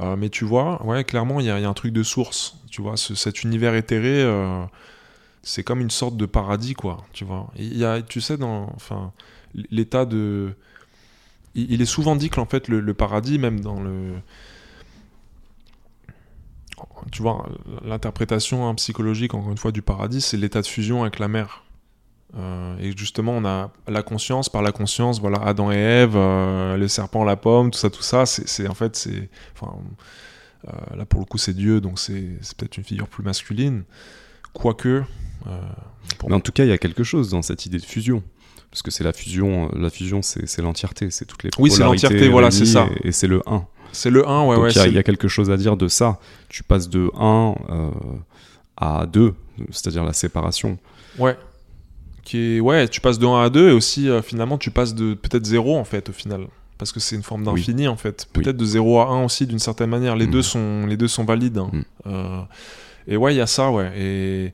Euh, 0.00 0.16
mais 0.16 0.28
tu 0.30 0.44
vois, 0.44 0.84
ouais, 0.84 1.04
clairement, 1.04 1.38
il 1.38 1.44
y, 1.44 1.48
y 1.48 1.50
a 1.50 1.68
un 1.68 1.74
truc 1.74 1.92
de 1.92 2.02
source. 2.02 2.56
Tu 2.70 2.82
vois, 2.82 2.96
ce- 2.96 3.14
cet 3.14 3.44
univers 3.44 3.74
éthéré, 3.76 4.22
euh, 4.22 4.64
c'est 5.44 5.62
comme 5.62 5.80
une 5.80 5.90
sorte 5.90 6.16
de 6.16 6.26
paradis, 6.26 6.74
quoi. 6.74 7.04
Tu 7.12 7.24
vois, 7.24 7.52
il 7.56 7.76
y 7.76 7.84
a, 7.84 8.02
tu 8.02 8.20
sais, 8.20 8.36
dans, 8.36 8.72
enfin, 8.74 9.12
l'état 9.70 10.04
de. 10.06 10.54
Il, 11.54 11.70
il 11.72 11.82
est 11.82 11.86
souvent 11.86 12.16
dit 12.16 12.30
que 12.30 12.40
en 12.40 12.46
fait, 12.46 12.66
le, 12.66 12.80
le 12.80 12.94
paradis, 12.94 13.38
même 13.38 13.60
dans 13.60 13.80
le 13.80 14.14
tu 17.12 17.22
vois, 17.22 17.46
l'interprétation 17.84 18.68
hein, 18.68 18.74
psychologique, 18.74 19.34
encore 19.34 19.50
une 19.50 19.58
fois, 19.58 19.72
du 19.72 19.82
paradis, 19.82 20.20
c'est 20.20 20.36
l'état 20.36 20.60
de 20.62 20.66
fusion 20.66 21.02
avec 21.02 21.18
la 21.18 21.28
mer. 21.28 21.62
Euh, 22.36 22.76
et 22.80 22.96
justement, 22.96 23.32
on 23.32 23.44
a 23.44 23.70
la 23.86 24.02
conscience, 24.02 24.48
par 24.48 24.62
la 24.62 24.72
conscience, 24.72 25.20
voilà, 25.20 25.38
Adam 25.44 25.70
et 25.70 25.76
Ève, 25.76 26.14
euh, 26.16 26.76
le 26.76 26.88
serpent, 26.88 27.22
la 27.24 27.36
pomme, 27.36 27.70
tout 27.70 27.78
ça, 27.78 27.90
tout 27.90 28.02
ça, 28.02 28.26
c'est 28.26 28.68
en 28.68 28.74
fait, 28.74 28.96
c'est. 28.96 29.28
Enfin, 29.54 29.72
euh, 30.66 30.96
là, 30.96 31.04
pour 31.04 31.20
le 31.20 31.26
coup, 31.26 31.38
c'est 31.38 31.54
Dieu, 31.54 31.80
donc 31.80 31.98
c'est 31.98 32.38
peut-être 32.56 32.76
une 32.76 32.84
figure 32.84 33.06
plus 33.08 33.22
masculine. 33.22 33.84
Quoique. 34.52 34.88
euh, 34.88 35.60
bon. 36.20 36.28
Mais 36.28 36.34
en 36.34 36.40
tout 36.40 36.52
cas, 36.52 36.64
il 36.64 36.70
y 36.70 36.72
a 36.72 36.78
quelque 36.78 37.04
chose 37.04 37.30
dans 37.30 37.42
cette 37.42 37.66
idée 37.66 37.78
de 37.78 37.84
fusion. 37.84 38.22
Parce 38.70 38.82
que 38.82 38.90
c'est 38.90 39.04
la 39.04 39.12
fusion, 39.12 39.70
euh, 39.72 39.78
la 39.78 39.90
fusion, 39.90 40.20
c'est 40.22 40.60
l'entièreté, 40.60 41.10
c'est 41.12 41.26
toutes 41.26 41.44
les 41.44 41.50
Oui, 41.58 41.70
c'est 41.70 41.84
l'entièreté, 41.84 42.28
voilà, 42.28 42.50
c'est 42.50 42.66
ça. 42.66 42.88
Et, 43.04 43.08
et 43.08 43.12
c'est 43.12 43.28
le 43.28 43.40
1. 43.46 43.64
C'est 43.94 44.10
le 44.10 44.28
1, 44.28 44.44
ouais, 44.46 44.56
Donc 44.56 44.64
ouais. 44.64 44.70
il 44.72 44.92
y 44.92 44.96
a- 44.96 45.00
y, 45.00 45.04
quelque 45.04 45.28
chose 45.28 45.50
à 45.50 45.56
dire 45.56 45.76
de 45.78 45.88
ça. 45.88 46.18
Tu 46.48 46.62
passes 46.62 46.88
de 46.90 47.10
1 47.18 47.54
euh, 47.70 47.90
à 48.76 49.06
2, 49.06 49.34
c'est-à-dire 49.70 50.04
la 50.04 50.12
séparation. 50.12 50.78
Ouais. 51.18 51.36
Qui 52.24 52.56
est, 52.56 52.60
ouais, 52.60 52.88
tu 52.88 53.00
passes 53.00 53.18
de 53.18 53.26
1 53.26 53.42
à 53.42 53.50
2 53.50 53.70
et 53.70 53.72
aussi 53.72 54.08
euh, 54.08 54.20
finalement 54.22 54.58
tu 54.58 54.70
passes 54.70 54.94
de 54.94 55.14
peut-être 55.14 55.44
0 55.46 55.76
en 55.76 55.84
fait 55.84 56.08
au 56.08 56.12
final. 56.12 56.46
Parce 56.76 56.90
que 56.90 56.98
c'est 56.98 57.14
une 57.16 57.22
forme 57.22 57.46
Oui. 57.46 57.54
d'infini 57.60 57.86
en 57.86 57.96
fait. 57.96 58.26
Oui. 58.34 58.42
Peut-être 58.42 58.56
de 58.56 58.64
0 58.64 58.98
à 59.00 59.06
1 59.08 59.24
aussi 59.24 59.46
d'une 59.46 59.58
certaine 59.60 59.90
manière. 59.90 60.16
Les, 60.16 60.26
Mhm. 60.26 60.32
deux, 60.32 60.42
sont, 60.42 60.86
les 60.86 60.96
deux 60.96 61.06
sont 61.08 61.24
valides. 61.24 61.58
hein. 61.58 61.70
Mhm. 61.72 61.84
Euh, 62.06 62.40
et 63.06 63.16
ouais, 63.16 63.34
il 63.34 63.36
y 63.36 63.40
a 63.40 63.46
ça, 63.46 63.70
ouais. 63.70 63.92
Et, 63.96 64.52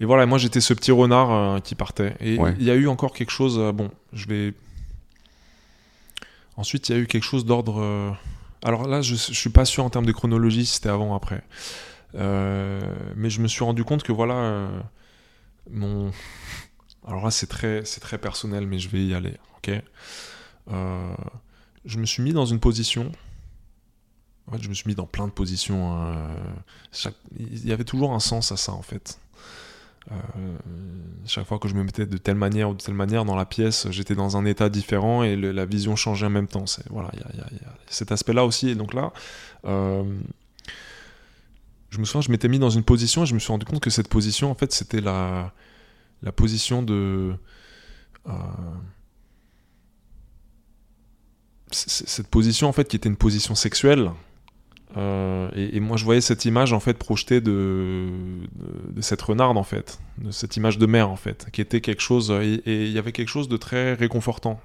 et 0.00 0.04
voilà, 0.04 0.24
moi 0.26 0.38
j'étais 0.38 0.60
ce 0.60 0.72
petit 0.74 0.92
renard 0.92 1.32
euh, 1.32 1.58
qui 1.60 1.74
partait. 1.74 2.14
Et 2.20 2.34
il 2.34 2.40
Ouais. 2.40 2.54
y 2.60 2.70
a 2.70 2.74
eu 2.74 2.86
encore 2.86 3.12
quelque 3.12 3.30
chose. 3.32 3.56
euh, 3.58 3.72
bon, 3.72 3.90
je 4.12 4.26
vais. 4.28 4.54
Ensuite, 6.56 6.88
il 6.88 6.94
y 6.96 6.98
a 6.98 7.02
eu 7.02 7.06
quelque 7.06 7.24
chose 7.24 7.44
d'ordre. 7.44 7.80
euh, 7.80 8.10
Alors 8.64 8.86
là, 8.88 9.02
je, 9.02 9.14
je 9.14 9.32
suis 9.32 9.50
pas 9.50 9.64
sûr 9.64 9.84
en 9.84 9.90
termes 9.90 10.06
de 10.06 10.12
chronologie 10.12 10.66
si 10.66 10.74
c'était 10.74 10.88
avant 10.88 11.12
ou 11.12 11.14
après. 11.14 11.42
Euh, 12.14 12.80
mais 13.16 13.30
je 13.30 13.40
me 13.40 13.48
suis 13.48 13.64
rendu 13.64 13.84
compte 13.84 14.02
que 14.02 14.12
voilà, 14.12 14.34
euh, 14.34 14.80
mon. 15.70 16.10
Alors 17.06 17.24
là, 17.24 17.30
c'est 17.30 17.46
très, 17.46 17.82
personnel, 18.20 18.66
mais 18.66 18.78
je 18.78 18.88
vais 18.90 19.04
y 19.04 19.14
aller, 19.14 19.34
ok? 19.56 19.70
Euh, 20.70 21.14
Je 21.84 21.98
me 21.98 22.04
suis 22.06 22.22
mis 22.22 22.32
dans 22.32 22.46
une 22.46 22.60
position. 22.60 23.12
Je 24.60 24.68
me 24.68 24.74
suis 24.74 24.88
mis 24.88 24.94
dans 24.94 25.06
plein 25.06 25.26
de 25.26 25.32
positions. 25.32 25.92
hein. 25.92 26.26
Il 27.38 27.66
y 27.66 27.72
avait 27.72 27.84
toujours 27.84 28.12
un 28.14 28.20
sens 28.20 28.50
à 28.50 28.56
ça, 28.56 28.72
en 28.72 28.82
fait. 28.82 29.18
Euh, 30.10 30.14
chaque 31.26 31.46
fois 31.46 31.58
que 31.58 31.68
je 31.68 31.74
me 31.74 31.82
mettais 31.82 32.06
de 32.06 32.16
telle 32.16 32.36
manière 32.36 32.70
ou 32.70 32.74
de 32.74 32.82
telle 32.82 32.94
manière 32.94 33.24
dans 33.24 33.36
la 33.36 33.44
pièce, 33.44 33.88
j'étais 33.90 34.14
dans 34.14 34.36
un 34.36 34.44
état 34.44 34.68
différent 34.68 35.22
et 35.22 35.36
la 35.36 35.66
vision 35.66 35.96
changeait 35.96 36.26
en 36.26 36.30
même 36.30 36.48
temps. 36.48 36.64
Voilà, 36.90 37.10
il 37.14 37.20
y 37.20 37.40
a, 37.40 37.74
cet 37.86 38.12
aspect-là 38.12 38.44
aussi. 38.44 38.70
Et 38.70 38.74
donc 38.74 38.94
là, 38.94 39.12
euh, 39.66 40.04
je 41.90 41.98
me 41.98 42.04
souviens, 42.04 42.22
je 42.22 42.30
m'étais 42.30 42.48
mis 42.48 42.58
dans 42.58 42.70
une 42.70 42.84
position 42.84 43.24
et 43.24 43.26
je 43.26 43.34
me 43.34 43.38
suis 43.38 43.52
rendu 43.52 43.66
compte 43.66 43.80
que 43.80 43.90
cette 43.90 44.08
position, 44.08 44.50
en 44.50 44.54
fait, 44.54 44.72
c'était 44.72 45.00
la 45.00 45.52
position 46.36 46.82
de 46.82 47.34
euh, 48.28 48.32
cette 51.70 52.28
position 52.28 52.68
en 52.68 52.72
fait 52.72 52.88
qui 52.88 52.96
était 52.96 53.08
une 53.08 53.16
position 53.16 53.54
sexuelle 53.54 54.10
Euh, 54.98 55.48
et, 55.54 55.76
et 55.76 55.80
moi 55.80 55.96
je 55.96 56.04
voyais 56.04 56.20
cette 56.20 56.44
image 56.44 56.72
en 56.72 56.80
fait 56.80 56.94
projetée 56.94 57.40
de, 57.40 58.08
de, 58.56 58.92
de 58.94 59.00
cette 59.00 59.22
renarde 59.22 59.56
en 59.56 59.62
fait 59.62 60.00
de 60.18 60.30
cette 60.30 60.56
image 60.56 60.78
de 60.78 60.86
mère 60.86 61.10
en 61.10 61.16
fait 61.16 61.46
qui 61.52 61.60
était 61.60 61.80
quelque 61.80 62.00
chose 62.00 62.30
et 62.30 62.60
il 62.66 62.90
y 62.90 62.98
avait 62.98 63.12
quelque 63.12 63.28
chose 63.28 63.48
de 63.48 63.56
très 63.56 63.94
réconfortant 63.94 64.60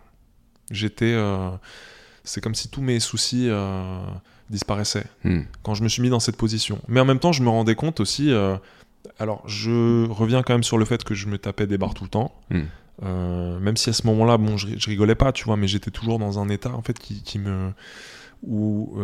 j'étais 0.72 1.14
euh, 1.14 1.50
c'est 2.24 2.42
comme 2.42 2.56
si 2.56 2.70
tous 2.70 2.82
mes 2.82 3.00
soucis 3.00 3.48
euh, 3.50 4.00
disparaissaient 4.50 5.06
Hmm. 5.24 5.42
quand 5.62 5.76
je 5.76 5.84
me 5.84 5.90
suis 5.90 6.02
mis 6.02 6.10
dans 6.10 6.20
cette 6.20 6.38
position. 6.38 6.80
Mais 6.88 7.00
en 7.00 7.06
même 7.06 7.20
temps, 7.20 7.32
je 7.32 7.44
me 7.44 7.50
rendais 7.50 7.76
compte 7.76 8.00
aussi. 8.00 8.32
alors, 9.20 9.44
je 9.48 10.08
reviens 10.10 10.42
quand 10.44 10.54
même 10.54 10.64
sur 10.64 10.78
le 10.78 10.86
fait 10.86 11.04
que 11.04 11.14
je 11.14 11.28
me 11.28 11.38
tapais 11.38 11.68
des 11.68 11.78
barres 11.78 11.94
tout 11.94 12.04
le 12.04 12.10
temps. 12.10 12.34
Mm. 12.50 12.62
Euh, 13.04 13.60
même 13.60 13.78
si 13.78 13.90
à 13.90 13.94
ce 13.94 14.06
moment-là, 14.08 14.38
bon, 14.38 14.58
je, 14.58 14.68
je 14.78 14.90
rigolais 14.90 15.16
pas, 15.16 15.32
tu 15.32 15.46
vois, 15.46 15.58
mais 15.58 15.68
j'étais 15.68 15.92
toujours 15.92 16.20
dans 16.20 16.40
un 16.40 16.50
état 16.50 16.72
en 16.74 16.82
fait 16.82 17.00
qui, 17.00 17.24
qui 17.24 17.40
me 17.40 17.72
où 18.44 18.96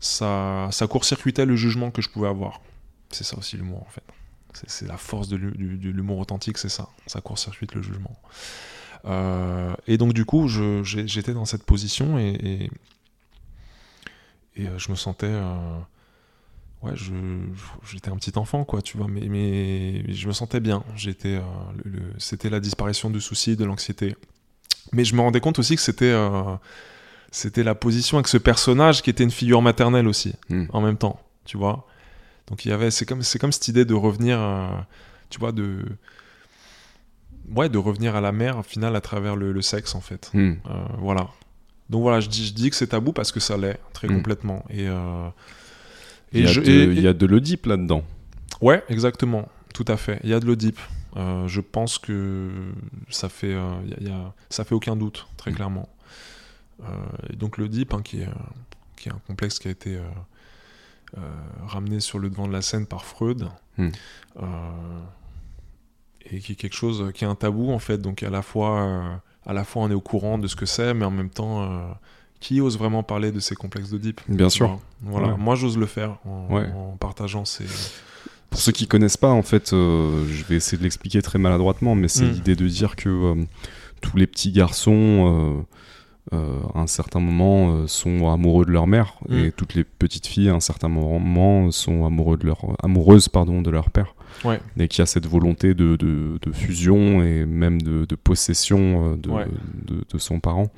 ça, 0.00 0.68
ça 0.72 0.86
court-circuitait 0.86 1.46
le 1.46 1.56
jugement 1.56 1.90
que 1.90 2.02
je 2.02 2.08
pouvais 2.08 2.28
avoir. 2.28 2.60
C'est 3.10 3.24
ça 3.24 3.36
aussi 3.38 3.56
l'humour 3.56 3.82
en 3.82 3.90
fait. 3.90 4.02
C'est- 4.66 4.86
la 4.86 4.96
force 4.96 5.28
de 5.28 5.36
l'humour 5.36 6.18
authentique, 6.18 6.58
c'est 6.58 6.68
ça. 6.68 6.88
Ça 7.06 7.20
court-circuite 7.20 7.74
le 7.74 7.82
jugement. 7.82 8.16
Euh, 9.04 9.74
et 9.86 9.96
donc 9.98 10.12
du 10.12 10.24
coup, 10.24 10.48
j'étais 10.48 11.32
dans 11.34 11.44
cette 11.44 11.64
position 11.64 12.18
et, 12.18 12.70
et, 14.56 14.66
euh, 14.66 14.78
je 14.78 14.90
me 14.90 14.96
sentais, 14.96 15.28
euh, 15.30 15.78
ouais, 16.82 16.92
j'étais 17.90 18.10
un 18.10 18.16
petit 18.16 18.36
enfant 18.36 18.64
quoi, 18.64 18.82
tu 18.82 18.96
vois, 18.98 19.06
mais, 19.06 19.28
mais 19.28 20.12
je 20.12 20.26
me 20.26 20.32
sentais 20.32 20.58
bien. 20.60 20.82
Euh, 21.24 21.40
c'était 22.18 22.50
la 22.50 22.58
disparition 22.60 23.10
du 23.10 23.20
souci, 23.20 23.54
de 23.56 23.64
l'anxiété. 23.64 24.16
Mais 24.92 25.04
je 25.04 25.14
me 25.14 25.20
rendais 25.20 25.40
compte 25.40 25.58
aussi 25.58 25.76
que 25.76 25.82
c'était, 25.82 26.14
c'était 27.30 27.62
la 27.64 27.74
position 27.74 28.16
avec 28.18 28.28
ce 28.28 28.38
personnage 28.38 29.02
qui 29.02 29.10
était 29.10 29.24
une 29.24 29.30
figure 29.30 29.62
maternelle 29.62 30.08
aussi 30.08 30.34
Hmm. 30.48 30.64
en 30.72 30.80
même 30.80 30.96
temps, 30.96 31.20
tu 31.44 31.56
vois. 31.56 31.86
Donc 32.48 32.64
il 32.64 32.68
y 32.68 32.72
avait, 32.72 32.90
c'est 32.90 33.04
comme, 33.06 33.22
c'est 33.22 33.38
comme 33.38 33.52
cette 33.52 33.68
idée 33.68 33.84
de 33.84 33.94
revenir, 33.94 34.38
euh, 34.40 34.68
tu 35.30 35.38
vois, 35.38 35.52
de, 35.52 35.84
ouais, 37.54 37.68
de 37.68 37.78
revenir 37.78 38.16
à 38.16 38.20
la 38.20 38.32
mère, 38.32 38.58
au 38.58 38.62
final, 38.62 38.96
à 38.96 39.00
travers 39.00 39.36
le, 39.36 39.52
le 39.52 39.62
sexe, 39.62 39.94
en 39.94 40.00
fait. 40.00 40.30
Hmm. 40.34 40.54
Euh, 40.70 40.84
voilà. 40.98 41.28
Donc 41.90 42.02
voilà, 42.02 42.20
je 42.20 42.28
dis, 42.28 42.46
je 42.46 42.52
dis 42.52 42.68
que 42.70 42.76
c'est 42.76 42.88
tabou 42.88 43.12
parce 43.12 43.32
que 43.32 43.40
ça 43.40 43.56
l'est, 43.56 43.78
très 43.94 44.08
Mm. 44.08 44.16
complètement. 44.16 44.64
Et, 44.68 44.86
euh, 44.88 45.28
Il 46.34 46.42
y, 46.42 46.46
a 46.46 46.52
je- 46.52 46.60
de- 46.60 46.70
et- 46.70 46.84
il 46.84 47.00
y 47.00 47.08
a 47.08 47.14
de 47.14 47.24
l'Oedipe 47.26 47.64
là-dedans. 47.66 48.04
Ouais, 48.60 48.84
exactement, 48.90 49.48
tout 49.72 49.86
à 49.88 49.96
fait. 49.96 50.20
Il 50.22 50.28
y 50.28 50.34
a 50.34 50.40
de 50.40 50.46
l'Oedipe. 50.46 50.78
Je 51.46 51.60
pense 51.60 51.98
que 51.98 52.48
ça 53.10 53.28
fait, 53.28 53.50
il 53.84 53.90
y 53.90 53.94
a- 53.94 53.96
il 54.02 54.08
y 54.08 54.10
a- 54.10 54.32
ça 54.50 54.64
fait 54.64 54.74
aucun 54.74 54.94
doute, 54.96 55.26
très 55.36 55.50
clairement. 55.52 55.88
Euh, 56.82 56.86
et 57.30 57.36
donc 57.36 57.58
l'Oedipe, 57.58 57.92
hein, 57.94 58.02
qui, 58.02 58.20
est, 58.20 58.26
euh, 58.26 58.32
qui 58.96 59.08
est 59.08 59.12
un 59.12 59.20
complexe 59.26 59.58
qui 59.58 59.68
a 59.68 59.70
été 59.70 59.96
euh, 59.96 61.20
ramené 61.66 62.00
sur 62.00 62.18
le 62.18 62.28
devant 62.30 62.46
de 62.46 62.52
la 62.52 62.62
scène 62.62 62.86
par 62.86 63.04
Freud, 63.04 63.48
Mm. 63.78 63.88
euh, 64.42 64.42
et 66.30 66.40
qui 66.40 66.52
est 66.52 66.56
quelque 66.56 66.74
chose 66.76 67.10
qui 67.14 67.24
est 67.24 67.28
un 67.28 67.34
tabou 67.36 67.70
en 67.70 67.78
fait. 67.78 67.98
Donc 67.98 68.22
à 68.22 68.30
la 68.30 68.42
fois, 68.42 69.20
à 69.46 69.52
la 69.52 69.64
fois 69.64 69.82
on 69.84 69.90
est 69.90 69.94
au 69.94 70.00
courant 70.00 70.36
de 70.38 70.46
ce 70.46 70.56
que 70.56 70.66
c'est, 70.66 70.94
mais 70.94 71.04
en 71.04 71.10
même 71.10 71.30
temps, 71.30 71.62
euh, 71.62 71.86
qui 72.40 72.60
ose 72.60 72.76
vraiment 72.78 73.02
parler 73.02 73.32
de 73.32 73.40
ces 73.40 73.54
complexes 73.56 73.90
d'Oedipe 73.90 74.20
Bien 74.28 74.48
sûr. 74.50 74.78
Voilà. 75.02 75.28
Ouais. 75.28 75.36
moi 75.38 75.54
j'ose 75.54 75.78
le 75.78 75.86
faire 75.86 76.18
en, 76.24 76.46
Ouais. 76.54 76.70
en 76.72 76.96
partageant 76.96 77.44
ces. 77.44 77.64
Pour 78.50 78.60
ceux 78.60 78.72
qui 78.72 78.86
connaissent 78.86 79.16
pas, 79.18 79.30
en 79.30 79.42
fait, 79.42 79.72
euh, 79.72 80.26
je 80.30 80.42
vais 80.44 80.56
essayer 80.56 80.78
de 80.78 80.82
l'expliquer 80.82 81.20
très 81.22 81.38
maladroitement, 81.38 81.94
mais 81.94 82.08
c'est 82.08 82.24
Mm. 82.24 82.30
l'idée 82.30 82.56
de 82.56 82.66
dire 82.68 82.96
que 82.96 83.08
euh, 83.08 83.44
tous 84.00 84.16
les 84.16 84.26
petits 84.26 84.52
garçons, 84.52 85.64
euh, 86.32 86.58
à 86.74 86.80
un 86.80 86.86
certain 86.86 87.20
moment, 87.20 87.70
euh, 87.74 87.86
sont 87.86 88.30
amoureux 88.30 88.64
de 88.64 88.70
leur 88.70 88.86
mère, 88.86 89.14
Mm. 89.28 89.34
et 89.38 89.52
toutes 89.52 89.74
les 89.74 89.84
petites 89.84 90.26
filles, 90.26 90.48
à 90.50 90.54
un 90.54 90.60
certain 90.60 90.88
moment, 90.88 91.70
sont 91.70 92.04
amoureux 92.04 92.36
de 92.36 92.46
leur, 92.46 92.58
amoureuses 92.82 93.28
pardon, 93.28 93.62
de 93.62 93.70
leur 93.70 93.90
père. 93.90 94.14
Ouais. 94.44 94.60
et 94.78 94.86
qui 94.88 95.00
a 95.02 95.06
cette 95.06 95.26
volonté 95.26 95.74
de, 95.74 95.96
de- 95.96 96.38
de 96.40 96.52
fusion 96.52 97.24
et 97.24 97.44
même 97.46 97.80
de, 97.82 98.04
de 98.04 98.14
possession 98.14 99.12
euh, 99.12 99.16
de, 99.16 99.30
Ouais. 99.30 99.46
de- 99.86 100.04
de 100.12 100.18
son 100.18 100.38
parent. 100.38 100.70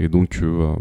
Et 0.00 0.08
donc 0.08 0.40
euh, 0.42 0.72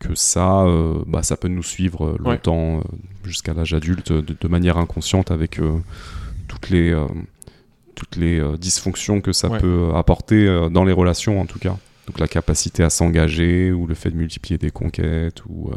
que 0.00 0.14
ça, 0.16 0.64
bah, 1.06 1.22
ça 1.22 1.36
peut 1.36 1.48
nous 1.48 1.62
suivre 1.62 2.12
Ouais. 2.12 2.18
longtemps, 2.32 2.82
jusqu'à 3.24 3.54
l'âge 3.54 3.72
adulte, 3.74 4.10
de, 4.12 4.48
manière 4.48 4.78
inconsciente 4.78 5.30
avec 5.30 5.60
toutes 6.48 6.70
les, 6.70 6.94
toutes 7.94 8.16
les 8.16 8.42
dysfonctions 8.58 9.20
que 9.20 9.32
ça 9.32 9.48
peut 9.50 9.90
apporter 9.94 10.68
dans 10.72 10.84
les 10.84 10.92
relations 10.92 11.40
en 11.40 11.46
tout 11.46 11.58
cas. 11.60 11.76
Donc 12.06 12.18
la 12.20 12.28
capacité 12.28 12.82
à 12.82 12.90
s'engager 12.90 13.72
ou 13.72 13.86
le 13.86 13.94
fait 13.94 14.10
de 14.10 14.16
multiplier 14.16 14.58
des 14.58 14.70
conquêtes 14.70 15.42
ou 15.48 15.70
euh, 15.70 15.76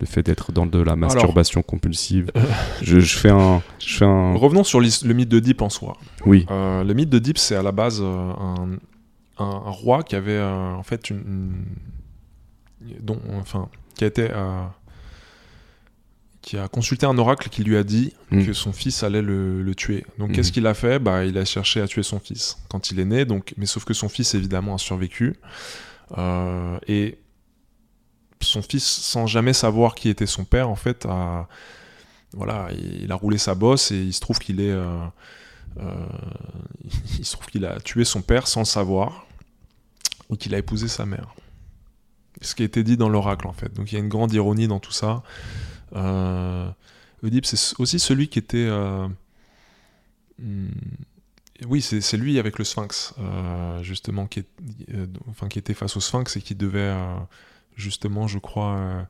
le 0.00 0.06
fait 0.06 0.22
d'être 0.22 0.52
dans 0.52 0.66
de 0.66 0.78
la 0.80 0.94
masturbation 0.94 1.62
compulsive. 1.62 2.30
je, 2.82 3.00
je 3.00 3.16
fais 3.18 3.30
un, 3.30 3.62
je 3.84 3.96
fais 3.96 4.04
un, 4.04 4.34
Revenons 4.34 4.62
sur 4.64 4.80
le 4.80 5.12
mythe 5.14 5.28
d'Oedipe 5.28 5.62
en 5.62 5.68
soi. 5.70 5.96
oui, 6.24 6.46
Euh, 6.50 6.84
le 6.84 6.94
mythe 6.94 7.08
d'Oedipe, 7.10 7.38
c'est 7.38 7.56
à 7.56 7.62
la 7.62 7.72
base 7.72 8.00
euh, 8.00 8.04
un, 8.06 8.72
un- 9.38 9.44
un 9.44 9.70
roi 9.70 10.02
qui 10.02 10.14
avait 10.16 10.32
euh, 10.32 10.74
en 10.74 10.82
fait 10.82 11.10
une, 11.10 11.64
enfin, 13.40 13.68
qui 13.96 14.04
a 14.04 14.06
été 14.06 14.28
euh, 14.30 14.62
qui 16.46 16.56
a 16.56 16.68
consulté 16.68 17.06
un 17.06 17.18
oracle 17.18 17.48
qui 17.48 17.64
lui 17.64 17.76
a 17.76 17.82
dit 17.82 18.12
Mm. 18.30 18.46
que 18.46 18.52
son 18.52 18.72
fils 18.72 19.02
allait 19.02 19.20
le, 19.20 19.62
le 19.64 19.74
tuer. 19.74 20.06
Donc 20.18 20.30
qu'est-ce 20.32 20.52
qu'il 20.52 20.66
a 20.68 20.74
fait? 20.74 21.00
Bah 21.00 21.24
il 21.24 21.36
a 21.38 21.44
cherché 21.44 21.80
à 21.80 21.88
tuer 21.88 22.04
son 22.04 22.20
fils 22.20 22.56
quand 22.68 22.90
il 22.92 23.00
est 23.00 23.04
né. 23.04 23.24
Donc 23.24 23.52
mais 23.56 23.66
sauf 23.66 23.84
que 23.84 23.94
son 23.94 24.08
fils 24.08 24.34
évidemment 24.34 24.74
a 24.74 24.78
survécu 24.78 25.34
Euh, 26.16 26.78
et 26.86 27.18
son 28.40 28.62
fils 28.62 28.84
sans 28.84 29.26
jamais 29.26 29.52
savoir 29.52 29.96
qui 29.96 30.08
était 30.08 30.26
son 30.26 30.44
père 30.44 30.68
en 30.68 30.76
fait 30.76 31.04
a 31.06 31.48
voilà 32.32 32.68
il 33.02 33.10
a 33.10 33.16
roulé 33.16 33.38
sa 33.38 33.56
bosse 33.56 33.90
et 33.90 33.98
il 34.00 34.12
se 34.12 34.20
trouve 34.20 34.38
qu'il 34.38 34.60
est 34.60 34.70
euh, 34.70 35.04
euh, 35.80 36.06
il 37.18 37.24
se 37.24 37.32
trouve 37.32 37.46
qu'il 37.46 37.64
a 37.64 37.80
tué 37.80 38.04
son 38.04 38.22
père 38.22 38.46
sans 38.46 38.60
le 38.60 38.66
savoir 38.66 39.26
et 40.32 40.36
qu'il 40.36 40.54
a 40.54 40.58
épousé 40.58 40.86
sa 40.86 41.06
mère. 41.06 41.34
Ce 42.40 42.54
qui 42.54 42.62
a 42.62 42.66
été 42.66 42.84
dit 42.84 42.96
dans 42.96 43.08
l'oracle 43.08 43.48
en 43.48 43.52
fait. 43.52 43.72
Donc 43.74 43.90
il 43.90 43.94
y 43.96 43.98
a 43.98 44.00
une 44.00 44.08
grande 44.08 44.32
ironie 44.32 44.68
dans 44.68 44.78
tout 44.80 44.92
ça. 44.92 45.22
Euh, 45.94 46.68
Oedipe 47.22 47.46
c'est 47.46 47.74
aussi 47.78 47.98
celui 47.98 48.28
qui 48.28 48.38
était 48.38 48.66
euh, 48.68 49.06
hmm, 50.42 50.68
oui, 51.66 51.80
c'est 51.80 52.16
lui 52.18 52.38
avec 52.38 52.58
le 52.58 52.64
sphinx, 52.64 53.14
euh, 53.18 53.82
justement, 53.82 54.26
qui, 54.26 54.40
est- 54.40 54.46
enfin, 55.30 55.48
qui 55.48 55.58
était 55.58 55.72
face 55.72 55.96
au 55.96 56.00
sphinx 56.00 56.36
et 56.36 56.42
qui 56.42 56.54
devait, 56.54 56.94
justement, 57.76 58.26
je 58.26 58.38
crois, 58.38 59.06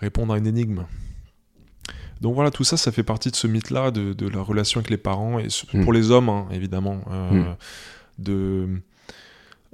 répondre 0.00 0.34
à 0.34 0.38
une 0.38 0.46
énigme. 0.46 0.84
Donc 2.20 2.34
voilà, 2.34 2.50
tout 2.50 2.64
ça, 2.64 2.76
ça 2.76 2.92
fait 2.92 3.02
partie 3.02 3.30
de 3.30 3.36
ce 3.36 3.46
mythe-là, 3.46 3.90
de, 3.92 4.12
de 4.12 4.28
la 4.28 4.42
relation 4.42 4.80
avec 4.80 4.90
les 4.90 4.98
parents, 4.98 5.38
et 5.38 5.48
ce- 5.48 5.64
Mm. 5.74 5.84
pour 5.84 5.92
les 5.94 6.10
hommes, 6.10 6.28
hein, 6.28 6.46
évidemment. 6.50 7.00
euh, 7.10 7.30
Mm. 7.32 7.56
de, 8.18 8.68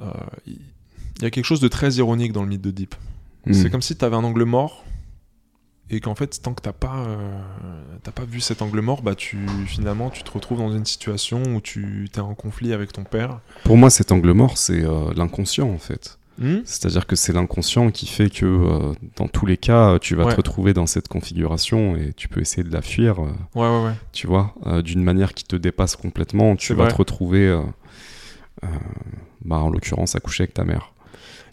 euh, 0.01 0.13
Il 0.47 1.23
y 1.23 1.27
a 1.27 1.31
quelque 1.31 1.45
chose 1.45 1.61
de 1.61 1.69
très 1.69 1.93
ironique 1.95 2.33
dans 2.33 2.43
le 2.43 2.49
mythe 2.49 2.61
d'Oedipe. 2.63 2.95
Mm. 3.47 3.53
C'est 3.53 3.71
comme 3.71 3.83
si 3.83 3.97
tu 3.97 4.05
avais 4.05 4.17
un 4.17 4.25
angle 4.25 4.45
mort 4.45 4.85
et 5.93 6.01
qu'en 6.01 6.15
fait 6.15 6.41
tant 6.43 6.55
que 6.55 6.63
t'as 6.63 6.73
pas 6.73 7.05
euh, 7.07 7.39
t'as 8.03 8.13
pas 8.13 8.25
vu 8.25 8.41
cet 8.41 8.63
angle 8.63 8.81
mort 8.81 9.03
bah 9.03 9.15
tu 9.15 9.39
finalement 9.67 10.09
tu 10.11 10.23
te 10.23 10.31
retrouves 10.31 10.59
dans 10.59 10.73
une 10.75 10.87
situation 10.87 11.43
où 11.55 11.61
tu 11.61 12.09
es 12.15 12.19
en 12.19 12.35
conflit 12.35 12.73
avec 12.73 12.93
ton 12.93 13.05
père 13.05 13.41
Pour 13.65 13.77
moi, 13.77 13.91
cet 13.91 14.11
angle 14.11 14.33
mort, 14.33 14.57
c'est 14.57 14.83
euh, 14.85 15.13
l'inconscient 15.15 15.69
en 15.69 15.79
fait. 15.79 16.19
Hmm? 16.39 16.61
C'est-à-dire 16.65 17.07
que 17.07 17.15
c'est 17.15 17.35
l'inconscient 17.35 17.91
qui 17.91 18.07
fait 18.07 18.31
que 18.31 18.47
euh, 18.47 18.95
dans 19.17 19.29
tous 19.29 19.45
les 19.45 19.59
cas, 19.59 19.99
tu 19.99 20.15
vas 20.17 20.25
Ouais. 20.25 20.33
te 20.33 20.37
retrouver 20.37 20.73
dans 20.73 20.87
cette 20.87 21.09
configuration 21.09 21.95
et 21.95 22.15
tu 22.15 22.27
peux 22.29 22.41
essayer 22.41 22.63
de 22.65 22.73
la 22.73 22.81
fuir, 22.81 23.19
ouais 23.21 23.29
ouais 23.55 23.85
ouais 23.85 23.93
tu 24.13 24.27
vois, 24.27 24.55
d'une 24.83 25.03
manière 25.03 25.35
qui 25.35 25.45
te 25.45 25.57
dépasse 25.57 25.95
complètement. 25.95 26.57
Tu 26.57 26.73
vas 26.73 26.85
vrai. 26.85 26.93
te 26.93 26.97
retrouver, 26.97 27.63
bah, 29.45 29.57
en 29.59 29.69
l'occurrence, 29.71 30.15
à 30.17 30.21
coucher 30.21 30.45
avec 30.45 30.55
ta 30.55 30.65
mère. 30.65 30.92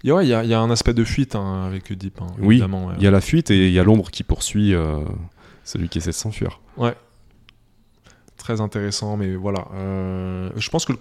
Ouais 0.05 0.26
il 0.26 0.30
y, 0.30 0.34
a- 0.34 0.43
il 0.43 0.49
y 0.49 0.53
a 0.53 0.59
un 0.61 0.69
aspect 0.71 0.93
de 0.93 1.03
fuite 1.03 1.35
hein, 1.35 1.65
avec 1.65 1.89
Oedipe 1.91 2.21
hein, 2.21 2.27
Oui, 2.39 2.61
ouais. 2.61 2.67
Il 2.97 3.03
y 3.03 3.07
a 3.07 3.11
la 3.11 3.21
fuite 3.21 3.51
et 3.51 3.67
il 3.67 3.73
y 3.73 3.80
a 3.80 3.84
l'ombre 3.84 4.09
qui 4.11 4.23
poursuit 4.23 4.73
euh, 4.73 4.99
celui 5.63 5.89
qui 5.89 5.97
essaie 5.97 6.11
de 6.11 6.15
s'enfuir. 6.15 6.61
très 8.38 8.61
intéressant 8.61 9.17
mais 9.17 9.35
voilà 9.35 9.67
Euh, 9.76 10.49
je 10.55 10.69
pense 10.69 10.85
que 10.85 10.93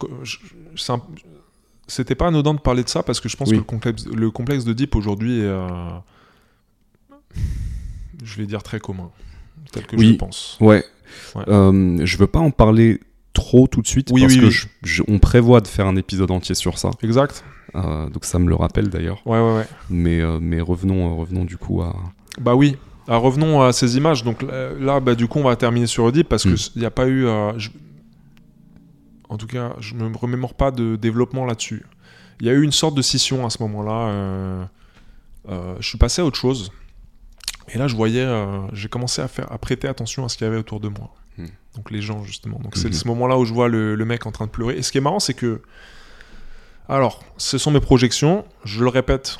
c'était 1.87 2.15
pas 2.17 2.27
anodin 2.27 2.55
de 2.55 2.61
parler 2.61 2.83
de 2.85 2.89
ça 2.89 3.03
parce 3.03 3.21
que 3.21 3.29
je 3.29 3.37
pense 3.37 3.49
Oui. 3.49 3.55
que 3.55 3.61
le 3.61 3.65
complexe 3.65 4.07
le 4.07 4.31
complexe 4.31 4.65
d'Oedipe 4.65 4.97
aujourd'hui 4.97 5.41
est 5.41 5.45
euh, 5.45 5.89
je 8.25 8.37
vais 8.37 8.47
dire 8.47 8.63
très 8.63 8.81
commun 8.81 9.11
tel 9.73 9.87
que 9.87 9.97
je 9.99 10.05
le 10.11 10.17
pense 10.17 10.57
Ouais. 10.61 10.85
Ouais. 11.35 11.45
Je 11.47 12.17
veux 12.19 12.27
pas 12.27 12.41
en 12.41 12.51
parler 12.51 13.01
trop 13.33 13.67
tout 13.69 13.81
de 13.83 13.87
suite 13.87 14.09
Oui, 14.13 14.23
parce 14.23 14.35
que 14.35 14.41
oui. 14.47 14.51
je- 14.51 14.67
je- 14.83 15.03
on 15.09 15.19
prévoit 15.19 15.61
de 15.61 15.69
faire 15.69 15.87
un 15.87 15.97
épisode 15.97 16.31
entier 16.31 16.55
sur 16.55 16.79
ça. 16.79 16.91
exact 17.03 17.45
Euh, 17.75 18.09
donc 18.09 18.25
ça 18.25 18.39
me 18.39 18.49
le 18.49 18.55
rappelle 18.55 18.89
d'ailleurs. 18.89 19.21
ouais 19.27 19.39
ouais 19.39 19.57
ouais 19.59 19.67
Mais, 19.91 20.21
euh, 20.21 20.39
mais 20.41 20.61
revenons, 20.61 21.11
euh, 21.11 21.15
revenons 21.15 21.45
du 21.45 21.57
coup 21.59 21.83
à. 21.83 21.95
Bah 22.41 22.55
oui. 22.55 22.77
Alors, 23.07 23.23
revenons 23.23 23.63
à 23.63 23.73
ces 23.73 23.97
images. 23.97 24.23
Donc 24.25 24.43
là, 24.43 25.01
bah, 25.01 25.15
du 25.15 25.27
coup, 25.29 25.39
on 25.39 25.45
va 25.45 25.57
terminer 25.57 25.87
sur 25.87 26.05
Oedipe 26.05 26.29
parce 26.29 26.45
Mm. 26.47 26.55
qu'il 26.55 26.81
n'y 26.81 26.87
a 26.87 26.91
pas 26.91 27.07
eu. 27.09 27.23
je- 27.57 27.71
En 29.31 29.37
tout 29.37 29.47
cas, 29.47 29.75
je 29.81 29.95
ne 29.95 30.09
me 30.09 30.17
remémore 30.17 30.55
pas 30.55 30.71
de 30.71 30.97
développement 30.97 31.45
là-dessus. 31.45 31.85
Il 32.41 32.47
y 32.47 32.51
a 32.51 32.53
eu 32.53 32.63
une 32.63 32.73
sorte 32.73 32.95
de 32.95 33.03
scission 33.03 33.45
à 33.47 33.51
ce 33.51 33.63
moment-là. 33.63 34.69
je 35.49 35.87
suis 35.87 35.99
passé 35.99 36.23
à 36.23 36.25
autre 36.25 36.37
chose. 36.39 36.71
Et 37.71 37.79
là, 37.79 37.89
je 37.89 37.97
voyais. 37.97 38.27
J'ai 38.73 38.89
commencé 38.89 39.21
à, 39.23 39.29
faire, 39.29 39.51
à 39.53 39.59
prêter 39.59 39.89
attention 39.89 40.25
à 40.25 40.29
ce 40.29 40.37
qu'il 40.39 40.47
y 40.47 40.49
avait 40.49 40.59
autour 40.59 40.81
de 40.81 40.89
moi. 40.89 41.11
Mm. 41.37 41.47
Donc 41.77 41.91
les 41.91 42.01
gens, 42.03 42.25
justement. 42.25 42.59
Donc 42.59 42.77
c'est 42.77 42.89
Mhm. 42.89 42.93
ce 42.95 43.09
moment-là 43.09 43.39
où 43.39 43.45
je 43.45 43.53
vois 43.55 43.69
le, 43.69 43.95
le 43.95 44.05
mec 44.05 44.27
en 44.27 44.33
train 44.33 44.47
de 44.47 44.51
pleurer. 44.51 44.77
Et 44.79 44.83
ce 44.83 44.91
qui 44.93 44.99
est 44.99 45.03
marrant, 45.03 45.21
c'est 45.21 45.35
que. 45.35 45.61
Alors, 46.89 47.23
ce 47.37 47.59
sont 47.59 47.71
mes 47.71 47.81
projections. 47.81 48.45
Je 48.65 48.83
le 48.83 48.89
répète. 48.91 49.39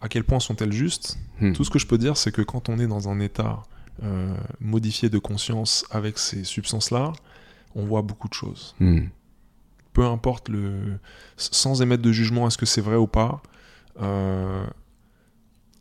À 0.00 0.08
quel 0.08 0.24
point 0.24 0.40
sont-elles 0.40 0.72
justes 0.72 1.18
Hmm. 1.40 1.52
tout 1.54 1.64
ce 1.64 1.70
que 1.70 1.78
je 1.80 1.86
peux 1.88 1.98
dire, 1.98 2.16
c'est 2.16 2.30
que 2.30 2.42
quand 2.42 2.68
on 2.68 2.78
est 2.78 2.86
dans 2.86 3.08
un 3.08 3.18
état 3.18 3.62
euh, 4.04 4.36
modifié 4.60 5.08
de 5.10 5.18
conscience 5.18 5.84
avec 5.90 6.18
ces 6.18 6.44
substances-là, 6.44 7.12
on 7.74 7.84
voit 7.84 8.02
beaucoup 8.02 8.28
de 8.28 8.34
choses. 8.34 8.74
Hmm. 8.80 9.06
Peu 9.92 10.04
importe 10.06 10.48
le. 10.48 10.98
Sans 11.36 11.82
émettre 11.82 12.02
de 12.02 12.12
jugement, 12.12 12.46
est-ce 12.46 12.58
que 12.58 12.66
c'est 12.66 12.80
vrai 12.80 12.96
ou 12.96 13.06
pas, 13.08 13.42
euh, 14.00 14.64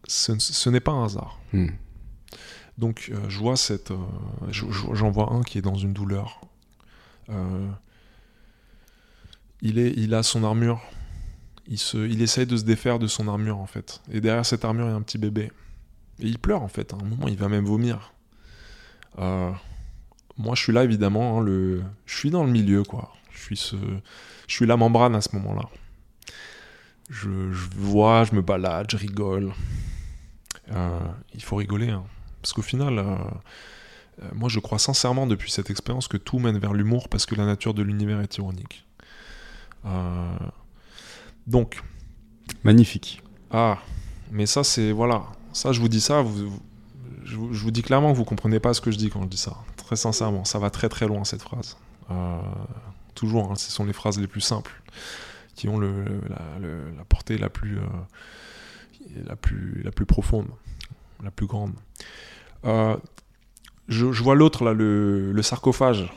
ce, 0.07 0.37
ce 0.39 0.69
n'est 0.69 0.79
pas 0.79 0.91
un 0.93 1.05
hasard. 1.05 1.39
Hmm. 1.53 1.67
Donc, 2.77 3.11
euh, 3.13 3.17
je 3.29 3.37
vois 3.39 3.55
cette. 3.57 3.93
je- 4.49 4.65
je- 4.71 4.93
J'en 4.93 5.11
vois 5.11 5.31
un 5.33 5.41
qui 5.41 5.57
est 5.59 5.61
dans 5.61 5.75
une 5.75 5.93
douleur. 5.93 6.41
Il, 9.61 10.13
a 10.13 10.23
son 10.23 10.43
armure. 10.43 10.81
Il, 11.67 12.21
essaye 12.21 12.45
de 12.47 12.57
se 12.57 12.63
défaire 12.63 12.99
de 12.99 13.07
son 13.07 13.27
armure, 13.27 13.59
en 13.59 13.67
fait. 13.67 14.01
Et 14.11 14.21
derrière 14.21 14.45
cette 14.45 14.65
armure, 14.65 14.88
il 14.88 14.89
y 14.89 14.93
a 14.93 14.95
un 14.95 15.01
petit 15.01 15.17
bébé. 15.17 15.51
Et 16.19 16.27
il 16.27 16.39
pleure, 16.39 16.63
en 16.63 16.67
fait. 16.67 16.93
À 16.93 16.97
un 16.97 17.05
moment, 17.05 17.27
il 17.27 17.38
va 17.38 17.47
même 17.47 17.65
vomir. 17.65 18.13
Euh, 19.19 19.51
moi, 20.38 20.55
je 20.55 20.63
suis 20.63 20.73
là, 20.73 20.83
évidemment. 20.83 21.41
hein. 21.41 21.45
Je 22.05 22.17
suis 22.17 22.31
dans 22.31 22.43
le 22.43 22.51
milieu, 22.51 22.83
quoi. 22.83 23.13
Je 23.31 23.55
suis, 24.47 24.65
la 24.65 24.77
membrane 24.77 25.15
à 25.15 25.21
ce 25.21 25.35
moment-là. 25.35 25.69
Je, 27.09 27.29
vois, 27.29 28.23
je 28.23 28.33
me 28.33 28.41
balade, 28.41 28.88
je 28.89 28.97
rigole. 28.97 29.53
Euh, 30.71 30.99
il 31.33 31.43
faut 31.43 31.57
rigoler, 31.57 31.89
hein. 31.89 32.03
parce 32.41 32.53
qu'au 32.53 32.61
final, 32.61 32.99
euh, 32.99 34.29
moi 34.33 34.49
je 34.49 34.59
crois 34.59 34.79
sincèrement 34.79 35.27
depuis 35.27 35.51
cette 35.51 35.69
expérience 35.69 36.07
que 36.07 36.17
tout 36.17 36.39
mène 36.39 36.57
vers 36.59 36.73
l'humour 36.73 37.09
parce 37.09 37.25
que 37.25 37.35
la 37.35 37.45
nature 37.45 37.73
de 37.73 37.81
l'univers 37.81 38.21
est 38.21 38.38
ironique. 38.38 38.85
Euh, 39.85 40.35
donc, 41.47 41.81
Magnifique. 42.63 43.21
ah, 43.51 43.79
mais 44.31 44.45
ça 44.45 44.63
c'est 44.63 44.91
voilà, 44.91 45.23
ça 45.53 45.71
je 45.71 45.79
vous 45.79 45.89
dis 45.89 46.01
ça, 46.01 46.21
vous, 46.21 46.51
je, 47.23 47.35
vous- 47.35 47.53
je 47.53 47.63
vous 47.63 47.71
dis 47.71 47.81
clairement 47.81 48.11
que 48.11 48.17
vous 48.17 48.25
comprenez 48.25 48.59
pas 48.59 48.73
ce 48.73 48.81
que 48.81 48.91
je 48.91 48.97
dis 48.97 49.09
quand 49.09 49.21
je 49.23 49.27
dis 49.27 49.37
ça. 49.37 49.55
Très 49.77 49.95
sincèrement, 49.95 50.45
ça 50.45 50.59
va 50.59 50.69
très 50.69 50.89
très 50.89 51.07
loin 51.07 51.23
cette 51.23 51.41
phrase. 51.41 51.77
Euh, 52.11 52.37
toujours, 53.15 53.51
hein, 53.51 53.55
ce 53.55 53.71
sont 53.71 53.85
les 53.85 53.93
phrases 53.93 54.19
les 54.19 54.27
plus 54.27 54.41
simples 54.41 54.81
qui 55.55 55.67
ont 55.67 55.77
le- 55.77 56.21
la, 56.29 56.59
le- 56.59 56.91
la 56.97 57.03
portée 57.05 57.37
la 57.37 57.49
plus, 57.49 57.77
euh, 57.77 57.81
la 59.25 59.35
plus, 59.35 59.81
la 59.83 59.91
plus 59.91 60.05
profonde, 60.05 60.47
la 61.23 61.31
plus 61.31 61.47
grande. 61.47 61.73
Euh, 62.65 62.95
je, 63.87 64.11
je 64.11 64.23
vois 64.23 64.35
l'autre 64.35 64.63
là, 64.63 64.73
le, 64.73 65.31
le 65.31 65.41
sarcophage. 65.41 66.11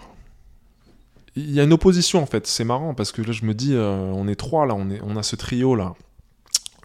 Il 1.36 1.50
y 1.50 1.60
a 1.60 1.64
une 1.64 1.72
opposition 1.72 2.22
en 2.22 2.26
fait. 2.26 2.46
C'est 2.46 2.64
marrant 2.64 2.94
parce 2.94 3.12
que 3.12 3.22
là 3.22 3.32
je 3.32 3.44
me 3.44 3.54
dis, 3.54 3.74
euh, 3.74 3.96
on 4.14 4.28
est 4.28 4.36
trois 4.36 4.66
là, 4.66 4.74
on, 4.74 5.16
a 5.16 5.22
ce 5.22 5.36
trio 5.36 5.74
là. 5.74 5.94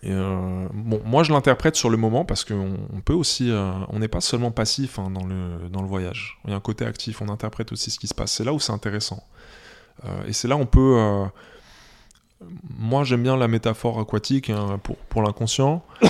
Euh, 0.06 0.68
bon, 0.74 1.02
moi 1.06 1.24
je 1.24 1.32
l'interprète 1.34 1.76
sur 1.76 1.90
le 1.90 1.98
moment 1.98 2.24
parce 2.26 2.46
qu'on 2.46 2.78
on 2.94 3.02
peut 3.02 3.14
aussi, 3.14 3.52
euh, 3.52 3.72
on 3.90 4.00
n'est 4.00 4.08
pas 4.08 4.22
seulement 4.22 4.52
passif 4.52 4.98
hein, 4.98 5.12
dans, 5.12 5.26
le, 5.26 5.70
dans 5.70 5.82
le 5.82 5.88
voyage. 5.88 6.40
Il 6.46 6.52
y 6.52 6.54
a 6.54 6.56
un 6.56 6.62
côté 6.62 6.86
actif, 6.86 7.22
on 7.22 7.30
interprète 7.30 7.72
aussi 7.72 7.92
ce 7.92 8.00
qui 8.00 8.08
se 8.08 8.16
passe. 8.16 8.32
C'est 8.32 8.44
là 8.44 8.54
où 8.54 8.60
c'est 8.60 8.74
intéressant. 8.74 9.24
Et 10.26 10.32
c'est 10.32 10.48
là 10.48 10.56
où 10.56 10.62
on 10.62 10.66
peut. 10.66 11.28
Moi 12.78 13.04
j'aime 13.04 13.24
bien 13.24 13.36
la 13.38 13.48
métaphore 13.48 14.00
aquatique 14.00 14.50
hein, 14.50 14.80
pour, 14.84 14.96
pour 14.98 15.22
l'inconscient. 15.24 15.84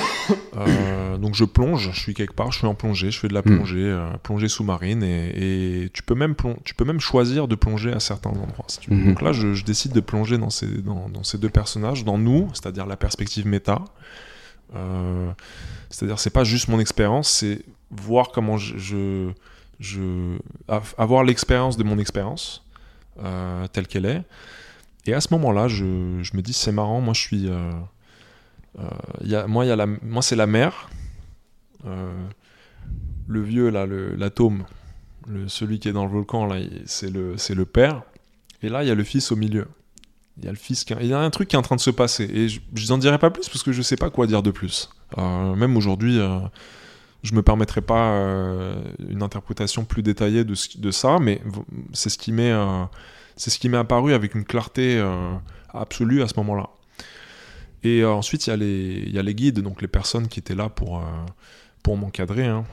Euh, 0.57 1.17
donc 1.17 1.33
je 1.33 1.43
plonge, 1.43 1.89
je 1.91 1.99
suis 1.99 2.13
quelque 2.13 2.33
part, 2.33 2.51
je 2.51 2.59
suis 2.59 2.67
en 2.67 2.75
plongée, 2.75 3.09
je 3.09 3.17
fais 3.19 3.27
de 3.27 3.33
la 3.33 3.39
Mm. 3.41 3.43
plongée, 3.55 3.77
euh, 3.83 4.11
plongée 4.21 4.47
sous-marine, 4.47 5.01
et, 5.01 5.85
et 5.85 5.89
tu, 5.89 6.03
peux 6.03 6.13
même 6.13 6.35
tu 6.63 6.75
peux 6.75 6.85
même 6.85 6.99
choisir 6.99 7.47
de 7.47 7.55
plonger 7.55 7.91
à 7.93 7.99
certains 7.99 8.29
endroits. 8.29 8.65
si 8.67 8.77
tu 8.79 8.91
veux. 8.91 8.95
Mhm. 8.97 9.05
Donc 9.07 9.21
là, 9.23 9.31
je, 9.31 9.53
je 9.55 9.63
décide 9.65 9.91
de 9.91 10.01
plonger 10.01 10.37
dans 10.37 10.51
ces, 10.51 10.67
dans, 10.67 11.09
dans 11.09 11.23
ces 11.23 11.39
deux 11.39 11.49
personnages, 11.49 12.03
dans 12.05 12.19
nous, 12.19 12.47
c'est-à-dire 12.53 12.85
la 12.85 12.95
perspective 12.95 13.47
méta. 13.47 13.81
Euh, 14.75 15.31
c'est-à-dire, 15.89 16.19
c'est 16.19 16.29
pas 16.29 16.43
juste 16.43 16.67
mon 16.67 16.79
expérience, 16.79 17.27
c'est 17.29 17.63
voir 17.89 18.29
comment 18.29 18.57
je, 18.57 18.77
je, 18.77 19.29
je- 19.79 20.37
av- 20.67 20.93
avoir 20.99 21.23
l'expérience 21.23 21.75
de 21.75 21.83
mon 21.83 21.97
expérience 21.97 22.63
telle 23.73 23.87
qu'elle 23.87 24.05
est. 24.05 24.21
Et 25.09 25.13
à 25.15 25.21
ce 25.21 25.29
moment-là, 25.31 25.67
je, 25.67 25.85
me 25.85 26.41
dis 26.41 26.53
c'est 26.53 26.71
marrant, 26.71 27.01
moi 27.01 27.15
je 27.15 27.19
suis, 27.19 27.49
euh, 27.49 27.71
euh, 28.77 29.47
moi 29.47 30.21
c'est 30.21 30.35
la 30.35 30.45
mer, 30.45 30.89
Euh, 31.87 32.13
le 33.27 33.41
vieux 33.41 33.69
là, 33.69 33.87
l'atome, 33.87 34.65
celui 35.47 35.79
qui 35.79 35.89
est 35.89 35.93
dans 35.93 36.05
le 36.05 36.11
volcan 36.11 36.45
là, 36.45 36.57
c'est 36.85 37.09
le, 37.09 37.65
père. 37.65 38.03
Et 38.61 38.69
là 38.69 38.83
il 38.83 38.87
y 38.87 38.91
a 38.91 38.95
le 38.95 39.03
fils 39.03 39.31
au 39.31 39.35
milieu. 39.35 39.65
Il 40.37 40.45
y 40.45 40.47
a 40.47 40.51
le 40.51 40.57
fils 40.57 40.85
il 41.01 41.07
y 41.07 41.13
a 41.13 41.19
un 41.19 41.29
truc 41.31 41.47
qui 41.47 41.55
est 41.55 41.59
en 41.59 41.63
train 41.63 41.75
de 41.75 41.81
se 41.81 41.89
passer. 41.89 42.25
Et 42.25 42.47
je, 42.47 42.59
n'en 42.89 42.99
dirai 42.99 43.17
pas 43.17 43.31
plus 43.31 43.49
parce 43.49 43.63
que 43.63 43.71
je 43.71 43.81
sais 43.81 43.97
pas 43.97 44.11
quoi 44.11 44.27
dire 44.27 44.43
de 44.43 44.51
plus. 44.51 44.91
Même 45.17 45.75
aujourd'hui. 45.75 46.19
je 47.23 47.33
me 47.33 47.41
permettrai 47.41 47.81
pas 47.81 48.13
une 48.99 49.23
interprétation 49.23 49.85
plus 49.85 50.03
détaillée 50.03 50.43
de, 50.43 50.91
ça, 50.91 51.17
mais 51.19 51.41
c'est 51.93 52.09
ce 52.09 52.17
qui 52.19 52.31
m'est 52.31 52.51
euh, 52.51 52.83
c'est 53.39 53.49
ce 53.51 53.57
qui 53.57 53.69
m'est 53.69 53.77
apparu 53.77 54.13
avec 54.13 54.35
une 54.35 54.43
clarté 54.43 54.97
euh, 54.97 55.33
absolue 55.69 56.21
à 56.21 56.27
ce 56.27 56.33
moment-là. 56.37 56.69
Et 57.83 58.01
euh, 58.01 58.11
ensuite, 58.11 58.45
il 58.45 58.49
y, 58.49 58.53
a 58.53 58.57
les- 58.57 59.03
il 59.07 59.13
y 59.13 59.17
a 59.17 59.23
les 59.23 59.33
guides, 59.33 59.61
donc 59.61 59.81
les 59.81 59.87
personnes 59.87 60.27
qui 60.27 60.39
étaient 60.41 60.55
là 60.55 60.67
pour, 60.67 60.97
euh, 60.99 61.03
pour 61.81 61.95
m'encadrer, 61.95 62.45
hein, 62.47 62.65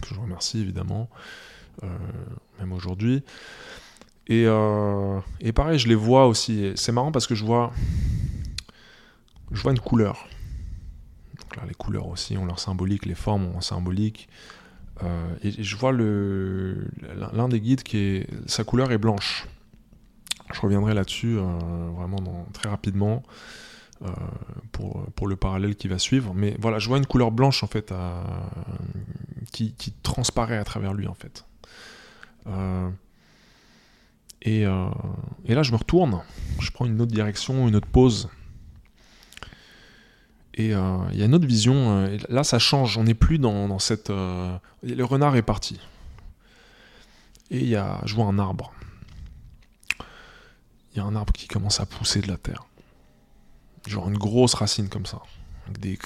que 0.00 0.14
je 0.14 0.20
remercie 0.20 0.60
évidemment, 0.60 1.10
même 2.60 2.72
aujourd'hui. 2.72 3.24
Et, 4.28 4.44
et 5.40 5.52
pareil, 5.52 5.78
je 5.80 5.88
les 5.88 5.96
vois 5.96 6.26
aussi. 6.28 6.70
C'est 6.76 6.92
marrant 6.92 7.10
parce 7.10 7.26
que 7.26 7.34
je 7.34 7.44
vois, 7.44 7.72
je 9.50 9.60
vois 9.60 9.72
une 9.72 9.80
couleur. 9.80 10.28
Donc 11.40 11.56
là, 11.56 11.64
les 11.66 11.74
couleurs 11.74 12.06
aussi 12.06 12.36
ont 12.36 12.46
leur 12.46 12.60
symbolique, 12.60 13.06
les 13.06 13.16
formes 13.16 13.46
ont 13.46 13.58
un 13.58 13.62
symbolique. 13.62 14.28
Et 15.42 15.50
je 15.62 15.76
vois 15.76 15.90
l'un 15.92 17.48
des 17.48 17.60
guides 17.60 17.82
qui 17.82 17.96
est 17.98 18.26
sa 18.46 18.62
couleur 18.62 18.92
est 18.92 18.98
blanche. 18.98 19.48
Je 20.52 20.60
reviendrai 20.60 20.94
là-dessus 20.94 21.38
euh, 21.38 21.90
vraiment 21.94 22.46
très 22.52 22.68
rapidement 22.68 23.22
euh, 24.02 24.08
pour, 24.72 25.04
pour 25.14 25.28
le 25.28 25.36
parallèle 25.36 25.76
qui 25.76 25.88
va 25.88 25.98
suivre. 25.98 26.32
Mais 26.34 26.56
voilà, 26.58 26.78
je 26.78 26.88
vois 26.88 26.98
une 26.98 27.06
couleur 27.06 27.30
blanche 27.30 27.62
en 27.62 27.66
fait 27.66 27.92
qui, 29.52 29.74
qui 29.74 29.92
transparaît 30.02 30.58
à 30.58 30.64
travers 30.64 30.94
lui 30.94 31.06
en 31.06 31.14
fait. 31.14 31.44
Euh, 32.46 32.88
et, 34.42 34.62
et 34.62 35.54
là, 35.54 35.62
je 35.62 35.70
me 35.70 35.76
retourne, 35.76 36.22
je 36.60 36.70
prends 36.70 36.86
une 36.86 37.00
autre 37.02 37.12
direction, 37.12 37.68
une 37.68 37.76
autre 37.76 37.88
pause. 37.88 38.30
Et 40.54 40.68
il 40.68 41.18
y 41.18 41.22
a 41.22 41.24
une 41.24 41.34
autre 41.34 41.46
vision. 41.46 42.08
là, 42.28 42.42
ça 42.42 42.58
change. 42.58 42.96
On 42.96 43.04
n'est 43.04 43.14
plus 43.14 43.38
dans, 43.38 43.68
dans 43.68 43.78
cette. 43.78 44.08
le 44.08 45.02
renard 45.02 45.36
est 45.36 45.42
parti. 45.42 45.78
Et 47.50 47.64
y 47.64 47.76
a, 47.76 48.00
je 48.06 48.14
vois 48.14 48.24
un 48.26 48.38
arbre. 48.38 48.72
Il 50.92 50.98
y 50.98 51.00
a 51.00 51.04
un 51.04 51.14
arbre 51.14 51.32
qui 51.32 51.46
commence 51.46 51.80
à 51.80 51.86
pousser 51.86 52.20
de 52.20 52.28
la 52.28 52.36
terre. 52.36 52.66
Genre 53.86 54.08
une 54.08 54.18
grosse 54.18 54.54
racine 54.54 54.88
comme 54.88 55.06
ça. 55.06 55.22
Avec 55.66 55.78
des, 55.78 55.98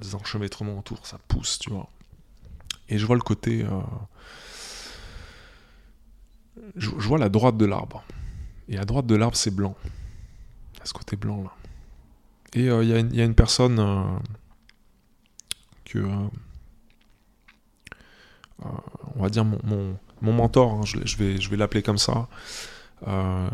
des 0.00 0.14
enchevêtrements 0.14 0.78
autour. 0.78 1.06
Ça 1.06 1.18
pousse, 1.28 1.58
tu 1.58 1.70
vois. 1.70 1.88
Et 2.88 2.98
je 2.98 3.06
vois 3.06 3.16
le 3.16 3.22
côté. 3.22 3.64
euh, 3.64 3.80
je, 6.76 6.90
vois 6.90 7.18
la 7.18 7.28
droite 7.28 7.56
de 7.56 7.64
l'arbre. 7.64 8.04
Et 8.68 8.78
à 8.78 8.84
droite 8.84 9.06
de 9.06 9.14
l'arbre, 9.14 9.36
c'est 9.36 9.54
blanc. 9.54 9.74
Ce 10.84 10.92
côté 10.92 11.16
blanc 11.16 11.42
là. 11.42 11.52
Et 12.54 12.68
euh, 12.68 12.82
il 12.82 12.88
y, 12.88 13.20
a 13.20 13.24
une- 13.24 13.34
personne 13.34 13.78
euh, 13.78 14.02
que. 15.84 15.98
on 18.62 19.22
va 19.22 19.28
dire 19.28 19.44
mon, 19.44 19.96
mon, 20.20 20.32
mentor, 20.32 20.72
hein, 20.72 20.80
je 20.84 21.16
vais 21.16 21.56
l'appeler 21.56 21.82
comme 21.82 21.98
ça, 21.98 22.28
euh, 23.08 23.48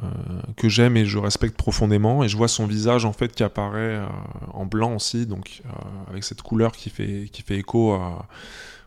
que 0.56 0.68
j'aime 0.68 0.96
et 0.96 1.04
je 1.04 1.18
respecte 1.18 1.56
profondément. 1.56 2.24
Et 2.24 2.28
je 2.28 2.36
vois 2.36 2.48
son 2.48 2.66
visage 2.66 3.04
en 3.04 3.12
fait 3.12 3.32
qui 3.32 3.44
apparaît 3.44 3.96
euh, 3.96 4.06
en 4.52 4.66
blanc 4.66 4.94
aussi, 4.96 5.26
donc 5.26 5.62
euh, 5.64 5.68
avec 6.10 6.24
cette 6.24 6.42
couleur 6.42 6.72
qui 6.72 6.90
fait, 6.90 7.28
qui 7.30 7.42
fait 7.42 7.56
écho 7.56 7.96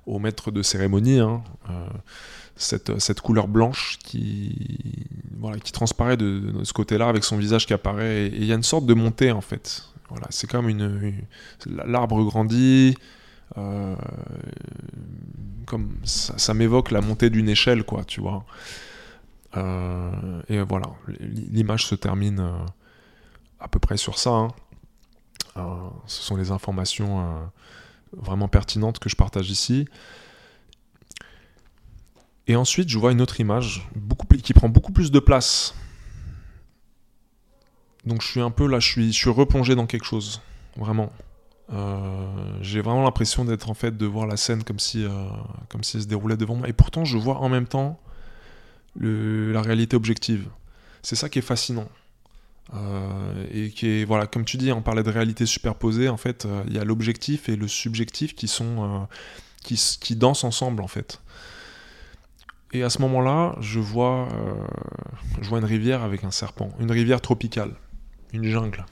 au 0.05 0.19
maître 0.19 0.51
de 0.51 0.61
cérémonie. 0.61 1.19
hein, 1.19 1.41
cette, 2.57 2.99
cette 2.99 3.21
couleur 3.21 3.47
blanche 3.47 3.97
qui, 4.03 5.05
voilà, 5.37 5.59
qui 5.59 5.71
transparaît 5.71 6.17
de, 6.17 6.53
ce 6.63 6.73
côté-là 6.73 7.07
avec 7.07 7.23
son 7.23 7.37
visage 7.37 7.65
qui 7.65 7.73
apparaît. 7.73 8.27
Et 8.27 8.35
il 8.35 8.43
y 8.43 8.51
a 8.51 8.55
une 8.55 8.63
sorte 8.63 8.85
de 8.85 8.93
montée 8.93 9.31
en 9.31 9.39
fait. 9.39 9.85
Voilà, 10.09 10.27
c'est 10.29 10.49
comme 10.49 10.67
une, 10.67 11.13
l'arbre 11.65 12.21
grandit. 12.25 12.97
comme 15.65 15.95
ça, 16.03 16.37
ça 16.37 16.53
m'évoque 16.53 16.91
la 16.91 16.99
montée 16.99 17.29
d'une 17.29 17.47
échelle, 17.47 17.83
quoi, 17.83 18.03
tu 18.03 18.19
vois. 18.19 18.43
Euh, 19.57 20.41
et 20.47 20.61
voilà, 20.61 20.87
l'image 21.07 21.85
se 21.85 21.95
termine 21.95 22.39
euh, 22.39 22.65
à 23.59 23.67
peu 23.67 23.79
près 23.79 23.97
sur 23.97 24.17
ça. 24.19 24.29
hein. 24.31 24.47
Euh, 25.57 25.89
ce 26.05 26.21
sont 26.21 26.35
les 26.35 26.51
informations 26.51 27.49
vraiment 28.13 28.47
pertinentes 28.47 28.99
que 28.99 29.09
je 29.09 29.15
partage 29.15 29.49
ici. 29.49 29.87
Et 32.47 32.55
ensuite, 32.55 32.89
je 32.89 32.97
vois 32.97 33.11
une 33.11 33.21
autre 33.21 33.39
image 33.39 33.87
qui 34.43 34.53
prend 34.53 34.69
beaucoup 34.69 34.91
plus 34.91 35.11
de 35.11 35.19
place. 35.19 35.73
Donc 38.05 38.21
je 38.21 38.27
suis 38.27 38.41
un 38.41 38.51
peu 38.51 38.67
là, 38.67 38.79
je 38.79 38.87
suis, 38.87 39.11
je 39.11 39.17
suis 39.17 39.29
replongé 39.29 39.75
dans 39.75 39.85
quelque 39.85 40.05
chose, 40.05 40.41
vraiment. 40.77 41.11
J'ai 42.61 42.81
vraiment 42.81 43.03
l'impression 43.03 43.45
d'être 43.45 43.69
en 43.69 43.73
fait 43.75 43.97
de 43.97 44.05
voir 44.05 44.25
la 44.25 44.37
scène 44.37 44.63
comme 44.63 44.79
si, 44.79 45.05
comme 45.67 45.83
si 45.83 45.97
elle 45.97 46.03
se 46.03 46.07
déroulait 46.07 46.37
devant 46.37 46.55
moi. 46.55 46.69
Et 46.69 46.73
pourtant, 46.73 47.05
je 47.05 47.17
vois 47.17 47.37
en 47.37 47.49
même 47.49 47.67
temps 47.67 47.99
la 48.99 49.61
réalité 49.61 49.95
objective. 49.95 50.47
C'est 51.01 51.15
ça 51.15 51.29
qui 51.29 51.39
est 51.39 51.43
fascinant. 51.43 51.87
Euh, 52.75 53.47
et 53.51 53.69
qui 53.71 53.87
est, 53.87 54.05
voilà, 54.05 54.27
comme 54.27 54.45
tu 54.45 54.57
dis, 54.57 54.71
on 54.71 54.81
parlait 54.81 55.03
de 55.03 55.09
réalité 55.09 55.45
superposée. 55.45 56.09
En 56.09 56.17
fait, 56.17 56.45
euh, 56.45 56.63
il 56.67 56.73
y 56.73 56.79
a 56.79 56.83
l'objectif 56.83 57.49
et 57.49 57.55
le 57.55 57.67
subjectif 57.67 58.35
qui 58.35 58.47
sont, 58.47 58.83
euh, 58.83 58.99
qui, 59.63 59.75
qui 59.99 60.15
dansent 60.15 60.43
ensemble 60.43 60.83
en 60.83 60.87
fait. 60.87 61.21
Et 62.71 62.83
à 62.83 62.91
ce 62.91 63.01
moment-là, 63.01 63.55
je 63.61 63.79
vois, 63.79 64.29
je 65.41 65.49
une 65.49 65.65
rivière 65.65 66.03
avec 66.03 66.23
un 66.23 66.29
serpent, 66.29 66.69
une 66.79 66.91
rivière 66.91 67.19
tropicale, 67.19 67.73
une 68.31 68.43
jungle, 68.43 68.85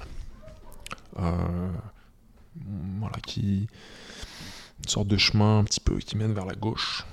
voilà, 1.14 1.46
qui 3.28 3.68
une 4.80 4.90
sorte 4.90 5.08
de 5.08 5.18
chemin 5.18 5.60
un 5.60 5.64
petit 5.64 5.80
peu 5.80 6.00
qui 6.00 6.18
mène 6.18 6.34
vers 6.34 6.48
la 6.48 6.56
gauche. 6.56 7.06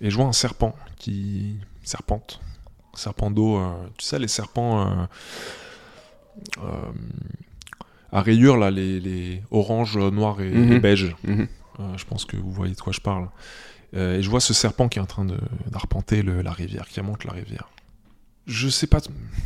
Et 0.00 0.10
je 0.10 0.16
vois 0.16 0.26
un 0.26 0.32
serpent 0.32 0.74
qui 0.96 1.56
serpente, 1.82 2.40
serpent 2.94 3.30
d'eau. 3.30 3.58
euh, 3.58 3.72
tu 3.98 4.04
sais 4.04 4.18
les 4.18 4.28
serpents 4.28 4.86
euh, 4.86 5.06
euh, 6.62 6.92
à 8.12 8.20
rayures 8.22 8.56
là, 8.56 8.70
les, 8.70 9.00
les 9.00 9.42
orange, 9.50 9.96
noir 9.98 10.40
et, 10.40 10.50
Mhm. 10.50 10.72
et 10.72 10.78
beige. 10.80 11.16
Mhm. 11.24 11.48
Euh, 11.80 11.96
je 11.96 12.04
pense 12.04 12.24
que 12.24 12.36
vous 12.36 12.52
voyez 12.52 12.74
de 12.74 12.80
quoi 12.80 12.92
je 12.92 13.00
parle. 13.00 13.28
Et 13.92 14.22
je 14.22 14.28
vois 14.30 14.40
ce 14.40 14.52
serpent 14.52 14.88
qui 14.88 14.98
est 14.98 15.02
en 15.02 15.06
train 15.06 15.24
d'arpenter 15.66 16.22
la 16.22 16.50
rivière, 16.52 16.88
qui 16.88 16.98
remonte 16.98 17.22
la 17.24 17.32
rivière. 17.32 17.68
Je 18.46 18.68
sais 18.68 18.88
pas, 18.88 18.98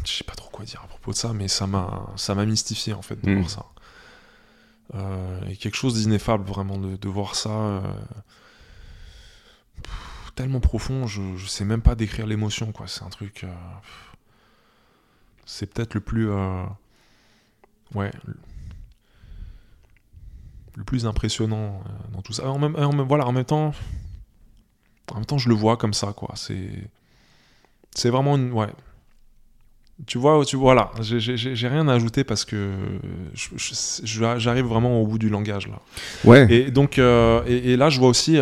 je 0.07 0.11
sais 0.11 0.25
pas 0.25 0.35
trop 0.35 0.49
quoi 0.51 0.65
dire 0.65 0.81
à 0.83 0.87
propos 0.89 1.13
de 1.13 1.17
ça, 1.17 1.33
mais 1.35 1.49
ça 1.49 1.67
m'a, 1.67 2.07
ça 2.17 2.35
m'a 2.35 2.47
mystifié 2.47 2.95
en 2.95 3.03
fait 3.03 3.21
de 3.23 3.31
Mm. 3.31 3.35
voir 3.41 3.51
ça. 3.51 3.67
Euh, 4.95 5.41
et 5.51 5.57
quelque 5.57 5.77
chose 5.77 5.95
d'ineffable 6.01 6.45
vraiment 6.45 6.79
de, 6.79 6.97
de 6.97 7.09
voir 7.09 7.35
ça. 7.35 7.51
euh, 7.51 7.81
tellement 10.39 10.61
profond, 10.61 11.07
je, 11.07 11.21
je 11.37 11.47
sais 11.47 11.65
même 11.65 11.81
pas 11.83 11.95
décrire 11.97 12.27
l'émotion 12.27 12.71
quoi. 12.73 12.87
C'est 12.87 13.03
un 13.03 13.09
truc. 13.11 13.43
euh, 13.45 13.49
c'est 15.45 15.67
peut-être 15.73 15.95
le 15.95 16.01
plus, 16.01 16.31
euh, 16.31 16.63
ouais, 17.95 18.11
le- 20.77 20.85
plus 20.85 21.07
impressionnant 21.07 21.83
euh, 21.85 22.13
dans 22.15 22.23
tout 22.23 22.33
ça. 22.33 22.49
En 22.49 22.59
même, 22.59 22.77
en 22.77 22.93
même- 22.93 23.07
voilà, 23.09 23.27
en 23.27 23.33
même 23.33 23.45
temps, 23.45 23.73
en 25.11 25.15
même 25.17 25.25
temps, 25.27 25.39
je 25.39 25.49
le 25.49 25.55
vois 25.57 25.77
comme 25.77 25.93
ça, 25.95 26.13
quoi. 26.13 26.31
C'est, 26.37 26.69
c'est 27.95 28.11
vraiment 28.11 28.37
une, 28.37 28.53
ouais. 28.53 28.69
Tu 30.07 30.19
vois, 30.19 30.45
tu 30.45 30.55
voilà, 30.55 30.93
j'ai- 31.01 31.19
j'ai 31.37 31.69
rien 31.69 31.89
à 31.89 31.95
ajouter 31.95 32.23
parce 32.23 32.45
que 32.45 32.71
j'arrive 34.05 34.67
vraiment 34.67 35.03
au 35.03 35.07
bout 35.09 35.19
du 35.19 35.29
langage 35.29 35.67
là. 35.67 35.81
Ouais. 36.25 36.47
Et 36.53 36.71
donc, 36.71 37.01
euh, 37.01 37.43
et, 37.49 37.73
et 37.73 37.77
là, 37.77 37.91
je 37.91 37.99
vois 37.99 38.09
aussi, 38.09 38.39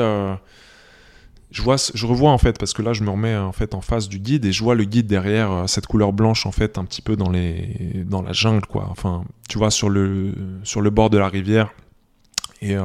je 1.56 2.06
revois 2.06 2.30
en 2.30 2.38
fait, 2.38 2.58
parce 2.58 2.72
que 2.72 2.82
là, 2.82 2.92
je 2.92 3.02
me 3.02 3.10
remets 3.10 3.36
en 3.36 3.52
fait 3.52 3.74
en 3.74 3.80
face 3.80 4.08
du 4.08 4.18
guide 4.18 4.44
et 4.44 4.52
je 4.52 4.62
vois 4.62 4.74
le 4.74 4.84
guide 4.84 5.06
derrière 5.06 5.50
euh, 5.50 5.66
cette 5.66 5.86
couleur 5.86 6.12
blanche 6.12 6.46
en 6.46 6.52
fait, 6.52 6.78
un 6.78 6.84
petit 6.84 7.02
peu 7.02 7.16
dans 7.16 7.30
la 7.30 8.32
jungle 8.32 8.66
quoi. 8.66 8.86
Enfin, 8.90 9.24
tu 9.48 9.58
vois 9.58 9.70
sur 9.70 9.88
le, 9.88 10.34
sur 10.64 10.80
le 10.80 10.90
bord 10.90 11.10
de 11.10 11.18
la 11.18 11.28
rivière, 11.28 11.72
Et, 12.60 12.76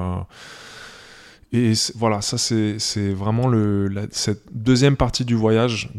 et 1.54 1.74
voilà, 1.96 2.22
ça 2.22 2.38
c'est 2.38 3.14
vraiment 3.14 3.52
cette 4.12 4.44
deuxième 4.54 4.96
partie 4.96 5.26
du 5.26 5.36
voyage 5.36 5.92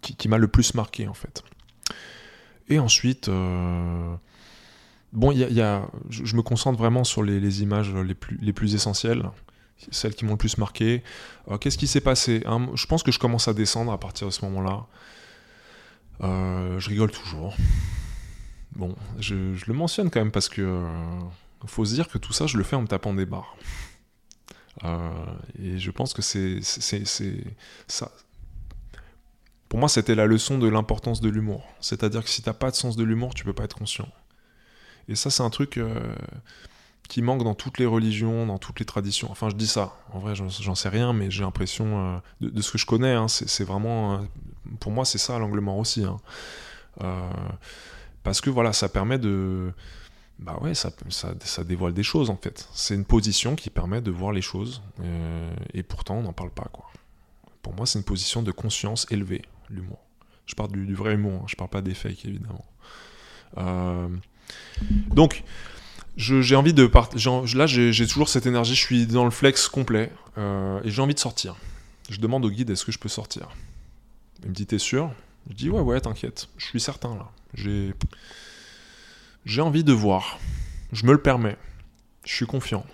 qui, 0.00 0.28
m'a 0.28 0.38
le 0.38 0.48
plus 0.48 0.74
marqué 0.74 1.06
en 1.06 1.14
fait. 1.14 1.44
Et 2.68 2.78
ensuite, 2.78 3.28
bon, 5.12 5.32
il 5.32 5.38
y 5.38 5.60
a, 5.60 5.82
je, 6.08 6.36
me 6.36 6.42
concentre 6.42 6.78
vraiment 6.78 7.04
sur 7.04 7.22
les, 7.22 7.40
les, 7.40 7.62
images 7.62 7.94
les 7.94 8.14
plus, 8.14 8.38
les 8.40 8.52
plus 8.52 8.74
essentielles 8.74 9.22
celles 9.90 10.14
qui 10.14 10.24
m'ont 10.24 10.32
le 10.32 10.38
plus 10.38 10.58
marqué. 10.58 11.02
Euh, 11.48 11.58
qu'est-ce 11.58 11.78
qui 11.78 11.86
s'est 11.86 12.00
passé 12.00 12.42
Je 12.74 12.86
pense 12.86 13.02
que 13.02 13.12
je 13.12 13.18
commence 13.18 13.48
à 13.48 13.54
descendre 13.54 13.92
à 13.92 13.98
partir 13.98 14.26
de 14.26 14.32
ce 14.32 14.44
moment-là. 14.46 14.86
Euh, 16.22 16.78
je 16.78 16.88
rigole 16.88 17.10
toujours. 17.10 17.56
Bon, 18.72 18.94
je, 19.18 19.34
le 19.34 19.74
mentionne 19.74 20.10
quand 20.10 20.20
même 20.20 20.30
parce 20.30 20.48
que 20.48 20.62
euh, 20.62 20.86
faut 21.66 21.84
se 21.84 21.94
dire 21.94 22.08
que 22.08 22.18
tout 22.18 22.32
ça, 22.32 22.46
je 22.46 22.56
le 22.56 22.64
fais 22.64 22.76
en 22.76 22.82
me 22.82 22.86
tapant 22.86 23.14
des 23.14 23.26
barres. 23.26 23.56
et 25.58 25.78
je 25.78 25.90
pense 25.90 26.14
que 26.14 26.22
c'est 26.22 26.60
ça. 27.86 28.10
Pour 29.68 29.78
moi, 29.78 29.88
c'était 29.88 30.16
la 30.16 30.26
leçon 30.26 30.58
de 30.58 30.68
l'importance 30.68 31.20
de 31.20 31.28
l'humour. 31.28 31.64
C'est-à-dire 31.80 32.24
que 32.24 32.30
si 32.30 32.42
t'as 32.42 32.52
pas 32.52 32.70
de 32.70 32.76
sens 32.76 32.96
de 32.96 33.04
l'humour, 33.04 33.34
tu 33.34 33.44
peux 33.44 33.52
pas 33.52 33.64
être 33.64 33.76
conscient. 33.76 34.08
Et 35.08 35.14
ça, 35.14 35.30
c'est 35.30 35.42
un 35.42 35.50
truc 35.50 35.78
qui 37.10 37.22
manque 37.22 37.42
dans 37.42 37.54
toutes 37.54 37.78
les 37.78 37.86
religions, 37.86 38.46
dans 38.46 38.58
toutes 38.58 38.78
les 38.78 38.86
traditions. 38.86 39.28
Enfin, 39.32 39.50
je 39.50 39.56
dis 39.56 39.66
ça. 39.66 39.96
En 40.12 40.20
vrai, 40.20 40.34
j'en 40.36 40.74
sais 40.76 40.88
rien, 40.88 41.12
mais 41.12 41.28
j'ai 41.28 41.42
l'impression, 41.42 42.14
euh, 42.14 42.18
de, 42.40 42.62
ce 42.62 42.70
que 42.70 42.78
je 42.78 42.86
connais, 42.86 43.12
hein, 43.12 43.26
c'est 43.26 43.64
vraiment, 43.64 44.14
euh, 44.14 44.18
pour 44.78 44.92
moi, 44.92 45.04
c'est 45.04 45.18
ça 45.18 45.36
l'angle 45.40 45.58
mort 45.60 45.76
aussi. 45.76 46.04
Hein. 46.04 46.18
Euh, 47.02 47.30
parce 48.22 48.40
que 48.40 48.48
voilà, 48.48 48.72
ça 48.72 48.88
permet 48.88 49.18
de, 49.18 49.72
bah 50.38 50.56
ouais, 50.60 50.72
ça, 50.74 50.92
ça, 51.08 51.64
dévoile 51.64 51.94
des 51.94 52.04
choses 52.04 52.30
en 52.30 52.36
fait. 52.36 52.68
C'est 52.72 52.94
une 52.94 53.04
position 53.04 53.56
qui 53.56 53.70
permet 53.70 54.00
de 54.00 54.12
voir 54.12 54.30
les 54.30 54.42
choses, 54.42 54.80
et 55.74 55.82
pourtant 55.82 56.16
on 56.18 56.22
n'en 56.22 56.32
parle 56.32 56.50
pas 56.50 56.68
quoi. 56.72 56.90
Pour 57.62 57.74
moi, 57.74 57.86
c'est 57.86 57.98
une 57.98 58.04
position 58.04 58.42
de 58.42 58.52
conscience 58.52 59.06
élevée, 59.10 59.42
l'humour. 59.68 59.98
Je 60.46 60.54
parle 60.54 60.70
du, 60.70 60.94
vrai 60.94 61.14
humour, 61.14 61.40
hein. 61.42 61.46
je 61.48 61.56
parle 61.56 61.70
pas 61.70 61.82
des 61.82 61.94
fakes 61.94 62.24
évidemment. 62.24 62.64
donc 65.08 65.42
j'ai 66.20 66.56
envie 66.56 66.74
de 66.74 66.86
partir. 66.86 67.44
Là, 67.56 67.66
j'ai 67.66 68.06
toujours 68.06 68.28
cette 68.28 68.46
énergie, 68.46 68.74
je 68.74 68.80
suis 68.80 69.06
dans 69.06 69.24
le 69.24 69.30
flex 69.30 69.68
complet 69.68 70.12
euh, 70.38 70.80
et 70.84 70.90
j'ai 70.90 71.00
envie 71.00 71.14
de 71.14 71.18
sortir. 71.18 71.56
Je 72.10 72.18
demande 72.18 72.44
au 72.44 72.50
guide 72.50 72.70
est-ce 72.70 72.84
que 72.84 72.92
je 72.92 72.98
peux 72.98 73.08
sortir? 73.08 73.48
Il 74.42 74.50
me 74.50 74.54
dit 74.54 74.66
t'es 74.66 74.78
sûr? 74.78 75.10
Je 75.48 75.54
dis 75.54 75.70
ouais, 75.70 75.80
ouais, 75.80 76.00
t'inquiète, 76.00 76.48
je 76.58 76.66
suis 76.66 76.80
certain 76.80 77.14
là. 77.14 77.30
J'ai 77.54 77.94
j'ai 79.46 79.62
envie 79.62 79.84
de 79.84 79.92
voir. 79.92 80.38
Je 80.92 81.06
me 81.06 81.12
le 81.12 81.22
permets. 81.22 81.56
Je 82.24 82.34
suis 82.34 82.46
confiant. 82.46 82.84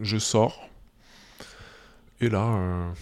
Je 0.00 0.18
sors. 0.18 0.68
Et 2.20 2.28
là, 2.28 2.44
euh, 2.44 2.92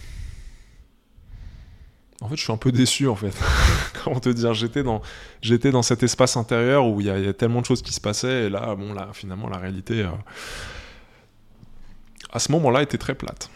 en 2.23 2.29
fait, 2.29 2.37
je 2.37 2.43
suis 2.43 2.53
un 2.53 2.57
peu 2.57 2.71
déçu, 2.71 3.07
en 3.07 3.15
fait. 3.15 3.37
Comment 4.03 4.19
te 4.19 4.29
dire 4.29 4.53
J'étais 4.53 4.81
dans, 4.81 5.01
j'étais 5.41 5.71
dans 5.71 5.81
cet 5.81 6.03
espace 6.03 6.37
intérieur 6.37 6.87
où 6.87 7.01
il 7.01 7.07
y, 7.07 7.09
a 7.09 7.33
tellement 7.33 7.59
de 7.59 7.65
choses 7.65 7.81
qui 7.81 7.91
se 7.93 7.99
passaient, 7.99 8.45
et 8.45 8.49
là, 8.49 8.75
bon, 8.75 8.93
là, 8.93 9.09
finalement, 9.11 9.49
la 9.49 9.57
réalité, 9.57 10.03
euh, 10.03 10.09
à 12.31 12.39
ce 12.39 12.51
moment-là, 12.53 12.81
était 12.81 12.97
très 12.97 13.13
plate. 13.13 13.49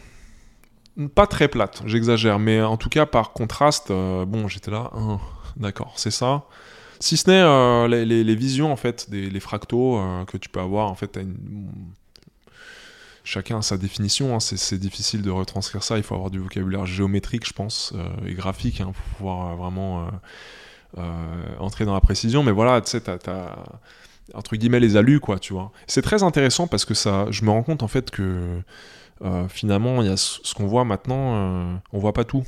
Pas 1.15 1.27
très 1.27 1.47
plate, 1.47 1.81
j'exagère, 1.85 2.39
mais 2.39 2.61
en 2.61 2.75
tout 2.75 2.89
cas, 2.89 3.05
par 3.05 3.31
contraste, 3.31 3.89
euh, 3.89 4.25
bon, 4.25 4.49
j'étais 4.49 4.71
là, 4.71 4.91
hein, 4.93 5.19
d'accord, 5.55 5.93
c'est 5.95 6.11
ça. 6.11 6.43
Si 6.99 7.15
ce 7.15 7.29
n'est 7.29 7.41
euh, 7.41 7.87
les, 7.87 8.35
visions, 8.35 8.69
en 8.69 8.75
fait, 8.75 9.09
des 9.09 9.29
les 9.29 9.39
fractaux 9.39 10.01
que 10.27 10.35
tu 10.35 10.49
peux 10.49 10.59
avoir, 10.59 10.91
en 10.91 10.95
fait, 10.95 11.17
une 11.17 11.37
chacun 13.27 13.59
a 13.59 13.61
sa 13.61 13.77
définition, 13.77 14.33
hein. 14.33 14.39
c'est 14.39 14.79
difficile 14.79 15.21
de 15.21 15.29
retranscrire 15.29 15.83
ça, 15.83 15.97
il 15.97 16.03
faut 16.03 16.15
avoir 16.15 16.31
du 16.31 16.39
vocabulaire 16.39 16.85
géométrique, 16.85 17.45
je 17.45 17.51
pense, 17.51 17.93
euh, 17.93 18.07
et 18.25 18.33
graphique, 18.33 18.79
hein, 18.79 18.93
pour 18.93 19.17
pouvoir 19.17 19.51
euh, 19.51 19.55
vraiment 19.55 20.07
euh, 20.97 21.01
entrer 21.59 21.83
dans 21.83 21.93
la 21.93 21.99
précision, 21.99 22.41
mais 22.41 22.53
voilà, 22.53 22.79
tu 22.79 22.89
sais, 22.89 23.01
t'as, 23.01 23.55
entre 24.33 24.55
guillemets, 24.55 24.79
les 24.79 24.95
alus, 24.95 25.19
quoi, 25.19 25.39
tu 25.39 25.51
vois. 25.51 25.73
C'est 25.87 26.01
très 26.01 26.23
intéressant 26.23 26.67
parce 26.67 26.85
que 26.85 26.93
ça, 26.93 27.27
je 27.29 27.43
me 27.43 27.49
rends 27.49 27.63
compte, 27.63 27.83
en 27.83 27.89
fait, 27.89 28.11
que 28.11 28.61
finalement, 29.49 30.01
il 30.01 30.07
y 30.07 30.11
a 30.11 30.17
ce 30.17 30.53
qu'on 30.53 30.67
voit 30.67 30.85
maintenant, 30.85 31.81
on 31.91 31.99
voit 31.99 32.13
pas 32.13 32.23
tout. 32.23 32.45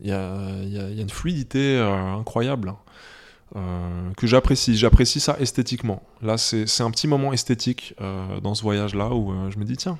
Il 0.00 0.08
y 0.08 0.12
a, 0.12 0.90
une 0.90 1.10
fluidité 1.10 1.78
incroyable. 1.78 2.74
Euh, 3.54 4.12
que 4.16 4.26
j'apprécie. 4.26 4.76
J'apprécie 4.76 5.20
ça 5.20 5.36
esthétiquement. 5.38 6.02
Là, 6.20 6.36
c'est 6.36 6.80
un 6.80 6.90
petit 6.90 7.06
moment 7.06 7.32
esthétique 7.32 7.94
euh, 8.00 8.40
dans 8.40 8.54
ce 8.54 8.62
voyage-là 8.62 9.10
où 9.10 9.32
euh, 9.32 9.50
je 9.50 9.58
me 9.58 9.64
dis, 9.64 9.76
tiens, 9.76 9.98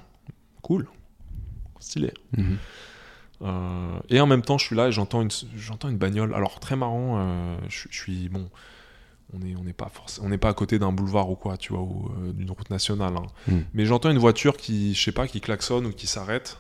cool, 0.63 0.89
stylé. 1.79 2.13
Mhm. 2.37 2.59
et 4.09 4.21
en 4.21 4.27
même 4.27 4.43
temps, 4.43 4.59
je 4.59 4.65
suis 4.65 4.75
là 4.75 4.89
et 4.89 4.93
j'entends 4.93 5.21
une, 5.21 5.31
une 5.85 5.99
bagnole. 5.99 6.35
Alors, 6.35 6.59
très 6.59 6.75
marrant, 6.75 7.59
je, 7.69 7.87
suis, 7.91 8.29
bon, 8.29 8.49
on 9.33 9.39
n'est 9.39 9.55
on 9.55 9.67
est 9.67 9.73
pas, 9.73 9.93
on 10.23 10.39
pas 10.39 10.49
à 10.49 10.55
côté 10.55 10.79
d'un 10.79 10.91
boulevard 10.91 11.31
ou 11.31 11.37
quoi, 11.37 11.57
tu 11.57 11.73
vois, 11.73 11.83
ou 11.83 12.11
d'une 12.33 12.51
route 12.51 12.71
nationale. 12.71 13.15
Hein. 13.17 13.27
Mhm. 13.47 13.65
Mais 13.75 13.87
j'entends 13.87 14.11
une 14.11 14.19
voiture 14.19 14.57
qui, 14.57 14.95
je 14.95 15.03
sais 15.05 15.13
pas, 15.13 15.29
qui 15.29 15.41
klaxonne 15.41 15.87
ou 15.87 15.93
qui 15.93 16.09
s'arrête, 16.09 16.59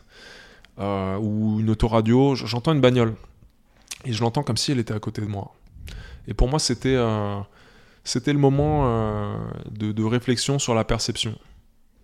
ou 0.78 1.58
une 1.58 1.70
autoradio, 1.70 2.36
j'entends 2.36 2.74
une 2.74 2.80
bagnole. 2.80 3.14
Et 4.04 4.12
je 4.12 4.22
l'entends 4.22 4.44
comme 4.44 4.56
si 4.56 4.70
elle 4.70 4.78
était 4.78 4.94
à 4.94 5.00
côté 5.00 5.20
de 5.20 5.26
moi. 5.26 5.52
Et 6.28 6.34
pour 6.34 6.48
moi, 6.48 6.58
c'était 6.58 6.96
euh, 6.96 7.38
c'était 8.04 8.32
le 8.32 8.38
moment 8.38 8.82
euh, 8.86 9.36
de, 9.70 10.04
réflexion 10.04 10.58
sur 10.58 10.74
la 10.74 10.84
perception. 10.84 11.38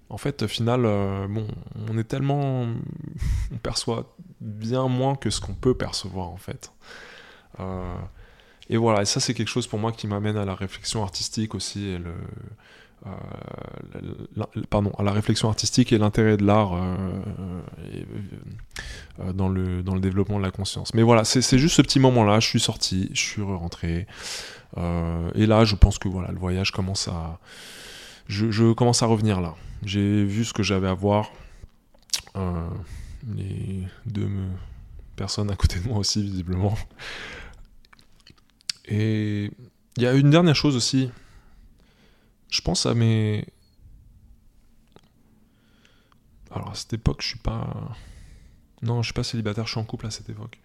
En 0.09 0.19
fait, 0.19 0.43
au 0.43 0.49
final, 0.49 0.85
euh, 0.85 1.27
bon, 1.29 1.47
on 1.89 1.97
est 1.97 2.05
tellement, 2.05 2.63
on 3.53 3.57
perçoit 3.63 4.15
bien 4.41 4.89
moins 4.89 5.15
que 5.15 5.31
ce 5.31 5.41
qu'on 5.41 5.55
peut 5.55 5.75
percevoir 5.75 6.29
en 6.29 6.37
fait. 6.37 6.73
et 8.69 8.77
voilà, 8.77 9.03
et 9.03 9.05
ça 9.05 9.21
c'est 9.21 9.35
quelque 9.35 9.49
chose 9.49 9.67
pour 9.67 9.79
moi 9.79 9.93
qui 9.93 10.07
m'amène 10.07 10.37
à 10.37 10.45
la 10.45 10.55
réflexion 10.55 11.03
artistique 11.03 11.55
aussi 11.55 11.97
pardon, 14.71 14.93
à 14.99 15.03
la 15.03 15.13
réflexion 15.13 15.49
artistique 15.49 15.93
et 15.93 15.99
l'intérêt 15.99 16.37
de 16.37 16.45
l'art 16.45 16.75
euh, 16.75 16.83
dans, 19.33 19.49
le, 19.49 19.83
dans 19.83 19.95
le 19.95 20.01
développement 20.01 20.39
de 20.39 20.43
la 20.43 20.51
conscience. 20.51 20.95
Mais 20.95 21.03
voilà, 21.03 21.25
c'est 21.25 21.59
juste 21.59 21.77
ce 21.77 21.83
petit 21.83 22.01
moment-là, 22.01 22.41
je 22.41 22.49
suis 22.49 22.61
sorti, 22.61 23.11
je 23.13 23.21
suis 23.21 23.43
rentré. 23.43 24.07
Euh, 24.79 25.31
et 25.35 25.47
là, 25.47 25.65
je 25.65 25.75
pense 25.75 25.99
que 25.99 26.09
voilà, 26.09 26.31
le 26.33 26.39
voyage 26.39 26.71
commence 26.71 27.09
à. 27.09 27.39
Je, 28.29 28.73
commence 28.73 29.03
à 29.03 29.07
revenir 29.07 29.41
là. 29.41 29.55
J'ai 29.85 30.25
vu 30.25 30.45
ce 30.45 30.53
que 30.53 30.63
j'avais 30.63 30.89
à 30.89 30.95
voir. 30.95 31.31
Euh, 32.37 32.69
les 33.37 33.83
deux 34.07 34.31
personnes 35.17 35.51
à 35.51 35.57
côté 35.57 35.79
de 35.79 35.89
moi 35.89 35.99
aussi, 35.99 36.23
visiblement. 36.23 36.75
Et 38.87 39.51
il 39.97 40.03
y 40.03 40.07
a 40.07 40.15
une 40.15 40.31
dernière 40.31 40.57
chose 40.57 40.77
aussi. 40.77 41.11
Je 42.53 42.61
pense 42.61 42.85
à 42.85 42.93
mes. 42.93 43.47
Alors 46.51 46.71
à 46.71 46.75
cette 46.75 46.93
époque, 46.93 47.23
je 47.23 47.29
suis 47.29 47.39
pas. 47.39 47.97
Non, 48.83 49.01
je 49.01 49.07
suis 49.07 49.15
pas 49.15 49.25
célibataire, 49.25 49.67
je 49.67 49.71
suis 49.71 49.81
en 49.81 49.85
couple 49.85 50.07
à 50.07 50.11
cette 50.11 50.29
époque. 50.29 50.61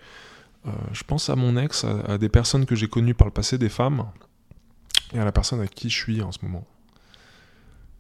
Euh, 0.66 0.72
je 0.92 1.04
pense 1.04 1.30
à 1.30 1.38
mon 1.38 1.56
ex, 1.56 1.86
à, 1.86 2.18
des 2.18 2.28
personnes 2.28 2.66
que 2.66 2.76
j'ai 2.76 2.90
connues 2.90 3.14
par 3.14 3.26
le 3.26 3.32
passé, 3.32 3.58
des 3.58 3.70
femmes, 3.70 4.06
et 5.14 5.20
à 5.20 5.24
la 5.24 5.32
personne 5.32 5.60
avec 5.60 5.74
qui 5.74 5.90
je 5.90 5.96
suis 5.96 6.22
en 6.22 6.34
ce 6.34 6.40
moment. 6.44 6.68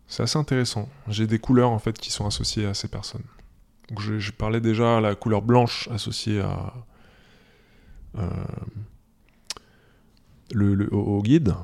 C'est 0.07 0.23
assez 0.23 0.37
intéressant. 0.37 0.89
J'ai 1.07 1.25
des 1.25 1.39
couleurs 1.39 1.69
en 1.69 1.79
fait 1.79 1.97
qui 1.97 2.11
sont 2.11 2.27
associées 2.27 2.65
à 2.65 2.73
ces 2.73 2.89
personnes. 2.89 3.23
Donc, 3.87 4.01
je, 4.01 4.31
parlais 4.31 4.59
déjà 4.59 4.97
à 4.97 5.01
la 5.01 5.15
couleur 5.15 5.41
blanche 5.41 5.87
associée 5.93 6.41
à 6.41 6.73
euh, 8.17 8.29
le, 10.51 10.93
au, 10.93 11.21
guide. 11.21 11.55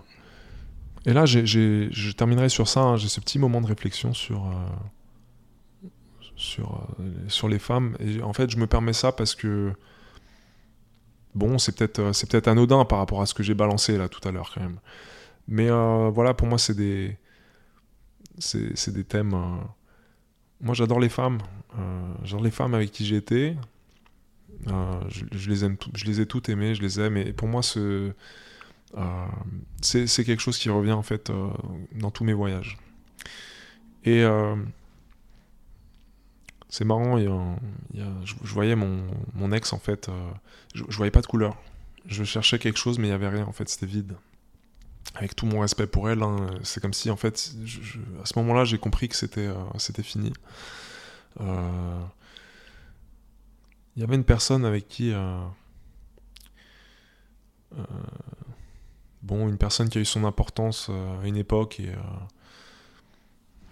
Et 1.05 1.13
là, 1.13 1.25
je 1.25 2.11
terminerai 2.11 2.49
sur 2.49 2.67
ça. 2.67 2.81
Hein. 2.81 2.95
J'ai 2.97 3.09
ce 3.09 3.19
petit 3.19 3.39
moment 3.39 3.61
de 3.61 3.67
réflexion 3.67 4.13
sur 4.13 4.47
euh, 4.47 5.89
sur, 6.35 6.88
euh, 6.99 7.03
sur 7.27 7.49
les 7.49 7.59
femmes. 7.59 7.97
Et 7.99 8.21
en 8.21 8.34
fait, 8.34 8.49
je 8.49 8.57
me 8.57 8.67
permets 8.67 8.93
ça 8.93 9.11
parce 9.11 9.35
que, 9.35 9.73
bon, 11.35 11.57
c'est 11.57 11.75
peut-être 11.77 11.99
euh, 11.99 12.13
c'est 12.13 12.30
peut-être 12.30 12.47
anodin 12.47 12.85
par 12.85 12.99
rapport 12.99 13.21
à 13.21 13.25
ce 13.25 13.34
que 13.34 13.43
j'ai 13.43 13.53
balancé 13.53 13.97
là 13.97 14.07
tout 14.07 14.25
à 14.27 14.31
l'heure 14.31 14.51
quand 14.53 14.61
même. 14.61 14.80
Mais 15.49 15.67
voilà, 15.69 16.34
pour 16.34 16.47
moi, 16.47 16.57
c'est 16.57 16.73
des, 16.73 17.17
c'est, 18.38 18.93
des 18.93 19.03
thèmes. 19.03 19.35
moi, 20.61 20.73
j'adore 20.73 21.01
les 21.01 21.09
femmes. 21.09 21.39
j'adore 22.23 22.45
les 22.45 22.51
femmes 22.51 22.73
avec 22.73 22.91
qui 22.91 23.05
j'ai 23.05 23.17
été. 23.17 23.57
Je, 24.65 25.49
les 25.49 25.65
aime, 25.65 25.75
je 25.93 26.05
les 26.05 26.21
ai 26.21 26.25
toutes 26.25 26.47
aimées, 26.47 26.75
je 26.75 26.81
les 26.81 26.97
aime. 27.01 27.17
Et 27.17 27.34
pour 27.34 27.49
moi, 27.49 27.61
ce, 27.61 28.13
c'est, 29.82 30.07
c'est 30.07 30.24
quelque 30.24 30.41
chose 30.41 30.57
qui 30.57 30.70
revient 30.70 30.91
en 30.91 31.03
fait 31.03 31.32
dans 31.94 32.11
tous 32.11 32.24
mes 32.24 32.34
voyages. 32.34 32.78
Et 34.06 34.24
c'est 36.70 36.86
marrant, 36.86 37.20
je, 37.20 38.53
voyais 38.53 38.76
mon, 38.76 39.52
ex 39.52 39.74
en 39.74 39.78
fait, 39.80 40.10
euh, 40.10 40.32
je, 40.74 40.84
voyais 40.98 41.11
pas 41.11 41.22
de 41.22 41.28
couleur. 41.28 41.56
Je 42.07 42.24
cherchais 42.24 42.57
quelque 42.57 42.80
chose, 42.80 42.98
mais 42.98 43.07
il 43.10 43.11
y 43.11 43.14
avait 43.14 43.30
rien 43.30 43.45
en 43.45 43.52
fait, 43.52 43.70
c'était 43.70 43.86
vide. 43.86 44.15
avec 45.15 45.36
tout 45.36 45.45
mon 45.45 45.60
respect 45.60 45.86
pour 45.86 46.10
elle, 46.10 46.24
hein, 46.24 46.48
c'est 46.64 46.82
comme 46.82 46.94
si 46.94 47.11
en 47.11 47.15
fait, 47.15 47.53
je- 47.64 47.82
je- 47.84 47.99
à 48.24 48.26
ce 48.26 48.40
moment-là, 48.40 48.65
j'ai 48.65 48.80
compris 48.80 49.07
que 49.07 49.15
c'était 49.15 49.45
euh, 49.48 50.03
fini. 50.03 50.34
Euh, 51.41 52.02
Il 53.95 54.02
y 54.02 54.03
avait 54.03 54.15
une 54.15 54.24
personne 54.24 54.65
avec 54.65 54.88
qui, 54.88 55.11
euh, 55.14 55.40
euh, 57.78 57.84
bon, 59.23 59.47
une 59.47 59.57
personne 59.57 59.89
qui 59.89 59.97
a 59.97 60.01
eu 60.01 60.05
son 60.05 60.25
importance 60.25 60.87
euh, 60.89 61.21
à 61.21 61.27
une 61.27 61.37
époque 61.37 61.79
et 61.79 61.89
euh, 61.89 61.95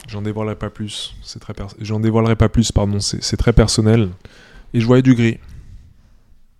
j'en 0.08 0.22
dévoilerai 0.22 0.56
pas 0.56 0.70
plus. 0.70 1.14
C'est 1.22 1.40
très, 1.40 1.54
j'en 1.80 2.00
dévoilerai 2.00 2.36
pas 2.36 2.50
plus, 2.50 2.72
pardon. 2.72 3.00
C'est 3.00 3.38
très 3.38 3.54
personnel. 3.54 4.10
Et 4.74 4.80
je 4.80 4.86
voyais 4.86 5.04
du 5.04 5.14
gris. 5.14 5.40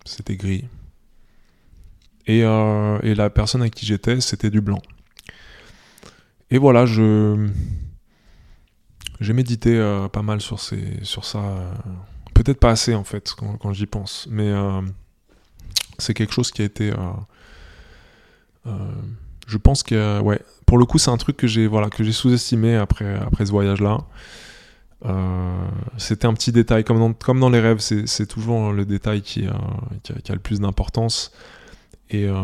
C'était 0.04 0.36
gris. 0.36 0.66
Et, 2.26 2.44
euh, 2.44 3.00
et 3.02 3.14
la 3.14 3.30
personne 3.30 3.62
avec 3.62 3.74
qui 3.74 3.86
j'étais, 3.86 4.20
c'était 4.20 4.50
du 4.50 4.60
blanc. 4.60 4.80
Et 6.50 6.58
voilà, 6.58 6.84
je 6.84 7.48
j'ai 9.20 9.32
médité 9.32 9.78
pas 10.12 10.22
mal 10.22 10.40
sur, 10.40 10.60
ces, 10.60 11.02
sur 11.02 11.24
ça. 11.24 11.40
Peut-être 12.34 12.58
pas 12.58 12.70
assez 12.70 12.94
en 12.94 13.04
fait 13.04 13.32
quand, 13.38 13.56
quand 13.56 13.72
j'y 13.72 13.86
pense, 13.86 14.26
mais 14.30 14.52
c'est 15.98 16.12
quelque 16.12 16.34
chose 16.34 16.50
qui 16.50 16.60
a 16.60 16.64
été. 16.66 16.92
Euh, 18.66 18.70
euh, 18.70 18.74
je 19.46 19.58
pense 19.58 19.82
que 19.82 19.94
euh, 19.94 20.20
ouais, 20.20 20.40
pour 20.66 20.78
le 20.78 20.84
coup, 20.84 20.98
c'est 20.98 21.10
un 21.10 21.16
truc 21.16 21.36
que 21.36 21.46
j'ai 21.46 21.66
voilà 21.66 21.90
que 21.90 22.02
j'ai 22.04 22.12
sous-estimé 22.12 22.76
après 22.76 23.14
après 23.18 23.44
ce 23.46 23.50
voyage-là. 23.50 23.98
Euh, 25.04 25.66
c'était 25.98 26.26
un 26.26 26.34
petit 26.34 26.52
détail, 26.52 26.84
comme 26.84 26.98
dans, 27.00 27.12
comme 27.12 27.40
dans 27.40 27.50
les 27.50 27.58
rêves, 27.58 27.80
c'est 27.80 28.26
toujours 28.26 28.72
le 28.72 28.84
détail 28.84 29.20
qui, 29.22 29.46
a- 29.46 29.56
qui, 30.04 30.12
a, 30.12 30.16
qui 30.16 30.30
a 30.30 30.34
le 30.34 30.40
plus 30.40 30.60
d'importance. 30.60 31.32
Et 32.10 32.26
euh, 32.28 32.34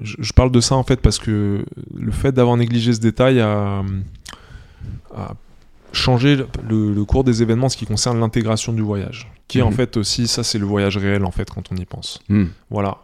je, 0.00 0.16
je 0.18 0.32
parle 0.32 0.50
de 0.50 0.60
ça 0.60 0.76
en 0.76 0.82
fait 0.84 1.00
parce 1.00 1.18
que 1.18 1.64
le 1.94 2.12
fait 2.12 2.32
d'avoir 2.32 2.56
négligé 2.56 2.92
ce 2.94 3.00
détail 3.00 3.40
a, 3.40 3.82
a 5.14 5.34
changé 5.92 6.36
le, 6.68 6.94
le 6.94 7.04
cours 7.04 7.24
des 7.24 7.42
événements 7.42 7.66
en 7.66 7.68
ce 7.68 7.76
qui 7.76 7.86
concerne 7.86 8.18
l'intégration 8.18 8.72
du 8.72 8.82
voyage. 8.82 9.30
Qui 9.46 9.58
est 9.58 9.62
en 9.62 9.68
Mhm. 9.70 9.76
fait 9.76 9.96
aussi, 9.98 10.26
ça 10.26 10.42
c'est 10.42 10.58
le 10.58 10.64
voyage 10.64 10.96
réel 10.96 11.24
en 11.26 11.30
fait 11.30 11.50
quand 11.50 11.70
on 11.70 11.76
y 11.76 11.84
pense. 11.84 12.20
Hmm. 12.30 12.46
Voilà. 12.70 12.96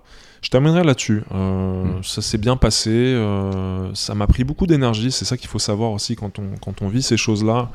Je 0.43 0.49
terminerai 0.51 0.85
là-dessus. 0.85 1.23
Euh, 1.33 1.85
Mm. 1.85 2.03
Ça 2.03 2.23
s'est 2.23 2.39
bien 2.39 2.57
passé. 2.57 2.91
euh, 2.91 3.93
ça 3.95 4.15
m'a 4.15 4.27
pris 4.27 4.45
beaucoup 4.45 4.67
d'énergie. 4.67 5.11
C'est 5.13 5.25
ça 5.25 5.37
qu'il 5.37 5.49
faut 5.49 5.59
savoir 5.59 5.93
aussi 5.93 6.17
quand 6.17 6.39
on, 6.39 6.57
quand 6.63 6.83
on 6.83 6.89
vit 6.89 7.03
ces 7.03 7.17
choses-là. 7.17 7.71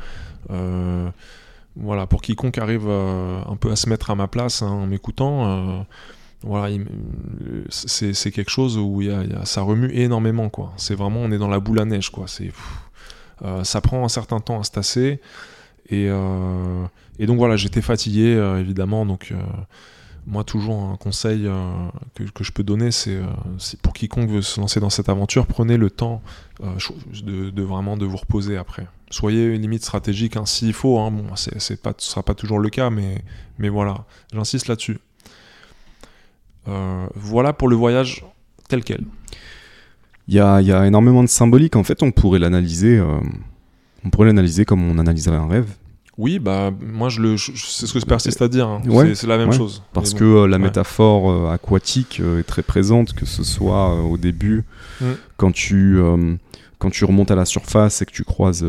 Euh, 0.52 1.08
voilà, 1.76 2.06
pour 2.08 2.22
quiconque 2.22 2.58
arrive 2.58 2.88
un 2.88 3.56
peu 3.60 3.70
à 3.72 3.76
se 3.76 3.90
mettre 3.90 4.10
à 4.10 4.16
ma 4.16 4.28
place 4.28 4.62
hein, 4.62 4.68
en 4.70 4.86
m'écoutant, 4.88 5.86
voilà, 6.44 6.70
il- 6.70 6.86
c'est 7.70 8.32
quelque 8.32 8.50
chose 8.52 8.78
où 8.78 9.02
il 9.02 9.08
y 9.08 9.12
a- 9.12 9.24
il 9.24 9.32
y 9.32 9.36
a- 9.36 9.46
ça 9.46 9.62
remue 9.62 9.92
énormément. 9.94 10.50
quoi. 10.50 10.72
C'est 10.78 10.96
vraiment, 10.96 11.20
on 11.22 11.32
est 11.32 11.38
dans 11.38 11.50
la 11.50 11.60
boule 11.60 11.80
à 11.80 11.86
neige. 11.86 12.10
quoi. 12.12 12.26
C'est, 12.28 12.52
ça 13.64 13.82
prend 13.82 14.06
un 14.06 14.10
certain 14.10 14.40
temps 14.40 14.60
à 14.60 14.64
se 14.64 14.72
tasser. 14.72 15.20
Et, 15.90 16.06
et 17.20 17.26
donc 17.28 17.38
voilà, 17.38 17.58
j'étais 17.58 17.82
fatigué, 17.82 18.34
évidemment. 18.60 19.06
Donc 19.06 19.34
moi, 20.28 20.44
toujours 20.44 20.82
un 20.82 20.98
conseil 20.98 21.46
euh, 21.46 21.72
que, 22.16 22.44
je 22.44 22.52
peux 22.52 22.64
donner, 22.64 22.92
c'est 22.92 23.16
euh, 23.16 23.26
c'est 23.60 23.80
pour 23.80 23.94
quiconque 23.94 24.30
veut 24.30 24.42
se 24.42 24.60
lancer 24.60 24.80
dans 24.80 24.90
cette 24.90 25.08
aventure, 25.08 25.46
prenez 25.46 25.78
le 25.78 25.92
temps 25.92 26.22
euh, 26.64 26.74
de, 27.24 27.62
vraiment 27.62 27.96
vous 27.96 28.18
reposer 28.18 28.58
après. 28.58 28.88
Soyez 29.12 29.56
limite 29.58 29.84
stratégique 29.84 30.36
hein, 30.36 30.46
s'il 30.46 30.74
faut. 30.74 30.98
Hein, 31.00 31.12
bon, 31.12 31.36
sera 31.36 32.24
pas 32.24 32.34
toujours 32.34 32.60
le 32.60 32.70
cas, 32.70 32.90
mais, 32.90 33.24
mais 33.60 33.70
voilà, 33.70 34.06
j'insiste 34.34 34.68
là-dessus. 34.68 35.00
Voilà 37.14 37.54
pour 37.54 37.68
le 37.68 37.76
voyage 37.76 38.26
tel 38.68 38.84
quel. 38.84 39.04
Il 40.28 40.34
y 40.34 40.40
a, 40.40 40.60
y 40.62 40.72
a 40.72 40.88
énormément 40.88 41.22
de 41.22 41.30
symbolique. 41.30 41.76
En 41.76 41.84
fait, 41.84 42.02
on 42.02 42.12
pourrait 42.12 42.40
l'analyser. 42.40 43.00
on 44.04 44.10
pourrait 44.10 44.26
l'analyser 44.26 44.66
comme 44.66 44.84
on 44.84 44.98
analyserait 44.98 45.38
un 45.38 45.48
rêve. 45.48 45.70
Oui, 46.18 46.40
bah 46.40 46.72
moi 46.82 47.10
je 47.10 47.22
le, 47.22 47.36
c'est 47.38 47.86
ce 47.88 47.94
que 47.94 48.00
je 48.00 48.06
persiste 48.06 48.42
à 48.42 48.48
dire. 48.48 48.68
hein. 48.70 48.82
Ouais, 48.88 49.08
C'est- 49.10 49.16
c'est 49.16 49.28
la 49.28 49.38
même 49.38 49.50
ouais. 49.50 49.58
chose. 49.58 49.84
Parce 49.94 50.14
que 50.14 50.24
euh, 50.24 50.48
la 50.48 50.56
ouais. 50.58 50.64
métaphore 50.64 51.30
euh, 51.30 51.52
aquatique 51.52 52.20
euh, 52.24 52.40
est 52.40 52.44
très 52.44 52.62
présente, 52.64 53.14
que 53.14 53.26
ce 53.26 53.44
soit 53.44 54.02
au 54.02 54.18
début, 54.18 54.64
Mm. 55.02 55.06
quand, 55.36 55.52
tu, 55.52 56.00
quand 56.80 56.90
tu 56.90 57.04
remontes 57.04 57.32
à 57.32 57.36
la 57.36 57.44
surface 57.44 58.02
et 58.02 58.06
que 58.06 58.12
tu 58.14 58.24
croises 58.24 58.66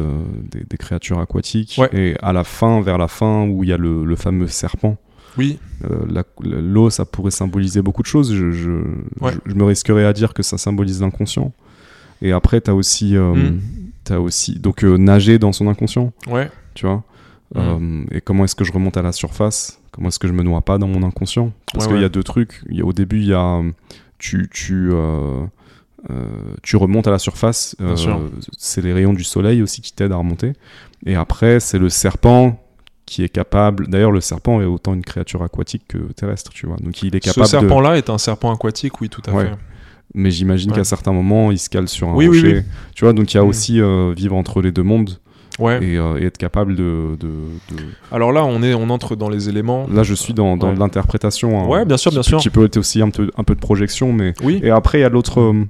des, 0.50 0.64
des 0.68 0.76
créatures 0.76 1.20
aquatiques, 1.20 1.80
et 1.92 2.16
à 2.20 2.32
la 2.32 2.42
fin, 2.42 2.80
vers 2.80 2.98
la 2.98 3.06
fin, 3.06 3.46
où 3.46 3.62
il 3.62 3.70
y 3.70 3.72
a 3.72 3.76
le, 3.76 4.04
le 4.04 4.16
fameux 4.16 4.48
serpent, 4.48 4.96
Oui, 5.38 5.60
la- 6.10 6.24
l'eau, 6.42 6.90
ça 6.90 7.04
pourrait 7.04 7.30
symboliser 7.30 7.80
beaucoup 7.82 8.02
de 8.02 8.08
choses. 8.08 8.34
Je, 8.34 8.50
je, 8.50 8.70
Ouais. 9.20 9.32
je- 9.32 9.50
je 9.50 9.54
me 9.54 9.62
risquerais 9.64 10.04
à 10.04 10.12
dire 10.12 10.34
que 10.34 10.42
ça 10.42 10.58
symbolise 10.58 11.00
l'inconscient. 11.00 11.52
Et 12.22 12.32
après, 12.32 12.60
tu 12.60 12.70
as 12.70 12.74
aussi, 12.74 13.14
Mm. 13.14 13.60
t'as 14.02 14.18
aussi 14.18 14.58
donc, 14.58 14.82
nager 14.82 15.38
dans 15.38 15.52
son 15.52 15.68
inconscient, 15.68 16.12
ouais, 16.28 16.50
tu 16.74 16.86
vois? 16.86 17.04
Euh, 17.54 18.04
et 18.10 18.20
comment 18.20 18.44
est-ce 18.44 18.56
que 18.56 18.64
je 18.64 18.72
remonte 18.72 18.96
à 18.96 19.02
la 19.02 19.12
surface? 19.12 19.78
Comment 19.92 20.08
est-ce 20.08 20.18
que 20.18 20.26
je 20.26 20.32
me 20.32 20.42
noie 20.42 20.62
pas 20.62 20.78
dans 20.78 20.88
mon 20.88 21.02
inconscient? 21.04 21.52
Parce 21.72 21.86
Ouais, 21.86 21.92
qu'il 21.92 22.02
y 22.02 22.04
a 22.04 22.08
deux 22.08 22.24
trucs. 22.24 22.60
Y 22.68 22.80
a, 22.80 22.84
au 22.84 22.92
début, 22.92 23.18
il 23.18 23.26
y 23.28 23.32
a 23.34 23.58
euh, 23.60 23.70
tu 24.18 24.48
tu 24.52 24.90
euh, 24.92 25.46
tu 26.62 26.76
remontes 26.76 27.06
à 27.06 27.10
la 27.10 27.18
surface. 27.18 27.76
Euh, 27.80 27.96
c'est 28.56 28.80
les 28.82 28.92
rayons 28.92 29.12
du 29.12 29.24
soleil 29.24 29.62
aussi 29.62 29.80
qui 29.80 29.92
t'aident 29.92 30.12
à 30.12 30.16
remonter. 30.16 30.52
Et 31.04 31.14
après, 31.14 31.60
c'est 31.60 31.78
le 31.78 31.88
serpent 31.88 32.62
qui 33.06 33.22
est 33.22 33.28
capable. 33.28 33.88
D'ailleurs, 33.88 34.12
le 34.12 34.20
serpent 34.20 34.60
est 34.60 34.64
autant 34.64 34.94
une 34.94 35.02
créature 35.04 35.42
aquatique 35.42 35.82
que 35.88 35.98
terrestre, 36.12 36.52
tu 36.52 36.66
vois. 36.66 36.76
Donc 36.78 37.02
il 37.02 37.14
est 37.14 37.24
ce 37.24 37.30
capable 37.30 37.44
de. 37.46 37.50
serpent-là 37.50 37.96
est 37.96 38.10
un 38.10 38.18
serpent 38.18 38.52
aquatique, 38.52 39.00
oui, 39.00 39.08
tout 39.08 39.22
à 39.26 39.32
Ouais. 39.32 39.44
fait. 39.46 39.52
Mais 40.14 40.30
j'imagine 40.30 40.70
Ouais. 40.70 40.78
qu'à 40.78 40.84
certains 40.84 41.12
moments, 41.12 41.50
il 41.50 41.58
se 41.58 41.68
cale 41.68 41.88
sur 41.88 42.08
un 42.08 42.14
Oui, 42.14 42.28
oui, 42.28 42.40
rocher. 42.40 42.56
oui. 42.58 42.62
Tu 42.94 43.04
vois, 43.04 43.12
donc 43.12 43.32
il 43.32 43.36
y 43.36 43.40
a 43.40 43.44
Mm. 43.44 43.48
aussi 43.48 43.80
euh, 43.80 44.12
vivre 44.16 44.34
entre 44.36 44.62
les 44.62 44.72
deux 44.72 44.82
mondes 44.84 45.18
Ouais. 45.58 45.82
et, 45.82 45.96
euh, 45.98 46.18
et 46.20 46.24
être 46.24 46.36
capable 46.38 46.74
de- 46.76 47.16
de- 47.18 47.26
de, 47.26 47.82
Alors 48.12 48.30
là, 48.32 48.44
on 48.44 48.62
est, 48.62 48.74
on 48.74 48.90
entre 48.90 49.16
dans 49.16 49.28
les 49.30 49.48
éléments. 49.48 49.86
Là, 49.90 50.02
je 50.02 50.14
suis 50.14 50.34
dans, 50.34 50.56
dans 50.56 50.70
Ouais. 50.70 50.76
l'interprétation. 50.76 51.58
hein, 51.60 51.66
Ouais, 51.66 51.84
bien 51.84 51.96
sûr, 51.96 52.10
bien 52.10 52.20
qui, 52.20 52.28
sûr. 52.28 52.38
Qui 52.38 52.50
peut 52.50 52.64
être 52.64 52.76
aussi 52.76 53.00
un 53.00 53.10
peu, 53.10 53.30
un 53.36 53.44
peu 53.44 53.54
de 53.54 53.60
projection, 53.60 54.12
mais. 54.12 54.34
Oui. 54.42 54.60
Et 54.62 54.70
après, 54.70 54.98
il 54.98 55.02
y 55.02 55.04
a 55.04 55.08
l'autre. 55.08 55.40
euh, 55.40 55.64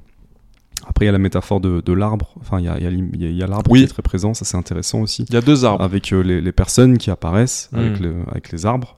Après, 0.89 1.05
il 1.05 1.07
y 1.07 1.09
a 1.09 1.13
la 1.13 1.19
métaphore 1.19 1.61
de, 1.61 1.81
de 1.85 1.93
l'arbre. 1.93 2.35
Enfin, 2.41 2.59
il 2.61 2.65
y 2.65 2.69
a, 2.69 2.79
y 2.79 3.43
a 3.43 3.47
l'arbre 3.47 3.71
Oui. 3.71 3.81
qui 3.81 3.85
est 3.85 3.89
très 3.89 4.03
présent. 4.03 4.35
Ça, 4.35 4.45
c'est 4.45 4.57
intéressant 4.57 5.01
aussi. 5.01 5.25
Il 5.29 5.35
y 5.35 5.37
a 5.37 5.41
deux 5.41 5.65
arbres. 5.65 5.83
Avec 5.83 6.13
euh, 6.13 6.21
les, 6.23 6.41
les 6.41 6.53
personnes 6.53 6.97
qui 6.99 7.11
apparaissent 7.11 7.69
Mm. 7.73 7.79
avec, 7.79 8.01
le- 8.01 8.15
avec 8.31 8.53
les 8.53 8.67
arbres. 8.67 8.97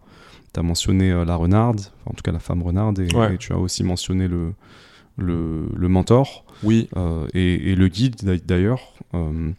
Tu 0.53 0.61
as 0.61 0.63
mentionné 0.63 1.13
la 1.27 1.37
renarde, 1.37 1.81
enfin, 1.81 2.11
en 2.11 2.15
tout 2.15 2.23
cas 2.23 2.33
la 2.33 2.39
femme 2.39 2.63
renarde, 2.63 2.99
et, 2.99 3.15
Ouais. 3.15 3.35
et 3.35 3.39
tu 3.39 3.53
as 3.53 3.59
aussi 3.59 3.85
mentionné 3.85 4.27
le, 4.29 4.53
le, 5.17 5.67
le 5.77 5.89
mentor 5.89 6.45
Oui. 6.63 6.89
euh, 6.97 7.27
et, 7.35 7.73
et 7.73 7.75
le 7.75 7.89
guide 7.89 8.17
d'a- 8.23 8.37
d'ailleurs. 8.39 8.95
Euh, 9.15 9.51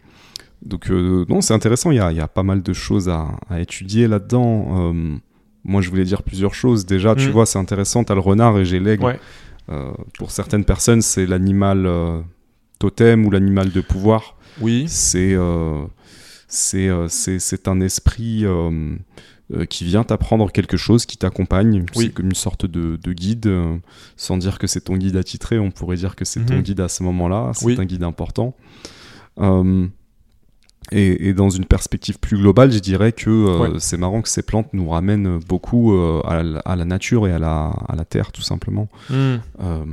donc 0.61 0.89
euh, 0.91 1.25
non, 1.29 1.41
c'est 1.41 1.53
intéressant, 1.53 1.91
il 1.91 1.97
y 1.97 1.99
a, 1.99 2.11
il 2.11 2.17
y 2.17 2.21
a 2.21 2.27
pas 2.27 2.43
mal 2.43 2.61
de 2.61 2.73
choses 2.73 3.07
à, 3.09 3.27
à 3.49 3.59
étudier 3.59 4.07
là-dedans. 4.07 4.91
Euh, 4.93 5.17
moi, 5.63 5.81
je 5.81 5.89
voulais 5.89 6.03
dire 6.05 6.23
plusieurs 6.23 6.53
choses. 6.53 6.85
Déjà, 6.85 7.15
tu 7.15 7.27
Mm. 7.27 7.31
vois, 7.31 7.45
c'est 7.45 7.59
intéressant, 7.59 8.03
tu 8.03 8.11
as 8.11 8.15
le 8.15 8.21
renard 8.21 8.57
et 8.57 8.65
j'ai 8.65 8.79
l'aigle. 8.79 9.03
Ouais. 9.05 9.19
Euh, 9.69 9.91
pour 10.17 10.31
certaines 10.31 10.65
personnes, 10.65 11.01
c'est 11.01 11.25
l'animal 11.25 11.87
totem 12.79 13.25
ou 13.25 13.29
l'animal 13.31 13.71
de 13.71 13.81
pouvoir. 13.81 14.35
Oui. 14.61 14.85
C'est 14.87 15.35
c'est 16.47 16.89
c'est- 17.07 17.39
c'est 17.39 17.67
un 17.67 17.79
esprit 17.81 18.45
qui 19.69 19.83
vient 19.83 20.03
t'apprendre 20.03 20.51
quelque 20.51 20.77
chose, 20.77 21.05
qui 21.05 21.17
t'accompagne. 21.17 21.85
Oui. 21.95 22.05
C'est 22.07 22.13
comme 22.13 22.27
une 22.27 22.35
sorte 22.35 22.65
de, 22.65 22.97
de 23.01 23.13
guide, 23.13 23.47
euh, 23.47 23.77
sans 24.15 24.37
dire 24.37 24.59
que 24.59 24.67
c'est 24.67 24.81
ton 24.81 24.95
guide 24.95 25.15
attitré, 25.17 25.57
on 25.57 25.71
pourrait 25.71 25.95
dire 25.97 26.15
que 26.15 26.23
c'est 26.25 26.45
ton 26.45 26.55
Mhm. 26.57 26.61
guide 26.61 26.79
à 26.81 26.87
ce 26.87 27.01
moment-là. 27.03 27.51
C'est 27.55 27.65
Oui. 27.65 27.75
un 27.79 27.85
guide 27.85 28.03
important. 28.03 28.55
Euh, 29.39 29.87
et, 30.91 31.29
et 31.29 31.33
dans 31.33 31.49
une 31.49 31.65
perspective 31.65 32.19
plus 32.19 32.37
globale, 32.37 32.71
je 32.71 32.79
dirais 32.79 33.11
que 33.11 33.29
euh, 33.29 33.59
Ouais. 33.59 33.69
c'est 33.79 33.97
marrant 33.97 34.21
que 34.21 34.29
ces 34.29 34.41
plantes 34.41 34.69
nous 34.73 34.89
ramènent 34.89 35.39
beaucoup 35.47 35.93
euh, 35.93 36.21
à, 36.25 36.41
la, 36.43 36.59
à 36.59 36.75
la 36.75 36.85
nature 36.85 37.27
et 37.27 37.31
à 37.33 37.39
la, 37.39 37.71
à 37.87 37.95
la 37.95 38.05
terre, 38.05 38.31
tout 38.31 38.41
simplement. 38.41 38.87
Hmm. 39.09 39.35
Euh, 39.61 39.83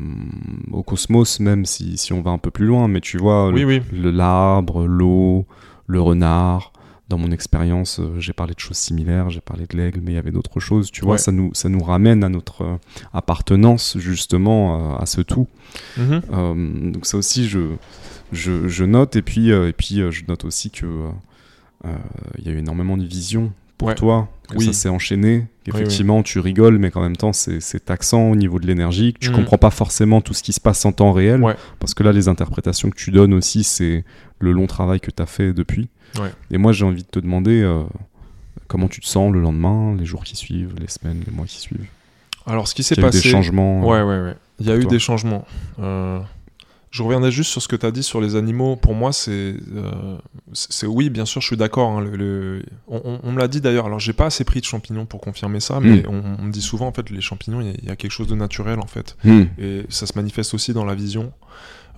au 0.72 0.82
cosmos, 0.82 1.40
même 1.40 1.64
si, 1.66 1.96
si 1.96 2.12
on 2.12 2.22
va 2.22 2.30
un 2.30 2.38
peu 2.38 2.50
plus 2.50 2.66
loin, 2.66 2.88
mais 2.88 3.00
tu 3.00 3.18
vois, 3.18 3.50
Oui, 3.50 3.80
le- 3.92 4.10
l'arbre, 4.10 4.86
l'eau, 4.86 5.46
le 5.86 6.00
renard. 6.00 6.72
Dans 7.08 7.18
mon 7.18 7.30
expérience, 7.30 8.00
euh, 8.00 8.18
j'ai 8.18 8.32
parlé 8.32 8.54
de 8.54 8.58
choses 8.58 8.76
similaires, 8.76 9.30
j'ai 9.30 9.40
parlé 9.40 9.66
de 9.68 9.76
l'aigle, 9.76 10.00
mais 10.02 10.12
il 10.12 10.14
y 10.16 10.18
avait 10.18 10.32
d'autres 10.32 10.58
choses. 10.58 10.90
Tu 10.90 11.02
vois, 11.02 11.12
Ouais. 11.12 11.18
ça 11.18 11.30
nous, 11.30 11.50
ça 11.54 11.68
nous 11.68 11.82
ramène 11.82 12.24
à 12.24 12.28
notre 12.28 12.62
euh, 12.62 12.76
appartenance 13.12 13.96
justement 13.98 14.94
euh, 14.94 14.96
à 14.98 15.06
ce 15.06 15.20
tout. 15.20 15.46
Mhm. 15.96 16.22
Euh, 16.32 16.90
donc 16.90 17.06
ça 17.06 17.16
aussi, 17.16 17.46
je, 17.48 17.74
je, 18.32 18.66
je 18.66 18.84
note. 18.84 19.14
Et 19.16 19.22
puis, 19.22 19.50
et 19.50 19.72
puis 19.72 19.96
je 20.10 20.24
note 20.26 20.44
aussi 20.44 20.70
que 20.70 20.84
euh, 21.84 21.92
il 22.38 22.44
y 22.46 22.48
a 22.48 22.52
eu 22.52 22.58
énormément 22.58 22.96
de 22.96 23.04
vision 23.04 23.52
pour 23.78 23.88
Ouais. 23.88 23.94
toi, 23.94 24.28
que 24.48 24.56
Oui. 24.56 24.66
ça 24.66 24.72
s'est 24.72 24.88
enchaîné, 24.88 25.38
oui. 25.38 25.46
qu'effectivement 25.64 26.22
tu 26.22 26.38
rigoles, 26.38 26.78
mais 26.78 26.90
qu'en 26.90 27.02
même 27.02 27.16
temps 27.16 27.32
c'est 27.32 27.84
taxant 27.84 28.30
au 28.30 28.36
niveau 28.36 28.58
de 28.58 28.66
l'énergie, 28.66 29.14
tu 29.20 29.30
Mhm. 29.30 29.36
comprends 29.36 29.58
pas 29.58 29.70
forcément 29.70 30.20
tout 30.20 30.34
ce 30.34 30.42
qui 30.42 30.52
se 30.52 30.60
passe 30.60 30.84
en 30.86 30.92
temps 30.92 31.12
réel, 31.12 31.42
Ouais. 31.42 31.56
parce 31.80 31.92
que 31.94 32.02
là 32.02 32.12
les 32.12 32.28
interprétations 32.28 32.88
que 32.90 32.96
tu 32.96 33.10
donnes 33.10 33.34
aussi, 33.34 33.64
c'est 33.64 34.04
le 34.38 34.52
long 34.52 34.66
travail 34.66 35.00
que 35.00 35.10
tu 35.10 35.22
as 35.22 35.26
fait 35.26 35.52
depuis. 35.52 35.88
Ouais. 36.18 36.30
Et 36.50 36.58
moi 36.58 36.72
j'ai 36.72 36.84
envie 36.84 37.02
de 37.02 37.08
te 37.08 37.18
demander 37.18 37.60
euh, 37.62 37.82
comment 38.68 38.88
tu 38.88 39.00
te 39.00 39.06
sens 39.06 39.32
le 39.32 39.40
lendemain, 39.40 39.94
les 39.98 40.04
jours 40.06 40.24
qui 40.24 40.36
suivent, 40.36 40.74
les 40.80 40.88
semaines, 40.88 41.22
les 41.26 41.32
mois 41.32 41.46
qui 41.46 41.58
suivent? 41.60 41.86
Alors, 42.48 42.68
ce 42.68 42.74
qui 42.76 42.84
s'est 42.84 42.94
Il 42.94 43.00
y 43.00 43.04
a 43.04 43.08
eu 43.08 43.10
passé. 43.10 43.22
des 43.24 43.28
changements. 43.28 43.80
Ouais, 43.84 44.02
ouais, 44.02 44.20
ouais. 44.20 44.34
Il 44.60 44.66
y 44.66 44.70
a 44.70 44.76
eu 44.76 44.86
des 44.86 45.00
changements. 45.00 45.44
Euh, 45.80 46.20
Je 46.96 47.02
reviendrai 47.02 47.30
juste 47.30 47.50
sur 47.50 47.60
ce 47.60 47.68
que 47.68 47.76
tu 47.76 47.84
as 47.84 47.90
dit 47.90 48.02
sur 48.02 48.22
les 48.22 48.36
animaux. 48.36 48.74
Pour 48.74 48.94
moi, 48.94 49.12
c'est. 49.12 49.54
euh, 49.74 50.16
c'est 50.54 50.86
oui, 50.86 51.10
bien 51.10 51.26
sûr, 51.26 51.42
je 51.42 51.46
suis 51.48 51.56
d'accord. 51.58 51.90
hein, 51.90 52.00
le- 52.00 52.16
le- 52.16 52.62
On, 52.88 53.02
on- 53.04 53.20
on 53.22 53.32
me 53.32 53.38
l'a 53.38 53.48
dit 53.48 53.60
d'ailleurs. 53.60 53.84
Alors, 53.84 53.98
j'ai 54.00 54.14
pas 54.14 54.24
assez 54.26 54.44
pris 54.44 54.60
de 54.60 54.64
champignons 54.64 55.04
pour 55.04 55.20
confirmer 55.20 55.60
ça, 55.60 55.78
mais 55.78 55.98
Mm. 55.98 56.06
on, 56.08 56.22
on 56.38 56.42
me 56.44 56.50
dit 56.50 56.62
souvent, 56.62 56.86
en 56.86 56.92
fait, 56.92 57.10
les 57.10 57.20
champignons, 57.20 57.60
il 57.60 57.66
y 57.66 57.70
a- 57.70 57.74
il 57.82 57.84
y, 57.88 57.90
a 57.90 57.96
quelque 57.96 58.12
chose 58.12 58.28
de 58.28 58.34
naturel, 58.34 58.78
en 58.80 58.86
fait. 58.86 59.14
Hmm. 59.24 59.42
Et 59.58 59.84
ça 59.90 60.06
se 60.06 60.14
manifeste 60.16 60.54
aussi 60.54 60.72
dans 60.72 60.86
la 60.86 60.94
vision. 60.94 61.34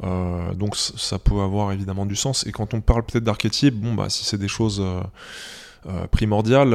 Euh, 0.02 0.52
donc, 0.54 0.74
ça 0.76 1.20
peut 1.20 1.38
avoir 1.42 1.70
évidemment 1.70 2.04
du 2.04 2.16
sens. 2.16 2.44
Et 2.48 2.50
quand 2.50 2.74
on 2.74 2.80
parle 2.80 3.04
peut-être 3.04 3.22
d'archétype, 3.24 3.74
bon, 3.76 3.94
bah, 3.94 4.08
si 4.08 4.24
c'est 4.24 4.38
des 4.38 4.48
choses 4.48 4.80
euh, 4.82 6.06
primordiales, 6.10 6.70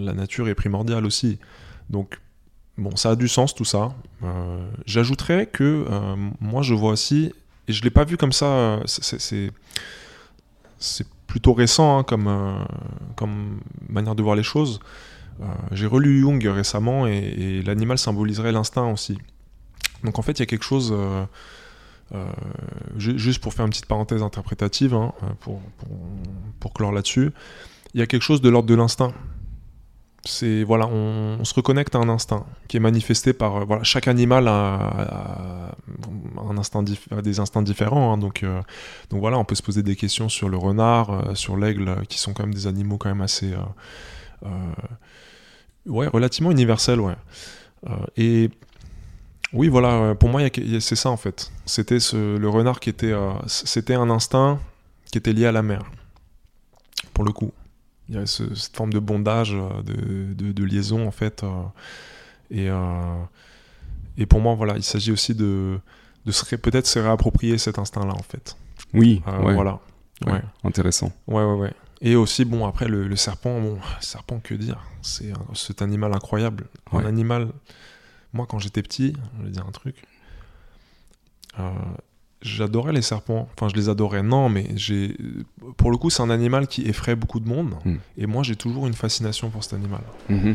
la 0.00 0.12
nature 0.12 0.48
est 0.48 0.54
primordiale 0.54 1.06
aussi. 1.06 1.38
Donc, 1.88 2.20
bon, 2.78 2.96
ça 2.96 3.10
a 3.10 3.16
du 3.16 3.28
sens 3.28 3.54
tout 3.54 3.64
ça. 3.66 3.92
Euh, 4.24 4.66
J'ajouterais 4.86 5.46
que 5.46 5.84
euh, 5.90 6.16
moi, 6.40 6.62
je 6.62 6.72
vois 6.74 6.92
aussi, 6.92 7.32
et 7.68 7.72
je 7.72 7.82
l'ai 7.82 7.90
pas 7.90 8.04
vu 8.04 8.16
comme 8.16 8.32
ça, 8.32 8.80
c'est- 8.86 9.52
plutôt 11.26 11.52
récent 11.52 11.98
hein, 11.98 12.04
comme, 12.04 12.26
euh, 12.28 12.64
comme 13.16 13.60
manière 13.88 14.14
de 14.14 14.22
voir 14.22 14.34
les 14.36 14.42
choses. 14.42 14.80
J'ai 15.70 15.86
relu 15.86 16.20
Jung 16.20 16.42
récemment 16.48 17.06
et, 17.06 17.62
l'animal 17.64 17.96
symboliserait 17.98 18.50
l'instinct 18.50 18.90
aussi. 18.90 19.18
Donc 20.02 20.18
en 20.18 20.22
fait, 20.22 20.32
il 20.32 20.40
y 20.40 20.42
a 20.42 20.46
quelque 20.46 20.64
chose, 20.64 20.92
ju- 22.96 23.18
juste 23.18 23.40
pour 23.40 23.52
faire 23.54 23.64
une 23.66 23.70
petite 23.70 23.86
parenthèse 23.86 24.22
interprétative, 24.22 24.94
hein, 24.94 25.12
pour, 25.40 25.60
pour 26.58 26.72
clore 26.72 26.90
là-dessus, 26.92 27.30
il 27.94 28.00
y 28.00 28.02
a 28.02 28.06
quelque 28.06 28.22
chose 28.22 28.40
de 28.40 28.48
l'ordre 28.48 28.68
de 28.68 28.74
l'instinct. 28.74 29.12
C'est 30.28 30.62
voilà, 30.62 30.86
on, 30.86 31.42
se 31.44 31.54
reconnecte 31.54 31.94
à 31.94 31.98
un 31.98 32.08
instinct 32.10 32.44
qui 32.68 32.76
est 32.76 32.80
manifesté 32.80 33.32
par 33.32 33.56
euh, 33.56 33.64
voilà, 33.64 33.82
chaque 33.82 34.08
animal 34.08 34.46
a, 34.46 35.72
un 36.48 36.58
instinct 36.58 36.82
des 36.82 37.40
instincts 37.40 37.62
différents. 37.62 38.12
hein, 38.12 38.18
donc 38.18 38.42
euh, 38.42 38.60
donc 39.10 39.20
voilà, 39.20 39.38
on 39.38 39.44
peut 39.44 39.54
se 39.54 39.62
poser 39.62 39.82
des 39.82 39.96
questions 39.96 40.28
sur 40.28 40.50
le 40.50 40.58
renard, 40.58 41.10
euh, 41.10 41.34
sur 41.34 41.56
l'aigle, 41.56 41.88
euh, 41.88 42.04
qui 42.08 42.18
sont 42.18 42.34
quand 42.34 42.42
même 42.42 42.54
des 42.54 42.66
animaux 42.66 42.98
quand 42.98 43.08
même 43.08 43.22
assez 43.22 43.54
euh, 44.44 44.48
ouais 45.86 46.06
relativement 46.08 46.50
universels, 46.50 47.00
ouais. 47.00 47.16
Et 48.16 48.50
oui, 49.52 49.68
voilà, 49.68 50.14
pour 50.14 50.28
moi, 50.28 50.42
c'est 50.80 50.96
ça 50.96 51.10
en 51.10 51.16
fait. 51.16 51.50
C'était 51.64 51.98
le 52.12 52.48
renard 52.48 52.80
qui 52.80 52.90
était, 52.90 53.14
c'était 53.46 53.94
un 53.94 54.10
instinct 54.10 54.58
qui 55.10 55.18
était 55.18 55.32
lié 55.32 55.46
à 55.46 55.52
la 55.52 55.62
mer, 55.62 55.82
pour 57.14 57.24
le 57.24 57.32
coup. 57.32 57.52
Il 58.08 58.14
y 58.14 58.18
ce- 58.26 58.54
cette 58.54 58.76
forme 58.76 58.92
de 58.92 58.98
bondage, 58.98 59.52
euh, 59.54 59.82
de, 59.82 60.32
de- 60.34 60.52
de 60.52 60.64
liaison 60.64 61.06
en 61.06 61.10
fait. 61.10 61.42
euh, 61.42 61.48
et, 62.50 62.68
euh, 62.70 63.22
et 64.16 64.24
pour 64.26 64.40
moi, 64.40 64.54
voilà, 64.54 64.76
il 64.76 64.82
s'agit 64.82 65.12
aussi 65.12 65.34
de, 65.34 65.78
de 66.24 66.32
peut-être 66.56 66.86
se 66.86 66.98
réapproprier 66.98 67.58
cet 67.58 67.78
instinct-là 67.78 68.14
en 68.14 68.22
fait. 68.22 68.56
Oui, 68.94 69.22
ouais, 69.26 69.54
Voilà. 69.54 69.78
ouais, 70.26 70.32
Ouais. 70.32 70.42
intéressant. 70.64 71.12
Ouais, 71.26 71.44
ouais, 71.44 71.54
ouais. 71.54 71.72
Et 72.00 72.14
aussi, 72.16 72.44
bon, 72.44 72.64
après, 72.66 72.86
le, 72.88 73.06
le 73.08 73.16
serpent, 73.16 73.60
bon, 73.60 73.78
serpent, 74.00 74.38
que 74.40 74.54
dire? 74.54 74.80
C'est 75.02 75.32
cet 75.54 75.82
animal 75.82 76.14
incroyable. 76.14 76.66
Ouais. 76.92 77.02
Un 77.02 77.06
animal. 77.06 77.48
Moi, 78.32 78.46
quand 78.48 78.58
j'étais 78.60 78.82
petit, 78.82 79.14
je 79.38 79.44
vais 79.44 79.50
dire 79.50 79.66
un 79.66 79.72
truc. 79.72 79.96
euh, 81.58 81.70
J'adorais 82.40 82.92
les 82.92 83.02
serpents. 83.02 83.48
Enfin, 83.56 83.68
je 83.68 83.74
les 83.74 83.88
adorais. 83.88 84.22
Non, 84.22 84.48
mais 84.48 84.68
j'ai. 84.76 85.16
Pour 85.76 85.90
le 85.90 85.96
coup, 85.96 86.08
c'est 86.08 86.22
un 86.22 86.30
animal 86.30 86.68
qui 86.68 86.82
effraie 86.82 87.16
beaucoup 87.16 87.40
de 87.40 87.48
monde. 87.48 87.74
Mm. 87.84 87.94
Et 88.16 88.26
moi, 88.26 88.42
j'ai 88.44 88.54
toujours 88.54 88.86
une 88.86 88.94
fascination 88.94 89.50
pour 89.50 89.64
cet 89.64 89.72
animal. 89.74 90.02
Mhm. 90.28 90.54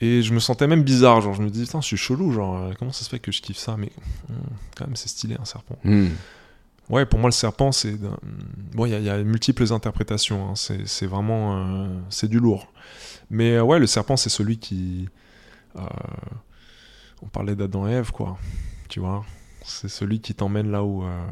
Et 0.00 0.22
je 0.22 0.32
me 0.34 0.38
sentais 0.40 0.66
même 0.68 0.82
bizarre. 0.82 1.20
Genre, 1.20 1.34
je 1.34 1.42
me 1.42 1.50
dis, 1.50 1.62
putain, 1.64 1.80
je 1.80 1.86
suis 1.86 1.96
chelou. 1.96 2.32
Genre, 2.32 2.56
euh, 2.56 2.72
comment 2.78 2.92
ça 2.92 3.04
se 3.04 3.08
fait 3.08 3.18
que 3.18 3.32
je 3.32 3.40
kiffe 3.42 3.56
ça? 3.58 3.76
Mais 3.76 3.90
hum, 4.28 4.36
quand 4.76 4.86
même, 4.86 4.96
c'est 4.96 5.08
stylé, 5.08 5.36
un 5.40 5.44
serpent. 5.44 5.76
Hmm. 5.84 6.08
Ouais, 6.90 7.06
pour 7.06 7.18
moi, 7.18 7.28
le 7.28 7.32
serpent, 7.32 7.72
c'est. 7.72 7.96
Bon, 8.72 8.86
il 8.86 8.90
y, 8.92 8.94
a- 8.94 8.98
il 8.98 9.04
y 9.04 9.10
a 9.10 9.22
multiples 9.22 9.72
interprétations. 9.72 10.50
hein. 10.50 10.54
C'est 10.56 11.06
vraiment. 11.06 11.56
euh, 11.56 11.88
c'est 12.08 12.28
du 12.28 12.38
lourd. 12.38 12.68
Mais 13.30 13.52
euh, 13.56 13.62
ouais, 13.62 13.78
le 13.80 13.86
serpent, 13.88 14.16
c'est 14.16 14.30
celui 14.30 14.58
qui. 14.58 15.08
euh, 15.76 15.80
on 17.22 17.26
parlait 17.26 17.54
d'Adam 17.56 17.86
et 17.88 17.92
Ève, 17.92 18.10
quoi. 18.12 18.36
Tu 18.88 19.00
vois 19.00 19.24
C'est 19.64 19.88
celui 19.88 20.20
qui 20.20 20.34
t'emmène 20.34 20.70
là 20.70 20.82
où. 20.84 21.04
euh, 21.04 21.26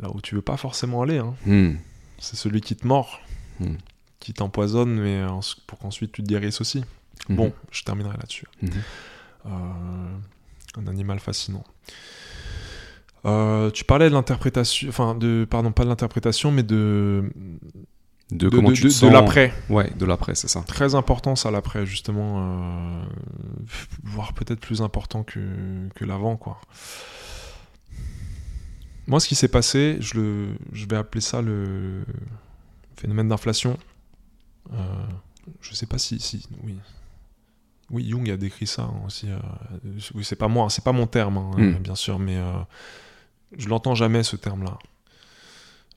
là 0.00 0.10
où 0.12 0.20
tu 0.20 0.34
veux 0.34 0.42
pas 0.42 0.56
forcément 0.56 1.02
aller. 1.02 1.18
hein. 1.18 1.34
Hmm. 1.46 1.74
C'est 2.18 2.36
celui 2.36 2.60
qui 2.60 2.74
te 2.76 2.86
mord, 2.86 3.20
Hmm. 3.60 3.76
qui 4.20 4.32
t'empoisonne, 4.34 4.98
mais 5.00 5.22
pour 5.66 5.78
qu'ensuite 5.78 6.12
tu 6.12 6.22
te 6.22 6.28
guérisses 6.28 6.60
aussi. 6.60 6.84
Mhm. 7.28 7.36
Bon, 7.36 7.52
je 7.70 7.82
terminerai 7.84 8.16
là-dessus. 8.16 8.46
Euh, 9.46 9.48
un 10.76 10.86
animal 10.88 11.20
fascinant. 11.20 11.64
Euh, 13.26 13.70
tu 13.70 13.84
parlais 13.84 14.08
de 14.10 14.14
l'interprétation, 14.14 14.88
enfin 14.88 15.14
de, 15.14 15.46
pardon, 15.48 15.72
pas 15.72 15.84
de 15.84 15.88
l'interprétation, 15.88 16.50
mais 16.50 16.62
de 16.62 17.30
De, 18.30 18.48
comment 18.48 18.72
tu 18.72 18.82
te 18.82 18.86
de 18.86 18.92
sens 18.92 19.12
l'après. 19.12 19.52
Ouais, 19.68 19.90
de 19.96 20.04
l'après, 20.06 20.34
c'est 20.34 20.48
ça. 20.48 20.62
Très 20.62 20.94
important 20.94 21.36
ça 21.36 21.50
l'après, 21.50 21.84
justement, 21.84 22.38
euh, 22.38 23.02
voire 24.02 24.32
peut-être 24.32 24.60
plus 24.60 24.80
important 24.82 25.22
que, 25.24 25.40
que 25.94 26.04
l'avant, 26.04 26.36
quoi. 26.36 26.58
Moi, 29.06 29.20
ce 29.20 29.28
qui 29.28 29.34
s'est 29.34 29.48
passé, 29.48 29.98
je, 30.00 30.14
le, 30.18 30.48
je 30.72 30.86
vais 30.86 30.96
appeler 30.96 31.20
ça 31.20 31.42
le 31.42 32.04
phénomène 32.96 33.28
d'inflation. 33.28 33.76
Euh, 34.72 34.76
je 35.60 35.74
sais 35.74 35.86
pas 35.86 35.98
si, 35.98 36.18
si, 36.18 36.48
oui. 36.62 36.78
Oui, 37.90 38.08
Jung 38.08 38.28
a 38.30 38.38
décrit 38.38 38.66
ça 38.66 38.84
hein, 38.84 38.94
aussi. 39.06 39.28
euh, 39.28 39.36
oui, 40.14 40.24
c'est 40.24 40.36
pas 40.36 40.48
moi, 40.48 40.70
c'est 40.70 40.82
pas 40.82 40.92
mon 40.92 41.06
terme, 41.06 41.36
hein, 41.36 41.50
Mm. 41.58 41.72
bien 41.80 41.94
sûr, 41.94 42.18
mais 42.18 42.38
euh, 42.38 42.52
je 43.58 43.68
l'entends 43.68 43.94
jamais 43.94 44.22
ce 44.22 44.36
terme-là. 44.36 44.78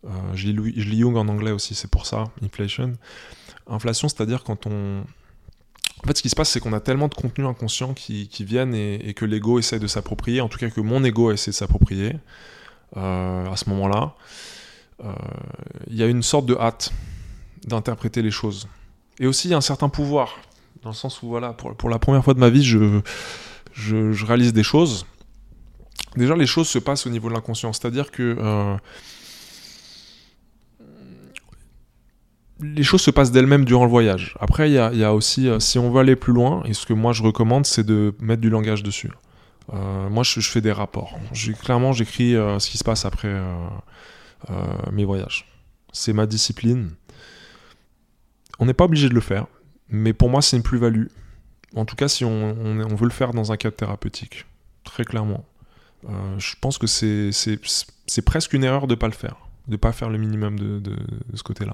Euh, 0.06 0.10
je, 0.34 0.48
lis, 0.48 0.74
je 0.76 0.90
Jung 0.90 1.16
en 1.18 1.28
anglais 1.28 1.52
aussi, 1.52 1.76
c'est 1.76 1.90
pour 1.90 2.06
ça, 2.06 2.26
inflation. 2.44 2.94
Inflation, 3.68 4.08
c'est-à-dire 4.08 4.44
quand 4.44 4.68
on. 4.68 5.04
En 6.04 6.08
fait, 6.08 6.16
ce 6.16 6.22
qui 6.22 6.30
se 6.30 6.36
passe, 6.36 6.50
c'est 6.50 6.60
qu'on 6.60 6.74
a 6.74 6.80
tellement 6.80 7.08
de 7.08 7.16
contenus 7.16 7.48
inconscients 7.48 7.94
qui, 7.94 8.28
qui 8.28 8.46
viennent 8.46 8.76
et, 8.76 9.14
que 9.16 9.26
l'ego 9.26 9.58
essaie 9.58 9.80
de 9.80 9.88
s'approprier, 9.88 10.42
en 10.42 10.48
tout 10.48 10.60
cas 10.60 10.70
que 10.70 10.80
mon 10.80 11.04
ego 11.04 11.32
essaie 11.32 11.50
de 11.52 11.56
s'approprier 11.56 12.16
euh, 12.96 13.52
à 13.52 13.56
ce 13.58 13.68
moment-là. 13.72 14.14
Euh, 15.04 15.12
Il 15.88 15.96
y 15.96 16.04
a 16.04 16.06
une 16.06 16.22
sorte 16.22 16.46
de 16.46 16.56
hâte 16.56 16.94
d'interpréter 17.66 18.22
les 18.22 18.30
choses. 18.30 18.68
Et 19.20 19.26
aussi, 19.26 19.48
il 19.48 19.52
y 19.52 19.54
a 19.56 19.58
un 19.58 19.62
certain 19.62 19.90
pouvoir, 19.90 20.38
dans 20.84 20.90
le 20.90 20.96
sens 20.96 21.24
où, 21.24 21.30
voilà, 21.30 21.54
pour, 21.54 21.76
pour 21.76 21.90
la 21.90 21.98
première 21.98 22.24
fois 22.24 22.36
de 22.36 22.40
ma 22.40 22.52
vie, 22.52 22.64
je, 22.64 23.02
je, 23.74 24.26
réalise 24.26 24.54
des 24.54 24.64
choses. 24.64 25.08
Déjà, 26.16 26.36
les 26.36 26.46
choses 26.46 26.68
se 26.68 26.78
passent 26.78 27.08
au 27.08 27.10
niveau 27.10 27.28
de 27.28 27.34
l'inconscient, 27.34 27.74
c'est-à-dire 27.74 28.12
que. 28.12 28.78
Les 32.60 32.84
choses 32.84 33.02
se 33.02 33.12
passent 33.12 33.32
d'elles-mêmes 33.32 33.66
durant 33.66 33.86
le 33.86 33.92
voyage. 33.92 34.36
Après, 34.40 34.70
il 34.70 34.74
y 34.74 34.80
a, 34.80 34.92
y 34.94 35.04
a 35.04 35.14
aussi, 35.14 35.48
euh, 35.48 35.60
si 35.60 35.78
on 35.78 35.92
veut 35.92 36.00
aller 36.00 36.16
plus 36.16 36.34
loin, 36.34 36.64
et 36.66 36.74
ce 36.74 36.86
que 36.86 36.94
moi 36.94 37.14
je 37.14 37.24
recommande, 37.24 37.66
c'est 37.66 37.84
de 37.84 38.16
mettre 38.20 38.42
du 38.42 38.50
langage 38.50 38.84
dessus. 38.84 39.12
Euh, 39.74 40.10
moi, 40.10 40.24
je, 40.24 40.40
fais 40.40 40.62
des 40.62 40.72
rapports. 40.72 41.18
Clairement, 41.62 41.92
j'écris 41.92 42.36
euh, 42.36 42.58
ce 42.60 42.70
qui 42.70 42.78
se 42.78 42.84
passe 42.84 43.06
après 43.06 43.34
mes 44.92 45.04
voyages. 45.04 45.46
C'est 45.92 46.14
ma 46.14 46.26
discipline. 46.26 46.92
On 48.60 48.66
n'est 48.66 48.74
pas 48.74 48.86
obligé 48.86 49.10
de 49.10 49.14
le 49.14 49.22
faire, 49.22 49.48
mais 49.90 50.14
pour 50.14 50.30
moi, 50.30 50.42
c'est 50.42 50.58
une 50.58 50.64
plus-value. 50.64 51.08
En 51.76 51.86
tout 51.86 51.96
cas, 51.96 52.08
si 52.08 52.24
on, 52.24 52.54
veut 52.54 53.06
le 53.06 53.12
faire 53.12 53.34
dans 53.34 53.52
un 53.52 53.58
cadre 53.58 53.76
thérapeutique, 53.76 54.46
très 54.84 55.04
clairement. 55.04 55.46
Je 56.38 56.54
pense 56.62 56.78
que 56.78 56.88
c'est 56.88 58.22
presque 58.26 58.54
une 58.54 58.64
erreur 58.64 58.88
de 58.88 58.94
ne 58.94 59.00
pas 59.00 59.08
le 59.08 59.14
faire, 59.14 59.36
de 59.68 59.74
ne 59.74 59.78
pas 59.78 59.92
faire 59.92 60.10
le 60.10 60.18
minimum 60.18 60.58
de- 60.58 60.80
de 60.80 60.96
ce 61.36 61.44
côté-là. 61.44 61.74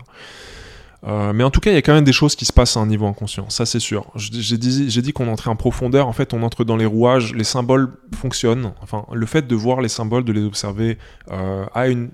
Euh, 1.06 1.34
mais 1.34 1.44
en 1.44 1.52
tout 1.52 1.60
cas, 1.60 1.72
il 1.72 1.74
y 1.74 1.78
a 1.78 1.82
quand 1.82 1.94
même 1.94 2.06
des 2.06 2.14
choses 2.14 2.36
qui 2.36 2.46
se 2.46 2.54
passent 2.54 2.78
à 2.78 2.80
un 2.80 2.86
niveau 2.86 3.06
inconscient, 3.06 3.50
ça 3.50 3.66
c'est 3.66 3.80
sûr. 3.80 4.06
J'ai 4.16 4.58
dit, 4.58 5.14
qu'on 5.14 5.28
entrait 5.28 5.50
en 5.50 5.56
profondeur, 5.56 6.08
en 6.08 6.14
fait 6.14 6.34
on 6.34 6.44
entre 6.44 6.64
dans 6.64 6.78
les 6.78 6.86
rouages, 6.86 7.34
les 7.34 7.44
symboles 7.44 7.98
fonctionnent. 8.16 8.74
Enfin, 8.82 9.06
le 9.12 9.26
fait 9.26 9.46
de 9.46 9.56
voir 9.56 9.82
les 9.82 9.90
symboles, 9.90 10.24
de 10.24 10.32
les 10.32 10.44
observer, 10.44 10.98
euh, 11.30 11.66
a 11.74 11.88
une, 11.90 12.10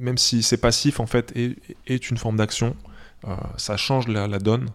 même 0.00 0.16
si 0.16 0.42
c'est 0.42 0.56
passif 0.56 1.00
en 1.00 1.06
fait, 1.06 1.32
est, 1.36 2.10
une 2.10 2.16
forme 2.16 2.36
d'action. 2.36 2.74
Euh, 3.26 3.34
ça 3.56 3.76
change 3.76 4.08
la, 4.08 4.26
donne. 4.38 4.68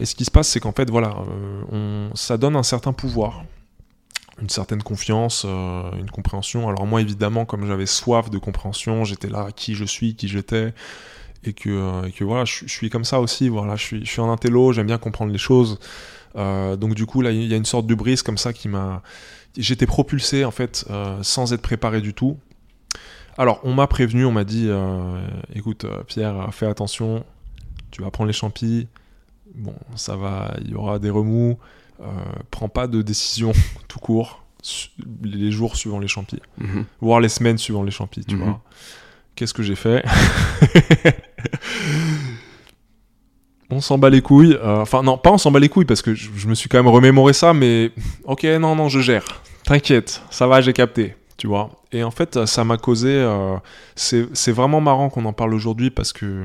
Et 0.00 0.06
ce 0.06 0.14
qui 0.14 0.24
se 0.24 0.30
passe, 0.30 0.48
c'est 0.48 0.58
qu'en 0.58 0.72
fait, 0.72 0.90
voilà, 0.90 1.14
ça 2.14 2.38
donne 2.38 2.56
un 2.56 2.64
certain 2.64 2.92
pouvoir, 2.92 3.44
une 4.42 4.48
certaine 4.48 4.82
confiance, 4.82 5.44
une 5.44 6.10
compréhension. 6.10 6.68
Alors 6.68 6.86
moi, 6.86 7.00
évidemment, 7.00 7.44
comme 7.44 7.66
j'avais 7.66 7.86
soif 7.86 8.30
de 8.30 8.38
compréhension, 8.38 9.04
j'étais 9.04 9.28
là, 9.28 9.50
qui 9.54 9.74
je 9.76 9.84
suis, 9.84 10.16
qui 10.16 10.26
j'étais, 10.26 10.74
et 11.44 11.52
que, 11.52 11.70
euh, 11.70 12.02
et 12.08 12.12
que 12.12 12.24
voilà, 12.24 12.44
je, 12.44 12.66
je 12.66 12.72
suis 12.72 12.90
comme 12.90 13.04
ça 13.04 13.20
aussi. 13.20 13.48
Voilà, 13.48 13.76
je 13.76 13.82
suis, 13.84 14.04
je 14.04 14.10
suis 14.10 14.20
un 14.20 14.30
intello, 14.30 14.72
j'aime 14.72 14.86
bien 14.86 14.98
comprendre 14.98 15.32
les 15.32 15.38
choses. 15.38 15.78
Euh, 16.36 16.76
donc 16.76 16.94
du 16.94 17.06
coup, 17.06 17.22
là, 17.22 17.30
il 17.32 17.44
y 17.44 17.54
a 17.54 17.56
une 17.56 17.64
sorte 17.64 17.86
de 17.86 17.94
brise 17.94 18.22
comme 18.22 18.38
ça 18.38 18.52
qui 18.52 18.68
m'a, 18.68 19.02
j'étais 19.56 19.86
propulsé 19.86 20.44
en 20.44 20.50
fait, 20.50 20.84
euh, 20.90 21.18
sans 21.22 21.52
être 21.52 21.62
préparé 21.62 22.00
du 22.00 22.14
tout. 22.14 22.38
Alors, 23.38 23.60
on 23.64 23.72
m'a 23.74 23.86
prévenu, 23.86 24.24
on 24.26 24.32
m'a 24.32 24.44
dit, 24.44 24.66
euh, 24.68 25.20
écoute, 25.54 25.86
Pierre, 26.06 26.52
fais 26.52 26.66
attention, 26.66 27.24
tu 27.90 28.02
vas 28.02 28.10
prendre 28.10 28.28
les 28.28 28.34
champis. 28.34 28.86
Bon, 29.54 29.74
ça 29.96 30.14
va, 30.16 30.54
il 30.60 30.70
y 30.70 30.74
aura 30.74 30.98
des 30.98 31.10
remous. 31.10 31.58
Prends 32.50 32.68
pas 32.68 32.86
de 32.86 33.02
décision 33.02 33.52
tout 33.88 33.98
court. 33.98 34.42
les 35.22 35.50
jours 35.50 35.74
suivant 35.76 35.98
les 35.98 36.06
champis, 36.08 36.38
Mhm. 36.58 36.84
voire 37.00 37.18
les 37.20 37.30
semaines 37.30 37.56
suivant 37.56 37.82
les 37.82 37.90
champis, 37.90 38.24
tu 38.26 38.36
Mhm. 38.36 38.42
vois. 38.42 38.60
Qu'est-ce 39.34 39.54
que 39.54 39.62
j'ai 39.62 39.74
fait? 39.74 40.04
On 43.70 43.80
s'en 43.80 43.98
bat 43.98 44.10
les 44.10 44.22
couilles. 44.22 44.54
euh, 44.54 44.80
Enfin, 44.80 45.02
non, 45.02 45.16
pas 45.16 45.30
on 45.30 45.38
s'en 45.38 45.50
bat 45.52 45.60
les 45.60 45.68
couilles 45.68 45.84
parce 45.84 46.02
que 46.02 46.14
je, 46.14 46.48
me 46.48 46.54
suis 46.54 46.68
quand 46.68 46.78
même 46.78 46.88
remémoré 46.92 47.32
ça, 47.32 47.54
mais 47.54 47.92
ok, 48.24 48.42
non, 48.60 48.74
non, 48.74 48.88
je 48.88 49.00
gère. 49.00 49.42
T'inquiète, 49.64 50.22
ça 50.30 50.46
va, 50.48 50.60
j'ai 50.60 50.72
capté, 50.72 51.14
tu 51.36 51.46
vois. 51.46 51.70
Et 51.92 52.02
en 52.02 52.10
fait, 52.10 52.46
ça 52.46 52.64
m'a 52.64 52.78
causé. 52.78 53.10
euh, 53.10 53.56
c'est 53.94 54.50
vraiment 54.52 54.80
marrant 54.80 55.08
qu'on 55.08 55.24
en 55.24 55.32
parle 55.32 55.54
aujourd'hui 55.54 55.90
parce 55.90 56.12
que. 56.12 56.44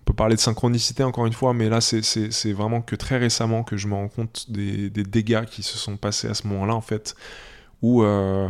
On 0.00 0.12
peut 0.12 0.14
parler 0.14 0.36
de 0.36 0.40
synchronicité 0.40 1.02
encore 1.02 1.26
une 1.26 1.34
fois, 1.34 1.52
mais 1.52 1.68
là, 1.68 1.82
c'est- 1.82 2.52
vraiment 2.52 2.80
que 2.80 2.96
très 2.96 3.18
récemment 3.18 3.62
que 3.62 3.76
je 3.76 3.88
me 3.88 3.94
rends 3.94 4.08
compte 4.08 4.46
des, 4.50 4.88
des 4.88 5.02
dégâts 5.02 5.44
qui 5.44 5.62
se 5.62 5.76
sont 5.76 5.98
passés 5.98 6.28
à 6.28 6.34
ce 6.34 6.46
moment-là, 6.46 6.74
en 6.74 6.80
fait. 6.80 7.14
Où, 7.82 8.02
euh, 8.02 8.48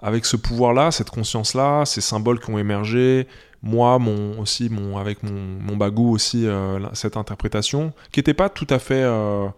avec 0.00 0.24
ce 0.24 0.36
pouvoir-là, 0.36 0.90
cette 0.90 1.10
conscience-là, 1.10 1.84
ces 1.84 2.00
symboles 2.00 2.40
qui 2.40 2.50
ont 2.50 2.58
émergé, 2.58 3.28
moi, 3.62 3.98
mon, 3.98 4.38
aussi, 4.40 4.68
mon, 4.68 4.98
avec 4.98 5.22
mon, 5.22 5.32
mon 5.32 5.76
bagou 5.76 6.10
aussi, 6.12 6.46
euh, 6.46 6.78
cette 6.94 7.16
interprétation, 7.16 7.92
qui 8.12 8.20
n'était 8.20 8.34
pas 8.34 8.48
tout 8.48 8.66
à 8.70 8.78
fait. 8.78 9.02
euh, 9.02 9.48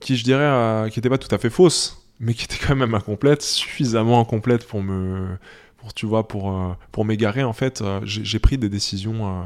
qui, 0.00 0.16
je 0.16 0.24
dirais, 0.24 0.42
euh, 0.42 0.88
qui 0.88 0.98
n'était 0.98 1.08
pas 1.10 1.18
tout 1.18 1.32
à 1.34 1.38
fait 1.38 1.50
fausse, 1.50 2.04
mais 2.20 2.34
qui 2.34 2.44
était 2.44 2.58
quand 2.64 2.76
même 2.76 2.94
incomplète, 2.94 3.42
suffisamment 3.42 4.20
incomplète 4.20 4.66
pour 4.66 4.82
me. 4.82 5.36
Pour, 5.78 5.92
tu 5.92 6.06
vois, 6.06 6.26
pour, 6.26 6.76
pour 6.92 7.04
m'égarer, 7.04 7.44
en 7.44 7.52
fait, 7.52 7.82
j'ai 8.04 8.38
pris 8.38 8.56
des 8.56 8.68
décisions. 8.70 9.44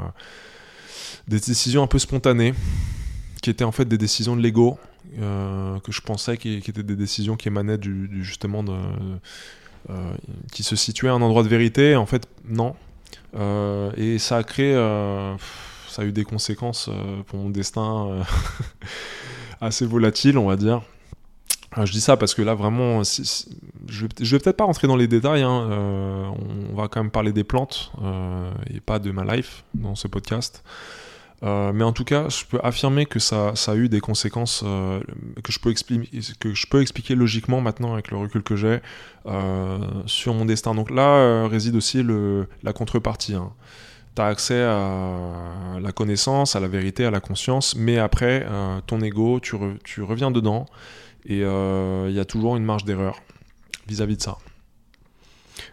des 1.26 1.40
décisions 1.40 1.82
un 1.82 1.86
peu 1.88 1.98
spontanées, 1.98 2.54
qui 3.42 3.50
étaient 3.50 3.64
en 3.64 3.72
fait 3.72 3.86
des 3.86 3.98
décisions 3.98 4.36
de 4.36 4.42
l'ego, 4.42 4.78
que 5.16 5.90
je 5.92 6.00
pensais 6.00 6.36
qui, 6.36 6.54
étaient 6.56 6.82
des 6.84 6.96
décisions 6.96 7.36
qui 7.36 7.48
émanaient 7.48 7.78
du, 7.78 8.06
du- 8.08 8.22
justement 8.24 8.62
de. 8.62 8.74
qui 10.52 10.62
se 10.62 10.76
situaient 10.76 11.08
à 11.08 11.14
un 11.14 11.22
endroit 11.22 11.42
de 11.42 11.48
vérité. 11.48 11.96
En 11.96 12.06
fait, 12.06 12.28
non. 12.48 12.76
Euh, 13.36 13.90
et 13.96 14.18
ça 14.18 14.38
a 14.38 14.42
créé. 14.42 14.74
euh, 14.74 15.34
ça 15.88 16.02
a 16.02 16.04
eu 16.04 16.12
des 16.12 16.24
conséquences 16.24 16.88
euh, 16.88 17.22
pour 17.26 17.38
mon 17.38 17.50
destin 17.50 18.22
assez 19.60 19.86
volatiles, 19.86 20.38
on 20.38 20.46
va 20.46 20.56
dire. 20.56 20.82
Euh, 21.76 21.84
je 21.86 21.92
dis 21.92 22.00
ça 22.00 22.16
parce 22.16 22.34
que 22.34 22.42
là, 22.42 22.54
vraiment, 22.54 23.02
je 23.02 23.22
je 23.86 24.06
vais 24.06 24.38
peut-être 24.38 24.56
pas 24.56 24.64
rentrer 24.64 24.86
dans 24.86 24.96
les 24.96 25.08
détails. 25.08 25.42
hein, 25.42 26.34
on 26.70 26.74
va 26.74 26.88
quand 26.88 27.02
même 27.02 27.10
parler 27.10 27.32
des 27.32 27.44
plantes 27.44 27.92
et 28.70 28.80
pas 28.80 28.98
de 28.98 29.10
ma 29.10 29.24
life 29.36 29.64
dans 29.74 29.94
ce 29.94 30.08
podcast. 30.08 30.62
Euh, 31.44 31.72
mais 31.72 31.84
en 31.84 31.92
tout 31.92 32.04
cas, 32.04 32.28
je 32.28 32.44
peux 32.44 32.58
affirmer 32.64 33.06
que 33.06 33.20
ça, 33.20 33.52
a 33.66 33.74
eu 33.76 33.88
des 33.88 34.00
conséquences 34.00 34.62
euh, 34.66 35.00
que, 35.44 35.52
je 35.52 35.60
peux 36.68 36.80
expliquer, 36.80 37.14
logiquement 37.14 37.60
maintenant 37.60 37.92
avec 37.92 38.10
le 38.10 38.16
recul 38.16 38.42
que 38.42 38.56
j'ai 38.56 38.80
euh, 39.26 39.78
sur 40.06 40.34
mon 40.34 40.44
destin. 40.44 40.74
Donc 40.74 40.90
là 40.90 41.46
réside 41.46 41.76
aussi 41.76 42.04
la 42.62 42.72
contrepartie. 42.72 43.36
Tu 44.16 44.22
as 44.22 44.26
accès 44.26 44.62
à 44.62 45.78
la 45.80 45.92
connaissance, 45.92 46.56
à 46.56 46.60
la 46.60 46.66
vérité, 46.68 47.04
à 47.04 47.12
la 47.12 47.20
conscience, 47.20 47.76
mais 47.76 47.98
après, 47.98 48.44
ton 48.86 49.00
ego, 49.00 49.38
tu, 49.38 49.54
re- 49.54 49.78
tu 49.84 50.02
reviens 50.02 50.32
dedans 50.32 50.66
et 51.24 51.42
il 51.42 52.14
y 52.14 52.20
a 52.20 52.24
toujours 52.24 52.56
une 52.56 52.64
marge 52.64 52.84
d'erreur 52.84 53.22
vis-à-vis 53.86 54.16
de 54.16 54.22
ça. 54.22 54.38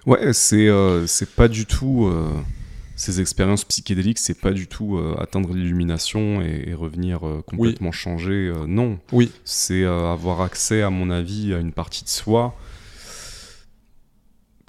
Ouais, 0.06 0.32
c'est 0.32 1.36
pas 1.36 1.48
du 1.48 1.66
tout. 1.66 2.12
Ces 2.96 3.20
expériences 3.20 3.66
psychédéliques, 3.66 4.20
c'est 4.20 4.40
pas 4.40 4.52
du 4.52 4.68
tout 4.68 4.98
euh, 4.98 5.16
atteindre 5.20 5.54
l'illumination 5.54 6.42
et, 6.42 6.64
et 6.68 6.74
revenir 6.74 7.28
euh, 7.28 7.42
complètement 7.46 7.92
changé. 7.92 8.32
euh, 8.34 8.66
non. 8.68 9.00
Oui. 9.12 9.32
C'est 9.44 9.84
avoir 9.84 10.42
accès, 10.42 10.82
à 10.82 10.90
mon 10.90 11.10
avis, 11.10 11.54
à 11.54 11.58
une 11.60 11.74
partie 11.74 12.04
de 12.04 12.10
soi 12.10 12.56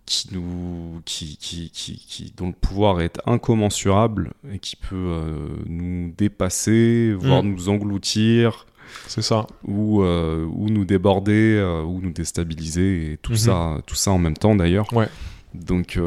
qui 0.07 0.28
nous, 0.32 1.01
qui, 1.05 1.36
qui, 1.36 1.70
qui, 1.70 1.97
qui- 1.98 2.32
dont 2.36 2.47
le 2.48 2.53
pouvoir 2.53 3.01
est 3.01 3.19
incommensurable 3.27 4.32
et 4.53 4.61
qui 4.61 4.77
peut 4.77 5.23
nous 5.66 6.12
dépasser, 6.16 7.12
voire 7.19 7.43
Mm. 7.43 7.48
nous 7.48 7.69
engloutir, 7.69 8.66
C'est 9.09 9.23
ça. 9.23 9.48
ou, 9.66 10.03
ou 10.05 10.69
nous 10.70 10.85
déborder, 10.85 11.61
ou 11.86 12.01
nous 12.01 12.12
déstabiliser, 12.12 13.12
et 13.12 13.16
tout, 13.16 13.32
Mhm. 13.32 13.39
ça, 13.39 13.78
tout 13.86 13.97
ça 13.97 14.12
en 14.12 14.19
même 14.19 14.36
temps 14.36 14.55
d'ailleurs. 14.55 14.93
Ouais. 14.93 15.09
Donc, 15.55 15.98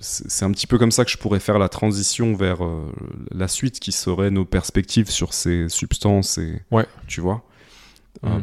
c'est 0.00 0.30
c'est 0.30 0.44
un 0.44 0.50
petit 0.52 0.66
peu 0.66 0.78
comme 0.78 0.90
ça 0.92 1.04
que 1.04 1.10
je 1.10 1.16
pourrais 1.18 1.40
faire 1.40 1.58
la 1.58 1.68
transition 1.68 2.34
vers 2.34 2.64
euh, 2.64 2.92
la 3.32 3.48
suite 3.48 3.80
qui 3.80 3.92
serait 3.92 4.30
nos 4.30 4.44
perspectives 4.44 5.10
sur 5.10 5.32
ces 5.34 5.68
substances, 5.68 6.38
et, 6.38 6.60
Ouais. 6.70 6.86
tu 7.06 7.20
vois. 7.20 7.42
Euh, 8.24 8.40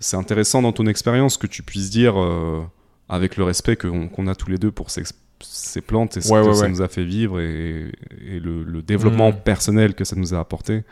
c'est 0.00 0.16
intéressant 0.16 0.62
dans 0.62 0.72
ton 0.72 0.86
expérience 0.86 1.36
que 1.36 1.46
tu 1.46 1.62
puisses 1.62 1.90
dire, 1.90 2.18
euh, 2.20 2.62
avec 3.08 3.36
le 3.36 3.44
respect 3.44 3.76
qu'on 3.76 4.26
a 4.26 4.34
tous 4.34 4.48
les 4.50 4.58
deux 4.58 4.70
pour 4.70 4.90
ces, 4.90 5.02
ces 5.40 5.80
plantes 5.82 6.16
et 6.16 6.20
ce 6.22 6.32
Ouais, 6.32 6.40
que 6.42 6.46
ouais, 6.48 6.54
ça 6.54 6.62
ouais. 6.62 6.68
nous 6.70 6.80
a 6.82 6.88
fait 6.88 7.04
vivre 7.04 7.38
et, 7.40 7.92
et 8.26 8.40
le, 8.40 8.62
le 8.64 8.80
développement 8.82 9.30
Mhm. 9.32 9.40
personnel 9.40 9.94
que 9.94 10.04
ça 10.04 10.16
nous 10.16 10.32
a 10.34 10.38
apporté. 10.40 10.82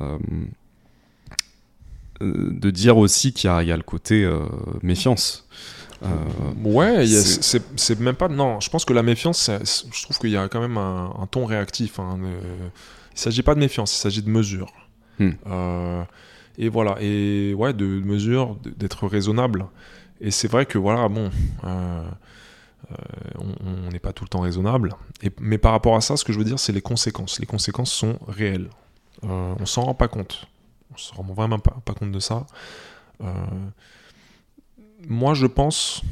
Euh, 0.00 0.18
euh, 2.22 2.50
de 2.50 2.70
dire 2.70 2.96
aussi 2.96 3.32
qu'il 3.32 3.48
y, 3.48 3.52
a- 3.52 3.62
il 3.62 3.68
y 3.68 3.72
a 3.72 3.76
le 3.76 3.82
côté 3.82 4.24
euh, 4.24 4.40
méfiance. 4.82 5.46
Euh, 6.02 6.06
Ouais, 6.64 7.06
c'est- 7.06 8.00
même 8.00 8.16
pas. 8.16 8.28
Non, 8.28 8.60
je 8.60 8.68
pense 8.70 8.84
que 8.84 8.92
la 8.92 9.02
méfiance, 9.02 9.50
je 9.50 10.02
trouve 10.02 10.18
qu'il 10.18 10.30
y 10.30 10.36
a 10.36 10.48
quand 10.48 10.60
même 10.60 10.76
un, 10.78 11.12
un 11.20 11.26
ton 11.26 11.44
réactif. 11.46 11.98
hein, 12.00 12.18
euh, 12.22 12.68
il 13.14 13.18
s'agit 13.18 13.42
pas 13.42 13.54
de 13.54 13.60
méfiance, 13.60 13.94
il 13.96 14.00
s'agit 14.00 14.22
de 14.22 14.28
mesure. 14.30 14.72
Hmm. 15.18 15.30
Euh, 15.46 16.02
et 16.58 16.68
voilà, 16.68 16.96
et 17.00 17.54
ouais, 17.54 17.72
de 17.72 17.86
mesure, 17.86 18.56
de- 18.56 18.70
d'être 18.70 19.06
raisonnable. 19.06 19.66
Et 20.20 20.30
c'est 20.30 20.48
vrai 20.48 20.66
que 20.66 20.76
voilà, 20.78 21.08
bon, 21.08 21.30
euh, 21.64 22.02
on 23.64 23.90
n'est 23.90 23.98
pas 23.98 24.12
tout 24.12 24.24
le 24.24 24.28
temps 24.28 24.40
raisonnable. 24.40 24.94
Et, 25.22 25.30
mais 25.40 25.58
par 25.58 25.72
rapport 25.72 25.96
à 25.96 26.00
ça, 26.00 26.16
ce 26.16 26.24
que 26.24 26.32
je 26.32 26.38
veux 26.38 26.44
dire, 26.44 26.58
c'est 26.58 26.72
les 26.72 26.82
conséquences. 26.82 27.38
Les 27.40 27.46
conséquences 27.46 27.92
sont 27.92 28.18
réelles. 28.28 28.68
On 29.22 29.64
s'en 29.66 29.82
rend 29.82 29.94
pas 29.94 30.08
compte. 30.08 30.46
On 30.94 30.96
s'en 30.98 31.16
rend 31.16 31.22
vraiment 31.34 31.58
pas, 31.58 31.76
pas 31.84 31.94
compte 31.94 32.12
de 32.12 32.20
ça. 32.20 32.46
Euh, 33.22 33.32
moi, 35.06 35.34
je 35.34 35.46
pense 35.46 36.02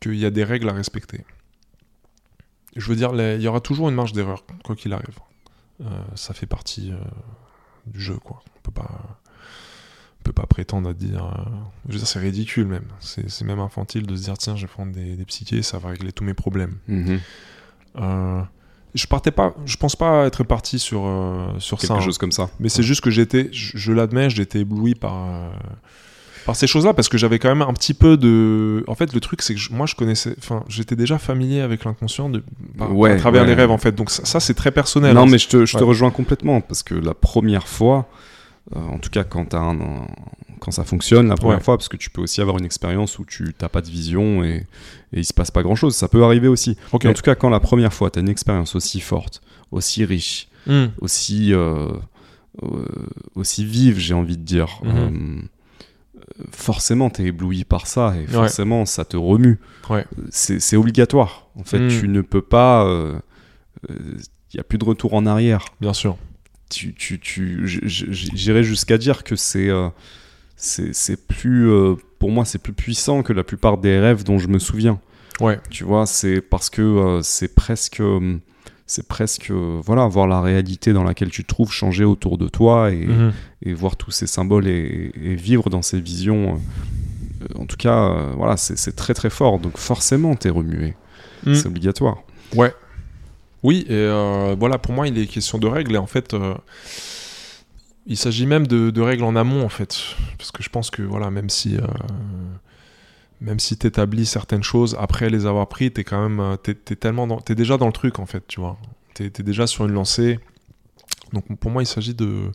qu'il 0.00 0.16
y 0.16 0.24
a 0.26 0.30
des 0.30 0.44
règles 0.44 0.68
à 0.68 0.72
respecter. 0.72 1.24
Je 2.76 2.86
veux 2.88 2.96
dire, 2.96 3.12
les- 3.12 3.36
il 3.36 3.42
y 3.42 3.48
aura 3.48 3.60
toujours 3.60 3.88
une 3.88 3.94
marge 3.94 4.12
d'erreur, 4.12 4.44
quoi 4.64 4.76
qu'il 4.76 4.92
arrive. 4.92 5.18
Euh, 5.82 5.84
ça 6.14 6.34
fait 6.34 6.46
partie 6.46 6.90
euh, 6.92 6.96
du 7.86 8.00
jeu, 8.00 8.16
quoi. 8.16 8.42
On 8.56 8.60
peut 8.62 8.70
pas, 8.72 9.18
on 10.20 10.22
peut 10.24 10.32
pas 10.32 10.46
prétendre 10.46 10.88
à 10.90 10.94
dire. 10.94 11.24
euh, 11.24 11.44
je 11.88 11.92
veux 11.94 11.98
dire, 11.98 12.06
c'est 12.08 12.18
ridicule 12.18 12.66
même. 12.66 12.86
C'est 13.00 13.30
c'est 13.30 13.44
même 13.44 13.60
infantile 13.60 14.06
de 14.06 14.14
se 14.16 14.22
dire 14.24 14.36
tiens, 14.38 14.56
je 14.56 14.62
vais 14.66 14.72
prendre 14.72 14.92
des, 14.92 15.16
des 15.16 15.24
psychés, 15.24 15.62
ça 15.62 15.78
va 15.78 15.90
régler 15.90 16.12
tous 16.12 16.24
mes 16.24 16.34
problèmes. 16.34 16.76
mhm. 16.88 17.20
Euh, 17.98 18.42
je 18.94 19.06
partais 19.06 19.30
pas, 19.30 19.54
je 19.66 19.76
pense 19.76 19.94
pas 19.96 20.26
être 20.26 20.42
parti 20.44 20.78
sur 20.78 21.02
sur 21.58 21.78
Quelque 21.78 21.88
ça. 21.88 21.94
hein. 21.94 22.00
chose 22.00 22.16
comme 22.18 22.32
ça. 22.32 22.48
Mais 22.60 22.68
c'est 22.70 22.82
juste 22.82 23.02
que 23.02 23.10
j'étais, 23.10 23.50
je, 23.52 23.76
je 23.76 23.92
l'admets, 23.92 24.30
j'étais 24.30 24.60
ébloui 24.60 24.94
par, 24.94 25.52
par 26.46 26.56
ces 26.56 26.66
choses-là 26.66 26.94
parce 26.94 27.08
que 27.08 27.18
j'avais 27.18 27.38
quand 27.38 27.48
même 27.48 27.62
un 27.62 27.72
petit 27.74 27.92
peu 27.94 28.16
de. 28.16 28.84
En 28.86 28.94
fait, 28.94 29.12
le 29.12 29.20
truc, 29.20 29.42
c'est 29.42 29.54
que 29.54 29.60
je- 29.60 29.72
moi, 29.72 29.84
je 29.86 29.94
connaissais. 29.94 30.34
Enfin, 30.38 30.64
j'étais 30.68 30.96
déjà 30.96 31.18
familier 31.18 31.60
avec 31.60 31.84
l'inconscient 31.84 32.30
de, 32.30 32.42
par- 32.78 32.94
Ouais, 32.96 33.10
à 33.12 33.16
travers 33.16 33.42
ouais. 33.42 33.48
les 33.48 33.54
rêves, 33.54 33.70
en 33.70 33.78
fait. 33.78 33.92
Donc, 33.94 34.10
ça, 34.10 34.24
ça, 34.24 34.40
c'est 34.40 34.54
très 34.54 34.70
personnel. 34.70 35.14
Non, 35.14 35.22
hein. 35.22 35.26
mais 35.28 35.38
je 35.38 35.48
te, 35.48 35.66
je 35.66 35.76
te 35.76 35.84
rejoins 35.84 36.10
complètement 36.10 36.60
parce 36.60 36.82
que 36.82 36.94
la 36.94 37.12
première 37.14 37.68
fois, 37.68 38.08
euh, 38.74 38.80
en 38.80 38.98
tout 38.98 39.10
cas 39.10 39.22
quand, 39.24 39.44
t'as 39.46 39.58
un- 39.60 39.78
un- 39.80 40.06
quand 40.60 40.70
ça 40.70 40.84
fonctionne, 40.84 41.28
la 41.28 41.36
première 41.36 41.58
Ouais. 41.58 41.62
fois, 41.62 41.76
parce 41.76 41.88
que 41.88 41.96
tu 41.96 42.10
peux 42.10 42.22
aussi 42.22 42.40
avoir 42.40 42.58
une 42.58 42.64
expérience 42.64 43.18
où 43.18 43.24
tu 43.24 43.54
n'as 43.60 43.68
pas 43.68 43.80
de 43.82 43.88
vision 43.90 44.42
et, 44.42 44.66
et 45.12 45.18
il 45.20 45.24
se 45.24 45.34
passe 45.34 45.50
pas 45.50 45.62
grand 45.62 45.76
chose, 45.76 45.94
ça 45.94 46.08
peut 46.08 46.24
arriver 46.24 46.48
aussi. 46.48 46.76
En 46.92 46.98
tout 46.98 47.22
cas, 47.22 47.34
quand 47.34 47.50
la 47.50 47.60
première 47.60 47.92
fois, 47.92 48.10
tu 48.10 48.18
as 48.18 48.22
une 48.22 48.28
expérience 48.28 48.74
aussi 48.74 49.00
forte, 49.00 49.40
aussi 49.70 50.04
riche, 50.04 50.48
Hmm. 50.66 50.86
aussi, 51.00 51.52
euh, 51.52 51.88
euh, 52.64 52.84
aussi 53.36 53.64
vive, 53.64 53.98
j'ai 53.98 54.14
envie 54.14 54.36
de 54.36 54.42
dire, 54.42 54.80
Mhm. 54.82 55.42
Forcément, 56.52 57.10
tu 57.10 57.22
es 57.22 57.26
ébloui 57.26 57.64
par 57.64 57.86
ça 57.86 58.14
et 58.16 58.26
forcément, 58.26 58.84
ça 58.86 59.04
te 59.04 59.16
remue. 59.16 59.58
Ouais. 59.90 60.04
C'est 60.30 60.76
obligatoire. 60.76 61.48
En 61.56 61.64
fait, 61.64 61.78
Mhm. 61.78 61.88
tu 62.00 62.08
ne 62.08 62.20
peux 62.20 62.42
pas. 62.42 62.86
Il 63.88 63.96
n'y 64.54 64.60
a 64.60 64.64
plus 64.64 64.78
de 64.78 64.84
retour 64.84 65.14
en 65.14 65.26
arrière 65.26 65.64
Bien 65.80 65.92
sûr. 65.92 66.16
tu, 66.70 66.94
tu, 66.94 67.18
tu, 67.20 67.62
j'irais 67.66 68.62
jusqu'à 68.62 68.96
dire 68.98 69.22
que 69.24 69.36
c'est, 69.36 69.68
euh, 69.68 69.88
c'est, 70.56 71.26
plus, 71.26 71.68
euh, 71.70 71.94
pour 72.18 72.30
moi, 72.30 72.44
c'est 72.44 72.58
plus 72.58 72.72
puissant 72.72 73.22
que 73.22 73.32
la 73.32 73.44
plupart 73.44 73.78
des 73.78 73.98
rêves 73.98 74.24
dont 74.24 74.38
je 74.38 74.48
me 74.48 74.58
souviens. 74.58 75.00
Ouais. 75.40 75.58
Tu 75.70 75.84
vois, 75.84 76.06
c'est 76.06 76.40
parce 76.40 76.70
que 76.70 76.80
euh, 76.82 77.22
c'est 77.22 77.54
presque, 77.54 78.00
euh, 78.00 78.38
c'est 78.86 79.08
presque, 79.08 79.50
euh, 79.50 79.80
voilà, 79.84 80.06
voir 80.06 80.26
la 80.28 80.40
réalité 80.40 80.92
dans 80.92 81.02
laquelle 81.02 81.30
tu 81.30 81.42
te 81.42 81.48
trouves 81.48 81.72
changer 81.72 82.04
autour 82.04 82.38
de 82.38 82.48
toi 82.48 82.92
et, 82.92 83.04
Mhm. 83.06 83.32
et 83.62 83.74
voir 83.74 83.96
tous 83.96 84.12
ces 84.12 84.26
symboles 84.26 84.68
et, 84.68 85.10
et 85.20 85.34
vivre 85.34 85.70
dans 85.70 85.82
ces 85.82 86.00
visions. 86.00 86.60
euh, 87.42 87.60
en 87.60 87.66
tout 87.66 87.76
cas, 87.76 88.10
euh, 88.10 88.32
voilà, 88.36 88.56
c'est, 88.56 88.94
très 88.96 89.12
très 89.14 89.28
fort. 89.30 89.58
Donc 89.58 89.76
forcément, 89.76 90.34
t'es 90.36 90.50
remué. 90.50 90.94
Mhm. 91.44 91.54
C'est 91.54 91.66
obligatoire. 91.66 92.18
Ouais. 92.54 92.72
Oui, 93.62 93.84
et 93.88 94.06
voilà, 94.58 94.78
pour 94.78 94.92
moi, 94.94 95.08
il 95.08 95.18
est 95.18 95.26
question 95.26 95.58
de 95.58 95.66
règles. 95.66 95.94
Et 95.94 95.98
en 95.98 96.06
fait, 96.06 96.36
il 98.06 98.16
s'agit 98.16 98.46
même 98.46 98.66
de, 98.68 98.90
de, 98.90 99.00
règles 99.00 99.24
en 99.24 99.34
amont 99.34 99.64
en 99.64 99.68
fait, 99.68 99.96
parce 100.38 100.52
que 100.52 100.62
je 100.62 100.68
pense 100.68 100.90
que 100.90 101.02
voilà, 101.02 101.30
même 101.30 101.50
si 101.50 101.76
même 103.40 103.58
si 103.58 103.76
tu 103.76 103.86
établis 103.86 104.26
certaines 104.26 104.62
choses 104.62 104.96
après 104.98 105.30
les 105.30 105.46
avoir 105.46 105.68
pris, 105.68 105.92
t'es 105.92 106.04
quand 106.04 106.28
même 106.28 106.56
t'es, 106.62 106.74
tellement 106.74 107.26
dans, 107.26 107.40
es 107.48 107.54
déjà 107.54 107.76
dans 107.76 107.86
le 107.86 107.92
truc 107.92 108.18
en 108.18 108.26
fait, 108.26 108.46
tu 108.46 108.60
vois. 108.60 108.78
T'es, 109.14 109.26
es 109.26 109.42
déjà 109.42 109.66
sur 109.66 109.84
une 109.84 109.92
lancée. 109.92 110.38
Donc 111.32 111.44
pour 111.58 111.70
moi, 111.70 111.82
il 111.82 111.86
s'agit 111.86 112.14
de 112.14 112.50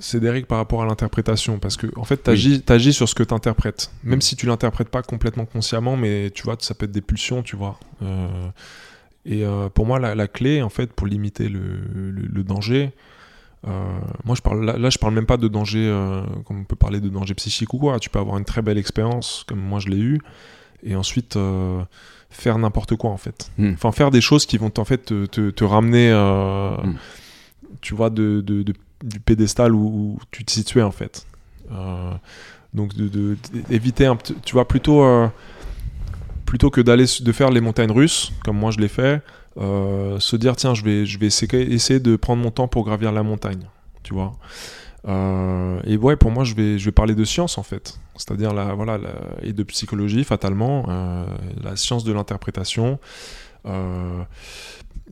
c'est 0.00 0.20
des 0.20 0.30
règles 0.30 0.46
par 0.46 0.58
rapport 0.58 0.82
à 0.82 0.86
l'interprétation 0.86 1.58
parce 1.58 1.76
que 1.76 1.86
en 1.96 2.04
fait 2.04 2.22
tu 2.22 2.30
agis, 2.72 2.92
sur 2.92 3.08
ce 3.08 3.14
que 3.14 3.22
tu 3.22 3.34
interprètes 3.34 3.90
même 4.02 4.22
si 4.22 4.34
tu 4.36 4.46
l'interprètes 4.46 4.88
pas 4.88 5.02
complètement 5.02 5.44
consciemment 5.44 5.96
mais 5.96 6.30
tu 6.30 6.42
vois 6.44 6.56
ça 6.60 6.74
peut 6.74 6.86
être 6.86 6.92
des 6.92 7.02
pulsions 7.02 7.42
tu 7.42 7.56
vois 7.56 7.78
euh, 8.02 8.48
et 9.26 9.44
euh, 9.44 9.68
pour 9.68 9.86
moi 9.86 9.98
la, 9.98 10.28
clé 10.28 10.62
en 10.62 10.70
fait 10.70 10.92
pour 10.92 11.06
limiter 11.06 11.48
le, 11.48 12.42
danger 12.42 12.92
euh, 13.66 13.98
moi 14.24 14.34
je 14.34 14.42
parle 14.42 14.64
là, 14.64 14.90
je 14.90 14.98
parle 14.98 15.14
même 15.14 15.26
pas 15.26 15.36
de 15.36 15.48
danger 15.48 15.90
comme 16.44 16.60
on 16.60 16.64
peut 16.64 16.76
parler 16.76 17.00
de 17.00 17.08
danger 17.08 17.34
psychique 17.34 17.72
ou 17.74 17.78
quoi 17.78 17.98
tu 17.98 18.10
peux 18.10 18.18
avoir 18.18 18.38
une 18.38 18.44
très 18.44 18.62
belle 18.62 18.78
expérience 18.78 19.44
comme 19.48 19.60
moi 19.60 19.80
je 19.80 19.88
l'ai 19.88 19.98
eu 19.98 20.20
et 20.82 20.96
ensuite 20.96 21.38
faire 22.30 22.58
n'importe 22.58 22.96
quoi 22.96 23.10
en 23.10 23.16
fait 23.16 23.50
hmm. 23.58 23.72
enfin 23.74 23.92
faire 23.92 24.10
des 24.10 24.20
choses 24.20 24.44
qui 24.44 24.58
vont 24.58 24.72
en 24.76 24.84
fait 24.84 25.04
te, 25.04 25.64
ramener 25.64 26.12
hmm. 26.12 26.94
tu 27.80 27.94
vois 27.94 28.10
de, 28.10 28.42
de 28.42 28.74
du 29.04 29.20
pédestal 29.20 29.74
où, 29.74 30.18
tu 30.30 30.44
te 30.44 30.50
situais 30.50 30.82
en 30.82 30.90
fait. 30.90 31.26
Euh, 31.70 32.12
donc 32.72 32.94
de, 32.94 33.36
éviter 33.70 34.06
un 34.06 34.16
tu 34.16 34.52
vois 34.52 34.66
plutôt 34.66 35.04
euh, 35.04 35.28
plutôt 36.44 36.70
que 36.70 36.80
d'aller 36.80 37.04
de 37.20 37.32
faire 37.32 37.50
les 37.50 37.60
montagnes 37.60 37.92
russes 37.92 38.32
comme 38.44 38.58
moi 38.58 38.70
je 38.70 38.78
l'ai 38.80 38.88
fait, 38.88 39.22
euh, 39.58 40.18
se 40.18 40.36
dire 40.36 40.56
tiens 40.56 40.74
je 40.74 40.82
vais 40.84 41.06
je 41.06 41.18
vais 41.18 41.26
essayer, 41.26 42.00
de 42.00 42.16
prendre 42.16 42.42
mon 42.42 42.50
temps 42.50 42.68
pour 42.68 42.84
gravir 42.84 43.12
la 43.12 43.22
montagne, 43.22 43.66
tu 44.02 44.14
vois. 44.14 44.32
et 45.06 45.96
ouais 45.96 46.16
pour 46.16 46.30
moi 46.30 46.44
je 46.44 46.54
vais 46.54 46.78
je 46.78 46.84
vais 46.86 46.92
parler 46.92 47.14
de 47.14 47.24
science 47.24 47.58
en 47.58 47.62
fait, 47.62 47.98
c'est-à-dire 48.16 48.52
la 48.52 48.74
voilà 48.74 48.98
et 49.42 49.52
de 49.52 49.62
psychologie 49.62 50.24
fatalement, 50.24 50.86
la 51.62 51.76
science 51.76 52.04
de 52.04 52.12
l'interprétation, 52.12 52.98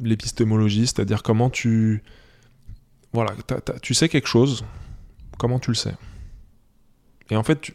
l'épistémologie, 0.01 0.87
c'est-à-dire 0.87 1.23
comment 1.23 1.51
tu 1.51 2.03
voilà, 3.13 3.33
tu 3.83 3.93
sais 3.93 4.09
quelque 4.09 4.29
chose, 4.29 4.65
comment 5.39 5.59
tu 5.59 5.71
le 5.71 5.75
sais? 5.75 5.95
Et 7.31 7.37
en 7.37 7.43
fait, 7.43 7.73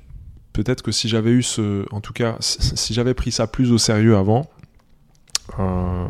peut-être 0.53 0.81
que 0.81 0.91
si 0.91 1.07
j'avais 1.07 1.31
eu 1.31 1.43
ce. 1.43 1.85
En 1.93 2.01
tout 2.01 2.13
cas, 2.13 2.37
si 2.39 2.93
j'avais 2.93 3.13
pris 3.13 3.31
ça 3.31 3.47
plus 3.47 3.71
au 3.71 3.77
sérieux 3.77 4.17
avant, 4.17 4.49
euh, 5.59 6.07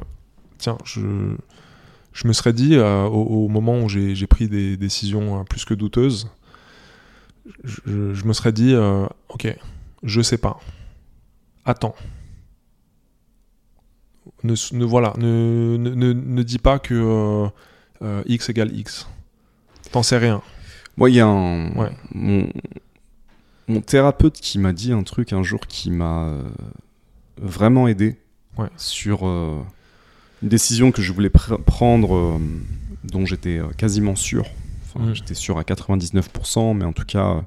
tiens, 0.57 0.77
je, 0.83 1.35
je 2.13 2.27
me 2.27 2.33
serais 2.33 2.53
dit, 2.53 2.75
euh, 2.75 3.05
au, 3.05 3.47
moment 3.47 3.81
où 3.81 3.89
j'ai 3.89 4.27
pris 4.27 4.47
des 4.47 4.77
décisions 4.77 5.39
euh, 5.39 5.43
plus 5.43 5.65
que 5.65 5.73
douteuses, 5.73 6.29
je, 7.63 8.25
me 8.25 8.33
serais 8.33 8.51
dit, 8.51 8.75
ok, 9.29 9.57
je 10.03 10.21
sais 10.21 10.37
pas. 10.37 10.59
Attends. 11.65 11.95
Ne, 14.43 14.83
voilà, 14.85 15.13
ne, 15.17 15.77
ne, 15.77 16.13
ne, 16.13 16.43
dis 16.43 16.59
pas 16.59 16.79
que 16.79 17.47
x 18.25 18.49
égale 18.49 18.75
x. 18.77 19.07
T'en 19.91 20.03
sais 20.03 20.17
rien. 20.17 20.41
Moi, 20.97 21.11
il 21.11 21.15
y 21.15 21.19
a 21.19 21.27
un. 21.27 21.69
Mon, 22.13 23.81
thérapeute 23.81 24.39
qui 24.39 24.59
m'a 24.59 24.73
dit 24.73 24.93
un 24.93 25.03
truc 25.03 25.33
un 25.33 25.43
jour 25.43 25.67
qui 25.67 25.91
m'a 25.91 26.29
euh, 26.29 26.49
vraiment 27.37 27.87
aidé 27.87 28.17
sur 28.77 29.27
euh, 29.27 29.61
une 30.41 30.49
décision 30.49 30.91
que 30.91 31.01
je 31.01 31.11
voulais 31.11 31.29
prendre, 31.29 32.15
euh, 32.15 32.37
dont 33.03 33.25
j'étais 33.25 33.59
quasiment 33.77 34.15
sûr. 34.15 34.45
Enfin. 34.83 35.13
J'étais 35.13 35.33
sûr 35.33 35.57
à 35.57 35.63
99%, 35.63 36.75
mais 36.75 36.85
en 36.85 36.93
tout 36.93 37.05
cas, 37.05 37.43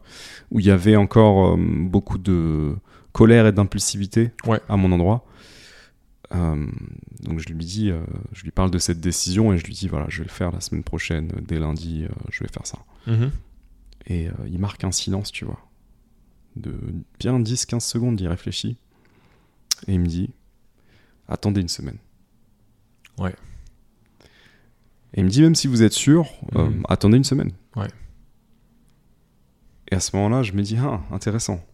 où 0.51 0.61
il 0.61 0.67
y 0.67 0.71
avait 0.71 0.97
encore 0.97 1.57
beaucoup 1.59 2.19
de 2.19 2.75
colère 3.13 3.47
et 3.47 3.53
d'impulsivité 3.53 4.31
à 4.69 4.77
mon 4.77 4.93
endroit. 4.93 5.25
Euh, 6.33 6.67
donc 7.23 7.41
je 7.41 7.49
lui 7.49 7.65
dis, 7.65 7.91
euh, 7.91 8.01
je 8.33 8.45
lui 8.45 8.53
parle 8.53 8.71
de 8.71 8.79
cette 8.79 9.01
décision 9.01 9.53
et 9.53 9.59
je 9.59 9.65
lui 9.65 9.73
dis 9.73 9.89
voilà, 9.89 10.07
je 10.09 10.19
vais 10.19 10.25
le 10.25 10.31
faire 10.31 10.53
la 10.53 10.61
semaine 10.61 10.85
prochaine, 10.85 11.33
dès 11.43 11.59
lundi, 11.59 12.05
euh, 12.05 12.09
je 12.31 12.45
vais 12.45 12.51
faire 12.51 12.67
ça. 12.67 12.79
Mhm. 13.07 13.31
Et 14.07 14.29
il 14.47 14.59
marque 14.59 14.83
un 14.83 14.91
silence, 14.91 15.31
tu 15.31 15.45
vois, 15.45 15.61
de 16.57 16.75
bien 17.21 17.39
10-15 17.39 17.81
secondes, 17.81 18.21
il 18.21 18.27
réfléchit 18.27 18.77
et 19.87 19.93
il 19.93 20.01
me 20.01 20.07
dit 20.07 20.31
attendez 21.29 21.61
une 21.61 21.69
semaine. 21.69 21.99
Ouais. 23.21 23.35
Et 25.15 25.21
il 25.21 25.25
me 25.25 25.31
dit 25.31 25.43
même 25.43 25.55
si 25.55 25.67
vous 25.67 25.83
êtes 25.83 25.93
sûr, 25.93 26.27
mhm. 26.53 26.83
attendez 26.89 27.17
une 27.17 27.25
semaine. 27.25 27.53
Ouais. 27.77 27.89
Et 29.91 29.95
à 29.95 30.01
ce 30.01 30.15
moment-là, 30.17 30.43
je 30.43 30.53
me 30.53 30.63
dis 30.63 30.77
ah 30.79 31.01
intéressant. 31.13 31.65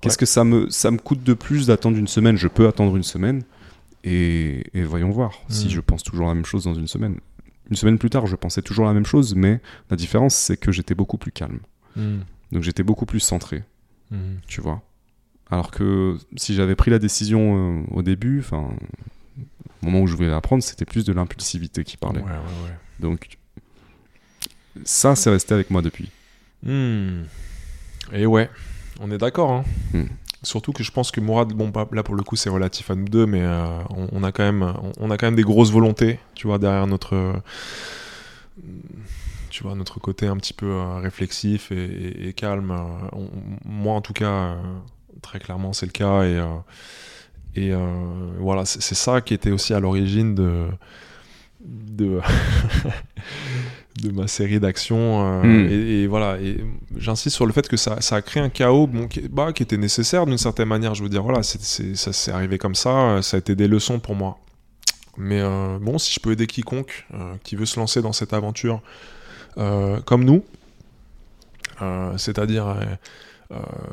Qu'est-ce 0.00 0.18
que 0.18 0.26
ça 0.26 0.44
me 0.44 0.70
ça 0.70 0.90
me 0.90 0.98
coûte 0.98 1.24
de 1.24 1.34
plus 1.34 1.66
d'attendre 1.66 1.96
une 1.96 2.06
semaine? 2.06 2.36
Je 2.36 2.48
peux 2.48 2.68
attendre 2.68 2.96
une 2.96 3.02
semaine. 3.02 3.42
Et, 4.04 4.62
voyons 4.74 5.10
voir 5.10 5.32
si 5.48 5.66
hmm. 5.66 5.70
je 5.70 5.80
pense 5.80 6.02
toujours 6.02 6.28
la 6.28 6.34
même 6.34 6.44
chose 6.44 6.64
dans 6.64 6.74
une 6.74 6.86
semaine. 6.86 7.18
Une 7.68 7.76
semaine 7.76 7.98
plus 7.98 8.10
tard, 8.10 8.26
je 8.26 8.36
pensais 8.36 8.62
toujours 8.62 8.86
la 8.86 8.94
même 8.94 9.04
chose, 9.04 9.34
mais 9.34 9.60
la 9.90 9.96
différence, 9.96 10.34
c'est 10.34 10.56
que 10.56 10.72
j'étais 10.72 10.94
beaucoup 10.94 11.18
plus 11.18 11.32
calme. 11.32 11.58
Hmm. 11.96 12.20
Donc 12.52 12.62
j'étais 12.62 12.84
beaucoup 12.84 13.06
plus 13.06 13.20
centré, 13.20 13.64
tu 14.46 14.60
vois. 14.60 14.82
Alors 15.50 15.70
que 15.70 16.16
si 16.36 16.54
j'avais 16.54 16.76
pris 16.76 16.90
la 16.90 16.98
décision 16.98 17.80
euh, 17.80 17.82
au 17.90 18.02
début, 18.02 18.40
enfin, 18.40 18.70
au 19.82 19.86
moment 19.86 20.00
où 20.00 20.06
je 20.06 20.14
voulais 20.14 20.30
la 20.30 20.40
prendre, 20.40 20.62
c'était 20.62 20.84
plus 20.84 21.04
de 21.04 21.12
l'impulsivité 21.12 21.84
qui 21.84 21.96
parlait. 21.96 22.22
Donc 23.00 23.38
ça, 24.84 25.16
c'est 25.16 25.30
resté 25.30 25.54
avec 25.54 25.70
moi 25.70 25.82
depuis. 25.82 26.10
Et 28.12 28.26
ouais, 28.26 28.50
on 29.00 29.10
est 29.10 29.18
d'accord. 29.18 29.52
Hein. 29.52 29.64
Surtout 30.42 30.72
que 30.72 30.84
je 30.84 30.92
pense 30.92 31.10
que 31.10 31.20
Mourad, 31.20 31.52
bon, 31.52 31.72
là 31.92 32.02
pour 32.04 32.14
le 32.14 32.22
coup 32.22 32.36
c'est 32.36 32.48
relatif 32.48 32.90
à 32.90 32.94
nous 32.94 33.08
deux, 33.08 33.26
mais 33.26 33.42
euh, 33.42 33.82
on, 33.90 34.22
a 34.22 34.30
quand 34.30 34.44
même, 34.44 34.72
on, 34.98 35.10
a 35.10 35.16
quand 35.16 35.26
même 35.26 35.34
des 35.34 35.42
grosses 35.42 35.72
volontés, 35.72 36.20
tu 36.36 36.46
vois, 36.46 36.58
derrière 36.58 36.86
notre, 36.86 37.42
tu 39.50 39.64
vois, 39.64 39.74
notre 39.74 39.98
côté 39.98 40.28
un 40.28 40.36
petit 40.36 40.52
peu 40.52 40.66
euh, 40.66 40.98
réflexif 41.00 41.72
et, 41.72 42.32
calme. 42.36 42.70
Euh, 42.70 43.26
moi 43.64 43.94
en 43.94 44.00
tout 44.00 44.12
cas, 44.12 44.56
très 45.22 45.40
clairement 45.40 45.72
c'est 45.72 45.86
le 45.86 45.92
cas 45.92 46.22
et, 46.22 46.40
et 47.66 47.74
voilà, 48.38 48.64
c'est 48.64 48.94
ça 48.94 49.20
qui 49.20 49.34
était 49.34 49.50
aussi 49.50 49.74
à 49.74 49.80
l'origine 49.80 50.34
de, 50.34 50.66
de 51.60 52.20
de 53.98 54.10
ma 54.10 54.26
série 54.26 54.60
d'actions. 54.60 55.42
Euh, 55.42 55.42
hmm. 55.42 55.68
et, 55.70 56.06
voilà, 56.06 56.38
et 56.40 56.64
j'insiste 56.96 57.36
sur 57.36 57.46
le 57.46 57.52
fait 57.52 57.68
que 57.68 57.76
ça, 57.76 58.00
ça, 58.00 58.16
a 58.16 58.22
créé 58.22 58.42
un 58.42 58.48
chaos 58.48 58.86
bon, 58.86 59.08
qui, 59.08 59.28
bah, 59.28 59.52
qui 59.52 59.62
était 59.62 59.76
nécessaire 59.76 60.26
d'une 60.26 60.38
certaine 60.38 60.68
manière. 60.68 60.94
Je 60.94 61.02
veux 61.02 61.08
dire, 61.08 61.22
voilà, 61.22 61.42
ça 61.42 62.12
s'est 62.12 62.32
arrivé 62.32 62.58
comme 62.58 62.74
ça, 62.74 63.20
ça 63.22 63.36
a 63.36 63.38
été 63.38 63.54
des 63.54 63.68
leçons 63.68 63.98
pour 63.98 64.14
moi. 64.14 64.38
Mais 65.16 65.40
euh, 65.40 65.78
bon, 65.80 65.98
si 65.98 66.12
je 66.14 66.20
peux 66.20 66.32
aider 66.32 66.46
quiconque 66.46 67.06
euh, 67.12 67.34
qui 67.42 67.56
veut 67.56 67.66
se 67.66 67.78
lancer 67.78 68.02
dans 68.02 68.12
cette 68.12 68.32
aventure 68.32 68.80
comme 70.04 70.24
nous, 70.24 70.44
c'est-à-dire 72.16 72.76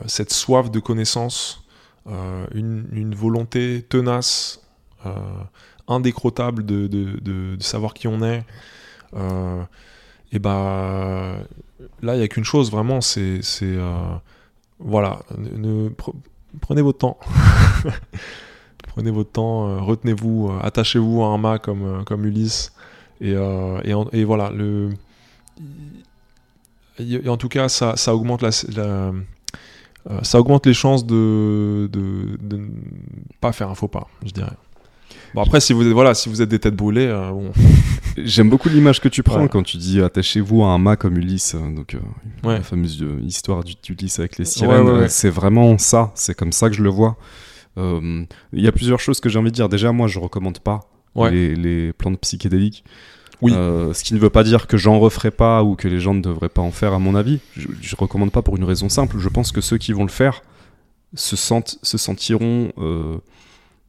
cette 0.06 0.32
soif 0.32 0.70
de 0.70 0.80
connaissance, 0.80 1.65
une, 2.06 2.88
une, 2.92 3.16
volonté 3.16 3.86
tenace, 3.88 4.62
indécrottable 5.88 6.66
de, 6.66 7.58
savoir 7.60 7.94
qui 7.94 8.08
on 8.08 8.22
est, 8.22 8.44
et 10.32 10.40
bah 10.40 11.38
là, 12.02 12.16
il 12.16 12.20
n'y 12.20 12.24
a 12.24 12.28
qu'une 12.28 12.44
chose 12.44 12.72
vraiment, 12.72 13.02
c'est. 13.02 13.42
Euh, 13.62 14.16
voilà, 14.80 15.20
ne, 15.38 15.90
prenez 16.62 16.82
votre 16.82 17.00
temps. 17.00 17.18
prenez 18.88 19.12
votre 19.12 19.32
temps, 19.32 19.68
euh, 19.68 19.80
retenez-vous, 19.80 20.50
euh, 20.50 20.60
attachez-vous 20.62 21.24
à 21.24 21.28
un 21.28 21.38
mât 21.38 21.60
comme, 21.60 22.04
comme 22.06 22.26
Ulysse. 22.26 22.74
Et, 23.22 23.34
et, 23.34 24.24
voilà, 24.24 24.52
le. 24.52 24.90
En 27.28 27.38
tout 27.38 27.50
cas, 27.50 27.70
ça, 27.70 27.96
ça 27.96 28.16
augmente 28.16 28.42
la, 28.42 29.12
ça 30.22 30.40
augmente 30.40 30.66
les 30.66 30.74
chances 30.74 31.06
de, 31.06 31.90
de, 31.92 32.38
de 32.40 32.58
ne 32.58 32.68
pas 33.42 33.52
faire 33.52 33.70
un 33.70 33.76
faux 33.76 33.88
pas, 33.88 34.08
je 34.26 34.32
dirais. 34.32 34.54
Bon 35.34 35.42
après 35.42 35.60
si 35.60 35.74
vous 35.74 35.86
êtes 35.86 35.94
voilà 35.94 36.14
si 36.14 36.30
vous 36.30 36.42
êtes 36.42 36.50
des 36.50 36.60
têtes 36.60 36.76
brûlées 36.76 37.08
bon 37.08 37.52
J'aime 38.18 38.50
beaucoup 38.50 38.70
l'image 38.70 39.02
que 39.02 39.10
tu 39.10 39.24
prends 39.24 39.48
quand 39.48 39.64
tu 39.64 39.78
dis 39.78 40.02
attachez-vous 40.02 40.64
à 40.64 40.68
un 40.68 40.78
mât 40.78 40.96
comme 40.96 41.18
Ulysse, 41.18 41.56
euh, 41.56 41.76
donc 41.76 41.96
euh, 41.96 42.00
la 42.44 42.62
fameuse 42.62 43.02
euh, 43.02 43.20
histoire 43.22 43.64
d'Ulysse 43.64 44.20
avec 44.20 44.38
les 44.38 44.46
sirènes. 44.46 45.10
c'est 45.10 45.30
vraiment 45.30 45.78
ça, 45.78 46.12
c'est 46.16 46.36
comme 46.36 46.54
ça 46.54 46.70
que 46.70 46.76
je 46.76 46.84
le 46.84 46.90
vois. 46.90 47.18
Il 47.78 48.28
y 48.54 48.68
a 48.68 48.72
plusieurs 48.72 49.02
choses 49.02 49.20
que 49.20 49.28
j'ai 49.28 49.38
envie 49.38 49.52
de 49.52 49.56
dire. 49.56 49.68
Déjà, 49.68 49.92
moi, 49.92 50.08
je 50.08 50.18
recommande 50.20 50.60
pas 50.60 50.88
les, 51.16 51.92
plantes 51.94 52.20
psychédéliques. 52.22 52.86
Oui. 53.42 53.52
ce 53.52 54.04
qui 54.04 54.14
ne 54.14 54.20
veut 54.20 54.30
pas 54.30 54.44
dire 54.44 54.68
que 54.68 54.78
j'en 54.78 55.00
referai 55.00 55.32
pas 55.32 55.64
ou 55.64 55.76
que 55.76 55.88
les 55.88 56.00
gens 56.00 56.14
ne 56.14 56.22
devraient 56.22 56.50
pas 56.50 56.62
en 56.62 56.72
faire, 56.72 56.94
à 56.94 57.00
mon 57.00 57.16
avis. 57.16 57.40
Je, 57.56 57.68
je 57.82 57.96
recommande 57.96 58.32
pas 58.32 58.42
pour 58.42 58.56
une 58.58 58.64
raison 58.64 58.90
simple. 58.90 59.18
Je 59.20 59.30
pense 59.30 59.52
que 59.52 59.62
ceux 59.62 59.78
qui 59.78 59.94
vont 59.94 60.04
le 60.04 60.10
faire 60.10 60.42
se, 61.14 61.36
sentent, 61.36 61.78
se 61.84 61.98
sentiront 61.98 62.72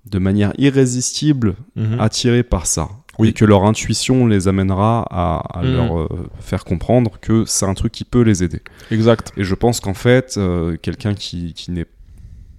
de 0.07 0.19
manière 0.19 0.53
irrésistible 0.59 1.57
mhm. 1.75 2.01
attirés 2.01 2.43
par 2.43 2.67
ça. 2.67 2.89
Oui. 3.19 3.29
Et 3.29 3.33
que 3.33 3.45
leur 3.47 3.65
intuition 3.65 4.27
les 4.27 4.47
amènera 4.47 5.07
à, 5.11 5.59
à 5.59 5.63
Mhm. 5.63 5.73
leur 5.73 5.99
euh, 6.01 6.09
faire 6.41 6.65
comprendre 6.65 7.13
que 7.21 7.45
c'est 7.47 7.65
un 7.65 7.73
truc 7.75 7.93
qui 7.93 8.05
peut 8.05 8.21
les 8.21 8.45
aider. 8.45 8.61
Exact. 8.91 9.33
Et 9.39 9.45
je 9.45 9.55
pense 9.55 9.81
qu'en 9.81 9.95
fait, 9.95 10.35
euh, 10.37 10.77
quelqu'un 10.81 11.15
qui, 11.15 11.55
qui 11.55 11.71
n'est. 11.71 11.87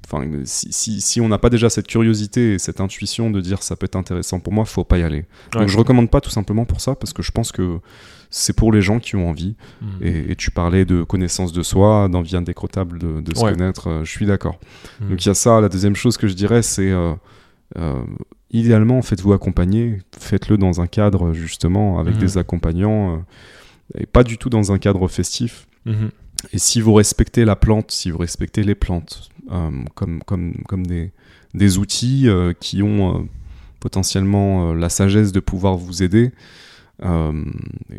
Enfin, 0.10 0.26
si, 0.46 0.72
si, 0.72 1.02
si 1.02 1.20
on 1.20 1.28
n'a 1.28 1.38
pas 1.38 1.50
déjà 1.50 1.70
cette 1.70 1.88
curiosité 1.88 2.54
et 2.54 2.60
cette 2.60 2.80
intuition 2.80 3.30
de 3.30 3.42
dire 3.42 3.62
ça 3.62 3.76
peut 3.76 3.86
être 3.86 3.98
intéressant 3.98 4.40
pour 4.40 4.54
moi, 4.54 4.64
faut 4.64 4.86
pas 4.86 4.98
y 4.98 5.04
aller. 5.04 5.26
Ouais. 5.54 5.60
Donc 5.62 5.68
je 5.68 5.78
recommande 5.78 6.10
pas 6.10 6.22
tout 6.22 6.30
simplement 6.30 6.64
pour 6.64 6.80
ça, 6.80 6.96
parce 6.96 7.12
que 7.12 7.22
je 7.22 7.32
pense 7.32 7.52
que 7.52 7.80
c'est 8.30 8.54
pour 8.56 8.72
les 8.72 8.82
gens 8.82 9.00
qui 9.00 9.18
ont 9.18 9.30
envie. 9.30 9.56
Mhm. 9.82 9.90
Et, 10.02 10.32
et 10.32 10.36
tu 10.38 10.50
parlais 10.50 10.86
de 10.86 11.04
connaissance 11.04 11.52
de 11.52 11.62
soi, 11.62 12.08
d'envie 12.10 12.38
indécrottable 12.38 13.00
de, 13.00 13.20
de 13.20 13.36
se 13.36 13.44
Ouais. 13.44 13.52
connaître, 13.52 13.90
euh, 13.90 14.04
je 14.06 14.12
suis 14.12 14.26
d'accord. 14.26 14.60
Mhm. 15.02 15.10
Donc 15.10 15.26
il 15.26 15.28
y 15.28 15.32
a 15.32 15.34
ça. 15.34 15.60
La 15.60 15.68
deuxième 15.68 15.96
chose 15.96 16.16
que 16.18 16.28
je 16.30 16.34
dirais, 16.36 16.62
c'est 16.62 16.90
euh, 16.90 17.14
euh, 17.78 18.02
idéalement, 18.52 19.02
faites-vous 19.02 19.34
accompagner, 19.34 19.98
faites-le 20.18 20.58
dans 20.58 20.80
un 20.80 20.88
cadre 20.88 21.34
justement 21.34 22.00
avec 22.00 22.16
Mhm. 22.16 22.22
des 22.22 22.38
accompagnants, 22.38 23.26
et 23.98 24.06
pas 24.06 24.24
du 24.24 24.38
tout 24.38 24.50
dans 24.50 24.72
un 24.72 24.78
cadre 24.78 25.06
festif. 25.10 25.68
Et 26.54 26.60
si 26.60 26.80
vous 26.82 26.94
respectez 26.94 27.44
la 27.46 27.56
plante, 27.56 27.92
si 27.92 28.12
vous 28.12 28.18
respectez 28.20 28.62
les 28.64 28.76
plantes 28.76 29.30
comme, 29.96 30.22
comme, 30.24 30.54
comme 30.68 30.86
des, 30.88 31.12
des 31.54 31.78
outils 31.78 32.28
euh, 32.28 32.54
qui 32.60 32.82
ont 32.84 33.16
euh, 33.16 33.24
potentiellement 33.80 34.72
euh, 34.72 34.76
la 34.76 34.90
sagesse 34.90 35.32
de 35.32 35.40
pouvoir 35.40 35.78
vous 35.78 36.04
aider, 36.04 36.32
euh, 37.04 37.46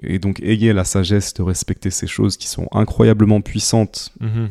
et 0.02 0.18
donc 0.18 0.40
ayez 0.42 0.72
la 0.72 0.84
sagesse 0.84 1.32
de 1.34 1.42
respecter 1.42 1.90
ces 1.90 2.06
choses 2.06 2.36
qui 2.36 2.48
sont 2.48 2.68
incroyablement 2.72 3.40
puissantes 3.40 4.12
Mhm. 4.20 4.48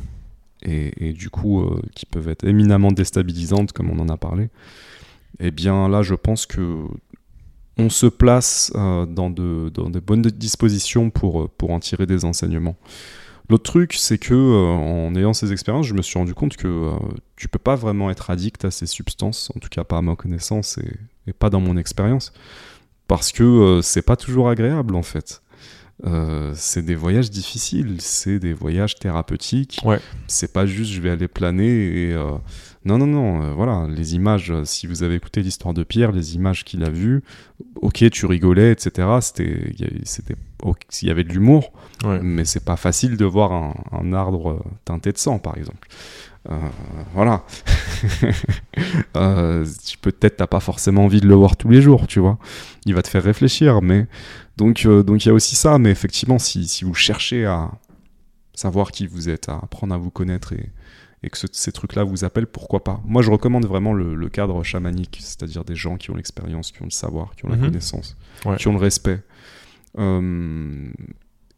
et, 0.64 1.10
et 1.10 1.14
du 1.14 1.30
coup 1.30 1.62
euh, 1.62 1.82
qui 1.96 2.06
peuvent 2.06 2.30
être 2.30 2.46
éminemment 2.46 2.92
déstabilisantes 2.92 3.74
comme 3.74 3.90
on 3.90 4.00
en 4.00 4.10
a 4.10 4.18
parlé, 4.18 4.50
eh 5.40 5.52
bien 5.52 5.90
là 5.90 6.02
je 6.02 6.16
pense 6.16 6.46
que 6.46 6.86
on 7.80 7.90
se 7.90 8.08
place 8.08 8.72
euh, 8.76 9.06
dans, 9.06 9.30
de, 9.30 9.70
dans 9.72 9.90
de 9.92 10.00
bonnes 10.00 10.24
dispositions 10.24 11.12
pour, 11.12 11.44
euh, 11.44 11.52
pour 11.60 11.70
en 11.72 11.80
tirer 11.80 12.08
des 12.08 12.26
enseignements. 12.26 12.76
L'autre 13.50 13.64
truc, 13.64 13.94
c'est 13.94 14.18
que 14.18 14.34
euh, 14.34 14.66
en 14.66 15.16
ayant 15.16 15.34
ces 15.34 15.54
expériences, 15.54 15.86
je 15.86 15.94
me 15.94 16.02
suis 16.02 16.20
rendu 16.20 16.34
compte 16.34 16.58
que 16.58 16.68
euh, 16.68 16.92
tu 17.38 17.48
peux 17.48 17.60
pas 17.60 17.76
vraiment 17.76 18.10
être 18.10 18.30
addict 18.30 18.66
à 18.66 18.72
ces 18.72 18.86
substances, 18.86 19.52
en 19.56 19.60
tout 19.60 19.70
cas 19.70 19.84
pas 19.86 19.98
à 19.98 20.02
ma 20.02 20.16
connaissance 20.16 20.78
et, 20.80 20.98
et 21.28 21.34
pas 21.34 21.50
dans 21.50 21.62
mon 21.62 21.78
expérience, 21.78 22.34
parce 23.08 23.32
que 23.32 23.44
euh, 23.44 23.82
c'est 23.82 24.02
pas 24.02 24.18
toujours 24.18 24.50
agréable 24.50 24.96
en 24.96 25.04
fait. 25.04 25.42
Euh, 26.06 26.52
c'est 26.56 26.84
des 26.84 26.94
voyages 26.94 27.32
difficiles, 27.32 27.96
c'est 28.00 28.38
des 28.38 28.54
voyages 28.54 28.96
thérapeutiques. 28.96 29.80
Ouais. 29.84 30.00
C'est 30.28 30.52
pas 30.52 30.66
juste 30.66 30.92
je 30.92 31.02
vais 31.02 31.10
aller 31.10 31.28
planer 31.28 32.10
et 32.10 32.16
non 32.88 32.98
non 32.98 33.08
non 33.08 33.42
euh, 33.44 33.54
voilà 33.54 33.86
les 33.90 34.16
images. 34.16 34.50
euh, 34.52 34.64
si 34.66 34.88
vous 34.88 35.04
avez 35.04 35.16
écouté 35.16 35.42
l'histoire 35.42 35.74
de 35.74 35.84
Pierre, 35.84 36.12
les 36.12 36.36
images 36.36 36.64
qu'il 36.64 36.84
a 36.84 36.90
vues, 36.90 37.22
ok 37.82 38.10
tu 38.10 38.26
rigolais 38.26 38.72
etc. 38.72 39.08
C'était 39.22 39.72
il 39.76 39.80
y 41.08 41.10
avait- 41.12 41.24
de 41.24 41.30
l'humour, 41.34 41.72
Ouais. 42.04 42.20
mais 42.22 42.46
c'est 42.46 42.64
pas 42.64 42.78
facile 42.78 43.18
de 43.18 43.26
voir 43.26 43.52
un, 43.52 43.74
un 43.92 44.14
arbre 44.14 44.64
teinté 44.86 45.12
de 45.12 45.18
sang 45.18 45.38
par 45.40 45.58
exemple. 45.58 45.88
Euh, 46.50 46.56
voilà. 47.14 47.44
Euh, 49.16 49.66
tu 49.86 49.98
peut-être 49.98 50.38
t'as 50.38 50.48
pas 50.48 50.60
forcément 50.60 51.06
envie 51.06 51.20
de 51.22 51.28
le 51.28 51.34
voir 51.34 51.58
tous 51.58 51.70
les 51.70 51.82
jours, 51.82 52.06
tu 52.08 52.20
vois. 52.20 52.38
Il 52.86 52.94
va 52.94 53.02
te 53.02 53.08
faire 53.08 53.24
réfléchir, 53.24 53.82
mais 53.82 54.06
donc 54.58 54.86
donc 54.88 55.26
il 55.26 55.30
y 55.30 55.32
a 55.32 55.34
aussi 55.34 55.56
ça. 55.56 55.80
Mais 55.80 55.90
effectivement, 55.90 56.38
si, 56.40 56.68
si 56.68 56.86
vous 56.86 56.94
cherchez 56.94 57.46
à 57.46 57.72
savoir 58.54 58.92
qui 58.92 59.08
vous 59.08 59.30
êtes, 59.30 59.50
à 59.50 59.56
apprendre 59.56 59.94
à 59.94 59.98
vous 59.98 60.12
connaître 60.12 60.54
et, 60.54 60.70
et 61.24 61.30
que 61.30 61.38
ce- 61.38 61.48
ces 61.52 61.72
trucs-là 61.72 62.04
vous 62.04 62.24
appellent, 62.24 62.48
pourquoi 62.48 62.84
pas 62.84 63.02
Moi, 63.06 63.22
je 63.22 63.32
recommande 63.32 63.66
vraiment 63.66 63.94
le, 63.94 64.14
le 64.16 64.30
cadre 64.30 64.64
chamanique, 64.64 65.18
c'est-à-dire 65.22 65.64
des 65.64 65.76
gens 65.76 65.98
qui 65.98 66.12
ont 66.12 66.16
l'expérience, 66.16 66.72
qui 66.72 66.82
ont 66.82 66.86
le 66.86 66.92
savoir, 66.92 67.36
qui 67.36 67.46
ont 67.46 67.50
la 67.50 67.56
Mhm. 67.56 67.66
connaissance, 67.66 68.16
Ouais. 68.46 68.56
qui 68.58 68.68
ont 68.68 68.74
le 68.74 68.80
respect. 68.80 69.22
Euh, 69.98 70.90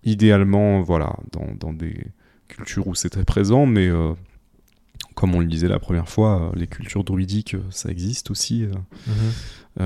idéalement, 0.05 0.81
voilà, 0.81 1.15
dans, 1.33 1.47
dans 1.59 1.73
des 1.73 2.07
cultures 2.47 2.87
où 2.87 2.95
c'est 2.95 3.09
très 3.09 3.25
présent, 3.25 3.65
mais 3.65 3.87
euh, 3.87 4.13
comme 5.15 5.35
on 5.35 5.39
le 5.41 5.45
disait 5.47 5.67
la 5.67 5.79
première 5.79 6.07
fois, 6.07 6.41
euh, 6.49 6.51
les 6.55 6.67
cultures 6.67 7.03
druidiques, 7.03 7.55
ça 7.69 7.89
existe 7.89 8.31
aussi 8.31 8.63
euh, 8.63 8.71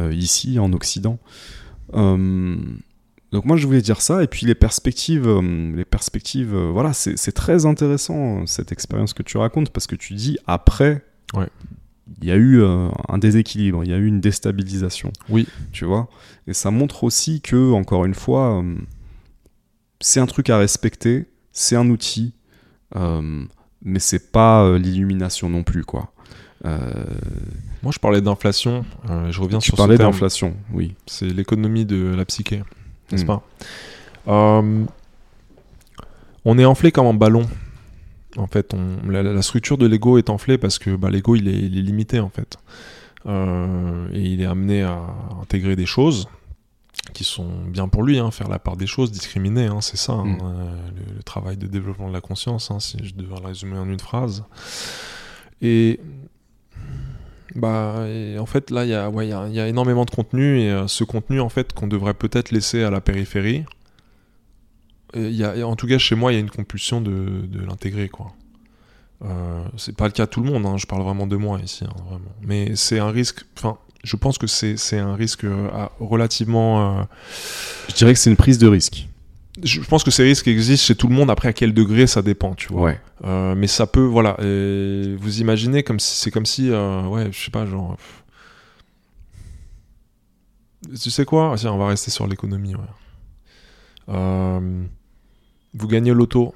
Mhm. 0.01 0.11
ici 0.11 0.59
en 0.59 0.71
Occident. 0.73 1.17
Donc 3.33 3.45
moi 3.45 3.57
je 3.57 3.65
voulais 3.67 3.81
dire 3.81 3.99
ça 3.99 4.23
et 4.23 4.27
puis 4.27 4.45
les 4.45 4.55
perspectives, 4.55 5.27
euh, 5.27 5.75
les 5.75 5.83
perspectives, 5.85 6.53
euh, 6.55 6.69
voilà, 6.71 6.93
c'est 6.93 7.31
très 7.33 7.65
intéressant 7.65 8.41
euh, 8.43 8.45
cette 8.45 8.71
expérience 8.71 9.13
que 9.13 9.23
tu 9.23 9.37
racontes 9.37 9.71
parce 9.71 9.87
que 9.87 9.95
tu 9.95 10.13
dis 10.13 10.37
après, 10.47 11.03
Ouais. 11.33 11.47
il 12.21 12.27
y 12.27 12.31
a 12.31 12.35
eu 12.35 12.61
un 12.63 13.17
déséquilibre, 13.17 13.83
il 13.83 13.89
y 13.89 13.93
a 13.93 13.97
eu 13.97 14.05
une 14.05 14.21
déstabilisation. 14.21 15.11
Oui. 15.29 15.47
Tu 15.71 15.83
vois, 15.83 16.07
et 16.47 16.53
ça 16.53 16.69
montre 16.69 17.03
aussi 17.03 17.41
que 17.41 17.71
encore 17.73 18.05
une 18.05 18.13
fois, 18.13 18.63
c'est 19.99 20.19
un 20.19 20.27
truc 20.27 20.49
à 20.51 20.57
respecter, 20.59 21.25
c'est 21.51 21.75
un 21.75 21.89
outil, 21.89 22.35
euh, 22.95 23.43
mais 23.81 23.97
c'est 23.99 24.31
pas 24.31 24.77
l'illumination 24.77 25.49
non 25.49 25.63
plus 25.63 25.83
quoi. 25.83 26.13
Euh, 26.65 26.77
Moi, 27.81 27.91
je 27.91 27.99
parlais 27.99 28.21
d'inflation. 28.21 28.85
euh, 29.09 29.31
je 29.31 29.41
reviens 29.41 29.59
tu 29.59 29.69
sur 29.69 29.75
parlais 29.77 29.95
ce 29.95 29.97
terme. 29.97 30.11
d'inflation, 30.11 30.55
oui. 30.71 30.93
C'est 31.07 31.25
l'économie 31.27 31.85
de 31.85 32.13
la 32.15 32.23
psyché, 32.25 32.63
n'est-ce 33.13 33.23
Mm. 33.23 33.27
pas? 33.27 33.43
Euh, 34.27 34.85
On 36.45 36.57
est 36.59 36.65
enflé 36.65 36.91
comme 36.91 37.07
un 37.07 37.13
ballon. 37.13 37.47
En 38.35 38.47
fait, 38.47 38.73
on, 38.73 39.09
la, 39.09 39.23
la 39.23 39.41
structure 39.41 39.77
de 39.77 39.85
l'ego 39.85 40.17
est 40.17 40.29
enflée 40.29 40.57
parce 40.57 40.77
que 40.79 40.95
bah, 40.95 41.09
l'ego 41.09 41.35
il 41.35 41.47
est, 41.47 41.53
il 41.57 41.77
est 41.77 41.81
limité 41.81 42.19
en 42.19 42.29
fait, 42.29 42.57
Euh, 43.25 44.09
et 44.11 44.19
il 44.21 44.41
est 44.41 44.45
amené 44.45 44.83
à 44.83 44.99
intégrer 45.41 45.77
des 45.77 45.85
choses 45.85 46.27
qui 47.13 47.23
sont 47.23 47.47
bien 47.67 47.87
pour 47.87 48.03
lui, 48.03 48.19
hein, 48.19 48.31
faire 48.31 48.49
la 48.49 48.59
part 48.59 48.75
des 48.75 48.87
choses, 48.87 49.11
discriminer, 49.11 49.67
hein, 49.67 49.79
c'est 49.81 49.97
ça, 49.97 50.13
hein, 50.13 50.25
Mm. 50.25 50.37
euh, 50.43 50.75
le, 50.97 51.15
le 51.17 51.23
travail 51.23 51.55
de 51.57 51.67
développement 51.67 52.09
de 52.09 52.13
la 52.13 52.21
conscience, 52.21 52.71
si 52.79 52.97
je 53.03 53.13
devais 53.13 53.35
le 53.39 53.45
résumer 53.47 53.77
en 53.77 53.87
une 53.87 53.99
phrase. 53.99 54.43
Et 55.61 55.99
bah, 57.55 58.05
en 58.39 58.45
fait, 58.45 58.71
là, 58.71 58.83
il 58.85 58.89
y, 58.89 58.93
a- 58.93 59.09
y 59.49 59.59
a- 59.59 59.67
énormément 59.67 60.05
de 60.05 60.11
contenu, 60.11 60.59
et 60.61 60.71
euh, 60.71 60.87
ce 60.87 61.03
contenu, 61.03 61.39
en 61.39 61.49
fait, 61.49 61.73
qu'on 61.73 61.87
devrait 61.87 62.13
peut-être 62.13 62.51
laisser 62.51 62.83
à 62.83 62.89
la 62.89 63.01
périphérie, 63.01 63.63
et 65.13 65.29
y 65.29 65.43
a, 65.43 65.67
en 65.67 65.75
tout 65.75 65.87
cas, 65.87 65.97
chez 65.97 66.15
moi, 66.15 66.31
il 66.31 66.35
y 66.35 66.37
a 66.37 66.41
une 66.41 66.49
compulsion 66.49 67.01
de, 67.01 67.47
l'intégrer, 67.67 68.09
quoi. 68.09 68.33
Euh, 69.23 69.63
c'est 69.77 69.95
pas 69.95 70.05
le 70.05 70.11
cas 70.11 70.25
de 70.25 70.31
tout 70.31 70.41
le 70.41 70.51
monde, 70.51 70.65
hein, 70.65 70.77
je 70.77 70.85
parle 70.85 71.03
vraiment 71.03 71.27
de 71.27 71.35
moi 71.37 71.59
ici, 71.63 71.85
hein, 71.85 71.93
vraiment. 72.07 72.33
Mais 72.41 72.75
c'est 72.75 72.99
un 72.99 73.09
risque, 73.09 73.45
enfin, 73.57 73.77
je 74.03 74.15
pense 74.17 74.37
que 74.37 74.47
c'est 74.47 74.99
un 74.99 75.15
risque 75.15 75.45
euh, 75.45 75.69
relativement... 75.99 76.99
euh, 76.99 77.03
Je 77.89 77.93
dirais 77.95 78.13
que 78.13 78.19
c'est 78.19 78.29
une 78.29 78.35
prise 78.35 78.57
de 78.57 78.67
risque. 78.67 79.07
Je 79.61 79.81
pense 79.81 80.03
que 80.03 80.09
ces 80.11 80.23
risques 80.23 80.47
existent 80.47 80.85
chez 80.87 80.95
tout 80.95 81.07
le 81.07 81.13
monde, 81.13 81.29
après 81.29 81.49
à 81.49 81.53
quel 81.53 81.73
degré 81.73 82.07
ça 82.07 82.21
dépend, 82.21 82.55
tu 82.55 82.69
vois. 82.73 82.81
Ouais. 82.83 83.01
Euh, 83.23 83.53
mais 83.55 83.67
ça 83.67 83.85
peut, 83.85 84.03
voilà. 84.03 84.35
et 84.41 85.15
vous 85.19 85.41
imaginez 85.41 85.83
comme 85.83 85.99
si 85.99 86.15
c'est 86.17 86.31
comme 86.31 86.45
si, 86.45 86.69
euh, 86.71 87.03
ouais, 87.03 87.29
je 87.31 87.45
sais 87.45 87.51
pas, 87.51 87.65
genre. 87.65 87.97
Tu 91.01 91.09
sais 91.11 91.25
quoi? 91.25 91.53
Tiens, 91.57 91.71
on 91.71 91.77
va 91.77 91.87
rester 91.87 92.11
sur 92.11 92.27
l'économie. 92.27 92.75
ouais. 92.75 92.81
Euh, 94.09 94.83
vous 95.73 95.87
gagnez 95.87 96.11
au 96.11 96.15
loto, 96.15 96.53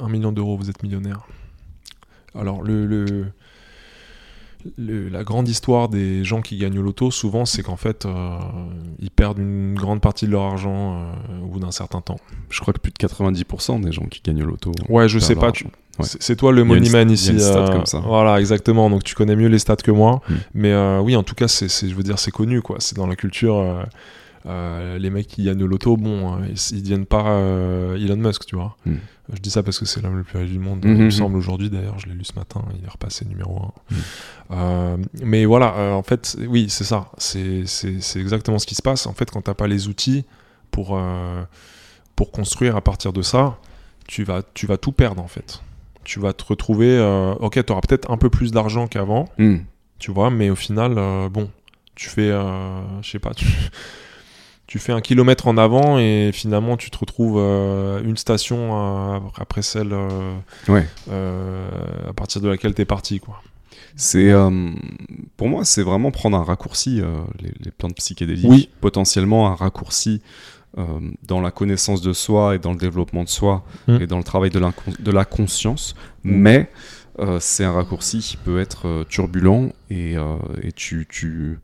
un 0.00 0.08
million 0.08 0.30
d'euros, 0.30 0.56
vous 0.56 0.70
êtes 0.70 0.82
millionnaire. 0.82 1.26
Alors 2.34 2.62
le, 2.62 2.86
le- 2.86 3.32
le- 4.78 5.08
la 5.08 5.24
grande 5.24 5.48
histoire 5.48 5.88
des 5.88 6.24
gens 6.24 6.40
qui 6.40 6.56
gagnent 6.56 6.78
au 6.78 6.82
loto, 6.82 7.10
souvent, 7.10 7.44
c'est 7.44 7.62
qu'en 7.62 7.76
fait, 7.76 8.06
euh, 8.06 8.38
ils 8.98 9.10
perdent 9.10 9.38
une 9.38 9.74
grande 9.74 10.00
partie 10.00 10.26
de 10.26 10.30
leur 10.32 10.42
argent 10.42 10.94
euh, 10.96 11.42
au 11.44 11.46
bout 11.48 11.60
d'un 11.60 11.70
certain 11.70 12.00
temps. 12.00 12.18
Je 12.50 12.60
crois 12.60 12.72
que 12.72 12.78
plus 12.80 12.92
de 12.92 12.98
90% 12.98 13.80
des 13.80 13.92
gens 13.92 14.06
qui 14.06 14.20
gagnent 14.24 14.42
au 14.42 14.46
loto. 14.46 14.72
Ouais, 14.88 15.08
je 15.08 15.18
sais 15.18 15.34
pas. 15.34 15.48
Ouais. 15.98 16.06
C'est 16.18 16.34
toi 16.36 16.50
le 16.52 16.64
money 16.64 16.80
man 16.90 17.10
ici. 17.10 17.30
euh, 17.30 17.66
comme 17.72 17.86
ça. 17.86 17.98
Voilà, 18.00 18.40
exactement. 18.40 18.90
Donc 18.90 19.04
tu 19.04 19.14
connais 19.14 19.36
mieux 19.36 19.48
les 19.48 19.58
stats 19.60 19.76
que 19.76 19.90
moi. 19.92 20.22
Hmm. 20.28 20.34
Mais 20.54 20.74
oui, 21.00 21.14
en 21.16 21.22
tout 21.22 21.34
cas, 21.34 21.46
c'est, 21.48 21.68
c'est- 21.68 21.88
je 21.88 21.94
veux 21.94 22.02
dire, 22.02 22.18
c'est 22.18 22.30
connu, 22.32 22.62
quoi. 22.62 22.76
C'est 22.80 22.96
dans 22.96 23.06
la 23.06 23.16
culture. 23.16 23.84
Euh, 24.46 24.98
les 24.98 25.08
mecs 25.08 25.26
qui 25.26 25.42
gagnent 25.42 25.62
au 25.62 25.66
loto, 25.66 25.96
bon, 25.96 26.34
euh, 26.34 26.46
ils, 26.48 26.76
ils 26.76 26.82
deviennent 26.82 27.06
pas 27.06 27.28
euh, 27.30 27.96
Elon 27.96 28.16
Musk, 28.16 28.44
tu 28.44 28.56
vois. 28.56 28.76
Hmm. 28.84 28.96
Je 29.32 29.40
dis 29.40 29.48
ça 29.48 29.62
parce 29.62 29.78
que 29.78 29.86
c'est 29.86 30.02
l'homme 30.02 30.18
le 30.18 30.22
plus 30.22 30.38
riche 30.38 30.50
du 30.50 30.58
monde, 30.58 30.84
Mhm, 30.84 30.90
il 30.92 30.98
me 30.98 31.04
mhm. 31.04 31.10
semble 31.10 31.36
aujourd'hui. 31.36 31.70
D'ailleurs, 31.70 31.98
je 31.98 32.06
l'ai 32.08 32.14
lu 32.14 32.24
ce 32.24 32.34
matin. 32.34 32.62
Il 32.78 32.84
est 32.84 32.90
repassé 32.90 33.24
numéro 33.24 33.56
1. 33.56 33.94
Hmm. 33.94 33.98
Euh, 34.50 34.96
mais 35.22 35.46
voilà, 35.46 35.94
en 35.94 36.02
fait, 36.02 36.36
oui, 36.46 36.66
c'est 36.68 36.84
ça. 36.84 37.10
C'est, 37.16 37.64
exactement 38.16 38.58
ce 38.58 38.66
qui 38.66 38.74
se 38.74 38.82
passe. 38.82 39.06
En 39.06 39.14
fait, 39.14 39.30
quand 39.30 39.40
t'as 39.40 39.54
pas 39.54 39.66
les 39.66 39.88
outils 39.88 40.24
pour, 40.70 41.00
pour 42.14 42.32
construire 42.32 42.76
à 42.76 42.82
partir 42.82 43.14
de 43.14 43.22
ça, 43.22 43.56
tu 44.06 44.24
vas, 44.24 44.42
tu 44.52 44.66
vas 44.66 44.76
tout 44.76 44.92
perdre, 44.92 45.22
en 45.22 45.28
fait. 45.28 45.62
Tu 46.04 46.20
vas 46.20 46.34
te 46.34 46.44
retrouver... 46.44 47.00
ok, 47.40 47.64
tu 47.64 47.72
auras 47.72 47.80
peut-être 47.80 48.10
un 48.10 48.18
peu 48.18 48.28
plus 48.28 48.52
d'argent 48.52 48.88
qu'avant, 48.88 49.30
Hmm. 49.38 49.60
tu 49.98 50.10
vois, 50.12 50.28
mais 50.28 50.50
au 50.50 50.56
final, 50.56 50.96
bon, 51.30 51.50
tu 51.94 52.10
fais, 52.10 52.28
je 52.28 53.10
sais 53.10 53.18
pas, 53.18 53.32
tu, 53.32 53.46
tu 54.74 54.80
fais 54.80 54.90
un 54.90 55.00
kilomètre 55.00 55.46
en 55.46 55.56
avant 55.56 56.00
et 56.00 56.32
finalement 56.32 56.76
tu 56.76 56.90
te 56.90 56.98
retrouves 56.98 57.36
euh, 57.38 58.02
une 58.02 58.16
station 58.16 58.58
euh, 59.14 59.18
après 59.38 59.62
celle 59.62 59.92
euh, 59.92 60.34
Ouais. 60.66 60.84
à 62.08 62.12
partir 62.12 62.40
de 62.40 62.48
laquelle 62.48 62.74
t'es 62.74 62.84
parti, 62.84 63.20
quoi. 63.20 63.40
C'est 63.94 64.32
pour 65.36 65.48
moi, 65.48 65.64
c'est 65.64 65.84
vraiment 65.84 66.10
prendre 66.10 66.36
un 66.36 66.42
raccourci. 66.42 67.00
les, 67.40 67.52
les 67.64 67.70
plantes 67.70 67.94
psychédéliques, 67.94 68.50
Oui. 68.50 68.68
potentiellement 68.80 69.48
un 69.48 69.54
raccourci 69.54 70.20
dans 71.22 71.40
la 71.40 71.52
connaissance 71.52 72.02
de 72.02 72.12
soi 72.12 72.56
et 72.56 72.58
dans 72.58 72.72
le 72.72 72.78
développement 72.78 73.22
de 73.22 73.28
soi 73.28 73.62
Mm. 73.86 73.98
et 74.00 74.06
dans 74.08 74.18
le 74.18 74.24
travail 74.24 74.50
de, 74.50 75.10
la 75.12 75.24
conscience. 75.24 75.94
Mais 76.24 76.68
euh, 77.20 77.38
c'est 77.40 77.62
un 77.62 77.70
raccourci 77.70 78.18
qui 78.18 78.36
peut 78.36 78.58
être 78.58 79.04
turbulent 79.08 79.72
et, 79.88 80.16
et 80.62 80.72
tu, 80.72 81.06
tu, 81.08 81.60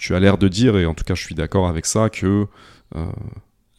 tu 0.00 0.14
as 0.14 0.20
l'air 0.20 0.38
de 0.38 0.48
dire, 0.48 0.76
et 0.76 0.86
en 0.86 0.94
tout 0.94 1.04
cas 1.04 1.14
je 1.14 1.22
suis 1.22 1.34
d'accord 1.34 1.68
avec 1.68 1.86
ça, 1.86 2.08
que 2.10 2.46
euh, 2.96 3.04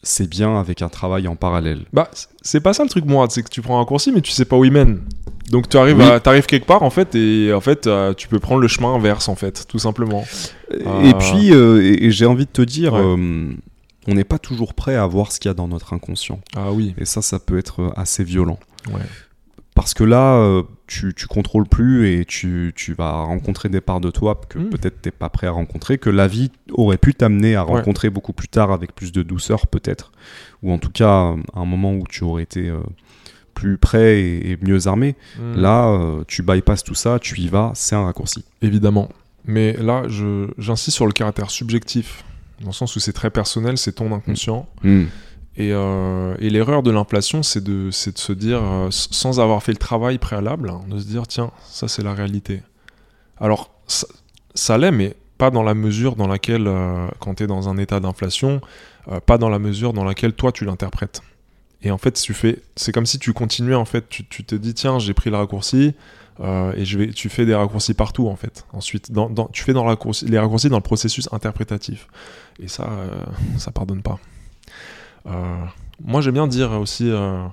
c'est 0.02 0.28
bien 0.28 0.58
avec 0.58 0.82
un 0.82 0.88
travail 0.88 1.28
en 1.28 1.36
parallèle. 1.36 1.84
Bah, 1.92 2.10
c'est 2.42 2.60
pas 2.60 2.72
ça 2.72 2.82
le 2.82 2.88
truc, 2.88 3.04
moi. 3.04 3.26
C'est 3.30 3.42
que 3.42 3.48
tu 3.50 3.60
prends 3.62 3.76
un 3.76 3.80
raccourci, 3.80 4.10
mais 4.12 4.20
tu 4.20 4.30
sais 4.32 4.44
pas 4.44 4.56
où 4.56 4.64
il 4.64 4.72
mène. 4.72 5.02
Donc 5.50 5.68
tu 5.68 5.76
arrives, 5.76 5.98
Oui. 5.98 6.04
à- 6.04 6.18
t'arrives 6.18 6.46
quelque 6.46 6.66
part, 6.66 6.82
en 6.82 6.90
fait, 6.90 7.14
et 7.14 7.52
en 7.52 7.60
fait, 7.60 7.86
euh, 7.86 8.12
tu 8.14 8.26
peux 8.28 8.38
prendre 8.40 8.60
le 8.60 8.68
chemin 8.68 8.94
inverse, 8.94 9.28
en 9.28 9.34
fait, 9.36 9.66
tout 9.68 9.78
simplement. 9.78 10.24
Et 10.72 11.12
puis, 11.20 11.52
euh, 11.52 11.82
et, 11.84 12.06
et 12.06 12.10
j'ai 12.10 12.26
envie 12.26 12.46
de 12.46 12.50
te 12.50 12.62
dire, 12.62 12.94
Ouais. 12.94 13.00
on 14.08 14.14
n'est 14.14 14.24
pas 14.24 14.38
toujours 14.38 14.74
prêt 14.74 14.96
à 14.96 15.06
voir 15.06 15.30
ce 15.30 15.38
qu'il 15.38 15.48
y 15.48 15.52
a 15.52 15.54
dans 15.54 15.68
notre 15.68 15.92
inconscient. 15.92 16.40
Ah 16.56 16.72
oui. 16.72 16.94
Et 16.98 17.04
ça, 17.04 17.22
ça 17.22 17.38
peut 17.38 17.58
être 17.58 17.92
assez 17.96 18.24
violent. 18.24 18.58
Ouais. 18.88 19.00
Parce 19.74 19.94
que 19.94 20.04
là, 20.04 20.34
euh, 20.36 20.62
tu, 20.86 21.14
tu 21.14 21.26
contrôles 21.26 21.66
plus 21.66 22.06
et 22.08 22.24
tu, 22.26 22.72
tu 22.76 22.92
vas 22.92 23.22
rencontrer 23.22 23.70
des 23.70 23.80
parts 23.80 24.00
de 24.02 24.10
toi 24.10 24.38
que 24.48 24.58
Mm. 24.58 24.68
peut-être 24.70 25.00
t'es 25.00 25.10
pas 25.10 25.30
prêt 25.30 25.46
à 25.46 25.50
rencontrer, 25.50 25.96
que 25.96 26.10
la 26.10 26.28
vie 26.28 26.50
aurait 26.72 26.98
pu 26.98 27.14
t'amener 27.14 27.54
à 27.56 27.64
Ouais. 27.64 27.72
rencontrer 27.78 28.10
beaucoup 28.10 28.34
plus 28.34 28.48
tard 28.48 28.70
avec 28.70 28.94
plus 28.94 29.12
de 29.12 29.22
douceur 29.22 29.66
peut-être. 29.66 30.12
Ou 30.62 30.72
en 30.72 30.78
tout 30.78 30.90
cas, 30.90 31.32
euh, 31.32 31.36
à 31.54 31.60
un 31.60 31.64
moment 31.64 31.94
où 31.94 32.04
tu 32.06 32.22
aurais 32.22 32.42
été 32.42 32.68
euh, 32.68 32.80
plus 33.54 33.78
prêt 33.78 34.20
et, 34.20 34.58
mieux 34.62 34.86
armé. 34.88 35.14
Mm. 35.38 35.54
Là, 35.60 35.86
euh, 35.88 36.24
tu 36.28 36.42
bypasses 36.42 36.84
tout 36.84 36.94
ça, 36.94 37.18
tu 37.18 37.40
y 37.40 37.48
vas, 37.48 37.72
c'est 37.74 37.94
un 37.94 38.04
raccourci. 38.04 38.44
Évidemment. 38.60 39.08
Mais 39.46 39.72
là, 39.74 40.02
j'insiste 40.58 40.96
sur 40.96 41.06
le 41.06 41.12
caractère 41.12 41.50
subjectif, 41.50 42.24
dans 42.60 42.68
le 42.68 42.72
sens 42.72 42.94
où 42.94 43.00
c'est 43.00 43.12
très 43.12 43.30
personnel, 43.30 43.76
c'est 43.78 43.92
ton 43.92 44.12
inconscient. 44.14 44.68
Mm. 44.84 45.04
Et, 45.56 45.72
euh, 45.72 46.34
et 46.38 46.48
l'erreur 46.48 46.82
de 46.82 46.90
l'inflation, 46.90 47.42
c'est 47.42 47.62
de, 47.62 47.90
se 47.90 48.32
dire, 48.32 48.62
euh, 48.62 48.88
sans 48.90 49.38
avoir 49.38 49.62
fait 49.62 49.72
le 49.72 49.78
travail 49.78 50.18
préalable, 50.18 50.70
hein, 50.70 50.80
de 50.88 50.98
se 50.98 51.04
dire, 51.04 51.26
tiens, 51.26 51.50
ça 51.64 51.88
c'est 51.88 52.02
la 52.02 52.14
réalité. 52.14 52.62
Alors, 53.38 53.70
ça, 53.86 54.06
ça 54.54 54.78
l'est, 54.78 54.92
mais 54.92 55.14
pas 55.36 55.50
dans 55.50 55.62
la 55.62 55.74
mesure 55.74 56.16
dans 56.16 56.26
laquelle, 56.26 56.66
euh, 56.66 57.06
quand 57.18 57.34
tu 57.34 57.44
es 57.44 57.46
dans 57.46 57.68
un 57.68 57.76
état 57.76 58.00
d'inflation, 58.00 58.60
pas 59.26 59.36
dans 59.36 59.48
la 59.48 59.58
mesure 59.58 59.92
dans 59.92 60.04
laquelle 60.04 60.32
toi 60.32 60.52
tu 60.52 60.64
l'interprètes. 60.64 61.22
Et 61.82 61.90
en 61.90 61.98
fait, 61.98 62.12
tu 62.12 62.34
fais, 62.34 62.62
c'est 62.76 62.92
comme 62.92 63.04
si 63.04 63.18
tu 63.18 63.32
continuais, 63.32 63.74
en 63.74 63.84
fait, 63.84 64.08
tu, 64.08 64.24
te 64.24 64.54
dis, 64.54 64.74
tiens, 64.74 65.00
j'ai 65.00 65.12
pris 65.12 65.28
le 65.28 65.36
raccourci, 65.36 65.94
et 66.40 67.12
tu 67.12 67.28
fais 67.28 67.44
des 67.44 67.54
raccourcis 67.54 67.94
partout, 67.94 68.28
en 68.28 68.36
fait. 68.36 68.64
Ensuite, 68.72 69.10
tu 69.52 69.64
fais 69.64 69.72
dans 69.72 69.82
les 69.82 70.38
raccourcis 70.38 70.68
dans 70.68 70.76
le 70.76 70.82
processus 70.82 71.28
interprétatif. 71.32 72.06
Et 72.60 72.68
ça, 72.68 72.88
ça 73.58 73.72
pardonne 73.72 74.02
pas. 74.02 74.20
Euh, 75.26 75.64
moi, 76.02 76.20
j'aime 76.20 76.34
bien 76.34 76.46
dire 76.46 76.72
aussi, 76.72 77.10
euh, 77.10 77.46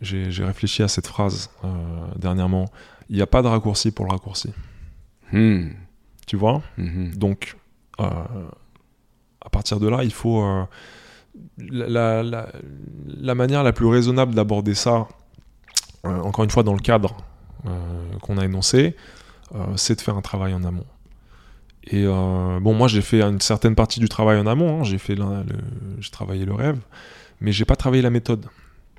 j'ai 0.00 0.44
réfléchi 0.44 0.82
à 0.82 0.88
cette 0.88 1.06
phrase 1.06 1.50
euh, 1.64 1.68
dernièrement, 2.16 2.66
il 3.10 3.16
n'y 3.16 3.22
a 3.22 3.26
pas 3.26 3.42
de 3.42 3.48
raccourci 3.48 3.90
pour 3.90 4.04
le 4.06 4.10
raccourci. 4.12 4.52
Mm. 5.32 5.68
Tu 6.26 6.36
vois? 6.36 6.62
Mhm. 6.78 7.14
Donc, 7.16 7.56
à 7.98 9.48
partir 9.50 9.78
de 9.80 9.88
là, 9.88 10.02
il 10.04 10.12
faut... 10.12 10.42
la, 11.58 11.88
la- 11.88 12.22
la- 12.22 12.48
la 13.06 13.34
manière 13.34 13.62
la 13.62 13.72
plus 13.72 13.86
raisonnable 13.86 14.34
d'aborder 14.34 14.74
ça, 14.74 15.06
euh, 16.06 16.20
encore 16.20 16.44
une 16.44 16.50
fois 16.50 16.62
dans 16.62 16.74
le 16.74 16.80
cadre 16.80 17.16
euh, 17.66 17.70
qu'on 18.22 18.38
a 18.38 18.44
énoncé, 18.44 18.96
euh, 19.54 19.76
c'est 19.76 19.96
de 19.96 20.00
faire 20.00 20.16
un 20.16 20.22
travail 20.22 20.54
en 20.54 20.64
amont. 20.64 20.86
Et 21.90 22.04
euh, 22.04 22.60
bon, 22.60 22.74
moi 22.74 22.88
j'ai 22.88 23.02
fait 23.02 23.22
une 23.22 23.40
certaine 23.40 23.74
partie 23.74 24.00
du 24.00 24.08
travail 24.08 24.38
en 24.38 24.46
amont, 24.46 24.80
hein, 24.80 24.84
j'ai 24.84 24.98
fait 24.98 25.16
j'ai 25.98 26.10
travaillé 26.10 26.44
le 26.44 26.54
rêve, 26.54 26.78
mais 27.40 27.52
j'ai 27.52 27.64
pas 27.64 27.76
travaillé 27.76 28.02
la 28.02 28.10
méthode, 28.10 28.46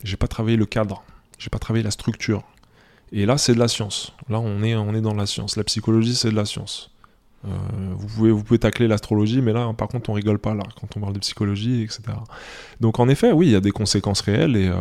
j'ai 0.04 0.18
pas 0.18 0.28
travaillé 0.28 0.56
le 0.56 0.66
cadre, 0.66 1.04
j'ai 1.40 1.50
pas 1.50 1.60
travaillé 1.60 1.84
la 1.84 1.92
structure. 1.92 2.44
Et 3.12 3.26
là, 3.26 3.38
c'est 3.38 3.54
de 3.54 3.60
la 3.60 3.68
science. 3.68 4.14
Là, 4.30 4.40
on 4.40 4.64
est, 4.64 4.76
on 4.76 4.94
est 4.94 5.02
dans 5.02 5.14
la 5.14 5.26
science. 5.26 5.58
La 5.58 5.64
psychologie, 5.64 6.16
c'est 6.16 6.32
de 6.32 6.36
la 6.36 6.46
science. 6.46 6.92
Euh, 7.46 7.50
vous, 7.96 8.08
pouvez, 8.08 8.32
vous 8.32 8.44
pouvez 8.44 8.60
tacler 8.60 8.88
l'astrologie, 8.88 9.42
mais 9.42 9.54
là, 9.54 9.72
par 9.74 9.88
contre, 9.88 10.10
on 10.10 10.14
rigole 10.14 10.40
pas 10.40 10.56
là 10.56 10.64
quand 10.80 10.98
on 10.98 11.00
parle 11.00 11.14
de 11.14 11.20
psychologie, 11.20 11.84
etc. 11.84 12.02
Donc, 12.82 13.00
en 13.00 13.08
effet, 13.08 13.32
oui, 13.32 13.48
il 13.48 13.52
y 13.52 13.56
a 13.56 13.62
des 13.62 13.72
conséquences 13.72 14.22
réelles 14.22 14.56
et 14.56 14.68
euh, 14.68 14.76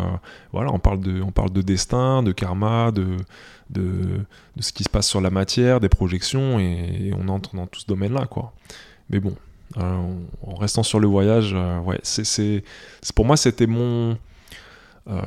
voilà, 0.53 0.73
on 0.73 0.79
parle 0.79 1.01
de, 1.01 1.21
on 1.21 1.31
parle 1.31 1.51
de 1.51 1.61
destin, 1.61 2.23
de 2.23 2.33
karma, 2.33 2.91
de, 2.91 3.17
de, 3.75 4.25
ce 4.61 4.73
qui 4.73 4.85
se 4.85 4.89
passe 4.89 5.09
sur 5.09 5.21
la 5.21 5.31
matière, 5.31 5.81
des 5.81 5.89
projections, 5.89 6.59
et, 6.59 7.13
on 7.19 7.29
entre 7.29 7.55
dans 7.57 7.67
tout 7.67 7.81
ce 7.81 7.87
domaine-là, 7.87 8.27
quoi. 8.27 8.53
Mais 9.11 9.21
bon, 9.21 9.35
euh, 9.77 10.15
en- 10.47 10.55
restant 10.55 10.83
sur 10.83 11.01
le 11.01 11.07
voyage, 11.07 11.53
euh, 11.55 11.79
ouais, 11.81 11.99
c'est, 12.03 12.65
pour 13.15 13.25
moi, 13.25 13.37
c'était 13.37 13.67
mon, 13.67 14.17
euh, 15.09 15.21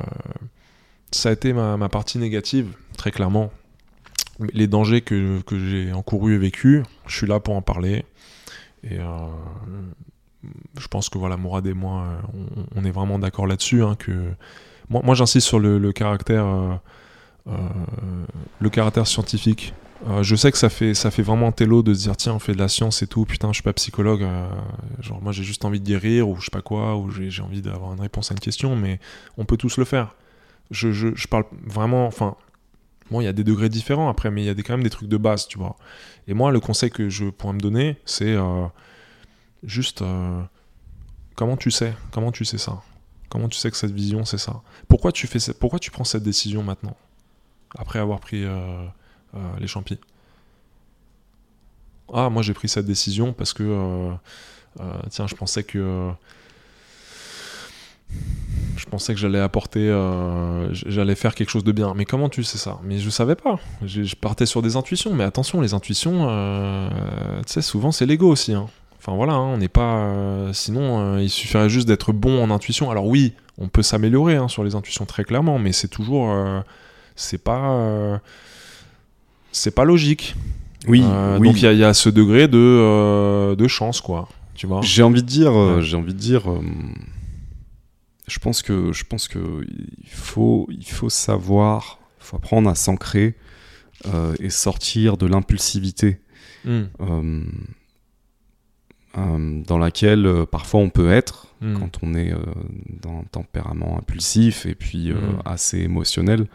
ça 1.12 1.28
a 1.28 1.32
été 1.32 1.52
ma, 1.52 1.88
partie 1.88 2.18
négative, 2.18 2.74
très 2.96 3.10
clairement. 3.10 3.50
Les 4.52 4.66
dangers 4.66 5.00
que, 5.00 5.40
que 5.42 5.58
j'ai 5.58 5.92
encourus 5.92 6.34
et 6.34 6.38
vécus, 6.38 6.84
je 7.06 7.16
suis 7.16 7.26
là 7.26 7.40
pour 7.40 7.56
en 7.56 7.62
parler. 7.62 8.04
Et 8.84 8.98
je 10.78 10.86
pense 10.88 11.08
que 11.08 11.18
voilà, 11.18 11.36
Mourad 11.36 11.66
et 11.66 11.74
moi, 11.74 12.20
on, 12.76 12.84
est 12.84 12.92
vraiment 12.92 13.18
d'accord 13.18 13.48
là-dessus. 13.48 13.82
hein, 13.82 13.96
que 13.98 14.30
moi, 14.88 15.14
j'insiste 15.16 15.48
sur 15.48 15.58
le, 15.58 15.92
caractère, 15.92 16.80
le 18.60 18.70
caractère 18.70 19.06
scientifique. 19.06 19.74
Euh, 20.06 20.22
je 20.22 20.36
sais 20.36 20.52
que 20.52 20.58
ça 20.58 20.68
fait, 20.68 20.94
ça 20.94 21.10
fait 21.10 21.22
vraiment 21.22 21.50
télo 21.50 21.82
de 21.82 21.92
se 21.92 22.00
dire 22.02 22.16
tiens, 22.16 22.34
on 22.34 22.38
fait 22.38 22.52
de 22.52 22.58
la 22.58 22.68
science 22.68 23.02
et 23.02 23.06
tout. 23.06 23.24
Putain, 23.24 23.48
je 23.48 23.54
suis 23.54 23.62
pas 23.62 23.72
psychologue. 23.72 24.22
euh, 24.22 24.48
genre, 25.00 25.20
moi, 25.22 25.32
j'ai 25.32 25.42
juste 25.42 25.64
envie 25.64 25.80
de 25.80 25.86
guérir 25.86 26.28
ou 26.28 26.36
je 26.36 26.44
sais 26.44 26.50
pas 26.52 26.62
quoi, 26.62 26.96
ou 26.96 27.10
j'ai 27.10 27.42
envie 27.42 27.62
d'avoir 27.62 27.92
une 27.92 28.00
réponse 28.00 28.30
à 28.30 28.34
une 28.34 28.40
question, 28.40 28.76
mais 28.76 29.00
on 29.36 29.44
peut 29.44 29.56
tous 29.56 29.76
le 29.76 29.84
faire. 29.84 30.14
Je, 30.70 30.92
je, 30.92 31.26
parle 31.28 31.44
vraiment, 31.66 32.06
enfin, 32.06 32.36
bon, 33.10 33.20
il 33.20 33.24
y 33.24 33.28
a 33.28 33.32
des 33.32 33.44
degrés 33.44 33.68
différents 33.70 34.08
après, 34.08 34.30
mais 34.30 34.42
il 34.42 34.46
y 34.46 34.50
a 34.50 34.54
des, 34.54 34.62
quand 34.62 34.74
même 34.74 34.82
des 34.82 34.90
trucs 34.90 35.08
de 35.08 35.16
base, 35.16 35.48
tu 35.48 35.58
vois. 35.58 35.76
Et 36.28 36.34
moi, 36.34 36.52
le 36.52 36.60
conseil 36.60 36.90
que 36.90 37.08
je 37.08 37.24
pourrais 37.26 37.54
me 37.54 37.60
donner, 37.60 37.96
c'est 38.04 38.34
euh, 38.34 38.66
juste 39.64 40.02
euh, 40.02 40.42
comment 41.34 41.56
tu 41.56 41.70
sais, 41.70 41.94
comment 42.12 42.32
tu 42.32 42.44
sais 42.44 42.58
ça, 42.58 42.82
comment 43.30 43.48
tu 43.48 43.58
sais 43.58 43.70
que 43.70 43.76
cette 43.76 43.92
vision 43.92 44.24
c'est 44.24 44.38
ça? 44.38 44.60
Pourquoi 44.88 45.10
tu 45.10 45.26
fais, 45.26 45.38
ça- 45.38 45.54
pourquoi 45.54 45.78
tu 45.78 45.90
prends 45.90 46.04
cette 46.04 46.22
décision 46.22 46.62
maintenant, 46.62 46.96
après 47.76 47.98
avoir 47.98 48.20
pris 48.20 48.44
euh, 48.44 48.56
euh, 49.34 49.38
les 49.60 49.66
champis. 49.66 49.98
Ah, 52.12 52.30
moi 52.30 52.42
j'ai 52.42 52.54
pris 52.54 52.68
cette 52.68 52.86
décision 52.86 53.32
parce 53.32 53.52
que 53.52 53.62
euh, 53.64 54.84
tiens, 55.10 55.26
je 55.26 55.34
pensais 55.34 55.62
que 55.62 56.10
je 58.76 58.86
pensais 58.86 59.12
que 59.12 59.20
j'allais 59.20 59.40
apporter, 59.40 59.88
j'allais 60.72 61.14
faire 61.14 61.34
quelque 61.34 61.50
chose 61.50 61.64
de 61.64 61.72
bien. 61.72 61.92
Mais 61.94 62.06
comment 62.06 62.30
tu 62.30 62.42
sais 62.44 62.56
ça? 62.56 62.78
Mais 62.82 62.98
je 62.98 63.10
savais 63.10 63.34
pas. 63.34 63.58
Je 63.84 64.14
partais 64.14 64.46
sur 64.46 64.62
des 64.62 64.76
intuitions. 64.76 65.12
Mais 65.14 65.24
attention, 65.24 65.60
les 65.60 65.74
intuitions, 65.74 66.90
tu 67.46 67.52
sais, 67.52 67.60
souvent 67.60 67.92
c'est 67.92 68.06
l'ego 68.06 68.30
aussi. 68.30 68.54
hein. 68.54 68.68
Enfin 68.98 69.14
voilà, 69.14 69.34
hein, 69.34 69.52
on 69.54 69.58
n'est 69.58 69.68
pas. 69.68 70.50
sinon, 70.54 71.18
il 71.18 71.28
suffirait 71.28 71.68
juste 71.68 71.86
d'être 71.86 72.12
bon 72.12 72.42
en 72.42 72.50
intuition. 72.50 72.90
Alors 72.90 73.04
oui, 73.04 73.34
on 73.58 73.68
peut 73.68 73.82
s'améliorer 73.82 74.36
hein, 74.36 74.48
sur 74.48 74.64
les 74.64 74.74
intuitions 74.74 75.04
très 75.04 75.24
clairement, 75.24 75.58
mais 75.58 75.72
c'est 75.72 75.88
toujours, 75.88 76.32
c'est 77.18 77.42
pas, 77.42 77.70
euh, 77.72 78.18
c'est 79.52 79.74
pas 79.74 79.84
logique. 79.84 80.34
Oui, 80.86 81.02
Euh, 81.04 81.38
oui. 81.38 81.48
Donc 81.48 81.60
il 81.60 81.70
y, 81.72 81.76
y 81.76 81.84
a 81.84 81.92
ce 81.92 82.08
degré 82.08 82.48
de, 82.48 82.56
euh, 82.58 83.56
de 83.56 83.66
chance, 83.68 84.00
quoi. 84.00 84.28
Tu 84.54 84.66
vois? 84.66 84.80
J'ai 84.82 85.02
envie 85.02 85.22
de 85.22 85.26
dire, 85.28 85.52
Ouais. 85.54 85.82
j'ai 85.82 85.96
envie 85.96 86.14
de 86.14 86.18
dire, 86.18 86.44
je 88.26 88.38
pense 88.38 88.62
que, 88.62 88.92
je 88.92 89.04
pense 89.04 89.28
que 89.28 89.64
il 89.68 90.08
faut, 90.10 90.66
il 90.70 90.84
faut 90.86 91.10
savoir, 91.10 91.98
il 92.20 92.24
faut 92.24 92.36
apprendre 92.36 92.68
à 92.70 92.74
s'ancrer 92.74 93.34
et 94.40 94.50
sortir 94.50 95.16
de 95.16 95.26
l'impulsivité 95.26 96.20
Hmm, 96.64 96.82
euh, 99.16 99.62
dans 99.66 99.78
laquelle 99.78 100.26
euh, 100.26 100.44
parfois 100.44 100.80
on 100.80 100.90
peut 100.90 101.10
être 101.10 101.46
hmm. 101.60 101.78
quand 101.78 101.98
on 102.02 102.14
est 102.14 102.32
euh, 102.32 102.38
d'un 103.02 103.22
tempérament 103.30 103.96
impulsif 103.98 104.66
et 104.66 104.74
puis 104.74 105.10
euh, 105.10 105.14
Mm. 105.14 105.42
assez 105.44 105.78
émotionnel. 105.78 106.46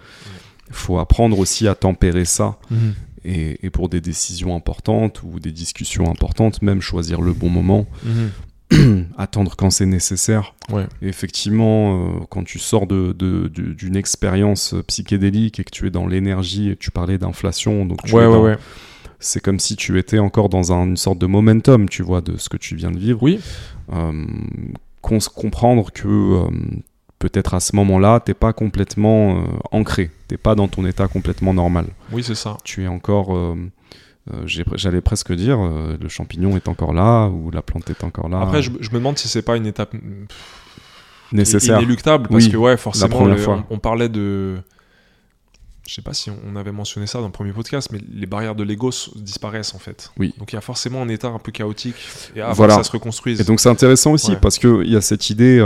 Faut 0.71 0.97
apprendre 0.99 1.37
aussi 1.39 1.67
à 1.67 1.75
tempérer 1.75 2.25
ça 2.25 2.57
Hmm. 2.69 2.91
et, 3.25 3.65
et 3.65 3.69
pour 3.69 3.89
des 3.89 4.01
décisions 4.01 4.55
importantes 4.55 5.21
ou 5.23 5.39
des 5.39 5.51
discussions 5.51 6.09
importantes, 6.09 6.61
même 6.61 6.81
choisir 6.81 7.21
le 7.21 7.33
bon 7.33 7.49
moment, 7.49 7.85
Hmm. 8.03 8.27
attendre 9.17 9.55
quand 9.55 9.69
c'est 9.69 9.85
nécessaire. 9.85 10.55
Ouais. 10.71 10.87
Effectivement, 11.03 12.07
euh, 12.07 12.19
quand 12.29 12.43
tu 12.43 12.57
sors 12.59 12.87
de, 12.87 13.11
de- 13.13 13.47
de- 13.47 13.73
d'une 13.73 13.95
expérience 13.95 14.73
psychédélique 14.87 15.59
et 15.59 15.63
que 15.63 15.69
tu 15.71 15.85
es 15.85 15.91
dans 15.91 16.07
l'énergie, 16.07 16.69
et 16.69 16.75
tu 16.75 16.89
parlais 16.89 17.17
d'inflation, 17.19 17.85
donc 17.85 18.01
tu 18.03 18.15
Ouais, 18.15 18.23
es 18.23 18.25
ouais, 18.27 18.33
dans- 18.33 18.43
ouais. 18.43 18.57
c'est 19.19 19.41
comme 19.41 19.59
si 19.59 19.75
tu 19.75 19.99
étais 19.99 20.17
encore 20.17 20.49
dans 20.49 20.73
un- 20.73 20.85
une 20.87 20.97
sorte 20.97 21.19
de 21.19 21.27
momentum, 21.27 21.87
tu 21.87 22.01
vois, 22.01 22.21
de 22.21 22.35
ce 22.37 22.49
que 22.49 22.57
tu 22.57 22.75
viens 22.75 22.89
de 22.91 22.97
vivre. 22.97 23.21
Oui. 23.21 23.39
Euh, 23.93 24.25
comprendre 25.01 25.91
que 25.91 26.07
euh, 26.07 26.47
peut-être 27.23 27.53
à 27.53 27.61
ce 27.61 27.73
moment-là, 27.77 28.19
t'es 28.19 28.33
pas 28.33 28.51
complètement 28.51 29.37
euh, 29.37 29.43
ancré, 29.71 30.11
t'es 30.27 30.35
pas 30.35 30.55
dans 30.55 30.67
ton 30.67 30.85
état 30.85 31.07
complètement 31.07 31.53
normal. 31.53 31.85
Oui, 32.11 32.21
c'est 32.21 32.35
ça. 32.35 32.57
Tu 32.65 32.83
es 32.83 32.87
encore, 32.87 33.33
euh, 33.33 33.55
euh, 34.33 34.43
j'allais 34.75 34.99
presque 34.99 35.31
dire 35.31 35.57
euh, 35.57 35.95
le 36.01 36.09
champignon 36.09 36.57
est 36.57 36.67
encore 36.67 36.91
là 36.91 37.27
ou 37.29 37.49
la 37.49 37.61
plante 37.61 37.89
est 37.89 38.03
encore 38.03 38.27
là. 38.27 38.41
Après, 38.41 38.61
je, 38.61 38.71
je 38.81 38.89
me 38.89 38.95
demande 38.95 39.17
si 39.17 39.29
c'est 39.29 39.41
pas 39.41 39.55
une 39.55 39.65
étape 39.65 39.91
pff, 39.91 40.37
nécessaire. 41.31 41.77
inéluctable 41.79 42.27
parce 42.27 42.43
Oui, 42.43 42.51
que 42.51 42.57
ouais, 42.57 42.75
forcément, 42.75 43.23
le-. 43.23 43.47
On, 43.47 43.63
on 43.69 43.79
parlait 43.79 44.09
de, 44.09 44.57
je 45.87 45.93
sais 45.93 46.01
pas 46.01 46.13
si 46.13 46.29
on, 46.29 46.57
avait 46.57 46.73
mentionné 46.73 47.07
ça 47.07 47.19
dans 47.19 47.27
le 47.27 47.31
premier 47.31 47.53
podcast, 47.53 47.87
mais 47.93 47.99
les 48.13 48.25
barrières 48.25 48.55
de 48.55 48.63
l'ego 48.65 48.89
disparaissent 49.15 49.73
en 49.75 49.79
fait. 49.79 50.11
Oui. 50.19 50.33
Donc 50.39 50.51
il 50.51 50.55
y 50.55 50.57
a 50.57 50.61
forcément 50.61 51.01
un 51.01 51.07
état 51.07 51.29
un 51.29 51.39
peu 51.39 51.53
chaotique 51.53 51.95
et 52.35 52.41
avant 52.41 52.51
Voilà. 52.53 52.75
que 52.75 52.83
ça 52.83 52.87
se 52.89 52.91
reconstruise. 52.91 53.39
Et 53.39 53.45
donc 53.45 53.61
c'est 53.61 53.69
intéressant 53.69 54.11
aussi 54.11 54.31
Ouais. 54.31 54.39
parce 54.41 54.59
qu'il 54.59 54.89
y 54.89 54.97
a 54.97 55.01
cette 55.01 55.29
idée 55.29 55.61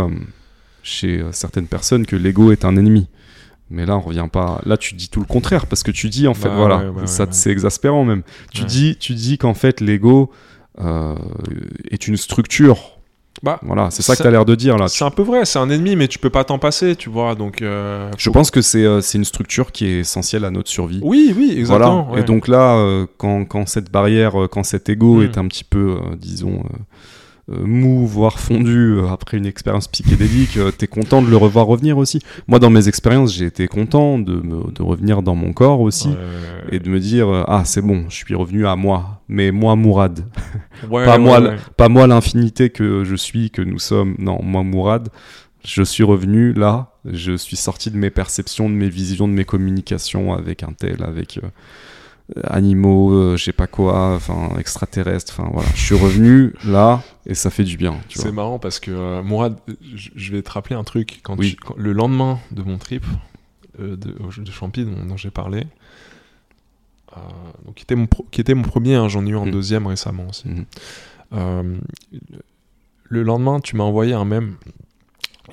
chez 0.88 1.20
euh, 1.20 1.32
certaines 1.32 1.68
personnes 1.68 2.06
que 2.06 2.16
l'ego 2.16 2.52
est 2.52 2.66
un 2.66 2.76
ennemi. 2.78 3.08
Mais 3.70 3.86
là, 3.86 3.98
on 3.98 4.02
revient 4.02 4.28
pas. 4.32 4.62
Là, 4.66 4.78
tu 4.78 4.96
dis 4.96 5.10
tout 5.10 5.20
le 5.20 5.26
contraire 5.26 5.66
parce 5.68 5.84
que 5.84 5.92
tu 5.92 6.08
dis 6.08 6.28
en 6.28 6.34
fait, 6.34 6.48
Bah 6.48 6.56
voilà, 6.56 6.78
ouais, 6.78 7.02
ouais, 7.02 7.08
ça 7.08 7.24
ouais, 7.26 7.30
c'est 7.32 7.52
exaspérant 7.52 8.06
même. 8.06 8.24
Tu 8.54 8.64
dis, 8.64 8.96
tu 8.98 9.14
dis 9.14 9.38
qu'en 9.38 9.54
fait 9.54 9.82
l'ego 9.82 10.32
euh, 10.80 11.16
est 11.92 12.08
une 12.08 12.16
structure. 12.16 12.78
Bah, 13.44 13.60
Voilà, 13.62 13.92
c'est 13.92 14.02
ça 14.02 14.16
que 14.16 14.22
tu 14.22 14.28
as 14.28 14.32
l'air 14.32 14.46
de 14.46 14.56
dire 14.56 14.78
là. 14.78 14.88
c'est 14.88 15.04
un 15.04 15.12
peu 15.12 15.22
vrai, 15.22 15.46
c'est 15.46 15.60
un 15.60 15.70
ennemi, 15.70 15.96
mais 15.96 16.08
tu 16.08 16.18
peux 16.18 16.30
pas 16.32 16.44
t'en 16.46 16.58
passer, 16.60 16.96
tu 16.96 17.10
vois. 17.10 17.36
Donc 17.36 17.62
euh, 17.62 18.10
Je 18.18 18.30
pense 18.30 18.50
que 18.52 18.62
c'est 18.62 18.84
euh, 18.86 19.02
une 19.14 19.26
structure 19.26 19.72
qui 19.74 19.86
est 19.86 20.00
essentielle 20.00 20.46
à 20.46 20.50
notre 20.50 20.70
survie. 20.70 21.02
oui, 21.04 21.34
oui, 21.38 21.54
exactement. 21.58 22.04
Voilà. 22.04 22.22
Et 22.22 22.26
donc 22.26 22.48
là, 22.48 23.06
quand, 23.18 23.44
quand 23.46 23.68
cette 23.68 23.92
barrière, 23.92 24.34
quand 24.50 24.64
cet 24.64 24.88
ego 24.90 25.18
Mm. 25.18 25.24
est 25.24 25.38
un 25.38 25.48
petit 25.50 25.66
peu, 25.66 25.98
disons, 26.18 26.64
mou, 27.50 28.06
voire 28.06 28.40
fondu 28.40 28.96
euh, 28.98 29.08
après 29.08 29.38
une 29.38 29.46
expérience 29.46 29.88
psychédélique, 29.88 30.58
euh, 30.58 30.72
t'es 30.72 30.88
content 30.88 31.22
de 31.22 31.30
le 31.30 31.38
revoir 31.38 31.66
revenir 31.66 31.98
aussi. 31.98 32.20
Moi, 32.48 32.60
dans 32.60 32.70
mes 32.70 32.88
expériences, 32.88 33.34
j'ai 33.34 33.46
été 33.46 33.68
content 33.68 34.20
de, 34.20 34.34
me- 34.36 34.72
de 34.72 34.82
revenir 34.84 35.22
dans 35.22 35.36
mon 35.36 35.54
corps 35.54 35.80
aussi. 35.80 36.10
Euh, 36.10 36.42
Et 36.72 36.80
de 36.80 36.90
me 36.90 37.00
dire, 37.00 37.30
euh, 37.30 37.44
ah, 37.48 37.64
c'est 37.66 37.82
bon, 37.82 38.06
je 38.10 38.16
suis 38.16 38.36
revenu 38.36 38.68
à 38.68 38.76
moi. 38.76 39.22
Mais 39.30 39.52
moi, 39.52 39.76
Mourad. 39.78 40.26
ouais, 40.90 41.06
pas 41.06 41.14
ouais, 41.14 41.20
moi, 41.20 41.40
ouais. 41.42 41.56
Pas 41.78 41.88
moi, 41.90 42.06
l'infinité 42.08 42.70
que 42.70 43.04
je 43.06 43.16
suis, 43.16 43.50
que 43.52 43.62
nous 43.62 43.80
sommes. 43.80 44.16
Non, 44.20 44.40
moi, 44.44 44.64
Mourad. 44.64 45.10
Je 45.66 45.84
suis 45.84 46.04
revenu 46.04 46.54
là. 46.54 46.92
Je 47.06 47.36
suis 47.36 47.58
sorti 47.58 47.92
de 47.92 47.98
mes 47.98 48.10
perceptions, 48.10 48.70
de 48.70 48.76
mes 48.76 48.90
visions, 48.90 49.28
de 49.28 49.34
mes 49.34 49.44
communications 49.46 50.34
avec 50.34 50.64
un 50.64 50.72
tel, 50.78 51.04
avec 51.04 51.40
euh, 51.44 51.48
animaux, 52.44 53.12
euh, 53.14 53.38
je 53.38 53.44
sais 53.46 53.54
pas 53.54 53.68
quoi, 53.68 54.14
enfin, 54.16 54.50
extraterrestres. 54.60 55.34
Enfin, 55.40 55.50
voilà. 55.54 55.70
Je 55.76 55.82
suis 55.82 55.96
revenu 55.96 56.54
là 56.66 57.02
et 57.26 57.34
ça 57.36 57.50
fait 57.50 57.64
du 57.64 57.78
bien. 57.78 57.96
C'est 58.10 58.32
marrant 58.32 58.60
parce 58.60 58.80
que 58.80 58.92
euh, 58.92 59.24
Mourad, 59.24 59.58
je 59.82 60.32
vais 60.34 60.42
te 60.42 60.52
rappeler 60.52 60.76
un 60.76 60.84
truc. 60.84 61.22
Quand 61.24 61.38
Oui. 61.40 61.52
tu- 61.52 61.56
quand- 61.56 61.76
le 61.78 61.94
lendemain 61.94 62.40
de 62.52 62.64
mon 62.64 62.78
trip 62.78 63.06
euh, 63.80 63.96
de, 63.96 64.14
de 64.44 64.52
Champy 64.52 64.84
dont, 64.86 65.06
dont 65.06 65.18
j'ai 65.18 65.30
parlé, 65.32 65.68
euh, 67.16 67.20
donc 67.66 67.76
qui 67.76 67.84
était 67.84 67.96
mon, 67.96 68.08
pro- 68.08 68.26
qui 68.32 68.42
était 68.42 68.54
mon 68.56 68.64
premier, 68.64 68.96
hein, 68.96 69.08
j'en 69.08 69.26
ai 69.26 69.30
eu 69.30 69.38
un 69.38 69.46
Mhm. 69.46 69.52
deuxième 69.52 69.88
récemment 69.88 70.28
aussi. 70.30 70.48
Mhm. 70.50 70.66
Euh, 71.34 71.78
le 73.04 73.24
lendemain, 73.24 73.60
tu 73.60 73.76
m'as 73.76 73.84
envoyé 73.86 74.14
un 74.14 74.26
mème 74.26 74.56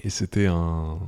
et 0.02 0.10
c'était 0.10 0.46
un. 0.46 0.98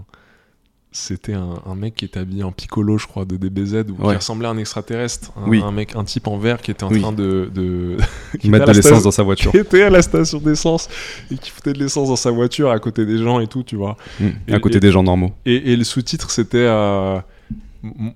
C'était 0.98 1.34
un, 1.34 1.60
un 1.66 1.74
mec 1.74 1.94
qui 1.94 2.06
était 2.06 2.20
habillé 2.20 2.42
en 2.42 2.52
piccolo, 2.52 2.96
je 2.96 3.06
crois, 3.06 3.26
de 3.26 3.36
DBZ, 3.36 3.84
ou 3.90 4.08
qui 4.08 4.14
ressemblait 4.16 4.48
à 4.48 4.50
un 4.52 4.56
extraterrestre. 4.56 5.30
Un, 5.36 5.46
Oui. 5.46 5.60
un 5.62 5.70
mec, 5.70 5.94
un 5.94 6.04
type 6.04 6.26
en 6.26 6.38
vert 6.38 6.58
qui 6.62 6.70
était 6.70 6.84
en 6.84 6.90
Oui. 6.90 7.02
train 7.02 7.12
de. 7.12 7.50
de 7.54 7.98
qui 8.40 8.48
Mettre 8.48 8.64
de 8.64 8.72
l'essence 8.72 9.02
dans 9.02 9.10
sa 9.10 9.22
voiture. 9.22 9.50
qui 9.50 9.58
était 9.58 9.82
à 9.82 9.90
la 9.90 10.00
station 10.00 10.38
d'essence 10.38 10.88
et 11.30 11.36
qui 11.36 11.50
foutait 11.50 11.74
de 11.74 11.78
l'essence 11.78 12.08
dans 12.08 12.16
sa 12.16 12.30
voiture 12.30 12.70
à 12.70 12.78
côté 12.78 13.04
des 13.04 13.18
gens 13.18 13.40
et 13.40 13.46
tout, 13.46 13.62
tu 13.62 13.76
vois. 13.76 13.98
Mm. 14.20 14.28
Et- 14.48 14.54
à 14.54 14.58
côté 14.58 14.78
et- 14.78 14.80
des 14.80 14.90
gens 14.90 15.02
normaux. 15.02 15.32
Et, 15.44 15.72
et 15.72 15.76
le 15.76 15.84
sous-titre, 15.84 16.30
c'était 16.30 16.56
euh, 16.66 17.18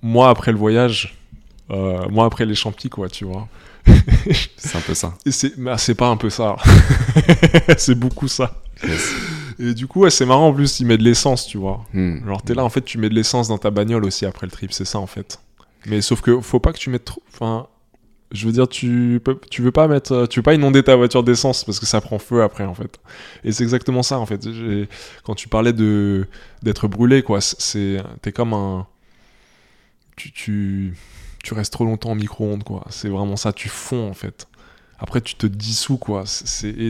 Moi 0.03 0.31
après 0.31 0.51
le 0.51 0.59
voyage, 0.59 1.19
euh, 1.71 2.09
moi 2.09 2.25
après 2.25 2.47
les 2.47 2.55
champis, 2.55 2.89
quoi, 2.89 3.11
tu 3.11 3.27
vois. 3.27 3.47
C'est 4.57 4.77
un 4.77 4.81
peu 4.81 4.95
ça. 4.95 5.13
C'est 5.27 5.59
mais 5.59 5.77
c'est 5.77 5.95
pas 5.95 6.09
un 6.09 6.17
peu 6.17 6.31
ça. 6.31 6.57
c'est 7.77 7.95
beaucoup 7.95 8.29
ça. 8.29 8.55
Yes. 8.87 9.13
Et 9.61 9.75
du 9.75 9.87
coup, 9.87 10.01
ouais, 10.01 10.11
c'est 10.11 10.25
marrant 10.25 10.49
en 10.49 10.55
plus, 10.55 10.81
il 10.81 10.87
met 10.87 10.97
de 10.97 11.03
l'essence, 11.03 11.47
tu 11.47 11.59
vois. 11.59 11.85
Mm. 11.93 12.27
Genre, 12.27 12.43
t'es 12.43 12.55
là, 12.55 12.65
en 12.65 12.71
fait, 12.71 12.83
tu 12.83 12.99
mets 12.99 13.11
de 13.11 13.15
l'essence 13.15 13.49
dans 13.49 13.59
ta 13.59 13.71
bagnole 13.71 14.05
aussi 14.05 14.25
après 14.25 14.47
le 14.47 14.53
trip, 14.53 14.73
c'est 14.73 14.87
ça 14.87 14.99
en 14.99 15.07
fait. 15.07 15.41
Mais 15.87 16.01
sauf 16.01 16.21
que 16.21 16.41
faut 16.41 16.61
pas 16.61 16.73
que 16.73 16.79
tu 16.79 16.91
mettes 16.91 17.05
trop. 17.05 17.23
Enfin, 17.33 17.67
je 18.33 18.47
veux 18.47 18.53
dire, 18.53 18.69
tu 18.69 19.21
peux, 19.23 19.39
tu 19.51 19.61
veux 19.61 19.73
pas 19.73 19.89
mettre, 19.89 20.27
tu 20.27 20.39
veux 20.39 20.43
pas 20.43 20.55
inonder 20.55 20.83
ta 20.83 20.97
voiture 20.97 21.23
d'essence 21.23 21.65
parce 21.65 21.79
que 21.79 21.87
ça 21.87 22.01
prend 22.01 22.19
feu 22.19 22.43
après 22.43 22.65
en 22.65 22.75
fait. 22.75 23.01
Et 23.45 23.53
c'est 23.53 23.63
exactement 23.65 24.03
ça 24.03 24.19
en 24.19 24.27
fait. 24.27 24.47
Quand 25.25 25.35
tu 25.35 25.49
parlais 25.49 25.73
de 25.73 26.27
d'être 26.63 26.89
brûlé, 26.89 27.23
quoi, 27.23 27.41
c'est, 27.41 27.99
t'es 28.23 28.33
comme 28.33 28.53
un, 28.55 28.87
tu, 30.17 30.33
tu, 30.33 30.95
tu 31.43 31.55
restes 31.55 31.73
trop 31.73 31.85
longtemps 31.85 32.13
au 32.13 32.15
micro-ondes, 32.15 32.65
quoi. 32.65 32.85
C'est 32.91 33.09
vraiment 33.09 33.37
ça, 33.37 33.53
tu 33.53 33.69
fonds 33.69 34.09
en 34.09 34.15
fait. 34.15 34.47
Après, 35.01 35.23
tu 35.23 35.35
te 35.35 35.47
dissous, 35.47 35.97
quoi. 35.97 36.25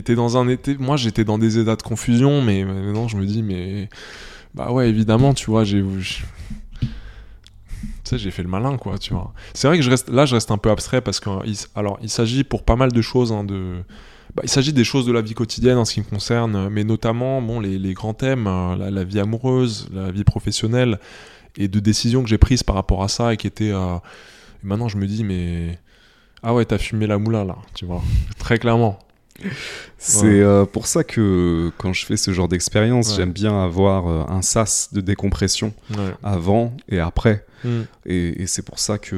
Dans 0.09 0.37
un 0.37 0.49
été. 0.49 0.77
Moi, 0.77 0.97
j'étais 0.97 1.25
dans 1.25 1.39
des 1.39 1.59
états 1.59 1.77
de 1.77 1.83
confusion, 1.83 2.43
mais 2.43 2.65
maintenant, 2.65 3.07
je 3.09 3.17
me 3.17 3.25
dis, 3.25 3.43
mais. 3.43 3.89
Bah 4.55 4.73
ouais, 4.73 4.89
évidemment, 4.89 5.33
tu 5.33 5.47
vois, 5.47 5.63
j'ai. 5.63 5.83
Tu 6.81 6.89
sais, 8.03 8.19
j'ai 8.19 8.33
fait 8.33 8.43
le 8.43 8.49
malin, 8.49 8.77
quoi, 8.77 8.99
tu 8.99 9.15
vois. 9.15 9.33
C'est 9.55 9.69
vrai 9.69 9.77
que 9.77 9.85
je 9.85 9.91
reste, 9.91 10.11
là, 10.11 10.27
je 10.27 10.35
reste 10.35 10.51
un 10.51 10.59
peu 10.59 10.71
abstrait 10.71 11.01
parce 11.01 11.21
que, 11.21 11.31
alors, 11.77 11.99
il 12.03 12.11
s'agit 12.11 12.43
pour 12.43 12.65
pas 12.65 12.75
mal 12.75 12.91
de 12.91 13.01
choses, 13.01 13.31
hein, 13.31 13.45
de. 13.45 13.77
Bah, 14.35 14.43
il 14.45 14.51
s'agit 14.51 14.73
des 14.73 14.85
choses 14.85 15.07
de 15.07 15.13
la 15.13 15.23
vie 15.23 15.35
quotidienne 15.35 15.79
en 15.79 15.85
ce 15.85 15.95
qui 15.95 16.01
me 16.01 16.05
concerne, 16.05 16.69
mais 16.69 16.85
notamment 16.85 17.43
bon, 17.43 17.59
les, 17.61 17.79
les 17.79 17.95
grands 17.95 18.15
thèmes, 18.15 18.47
euh, 18.47 18.91
la, 18.91 19.05
vie 19.05 19.19
amoureuse, 19.19 19.89
la 19.93 20.11
vie 20.13 20.23
professionnelle, 20.23 21.01
et 21.57 21.67
de 21.67 21.81
décisions 21.81 22.23
que 22.23 22.29
j'ai 22.29 22.39
prises 22.39 22.63
par 22.63 22.77
rapport 22.77 23.03
à 23.03 23.09
ça 23.09 23.33
et 23.33 23.37
qui 23.37 23.47
étaient. 23.47 23.73
euh, 23.73 23.97
maintenant, 24.65 24.89
je 24.89 24.97
me 24.97 25.07
dis, 25.07 25.23
mais. 25.23 25.79
Ah 26.43 26.55
ouais, 26.55 26.65
t'as 26.65 26.79
fumé 26.79 27.07
la 27.07 27.19
moula, 27.19 27.45
là, 27.45 27.57
tu 27.75 27.85
vois. 27.85 28.03
Très 28.39 28.59
clairement. 28.59 28.99
C'est 29.97 30.27
Ouais. 30.27 30.41
euh, 30.41 30.65
pour 30.67 30.87
ça 30.87 31.03
que 31.03 31.71
quand 31.79 31.95
je 31.95 32.05
fais 32.05 32.19
ce 32.19 32.31
genre 32.31 32.47
d'expérience, 32.49 33.11
Ouais. 33.11 33.17
j'aime 33.17 33.33
bien 33.33 33.63
avoir 33.63 34.07
euh, 34.07 34.25
un 34.29 34.43
sas 34.43 34.91
de 34.93 35.01
décompression 35.01 35.73
Ouais. 35.91 36.13
avant 36.23 36.75
et 36.91 36.99
après. 37.01 37.47
Mm. 37.65 37.69
Et, 38.07 38.43
et 38.43 38.47
c'est 38.47 38.63
pour 38.63 38.79
ça 38.79 38.99
que 38.99 39.17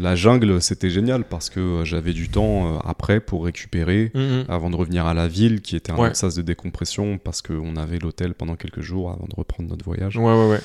la 0.00 0.14
jungle, 0.14 0.62
c'était 0.62 0.90
génial 0.90 1.24
parce 1.24 1.50
que 1.50 1.58
euh, 1.58 1.84
j'avais 1.84 2.12
du 2.12 2.28
temps 2.28 2.76
euh, 2.76 2.78
après 2.84 3.18
pour 3.18 3.44
récupérer 3.44 4.12
Mm, 4.14 4.20
mm. 4.20 4.44
avant 4.48 4.70
de 4.70 4.76
revenir 4.76 5.06
à 5.06 5.14
la 5.14 5.26
ville, 5.26 5.60
qui 5.60 5.74
était 5.74 5.90
un 5.92 6.14
sas 6.14 6.36
de 6.36 6.42
décompression 6.42 7.18
parce 7.18 7.42
qu'on 7.42 7.74
avait 7.76 7.98
l'hôtel 7.98 8.34
pendant 8.34 8.54
quelques 8.54 8.80
jours 8.80 9.10
avant 9.10 9.26
de 9.28 9.34
reprendre 9.36 9.68
notre 9.70 9.84
voyage. 9.84 10.16
Ouais, 10.16 10.24
ouais, 10.24 10.48
ouais. 10.50 10.60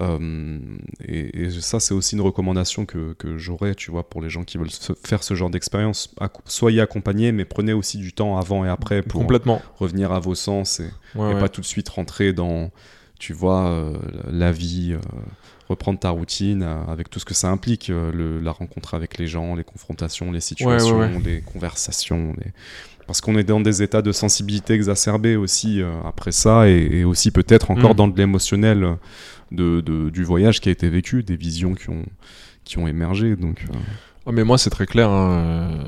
Euh, 0.00 0.58
et, 1.06 1.44
et 1.44 1.50
ça, 1.50 1.80
c'est 1.80 1.94
aussi 1.94 2.16
une 2.16 2.20
recommandation 2.20 2.84
que, 2.84 3.14
que 3.14 3.38
j'aurais, 3.38 3.74
tu 3.74 3.90
vois, 3.90 4.08
pour 4.08 4.20
les 4.20 4.28
gens 4.28 4.44
qui 4.44 4.58
veulent 4.58 4.70
se- 4.70 4.92
faire 5.04 5.22
ce 5.22 5.34
genre 5.34 5.48
d'expérience. 5.50 6.14
Soyez 6.44 6.80
accompagnés, 6.80 7.32
mais 7.32 7.44
prenez 7.44 7.72
aussi 7.72 7.96
du 7.98 8.12
temps 8.12 8.36
avant 8.36 8.64
et 8.64 8.68
après 8.68 9.02
pour 9.02 9.20
Complètement. 9.22 9.62
revenir 9.78 10.12
à 10.12 10.20
vos 10.20 10.34
sens 10.34 10.80
et, 10.80 10.90
Ouais, 11.14 11.30
et 11.30 11.34
ouais. 11.34 11.40
pas 11.40 11.48
tout 11.48 11.62
de 11.62 11.66
suite 11.66 11.88
rentrer 11.88 12.32
dans, 12.34 12.70
tu 13.18 13.32
vois, 13.32 13.68
euh, 13.68 13.96
la 14.30 14.52
vie, 14.52 14.92
euh, 14.92 14.98
reprendre 15.70 15.98
ta 15.98 16.10
routine 16.10 16.62
avec 16.62 17.08
tout 17.10 17.18
ce 17.18 17.24
que 17.24 17.34
ça 17.34 17.48
implique, 17.48 17.88
le- 17.88 18.38
la 18.40 18.52
rencontre 18.52 18.94
avec 18.94 19.16
les 19.18 19.26
gens, 19.26 19.54
les 19.56 19.64
confrontations, 19.64 20.30
les 20.30 20.40
situations, 20.40 20.98
ouais. 20.98 21.20
les 21.24 21.40
conversations. 21.40 22.34
les- 22.38 22.52
Parce 23.06 23.20
qu'on 23.20 23.36
est 23.38 23.44
dans 23.44 23.60
des 23.60 23.82
états 23.82 24.02
de 24.02 24.10
sensibilité 24.12 24.74
exacerbés 24.74 25.36
aussi 25.36 25.80
euh, 25.80 25.92
après 26.04 26.32
ça, 26.32 26.68
et, 26.68 26.98
et 26.98 27.04
aussi 27.04 27.30
peut-être 27.30 27.70
encore 27.70 27.92
Mm. 27.92 27.96
dans 27.96 28.08
de 28.08 28.16
l'émotionnel 28.18 28.96
de, 29.52 29.80
de- 29.80 30.10
du 30.10 30.24
voyage 30.24 30.60
qui 30.60 30.68
a 30.68 30.72
été 30.72 30.88
vécu, 30.88 31.22
des 31.22 31.36
visions 31.36 31.74
qui 31.74 31.90
ont, 31.90 32.04
qui 32.64 32.78
ont 32.78 32.86
émergé. 32.88 33.36
Donc, 33.36 33.64
euh, 33.70 33.76
Ah, 34.26 34.32
mais 34.32 34.44
moi, 34.44 34.58
c'est 34.58 34.70
très 34.70 34.86
clair. 34.86 35.08
hein, 35.10 35.30
euh, 35.32 35.84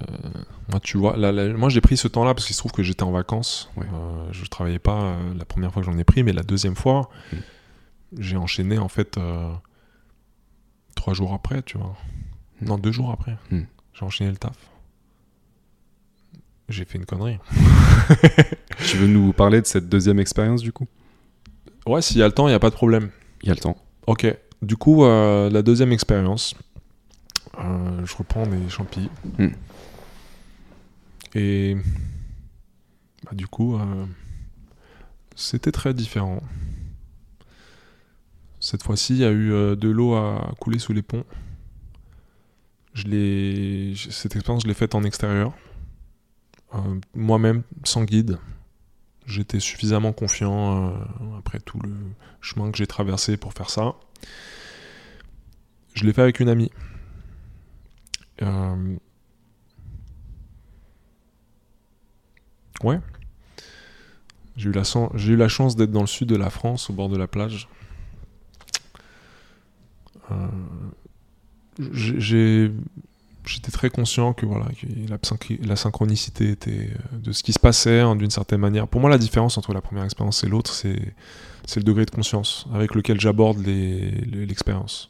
Moi, 0.71 0.81
tu 0.81 0.97
vois, 0.99 1.17
là, 1.17 1.33
là, 1.33 1.49
moi, 1.55 1.69
j'ai 1.69 1.81
pris 1.81 1.97
ce 1.97 2.07
temps-là 2.09 2.35
parce 2.35 2.47
qu'il 2.47 2.55
se 2.55 2.61
trouve 2.61 2.73
que 2.73 2.83
j'étais 2.83 3.03
en 3.03 3.11
vacances. 3.11 3.71
Ouais. 3.77 3.87
Euh, 3.93 4.29
je 4.33 4.45
travaillais 4.47 4.79
pas 4.79 5.01
euh, 5.03 5.35
la 5.37 5.45
première 5.45 5.73
fois 5.73 5.83
que 5.83 5.91
j'en 5.91 5.99
ai 5.99 6.05
pris, 6.05 6.23
mais 6.23 6.33
la 6.33 6.43
deuxième 6.43 6.77
fois, 6.77 7.09
Mm. 7.33 7.37
j'ai 8.19 8.37
enchaîné 8.37 8.79
en 8.79 8.89
fait 8.89 9.19
euh, 9.19 9.51
trois 10.95 11.15
jours 11.15 11.33
après, 11.35 11.63
tu 11.63 11.79
vois. 11.79 11.97
Mm. 12.61 12.67
Non, 12.69 12.79
deux 12.79 12.93
jours 12.93 13.11
après. 13.11 13.37
Mm. 13.51 13.63
J'ai 13.95 14.05
enchaîné 14.05 14.31
le 14.31 14.37
taf. 14.37 14.57
J'ai 16.69 16.85
fait 16.85 16.99
une 16.99 17.07
connerie. 17.07 17.39
tu 18.87 18.99
veux 18.99 19.07
nous 19.07 19.33
parler 19.33 19.61
de 19.63 19.67
cette 19.67 19.89
deuxième 19.89 20.19
expérience 20.21 20.61
du 20.63 20.71
coup? 20.71 20.87
Ouais, 21.87 22.03
s'il 22.03 22.19
y 22.19 22.23
a 22.23 22.27
le 22.27 22.33
temps, 22.33 22.47
il 22.47 22.51
n'y 22.51 22.55
a 22.55 22.59
pas 22.61 22.69
de 22.71 22.75
problème. 22.75 23.09
Il 23.43 23.49
y 23.49 23.51
a 23.51 23.55
le 23.55 23.61
temps. 23.61 23.77
Ok. 24.07 24.27
Du 24.63 24.77
coup, 24.77 25.05
euh, 25.05 25.51
la 25.51 25.63
deuxième 25.63 25.93
expérience, 25.93 26.55
euh, 27.59 28.05
je 28.05 28.17
reprends 28.17 28.47
des 28.47 28.69
champis. 28.69 29.09
Hmm. 29.39 29.51
Et 31.35 31.77
bah, 33.25 33.33
du 33.35 33.47
coup, 33.47 33.77
euh, 33.77 34.07
c'était 35.37 35.73
très 35.73 35.95
différent. 35.95 36.43
Cette 38.61 38.83
fois-ci, 38.83 39.15
il 39.15 39.21
y 39.21 39.25
a 39.25 39.31
eu 39.31 39.51
de 39.77 39.89
l'eau 39.89 40.15
à 40.15 40.53
couler 40.59 40.81
sous 40.81 40.93
les 40.93 41.03
ponts. 41.03 41.25
Je 42.95 43.95
cette 44.11 44.35
expérience, 44.35 44.65
je 44.65 44.69
l'ai 44.69 44.75
faite 44.75 44.97
en 44.97 45.05
extérieur, 45.05 45.53
moi-même, 47.15 47.63
sans 47.85 48.03
guide 48.03 48.39
j'étais 49.29 49.61
suffisamment 49.61 50.13
confiant 50.13 50.91
euh, 50.91 51.39
après 51.39 51.61
tout 51.61 51.79
le 51.81 51.95
chemin 52.41 52.71
que 52.71 52.79
j'ai 52.79 52.87
traversé 52.87 53.37
pour 53.37 53.53
faire 53.53 53.71
ça. 53.71 53.95
Je 55.95 56.05
l'ai 56.05 56.13
fait 56.13 56.23
avec 56.23 56.41
une 56.41 56.49
amie. 56.49 56.71
Euh, 58.43 58.97
ouais. 62.83 63.01
J'ai 64.57 64.71
eu, 64.71 65.37
la 65.37 65.49
chance 65.49 65.77
d'être 65.77 65.93
dans 65.93 66.01
le 66.01 66.07
sud 66.07 66.29
de 66.29 66.37
la 66.37 66.51
France, 66.51 66.91
au 66.91 66.93
bord 66.93 67.09
de 67.09 67.17
la 67.17 67.29
plage. 67.29 67.69
Euh, 70.31 70.49
j'ai 71.79 72.73
J'étais 73.49 73.71
très 73.73 73.89
conscient 73.89 74.35
que, 74.35 74.45
voilà, 74.45 74.67
la, 75.09 75.17
synch- 75.17 75.67
la 75.67 75.75
synchronicité 75.77 76.51
était 76.51 76.91
euh, 76.91 77.19
de 77.19 77.33
ce 77.33 77.43
qui 77.43 77.53
se 77.55 77.59
passait 77.59 78.01
hein, 78.01 78.15
d'une 78.15 78.31
certaine 78.31 78.61
manière. 78.61 78.87
Pour 78.87 79.01
moi, 79.01 79.09
la 79.09 79.17
différence 79.17 79.57
entre 79.57 79.73
la 79.73 79.81
première 79.81 80.05
expérience 80.05 80.45
et 80.45 80.49
l'autre, 80.49 80.73
c'est 80.73 81.15
le 81.77 81.83
degré 81.83 82.05
de 82.05 82.11
conscience 82.11 82.67
avec 82.75 82.95
lequel 82.95 83.19
j'aborde 83.21 83.59
les- 83.65 84.11
les- 84.11 84.45
l'expérience. 84.47 85.09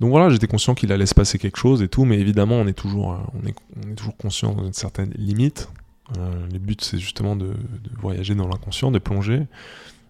Donc 0.00 0.10
voilà, 0.10 0.28
j'étais 0.30 0.46
conscient 0.46 0.74
qu'il 0.74 0.92
allait 0.92 1.06
se 1.06 1.14
passer 1.14 1.38
quelque 1.38 1.58
chose 1.58 1.82
et 1.82 1.88
tout, 1.88 2.04
mais 2.04 2.18
évidemment, 2.18 2.56
on 2.56 2.66
est 2.66 2.72
toujours, 2.78 3.12
euh, 3.12 3.18
on 3.34 3.46
est, 3.46 3.54
on 3.90 3.94
toujours 3.94 4.16
conscient 4.16 4.54
d'une 4.54 4.72
certaine 4.72 5.10
limite. 5.16 5.68
Euh, 6.18 6.46
le 6.52 6.58
but, 6.58 6.82
c'est 6.82 6.98
justement 6.98 7.36
de, 7.36 7.48
de 7.48 7.90
voyager 8.00 8.34
dans 8.34 8.46
l'inconscient, 8.48 8.90
de 8.90 8.98
plonger. 8.98 9.42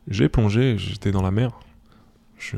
J'ai 0.09 0.29
plongé, 0.29 0.77
j'étais 0.79 1.11
dans 1.11 1.23
la 1.23 1.31
mer. 1.31 1.51
Je, 2.39 2.57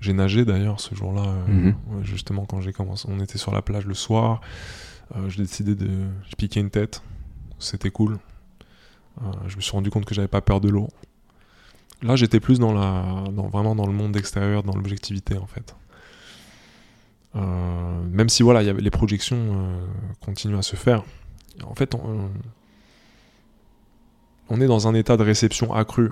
j'ai 0.00 0.12
nagé 0.12 0.44
d'ailleurs 0.44 0.80
ce 0.80 0.94
jour-là, 0.94 1.22
euh, 1.26 1.46
Mhm. 1.48 1.74
justement 2.04 2.44
quand 2.46 2.60
j'ai 2.60 2.72
commencé. 2.72 3.08
On 3.10 3.18
était 3.20 3.38
sur 3.38 3.52
la 3.52 3.62
plage 3.62 3.86
le 3.86 3.94
soir. 3.94 4.40
Euh, 5.16 5.28
j'ai 5.28 5.42
décidé 5.42 5.74
de, 5.74 5.88
je 6.28 6.36
piquais 6.36 6.60
une 6.60 6.70
tête. 6.70 7.02
C'était 7.58 7.90
cool. 7.90 8.18
Euh, 9.22 9.24
je 9.48 9.56
me 9.56 9.60
suis 9.60 9.72
rendu 9.72 9.90
compte 9.90 10.04
que 10.04 10.14
j'avais 10.14 10.28
pas 10.28 10.40
peur 10.40 10.60
de 10.60 10.68
l'eau. 10.68 10.88
Là, 12.02 12.14
j'étais 12.14 12.38
plus 12.38 12.60
dans 12.60 12.72
la, 12.72 13.24
dans, 13.32 13.48
vraiment 13.48 13.74
dans 13.74 13.86
le 13.86 13.92
monde 13.92 14.16
extérieur, 14.16 14.62
dans 14.62 14.74
l'objectivité 14.76 15.36
en 15.36 15.46
fait. 15.46 15.74
Euh, 17.36 18.02
même 18.10 18.28
si 18.28 18.42
voilà, 18.44 18.62
il 18.62 18.66
y 18.66 18.70
avait 18.70 18.80
les 18.82 18.90
projections 18.90 19.36
euh, 19.36 19.86
continuent 20.20 20.58
à 20.58 20.62
se 20.62 20.76
faire. 20.76 21.02
En 21.64 21.74
fait, 21.74 21.94
on, 21.96 22.30
on 24.48 24.60
est 24.60 24.66
dans 24.66 24.86
un 24.88 24.94
état 24.94 25.16
de 25.16 25.24
réception 25.24 25.72
accru. 25.74 26.10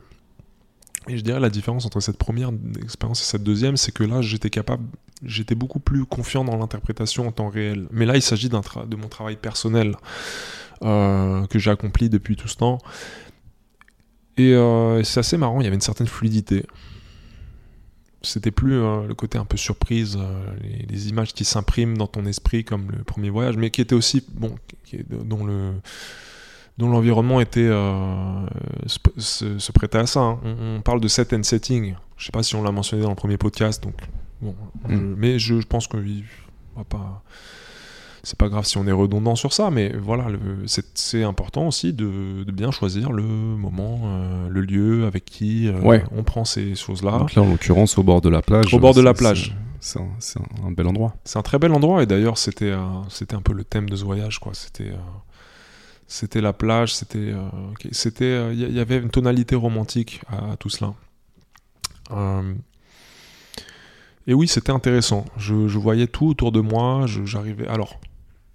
Et 1.09 1.17
je 1.17 1.23
dirais 1.23 1.39
la 1.39 1.51
différence 1.51 1.87
entre 1.87 2.01
cette 2.01 2.19
première 2.19 2.51
expérience 2.83 3.21
et 3.21 3.25
cette 3.25 3.45
deuxième, 3.45 3.77
c'est 3.77 3.93
que 3.93 4.03
là, 4.03 4.23
j'étais 4.23 4.51
capable, 4.51 4.85
j'étais 5.23 5.55
beaucoup 5.55 5.79
plus 5.79 6.05
confiant 6.05 6.45
dans 6.45 6.57
l'interprétation 6.57 7.29
en 7.29 7.33
temps 7.33 7.49
réel. 7.49 7.87
Mais 7.93 8.07
là, 8.07 8.17
il 8.17 8.23
s'agit 8.23 8.49
de 8.49 8.97
mon 8.97 9.09
travail 9.09 9.37
personnel 9.37 9.95
euh, 10.83 11.47
que 11.47 11.59
j'ai 11.59 11.71
accompli 11.71 12.09
depuis 12.11 12.37
tout 12.37 12.49
ce 12.49 12.57
temps. 12.57 12.79
Et 14.37 14.53
euh, 14.53 15.03
c'est 15.05 15.21
assez 15.21 15.39
marrant, 15.39 15.61
il 15.61 15.65
y 15.65 15.67
avait 15.67 15.77
une 15.77 15.81
certaine 15.81 16.09
fluidité. 16.09 16.67
C'était 18.23 18.51
plus 18.51 18.75
euh, 18.75 19.07
le 19.07 19.15
côté 19.15 19.39
un 19.39 19.45
peu 19.45 19.57
surprise, 19.57 20.19
les, 20.89 21.09
images 21.09 21.33
qui 21.33 21.45
s'impriment 21.45 21.97
dans 21.97 22.09
ton 22.09 22.27
esprit 22.27 22.65
comme 22.65 22.91
le 22.91 23.05
premier 23.05 23.31
voyage, 23.31 23.57
mais 23.57 23.71
qui 23.71 23.81
était 23.81 23.95
aussi, 23.95 24.25
bon, 24.33 24.57
dont 25.09 25.47
le 25.47 25.73
dont 26.79 26.89
l'environnement 26.89 27.41
était 27.41 27.61
euh, 27.67 28.47
se, 28.87 29.73
prêtait 29.73 29.99
à 29.99 30.07
ça. 30.07 30.21
hein. 30.21 30.39
On, 30.45 30.77
on 30.77 30.81
parle 30.83 31.01
de 31.01 31.09
set 31.09 31.33
and 31.33 31.43
setting. 31.43 31.95
Je 32.17 32.27
sais 32.27 32.33
pas 32.33 32.43
si 32.43 32.55
on 32.57 32.63
l'a 32.63 32.73
mentionné 32.73 33.03
dans 33.03 33.11
le 33.11 33.15
premier 33.17 33.37
podcast, 33.39 33.83
donc 33.83 33.95
bon, 34.43 34.55
je- 34.89 34.95
Mm. 34.95 35.15
mais 35.17 35.39
je, 35.39 35.61
je 35.61 35.67
pense 35.67 35.87
que 35.89 35.97
on 35.97 36.79
va 36.81 36.85
pas. 36.85 37.23
C'est 38.23 38.37
pas 38.39 38.49
grave 38.49 38.65
si 38.67 38.77
on 38.77 38.85
est 38.89 38.93
redondant 38.93 39.37
sur 39.37 39.53
ça, 39.53 39.71
mais 39.71 39.93
voilà, 39.97 40.27
c'est 40.95 41.23
important 41.23 41.69
aussi 41.69 41.93
de, 41.93 42.43
de 42.43 42.51
bien 42.51 42.73
choisir 42.73 43.13
le 43.13 43.23
moment, 43.23 44.01
euh, 44.05 44.49
le 44.49 44.63
lieu, 44.63 45.07
avec 45.07 45.25
qui 45.25 45.69
euh, 45.69 45.79
Ouais. 45.81 46.03
on 46.11 46.25
prend 46.25 46.45
ces 46.45 46.75
choses-là. 46.75 47.19
Donc 47.19 47.35
là, 47.37 47.43
en 47.43 47.49
l'occurrence, 47.49 47.97
au 47.99 48.03
bord 48.03 48.21
de 48.21 48.29
la 48.29 48.43
plage. 48.43 48.75
Au 48.75 48.81
bord 48.81 48.95
de 48.95 49.01
la 49.01 49.15
plage. 49.15 49.57
C'est 49.79 50.01
un, 50.01 50.09
c'est 50.19 50.41
un- 50.41 50.67
un 50.67 50.73
bel 50.73 50.89
endroit. 50.89 51.15
C'est 51.23 51.39
un 51.39 51.43
très 51.43 51.61
bel 51.61 51.71
endroit 51.71 52.03
et 52.03 52.07
d'ailleurs 52.07 52.37
c'était 52.39 52.73
euh, 52.73 52.81
c'était 53.11 53.37
un 53.37 53.43
peu 53.43 53.53
le 53.53 53.63
thème 53.63 53.89
de 53.89 53.95
ce 53.95 54.05
voyage 54.05 54.41
quoi. 54.41 54.53
C'était 54.55 54.89
euh, 54.91 54.97
c'était 56.09 56.41
la 56.41 56.53
plage, 56.53 56.95
c'était 56.95 57.19
euh, 57.19 57.49
c'était 57.91 58.25
euh, 58.25 58.53
il 58.53 58.71
y, 58.71 58.73
y 58.75 58.81
avait 58.81 58.99
une 58.99 59.11
tonalité 59.11 59.57
romantique 59.57 60.21
à, 60.29 60.57
tout 60.57 60.71
cela. 60.71 60.95
Euh, 62.13 62.55
et 64.27 64.35
oui, 64.35 64.49
c'était 64.49 64.73
intéressant. 64.73 65.25
Je, 65.37 65.55
voyais 65.55 66.07
tout 66.07 66.27
autour 66.27 66.53
de 66.53 66.61
moi. 66.61 67.07
J'arrivais. 67.07 67.67
Alors, 67.69 68.01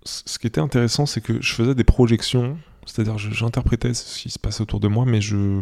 ce 0.03 0.38
qui 0.40 0.48
était 0.48 0.61
intéressant, 0.61 1.06
c'est 1.06 1.22
que 1.22 1.41
je 1.41 1.53
faisais 1.53 1.76
des 1.76 1.84
projections, 1.84 2.57
c'est-à-dire 2.86 3.18
j'interprétais 3.18 3.94
ce 3.94 4.22
qui 4.22 4.30
se 4.30 4.40
passait 4.40 4.61
autour 4.61 4.80
de 4.80 4.88
moi, 4.88 5.06
mais 5.06 5.22
je 5.22 5.61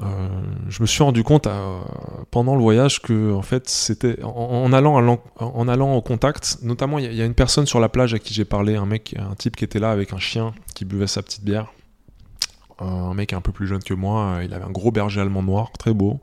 euh, 0.00 0.28
je 0.68 0.80
me 0.80 0.86
suis 0.86 1.02
rendu 1.02 1.22
compte 1.22 1.46
euh, 1.46 1.80
pendant 2.30 2.54
le 2.54 2.62
voyage 2.62 3.02
que 3.02 3.34
en 3.34 3.42
fait 3.42 3.68
c'était 3.68 4.22
en, 4.22 4.72
allant 4.72 5.20
en 5.38 5.68
allant 5.68 5.94
au 5.94 6.00
contact 6.00 6.58
notamment 6.62 6.98
il 6.98 7.12
y, 7.12 7.20
a- 7.20 7.26
une 7.26 7.34
personne 7.34 7.66
sur 7.66 7.78
la 7.78 7.90
plage 7.90 8.14
à 8.14 8.18
qui 8.18 8.32
j'ai 8.32 8.46
parlé 8.46 8.76
un 8.76 8.86
mec 8.86 9.14
un 9.18 9.34
type 9.34 9.54
qui 9.54 9.64
était 9.64 9.78
là 9.78 9.90
avec 9.90 10.14
un 10.14 10.18
chien 10.18 10.54
qui 10.74 10.86
buvait 10.86 11.06
sa 11.06 11.22
petite 11.22 11.44
bière. 11.44 11.72
Euh, 12.80 12.84
un 12.84 13.12
mec 13.12 13.34
un 13.34 13.42
peu 13.42 13.52
plus 13.52 13.66
jeune 13.66 13.82
que 13.82 13.92
moi 13.92 14.40
il 14.42 14.54
avait 14.54 14.64
un 14.64 14.70
gros 14.70 14.90
berger 14.90 15.20
allemand 15.20 15.42
noir 15.42 15.70
très 15.78 15.92
beau. 15.92 16.20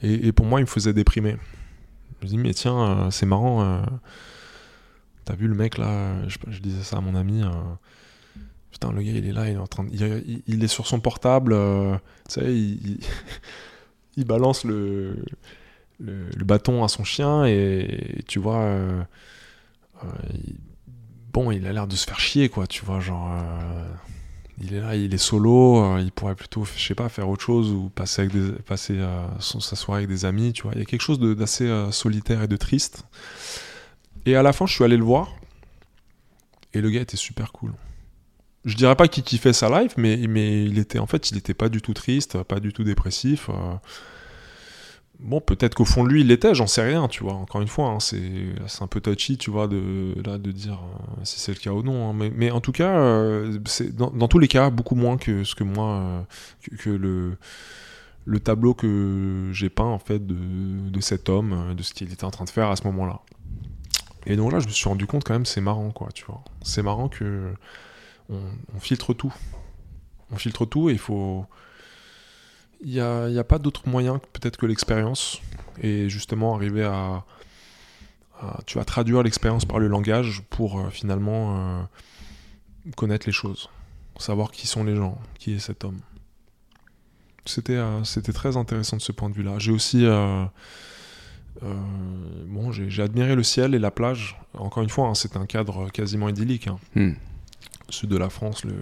Et, 0.00 0.32
pour 0.32 0.46
moi 0.46 0.60
il 0.60 0.64
me 0.64 0.68
faisait 0.68 0.92
déprimer. 0.92 1.36
Je 2.20 2.26
me 2.26 2.30
dis 2.30 2.38
mais 2.38 2.54
tiens 2.54 3.08
c'est 3.10 3.26
marrant 3.26 3.82
t'as 5.24 5.34
vu 5.34 5.48
le 5.48 5.54
mec 5.54 5.76
là 5.76 6.12
je, 6.28 6.60
disais 6.60 6.84
ça 6.84 6.98
à 6.98 7.00
mon 7.00 7.16
ami 7.16 7.42
Putain, 8.72 8.90
le 8.90 9.02
gars, 9.02 9.12
il 9.12 9.26
est 9.26 9.32
là, 9.32 9.48
il 9.48 9.54
est 9.54 9.58
en 9.58 9.66
train 9.66 9.84
de- 9.84 10.24
il, 10.46 10.64
est 10.64 10.68
sur 10.68 10.86
son 10.86 10.98
portable, 10.98 11.52
euh, 11.52 11.94
tu 12.26 12.40
sais, 12.40 12.54
il, 12.54 14.24
balance 14.26 14.64
le, 14.64 15.24
le, 16.00 16.44
bâton 16.44 16.82
à 16.82 16.88
son 16.88 17.04
chien 17.04 17.44
et, 17.44 18.22
tu 18.26 18.38
vois, 18.38 18.60
euh, 18.60 19.02
euh, 20.02 20.08
bon, 21.34 21.50
il 21.50 21.66
a 21.66 21.72
l'air 21.74 21.86
de 21.86 21.94
se 21.94 22.06
faire 22.06 22.18
chier, 22.18 22.48
quoi, 22.48 22.66
tu 22.66 22.82
vois, 22.82 23.00
genre, 23.00 23.30
il 24.58 24.72
est 24.72 24.80
là, 24.80 24.96
il 24.96 25.12
est 25.12 25.18
solo, 25.18 25.98
il 25.98 26.10
pourrait 26.10 26.34
plutôt, 26.34 26.64
je 26.64 26.82
sais 26.82 26.94
pas, 26.94 27.10
faire 27.10 27.28
autre 27.28 27.42
chose 27.42 27.70
ou 27.70 27.90
passer, 27.90 28.22
avec 28.22 28.32
des, 28.32 28.52
passer 28.52 28.98
sa 29.38 29.76
soirée 29.76 30.04
avec 30.04 30.08
des 30.08 30.24
amis, 30.24 30.54
tu 30.54 30.62
vois, 30.62 30.72
il 30.74 30.78
y 30.78 30.82
a 30.82 30.86
quelque 30.86 31.02
chose 31.02 31.20
d'assez 31.20 31.70
solitaire 31.90 32.42
et 32.42 32.48
de 32.48 32.56
triste. 32.56 33.04
Et 34.24 34.34
à 34.34 34.42
la 34.42 34.54
fin, 34.54 34.64
je 34.64 34.72
suis 34.72 34.84
allé 34.84 34.96
le 34.96 35.04
voir 35.04 35.34
et 36.72 36.80
le 36.80 36.88
gars 36.88 37.02
était 37.02 37.18
super 37.18 37.52
cool 37.52 37.72
je 38.64 38.76
dirais 38.76 38.96
pas 38.96 39.08
qu'il 39.08 39.24
kiffait 39.24 39.52
sa 39.52 39.68
life, 39.80 39.94
mais, 39.96 40.16
mais 40.28 40.64
il 40.64 40.78
était 40.78 40.98
en 40.98 41.06
fait, 41.06 41.30
il 41.30 41.36
était 41.36 41.54
pas 41.54 41.68
du 41.68 41.82
tout 41.82 41.94
triste, 41.94 42.42
pas 42.44 42.60
du 42.60 42.72
tout 42.72 42.84
dépressif. 42.84 43.48
euh. 43.50 43.74
Bon, 45.20 45.40
peut-être 45.40 45.76
qu'au 45.76 45.84
fond 45.84 46.02
de 46.02 46.08
lui, 46.08 46.22
il 46.22 46.26
l'était, 46.26 46.52
j'en 46.52 46.66
sais 46.66 46.82
rien, 46.82 47.06
tu 47.06 47.22
vois. 47.22 47.34
Encore 47.34 47.60
une 47.60 47.68
fois, 47.68 47.90
hein, 47.90 47.98
c'est 48.00 48.20
un 48.80 48.86
peu 48.88 49.00
touchy, 49.00 49.36
tu 49.38 49.50
vois, 49.52 49.68
de, 49.68 50.14
là, 50.24 50.36
de 50.36 50.50
dire 50.50 50.80
euh, 50.82 51.20
si 51.22 51.38
c'est 51.38 51.52
le 51.52 51.58
cas 51.58 51.70
ou 51.70 51.82
non. 51.84 52.10
hein. 52.10 52.12
Mais, 52.12 52.32
mais 52.34 52.50
en 52.50 52.60
tout 52.60 52.72
cas, 52.72 52.90
euh, 52.98 53.56
dans, 53.92 54.10
dans 54.10 54.26
tous 54.26 54.40
les 54.40 54.48
cas, 54.48 54.70
beaucoup 54.70 54.96
moins 54.96 55.16
que 55.18 55.44
ce 55.44 55.54
que 55.54 55.62
moi, 55.62 56.26
que, 56.62 56.74
que 56.74 56.90
le, 56.90 57.36
le 58.24 58.40
tableau 58.40 58.74
que 58.74 59.50
j'ai 59.52 59.68
peint, 59.70 59.84
en 59.84 60.00
fait, 60.00 60.26
de, 60.26 60.34
de 60.90 61.00
cet 61.00 61.28
homme, 61.28 61.74
de 61.76 61.82
ce 61.84 61.94
qu'il 61.94 62.12
était 62.12 62.24
en 62.24 62.30
train 62.32 62.44
de 62.44 62.50
faire 62.50 62.70
à 62.70 62.74
ce 62.76 62.82
moment-là. 62.88 63.20
Et 64.26 64.34
donc 64.34 64.50
là, 64.52 64.58
je 64.58 64.66
me 64.66 64.72
suis 64.72 64.88
rendu 64.88 65.06
compte 65.06 65.22
quand 65.22 65.34
même, 65.34 65.46
c'est 65.46 65.60
marrant, 65.60 65.90
quoi, 65.92 66.08
tu 66.12 66.24
vois. 66.24 66.42
C'est 66.62 66.82
marrant 66.82 67.08
que 67.08 67.52
on, 68.30 68.80
filtre 68.80 69.14
tout. 69.14 69.32
On 70.30 70.36
filtre 70.36 70.64
tout 70.64 70.88
et 70.90 70.92
il 70.92 70.98
faut. 70.98 71.46
Il 72.84 72.90
n'y 72.90 73.00
a, 73.00 73.24
a 73.24 73.44
pas 73.44 73.58
d'autre 73.58 73.88
moyen 73.88 74.18
peut-être 74.32 74.56
que 74.56 74.66
l'expérience. 74.66 75.40
Et 75.80 76.08
justement, 76.08 76.54
arriver 76.54 76.84
à. 76.84 77.24
tu 78.66 78.78
vas 78.78 78.84
traduire 78.84 79.22
l'expérience 79.22 79.64
par 79.64 79.78
le 79.78 79.88
langage 79.88 80.42
pour 80.50 80.80
euh, 80.80 80.90
finalement 80.90 81.56
euh, 81.56 81.82
connaître 82.96 83.26
les 83.26 83.32
choses. 83.32 83.68
Savoir 84.18 84.50
qui 84.50 84.66
sont 84.66 84.84
les 84.84 84.94
gens, 84.94 85.18
qui 85.38 85.54
est 85.54 85.58
cet 85.58 85.84
homme. 85.84 85.98
C'était 87.44 87.76
euh, 87.76 88.04
c'était 88.04 88.32
très 88.32 88.56
intéressant 88.56 88.96
de 88.96 89.02
ce 89.02 89.12
point 89.12 89.30
de 89.30 89.34
vue-là. 89.34 89.58
J'ai 89.58 89.72
aussi. 89.72 90.04
bon, 91.60 92.72
j'ai 92.72 93.02
admiré 93.02 93.34
le 93.36 93.42
ciel 93.42 93.74
et 93.74 93.78
la 93.78 93.90
plage. 93.90 94.38
Encore 94.54 94.82
une 94.82 94.90
fois, 94.90 95.08
hein, 95.08 95.14
c'est 95.14 95.36
un 95.36 95.46
cadre 95.46 95.88
quasiment 95.90 96.28
idyllique. 96.28 96.66
hein 96.68 96.78
Hmm. 96.94 97.12
Sud 97.88 98.08
de 98.10 98.16
la 98.16 98.28
France, 98.30 98.64
le 98.64 98.72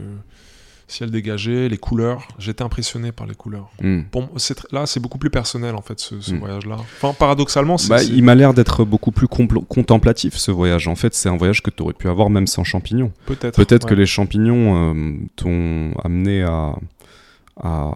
ciel 0.89 1.10
dégagé, 1.12 1.68
les 1.68 1.78
couleurs. 1.78 2.27
J'étais 2.39 2.62
impressionné 2.64 3.12
par 3.12 3.27
les 3.27 3.35
couleurs. 3.36 3.70
Hmm. 3.81 4.02
Pour 4.10 4.22
tr- 4.36 4.64
là, 4.72 4.86
c'est 4.86 4.98
beaucoup 4.98 5.18
plus 5.18 5.31
personnel 5.31 5.77
en 5.77 5.82
fait 5.82 6.01
ce, 6.01 6.20
ce 6.20 6.35
Mm. 6.35 6.39
voyage-là. 6.40 6.77
Enfin, 6.81 7.12
paradoxalement, 7.16 7.78
c'est. 7.78 7.89
Bah, 7.90 8.02
il 8.02 8.24
m'a 8.24 8.35
l'air 8.35 8.55
d'être 8.55 8.85
beaucoup 8.85 9.12
plus 9.12 9.28
contemplatif 9.28 10.35
ce 10.36 10.51
voyage. 10.51 10.89
En 10.89 10.97
fait, 10.97 11.14
c'est 11.14 11.28
un 11.28 11.36
voyage 11.36 11.62
que 11.62 11.70
tu 11.70 11.82
aurais 11.85 11.93
pu 11.94 12.09
avoir 12.09 12.28
même 12.31 12.47
sans 12.48 12.64
champignons. 12.64 13.12
peut-être. 13.27 13.55
Peut-être 13.55 13.86
que 13.86 13.94
les 13.94 14.06
champignons 14.06 14.94
euh, 14.94 15.14
t'ont 15.36 15.93
amené 16.02 16.43
à. 16.43 16.74
à- 17.62 17.94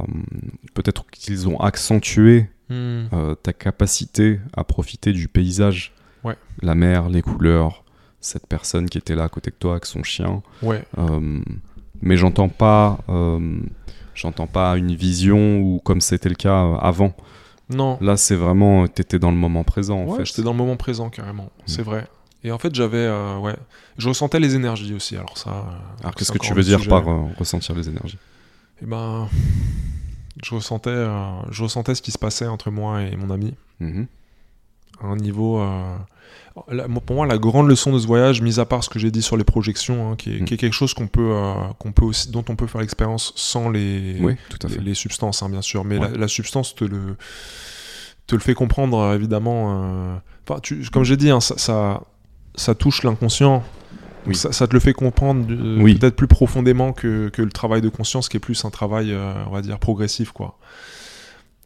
Peut-être 0.74 1.05
qu'ils 1.10 1.48
ont 1.48 1.59
accentué 1.60 2.48
Hmm. 2.70 3.05
euh, 3.12 3.35
ta 3.35 3.52
capacité 3.52 4.40
à 4.56 4.64
profiter 4.64 5.12
du 5.12 5.28
paysage. 5.28 5.93
Ouais. 6.24 6.35
La 6.62 6.74
mer, 6.74 7.10
les 7.10 7.20
couleurs, 7.20 7.84
cette 8.24 8.46
personne 8.46 8.88
qui 8.88 8.98
était 8.98 9.14
là 9.14 9.24
à 9.24 9.28
côté 9.28 9.51
de 9.51 9.56
toi 9.56 9.72
avec 9.72 9.86
son 9.86 10.02
chien. 10.02 10.42
Ouais. 10.62 10.82
Euh, 10.98 11.40
mais 12.02 12.16
j'entends 12.16 12.48
pas. 12.48 12.98
euh, 13.09 13.59
J'entends 14.14 14.46
pas 14.46 14.76
une 14.76 14.94
vision 14.94 15.59
ou 15.59 15.80
comme 15.82 16.01
c'était 16.01 16.28
le 16.28 16.36
cas 16.36 16.62
euh, 16.64 16.76
avant. 16.76 17.14
Non. 17.68 17.98
Là, 18.01 18.16
c'est 18.16 18.36
vraiment, 18.36 18.86
t'étais 18.86 19.18
dans 19.18 19.32
le 19.32 19.36
moment 19.36 19.64
présent 19.64 19.98
en 19.98 20.05
ouais, 20.06 20.18
fait. 20.18 20.24
j'étais 20.26 20.42
dans 20.42 20.52
le 20.52 20.56
moment 20.59 20.76
présent 20.76 21.10
carrément. 21.10 21.51
C'est 21.66 21.82
vrai. 21.82 22.06
Et 22.44 22.52
en 22.52 22.59
fait, 22.59 22.72
j'avais, 22.74 22.98
euh, 22.98 23.38
ouais, 23.38 23.56
je 23.98 24.09
ressentais 24.09 24.38
les 24.38 24.55
énergies 24.55 24.94
aussi. 24.94 25.16
Alors 25.16 25.36
ça. 25.36 25.64
Alors, 26.01 26.14
qu'est-ce 26.14 26.30
que 26.30 26.38
tu 26.38 26.55
veux 26.55 26.62
dire 26.62 26.78
sujet. 26.78 26.90
par 26.90 27.05
ressentir 27.38 27.74
les 27.74 27.88
énergies? 27.88 28.18
Eh 28.82 28.86
ben, 28.86 29.28
je 30.44 30.55
ressentais, 30.55 31.06
je 31.51 31.62
ressentais 31.64 31.94
ce 31.96 32.02
qui 32.02 32.12
se 32.12 32.18
passait 32.18 32.46
entre 32.46 32.70
moi 32.70 33.02
et 33.02 33.16
mon 33.16 33.30
ami 33.30 33.55
Mhm. 33.80 34.06
à 35.02 35.06
un 35.06 35.16
niveau. 35.16 35.60
Pour 37.06 37.16
moi, 37.16 37.27
la 37.27 37.39
grande 37.39 37.69
leçon 37.69 37.93
de 37.93 37.98
ce 37.98 38.06
voyage, 38.06 38.40
mis 38.43 38.61
à 38.61 38.65
part 38.65 38.85
ce 38.85 38.89
que 38.89 38.98
j'ai 38.98 39.11
dit 39.11 39.23
sur 39.23 39.36
les 39.36 39.44
projections, 39.44 40.12
hein, 40.12 40.16
qui, 40.16 40.36
est, 40.36 40.40
Mm. 40.40 40.44
qui 40.44 40.55
est 40.55 40.56
quelque 40.56 40.73
chose 40.73 40.94
qu'on 40.94 41.06
peut, 41.09 41.31
euh, 41.32 41.55
qu'on 41.78 41.93
peut 41.93 42.05
aussi, 42.05 42.31
dont 42.31 42.44
on 42.48 42.56
peut 42.56 42.66
faire 42.66 42.81
l'expérience 42.81 43.32
sans 43.36 43.69
les, 43.70 44.16
Oui, 44.20 44.35
tout 44.48 44.59
à 44.65 44.69
les, 44.69 44.74
fait. 44.74 44.81
les 44.81 44.94
substances, 44.94 45.43
hein, 45.43 45.48
bien 45.48 45.62
sûr. 45.62 45.85
Mais 45.85 45.98
Ouais. 45.98 46.11
la, 46.12 46.16
la 46.19 46.28
substance 46.28 46.74
te 46.74 46.85
le, 46.85 47.16
te 48.27 48.35
le 48.35 48.40
fait 48.40 48.55
comprendre, 48.55 48.98
euh, 48.98 49.15
évidemment. 49.16 50.15
euh, 50.51 50.59
tu, 50.62 50.85
comme 50.93 51.05
j'ai 51.05 51.16
dit, 51.16 51.31
hein, 51.31 51.40
ça, 51.40 51.59
ça, 51.59 52.02
ça 52.55 52.74
touche 52.74 53.02
l'inconscient. 53.02 53.62
Oui. 54.27 54.35
Ça, 54.35 54.52
ça 54.52 54.66
te 54.66 54.73
le 54.73 54.81
fait 54.81 54.94
comprendre 54.94 55.44
euh, 55.51 55.78
Oui. 55.82 55.97
peut-être 55.97 56.16
plus 56.16 56.27
profondément 56.28 56.93
que, 56.94 57.28
que 57.28 57.43
le 57.43 57.51
travail 57.51 57.82
de 57.82 57.90
conscience, 57.90 58.28
qui 58.31 58.39
est 58.39 58.40
plus 58.40 58.65
un 58.65 58.70
travail, 58.70 59.15
on 59.47 59.51
va 59.51 59.61
dire, 59.61 59.78
progressif, 59.78 60.32
quoi. 60.32 60.56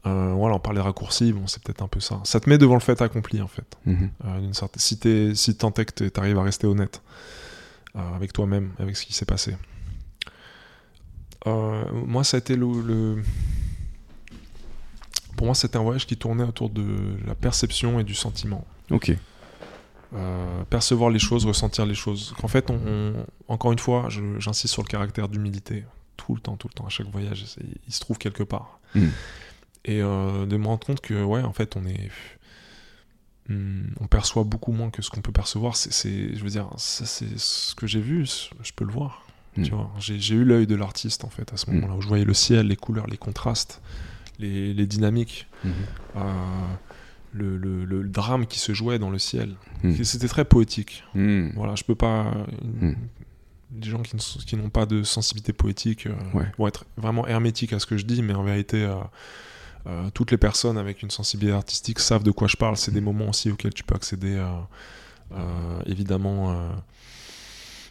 Euh, 0.06 0.32
voilà, 0.34 0.54
on 0.56 0.60
parlait 0.60 0.80
raccourci, 0.80 1.32
bon, 1.32 1.46
c'est 1.46 1.62
peut-être 1.62 1.82
un 1.82 1.88
peu 1.88 2.00
ça. 2.00 2.20
Ça 2.24 2.38
te 2.40 2.48
met 2.48 2.56
devant 2.58 2.74
le 2.74 2.80
fait 2.80 3.00
accompli, 3.02 3.42
en 3.42 3.48
fait. 3.48 3.76
Mhm. 3.84 4.10
Euh, 4.24 4.40
d'une 4.40 4.54
certaine... 4.54 4.80
Si, 4.80 4.98
t'es- 4.98 5.34
si 5.34 5.54
tant 5.56 5.72
est 5.74 5.84
que 5.92 6.04
tu 6.08 6.20
arrives 6.20 6.38
à 6.38 6.42
rester 6.42 6.66
honnête 6.66 7.02
euh, 7.96 8.14
avec 8.14 8.32
toi-même, 8.32 8.70
avec 8.78 8.96
ce 8.96 9.04
qui 9.04 9.12
s'est 9.12 9.24
passé. 9.26 9.56
Euh, 11.46 11.84
moi, 11.92 12.24
ça 12.24 12.36
a 12.36 12.40
été 12.40 12.54
le, 12.56 12.66
le- 12.82 13.22
Pour 15.36 15.46
moi, 15.46 15.54
c'était 15.54 15.76
un 15.78 15.82
voyage 15.82 16.06
qui 16.06 16.16
tournait 16.16 16.44
autour 16.44 16.70
de 16.70 16.84
la 17.26 17.34
perception 17.34 17.98
et 18.00 18.04
du 18.04 18.14
sentiment. 18.14 18.64
Ok. 18.90 19.12
Percevoir 20.70 21.10
les 21.10 21.18
choses, 21.18 21.44
ressentir 21.44 21.84
les 21.86 21.94
choses. 21.94 22.34
Qu'en 22.40 22.48
fait, 22.48 22.70
on, 22.70 22.80
on- 22.86 23.26
encore 23.48 23.72
une 23.72 23.78
fois, 23.78 24.08
j'insiste 24.38 24.72
sur 24.72 24.82
le 24.82 24.88
caractère 24.88 25.28
d'humilité. 25.28 25.84
Tout 26.16 26.34
le 26.34 26.40
temps, 26.40 26.56
tout 26.56 26.68
le 26.68 26.72
temps, 26.74 26.86
à 26.86 26.88
chaque 26.88 27.08
voyage, 27.08 27.44
il 27.86 27.92
se 27.92 28.00
trouve 28.00 28.18
quelque 28.18 28.42
part. 28.42 28.80
Mm. 28.94 29.06
Et 29.84 30.02
euh, 30.02 30.44
de 30.46 30.56
me 30.56 30.66
rendre 30.66 30.84
compte 30.86 31.00
que, 31.00 31.22
ouais, 31.22 31.42
en 31.42 31.52
fait, 31.52 31.76
on 31.76 31.84
est. 31.86 32.10
Hmm, 33.48 33.84
on 34.00 34.06
perçoit 34.06 34.44
beaucoup 34.44 34.72
moins 34.72 34.90
que 34.90 35.00
ce 35.00 35.08
qu'on 35.10 35.22
peut 35.22 35.32
percevoir. 35.32 35.76
C'est, 35.76 36.34
je 36.36 36.42
veux 36.44 36.50
dire, 36.50 36.68
ça, 36.76 37.06
c'est 37.06 37.38
ce 37.38 37.74
que 37.74 37.86
j'ai 37.86 38.00
vu, 38.00 38.26
je 38.62 38.72
peux 38.76 38.84
le 38.84 38.92
voir. 38.92 39.26
Mm. 39.56 39.62
Tu 39.62 39.70
vois, 39.70 39.90
j'ai, 39.98 40.34
eu 40.34 40.44
l'œil 40.44 40.66
de 40.66 40.74
l'artiste, 40.74 41.24
en 41.24 41.30
fait, 41.30 41.50
à 41.52 41.56
ce 41.56 41.70
Mm. 41.70 41.74
moment-là, 41.76 41.94
où 41.94 42.02
je 42.02 42.08
voyais 42.08 42.24
le 42.26 42.34
ciel, 42.34 42.66
les 42.66 42.76
couleurs, 42.76 43.06
les 43.06 43.16
contrastes, 43.16 43.80
les, 44.38 44.74
les 44.74 44.86
dynamiques. 44.86 45.46
Euh, 45.64 46.20
le, 47.34 47.56
le- 47.58 47.84
le 47.84 48.04
drame 48.08 48.46
qui 48.46 48.58
se 48.58 48.72
jouait 48.72 48.98
dans 48.98 49.10
le 49.10 49.18
ciel. 49.18 49.54
C'était 50.02 50.28
très 50.28 50.44
poétique. 50.44 51.04
Voilà, 51.14 51.74
je 51.74 51.84
peux 51.84 51.94
pas. 51.94 52.34
Les 53.80 53.88
gens 53.90 54.00
qui 54.02 54.56
n'ont 54.56 54.70
pas 54.70 54.86
de 54.86 55.02
sensibilité 55.02 55.52
poétique 55.52 56.06
euh, 56.06 56.14
Ouais. 56.32 56.46
vont 56.56 56.66
être 56.68 56.86
vraiment 56.96 57.26
hermétiques 57.26 57.74
à 57.74 57.78
ce 57.78 57.84
que 57.84 57.98
je 57.98 58.06
dis, 58.06 58.22
mais 58.22 58.32
en 58.32 58.42
vérité, 58.42 58.82
euh, 58.82 58.94
euh, 59.88 60.10
toutes 60.12 60.30
les 60.30 60.36
personnes 60.36 60.76
avec 60.78 61.02
une 61.02 61.10
sensibilité 61.10 61.56
artistique 61.56 61.98
savent 61.98 62.22
de 62.22 62.30
quoi 62.30 62.46
je 62.48 62.56
parle. 62.56 62.76
C'est 62.76 62.92
des 62.92 63.00
moments 63.00 63.28
aussi 63.30 63.50
auxquels 63.50 63.72
tu 63.74 63.84
peux 63.84 63.94
accéder, 63.94 64.34
euh, 64.36 64.46
euh, 65.32 65.80
évidemment, 65.86 66.56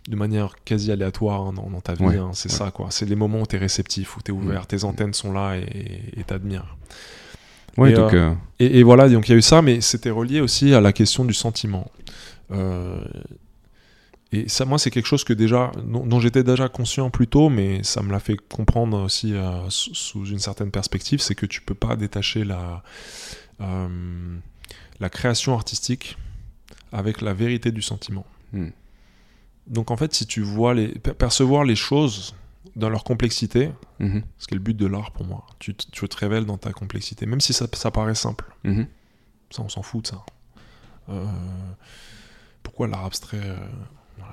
de 0.08 0.16
manière 0.16 0.56
quasi 0.64 0.92
aléatoire 0.92 1.42
hein, 1.48 1.54
dans, 1.54 1.70
dans 1.70 1.82
ta 1.82 1.94
vie. 1.96 2.04
Ouais. 2.06 2.18
hein, 2.18 2.32
c'est 2.34 2.52
Ouais. 2.52 2.58
ça, 2.58 2.72
quoi. 2.72 2.88
C'est 2.92 3.06
les 3.06 3.16
moments 3.16 3.42
où 3.42 3.48
tu 3.48 3.56
es 3.56 3.60
réceptif, 3.60 4.16
où 4.18 4.22
tu 4.22 4.32
es 4.32 4.34
ouvert, 4.34 4.62
Mm. 4.64 4.66
tes 4.68 4.84
antennes 4.84 5.14
sont 5.14 5.32
là 5.34 5.56
et 5.58 6.24
t'admires. 6.26 6.76
Ouais, 7.78 7.92
Et, 7.92 7.94
donc. 7.94 8.14
Et, 8.60 8.80
et 8.80 8.84
voilà, 8.84 9.08
donc 9.10 9.28
il 9.28 9.32
y 9.32 9.36
a 9.36 9.38
eu 9.38 9.42
ça, 9.42 9.62
mais 9.62 9.82
c'était 9.82 10.10
relié 10.10 10.42
aussi 10.42 10.74
à 10.74 10.82
la 10.82 10.94
question 10.94 11.26
du 11.26 11.34
sentiment. 11.34 11.92
Euh, 12.52 13.00
et 14.32 14.50
ça, 14.50 14.66
moi, 14.66 14.78
c'est 14.78 14.92
quelque 14.92 15.06
chose 15.06 15.24
que 15.24 15.34
déjà, 15.34 15.72
dont, 15.86 16.06
dont 16.06 16.20
j'étais 16.20 16.44
déjà 16.44 16.68
conscient 16.68 17.10
plus 17.10 17.28
tôt, 17.28 17.50
mais 17.50 17.84
ça 17.84 18.02
me 18.02 18.12
l'a 18.12 18.20
fait 18.20 18.36
comprendre 18.36 19.02
aussi 19.02 19.34
euh, 19.34 19.70
sous, 19.70 19.94
sous 19.96 20.26
une 20.26 20.40
certaine 20.40 20.72
perspective, 20.72 21.22
c'est 21.22 21.36
que 21.36 21.46
tu 21.46 21.62
peux 21.62 21.76
pas 21.76 21.96
détacher 21.96 22.44
la, 22.44 22.84
euh, 23.62 24.38
la 25.00 25.10
création 25.10 25.54
artistique 25.54 26.18
avec 26.92 27.22
la 27.22 27.34
vérité 27.34 27.72
du 27.72 27.82
sentiment. 27.82 28.26
Hmm. 28.54 28.70
Donc 29.68 29.92
en 29.92 29.98
fait, 29.98 30.14
si 30.14 30.26
tu 30.26 30.42
vois 30.42 30.74
les 30.74 30.88
per- 30.90 31.14
percevoir 31.14 31.64
les 31.64 31.76
choses 31.76 32.36
dans 32.76 32.90
leur 32.90 33.04
complexité, 33.04 33.72
mhm. 34.00 34.24
ce 34.38 34.48
qui 34.48 34.54
est 34.54 34.58
le 34.58 34.64
but 34.64 34.78
de 34.78 34.86
l'art 34.86 35.12
pour 35.12 35.26
moi, 35.26 35.46
tu, 35.60 35.74
te- 35.74 35.90
tu 35.92 36.08
te 36.08 36.18
révèles 36.18 36.46
dans 36.46 36.58
ta 36.58 36.72
complexité, 36.72 37.26
même 37.26 37.42
si 37.42 37.52
ça, 37.54 37.66
ça 37.74 37.92
paraît 37.92 38.16
simple. 38.16 38.46
Mhm. 38.64 38.88
Ça, 39.50 39.64
on 39.64 39.70
s'en 39.70 39.82
fout 39.82 40.04
de 40.04 40.08
ça. 40.08 40.26
Euh, 41.10 41.26
pourquoi 42.64 42.88
l'art 42.88 43.06
abstrait 43.06 43.42
euh, 43.44 43.58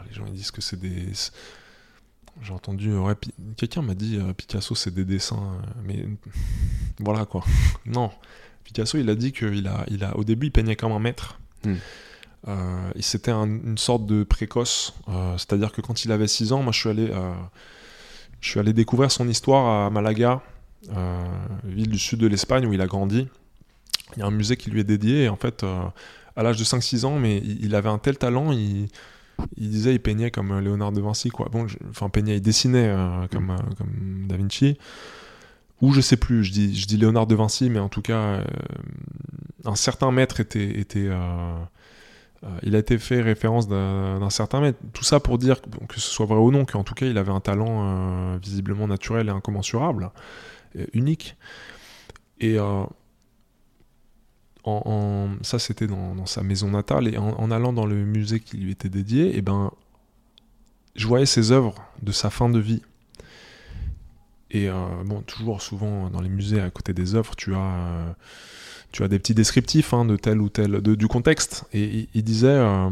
Les 0.09 0.15
gens 0.15 0.24
ils 0.27 0.32
disent 0.35 0.51
que 0.51 0.61
c'est 0.61 0.78
des. 0.78 1.12
J'ai 2.43 2.52
entendu. 2.52 2.94
ouais, 2.97 3.15
Pi- 3.15 3.32
quelqu'un 3.56 3.82
m'a 3.82 3.94
dit 3.94 4.19
euh, 4.19 4.32
Picasso 4.32 4.74
c'est 4.74 4.93
des 4.93 5.05
dessins, 5.05 5.36
euh, 5.62 5.66
mais 5.85 6.05
voilà 7.01 7.24
quoi. 7.27 7.44
non, 7.86 8.11
Picasso 8.65 8.98
il 8.98 9.09
a 9.11 9.15
dit 9.15 9.32
qu'il 9.32 9.66
a, 9.69 9.85
il 9.89 10.02
a, 10.05 10.16
au 10.16 10.24
début 10.24 10.47
il 10.47 10.51
peignait 10.51 10.77
comme 10.77 10.93
un 10.93 10.98
maître. 10.98 11.39
Mm. 11.65 11.74
Euh, 12.48 12.90
et 12.97 13.02
c'était 13.02 13.31
un- 13.31 13.47
une 13.47 13.78
sorte 13.78 14.05
de 14.06 14.23
précoce. 14.24 14.94
Euh, 15.09 15.36
C'est-à-dire 15.39 15.73
que 15.73 15.81
quand 15.81 16.05
il 16.05 16.12
avait 16.12 16.28
6 16.28 16.52
ans, 16.52 16.62
moi 16.62 16.73
je 16.73 16.81
suis 16.81 16.89
allé, 16.90 17.11
je 18.40 18.48
suis 18.51 18.61
allé 18.61 18.73
découvrir 18.73 19.11
son 19.11 19.28
histoire 19.28 19.86
à 19.86 19.90
Malaga, 19.90 20.43
ville 21.65 21.89
du 21.89 21.98
sud 21.98 22.19
de 22.20 22.27
l'Espagne 22.27 22.66
où 22.66 22.73
il 22.73 22.81
a 22.81 22.86
grandi. 22.86 23.28
Il 24.16 24.20
y 24.20 24.23
a 24.23 24.27
un 24.27 24.31
musée 24.31 24.56
qui 24.56 24.70
lui 24.70 24.81
est 24.81 24.85
dédié 24.85 25.24
et 25.24 25.28
en 25.28 25.36
fait, 25.36 25.65
à 26.36 26.43
l'âge 26.43 26.59
de 26.59 26.65
5-6 26.65 27.05
ans, 27.06 27.19
mais 27.19 27.39
il, 27.39 27.65
il 27.65 27.74
avait 27.74 27.89
un 27.89 27.98
tel 27.98 28.19
talent, 28.19 28.52
il, 28.52 28.89
il 29.56 29.70
disait, 29.70 29.94
il 29.94 30.01
peignait 30.01 30.31
comme 30.31 30.52
euh, 30.52 30.61
Léonard 30.61 30.93
de 30.93 31.01
Vinci, 31.01 31.28
quoi. 31.31 31.48
Bon, 31.51 31.66
je- 31.66 31.78
enfin, 31.90 32.09
peignait, 32.09 32.36
il 32.36 32.40
dessinait 32.43 32.89
euh, 32.89 33.27
comme, 33.31 33.51
euh, 33.51 33.56
comme 33.78 34.27
Da 34.27 34.36
Vinci. 34.36 34.78
Ou 35.81 35.93
je 35.93 36.01
sais 36.01 36.16
plus, 36.16 36.44
je 36.44 36.52
dis, 36.52 36.74
je 36.74 36.86
dis 36.86 36.97
Léonard 36.97 37.27
de 37.27 37.35
Vinci, 37.35 37.69
mais 37.69 37.78
en 37.81 37.89
tout 37.89 38.02
cas, 38.02 38.15
euh, 38.15 38.44
un 39.65 39.74
certain 39.74 40.11
maître 40.11 40.40
était. 40.40 40.78
était 40.81 41.11
il 42.62 42.77
a 42.77 42.78
été 42.78 42.98
fait 42.98 43.23
référence 43.23 43.69
d'un 43.69 44.28
certain 44.28 44.61
maître. 44.61 44.78
Tout 44.93 45.02
ça 45.05 45.19
pour 45.19 45.39
dire, 45.39 45.62
que, 45.62 45.94
ce 45.98 46.11
soit 46.11 46.27
vrai 46.27 46.36
ou 46.39 46.51
non, 46.51 46.66
qu'en 46.66 46.85
tout 46.85 46.93
cas, 46.93 47.06
il 47.06 47.16
avait 47.16 47.32
un 47.32 47.40
talent 47.40 48.36
visiblement 48.36 48.86
naturel 48.86 49.28
et 49.28 49.31
incommensurable, 49.31 50.11
unique. 50.93 51.36
Et 52.40 52.59
ça, 55.43 55.59
c'était 55.59 55.86
dans, 55.86 56.27
sa 56.27 56.43
maison 56.43 56.70
natale. 56.70 57.09
Et 57.09 57.19
en, 57.19 57.51
allant 57.51 57.73
dans 57.73 57.86
le 57.86 58.05
musée 58.05 58.41
qui 58.41 58.57
lui 58.57 58.73
était 58.73 58.89
dédié, 58.89 59.36
et 59.36 59.43
ben, 59.43 59.70
je 60.97 61.07
voyais 61.07 61.27
ses 61.27 61.53
œuvres 61.53 61.74
de 62.03 62.12
sa 62.12 62.31
fin 62.31 62.49
de 62.49 62.59
vie. 62.59 62.82
Et 64.51 64.69
euh, 64.69 64.86
bon, 65.05 65.20
toujours 65.23 65.61
souvent 65.61 66.09
dans 66.11 66.20
les 66.20 66.28
musées, 66.28 66.61
à 66.61 66.70
côté 66.70 66.95
des 66.95 67.15
œuvres, 67.15 67.35
tu 67.36 67.55
as, 67.55 68.16
tu 68.93 69.03
as 69.03 69.09
des 69.09 69.19
petits 69.19 69.35
descriptifs 69.35 69.93
hein, 69.93 70.05
de 70.05 70.16
tel 70.16 70.41
ou 70.41 70.49
tel, 70.49 70.81
du 70.81 71.09
contexte. 71.09 71.65
Et 71.73 72.09
il, 72.15 72.23
disait 72.23 72.47
euh, 72.49 72.89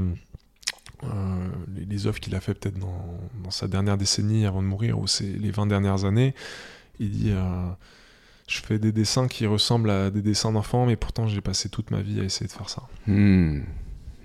euh, 1.05 1.49
les, 1.89 2.07
œuvres 2.07 2.21
qu'il 2.21 2.35
a 2.35 2.41
fait 2.41 2.55
peut-être 2.55 2.79
dans, 2.79 3.51
sa 3.51 3.69
dernière 3.69 3.97
décennie 3.97 4.45
avant 4.45 4.63
de 4.63 4.67
mourir, 4.67 4.99
ou 4.99 5.07
les 5.21 5.51
20 5.51 5.67
dernières 5.67 6.05
années. 6.05 6.35
Il 6.99 7.11
dit 7.11 7.33
Je 8.49 8.59
fais 8.61 8.79
des 8.79 8.93
dessins 8.93 9.29
qui 9.29 9.47
ressemblent 9.47 9.91
à 9.91 10.11
des 10.11 10.23
dessins 10.23 10.53
d'enfants, 10.53 10.87
mais 10.87 10.97
pourtant 10.97 11.27
j'ai 11.27 11.41
passé 11.41 11.69
toute 11.69 11.91
ma 11.91 12.01
vie 12.03 12.21
à 12.21 12.25
essayer 12.25 12.47
de 12.47 12.53
faire 12.53 12.69
ça. 12.69 12.83
Mhm. 13.07 13.63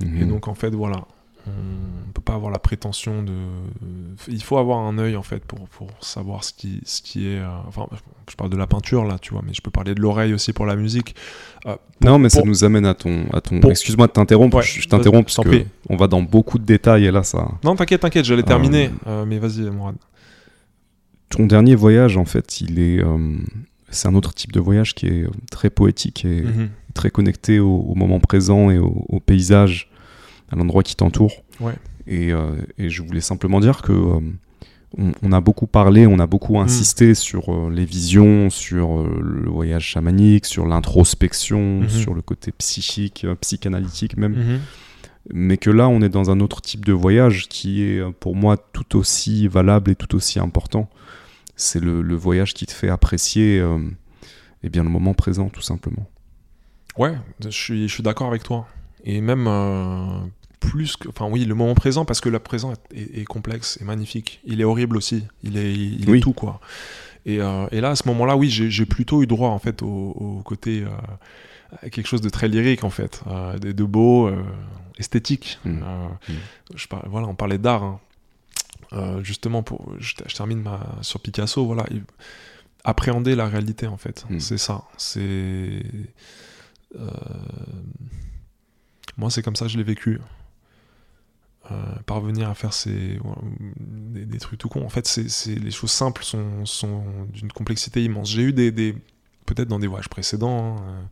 Et 0.02 0.06
Mhm. 0.06 0.28
donc 0.30 0.48
en 0.48 0.54
fait, 0.56 0.70
voilà. 0.76 1.06
On 1.50 2.12
peut 2.12 2.22
pas 2.22 2.34
avoir 2.34 2.52
la 2.52 2.60
prétention 2.60 3.24
de. 3.24 3.32
Il 4.28 4.44
faut 4.44 4.58
avoir 4.58 4.80
un 4.80 4.98
œil 4.98 5.16
en 5.16 5.24
fait 5.24 5.46
pour, 5.46 5.70
pour 5.70 5.90
savoir 6.02 6.44
ce 6.44 6.52
qui, 6.52 6.82
ce 6.84 7.02
qui 7.02 7.26
est. 7.30 7.40
euh, 7.40 7.48
Enfin, 7.70 7.88
je 8.30 8.36
parle 8.36 8.50
de 8.50 8.58
la 8.58 8.68
peinture 8.68 9.06
là, 9.06 9.18
tu 9.18 9.32
vois, 9.32 9.42
mais 9.48 9.54
je 9.54 9.62
peux 9.62 9.72
parler 9.72 9.96
de 9.96 10.02
l'oreille 10.02 10.34
aussi 10.34 10.52
pour 10.52 10.66
la 10.66 10.76
musique. 10.76 11.16
non, 12.02 12.20
mais 12.20 12.28
ça 12.28 12.42
nous 12.42 12.66
amène 12.66 12.86
à 12.86 12.94
ton. 12.96 13.28
À 13.32 13.40
ton... 13.40 13.62
pour- 13.62 13.72
Excuse-moi 13.72 14.08
de 14.08 14.12
t'interrompre, 14.12 14.58
Ouais, 14.58 14.64
je 14.64 14.90
t'interromps 14.90 15.34
parce 15.34 15.48
que 15.48 15.64
on 15.88 15.96
va 15.96 16.08
dans 16.08 16.22
beaucoup 16.22 16.60
de 16.60 16.66
détails 16.66 17.06
et 17.06 17.12
là, 17.12 17.24
ça. 17.24 17.48
Non, 17.64 17.78
t'inquiète, 17.78 18.02
t'inquiète, 18.02 18.26
j'allais 18.26 18.42
Euh, 18.42 18.46
terminer. 18.46 18.90
Euh, 19.08 19.24
mais 19.26 19.40
vas-y, 19.40 19.62
Mourad. 19.70 19.96
Ton 21.30 21.46
dernier 21.46 21.76
voyage, 21.76 22.18
en 22.18 22.26
fait, 22.26 22.60
il 22.60 22.78
est. 22.80 23.02
C'est 23.90 24.08
un 24.08 24.16
autre 24.16 24.34
type 24.34 24.52
de 24.52 24.60
voyage 24.60 24.94
qui 24.96 25.06
est 25.08 25.26
très 25.52 25.70
poétique 25.70 26.26
et 26.26 26.42
Mhm. 26.42 26.70
très 26.94 27.10
connecté 27.10 27.60
au, 27.60 27.76
au 27.78 27.96
moment 27.96 28.20
présent 28.20 28.70
et 28.70 28.78
au, 28.80 29.06
au 29.10 29.20
paysage, 29.20 29.90
à 30.52 30.56
l'endroit 30.56 30.84
qui 30.84 30.96
t'entoure. 30.96 31.44
Ouais. 31.60 31.74
Et, 32.08 32.32
euh, 32.34 32.52
et 32.78 32.90
je 32.90 33.02
voulais 33.02 33.22
simplement 33.22 33.60
dire 33.60 33.82
que 33.82 33.92
euh, 33.92 34.20
on, 34.98 35.12
on 35.22 35.32
a 35.32 35.42
beaucoup 35.42 35.68
parlé, 35.68 36.08
on 36.08 36.20
a 36.20 36.28
beaucoup 36.28 36.60
insisté 36.60 37.14
sur 37.14 37.54
euh, 37.54 37.70
les 37.70 37.86
visions, 37.86 38.50
sur 38.50 39.04
le 39.04 39.50
voyage 39.50 39.84
chamanique, 39.86 40.46
sur 40.46 40.66
l'introspection, 40.66 41.82
Mhm. 41.82 41.90
sur 41.90 42.14
le 42.14 42.22
côté 42.22 42.52
psychique, 42.52 43.26
psychanalytique 43.42 44.18
même. 44.18 44.34
Mhm. 44.36 44.60
Mais 45.34 45.58
que 45.58 45.70
là, 45.70 45.90
on 45.90 46.02
est 46.02 46.08
dans 46.10 46.32
un 46.32 46.40
autre 46.40 46.62
type 46.62 46.86
de 46.86 46.94
voyage 46.94 47.48
qui 47.50 47.84
est 47.84 48.02
pour 48.22 48.34
moi 48.36 48.56
tout 48.58 48.96
aussi 48.98 49.48
valable 49.50 49.92
et 49.92 49.96
tout 49.96 50.16
aussi 50.16 50.40
important. 50.40 50.90
C'est 51.58 51.80
le, 51.82 52.02
le 52.02 52.16
voyage 52.16 52.54
qui 52.54 52.66
te 52.66 52.72
fait 52.72 52.88
apprécier 52.90 53.60
euh, 53.60 53.80
eh 54.64 54.70
bien, 54.70 54.84
le 54.84 54.90
moment 54.90 55.14
présent, 55.14 55.50
tout 55.50 55.62
simplement. 55.62 56.08
Ouais, 56.98 57.16
je 57.44 57.50
suis, 57.50 57.88
je 57.90 57.94
suis 57.94 58.04
d'accord 58.04 58.28
avec 58.28 58.44
toi. 58.44 58.68
Et 59.04 59.20
même, 59.22 59.46
euh, 59.48 60.20
plus 60.60 60.96
que. 60.98 61.10
Enfin, 61.10 61.28
oui, 61.30 61.44
le 61.46 61.54
moment 61.56 61.74
présent, 61.76 62.06
parce 62.06 62.22
que 62.22 62.30
le 62.30 62.40
présent 62.40 62.74
est, 62.94 63.20
est 63.20 63.26
complexe 63.26 63.78
et 63.82 63.84
magnifique. 63.84 64.40
Il 64.46 64.62
est 64.62 64.64
horrible 64.64 64.98
aussi. 64.98 65.24
Il 65.44 65.58
est, 65.58 65.74
il 65.74 66.10
Oui. 66.10 66.18
est 66.20 66.22
tout, 66.22 66.34
quoi. 66.34 66.60
Et, 67.26 67.42
euh, 67.42 67.68
et 67.72 67.82
là, 67.82 67.90
à 67.90 67.96
ce 67.96 68.08
moment-là, 68.08 68.38
oui, 68.38 68.50
j'ai 68.50 68.86
plutôt 68.86 69.22
eu 69.22 69.28
droit, 69.28 69.50
en 69.50 69.60
fait, 69.60 69.82
au, 69.82 69.88
au 69.88 70.42
côté. 70.44 70.84
à 71.84 71.90
quelque 71.90 72.08
chose 72.08 72.22
de 72.22 72.30
très 72.30 72.48
lyrique, 72.48 72.84
en 72.84 72.90
fait. 72.90 73.22
de, 73.62 73.72
de 73.74 73.84
beau, 73.84 74.32
esthétique. 74.98 75.60
Mm. 75.66 75.80
Euh, 75.84 76.08
Mm. 76.30 76.34
je 76.76 76.88
par- 76.88 77.08
voilà, 77.10 77.28
on 77.28 77.36
parlait 77.36 77.58
d'art. 77.58 77.84
hein. 77.84 78.00
Euh, 78.94 79.22
justement, 79.24 79.64
pour, 79.64 79.94
je, 80.00 80.14
je 80.28 80.36
termine 80.36 80.62
ma, 80.62 80.80
sur 81.02 81.20
Picasso. 81.20 81.66
Voilà, 81.66 81.86
il- 81.92 82.04
appréhender 82.84 83.36
la 83.36 83.48
réalité, 83.48 83.86
en 83.88 83.98
fait. 83.98 84.26
Mm. 84.30 84.40
C'est 84.40 84.58
ça. 84.58 84.84
C'est. 84.98 85.84
euh, 86.96 87.10
moi, 89.18 89.30
c'est 89.30 89.42
comme 89.42 89.56
ça 89.56 89.66
que 89.66 89.72
je 89.72 89.78
l'ai 89.78 89.84
vécu. 89.84 90.20
Euh, 91.70 91.76
parvenir 92.06 92.50
à 92.50 92.54
faire 92.56 92.72
ces, 92.72 93.20
des, 93.78 94.26
des 94.26 94.38
trucs 94.40 94.58
tout 94.58 94.70
cons. 94.70 94.86
En 94.86 94.90
fait, 94.90 95.06
c'est 95.06 95.56
les 95.56 95.72
choses 95.72 95.92
simples 95.92 96.24
sont, 96.24 96.66
sont 96.66 97.04
d'une 97.34 97.52
complexité 97.52 98.02
immense. 98.02 98.30
J'ai 98.32 98.44
eu 98.44 98.54
des, 98.54 98.72
des- 98.72 98.96
peut-être 99.46 99.68
dans 99.68 99.80
des 99.80 99.88
voyages 99.88 100.08
précédents, 100.08 100.78
hein, 100.78 101.10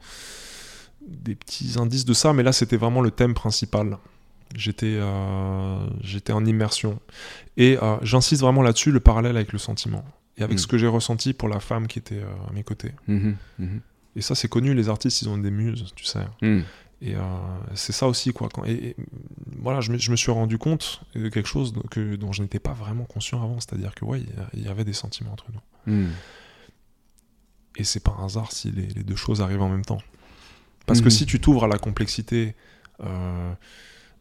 des 1.05 1.35
petits 1.35 1.73
indices 1.77 2.05
de 2.05 2.13
ça, 2.13 2.31
mais 2.31 2.41
là, 2.41 2.53
c'était 2.53 2.77
vraiment 2.77 3.01
le 3.01 3.11
thème 3.11 3.33
principal. 3.33 3.97
J'étais 4.55 4.95
euh, 4.99 5.87
j'étais 6.01 6.33
en 6.33 6.45
immersion. 6.45 6.99
Et 7.57 7.77
euh, 7.81 7.97
j'insiste 8.01 8.41
vraiment 8.41 8.61
là-dessus, 8.61 8.91
le 8.91 8.99
parallèle 8.99 9.35
avec 9.35 9.51
le 9.53 9.59
sentiment. 9.59 10.03
Et 10.37 10.43
avec 10.43 10.55
Mm. 10.57 10.59
ce 10.61 10.67
que 10.67 10.77
j'ai 10.77 10.87
ressenti 10.87 11.33
pour 11.33 11.47
la 11.49 11.59
femme 11.59 11.87
qui 11.87 11.99
était 11.99 12.19
euh, 12.19 12.49
à 12.49 12.53
mes 12.53 12.63
côtés. 12.63 12.91
Mhm, 13.07 13.35
mhm. 13.59 13.81
Et 14.17 14.21
ça, 14.21 14.33
c'est 14.35 14.47
connu, 14.47 14.73
les 14.73 14.87
artistes, 14.89 15.21
ils 15.21 15.29
ont 15.29 15.37
des 15.37 15.51
muses, 15.51 15.91
tu 15.95 16.05
sais. 16.05 16.25
Mhm. 16.41 16.63
Et 17.01 17.15
euh, 17.15 17.19
c'est 17.73 17.91
ça 17.91 18.07
aussi, 18.07 18.31
quoi. 18.31 18.47
Quand, 18.51 18.63
et, 18.65 18.71
et, 18.89 18.95
voilà, 19.61 19.81
je 19.81 19.91
me, 19.91 19.97
je 19.97 20.09
me 20.11 20.15
suis 20.15 20.31
rendu 20.31 20.57
compte 20.57 21.01
de 21.15 21.27
quelque 21.29 21.47
chose 21.47 21.73
que, 21.91 22.15
dont 22.15 22.31
je 22.31 22.41
n'étais 22.41 22.59
pas 22.59 22.71
vraiment 22.73 23.03
conscient 23.03 23.43
avant. 23.43 23.59
C'est-à-dire 23.59 23.93
que, 23.93 24.05
ouais, 24.05 24.23
il 24.53 24.63
y 24.63 24.67
avait 24.69 24.85
des 24.85 24.93
sentiments 24.93 25.33
entre 25.33 25.45
nous. 25.53 25.93
Mhm. 25.93 26.11
Et 27.77 27.83
c'est 27.83 27.99
pas 28.01 28.15
un 28.19 28.25
hasard 28.25 28.51
si 28.53 28.71
les, 28.71 28.87
les 28.87 29.03
deux 29.03 29.17
choses 29.17 29.41
arrivent 29.41 29.61
en 29.61 29.69
même 29.69 29.83
temps. 29.85 30.01
Parce 30.85 30.99
que 31.01 31.05
Mhm. 31.05 31.11
si 31.11 31.25
tu 31.25 31.39
t'ouvres 31.41 31.65
à 31.65 31.67
la 31.67 31.77
complexité 31.77 32.55
euh, 33.03 33.53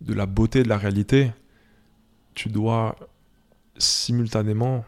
de 0.01 0.15
la 0.15 0.27
beauté 0.27 0.63
de 0.63 0.69
la 0.69 0.79
réalité, 0.79 1.33
tu 2.35 2.49
dois 2.49 2.97
simultanément. 3.79 4.85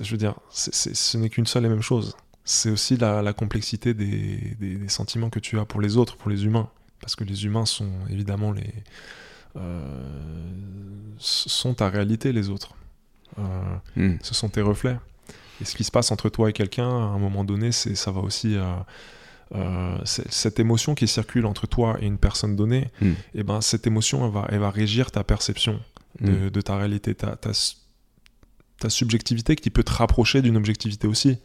Je 0.00 0.10
veux 0.10 0.16
dire, 0.18 0.34
ce 0.50 1.16
n'est 1.18 1.28
qu'une 1.28 1.46
seule 1.46 1.64
et 1.66 1.68
même 1.68 1.82
chose. 1.82 2.16
C'est 2.44 2.70
aussi 2.70 2.96
la, 2.96 3.22
la 3.22 3.32
complexité 3.32 3.94
des, 3.94 4.56
des- 4.58 4.76
des 4.76 4.88
sentiments 4.88 5.30
que 5.30 5.38
tu 5.38 5.58
as 5.58 5.64
pour 5.64 5.80
les 5.80 5.96
autres, 5.96 6.16
pour 6.16 6.30
les 6.30 6.44
humains. 6.44 6.68
Parce 7.00 7.14
que 7.16 7.24
les 7.24 7.44
humains 7.44 7.66
sont 7.66 7.90
évidemment 8.10 8.52
les. 8.52 8.72
euh, 9.56 10.08
sont 11.18 11.74
ta 11.74 11.88
réalité, 11.88 12.32
les 12.32 12.48
autres. 12.48 12.74
Euh, 13.38 13.42
Mhm. 13.96 14.18
ce 14.22 14.34
sont 14.34 14.48
tes 14.48 14.60
reflets. 14.62 14.98
Et 15.60 15.64
ce 15.64 15.74
qui 15.76 15.84
se 15.84 15.90
passe 15.90 16.10
entre 16.10 16.28
toi 16.28 16.50
et 16.50 16.52
quelqu'un, 16.52 16.88
à 16.88 17.10
un 17.14 17.18
moment 17.18 17.44
donné, 17.44 17.70
ça 17.72 18.10
va 18.10 18.20
aussi. 18.20 18.56
euh, 18.56 18.74
euh, 19.54 19.96
cette 20.04 20.58
émotion 20.60 20.94
qui 20.94 21.06
circule 21.08 21.46
entre 21.46 21.66
toi 21.66 21.96
et 22.00 22.06
une 22.06 22.18
personne 22.18 22.56
donnée, 22.56 22.88
Mm. 23.00 23.10
et 23.34 23.42
ben, 23.42 23.60
cette 23.60 23.86
émotion, 23.86 24.24
elle 24.26 24.32
va, 24.32 24.46
elle 24.50 24.58
va 24.60 24.70
régir 24.70 25.10
ta 25.10 25.24
perception 25.24 25.78
de, 26.20 26.48
de 26.48 26.60
ta 26.60 26.76
réalité, 26.76 27.14
ta, 27.14 27.36
ta, 27.36 27.52
su- 27.52 27.76
ta 28.78 28.88
subjectivité 28.90 29.56
qui 29.56 29.70
peut 29.70 29.82
te 29.84 29.92
rapprocher 29.92 30.42
d'une 30.42 30.56
objectivité 30.56 31.06
aussi. 31.06 31.38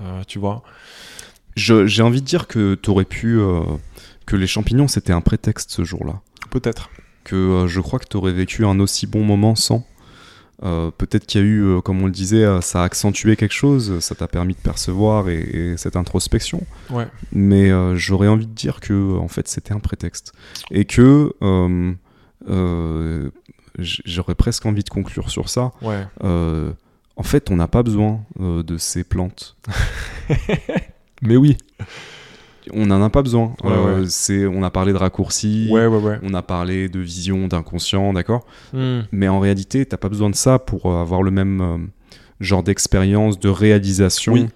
Euh, 0.00 0.22
tu 0.26 0.38
vois? 0.38 0.62
J'ai 1.56 2.02
envie 2.02 2.20
de 2.20 2.26
dire 2.26 2.46
que 2.48 2.74
tu 2.74 2.90
aurais 2.90 3.04
pu. 3.04 3.38
euh, 3.38 3.60
que 4.26 4.36
les 4.36 4.46
champignons, 4.46 4.88
c'était 4.88 5.12
un 5.12 5.20
prétexte 5.20 5.70
ce 5.70 5.84
jour-là. 5.84 6.20
Peut-être. 6.50 6.88
Que 7.24 7.66
je 7.68 7.80
crois 7.80 7.98
que 7.98 8.06
tu 8.08 8.16
aurais 8.16 8.32
vécu 8.32 8.64
un 8.64 8.80
aussi 8.80 9.06
bon 9.06 9.22
moment 9.22 9.54
sans. 9.54 9.86
Euh, 10.62 10.90
Peut-être 10.96 11.26
qu'il 11.26 11.40
y 11.40 11.44
a 11.44 11.46
eu, 11.46 11.62
euh, 11.62 11.80
comme 11.80 12.02
on 12.02 12.06
le 12.06 12.12
disait, 12.12 12.44
euh, 12.44 12.60
ça 12.60 12.82
a 12.82 12.84
accentué 12.84 13.36
quelque 13.36 13.54
chose, 13.54 13.98
ça 14.00 14.14
t'a 14.14 14.28
permis 14.28 14.54
de 14.54 14.58
percevoir 14.58 15.28
et, 15.28 15.40
et 15.40 15.76
cette 15.76 15.96
introspection. 15.96 16.64
Ouais. 16.90 17.08
Mais 17.32 17.70
j'aurais 17.96 18.28
envie 18.28 18.46
de 18.46 18.52
dire 18.52 18.80
que 18.80 19.16
en 19.16 19.28
fait 19.28 19.48
c'était 19.48 19.72
un 19.72 19.80
prétexte 19.80 20.32
et 20.70 20.84
que 20.84 21.32
j'aurais 23.78 24.34
presque 24.34 24.66
envie 24.66 24.84
de 24.84 24.88
conclure 24.88 25.30
sur 25.30 25.48
ça. 25.48 25.72
Ouais. 25.82 26.06
En 27.16 27.22
fait, 27.22 27.50
on 27.50 27.56
n'a 27.56 27.68
pas 27.68 27.82
besoin 27.82 28.24
de 28.38 28.76
ces 28.76 29.04
plantes. 29.04 29.56
Mais 31.22 31.36
oui. 31.36 31.56
On 32.72 32.86
n'en 32.86 33.02
a 33.02 33.10
pas 33.10 33.22
besoin. 33.22 33.54
Ouais, 33.62 33.70
Euh, 33.72 34.00
ouais. 34.00 34.06
c'est, 34.08 34.46
on 34.46 34.62
a 34.62 34.70
parlé 34.70 34.92
de 34.92 34.98
raccourcis, 34.98 35.68
Ouais, 35.70 35.86
on 36.22 36.34
a 36.34 36.42
parlé 36.42 36.88
de 36.88 36.98
vision, 37.00 37.46
d'inconscient, 37.48 38.12
d'accord. 38.12 38.46
Hmm. 38.72 39.00
Mais 39.12 39.28
en 39.28 39.38
réalité, 39.40 39.84
t'as 39.84 39.96
pas 39.98 40.08
besoin 40.08 40.30
de 40.30 40.34
ça 40.34 40.58
pour 40.58 40.86
euh, 40.86 41.00
avoir 41.00 41.22
le 41.22 41.30
même 41.30 41.60
euh, 41.60 41.76
genre 42.40 42.62
d'expérience, 42.62 43.38
de 43.38 43.48
réalisation. 43.48 44.32
Oui. 44.32 44.46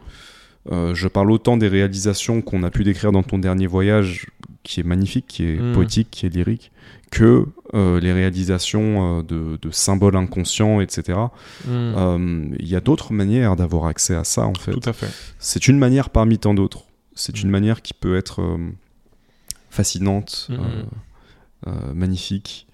Euh, 0.70 0.94
je 0.94 1.08
parle 1.08 1.30
autant 1.30 1.56
des 1.56 1.68
réalisations 1.68 2.42
qu'on 2.42 2.62
a 2.62 2.70
pu 2.70 2.84
décrire 2.84 3.12
dans 3.12 3.22
ton 3.22 3.38
dernier 3.38 3.66
voyage, 3.66 4.26
qui 4.64 4.80
est 4.80 4.84
magnifique, 4.84 5.26
qui 5.28 5.44
est 5.44 5.56
Mm. 5.60 5.72
poétique, 5.72 6.08
qui 6.10 6.26
est 6.26 6.28
lyrique, 6.28 6.72
que 7.10 7.46
les 7.74 8.12
réalisations 8.12 9.22
de, 9.22 9.58
de 9.60 9.70
symboles 9.70 10.16
inconscients, 10.16 10.80
etc. 10.80 11.18
Hmm. 11.66 12.52
Il 12.58 12.68
y 12.68 12.76
a 12.76 12.80
d'autres 12.80 13.12
manières 13.12 13.56
d'avoir 13.56 13.86
accès 13.86 14.14
à 14.14 14.24
ça, 14.24 14.46
en 14.46 14.54
fait. 14.54 14.72
Tout 14.72 14.88
à 14.88 14.92
fait. 14.92 15.08
C'est 15.38 15.68
une 15.68 15.78
manière 15.78 16.10
parmi 16.10 16.38
tant 16.38 16.52
d'autres. 16.54 16.84
C'est 17.20 17.42
une 17.42 17.50
manière 17.50 17.82
qui 17.82 17.94
peut 17.94 18.16
être 18.16 18.42
euh, 18.42 18.58
fascinante, 19.70 20.46
Mm, 20.50 20.54
euh, 20.54 20.82
euh, 21.66 21.94
magnifique, 21.94 22.66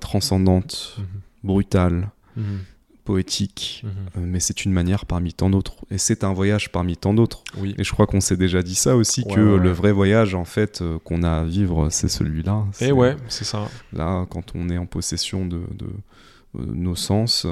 transcendante, 0.00 0.96
Mhm. 0.98 1.04
brutale, 1.44 2.10
Mhm. 2.36 2.58
poétique, 3.04 3.84
mais 4.16 4.38
c'est 4.38 4.64
une 4.66 4.72
manière 4.72 5.06
parmi 5.06 5.32
tant 5.32 5.48
d'autres. 5.50 5.76
Et 5.90 5.96
c'est 5.98 6.24
un 6.24 6.32
voyage 6.34 6.70
parmi 6.70 6.96
tant 6.96 7.14
d'autres. 7.14 7.42
Oui. 7.56 7.74
Et 7.78 7.84
je 7.84 7.90
crois 7.92 8.06
qu'on 8.06 8.20
s'est 8.20 8.36
déjà 8.36 8.62
dit 8.62 8.74
ça 8.74 8.96
aussi, 8.96 9.22
Ouais, 9.22 9.34
que 9.34 9.54
ouais, 9.56 9.58
le 9.62 9.72
vrai 9.72 9.92
voyage, 9.92 10.34
en 10.34 10.44
fait, 10.44 10.82
qu'on 11.04 11.22
a 11.22 11.30
à 11.40 11.44
vivre, 11.44 11.88
c'est 11.90 12.08
celui-là. 12.08 12.64
Et 12.80 12.88
Eh 12.88 12.92
ouais, 12.92 13.16
c'est 13.28 13.44
ça. 13.44 13.66
Là, 13.94 14.26
quand 14.30 14.52
on 14.54 14.68
est 14.68 14.76
en 14.78 14.86
possession 14.86 15.46
de, 15.46 15.62
de- 15.72 15.92
nos 16.74 16.94
sens, 16.96 17.46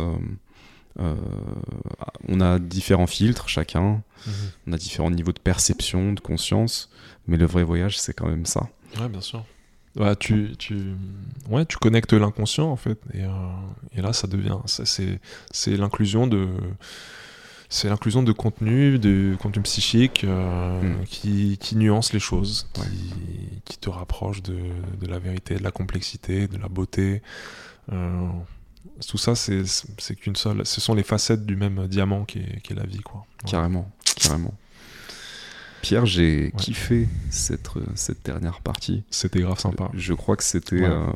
on 2.28 2.40
a 2.40 2.58
différents 2.58 3.06
filtres, 3.06 3.48
chacun. 3.48 4.02
Mhm. 4.26 4.32
On 4.68 4.72
a 4.72 4.76
différents 4.76 5.10
niveaux 5.10 5.32
de 5.32 5.38
perception, 5.40 6.12
de 6.12 6.20
conscience. 6.20 6.90
Mais 7.28 7.36
le 7.36 7.46
vrai 7.46 7.62
voyage, 7.64 7.98
c'est 7.98 8.12
quand 8.14 8.28
même 8.28 8.46
ça. 8.46 8.68
Ouais, 9.00 9.08
bien 9.08 9.20
sûr. 9.20 9.44
Bah, 9.94 10.14
tu, 10.14 10.52
tu, 10.58 10.92
ouais, 11.48 11.64
tu 11.64 11.78
connectes 11.78 12.12
l'inconscient 12.12 12.70
en 12.70 12.76
fait, 12.76 13.00
et, 13.14 13.22
euh, 13.24 13.28
et 13.96 14.02
là 14.02 14.12
ça 14.12 14.26
devient, 14.26 14.58
ça, 14.66 14.84
c'est, 14.84 15.20
c'est 15.50 15.74
l'inclusion 15.74 16.26
de, 16.26 16.48
c'est 17.70 17.88
l'inclusion 17.88 18.22
de 18.22 18.30
contenu, 18.32 18.98
de 18.98 19.36
contenu 19.40 19.62
psychique 19.62 20.24
euh, 20.24 20.82
Mm. 20.82 21.04
qui, 21.06 21.56
qui 21.58 21.76
nuance 21.76 22.12
les 22.12 22.18
choses, 22.20 22.68
Ouais. 22.78 22.84
qui, 22.84 23.62
qui 23.64 23.78
te 23.78 23.88
rapproche 23.88 24.42
de, 24.42 24.58
de 25.00 25.06
la 25.06 25.18
vérité, 25.18 25.54
de 25.54 25.62
la 25.64 25.70
complexité, 25.70 26.46
de 26.46 26.58
la 26.58 26.68
beauté. 26.68 27.22
Euh, 27.90 28.28
tout 29.08 29.18
ça, 29.18 29.34
c'est, 29.34 29.62
qu'une 30.20 30.36
seule, 30.36 30.64
ce 30.66 30.80
sont 30.80 30.94
les 30.94 31.02
facettes 31.02 31.44
du 31.46 31.56
même 31.56 31.86
diamant 31.88 32.24
qui 32.24 32.38
est, 32.38 32.60
qui 32.62 32.72
est 32.72 32.76
la 32.76 32.84
vie, 32.86 33.00
quoi. 33.00 33.24
Ouais. 33.44 33.50
Carrément, 33.50 33.90
carrément. 34.16 34.54
Pierre, 35.82 36.06
j'ai 36.06 36.46
Ouais. 36.46 36.52
kiffé 36.56 37.08
cette, 37.30 37.68
euh, 37.76 37.80
cette 37.94 38.24
dernière 38.24 38.60
partie. 38.60 39.04
C'était 39.10 39.40
grave 39.40 39.58
sympa. 39.60 39.88
Je 39.94 40.14
crois 40.14 40.36
que 40.36 40.42
c'était. 40.44 40.80
Ouais. 40.80 40.86
euh, 40.88 41.06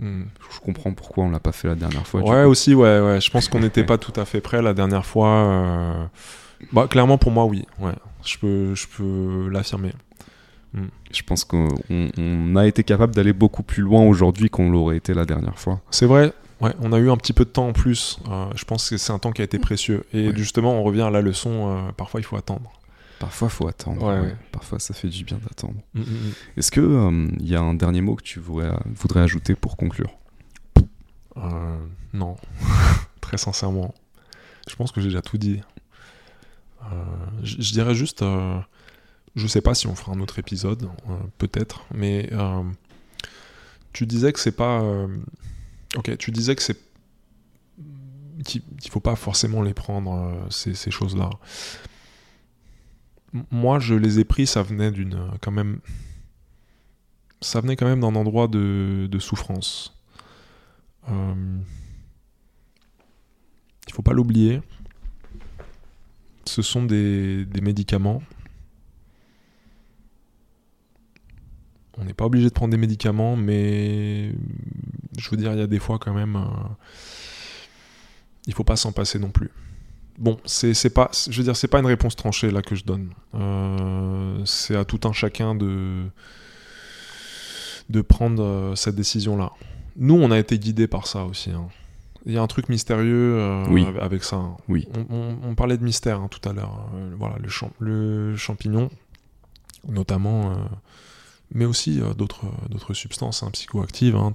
Mm. 0.00 0.26
je 0.54 0.60
comprends 0.60 0.92
pourquoi 0.92 1.24
on 1.24 1.30
l'a 1.30 1.40
pas 1.40 1.50
fait 1.50 1.66
la 1.66 1.74
dernière 1.74 2.06
fois. 2.06 2.22
Ouais, 2.22 2.44
aussi, 2.44 2.72
ouais, 2.72 3.00
ouais. 3.00 3.20
Je 3.20 3.30
pense 3.32 3.48
qu'on 3.48 3.58
n'était 3.58 3.82
pas 3.82 3.98
tout 3.98 4.12
à 4.20 4.24
fait 4.24 4.40
prêt 4.40 4.62
la 4.62 4.72
dernière 4.74 5.04
fois. 5.04 5.28
euh. 5.28 6.06
Bah, 6.72 6.86
clairement, 6.88 7.18
pour 7.18 7.32
moi, 7.32 7.46
oui. 7.46 7.64
Ouais. 7.80 7.94
Je 8.24 8.38
peux, 8.38 8.74
je 8.76 8.86
peux 8.86 9.48
l'affirmer. 9.50 9.92
Je 11.10 11.22
pense 11.22 11.42
qu'on 11.44 11.68
on- 11.90 12.10
on 12.18 12.54
a 12.56 12.66
été 12.66 12.84
capable 12.84 13.14
d'aller 13.14 13.32
beaucoup 13.32 13.62
plus 13.64 13.82
loin 13.82 14.02
aujourd'hui 14.04 14.50
qu'on 14.50 14.70
l'aurait 14.70 14.98
été 14.98 15.14
la 15.14 15.24
dernière 15.24 15.58
fois. 15.58 15.80
C'est 15.90 16.06
vrai. 16.06 16.32
Ouais, 16.60 16.74
on 16.80 16.92
a 16.92 16.98
eu 16.98 17.10
un 17.10 17.16
petit 17.16 17.32
peu 17.32 17.44
de 17.44 17.50
temps 17.50 17.68
en 17.68 17.72
plus. 17.72 18.18
Euh, 18.28 18.46
je 18.56 18.64
pense 18.64 18.90
que 18.90 18.96
c'est 18.96 19.12
un 19.12 19.18
temps 19.18 19.30
qui 19.32 19.42
a 19.42 19.44
été 19.44 19.58
précieux. 19.58 20.04
Et 20.12 20.28
Ouais. 20.28 20.36
justement, 20.36 20.72
on 20.80 20.82
revient 20.82 21.02
à 21.02 21.10
la 21.10 21.20
leçon. 21.22 21.68
euh, 21.88 21.92
parfois, 21.92 22.20
il 22.20 22.24
faut 22.24 22.36
attendre. 22.36 22.72
Parfois, 23.20 23.48
faut 23.48 23.66
attendre. 23.68 24.02
Ouais, 24.02 24.14
ouais. 24.14 24.26
ouais. 24.26 24.36
Parfois, 24.52 24.78
ça 24.78 24.94
fait 24.94 25.08
du 25.08 25.24
bien 25.24 25.38
d'attendre. 25.38 25.74
Mm, 25.94 26.00
mm, 26.00 26.04
mm. 26.04 26.32
Est-ce 26.56 26.70
que 26.70 26.80
euh, 26.80 27.28
il 27.40 27.48
y 27.48 27.54
a 27.56 27.60
un 27.60 27.74
dernier 27.74 28.00
mot 28.00 28.14
que 28.16 28.22
tu 28.22 28.40
voudrais, 28.40 28.72
voudrais 28.86 29.20
ajouter 29.20 29.54
pour 29.54 29.76
conclure? 29.76 30.10
Euh, 31.36 31.78
non, 32.12 32.36
très 33.20 33.38
sincèrement. 33.38 33.94
Je 34.68 34.74
pense 34.76 34.90
que 34.92 35.00
j'ai 35.00 35.08
déjà 35.08 35.22
tout 35.22 35.38
dit. 35.38 35.60
Euh, 36.82 36.86
je 37.42 37.72
dirais 37.72 37.94
juste, 37.94 38.22
euh, 38.22 38.58
je 39.36 39.46
sais 39.46 39.60
pas 39.60 39.74
si 39.74 39.86
on 39.86 39.94
fera 39.94 40.12
un 40.12 40.20
autre 40.20 40.38
épisode, 40.38 40.84
euh, 41.08 41.12
peut-être, 41.38 41.84
mais 41.94 42.28
euh, 42.32 42.62
tu 43.92 44.06
disais 44.06 44.32
que 44.32 44.38
c'est 44.40 44.52
pas, 44.56 44.80
euh, 44.82 45.08
ok, 45.96 46.16
tu 46.18 46.30
disais 46.30 46.54
que 46.54 46.62
c'est 46.62 46.78
qu'il 48.44 48.62
qu'il 48.62 48.90
faut 48.90 49.00
pas 49.00 49.16
forcément 49.16 49.62
les 49.62 49.74
prendre 49.74 50.14
euh, 50.14 50.50
ces, 50.50 50.90
choses-là. 50.90 51.30
Moi, 53.50 53.78
je 53.78 53.94
les 53.94 54.20
ai 54.20 54.24
pris, 54.24 54.46
ça 54.46 54.62
venait 54.62 54.90
d'une, 54.90 55.30
quand 55.40 55.50
même, 55.50 55.80
ça 57.40 57.60
venait 57.60 57.76
quand 57.76 57.86
même 57.86 58.00
d'un 58.00 58.14
endroit 58.14 58.48
de, 58.48 59.18
souffrance 59.18 59.94
euh, 61.10 61.58
il 63.86 63.94
faut 63.94 64.02
pas 64.02 64.12
l'oublier. 64.12 64.60
Ce 66.44 66.62
sont 66.62 66.84
des, 66.84 67.46
des 67.46 67.60
médicaments. 67.62 68.22
On 72.00 72.04
n'est 72.04 72.14
pas 72.14 72.24
obligé 72.26 72.48
de 72.48 72.52
prendre 72.54 72.70
des 72.70 72.76
médicaments, 72.78 73.34
mais 73.36 74.32
je 75.18 75.30
veux 75.30 75.36
dire, 75.36 75.52
il 75.52 75.58
y 75.58 75.62
a 75.62 75.66
des 75.66 75.78
fois 75.80 75.98
quand 75.98 76.14
même. 76.14 76.36
euh, 76.36 76.40
il 78.46 78.54
faut 78.54 78.64
pas 78.64 78.76
s'en 78.76 78.92
passer 78.92 79.18
non 79.18 79.30
plus. 79.30 79.50
Bon, 80.18 80.38
c'est 80.44 80.74
c'est 80.74 80.90
pas, 80.90 81.10
je 81.28 81.36
veux 81.38 81.44
dire, 81.44 81.56
c'est 81.56 81.68
pas 81.68 81.78
une 81.80 81.86
réponse 81.86 82.16
tranchée 82.16 82.50
là 82.50 82.62
que 82.62 82.74
je 82.74 82.84
donne. 82.84 83.10
Euh, 83.34 84.40
c'est 84.44 84.74
à 84.76 84.84
tout 84.84 85.00
un 85.04 85.12
chacun 85.12 85.54
de 85.54 86.04
de 87.90 88.00
prendre 88.00 88.42
euh, 88.42 88.74
cette 88.74 88.94
décision 88.96 89.36
là. 89.36 89.52
Nous, 89.96 90.14
on 90.14 90.30
a 90.30 90.38
été 90.38 90.58
guidés 90.58 90.86
par 90.86 91.06
ça 91.06 91.24
aussi. 91.24 91.50
hein. 91.50 91.68
Il 92.26 92.32
y 92.32 92.36
a 92.38 92.42
un 92.42 92.46
truc 92.46 92.68
mystérieux 92.68 93.36
euh, 93.38 93.64
Oui. 93.68 93.86
avec- 94.00 94.22
ça. 94.24 94.36
hein. 94.36 94.56
Oui. 94.68 94.86
On, 94.94 95.14
on- 95.14 95.38
on 95.50 95.54
parlait 95.54 95.78
de 95.78 95.84
mystère 95.84 96.20
hein, 96.20 96.28
tout 96.28 96.46
à 96.48 96.52
l'heure. 96.52 96.88
Voilà, 97.18 97.36
le, 97.38 97.48
champ- 97.48 97.72
le 97.78 98.36
champignon, 98.36 98.90
notamment, 99.88 100.52
mais 101.52 101.64
aussi 101.64 102.00
euh, 102.00 102.14
d'autres 102.14 102.46
d'autres 102.68 102.94
substances 102.94 103.42
hein, 103.42 103.50
psychoactives, 103.50 104.16
hein, 104.16 104.34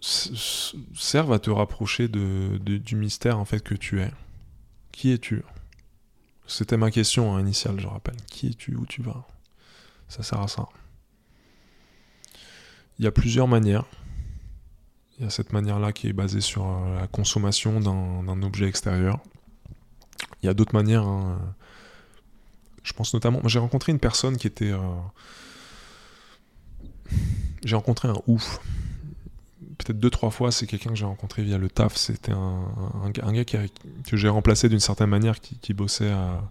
servent 0.00 1.32
à 1.32 1.38
te 1.38 1.50
rapprocher 1.50 2.08
de, 2.08 2.58
du 2.58 2.96
mystère 2.96 3.38
en 3.38 3.44
fait 3.44 3.60
que 3.60 3.74
tu 3.74 4.00
es. 4.00 4.10
Qui 4.92 5.12
es-tu? 5.12 5.42
C'était 6.46 6.76
ma 6.76 6.90
question 6.90 7.34
hein, 7.34 7.40
initiale, 7.40 7.78
je 7.78 7.86
rappelle. 7.86 8.16
Qui 8.26 8.48
es-tu? 8.48 8.74
Où 8.76 8.86
tu 8.86 9.02
vas? 9.02 9.26
Ça 10.08 10.22
sert 10.22 10.40
à 10.40 10.48
ça. 10.48 10.68
Il 12.98 13.04
y 13.04 13.08
a 13.08 13.12
plusieurs 13.12 13.46
manières. 13.46 13.84
Il 15.18 15.24
y 15.24 15.26
a 15.26 15.30
cette 15.30 15.52
manière-là 15.52 15.92
qui 15.92 16.08
est 16.08 16.12
basée 16.12 16.40
sur 16.40 16.66
euh, 16.66 17.00
la 17.00 17.06
consommation 17.06 17.80
d'un 17.80 18.42
objet 18.42 18.66
extérieur. 18.66 19.20
Il 20.42 20.46
y 20.46 20.48
a 20.48 20.54
d'autres 20.54 20.74
manières. 20.74 21.06
Je 22.82 22.92
pense 22.92 23.12
notamment. 23.14 23.40
J'ai 23.44 23.58
rencontré 23.58 23.92
une 23.92 23.98
personne 23.98 24.36
qui 24.36 24.46
était. 24.46 24.70
euh, 24.70 24.78
J'ai 27.64 27.76
rencontré 27.76 28.08
un 28.08 28.14
ouf. 28.26 28.60
Peut-être 29.78 29.98
deux, 29.98 30.10
trois 30.10 30.30
fois, 30.30 30.50
c'est 30.52 30.66
quelqu'un 30.66 30.90
que 30.90 30.96
j'ai 30.96 31.04
rencontré 31.06 31.42
via 31.42 31.56
le 31.58 31.68
taf. 31.68 31.96
C'était 31.96 32.32
un, 32.32 33.10
gars- 33.10 33.66
que 34.06 34.16
j'ai 34.16 34.28
remplacé 34.28 34.68
d'une 34.68 34.80
certaine 34.80 35.08
manière, 35.08 35.40
qui, 35.40 35.72
bossait 35.74 36.10
à, 36.10 36.42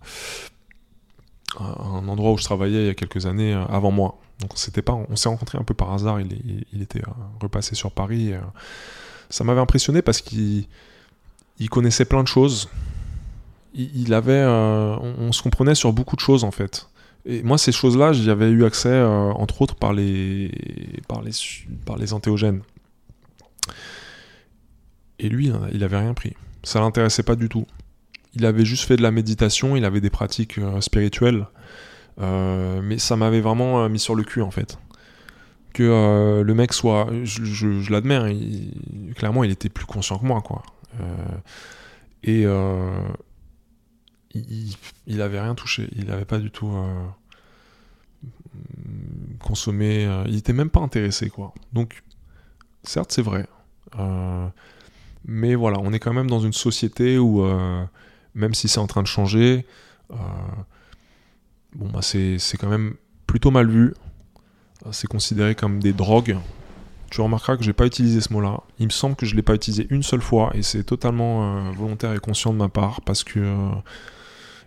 un 1.59 2.07
endroit 2.07 2.31
où 2.31 2.37
je 2.37 2.43
travaillais 2.43 2.81
il 2.83 2.87
y 2.87 2.89
a 2.89 2.95
quelques 2.95 3.25
années 3.25 3.53
euh, 3.53 3.65
avant 3.65 3.91
moi. 3.91 4.19
Donc 4.39 4.51
c'était 4.55 4.81
pas, 4.81 4.93
on 4.93 5.15
s'est 5.15 5.29
rencontrés 5.29 5.57
un 5.57 5.63
peu 5.63 5.73
par 5.73 5.91
hasard. 5.93 6.21
Il, 6.21 6.63
il- 6.73 6.81
était 6.81 7.01
euh, 7.01 7.11
repassé 7.41 7.75
sur 7.75 7.91
Paris. 7.91 8.33
ça 9.29 9.43
m'avait 9.43 9.61
impressionné 9.61 10.01
parce 10.01 10.21
qu'il 10.21 10.65
il 11.59 11.69
connaissait 11.69 12.05
plein 12.05 12.23
de 12.23 12.27
choses. 12.27 12.69
Il, 13.73 14.13
avait, 14.13 14.31
euh, 14.33 14.95
on, 14.97 15.31
se 15.31 15.43
comprenait 15.43 15.75
sur 15.75 15.93
beaucoup 15.93 16.15
de 16.15 16.21
choses 16.21 16.43
en 16.43 16.51
fait. 16.51 16.89
Et 17.25 17.43
moi, 17.43 17.57
ces 17.57 17.71
choses-là, 17.71 18.13
j'y 18.13 18.29
avais 18.29 18.49
eu 18.49 18.65
accès, 18.65 18.89
euh, 18.89 19.31
entre 19.31 19.61
autres, 19.61 19.75
par 19.75 19.93
les, 19.93 20.51
par 21.07 21.21
les, 21.21 21.31
par 21.85 21.97
les 21.97 22.13
antéogènes. 22.13 22.61
Et 25.19 25.29
lui, 25.29 25.51
il 25.73 25.83
avait 25.83 25.97
rien 25.97 26.13
pris. 26.13 26.33
Ça 26.63 26.79
l'intéressait 26.79 27.23
pas 27.23 27.35
du 27.35 27.47
tout. 27.47 27.67
Il 28.35 28.45
avait 28.45 28.65
juste 28.65 28.85
fait 28.85 28.95
de 28.95 29.01
la 29.01 29.11
méditation, 29.11 29.75
il 29.75 29.85
avait 29.85 30.01
des 30.01 30.09
pratiques 30.09 30.57
euh, 30.57 30.81
spirituelles. 30.81 31.47
Mais 32.17 32.97
ça 32.97 33.15
m'avait 33.15 33.39
vraiment 33.39 33.87
mis 33.87 33.99
sur 33.99 34.13
le 34.13 34.23
cul 34.23 34.41
en 34.41 34.51
fait. 34.51 34.77
Que 35.73 36.41
le 36.45 36.53
mec 36.53 36.73
soit. 36.73 37.07
Je, 37.23 37.45
je- 37.45 37.89
l'admets, 37.93 38.15
hein, 38.15 38.33
clairement 39.15 39.45
il 39.45 39.51
était 39.51 39.69
plus 39.69 39.85
conscient 39.85 40.17
que 40.17 40.25
moi 40.25 40.41
quoi. 40.41 40.63
Et 42.25 42.45
il, 44.33 44.75
il 45.07 45.21
avait 45.21 45.39
rien 45.39 45.55
touché, 45.55 45.89
il 45.95 46.11
avait 46.11 46.25
pas 46.25 46.37
du 46.39 46.51
tout 46.51 46.71
euh, 46.71 47.05
consommé, 49.39 50.05
euh, 50.05 50.23
il 50.27 50.37
était 50.37 50.53
même 50.53 50.69
pas 50.69 50.81
intéressé 50.81 51.29
quoi. 51.29 51.53
Donc, 51.73 52.03
certes 52.83 53.11
c'est 53.11 53.21
vrai. 53.21 53.47
Euh, 53.97 54.47
mais 55.25 55.55
voilà, 55.55 55.79
on 55.79 55.91
est 55.93 55.99
quand 55.99 56.13
même 56.13 56.29
dans 56.29 56.39
une 56.39 56.53
société 56.53 57.17
où, 57.17 57.43
même 58.35 58.53
si 58.53 58.69
c'est 58.69 58.79
en 58.79 58.87
train 58.87 59.01
de 59.01 59.07
changer, 59.07 59.65
bon, 60.09 61.89
bah, 61.89 62.01
c'est 62.01 62.39
quand 62.57 62.69
même 62.69 62.95
plutôt 63.27 63.51
mal 63.51 63.69
vu. 63.69 63.93
C'est 64.91 65.07
considéré 65.07 65.55
comme 65.55 65.79
des 65.79 65.91
drogues. 65.91 66.37
Tu 67.11 67.19
remarqueras 67.19 67.57
que 67.57 67.63
j'ai 67.63 67.73
pas 67.73 67.85
utilisé 67.85 68.21
ce 68.21 68.31
mot-là. 68.31 68.61
Il 68.79 68.85
me 68.85 68.91
semble 68.91 69.17
que 69.17 69.25
je 69.25 69.35
l'ai 69.35 69.41
pas 69.41 69.55
utilisé 69.55 69.87
une 69.89 70.03
seule 70.03 70.21
fois 70.21 70.51
et 70.55 70.63
c'est 70.63 70.83
totalement 70.83 71.69
volontaire 71.73 72.13
et 72.13 72.19
conscient 72.19 72.53
de 72.53 72.57
ma 72.57 72.69
part 72.69 73.01
parce 73.01 73.25
que 73.25 73.71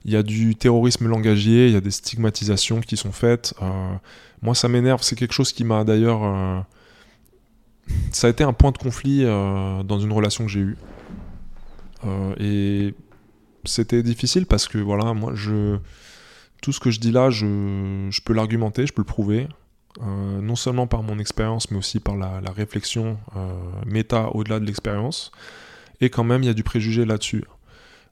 il 0.05 0.12
y 0.12 0.16
a 0.16 0.22
du 0.22 0.56
terrorisme 0.56 1.06
langagier, 1.08 1.68
il 1.68 1.72
y 1.72 1.76
a 1.76 1.81
des 1.81 1.90
stigmatisations 1.90 2.81
qui 2.81 2.97
sont 2.97 3.12
faites. 3.12 3.55
Euh, 3.62 3.94
moi, 4.40 4.55
ça 4.55 4.68
m'énerve. 4.68 5.02
C'est 5.02 5.16
quelque 5.16 5.32
chose 5.34 5.52
qui 5.52 5.64
m'a 5.64 5.84
d'ailleurs. 5.84 6.24
euh, 6.24 6.60
ça 8.10 8.26
a 8.26 8.31
été 8.31 8.44
un 8.44 8.52
point 8.52 8.72
de 8.72 8.78
conflit 8.78 9.24
euh, 9.24 9.82
dans 9.82 10.00
une 10.00 10.12
relation 10.12 10.44
que 10.44 10.50
j'ai 10.50 10.60
eue. 10.60 10.76
Et 12.39 12.94
c'était 13.64 14.02
difficile 14.02 14.47
parce 14.47 14.66
que 14.66 14.78
voilà, 14.78 15.14
moi, 15.14 15.32
je 15.34 15.78
tout 16.60 16.72
ce 16.72 16.81
que 16.81 16.90
je 16.90 16.98
dis 16.98 17.12
là, 17.12 17.31
je, 17.31 18.08
je 18.10 18.20
peux 18.22 18.32
l'argumenter, 18.32 18.86
je 18.89 18.92
peux 18.92 19.02
le 19.02 19.06
prouver, 19.06 19.47
non 20.00 20.56
seulement 20.56 20.89
par 20.89 21.05
mon 21.05 21.20
expérience, 21.20 21.70
mais 21.70 21.76
aussi 21.76 22.00
par 22.00 22.16
la, 22.16 22.40
la 22.40 22.50
réflexion 22.50 23.18
méta 23.86 24.31
au-delà 24.34 24.58
de 24.58 24.64
l'expérience. 24.64 25.31
Et 26.00 26.10
quand 26.10 26.24
même, 26.24 26.42
il 26.42 26.47
y 26.47 26.50
a 26.50 26.55
du 26.55 26.64
préjugé 26.64 27.05
là-dessus. 27.05 27.44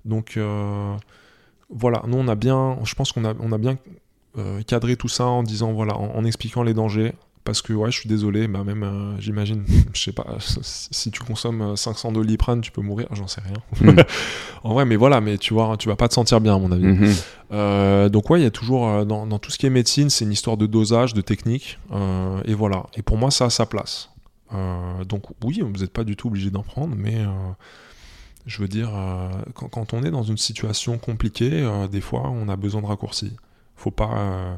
Donc 0.04 0.38
voilà, 1.70 2.02
nous 2.06 2.16
on 2.16 2.28
a 2.28 2.34
bien, 2.34 2.78
je 2.84 2.94
pense 2.94 3.12
qu'on 3.12 3.24
a, 3.24 3.34
on 3.40 3.52
a 3.52 3.58
bien 3.58 3.78
euh, 4.38 4.62
cadré 4.62 4.96
tout 4.96 5.08
ça 5.08 5.26
en 5.26 5.42
disant 5.42 5.72
voilà, 5.72 5.96
en, 5.96 6.16
en 6.16 6.24
expliquant 6.24 6.62
les 6.62 6.74
dangers. 6.74 7.14
Parce 7.42 7.62
que 7.62 7.72
ouais, 7.72 7.90
je 7.90 7.98
suis 7.98 8.08
désolé, 8.08 8.48
bah 8.48 8.64
même 8.64 8.82
euh, 8.82 9.18
j'imagine, 9.18 9.64
je 9.94 10.00
sais 10.00 10.12
pas, 10.12 10.36
si 10.38 11.10
tu 11.10 11.22
consommes 11.22 11.62
euh, 11.62 11.76
500 11.76 12.12
doliprane, 12.12 12.60
tu 12.60 12.70
peux 12.70 12.82
mourir, 12.82 13.08
j'en 13.12 13.26
sais 13.26 13.40
rien. 13.40 13.92
Mm. 13.92 14.00
en 14.62 14.74
vrai, 14.74 14.84
mais 14.84 14.96
voilà, 14.96 15.22
mais 15.22 15.38
tu 15.38 15.54
vois, 15.54 15.76
tu 15.78 15.88
vas 15.88 15.96
pas 15.96 16.06
te 16.06 16.14
sentir 16.14 16.40
bien 16.42 16.54
à 16.54 16.58
mon 16.58 16.70
avis. 16.70 16.84
Mhm. 16.84 17.14
Euh, 17.52 18.08
donc 18.10 18.28
ouais, 18.28 18.40
il 18.40 18.42
y 18.42 18.46
a 18.46 18.50
toujours 18.50 18.88
euh, 18.88 19.04
dans, 19.06 19.26
dans 19.26 19.38
tout 19.38 19.50
ce 19.50 19.56
qui 19.56 19.64
est 19.64 19.70
médecine, 19.70 20.10
c'est 20.10 20.26
une 20.26 20.32
histoire 20.32 20.58
de 20.58 20.66
dosage, 20.66 21.14
de 21.14 21.22
technique, 21.22 21.78
euh, 21.92 22.42
et 22.44 22.52
voilà. 22.52 22.86
Et 22.94 23.02
pour 23.02 23.16
moi, 23.16 23.30
ça 23.30 23.46
a 23.46 23.50
sa 23.50 23.64
place. 23.64 24.10
Euh, 24.52 25.04
donc 25.04 25.24
oui, 25.42 25.62
vous 25.62 25.80
n'êtes 25.80 25.92
pas 25.92 26.04
du 26.04 26.16
tout 26.16 26.28
obligé 26.28 26.50
d'en 26.50 26.62
prendre, 26.62 26.94
mais 26.94 27.16
euh, 27.16 27.26
je 28.46 28.58
veux 28.58 28.68
dire, 28.68 28.90
euh, 28.94 29.30
quand, 29.54 29.92
on 29.92 30.02
est 30.02 30.10
dans 30.10 30.22
une 30.22 30.38
situation 30.38 30.98
compliquée, 30.98 31.62
euh, 31.62 31.88
des 31.88 32.00
fois, 32.00 32.30
on 32.30 32.48
a 32.48 32.56
besoin 32.56 32.82
de 32.82 32.86
raccourcis. 32.86 33.36
Faut 33.76 33.90
pas. 33.90 34.18
euh, 34.18 34.56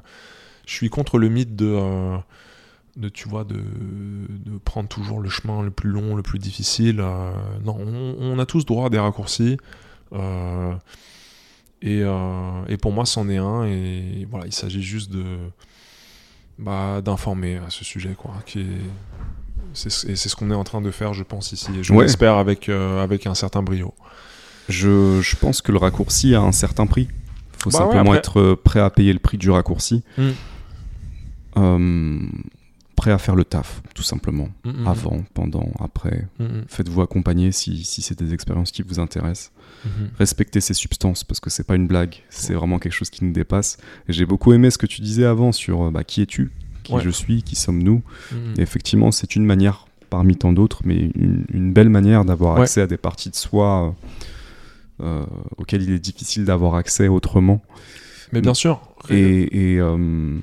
je 0.66 0.74
suis 0.74 0.90
contre 0.90 1.18
le 1.18 1.28
mythe 1.28 1.56
de, 1.56 2.18
tu 3.12 3.28
vois, 3.28 3.44
de, 3.44 3.60
prendre 4.64 4.88
toujours 4.88 5.20
le 5.20 5.28
chemin 5.28 5.62
le 5.62 5.70
plus 5.70 5.90
long, 5.90 6.14
le 6.14 6.22
plus 6.22 6.38
difficile. 6.38 6.96
non, 7.64 7.76
on, 7.76 8.38
a 8.38 8.46
tous 8.46 8.64
droit 8.64 8.86
à 8.86 8.90
des 8.90 8.98
raccourcis. 8.98 9.56
Et, 11.82 11.98
et 12.00 12.76
pour 12.76 12.92
moi, 12.92 13.04
c'en 13.06 13.28
est 13.28 13.38
un. 13.38 13.64
Et 13.64 14.26
voilà, 14.30 14.46
il 14.46 14.52
s'agit 14.52 14.82
juste 14.82 15.10
de 15.10 15.24
bah, 16.58 17.00
d'informer 17.00 17.56
à 17.56 17.70
ce 17.70 17.84
sujet, 17.84 18.14
quoi. 18.16 18.34
Qui 18.46 18.60
est, 18.60 18.64
c'est, 19.74 20.10
et 20.10 20.16
c'est 20.16 20.28
ce 20.28 20.36
qu'on 20.36 20.50
est 20.50 20.54
en 20.54 20.64
train 20.64 20.80
de 20.80 20.90
faire, 20.90 21.14
je 21.14 21.22
pense 21.22 21.52
ici. 21.52 21.68
Et 21.78 21.82
je 21.82 21.92
Ouais. 21.92 22.04
l'espère 22.04 22.34
avec 22.36 22.68
euh, 22.68 23.02
avec 23.02 23.26
un 23.26 23.34
certain 23.34 23.62
brio. 23.62 23.94
Je, 24.68 25.20
je 25.20 25.36
pense 25.36 25.60
que 25.62 25.72
le 25.72 25.78
raccourci 25.78 26.34
a 26.34 26.40
un 26.40 26.52
certain 26.52 26.86
prix. 26.86 27.08
Il 27.10 27.62
faut 27.62 27.70
Bah 27.70 27.78
ouais, 27.78 27.84
simplement 27.84 28.10
après- 28.12 28.18
être 28.18 28.40
euh, 28.40 28.56
prêt 28.56 28.80
à 28.80 28.90
payer 28.90 29.12
le 29.12 29.18
prix 29.18 29.38
du 29.38 29.50
raccourci. 29.50 30.02
Mm. 30.18 30.30
Euh, 31.58 32.18
prêt 32.96 33.10
à 33.10 33.18
faire 33.18 33.34
le 33.34 33.44
taf, 33.44 33.82
tout 33.94 34.02
simplement. 34.02 34.48
Mhm. 34.64 34.86
Avant, 34.86 35.24
pendant, 35.34 35.70
après. 35.80 36.26
Faites-vous 36.68 37.02
accompagner 37.02 37.50
si, 37.52 37.84
si 37.84 38.00
c'est 38.02 38.16
des 38.18 38.32
expériences 38.32 38.70
qui 38.70 38.82
vous 38.82 39.00
intéressent. 39.00 39.50
Respectez 40.18 40.60
ces 40.60 40.74
substances 40.74 41.24
parce 41.24 41.40
que 41.40 41.50
c'est 41.50 41.64
pas 41.66 41.74
une 41.74 41.88
blague, 41.88 42.14
c'est 42.30 42.54
vraiment 42.54 42.78
quelque 42.78 42.92
chose 42.92 43.10
qui 43.10 43.24
nous 43.24 43.32
dépasse. 43.32 43.78
J'ai 44.08 44.24
beaucoup 44.24 44.52
aimé 44.52 44.70
ce 44.70 44.78
que 44.78 44.86
tu 44.86 45.00
disais 45.02 45.24
avant 45.24 45.50
sur 45.50 45.90
bah, 45.90 46.04
qui 46.04 46.22
es-tu, 46.22 46.52
qui 46.82 46.92
Ouais. 46.94 47.00
je 47.02 47.10
suis, 47.10 47.42
qui 47.42 47.56
sommes-nous. 47.56 48.02
Mhm. 48.32 48.54
Et 48.58 48.62
effectivement, 48.62 49.10
c'est 49.10 49.36
une 49.36 49.44
manière 49.44 49.86
parmi 50.10 50.36
tant 50.36 50.52
d'autres, 50.52 50.82
mais 50.84 51.10
une, 51.14 51.44
une 51.52 51.72
belle 51.72 51.88
manière 51.88 52.24
d'avoir 52.24 52.56
Ouais. 52.56 52.62
accès 52.62 52.80
à 52.82 52.86
des 52.86 52.98
parties 52.98 53.30
de 53.30 53.34
soi 53.36 53.94
euh, 55.00 55.04
euh, 55.04 55.24
auxquelles 55.56 55.82
il 55.82 55.90
est 55.92 55.98
difficile 55.98 56.44
d'avoir 56.44 56.74
accès 56.74 57.08
autrement. 57.08 57.62
Mais 58.32 58.40
bien 58.40 58.54
sûr. 58.54 58.80
Et, 59.10 59.74
et, 59.74 59.80
euh, 59.80 60.38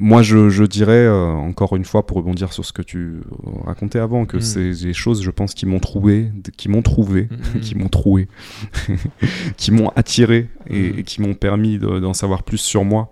moi, 0.00 0.22
je, 0.22 0.48
je 0.48 0.62
dirais, 0.62 0.92
euh, 1.06 1.26
encore 1.32 1.74
une 1.74 1.84
fois, 1.84 2.06
pour 2.06 2.18
rebondir 2.18 2.52
sur 2.52 2.64
ce 2.64 2.72
que 2.72 2.82
tu 2.82 3.16
racontais 3.64 3.98
avant, 3.98 4.26
que 4.26 4.36
Mm. 4.36 4.40
c'est 4.40 4.70
des 4.84 4.92
choses, 4.94 5.22
je 5.22 5.30
pense, 5.32 5.54
qui 5.54 5.66
m'ont 5.66 5.80
trouvé, 5.80 6.30
qui 6.56 6.68
m'ont 6.68 6.82
trouvé, 6.82 7.28
Mhm. 7.54 7.60
qui 7.60 7.74
m'ont 7.74 7.88
troué, 7.88 8.28
qui 9.56 9.72
m'ont 9.72 9.88
attiré 9.96 10.48
et, 10.68 11.00
et 11.00 11.02
qui 11.02 11.20
m'ont 11.20 11.34
permis 11.34 11.78
de- 11.78 11.98
d'en 11.98 12.14
savoir 12.14 12.44
plus 12.44 12.58
sur 12.58 12.84
moi, 12.84 13.10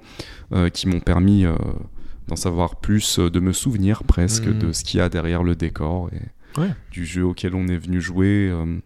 qui 0.73 0.89
m'ont 0.89 1.01
permis 1.01 1.45
euh, 1.45 1.55
d'en 2.29 2.37
savoir 2.37 2.77
plus, 2.77 3.19
euh, 3.19 3.31
de 3.31 3.41
me 3.41 3.53
souvenir 3.53 4.05
presque 4.05 4.47
Mhm. 4.47 4.59
de 4.59 4.73
ce 4.73 4.85
qu'il 4.85 4.99
y 4.99 5.01
a 5.01 5.09
derrière 5.09 5.43
le 5.43 5.55
décor 5.55 6.11
et 6.13 6.61
Ouais. 6.61 6.71
du 6.91 7.05
jeu 7.05 7.25
auquel 7.25 7.55
on 7.55 7.67
est 7.69 7.77
venu 7.77 8.01
jouer. 8.01 8.49
euh. 8.51 8.79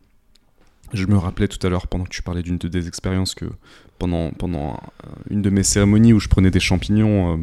je 0.92 1.06
me 1.06 1.16
rappelais 1.16 1.46
tout 1.46 1.64
à 1.64 1.70
l'heure, 1.70 1.86
pendant 1.86 2.02
que 2.04 2.08
tu 2.10 2.22
parlais 2.22 2.42
d'une 2.42 2.58
de 2.58 2.66
tes 2.68 2.86
expériences, 2.88 3.34
que 3.36 3.44
pendant, 4.00 4.30
pendant 4.32 4.72
euh, 5.04 5.08
une 5.30 5.40
de 5.40 5.48
mes 5.50 5.62
cérémonies 5.62 6.12
où 6.12 6.18
je 6.18 6.26
prenais 6.28 6.50
des 6.50 6.58
champignons, 6.60 7.34
euh, 7.34 7.36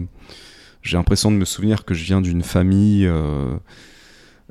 j'ai 0.81 0.97
l'impression 0.97 1.31
de 1.31 1.37
me 1.37 1.45
souvenir 1.45 1.85
que 1.85 1.93
je 1.93 2.03
viens 2.03 2.19
d'une 2.21 2.43
famille 2.43 3.05
euh, 3.07 3.55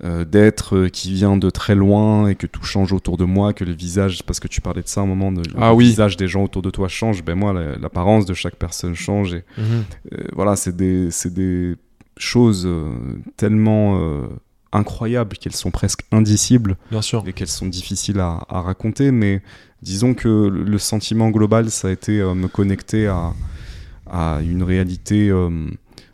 euh, 0.05 0.25
d'êtres 0.25 0.77
euh, 0.77 0.89
qui 0.89 1.13
vient 1.13 1.37
de 1.39 1.49
très 1.51 1.75
loin 1.75 2.29
et 2.29 2.35
que 2.35 2.47
tout 2.47 2.63
change 2.65 2.93
autour 2.93 3.17
de 3.17 3.25
moi, 3.25 3.53
que 3.55 3.65
le 3.65 3.73
visage, 3.73 4.23
parce 4.25 4.41
que 4.41 4.49
tu 4.49 4.61
parlais 4.61 4.83
de 4.83 4.89
ça 4.89 5.01
à 5.01 5.05
un 5.05 5.07
moment, 5.07 5.33
de, 5.33 5.43
Ah 5.57 5.71
le 5.71 5.75
oui. 5.77 5.85
visage 5.87 6.17
des 6.19 6.29
gens 6.29 6.45
autour 6.45 6.61
de 6.63 6.71
toi 6.71 6.89
change, 6.89 7.25
ben 7.25 7.35
moi, 7.35 7.53
la- 7.53 7.77
l'apparence 7.77 8.27
de 8.27 8.35
chaque 8.35 8.57
personne 8.57 8.95
change. 8.95 9.35
Et, 9.35 9.45
euh, 9.59 10.19
voilà, 10.35 10.55
c'est 10.57 10.77
des, 10.77 11.09
des 11.27 11.77
choses 12.19 12.69
tellement 13.37 13.99
euh, 14.01 14.27
incroyables 14.73 15.37
qu'elles 15.39 15.55
sont 15.57 15.71
presque 15.71 16.03
indicibles 16.13 16.77
Bien 16.91 17.01
sûr. 17.03 17.23
et 17.27 17.33
qu'elles 17.33 17.49
sont 17.49 17.67
difficiles 17.67 18.21
à, 18.21 18.41
à 18.49 18.61
raconter, 18.61 19.11
mais 19.13 19.41
disons 19.83 20.13
que 20.15 20.29
le 20.49 20.79
sentiment 20.79 21.31
global, 21.31 21.71
ça 21.71 21.89
a 21.89 21.91
été 21.91 22.21
euh, 22.21 22.35
me 22.35 22.49
connecter 22.49 23.07
à, 23.07 23.33
à 24.11 24.41
une 24.43 24.63
réalité 24.63 25.31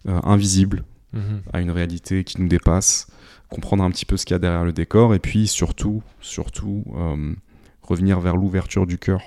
invisible, 0.06 0.84
Mhm. 1.12 1.42
à 1.52 1.60
une 1.60 1.70
réalité 1.70 2.24
qui 2.24 2.40
nous 2.40 2.48
dépasse, 2.48 3.06
comprendre 3.52 3.84
un 3.84 3.90
petit 3.90 4.04
peu 4.06 4.16
ce 4.16 4.24
qu'il 4.24 4.34
y 4.34 4.36
a 4.36 4.38
derrière 4.40 4.64
le 4.64 4.72
décor, 4.72 5.14
et 5.14 5.18
puis 5.18 5.46
surtout, 5.46 6.02
surtout, 6.20 6.84
euh, 6.96 7.34
revenir 7.82 8.18
vers 8.20 8.36
l'ouverture 8.36 8.86
du 8.86 8.98
cœur. 8.98 9.20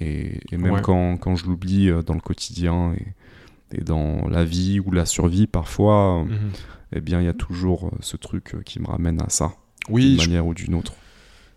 Et, 0.00 0.40
et 0.52 0.56
même 0.56 0.74
Ouais. 0.74 0.82
quand, 0.82 1.16
quand 1.16 1.36
je 1.36 1.46
l'oublie 1.46 1.88
euh, 1.90 2.02
dans 2.02 2.14
le 2.14 2.20
quotidien 2.20 2.94
et, 2.94 3.78
et 3.78 3.80
dans 3.82 4.28
la 4.28 4.44
vie 4.44 4.80
ou 4.80 4.90
la 4.92 5.06
survie, 5.06 5.46
parfois, 5.46 6.20
euh, 6.20 6.24
Mhm. 6.24 6.50
eh 6.92 7.00
bien, 7.00 7.20
il 7.20 7.24
y 7.26 7.28
a 7.28 7.34
toujours 7.34 7.90
ce 8.00 8.16
truc 8.16 8.56
qui 8.64 8.80
me 8.80 8.86
ramène 8.86 9.20
à 9.22 9.28
ça, 9.28 9.52
Oui, 9.88 10.02
d'une 10.10 10.12
je- 10.20 10.28
manière 10.28 10.46
ou 10.46 10.54
d'une 10.54 10.74
autre. 10.74 10.92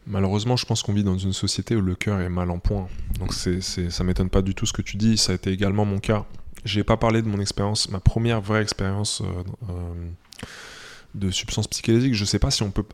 malheureusement, 0.05 0.55
je 0.57 0.65
pense 0.65 0.83
qu'on 0.83 0.93
vit 0.93 1.03
dans 1.03 1.17
une 1.17 1.33
société 1.33 1.75
où 1.75 1.81
le 1.81 1.95
cœur 1.95 2.19
est 2.21 2.29
mal 2.29 2.51
en 2.51 2.59
point. 2.59 2.87
Donc 3.19 3.33
c'est, 3.33 3.61
c'est, 3.61 3.89
ça 3.89 4.03
m'étonne 4.03 4.29
pas 4.29 4.41
du 4.41 4.53
tout 4.53 4.65
ce 4.65 4.73
que 4.73 4.81
tu 4.81 4.97
dis. 4.97 5.17
Ça 5.17 5.31
a 5.31 5.35
été 5.35 5.51
également 5.51 5.85
mon 5.85 5.99
cas. 5.99 6.25
J'ai 6.65 6.83
pas 6.83 6.97
parlé 6.97 7.21
de 7.21 7.27
mon 7.27 7.39
expérience, 7.39 7.89
ma 7.89 7.99
première 7.99 8.41
vraie 8.41 8.61
expérience 8.61 9.21
euh, 9.21 9.43
euh, 9.69 10.09
de 11.15 11.31
substance 11.31 11.67
psychédélique. 11.67 12.13
Je 12.13 12.25
sais 12.25 12.39
pas 12.39 12.51
si 12.51 12.63
on 12.63 12.71
peut 12.71 12.85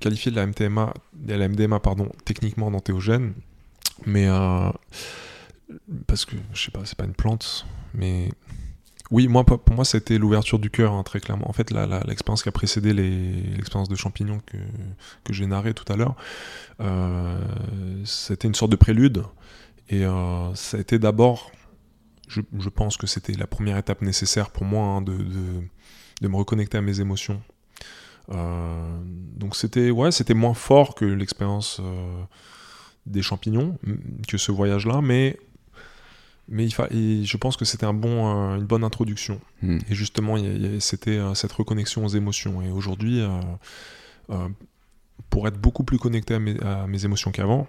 qualifier 0.00 0.30
de 0.30 0.36
la 0.36 0.46
de 0.46 1.48
MDMA 1.48 1.80
pardon, 1.80 2.10
techniquement 2.24 2.70
d'antéogène, 2.70 3.34
mais 4.06 4.26
euh, 4.28 4.70
parce 6.06 6.24
que 6.24 6.36
je 6.52 6.64
sais 6.64 6.70
pas, 6.70 6.80
c'est 6.84 6.96
pas 6.96 7.04
une 7.04 7.14
plante, 7.14 7.66
mais 7.94 8.30
oui, 9.10 9.28
moi 9.28 9.44
pour 9.44 9.74
moi 9.74 9.84
c'était 9.84 10.18
l'ouverture 10.18 10.58
du 10.58 10.70
cœur 10.70 10.92
hein, 10.92 11.02
très 11.02 11.20
clairement. 11.20 11.48
En 11.48 11.52
fait, 11.52 11.70
l'expérience 12.06 12.42
qui 12.42 12.48
a 12.48 12.52
précédé 12.52 12.92
l'expérience 12.92 13.88
de 13.88 13.96
champignons 13.96 14.40
que 14.46 14.56
que 15.24 15.32
j'ai 15.32 15.46
narré 15.46 15.74
tout 15.74 15.90
à 15.92 15.96
l'heure, 15.96 16.16
euh, 16.80 17.38
c'était 18.04 18.48
une 18.48 18.54
sorte 18.54 18.72
de 18.72 18.76
prélude. 18.76 19.24
Et 19.88 20.06
euh, 20.06 20.54
ça 20.54 20.78
a 20.78 20.80
été 20.80 20.98
d'abord, 20.98 21.50
je, 22.28 22.40
pense 22.70 22.96
que 22.96 23.06
c'était 23.06 23.34
la 23.34 23.46
première 23.46 23.76
étape 23.76 24.00
nécessaire 24.00 24.50
pour 24.50 24.64
moi 24.64 24.86
hein, 24.86 25.02
de, 25.02 25.18
de 26.22 26.28
me 26.28 26.36
reconnecter 26.36 26.78
à 26.78 26.82
mes 26.82 27.00
émotions. 27.00 27.42
Euh, 28.30 28.98
donc 29.36 29.56
c'était 29.56 29.90
ouais, 29.90 30.12
c'était 30.12 30.34
moins 30.34 30.54
fort 30.54 30.94
que 30.94 31.04
l'expérience 31.04 31.78
euh, 31.80 32.22
des 33.06 33.22
champignons, 33.22 33.76
m- 33.86 34.00
que 34.28 34.38
ce 34.38 34.52
voyage-là, 34.52 35.00
mais 35.02 35.38
mais 36.48 36.64
il 36.64 36.70
fa- 36.72 36.88
et 36.90 37.24
je 37.24 37.36
pense 37.36 37.56
que 37.56 37.64
c'était 37.64 37.86
un 37.86 37.94
bon, 37.94 38.28
euh, 38.52 38.56
une 38.56 38.64
bonne 38.64 38.84
introduction. 38.84 39.40
Hmm. 39.62 39.78
Et 39.88 39.94
justement, 39.94 40.36
c'était 40.80 41.18
euh, 41.18 41.34
cette 41.34 41.52
reconnexion 41.52 42.04
aux 42.04 42.08
émotions. 42.08 42.62
Et 42.62 42.70
aujourd'hui, 42.70 43.20
euh, 43.20 44.48
pour 45.30 45.46
être 45.48 45.58
beaucoup 45.58 45.84
plus 45.84 45.98
connecté 45.98 46.34
à 46.34 46.38
mes, 46.38 46.60
à 46.62 46.86
mes 46.86 47.04
émotions 47.04 47.30
qu'avant, 47.32 47.66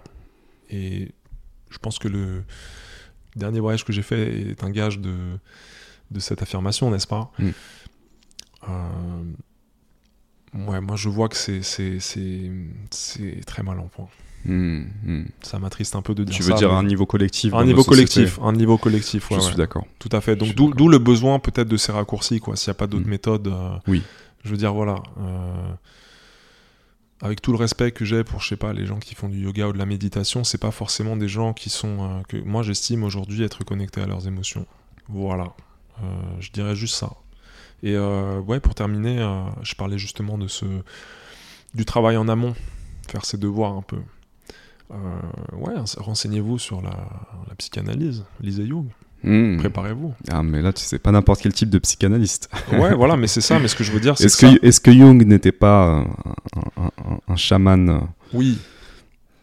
et 0.70 1.12
je 1.70 1.78
pense 1.78 1.98
que 1.98 2.08
le 2.08 2.44
dernier 3.36 3.60
voyage 3.60 3.84
que 3.84 3.92
j'ai 3.92 4.02
fait 4.02 4.50
est 4.50 4.64
un 4.64 4.70
gage 4.70 4.98
de, 4.98 5.14
de 6.10 6.20
cette 6.20 6.42
affirmation, 6.42 6.90
n'est-ce 6.90 7.06
pas? 7.06 7.30
Mm. 7.38 7.50
Ouais, 10.54 10.80
moi 10.80 10.96
je 10.96 11.08
vois 11.08 11.28
que 11.28 11.36
c'est- 11.36 11.60
très 13.46 13.62
mal 13.62 13.78
en 13.80 13.86
point. 13.88 14.06
Hmm, 14.46 14.82
hmm. 15.06 15.24
Ça 15.42 15.58
m'attriste 15.58 15.96
un 15.96 16.02
peu 16.02 16.14
de 16.14 16.22
dire 16.22 16.34
Tu 16.34 16.42
veux 16.42 16.50
ça, 16.52 16.56
dire 16.58 16.68
mais- 16.70 16.74
un 16.76 16.82
niveau 16.82 17.06
collectif 17.06 17.54
un 17.54 17.64
niveau 17.64 17.82
collectif, 17.82 18.38
un 18.42 18.52
niveau 18.52 18.76
collectif, 18.76 19.30
ouais, 19.30 19.36
Je 19.38 19.40
ouais. 19.42 19.46
suis 19.48 19.56
d'accord. 19.56 19.86
Tout 19.98 20.10
à 20.12 20.20
fait. 20.20 20.36
Donc 20.36 20.54
d'où 20.54 20.88
le 20.88 20.98
besoin 20.98 21.38
peut-être 21.38 21.66
de 21.68 21.76
ces 21.78 21.92
raccourcis, 21.92 22.40
quoi. 22.40 22.54
S'il 22.56 22.68
n'y 22.70 22.72
a 22.72 22.74
pas 22.74 22.86
d'autres 22.86 23.06
Mm. 23.06 23.10
méthodes. 23.10 23.48
euh, 23.48 23.76
Oui. 23.88 24.02
Je 24.44 24.50
veux 24.50 24.56
dire, 24.58 24.74
voilà. 24.74 24.96
euh, 25.20 25.72
avec 27.22 27.40
tout 27.40 27.52
le 27.52 27.56
respect 27.58 27.92
que 27.92 28.04
j'ai 28.04 28.22
pour, 28.22 28.40
je 28.42 28.48
sais 28.48 28.56
pas, 28.56 28.74
les 28.74 28.84
gens 28.84 28.98
qui 28.98 29.14
font 29.14 29.28
du 29.30 29.38
yoga 29.38 29.68
ou 29.68 29.72
de 29.72 29.78
la 29.78 29.86
méditation, 29.86 30.44
c'est 30.44 30.58
pas 30.58 30.70
forcément 30.72 31.16
des 31.16 31.28
gens 31.28 31.54
qui 31.54 31.70
sont 31.70 32.02
euh, 32.02 32.22
que 32.28 32.36
moi 32.36 32.62
j'estime 32.62 33.02
aujourd'hui 33.02 33.42
être 33.44 33.64
connectés 33.64 34.02
à 34.02 34.06
leurs 34.06 34.26
émotions. 34.28 34.66
Voilà. 35.08 35.52
Je 36.40 36.50
dirais 36.50 36.74
juste 36.76 36.96
ça. 36.96 37.12
Et 37.84 37.94
euh, 37.94 38.40
ouais, 38.40 38.58
pour 38.60 38.74
terminer, 38.74 39.18
euh, 39.20 39.42
je 39.62 39.74
parlais 39.74 39.98
justement 39.98 40.38
de 40.38 40.48
ce 40.48 40.64
du 41.74 41.84
travail 41.84 42.16
en 42.16 42.28
amont, 42.28 42.54
faire 43.08 43.24
ses 43.26 43.36
devoirs 43.36 43.72
un 43.74 43.82
peu. 43.82 43.98
Euh, 44.90 44.94
ouais, 45.56 45.74
renseignez-vous 45.98 46.58
sur 46.58 46.80
la, 46.82 46.90
la 47.48 47.54
psychanalyse, 47.56 48.24
lisez 48.40 48.66
Jung, 48.66 48.86
Hmm. 49.22 49.56
préparez-vous. 49.56 50.12
Ah, 50.30 50.42
mais 50.42 50.60
là, 50.60 50.70
tu 50.74 50.82
sais 50.82 50.98
pas 50.98 51.10
n'importe 51.10 51.40
quel 51.40 51.52
type 51.54 51.70
de 51.70 51.78
psychanalyste. 51.78 52.50
Ouais, 52.72 52.94
voilà, 52.96 53.16
mais 53.16 53.26
c'est 53.26 53.40
ça. 53.40 53.58
Mais 53.58 53.68
ce 53.68 53.74
que 53.74 53.82
je 53.82 53.90
veux 53.90 54.00
dire, 54.00 54.18
c'est 54.18 54.24
Est-ce 54.26 54.36
que, 54.36 54.48
ça- 54.50 54.58
que, 54.58 54.66
est 54.66 54.82
que 54.82 54.92
Jung 54.92 55.24
n'était 55.24 55.50
pas 55.52 55.84
un, 55.86 56.00
un- 56.02 56.90
un- 56.98 57.20
un 57.28 57.36
chaman 57.36 58.06
oui, 58.34 58.58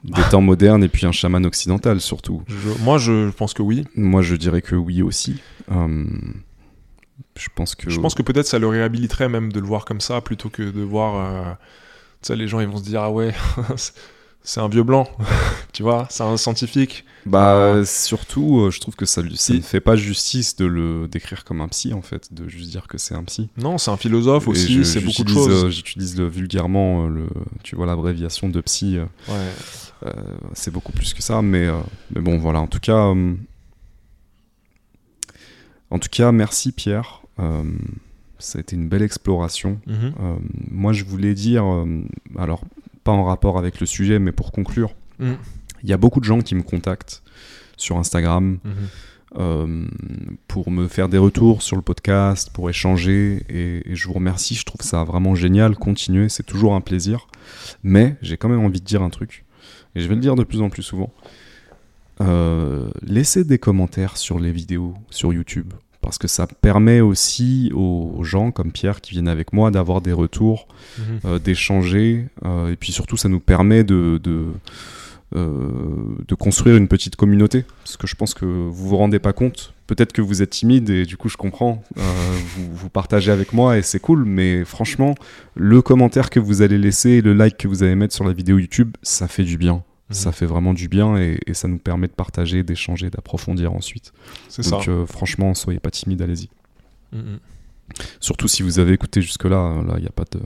des 0.03 0.21
temps 0.29 0.41
modernes 0.41 0.83
et 0.83 0.87
puis 0.87 1.05
un 1.07 1.11
chaman 1.11 1.43
occidental 1.45 1.99
surtout? 1.99 2.43
Je- 2.47 2.83
moi 2.83 2.99
je 2.99 3.31
pense 3.31 3.53
que 3.55 3.63
oui. 3.63 3.85
Moi, 3.95 4.21
je 4.21 4.35
dirais 4.35 4.61
que 4.61 4.75
oui 4.75 5.01
aussi. 5.01 5.41
Euh, 5.71 6.05
je 7.37 7.47
pense 7.55 7.75
que. 7.75 7.89
Je 7.89 7.99
pense 7.99 8.13
que 8.15 8.21
peut-être 8.21 8.47
ça 8.47 8.59
le 8.59 8.67
réhabiliterait 8.67 9.29
même 9.29 9.51
de 9.51 9.59
le 9.59 9.65
voir 9.67 9.85
comme 9.85 10.01
ça 10.01 10.21
plutôt 10.21 10.49
que 10.49 10.63
de 10.63 10.81
voir. 10.81 11.15
euh, 11.15 11.53
tu 12.21 12.27
sais, 12.27 12.35
les 12.35 12.47
gens 12.47 12.59
ils 12.59 12.67
vont 12.67 12.77
se 12.77 12.83
dire 12.83 13.01
ah 13.01 13.11
ouais, 13.11 13.33
c'est 14.43 14.59
un 14.59 14.67
vieux 14.67 14.83
blanc, 14.83 15.07
tu 15.73 15.81
vois, 15.83 16.07
c'est 16.09 16.23
un 16.23 16.37
scientifique. 16.37 17.05
Bah, 17.27 17.85
surtout, 17.85 18.61
euh, 18.61 18.71
je 18.71 18.79
trouve 18.79 18.95
que 18.95 19.05
ça, 19.05 19.21
lui- 19.21 19.37
ça 19.37 19.53
ne 19.53 19.61
fait 19.61 19.79
pas 19.79 19.95
justice 19.95 20.55
de 20.55 20.65
le 20.65 21.07
décrire 21.07 21.43
comme 21.43 21.61
un 21.61 21.67
psy 21.67 21.93
en 21.93 22.01
fait, 22.01 22.33
de 22.33 22.47
juste 22.49 22.71
dire 22.71 22.87
que 22.87 22.97
c'est 22.97 23.13
un 23.13 23.23
psy. 23.23 23.49
Non, 23.57 23.77
c'est 23.77 23.91
un 23.91 23.97
philosophe 23.97 24.47
aussi, 24.47 24.83
c'est 24.85 25.01
beaucoup 25.01 25.23
de 25.23 25.29
choses. 25.29 25.65
euh, 25.65 25.69
J'utilise 25.69 26.19
vulgairement 26.19 27.05
euh, 27.05 27.09
le, 27.09 27.27
tu 27.63 27.75
vois 27.75 27.85
l'abréviation 27.85 28.49
de 28.49 28.59
psy. 28.61 28.97
euh, 28.97 29.05
Ouais. 29.27 29.51
Euh, 30.07 30.11
c'est 30.53 30.71
beaucoup 30.71 30.91
plus 30.93 31.13
que 31.13 31.21
ça, 31.21 31.43
mais, 31.43 31.67
euh, 31.67 31.79
mais 32.15 32.21
bon, 32.21 32.39
voilà. 32.39 32.59
En 32.59 32.65
tout 32.67 32.79
cas, 32.79 33.13
euh, 33.13 33.35
en 35.89 35.99
tout 35.99 36.09
cas, 36.09 36.31
merci 36.31 36.71
Pierre. 36.71 37.20
Euh, 37.41 37.63
ça 38.39 38.57
a 38.57 38.61
été 38.61 38.75
une 38.75 38.87
belle 38.87 39.03
exploration. 39.03 39.79
Mhm. 39.87 39.95
Euh, 40.19 40.35
moi, 40.71 40.93
je 40.93 41.03
voulais 41.03 41.33
dire, 41.33 41.63
euh, 41.65 41.85
alors 42.37 42.63
pas 43.03 43.11
en 43.11 43.23
rapport 43.23 43.57
avec 43.57 43.79
le 43.79 43.85
sujet, 43.85 44.19
mais 44.19 44.31
pour 44.31 44.51
conclure, 44.51 44.93
Mhm. 45.19 45.37
il 45.83 45.89
y 45.89 45.93
a 45.93 45.97
beaucoup 45.97 46.19
de 46.19 46.25
gens 46.25 46.41
qui 46.41 46.55
me 46.55 46.63
contactent 46.63 47.21
sur 47.77 47.97
Instagram 47.97 48.57
Mhm. 48.63 48.71
euh, 49.37 49.85
pour 50.47 50.71
me 50.71 50.87
faire 50.87 51.07
des 51.07 51.17
retours 51.17 51.61
sur 51.61 51.75
le 51.77 51.81
podcast, 51.81 52.49
pour 52.51 52.69
échanger, 52.69 53.43
et, 53.49 53.91
et 53.91 53.95
je 53.95 54.07
vous 54.07 54.13
remercie. 54.13 54.55
Je 54.55 54.65
trouve 54.65 54.81
ça 54.81 55.03
vraiment 55.03 55.35
génial. 55.35 55.75
Continuez, 55.77 56.27
c'est 56.29 56.43
toujours 56.43 56.75
un 56.75 56.81
plaisir. 56.81 57.27
Mais 57.83 58.17
j'ai 58.21 58.37
quand 58.37 58.49
même 58.49 58.59
envie 58.59 58.81
de 58.81 58.85
dire 58.85 59.01
un 59.03 59.09
truc, 59.09 59.45
et 59.95 60.01
je 60.01 60.07
vais 60.07 60.15
le 60.15 60.21
dire 60.21 60.35
de 60.35 60.43
plus 60.43 60.61
en 60.61 60.69
plus 60.69 60.83
souvent. 60.83 61.11
Laissez 63.01 63.43
des 63.43 63.57
commentaires 63.57 64.17
sur 64.17 64.37
les 64.39 64.51
vidéos 64.51 64.93
sur 65.09 65.33
YouTube 65.33 65.73
parce 66.01 66.17
que 66.17 66.27
ça 66.27 66.47
permet 66.47 66.99
aussi 67.01 67.71
aux 67.75 68.19
gens 68.23 68.51
comme 68.51 68.71
Pierre 68.71 69.01
qui 69.01 69.11
viennent 69.11 69.27
avec 69.27 69.53
moi 69.53 69.71
d'avoir 69.71 70.01
des 70.01 70.13
retours, 70.13 70.67
Mhm. 70.97 71.19
euh, 71.25 71.39
d'échanger 71.39 72.25
euh, 72.45 72.71
et 72.71 72.75
puis 72.75 72.91
surtout 72.91 73.17
ça 73.17 73.29
nous 73.29 73.39
permet 73.39 73.83
de, 73.83 74.19
de, 74.21 74.45
euh, 75.35 75.69
de 76.27 76.35
construire 76.35 76.75
une 76.75 76.87
petite 76.89 77.15
communauté 77.15 77.63
parce 77.83 77.95
que 77.95 78.05
je 78.07 78.15
pense 78.15 78.33
que 78.33 78.45
vous 78.45 78.89
vous 78.89 78.97
rendez 78.97 79.19
pas 79.19 79.31
compte 79.31 79.73
peut-être 79.87 80.11
que 80.11 80.21
vous 80.21 80.41
êtes 80.41 80.49
timide 80.49 80.89
et 80.89 81.05
du 81.05 81.15
coup 81.15 81.29
je 81.29 81.37
comprends 81.37 81.81
vous, 81.95 82.75
vous 82.75 82.89
partagez 82.89 83.31
avec 83.31 83.53
moi 83.53 83.77
et 83.77 83.81
c'est 83.81 83.99
cool 83.99 84.25
mais 84.25 84.65
franchement 84.65 85.15
le 85.55 85.81
commentaire 85.81 86.29
que 86.29 86.39
vous 86.41 86.61
allez 86.61 86.77
laisser 86.77 87.21
le 87.21 87.33
like 87.33 87.57
que 87.57 87.67
vous 87.69 87.83
allez 87.83 87.95
mettre 87.95 88.13
sur 88.13 88.25
la 88.25 88.33
vidéo 88.33 88.57
YouTube 88.57 88.95
ça 89.03 89.27
fait 89.29 89.43
du 89.43 89.57
bien 89.57 89.83
Mhm. 90.11 90.15
ça 90.15 90.31
fait 90.31 90.45
vraiment 90.45 90.73
du 90.73 90.87
bien 90.87 91.17
et, 91.17 91.39
et 91.47 91.53
ça 91.53 91.67
nous 91.67 91.77
permet 91.77 92.07
de 92.07 92.13
partager, 92.13 92.63
d'échanger, 92.63 93.09
d'approfondir 93.09 93.73
ensuite. 93.73 94.13
C'est 94.49 94.63
ça. 94.63 94.71
Donc 94.77 94.87
euh, 94.87 95.05
franchement, 95.05 95.53
soyez 95.53 95.79
pas 95.79 95.91
timide, 95.91 96.21
allez-y. 96.21 96.49
Mhm. 97.13 97.39
Surtout 98.19 98.47
si 98.47 98.63
vous 98.63 98.79
avez 98.79 98.93
écouté 98.93 99.21
jusque-là, 99.21 99.57
euh, 99.57 99.83
là, 99.83 99.93
il 99.97 100.01
n'y 100.01 100.07
a 100.07 100.11
pas 100.11 100.23
de... 100.31 100.39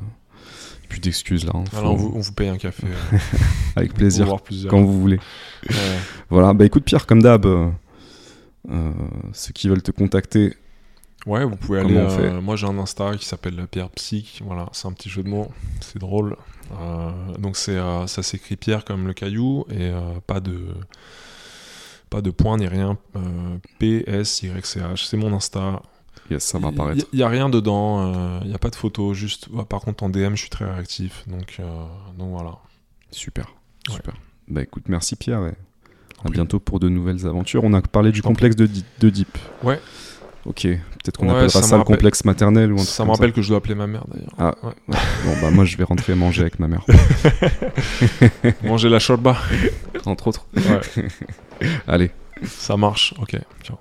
Plus 0.90 1.00
d'excuses 1.00 1.46
là. 1.46 1.52
hein. 1.56 1.64
Faut- 1.72 1.78
Alors, 1.78 1.94
on, 1.94 1.96
vous, 1.96 2.12
on 2.16 2.20
vous 2.20 2.32
paye 2.34 2.48
un 2.50 2.58
café. 2.58 2.86
euh, 2.88 3.18
Avec 3.76 3.94
plaisir, 3.94 4.28
quand 4.70 4.82
vous 4.84 5.00
voulez. 5.02 5.20
Ouais. 5.70 5.76
Voilà, 6.30 6.54
bah 6.54 6.64
écoute 6.66 6.84
Pierre, 6.86 7.06
comme 7.08 7.22
d'hab, 7.24 7.46
euh, 7.48 7.70
ceux 9.34 9.52
qui 9.54 9.68
veulent 9.70 9.82
te 9.84 9.92
contacter, 9.92 10.56
Ouais, 11.26 11.44
vous 11.44 11.56
pouvez 11.56 11.82
Comment 11.82 12.08
aller. 12.08 12.24
euh, 12.26 12.40
moi, 12.42 12.56
j'ai 12.56 12.68
un 12.68 12.78
Insta 12.78 13.16
qui 13.18 13.26
s'appelle 13.26 13.66
Pierre 13.72 13.90
Psych. 13.90 14.44
Voilà, 14.46 14.70
c'est 14.74 14.88
un 14.88 14.92
petit 14.92 15.10
jeu 15.10 15.24
de 15.24 15.30
mots. 15.30 15.48
C'est 15.82 15.98
drôle. 15.98 16.36
Euh, 16.72 17.12
donc, 17.38 17.58
c'est, 17.58 17.76
euh, 17.78 18.08
ça 18.08 18.24
s'écrit 18.24 18.56
Pierre 18.56 18.86
comme 18.86 19.08
le 19.08 19.14
caillou 19.14 19.66
et 19.70 19.90
euh, 19.90 20.00
pas 20.26 20.40
de. 20.40 20.60
Pas 22.10 22.22
de 22.22 22.30
point 22.32 22.58
ni 22.58 22.68
rien. 22.68 22.98
Euh, 23.16 23.58
P-S-Y-C-H. 23.80 25.08
C'est 25.08 25.18
mon 25.18 25.34
Insta. 25.34 25.82
Yes, 26.30 26.44
ça 26.44 26.60
va 26.60 26.70
apparaître. 26.70 27.06
Il 27.14 27.18
n'y 27.18 27.24
a 27.24 27.28
rien 27.30 27.50
dedans. 27.50 28.40
Il 28.42 28.48
n'y 28.50 28.54
a 28.56 28.60
pas 28.60 28.70
de 28.70 28.76
photo. 28.76 29.14
Juste. 29.14 29.48
ouais, 29.50 29.66
par 29.66 29.82
contre, 29.82 30.04
en 30.04 30.10
DM, 30.10 30.32
je 30.36 30.42
suis 30.42 30.50
très 30.50 30.66
réactif. 30.66 31.24
Donc, 31.28 31.60
donc 32.18 32.30
voilà. 32.32 32.58
Super, 33.12 33.46
Ouais. 33.90 33.96
super. 33.96 34.14
Bah 34.48 34.62
écoute, 34.62 34.84
merci 34.88 35.16
Pierre 35.16 35.46
et 35.46 35.54
à 36.24 36.30
bientôt 36.30 36.60
pour 36.60 36.80
de 36.80 36.90
nouvelles 36.90 37.26
aventures. 37.26 37.64
On 37.64 37.74
a 37.74 37.82
parlé 37.82 38.12
du 38.12 38.22
complexe 38.22 38.56
de, 38.56 38.70
de 39.00 39.10
Deep. 39.10 39.38
Ouais. 39.64 39.80
Ok, 40.46 40.68
peut-être 41.06 41.18
qu'on 41.18 41.28
Ouais, 41.28 41.34
appellera 41.36 41.62
ça 41.62 41.76
le 41.76 41.82
rappelle- 41.82 41.96
complexe 41.98 42.26
maternel 42.26 42.72
ou 42.72 42.76
un 42.76 42.78
truc 42.78 42.90
Ça 42.90 43.06
me 43.06 43.12
rappelle 43.12 43.32
que 43.32 43.42
je 43.42 43.50
dois 43.50 43.58
appeler 43.60 43.76
ma 43.76 43.86
mère 43.88 44.04
d'ailleurs. 44.12 44.34
Ah. 44.40 44.56
Ouais. 44.66 44.74
Bon 44.88 45.42
bah 45.42 45.52
moi 45.52 45.64
je 45.66 45.78
vais 45.78 45.84
rentrer 45.84 46.16
manger 46.16 46.42
avec 46.42 46.60
ma 46.60 46.68
mère, 46.68 46.84
Manger 48.64 48.90
la 48.90 49.00
shorba. 49.00 49.38
entre 50.06 50.28
autres. 50.28 50.46
Ouais. 50.56 51.08
Allez. 51.88 52.12
Ça 52.46 52.76
marche. 52.78 53.14
Ok. 53.22 53.38
Ciao. 53.64 53.78